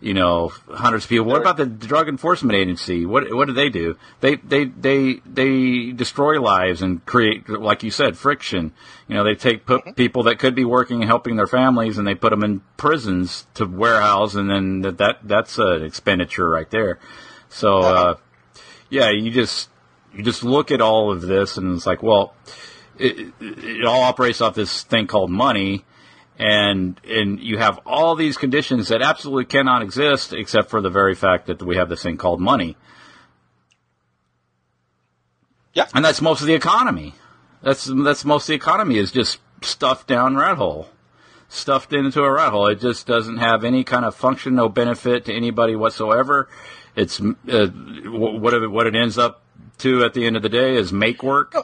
you 0.00 0.14
know, 0.14 0.52
hundreds 0.68 1.04
of 1.04 1.08
people. 1.08 1.26
What 1.26 1.40
about 1.40 1.56
the 1.56 1.66
Drug 1.66 2.08
Enforcement 2.08 2.56
Agency? 2.56 3.06
What 3.06 3.32
what 3.34 3.46
do 3.46 3.54
they 3.54 3.68
do? 3.68 3.96
They 4.20 4.36
they 4.36 4.64
they 4.64 5.20
they 5.24 5.92
destroy 5.92 6.40
lives 6.40 6.82
and 6.82 7.04
create, 7.06 7.48
like 7.48 7.82
you 7.82 7.90
said, 7.90 8.16
friction. 8.16 8.72
You 9.08 9.16
know, 9.16 9.24
they 9.24 9.34
take 9.34 9.66
put 9.66 9.96
people 9.96 10.24
that 10.24 10.38
could 10.38 10.54
be 10.54 10.64
working 10.64 11.00
and 11.02 11.06
helping 11.06 11.36
their 11.36 11.46
families, 11.46 11.98
and 11.98 12.06
they 12.06 12.14
put 12.14 12.30
them 12.30 12.44
in 12.44 12.62
prisons 12.76 13.46
to 13.54 13.66
warehouse, 13.66 14.34
and 14.34 14.50
then 14.50 14.82
that, 14.82 14.98
that 14.98 15.18
that's 15.22 15.58
an 15.58 15.82
expenditure 15.82 16.48
right 16.48 16.70
there. 16.70 16.98
So, 17.48 17.80
uh, 17.80 18.14
yeah, 18.88 19.10
you 19.10 19.30
just 19.30 19.68
you 20.14 20.22
just 20.22 20.42
look 20.42 20.70
at 20.70 20.80
all 20.80 21.12
of 21.12 21.22
this, 21.22 21.56
and 21.56 21.74
it's 21.74 21.86
like, 21.86 22.02
well, 22.02 22.34
it, 22.98 23.32
it, 23.40 23.64
it 23.64 23.84
all 23.84 24.02
operates 24.02 24.40
off 24.40 24.54
this 24.54 24.82
thing 24.82 25.06
called 25.06 25.30
money, 25.30 25.84
and 26.42 27.00
and 27.08 27.40
you 27.40 27.58
have 27.58 27.78
all 27.86 28.16
these 28.16 28.36
conditions 28.36 28.88
that 28.88 29.00
absolutely 29.00 29.44
cannot 29.44 29.82
exist 29.82 30.32
except 30.32 30.70
for 30.70 30.80
the 30.80 30.90
very 30.90 31.14
fact 31.14 31.46
that 31.46 31.62
we 31.62 31.76
have 31.76 31.88
this 31.88 32.02
thing 32.02 32.16
called 32.16 32.40
money. 32.40 32.76
Yeah. 35.74 35.86
and 35.94 36.04
that's 36.04 36.20
most 36.20 36.42
of 36.42 36.46
the 36.46 36.54
economy. 36.54 37.14
That's 37.62 37.84
that's 37.84 38.24
most 38.24 38.44
of 38.44 38.48
the 38.48 38.54
economy 38.54 38.98
is 38.98 39.12
just 39.12 39.38
stuffed 39.62 40.08
down 40.08 40.36
rat 40.36 40.58
hole, 40.58 40.88
stuffed 41.48 41.92
into 41.92 42.22
a 42.22 42.30
rat 42.30 42.50
hole. 42.50 42.66
It 42.66 42.80
just 42.80 43.06
doesn't 43.06 43.38
have 43.38 43.64
any 43.64 43.84
kind 43.84 44.04
of 44.04 44.14
function, 44.14 44.56
no 44.56 44.68
benefit 44.68 45.24
to 45.26 45.32
anybody 45.32 45.76
whatsoever. 45.76 46.48
It's 46.96 47.20
uh, 47.20 47.68
what 47.68 48.52
it, 48.52 48.68
what 48.68 48.86
it 48.86 48.96
ends 48.96 49.16
up 49.16 49.42
to 49.78 50.04
at 50.04 50.12
the 50.12 50.26
end 50.26 50.36
of 50.36 50.42
the 50.42 50.48
day 50.48 50.76
is 50.76 50.92
make 50.92 51.22
work. 51.22 51.54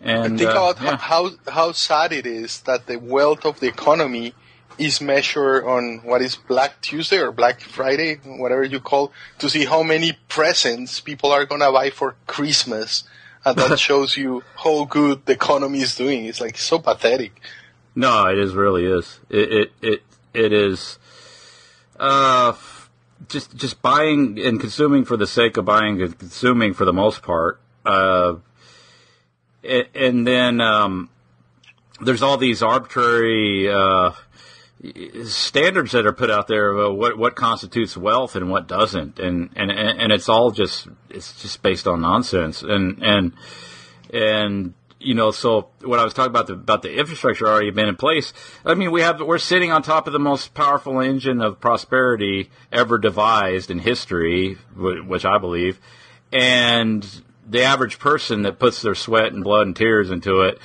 And 0.00 0.38
Think 0.38 0.50
uh, 0.50 0.52
about 0.52 0.80
yeah. 0.82 0.96
how 0.96 1.30
how 1.46 1.72
sad 1.72 2.12
it 2.12 2.26
is 2.26 2.60
that 2.62 2.86
the 2.86 2.98
wealth 2.98 3.44
of 3.44 3.60
the 3.60 3.68
economy 3.68 4.34
is 4.78 5.00
measured 5.00 5.64
on 5.64 6.00
what 6.04 6.22
is 6.22 6.36
Black 6.36 6.80
Tuesday 6.80 7.18
or 7.18 7.32
Black 7.32 7.60
Friday, 7.60 8.14
whatever 8.24 8.64
you 8.64 8.80
call, 8.80 9.12
to 9.38 9.50
see 9.50 9.66
how 9.66 9.82
many 9.82 10.16
presents 10.28 11.00
people 11.00 11.30
are 11.30 11.44
gonna 11.44 11.70
buy 11.70 11.90
for 11.90 12.16
Christmas, 12.26 13.04
and 13.44 13.58
that 13.58 13.78
shows 13.88 14.16
you 14.16 14.42
how 14.56 14.86
good 14.86 15.26
the 15.26 15.32
economy 15.32 15.82
is 15.82 15.94
doing. 15.94 16.24
It's 16.24 16.40
like 16.40 16.56
so 16.56 16.78
pathetic. 16.78 17.38
No, 17.94 18.26
it 18.26 18.38
is 18.38 18.54
really 18.54 18.86
is. 18.86 19.20
It 19.28 19.52
it 19.52 19.72
it, 19.82 20.02
it 20.32 20.52
is. 20.52 20.98
Uh, 21.98 22.54
just 23.28 23.54
just 23.54 23.82
buying 23.82 24.38
and 24.38 24.58
consuming 24.58 25.04
for 25.04 25.18
the 25.18 25.26
sake 25.26 25.58
of 25.58 25.66
buying 25.66 26.00
and 26.00 26.18
consuming 26.18 26.72
for 26.72 26.86
the 26.86 26.92
most 26.92 27.22
part. 27.22 27.60
Uh, 27.84 28.36
and 29.62 30.26
then 30.26 30.60
um, 30.60 31.10
there's 32.00 32.22
all 32.22 32.36
these 32.36 32.62
arbitrary 32.62 33.68
uh, 33.68 34.12
standards 35.24 35.92
that 35.92 36.06
are 36.06 36.12
put 36.12 36.30
out 36.30 36.48
there 36.48 36.70
of 36.70 36.96
what 36.96 37.18
what 37.18 37.36
constitutes 37.36 37.96
wealth 37.96 38.36
and 38.36 38.50
what 38.50 38.66
doesn't, 38.66 39.18
and 39.18 39.50
and 39.56 39.70
and 39.70 40.12
it's 40.12 40.28
all 40.28 40.50
just 40.50 40.88
it's 41.08 41.40
just 41.42 41.62
based 41.62 41.86
on 41.86 42.00
nonsense, 42.00 42.62
and 42.62 43.02
and 43.02 43.32
and 44.12 44.74
you 45.00 45.14
know, 45.14 45.30
so 45.30 45.68
what 45.82 45.98
I 45.98 46.04
was 46.04 46.12
talking 46.12 46.30
about 46.30 46.46
the 46.46 46.52
about 46.52 46.82
the 46.82 46.98
infrastructure 46.98 47.48
already 47.48 47.70
been 47.70 47.88
in 47.88 47.96
place. 47.96 48.32
I 48.64 48.74
mean, 48.74 48.90
we 48.90 49.00
have 49.00 49.20
we're 49.20 49.38
sitting 49.38 49.72
on 49.72 49.82
top 49.82 50.06
of 50.06 50.12
the 50.12 50.18
most 50.18 50.54
powerful 50.54 51.00
engine 51.00 51.40
of 51.40 51.60
prosperity 51.60 52.50
ever 52.70 52.98
devised 52.98 53.70
in 53.70 53.78
history, 53.78 54.58
which 54.76 55.24
I 55.24 55.38
believe, 55.38 55.80
and 56.32 57.06
the 57.50 57.62
average 57.62 57.98
person 57.98 58.42
that 58.42 58.58
puts 58.58 58.80
their 58.80 58.94
sweat 58.94 59.32
and 59.32 59.42
blood 59.44 59.66
and 59.66 59.74
tears 59.76 60.10
into 60.10 60.42
it 60.42 60.58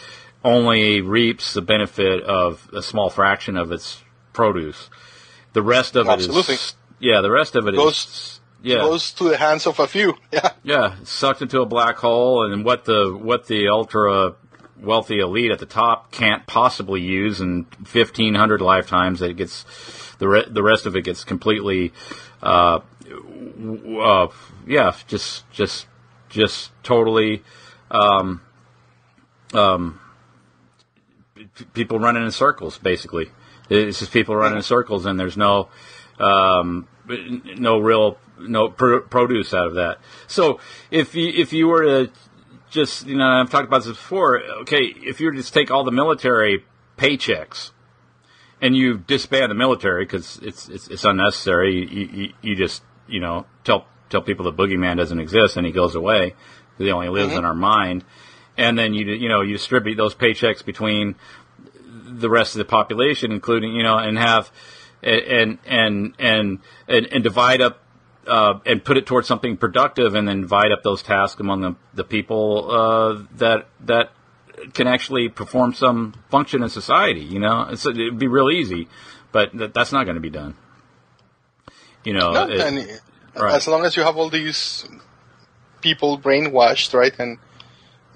only 0.44 1.02
reaps 1.02 1.54
the 1.54 1.62
benefit 1.62 2.22
of 2.24 2.70
a 2.72 2.82
small 2.82 3.10
fraction 3.10 3.58
of 3.58 3.72
its 3.72 4.04
produce. 4.32 4.90
The 5.54 5.64
rest 5.64 5.96
of 5.96 6.08
it 6.08 6.12
Absolutely. 6.12 6.54
is 6.56 6.76
yeah, 7.00 7.22
the 7.22 7.32
rest 7.32 7.56
of 7.56 7.68
it 7.68 7.76
Goes- 7.76 8.40
yeah 8.62 8.78
Goes 8.78 9.12
to 9.14 9.26
the 9.30 9.38
hands 9.38 9.66
of 9.68 9.80
a 9.80 9.88
few. 9.88 10.14
Yeah. 10.32 10.52
yeah, 10.64 10.96
sucked 11.04 11.42
into 11.42 11.62
a 11.62 11.66
black 11.66 11.98
hole, 11.98 12.46
and 12.46 12.64
what 12.64 12.86
the 12.86 13.18
what 13.20 13.48
the 13.48 13.68
ultra 13.70 14.36
wealthy 14.80 15.20
elite 15.20 15.52
at 15.52 15.60
the 15.60 15.66
top 15.66 16.12
can't 16.12 16.46
possibly 16.46 17.02
use 17.02 17.42
in 17.42 17.66
fifteen 17.86 18.36
hundred 18.36 18.62
lifetimes. 18.62 19.20
That 19.22 19.32
it 19.32 19.38
gets 19.38 19.66
the 20.20 20.28
re- 20.28 20.48
the 20.50 20.62
rest 20.64 20.86
of 20.86 20.96
it 20.96 21.04
gets 21.04 21.24
completely, 21.24 21.94
uh, 22.44 22.80
uh, 24.00 24.28
yeah, 24.68 24.96
just 25.08 25.50
just 25.52 25.88
just 26.36 26.72
totally, 26.84 27.44
um, 27.90 28.42
um, 29.54 30.00
people 31.74 32.00
running 32.00 32.24
in 32.24 32.32
circles, 32.32 32.78
basically. 32.78 33.32
It's 33.70 34.00
just 34.00 34.12
people 34.12 34.36
running 34.36 34.58
in 34.58 34.64
circles, 34.64 35.06
and 35.06 35.20
there's 35.20 35.38
no 35.38 35.70
um, 36.20 36.88
no 37.08 37.80
real 37.80 38.18
no 38.38 38.70
pr- 38.70 38.98
produce 38.98 39.54
out 39.54 39.68
of 39.68 39.76
that. 39.76 40.00
So 40.28 40.60
if 40.92 41.16
you 41.16 41.30
if 41.30 41.54
you 41.54 41.68
were 41.68 41.84
to 41.84 42.12
just 42.70 43.08
you 43.08 43.18
know 43.18 43.28
I've 43.28 43.50
talked 43.50 43.68
about 43.68 43.84
this 43.84 43.94
before. 43.94 44.42
Okay, 44.62 44.84
if 44.84 45.20
you 45.20 45.28
were 45.28 45.32
to 45.32 45.38
just 45.38 45.54
take 45.54 45.72
all 45.72 45.84
the 45.84 45.92
military 45.92 46.64
paychecks 46.98 47.72
and 48.62 48.76
you 48.76 48.98
disband 48.98 49.52
the 49.52 49.56
military 49.56 50.06
because 50.06 50.40
it's, 50.42 50.70
it's 50.70 50.88
it's 50.88 51.04
unnecessary, 51.04 51.88
you, 51.92 52.10
you 52.14 52.34
you 52.42 52.56
just 52.56 52.84
you 53.08 53.20
know 53.20 53.46
tell 53.64 53.86
tell 54.10 54.22
people 54.22 54.46
the 54.46 54.54
boogeyman 54.54 54.98
doesn't 54.98 55.20
exist 55.20 55.58
and 55.58 55.66
he 55.66 55.72
goes 55.72 55.96
away. 55.96 56.36
He 56.78 56.92
only 56.92 57.10
lives 57.10 57.34
in 57.40 57.46
our 57.46 57.54
mind, 57.56 58.04
and 58.58 58.78
then 58.78 58.94
you 58.94 59.06
you 59.06 59.30
know 59.30 59.42
you 59.42 59.54
distribute 59.54 59.96
those 59.96 60.14
paychecks 60.16 60.64
between 60.64 61.16
the 62.08 62.30
rest 62.30 62.54
of 62.56 62.60
the 62.60 62.66
population, 62.66 63.32
including 63.32 63.74
you 63.74 63.84
know, 63.84 63.98
and 63.98 64.18
have 64.18 64.52
and 65.02 65.58
and 65.66 66.14
and 66.20 66.60
and, 66.88 67.06
and 67.12 67.24
divide 67.24 67.62
up 67.62 67.82
uh, 68.28 68.60
and 68.66 68.84
put 68.84 68.98
it 68.98 69.06
towards 69.06 69.28
something 69.28 69.56
productive, 69.56 70.16
and 70.16 70.28
then 70.28 70.42
divide 70.42 70.72
up 70.72 70.84
those 70.84 71.02
tasks 71.02 71.40
among 71.40 71.62
the, 71.62 71.76
the 71.94 72.04
people 72.04 72.70
uh, 72.72 73.24
that 73.38 73.68
that 73.80 74.12
can 74.74 74.88
actually 74.88 75.30
perform 75.30 75.74
some 75.74 76.14
function 76.30 76.62
in 76.64 76.70
society. 76.70 77.22
You 77.22 77.40
know, 77.40 77.68
it's, 77.70 77.86
it'd 77.86 78.18
be 78.20 78.28
real 78.28 78.50
easy, 78.50 78.88
but 79.32 79.56
that, 79.58 79.74
that's 79.74 79.92
not 79.92 80.06
going 80.06 80.16
to 80.16 80.22
be 80.22 80.30
done. 80.30 80.56
You 82.04 82.14
know, 82.14 82.32
No, 82.34 82.48
it- 82.50 82.60
right. 83.36 83.56
as 83.56 83.68
long 83.68 83.86
as 83.86 83.96
you 83.96 84.04
have 84.04 84.18
all 84.18 84.30
these 84.30 84.88
people 85.82 86.20
brainwashed, 86.20 86.94
right, 86.94 87.14
and 87.20 87.38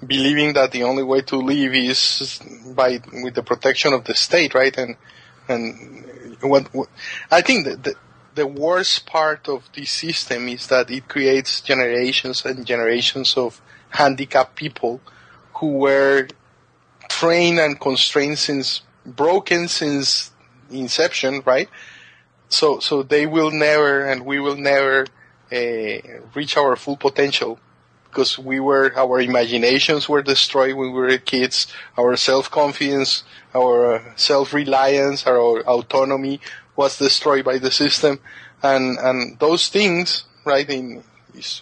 believing 0.06 0.54
that 0.54 0.72
the 0.72 0.82
only 0.82 1.02
way 1.02 1.20
to 1.20 1.36
live 1.36 1.74
is 1.74 2.40
by 2.74 3.00
with 3.22 3.34
the 3.34 3.42
protection 3.42 3.92
of 3.92 4.04
the 4.04 4.14
state, 4.14 4.54
right, 4.54 4.76
and 4.76 4.96
and 5.48 6.04
what, 6.42 6.72
what 6.74 6.88
I 7.30 7.40
think 7.42 7.66
that 7.66 7.82
the, 7.82 7.94
the 8.34 8.46
worst 8.46 9.06
part 9.06 9.48
of 9.48 9.68
this 9.74 9.90
system 9.90 10.48
is 10.48 10.68
that 10.68 10.90
it 10.90 11.08
creates 11.08 11.60
generations 11.60 12.44
and 12.44 12.64
generations 12.64 13.36
of 13.36 13.60
handicapped 13.90 14.56
people 14.56 15.00
who 15.54 15.78
were 15.78 16.28
trained 17.08 17.58
and 17.58 17.78
constrained 17.78 18.38
since 18.38 18.82
broken 19.04 19.68
since 19.68 20.30
inception, 20.70 21.42
right? 21.44 21.68
So 22.50 22.80
so 22.80 23.02
they 23.02 23.26
will 23.26 23.50
never 23.50 24.04
and 24.04 24.26
we 24.26 24.40
will 24.40 24.56
never 24.56 25.06
uh, 25.52 25.98
reach 26.34 26.56
our 26.56 26.76
full 26.76 26.96
potential 26.96 27.58
because 28.10 28.38
we 28.38 28.58
were 28.58 28.92
our 28.96 29.20
imaginations 29.20 30.08
were 30.08 30.22
destroyed 30.22 30.74
when 30.74 30.92
we 30.92 31.00
were 31.00 31.18
kids. 31.18 31.72
Our 31.96 32.16
self 32.16 32.50
confidence, 32.50 33.22
our 33.54 33.94
uh, 33.94 34.16
self 34.16 34.52
reliance, 34.52 35.26
our 35.26 35.60
autonomy 35.62 36.40
was 36.76 36.98
destroyed 36.98 37.44
by 37.44 37.58
the 37.58 37.70
system, 37.70 38.20
and 38.62 38.98
and 38.98 39.38
those 39.38 39.68
things, 39.68 40.24
right? 40.44 40.68
In 40.68 41.04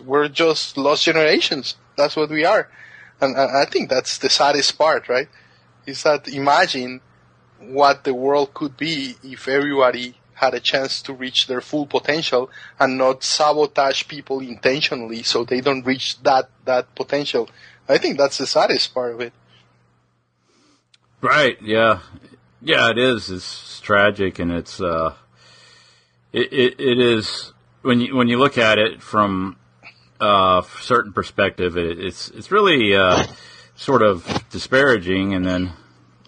we're 0.05 0.28
just 0.28 0.78
lost 0.78 1.05
generations. 1.05 1.76
That's 1.97 2.17
what 2.17 2.31
we 2.31 2.44
are, 2.44 2.68
and, 3.20 3.36
and 3.36 3.57
I 3.57 3.67
think 3.67 3.91
that's 3.91 4.18
the 4.18 4.31
saddest 4.31 4.78
part, 4.78 5.08
right? 5.08 5.28
Is 5.86 6.02
that 6.05 6.28
imagine 6.28 7.02
what 7.60 8.05
the 8.05 8.15
world 8.15 8.55
could 8.55 8.76
be 8.76 9.17
if 9.23 9.49
everybody 9.49 10.15
had 10.41 10.55
a 10.55 10.60
chance 10.60 11.02
to 11.02 11.12
reach 11.12 11.47
their 11.47 11.60
full 11.60 11.86
potential 11.86 12.50
and 12.78 12.97
not 12.97 13.25
sabotage 13.25 14.07
people 14.08 14.41
intentionally 14.41 15.23
so 15.23 15.44
they 15.44 15.60
don't 15.60 15.84
reach 15.84 16.20
that 16.23 16.49
that 16.65 16.94
potential. 16.94 17.49
I 17.89 17.99
think 17.99 18.18
that's 18.18 18.39
the 18.39 18.47
saddest 18.47 18.94
part 18.94 19.15
of 19.15 19.20
it. 19.20 19.33
Right. 21.20 21.57
Yeah. 21.62 22.00
Yeah. 22.62 22.91
It 22.91 22.99
is. 22.99 23.31
It's 23.31 23.81
tragic, 23.81 24.39
and 24.39 24.52
it's 24.52 24.81
uh, 24.81 25.15
it, 26.33 26.52
it 26.52 26.81
it 26.81 26.99
is 27.00 27.52
when 27.83 28.00
you 28.00 28.15
when 28.15 28.28
you 28.28 28.39
look 28.39 28.58
at 28.58 28.78
it 28.78 29.02
from 29.02 29.57
uh 30.20 30.62
certain 30.81 31.12
perspective, 31.12 31.76
it, 31.76 31.99
it's 31.99 32.28
it's 32.31 32.50
really 32.50 32.94
uh, 32.94 33.25
sort 33.75 34.02
of 34.02 34.44
disparaging, 34.50 35.34
and 35.34 35.44
then 35.44 35.73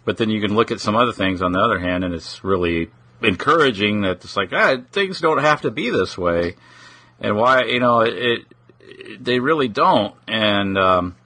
but 0.04 0.16
then 0.16 0.30
you 0.30 0.40
can 0.40 0.54
look 0.54 0.70
at 0.70 0.80
some 0.80 0.96
other 0.96 1.12
things 1.12 1.42
on 1.42 1.52
the 1.52 1.60
other 1.60 1.78
hand, 1.78 2.02
and 2.04 2.14
it's 2.14 2.42
really 2.42 2.90
encouraging 3.22 4.02
that 4.02 4.24
it's 4.24 4.36
like 4.36 4.52
ah, 4.52 4.78
things 4.92 5.20
don't 5.20 5.38
have 5.38 5.62
to 5.62 5.70
be 5.70 5.90
this 5.90 6.16
way, 6.16 6.56
and 7.20 7.36
why 7.36 7.64
you 7.64 7.80
know 7.80 8.00
it, 8.00 8.14
it 8.16 9.24
they 9.24 9.40
really 9.40 9.68
don't, 9.68 10.14
and 10.26 10.78
um, 10.78 11.16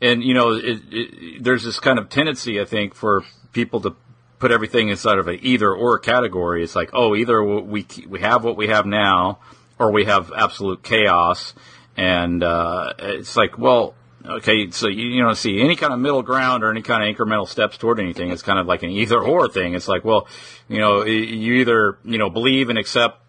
and 0.00 0.22
you 0.22 0.34
know, 0.34 0.52
it, 0.52 0.82
it, 0.90 1.44
there's 1.44 1.64
this 1.64 1.80
kind 1.80 1.98
of 1.98 2.08
tendency, 2.08 2.60
I 2.60 2.64
think, 2.64 2.94
for 2.94 3.24
people 3.52 3.80
to 3.80 3.96
put 4.38 4.50
everything 4.50 4.88
inside 4.90 5.18
of 5.18 5.28
an 5.28 5.38
either 5.40 5.72
or 5.72 5.98
category. 5.98 6.62
It's 6.62 6.76
like, 6.76 6.90
oh, 6.92 7.14
either 7.16 7.42
we 7.42 7.86
we 8.06 8.20
have 8.20 8.44
what 8.44 8.56
we 8.56 8.68
have 8.68 8.86
now, 8.86 9.38
or 9.78 9.90
we 9.90 10.04
have 10.04 10.30
absolute 10.36 10.82
chaos, 10.82 11.54
and 11.96 12.42
uh, 12.42 12.92
it's 12.98 13.36
like, 13.36 13.58
well, 13.58 13.94
okay, 14.26 14.70
so 14.70 14.88
you, 14.88 15.06
you 15.08 15.22
know, 15.22 15.34
see 15.34 15.60
any 15.60 15.76
kind 15.76 15.92
of 15.92 15.98
middle 15.98 16.22
ground 16.22 16.64
or 16.64 16.70
any 16.70 16.82
kind 16.82 17.02
of 17.02 17.14
incremental 17.14 17.48
steps 17.48 17.76
toward 17.76 18.00
anything. 18.00 18.30
It's 18.30 18.42
kind 18.42 18.58
of 18.58 18.66
like 18.66 18.82
an 18.82 18.90
either 18.90 19.20
or 19.20 19.48
thing. 19.48 19.74
It's 19.74 19.88
like, 19.88 20.04
well, 20.04 20.26
you 20.68 20.78
know, 20.78 21.04
you 21.04 21.54
either 21.54 21.98
you 22.04 22.18
know 22.18 22.30
believe 22.30 22.68
and 22.68 22.78
accept 22.78 23.20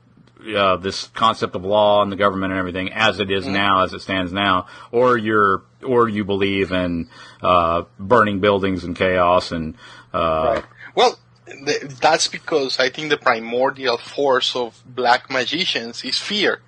uh, 0.55 0.77
this 0.77 1.07
concept 1.07 1.55
of 1.55 1.65
law 1.65 2.01
and 2.01 2.11
the 2.11 2.15
government 2.15 2.51
and 2.51 2.59
everything 2.59 2.91
as 2.93 3.19
it 3.19 3.31
is 3.31 3.47
now, 3.47 3.83
as 3.83 3.93
it 3.93 4.01
stands 4.01 4.31
now, 4.31 4.67
or 4.91 5.17
you're 5.17 5.63
or 5.83 6.09
you 6.09 6.23
believe 6.23 6.71
in 6.71 7.09
uh, 7.41 7.83
burning 7.99 8.39
buildings 8.39 8.83
and 8.83 8.95
chaos 8.95 9.51
and 9.51 9.75
uh, 10.13 10.61
Well, 10.95 11.17
th- 11.65 11.81
that's 12.01 12.27
because 12.27 12.79
I 12.79 12.89
think 12.89 13.09
the 13.09 13.17
primordial 13.17 13.97
force 13.97 14.55
of 14.55 14.81
black 14.85 15.29
magicians 15.29 16.03
is 16.03 16.17
fear. 16.17 16.61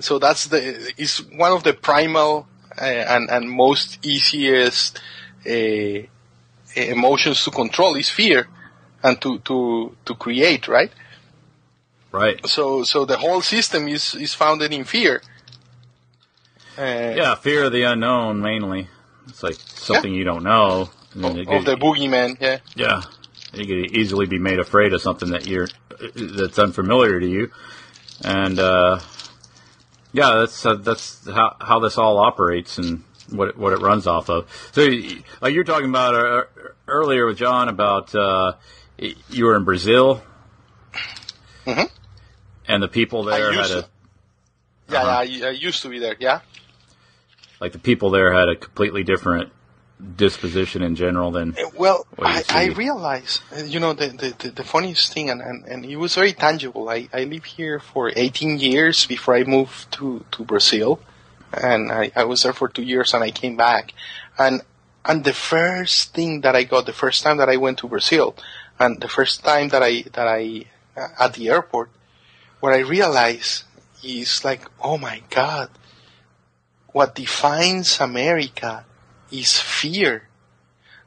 So 0.00 0.18
that's 0.18 0.46
the 0.46 0.92
is 0.96 1.18
one 1.18 1.52
of 1.52 1.64
the 1.64 1.74
primal 1.74 2.46
and 2.80 3.30
and 3.30 3.50
most 3.50 3.98
easiest 4.04 5.00
uh, 5.46 5.98
emotions 6.76 7.44
to 7.44 7.50
control 7.50 7.96
is 7.96 8.10
fear 8.10 8.48
and 9.02 9.20
to 9.20 9.38
to 9.40 9.96
to 10.04 10.14
create, 10.14 10.68
right? 10.68 10.92
right. 12.12 12.46
So 12.46 12.84
so 12.84 13.04
the 13.04 13.16
whole 13.16 13.42
system 13.42 13.88
is 13.88 14.14
is 14.14 14.34
founded 14.34 14.72
in 14.72 14.84
fear. 14.84 15.22
Uh, 16.76 17.12
Yeah, 17.16 17.34
fear 17.34 17.64
of 17.64 17.72
the 17.72 17.82
unknown 17.82 18.40
mainly. 18.40 18.88
It's 19.28 19.42
like 19.42 19.56
something 19.56 20.12
you 20.12 20.24
don't 20.24 20.44
know. 20.44 20.90
Then 21.14 21.38
it 21.38 21.48
Of 21.48 21.64
the 21.64 21.76
boogeyman, 21.76 22.40
yeah. 22.40 22.58
yeah, 22.76 23.02
you 23.52 23.66
could 23.66 23.96
easily 23.96 24.26
be 24.26 24.38
made 24.38 24.58
afraid 24.58 24.92
of 24.92 25.02
something 25.02 25.30
that 25.30 25.46
you're 25.46 25.68
that's 26.14 26.58
unfamiliar 26.58 27.18
to 27.18 27.26
you, 27.26 27.50
and 28.24 28.58
uh, 28.58 29.00
yeah, 30.12 30.34
that's 30.36 30.64
uh, 30.66 30.74
that's 30.74 31.26
how 31.28 31.56
how 31.60 31.78
this 31.80 31.98
all 31.98 32.18
operates 32.18 32.78
and 32.78 33.02
what 33.30 33.48
it, 33.48 33.56
what 33.58 33.72
it 33.72 33.80
runs 33.80 34.06
off 34.06 34.28
of. 34.30 34.48
So, 34.72 34.88
like 35.40 35.54
you're 35.54 35.64
talking 35.64 35.88
about 35.88 36.14
uh, 36.14 36.44
earlier 36.86 37.26
with 37.26 37.36
John 37.38 37.68
about 37.68 38.14
uh, 38.14 38.52
you 38.98 39.44
were 39.44 39.54
in 39.56 39.64
Brazil, 39.64 40.22
Mhm. 41.66 41.90
and 42.66 42.82
the 42.82 42.88
people 42.88 43.24
there 43.24 43.52
had 43.52 43.64
a 43.70 43.82
to. 43.82 43.88
Yeah, 44.90 45.02
Uh-huh. 45.02 45.10
I, 45.10 45.48
I 45.48 45.50
used 45.50 45.82
to 45.82 45.88
be 45.90 45.98
there. 45.98 46.16
Yeah. 46.18 46.40
like 47.60 47.72
the 47.72 47.78
people 47.78 48.10
there 48.10 48.32
had 48.32 48.48
a 48.48 48.56
completely 48.56 49.02
different 49.04 49.52
disposition 50.16 50.82
in 50.82 50.94
general 50.94 51.30
than 51.32 51.56
Well, 51.76 52.06
do 52.16 52.22
you 52.22 52.28
I, 52.28 52.44
I 52.50 52.66
realize, 52.66 53.40
uh, 53.56 53.64
you 53.64 53.80
know, 53.80 53.92
the, 53.92 54.08
the, 54.08 54.34
the, 54.38 54.50
the 54.50 54.64
funniest 54.64 55.12
thing, 55.12 55.30
and, 55.30 55.40
and, 55.40 55.64
and 55.64 55.84
it 55.84 55.96
was 55.96 56.14
very 56.14 56.32
tangible. 56.32 56.88
I, 56.88 57.08
I 57.12 57.24
lived 57.24 57.46
here 57.46 57.80
for 57.80 58.12
18 58.14 58.58
years 58.58 59.06
before 59.06 59.34
I 59.34 59.44
moved 59.44 59.90
to, 59.92 60.24
to 60.32 60.44
Brazil. 60.44 61.00
And 61.52 61.90
I, 61.90 62.12
I 62.14 62.24
was 62.24 62.42
there 62.42 62.52
for 62.52 62.68
two 62.68 62.82
years 62.82 63.14
and 63.14 63.24
I 63.24 63.30
came 63.30 63.56
back. 63.56 63.92
And, 64.38 64.62
and 65.04 65.24
the 65.24 65.32
first 65.32 66.14
thing 66.14 66.42
that 66.42 66.54
I 66.54 66.64
got, 66.64 66.86
the 66.86 66.92
first 66.92 67.22
time 67.22 67.38
that 67.38 67.48
I 67.48 67.56
went 67.56 67.78
to 67.78 67.88
Brazil, 67.88 68.36
and 68.78 69.00
the 69.00 69.08
first 69.08 69.42
time 69.42 69.68
that 69.70 69.82
I, 69.82 70.02
that 70.12 70.28
I, 70.28 70.64
uh, 70.96 71.08
at 71.18 71.34
the 71.34 71.48
airport, 71.48 71.90
what 72.60 72.72
I 72.72 72.80
realized 72.80 73.64
is 74.04 74.44
like, 74.44 74.62
oh 74.80 74.98
my 74.98 75.22
God, 75.30 75.70
what 76.92 77.14
defines 77.14 78.00
America 78.00 78.84
is 79.30 79.58
fear. 79.60 80.28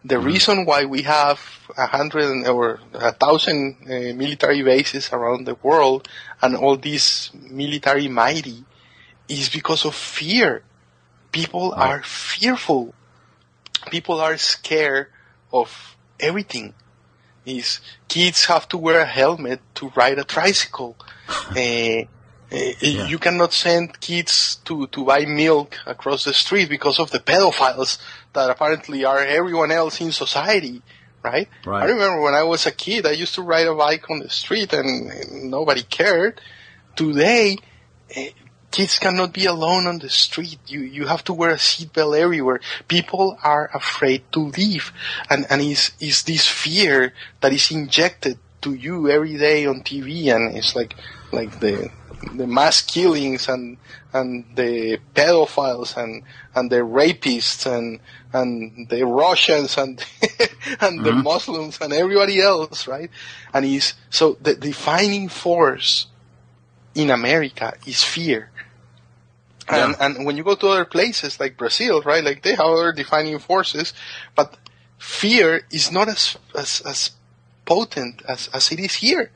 The 0.03 0.17
reason 0.17 0.66
why 0.66 0.85
we 0.85 1.03
have 1.03 1.40
a 1.77 1.85
hundred 1.85 2.48
or 2.48 2.80
a 2.93 3.11
thousand 3.11 3.77
uh, 3.85 4.14
military 4.17 4.64
bases 4.64 5.11
around 5.14 5.45
the 5.45 5.56
world 5.61 6.08
and 6.41 6.56
all 6.56 6.75
these 6.75 7.30
military 7.33 8.08
mighty 8.08 8.64
is 9.30 9.50
because 9.50 9.85
of 9.85 9.93
fear. 9.93 10.64
People 11.32 11.72
Right. 11.72 12.00
are 12.00 12.03
fearful. 12.03 12.93
People 13.91 14.19
are 14.19 14.38
scared 14.38 15.08
of 15.53 15.95
everything. 16.19 16.74
Is 17.45 17.80
kids 18.08 18.45
have 18.45 18.67
to 18.69 18.77
wear 18.77 19.00
a 19.01 19.06
helmet 19.06 19.61
to 19.75 19.91
ride 19.95 20.19
a 20.19 20.24
tricycle. 20.24 20.95
Uh, 21.51 22.03
uh, 22.52 22.58
You 23.08 23.18
cannot 23.18 23.54
send 23.54 24.00
kids 24.00 24.58
to, 24.66 24.88
to 24.88 25.06
buy 25.06 25.26
milk 25.26 25.78
across 25.86 26.26
the 26.26 26.34
street 26.34 26.70
because 26.70 27.00
of 27.00 27.12
the 27.12 27.20
pedophiles 27.20 27.98
that 28.34 28.50
apparently 28.50 29.06
are 29.06 29.20
everyone 29.20 29.72
else 29.72 30.02
in 30.02 30.12
society, 30.12 30.82
right? 31.24 31.48
Right. 31.66 31.84
I 31.84 31.86
remember 31.86 32.22
when 32.22 32.34
I 32.34 32.44
was 32.44 32.66
a 32.66 32.72
kid, 32.72 33.06
I 33.06 33.12
used 33.12 33.36
to 33.36 33.42
ride 33.42 33.68
a 33.68 33.76
bike 33.76 34.10
on 34.10 34.20
the 34.20 34.30
street 34.30 34.74
and, 34.74 35.12
and 35.12 35.52
nobody 35.52 35.84
cared. 35.84 36.42
Today, 36.96 37.58
eh, 38.16 38.32
kids 38.72 39.00
cannot 39.00 39.34
be 39.34 39.46
alone 39.46 39.88
on 39.88 40.00
the 40.00 40.10
street. 40.10 40.60
You 40.68 40.82
you 40.82 41.06
have 41.06 41.24
to 41.26 41.34
wear 41.34 41.52
a 41.52 41.58
seatbelt 41.58 42.18
everywhere. 42.18 42.60
People 42.88 43.38
are 43.44 43.70
afraid 43.74 44.24
to 44.32 44.40
leave, 44.40 44.92
and 45.30 45.46
and 45.50 45.62
is 45.62 45.92
is 46.00 46.24
this 46.24 46.48
fear 46.48 47.14
that 47.42 47.54
is 47.54 47.72
injected 47.72 48.40
to 48.62 48.74
you 48.74 49.10
every 49.10 49.38
day 49.38 49.66
on 49.66 49.84
TV, 49.84 50.34
and 50.34 50.56
it's 50.58 50.76
like 50.76 50.96
like 51.32 51.60
the 51.60 51.90
the 52.35 52.48
mass 52.48 52.82
killings 52.82 53.48
and 53.50 53.77
and 54.14 54.45
the 54.56 55.00
pedophiles 55.16 55.98
and 55.98 56.24
and 56.56 56.72
the 56.72 56.77
rapists 56.77 57.66
and 57.66 58.00
and 58.33 58.88
the 58.90 59.06
Russians 59.06 59.77
and 59.77 60.00
and 60.82 61.03
the 61.03 61.11
mm-hmm. 61.11 61.24
Muslims 61.24 61.80
and 61.82 61.93
everybody 61.93 62.41
else, 62.41 62.88
right? 62.88 63.09
And 63.53 63.66
is 63.66 63.93
so 64.09 64.38
the 64.41 64.56
defining 64.56 65.30
force 65.30 66.08
in 66.95 67.09
America 67.09 67.74
is 67.85 68.03
fear. 68.03 68.50
And, 69.69 69.95
Yeah. 69.98 70.06
and 70.06 70.25
when 70.25 70.38
you 70.38 70.43
go 70.43 70.56
to 70.56 70.67
other 70.67 70.85
places 70.85 71.40
like 71.40 71.58
Brazil, 71.58 72.01
right, 72.01 72.24
like 72.24 72.41
they 72.43 72.51
have 72.51 72.66
other 72.66 72.91
defining 72.91 73.40
forces, 73.40 73.93
but 74.35 74.58
fear 74.98 75.61
is 75.72 75.91
not 75.91 76.09
as, 76.09 76.38
as, 76.58 76.82
as 76.82 77.11
potent 77.66 78.22
as, 78.27 78.50
as 78.53 78.72
it 78.72 78.80
is 78.80 78.95
here. 78.95 79.32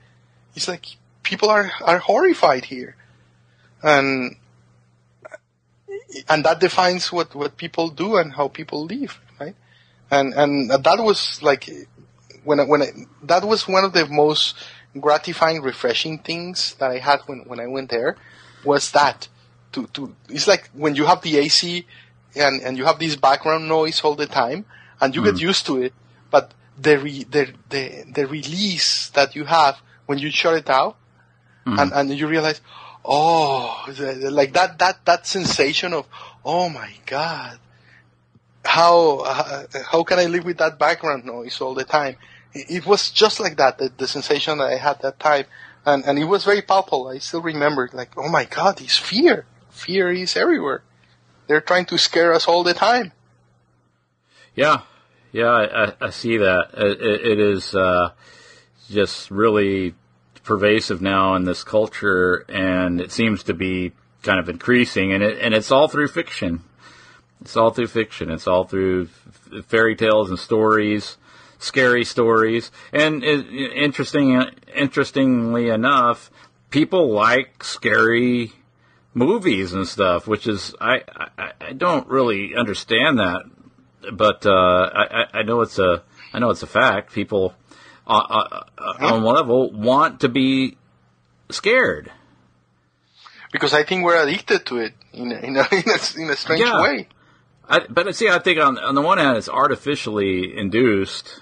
It's 0.56 0.68
like 0.68 0.86
people 1.26 1.50
are, 1.50 1.72
are 1.82 2.00
horrified 2.00 2.66
here. 2.66 2.96
And, 3.84 4.38
and 6.30 6.46
that 6.46 6.60
defines 6.62 7.12
what, 7.12 7.36
what 7.36 7.58
people 7.58 7.90
do 7.90 8.16
and 8.16 8.32
how 8.32 8.48
people 8.48 8.86
live, 8.86 9.20
right? 9.40 9.56
And, 10.10 10.34
and 10.34 10.70
that 10.72 10.98
was 11.00 11.42
like, 11.42 11.70
when 12.46 12.60
I, 12.62 12.64
when 12.64 12.82
I, 12.82 12.88
that 13.24 13.44
was 13.44 13.68
one 13.68 13.84
of 13.84 13.92
the 13.92 14.06
most 14.08 14.56
gratifying, 14.98 15.62
refreshing 15.62 16.20
things 16.20 16.76
that 16.76 16.92
I 16.92 17.00
had 17.00 17.20
when, 17.26 17.40
when 17.40 17.60
I 17.60 17.68
went 17.68 17.90
there 17.90 18.16
was 18.64 18.92
that 18.92 19.28
to, 19.74 19.88
to, 19.88 20.16
it's 20.30 20.48
like 20.48 20.70
when 20.74 20.96
you 20.96 21.06
have 21.06 21.22
the 21.22 21.38
AC 21.38 21.86
and, 22.36 22.62
and 22.62 22.78
you 22.78 22.86
have 22.86 23.00
this 23.00 23.16
background 23.16 23.68
noise 23.68 24.02
all 24.02 24.16
the 24.16 24.28
time 24.28 24.66
and 25.02 25.14
you 25.16 25.24
get 25.24 25.36
mm. 25.36 25.42
used 25.42 25.66
to 25.66 25.82
it, 25.82 25.94
but 26.32 26.54
the, 26.80 26.98
re, 26.98 27.24
the, 27.24 27.52
the, 27.70 28.06
the 28.14 28.28
release 28.28 29.10
that 29.10 29.36
you 29.36 29.44
have 29.44 29.78
when 30.06 30.18
you 30.18 30.32
shut 30.32 30.56
it 30.56 30.70
out 30.70 30.96
and, 31.66 31.92
and 31.94 32.12
you 32.12 32.28
realize, 32.28 32.62
oh, 33.04 33.86
like 34.32 34.54
that, 34.54 34.80
that, 34.80 35.06
that 35.06 35.28
sensation 35.28 35.94
of, 35.94 36.08
oh 36.44 36.70
my 36.70 36.92
God, 37.06 37.60
how, 38.64 39.20
uh, 39.20 39.64
how 39.90 40.04
can 40.04 40.20
I 40.20 40.26
live 40.26 40.46
with 40.46 40.58
that 40.58 40.78
background 40.80 41.26
noise 41.26 41.62
all 41.62 41.74
the 41.74 41.84
time? 41.84 42.18
It, 42.54 42.70
it 42.70 42.86
was 42.86 43.10
just 43.12 43.40
like 43.40 43.58
that, 43.58 43.78
the, 43.78 43.92
the 43.96 44.08
sensation 44.08 44.58
that 44.58 44.66
I 44.66 44.78
had 44.78 45.02
that 45.02 45.20
time. 45.20 45.46
And, 45.86 46.04
and 46.06 46.18
it 46.18 46.26
was 46.26 46.44
very 46.44 46.62
palpable. 46.62 47.08
I 47.08 47.20
still 47.20 47.42
remember, 47.42 47.90
like, 47.94 48.18
oh 48.18 48.30
my 48.30 48.46
God, 48.46 48.78
this 48.78 48.98
fear. 48.98 49.46
Fear 49.70 50.12
is 50.14 50.36
everywhere. 50.36 50.82
They're 51.48 51.62
trying 51.62 51.86
to 51.88 51.98
scare 51.98 52.34
us 52.34 52.48
all 52.48 52.64
the 52.64 52.74
time. 52.74 53.12
Yeah, 54.56 54.82
yeah, 55.32 55.50
I, 55.50 55.94
I, 56.00 56.10
see 56.12 56.38
that. 56.38 56.70
It 56.74 57.02
it 57.02 57.40
is 57.40 57.76
uh, 57.76 58.12
just 58.90 59.30
really 59.30 59.94
pervasive 60.46 61.02
now 61.02 61.36
in 61.36 61.44
this 61.44 61.64
culture, 61.64 62.46
and 62.50 63.02
it 63.02 63.12
seems 63.12 63.44
to 63.44 63.54
be 63.54 63.92
kind 64.24 64.40
of 64.40 64.48
increasing. 64.48 65.12
And 65.14 65.22
it 65.24 65.40
and 65.40 65.54
it's 65.54 65.72
all 65.72 65.88
through 65.88 66.08
fiction. 66.08 66.62
It's 67.42 67.58
all 67.58 67.72
through 67.72 67.88
fiction. 67.88 68.32
It's 68.32 68.48
all 68.48 68.64
through 68.64 69.10
f- 69.58 69.66
fairy 69.66 69.96
tales 69.96 70.30
and 70.30 70.40
stories, 70.40 71.18
scary 71.60 72.06
stories. 72.06 72.72
And 72.94 73.24
it, 73.24 73.46
interesting, 73.76 74.42
interestingly 74.74 75.70
enough, 75.70 76.32
people 76.70 77.12
like 77.12 77.64
scary 77.64 78.54
movies 79.14 79.74
and 79.74 79.88
stuff, 79.88 80.28
which 80.28 80.48
is 80.48 80.74
I, 80.80 81.02
I 81.38 81.52
I 81.62 81.74
don't 81.74 82.08
really 82.08 82.56
understand 82.56 83.20
that, 83.20 83.42
but 84.14 84.46
uh, 84.46 84.90
I 84.94 85.22
I- 85.22 85.40
I 85.40 85.44
know 85.44 85.62
it's 85.62 85.80
a 85.80 86.04
I 86.34 86.40
know 86.40 86.50
it's 86.50 86.64
a 86.64 86.68
fact. 86.68 87.14
People 87.14 87.54
uh, 88.08 88.12
uh, 88.12 88.64
uh, 88.78 88.94
on 89.00 89.24
one 89.24 89.36
level 89.36 89.72
want 89.72 90.22
to 90.22 90.30
be 90.30 90.78
scared. 91.50 92.12
Because 93.52 93.74
I 93.74 93.84
think 93.84 94.04
we're 94.04 94.22
addicted 94.22 94.66
to 94.68 94.78
it 94.78 94.94
in 95.14 95.32
a, 95.32 95.36
in 95.40 95.58
a, 95.58 95.62
in 95.72 95.84
a, 95.90 96.22
in 96.24 96.30
a 96.30 96.36
strange 96.36 96.62
Yeah. 96.62 96.82
way. 96.82 97.08
I, 97.68 97.80
but 97.90 98.16
see, 98.16 98.30
I 98.30 98.40
think 98.40 98.60
on 98.60 98.78
on 98.78 98.94
the 98.94 99.02
one 99.02 99.18
hand, 99.18 99.38
it's 99.38 99.50
artificially 99.50 100.56
induced 100.56 101.42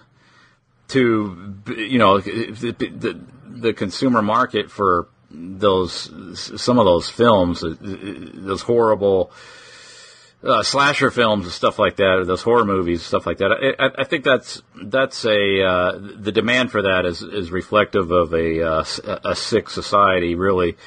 to 0.89 1.55
you 1.75 1.97
know 1.99 2.19
the, 2.19 2.71
the, 2.71 3.19
the 3.45 3.73
consumer 3.73 4.21
market 4.21 4.71
for 4.71 5.09
those 5.29 6.09
some 6.59 6.79
of 6.79 6.85
those 6.85 7.09
films, 7.09 7.63
uh, 7.63 7.75
those 7.81 8.61
horrible 8.61 9.31
uh, 10.43 10.63
slasher 10.63 11.11
films 11.11 11.45
and 11.45 11.53
stuff 11.53 11.79
like 11.79 11.95
that, 11.97 12.17
or 12.17 12.25
those 12.25 12.41
horror 12.41 12.65
movies, 12.65 13.01
stuff 13.03 13.25
like 13.25 13.37
that. 13.37 13.51
I, 13.51 13.85
I, 13.85 13.91
I 13.99 14.03
think 14.03 14.23
that's 14.23 14.61
that's 14.81 15.25
a 15.25 15.63
uh, 15.63 15.99
the 15.99 16.31
demand 16.31 16.71
for 16.71 16.81
that 16.81 17.05
is 17.05 17.21
is 17.21 17.51
reflective 17.51 18.11
of 18.11 18.33
a 18.33 18.61
uh, 18.61 18.85
a 19.23 19.35
sick 19.35 19.69
society, 19.69 20.35
really. 20.35 20.77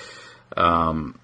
Um, 0.57 1.19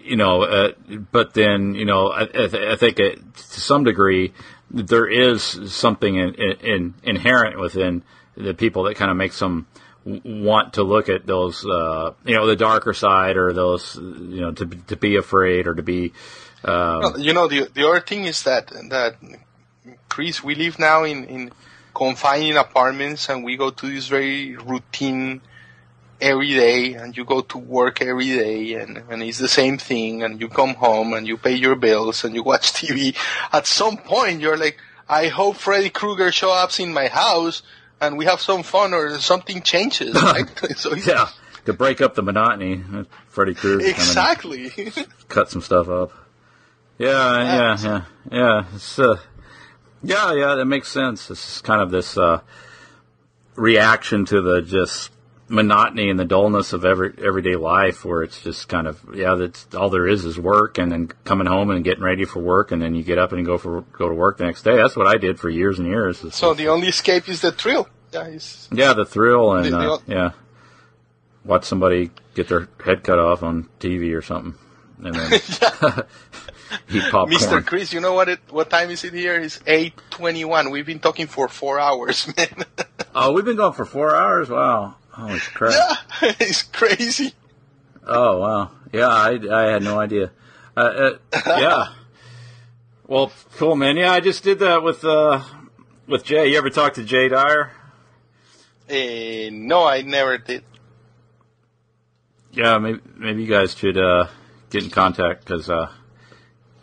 you 0.00 0.16
know, 0.16 0.42
uh, 0.42 0.72
but 1.12 1.34
then 1.34 1.74
you 1.74 1.84
know, 1.84 2.08
I, 2.08 2.22
I, 2.22 2.26
th- 2.26 2.54
I 2.54 2.76
think 2.76 2.98
it, 2.98 3.34
to 3.34 3.60
some 3.60 3.84
degree 3.84 4.32
there 4.70 5.06
is 5.06 5.42
something 5.72 6.16
in, 6.16 6.34
in, 6.34 6.94
inherent 7.04 7.60
within 7.60 8.02
the 8.36 8.54
people 8.54 8.84
that 8.84 8.96
kind 8.96 9.10
of 9.10 9.16
makes 9.16 9.38
them 9.38 9.66
want 10.04 10.74
to 10.74 10.82
look 10.82 11.08
at 11.08 11.26
those, 11.26 11.64
uh, 11.64 12.12
you 12.24 12.34
know, 12.34 12.46
the 12.46 12.56
darker 12.56 12.92
side 12.92 13.36
or 13.36 13.52
those, 13.52 13.96
you 13.96 14.40
know, 14.40 14.52
to 14.52 14.66
to 14.66 14.96
be 14.96 15.16
afraid 15.16 15.66
or 15.66 15.74
to 15.74 15.82
be. 15.82 16.12
Um, 16.64 17.00
Well, 17.00 17.20
you 17.20 17.32
know, 17.32 17.46
the 17.48 17.68
the 17.72 17.86
other 17.86 18.00
thing 18.00 18.24
is 18.24 18.42
that 18.44 18.68
that 18.90 19.16
Chris, 20.08 20.42
we 20.42 20.54
live 20.54 20.78
now 20.78 21.04
in 21.04 21.24
in 21.24 21.52
confined 21.94 22.56
apartments, 22.56 23.28
and 23.28 23.44
we 23.44 23.56
go 23.56 23.70
to 23.70 23.86
this 23.86 24.08
very 24.08 24.56
routine 24.56 25.42
every 26.20 26.54
day, 26.54 26.94
and 26.94 27.16
you 27.16 27.24
go 27.24 27.42
to 27.42 27.58
work 27.58 28.00
every 28.00 28.28
day, 28.28 28.74
and 28.74 29.02
and 29.10 29.22
it's 29.22 29.38
the 29.38 29.48
same 29.48 29.78
thing, 29.78 30.22
and 30.22 30.40
you 30.40 30.48
come 30.48 30.74
home 30.74 31.12
and 31.12 31.26
you 31.26 31.36
pay 31.36 31.54
your 31.54 31.76
bills 31.76 32.24
and 32.24 32.34
you 32.34 32.42
watch 32.42 32.72
TV. 32.80 33.14
At 33.52 33.66
some 33.66 33.98
point, 33.98 34.40
you're 34.40 34.56
like, 34.56 34.78
I 35.08 35.28
hope 35.28 35.56
Freddy 35.56 35.90
Krueger 35.90 36.32
shows 36.32 36.56
up 36.56 36.80
in 36.80 36.92
my 36.92 37.08
house. 37.08 37.62
And 38.00 38.18
we 38.18 38.26
have 38.26 38.40
some 38.40 38.64
fun, 38.64 38.92
or 38.92 39.18
something 39.18 39.62
changes, 39.62 40.20
right? 40.22 40.46
so 40.76 40.94
yeah, 40.94 41.28
to 41.64 41.72
break 41.72 42.00
up 42.00 42.14
the 42.14 42.22
monotony, 42.22 42.82
Freddy 43.28 43.54
Krueger 43.54 43.86
exactly. 43.86 44.92
cut 45.28 45.48
some 45.48 45.62
stuff 45.62 45.88
up. 45.88 46.23
Yeah, 46.98 47.42
yeah, 47.42 47.76
yeah, 47.82 48.02
yeah. 48.30 48.64
It's, 48.74 48.98
uh, 48.98 49.16
yeah, 50.02 50.32
yeah. 50.32 50.54
That 50.54 50.66
makes 50.66 50.88
sense. 50.88 51.30
It's 51.30 51.60
kind 51.60 51.80
of 51.82 51.90
this 51.90 52.16
uh, 52.16 52.40
reaction 53.56 54.24
to 54.26 54.40
the 54.40 54.62
just 54.62 55.10
monotony 55.48 56.08
and 56.08 56.18
the 56.18 56.24
dullness 56.24 56.72
of 56.72 56.84
every 56.84 57.12
everyday 57.22 57.56
life, 57.56 58.04
where 58.04 58.22
it's 58.22 58.40
just 58.42 58.68
kind 58.68 58.86
of 58.86 59.00
yeah, 59.14 59.34
that's 59.34 59.66
all 59.74 59.90
there 59.90 60.06
is 60.06 60.24
is 60.24 60.38
work, 60.38 60.78
and 60.78 60.92
then 60.92 61.08
coming 61.24 61.46
home 61.46 61.70
and 61.70 61.84
getting 61.84 62.04
ready 62.04 62.24
for 62.24 62.40
work, 62.40 62.70
and 62.72 62.80
then 62.80 62.94
you 62.94 63.02
get 63.02 63.18
up 63.18 63.32
and 63.32 63.44
go 63.44 63.58
for 63.58 63.82
go 63.92 64.08
to 64.08 64.14
work 64.14 64.38
the 64.38 64.44
next 64.44 64.62
day. 64.62 64.76
That's 64.76 64.96
what 64.96 65.06
I 65.06 65.16
did 65.16 65.38
for 65.40 65.50
years 65.50 65.78
and 65.78 65.88
years. 65.88 66.22
It's 66.24 66.36
so 66.36 66.50
just- 66.50 66.58
the 66.58 66.68
only 66.68 66.88
escape 66.88 67.28
is 67.28 67.40
the 67.40 67.52
thrill. 67.52 67.88
Yeah, 68.12 68.28
yeah, 68.72 68.92
the 68.92 69.04
thrill 69.04 69.52
and 69.54 69.64
The- 69.66 69.70
the- 69.70 69.92
uh, 69.92 69.98
yeah, 70.06 70.30
watch 71.44 71.64
somebody 71.64 72.10
get 72.36 72.48
their 72.48 72.68
head 72.84 73.02
cut 73.02 73.18
off 73.18 73.42
on 73.42 73.68
TV 73.80 74.14
or 74.14 74.22
something, 74.22 74.54
and 75.02 75.14
then 75.16 75.40
Mr. 76.88 77.64
Chris, 77.64 77.92
you 77.92 78.00
know 78.00 78.14
what? 78.14 78.28
It, 78.28 78.40
what 78.50 78.70
time 78.70 78.90
is 78.90 79.04
it 79.04 79.12
here? 79.12 79.40
It's 79.40 79.60
eight 79.66 79.94
twenty-one. 80.10 80.70
We've 80.70 80.86
been 80.86 81.00
talking 81.00 81.26
for 81.26 81.48
four 81.48 81.78
hours, 81.78 82.26
man. 82.36 82.64
Oh, 83.14 83.32
we've 83.32 83.44
been 83.44 83.56
going 83.56 83.74
for 83.74 83.84
four 83.84 84.14
hours. 84.14 84.48
Wow, 84.48 84.96
holy 85.10 85.38
crap! 85.38 85.72
yeah, 85.72 86.32
it's 86.40 86.62
crazy. 86.62 87.32
Oh 88.06 88.38
wow, 88.40 88.70
yeah, 88.92 89.08
I, 89.08 89.38
I 89.50 89.62
had 89.70 89.82
no 89.82 89.98
idea. 89.98 90.30
Uh, 90.76 90.80
uh, 90.80 91.18
yeah, 91.46 91.86
well, 93.06 93.32
cool, 93.56 93.76
man. 93.76 93.96
Yeah, 93.96 94.12
I 94.12 94.20
just 94.20 94.42
did 94.42 94.60
that 94.60 94.82
with 94.82 95.04
uh, 95.04 95.42
with 96.06 96.24
Jay. 96.24 96.48
You 96.48 96.58
ever 96.58 96.70
talk 96.70 96.94
to 96.94 97.04
Jay 97.04 97.28
Dyer? 97.28 97.70
Eh, 98.88 99.50
no, 99.52 99.84
I 99.86 100.02
never 100.02 100.38
did. 100.38 100.64
Yeah, 102.52 102.78
maybe 102.78 103.00
maybe 103.16 103.42
you 103.42 103.48
guys 103.48 103.74
should 103.74 103.98
uh, 103.98 104.28
get 104.70 104.84
in 104.84 104.90
contact 104.90 105.44
because 105.44 105.68
uh, 105.68 105.90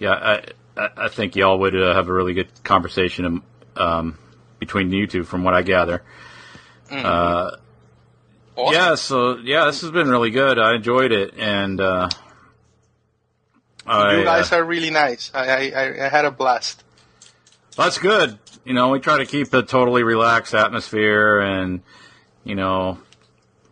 yeah, 0.02 0.42
I 0.78 0.90
I 0.98 1.08
think 1.10 1.36
y'all 1.36 1.60
would 1.60 1.76
uh, 1.76 1.94
have 1.94 2.10
a 2.10 2.14
really 2.14 2.34
good 2.34 2.50
conversation 2.64 3.44
um, 3.76 4.18
between 4.60 4.92
you 4.92 5.06
two, 5.06 5.24
from 5.24 5.44
what 5.44 5.54
I 5.54 5.62
gather. 5.62 6.02
Uh, 6.90 7.52
Awesome. 8.58 8.74
yeah, 8.74 8.96
so 8.96 9.38
yeah, 9.38 9.66
this 9.66 9.82
has 9.82 9.92
been 9.92 10.10
really 10.10 10.32
good. 10.32 10.60
I 10.60 10.76
enjoyed 10.76 11.12
it, 11.14 11.36
and 11.38 11.80
uh, 11.80 12.10
I, 13.86 14.18
you 14.18 14.24
guys 14.26 14.52
uh, 14.52 14.58
are 14.58 14.64
really 14.64 14.90
nice. 14.90 15.32
I, 15.34 15.48
I, 15.48 15.70
I 15.70 16.06
I 16.06 16.10
had 16.10 16.26
a 16.26 16.32
blast. 16.32 16.84
That's 17.78 17.98
good. 17.98 18.38
You 18.66 18.74
know, 18.74 18.90
we 18.90 19.00
try 19.00 19.20
to 19.20 19.26
keep 19.26 19.54
a 19.54 19.64
totally 19.64 20.04
relaxed 20.04 20.54
atmosphere 20.54 21.40
and, 21.40 21.82
you 22.44 22.56
know, 22.56 23.00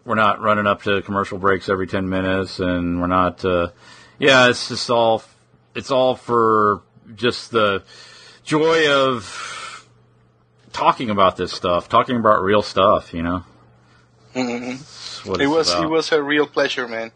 we're 0.05 0.15
not 0.15 0.41
running 0.41 0.67
up 0.67 0.83
to 0.83 1.01
commercial 1.01 1.37
breaks 1.37 1.69
every 1.69 1.85
10 1.85 2.07
minutes 2.07 2.59
and 2.59 3.01
we're 3.01 3.07
not, 3.07 3.43
uh, 3.43 3.69
yeah, 4.17 4.49
it's 4.49 4.69
just 4.69 4.89
all, 4.89 5.21
it's 5.79 5.91
all 5.91 6.15
for 6.15 6.81
just 7.15 7.51
the 7.51 7.83
joy 8.43 8.91
of 8.91 9.87
talking 10.73 11.09
about 11.09 11.37
this 11.37 11.51
stuff, 11.51 11.89
talking 11.89 12.17
about 12.17 12.43
real 12.43 12.61
stuff, 12.61 13.13
you 13.13 13.23
know? 13.23 13.43
hmm 14.33 14.75
It 15.41 15.47
was 15.47 15.69
about. 15.69 15.83
it 15.83 15.89
was 15.89 16.11
a 16.11 16.21
real 16.21 16.45
pleasure, 16.45 16.87
man. 16.87 17.11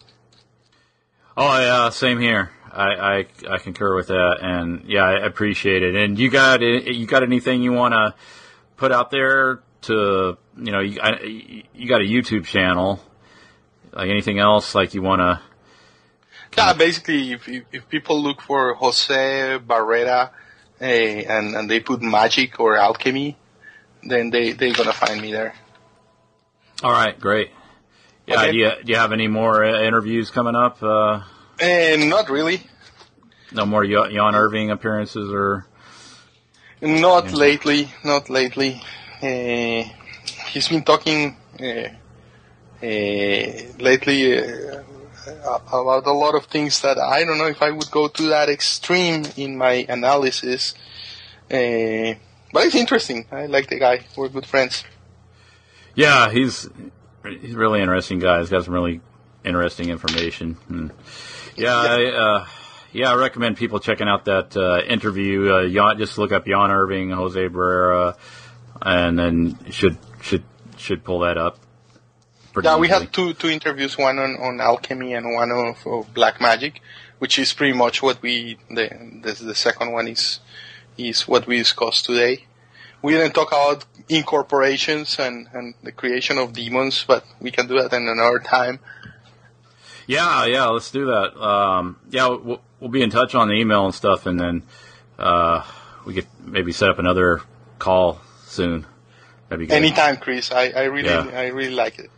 Oh 1.37 1.59
yeah, 1.59 1.89
same 1.89 2.19
here. 2.19 2.51
I, 2.71 2.87
I 2.87 3.25
I 3.51 3.57
concur 3.59 3.95
with 3.95 4.07
that, 4.07 4.37
and 4.41 4.85
yeah, 4.87 5.03
I 5.03 5.25
appreciate 5.25 5.83
it. 5.83 5.95
And 5.95 6.17
you 6.17 6.29
got 6.29 6.61
you 6.61 7.05
got 7.05 7.21
anything 7.21 7.61
you 7.61 7.73
want 7.73 7.93
to 7.93 8.15
put 8.77 8.91
out 8.91 9.11
there 9.11 9.61
to 9.83 10.37
you 10.57 10.71
know 10.71 10.79
you 10.79 10.99
I, 11.01 11.19
you 11.73 11.87
got 11.87 12.01
a 12.01 12.05
YouTube 12.05 12.45
channel, 12.45 12.99
like 13.91 14.09
anything 14.09 14.39
else 14.39 14.73
like 14.73 14.93
you 14.95 15.01
want 15.03 15.19
to? 15.21 15.41
Yeah, 16.57 16.73
basically, 16.73 17.33
if, 17.33 17.47
if, 17.47 17.63
if 17.71 17.89
people 17.89 18.21
look 18.21 18.41
for 18.41 18.73
Jose 18.75 19.59
Barrera 19.65 20.29
eh, 20.79 21.23
and 21.27 21.55
and 21.55 21.69
they 21.69 21.79
put 21.79 22.01
magic 22.01 22.59
or 22.59 22.77
alchemy, 22.77 23.37
then 24.03 24.29
they 24.29 24.51
they're 24.53 24.73
gonna 24.73 24.93
find 24.93 25.21
me 25.21 25.31
there. 25.31 25.53
All 26.83 26.91
right, 26.91 27.19
great. 27.19 27.51
Yeah, 28.27 28.35
Okay. 28.41 28.51
do 28.51 28.57
you 28.57 28.71
do 28.85 28.91
you 28.93 28.97
have 28.99 29.11
any 29.13 29.27
more 29.27 29.63
uh, 29.63 29.81
interviews 29.81 30.29
coming 30.31 30.55
up? 30.55 30.81
Uh, 30.83 31.21
And 31.59 32.09
not 32.09 32.29
really, 32.29 32.61
no 33.51 33.65
more 33.65 33.85
Jan 33.85 34.35
Irvin 34.35 34.69
appearances 34.71 35.31
or? 35.31 35.65
not 36.81 37.31
lately, 37.31 37.89
not 38.03 38.29
lately. 38.29 38.81
Uh, 39.21 39.83
he's 40.51 40.67
been 40.67 40.83
talking 40.83 41.37
uh, 41.59 41.87
uh, 42.83 43.45
lately 43.79 44.37
uh, 44.37 44.83
about 45.27 46.05
a 46.05 46.11
lot 46.11 46.35
of 46.35 46.45
things 46.45 46.81
that 46.81 46.97
I 46.97 47.23
don't 47.23 47.37
know 47.37 47.47
if 47.47 47.61
I 47.61 47.71
would 47.71 47.89
go 47.91 48.07
to 48.07 48.23
that 48.29 48.49
extreme 48.49 49.25
in 49.37 49.57
my 49.57 49.85
analysis. 49.89 50.73
Uh, 51.51 52.15
but 52.51 52.65
it's 52.65 52.75
interesting. 52.75 53.25
I 53.31 53.47
like 53.47 53.67
the 53.67 53.79
guy. 53.79 54.05
We're 54.15 54.29
good 54.29 54.45
friends. 54.45 54.83
Yeah, 55.95 56.31
he's 56.31 56.69
he's 57.23 57.53
a 57.53 57.57
really 57.57 57.81
interesting 57.81 58.19
guy. 58.19 58.39
He's 58.39 58.49
got 58.49 58.65
some 58.65 58.73
really 58.73 59.01
interesting 59.43 59.89
information. 59.89 60.57
And 60.69 60.91
yeah, 61.55 61.77
I, 61.77 62.05
uh, 62.05 62.47
yeah, 62.91 63.11
I 63.11 63.15
recommend 63.15 63.57
people 63.57 63.79
checking 63.79 64.07
out 64.07 64.25
that 64.25 64.55
uh, 64.55 64.81
interview. 64.87 65.49
Uh, 65.49 65.67
Jan, 65.67 65.97
just 65.97 66.17
look 66.17 66.31
up 66.31 66.45
Jan 66.45 66.71
Irvin, 66.71 67.11
Jose 67.11 67.47
Barrera, 67.49 68.17
and 68.81 69.17
then 69.17 69.71
should 69.71 69.97
should 70.21 70.43
should 70.77 71.03
pull 71.03 71.19
that 71.19 71.37
up. 71.37 71.57
Pretty 72.53 72.67
Yeah, 72.67 72.77
we 72.77 72.87
easily. 72.87 73.05
had 73.05 73.13
two 73.13 73.33
two 73.33 73.49
interviews, 73.49 73.97
one 73.97 74.17
on, 74.19 74.37
on 74.37 74.61
alchemy 74.61 75.13
and 75.13 75.33
one 75.33 75.51
of 75.51 76.13
black 76.13 76.39
magic, 76.39 76.81
which 77.19 77.37
is 77.39 77.53
pretty 77.53 77.73
much 77.77 78.01
what 78.01 78.21
we 78.21 78.57
the, 78.69 78.89
the 79.23 79.33
the 79.43 79.55
second 79.55 79.91
one 79.91 80.07
is 80.07 80.39
is 80.97 81.27
what 81.27 81.47
we 81.47 81.57
discussed 81.57 82.05
today. 82.05 82.45
We 83.01 83.11
didn't 83.13 83.33
talk 83.33 83.49
about 83.51 83.83
incorporations 84.07 85.19
and, 85.19 85.49
and 85.53 85.73
the 85.83 85.91
creation 85.91 86.37
of 86.37 86.53
demons, 86.53 87.03
but 87.05 87.25
we 87.41 87.51
can 87.51 87.67
do 87.67 87.75
that 87.81 87.91
in 87.91 88.07
another 88.07 88.39
time. 88.39 88.79
Yeah, 90.07 90.45
yeah, 90.45 90.65
let's 90.67 90.91
do 90.91 91.05
that. 91.07 91.35
Um, 91.41 91.97
yeah, 92.09 92.27
we'll, 92.27 92.61
we'll 92.79 92.89
be 92.91 93.01
in 93.01 93.09
touch 93.09 93.35
on 93.35 93.47
the 93.49 93.55
email 93.55 93.85
and 93.85 93.93
stuff, 93.95 94.25
and 94.25 94.39
then 94.39 94.63
uh, 95.17 95.65
we 96.05 96.13
could 96.13 96.27
maybe 96.45 96.71
set 96.71 96.89
up 96.89 96.99
another 96.99 97.41
call 97.79 98.21
soon. 98.45 98.85
That'd 99.49 99.59
be 99.59 99.67
good. 99.67 99.75
Anytime, 99.75 100.17
Chris. 100.17 100.51
I, 100.51 100.69
I 100.69 100.83
really 100.83 101.09
Yeah. 101.09 101.27
I 101.33 101.47
really 101.47 101.73
like 101.75 101.99
it. 101.99 102.09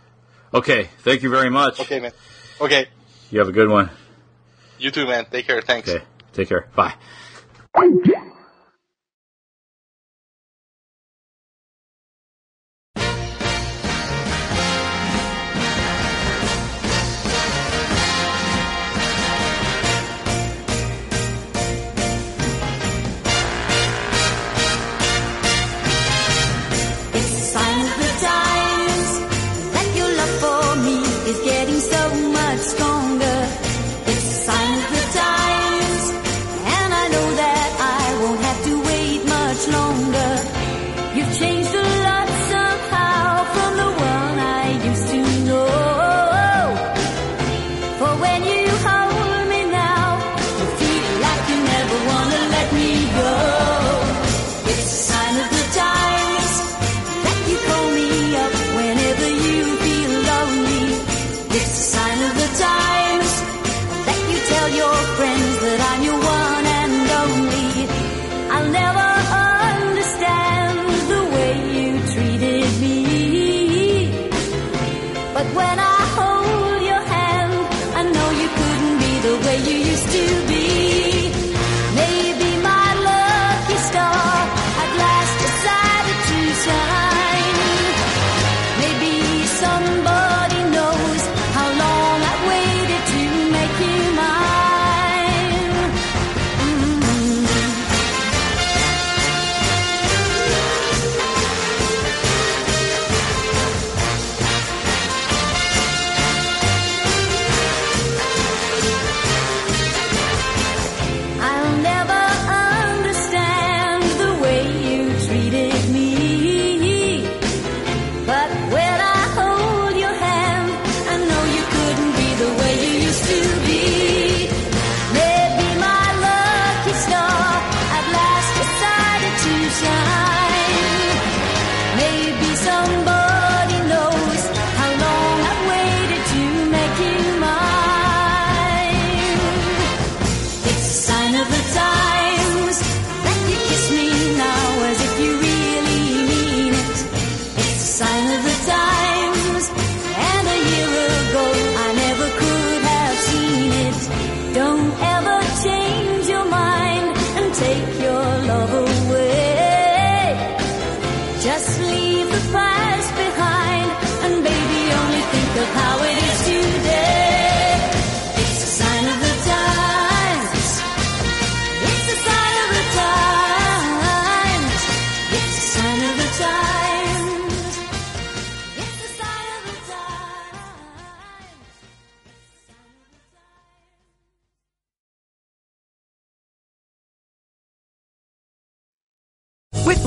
Okay, 0.56 0.90
thank 1.04 1.22
you 1.22 1.30
very 1.30 1.50
much. 1.50 1.82
Okay, 1.82 2.00
man. 2.00 2.14
Okay, 2.62 2.88
You 3.30 3.40
have 3.40 3.50
a 3.50 3.52
good 3.52 3.68
one. 3.70 3.90
you 4.80 4.90
too, 4.90 5.06
man. 5.06 5.26
Take 5.30 5.48
care. 5.48 5.62
Thanks. 5.62 5.90
Okay, 5.90 6.04
take 6.34 6.48
care. 6.48 6.68
Bye. 6.76 6.94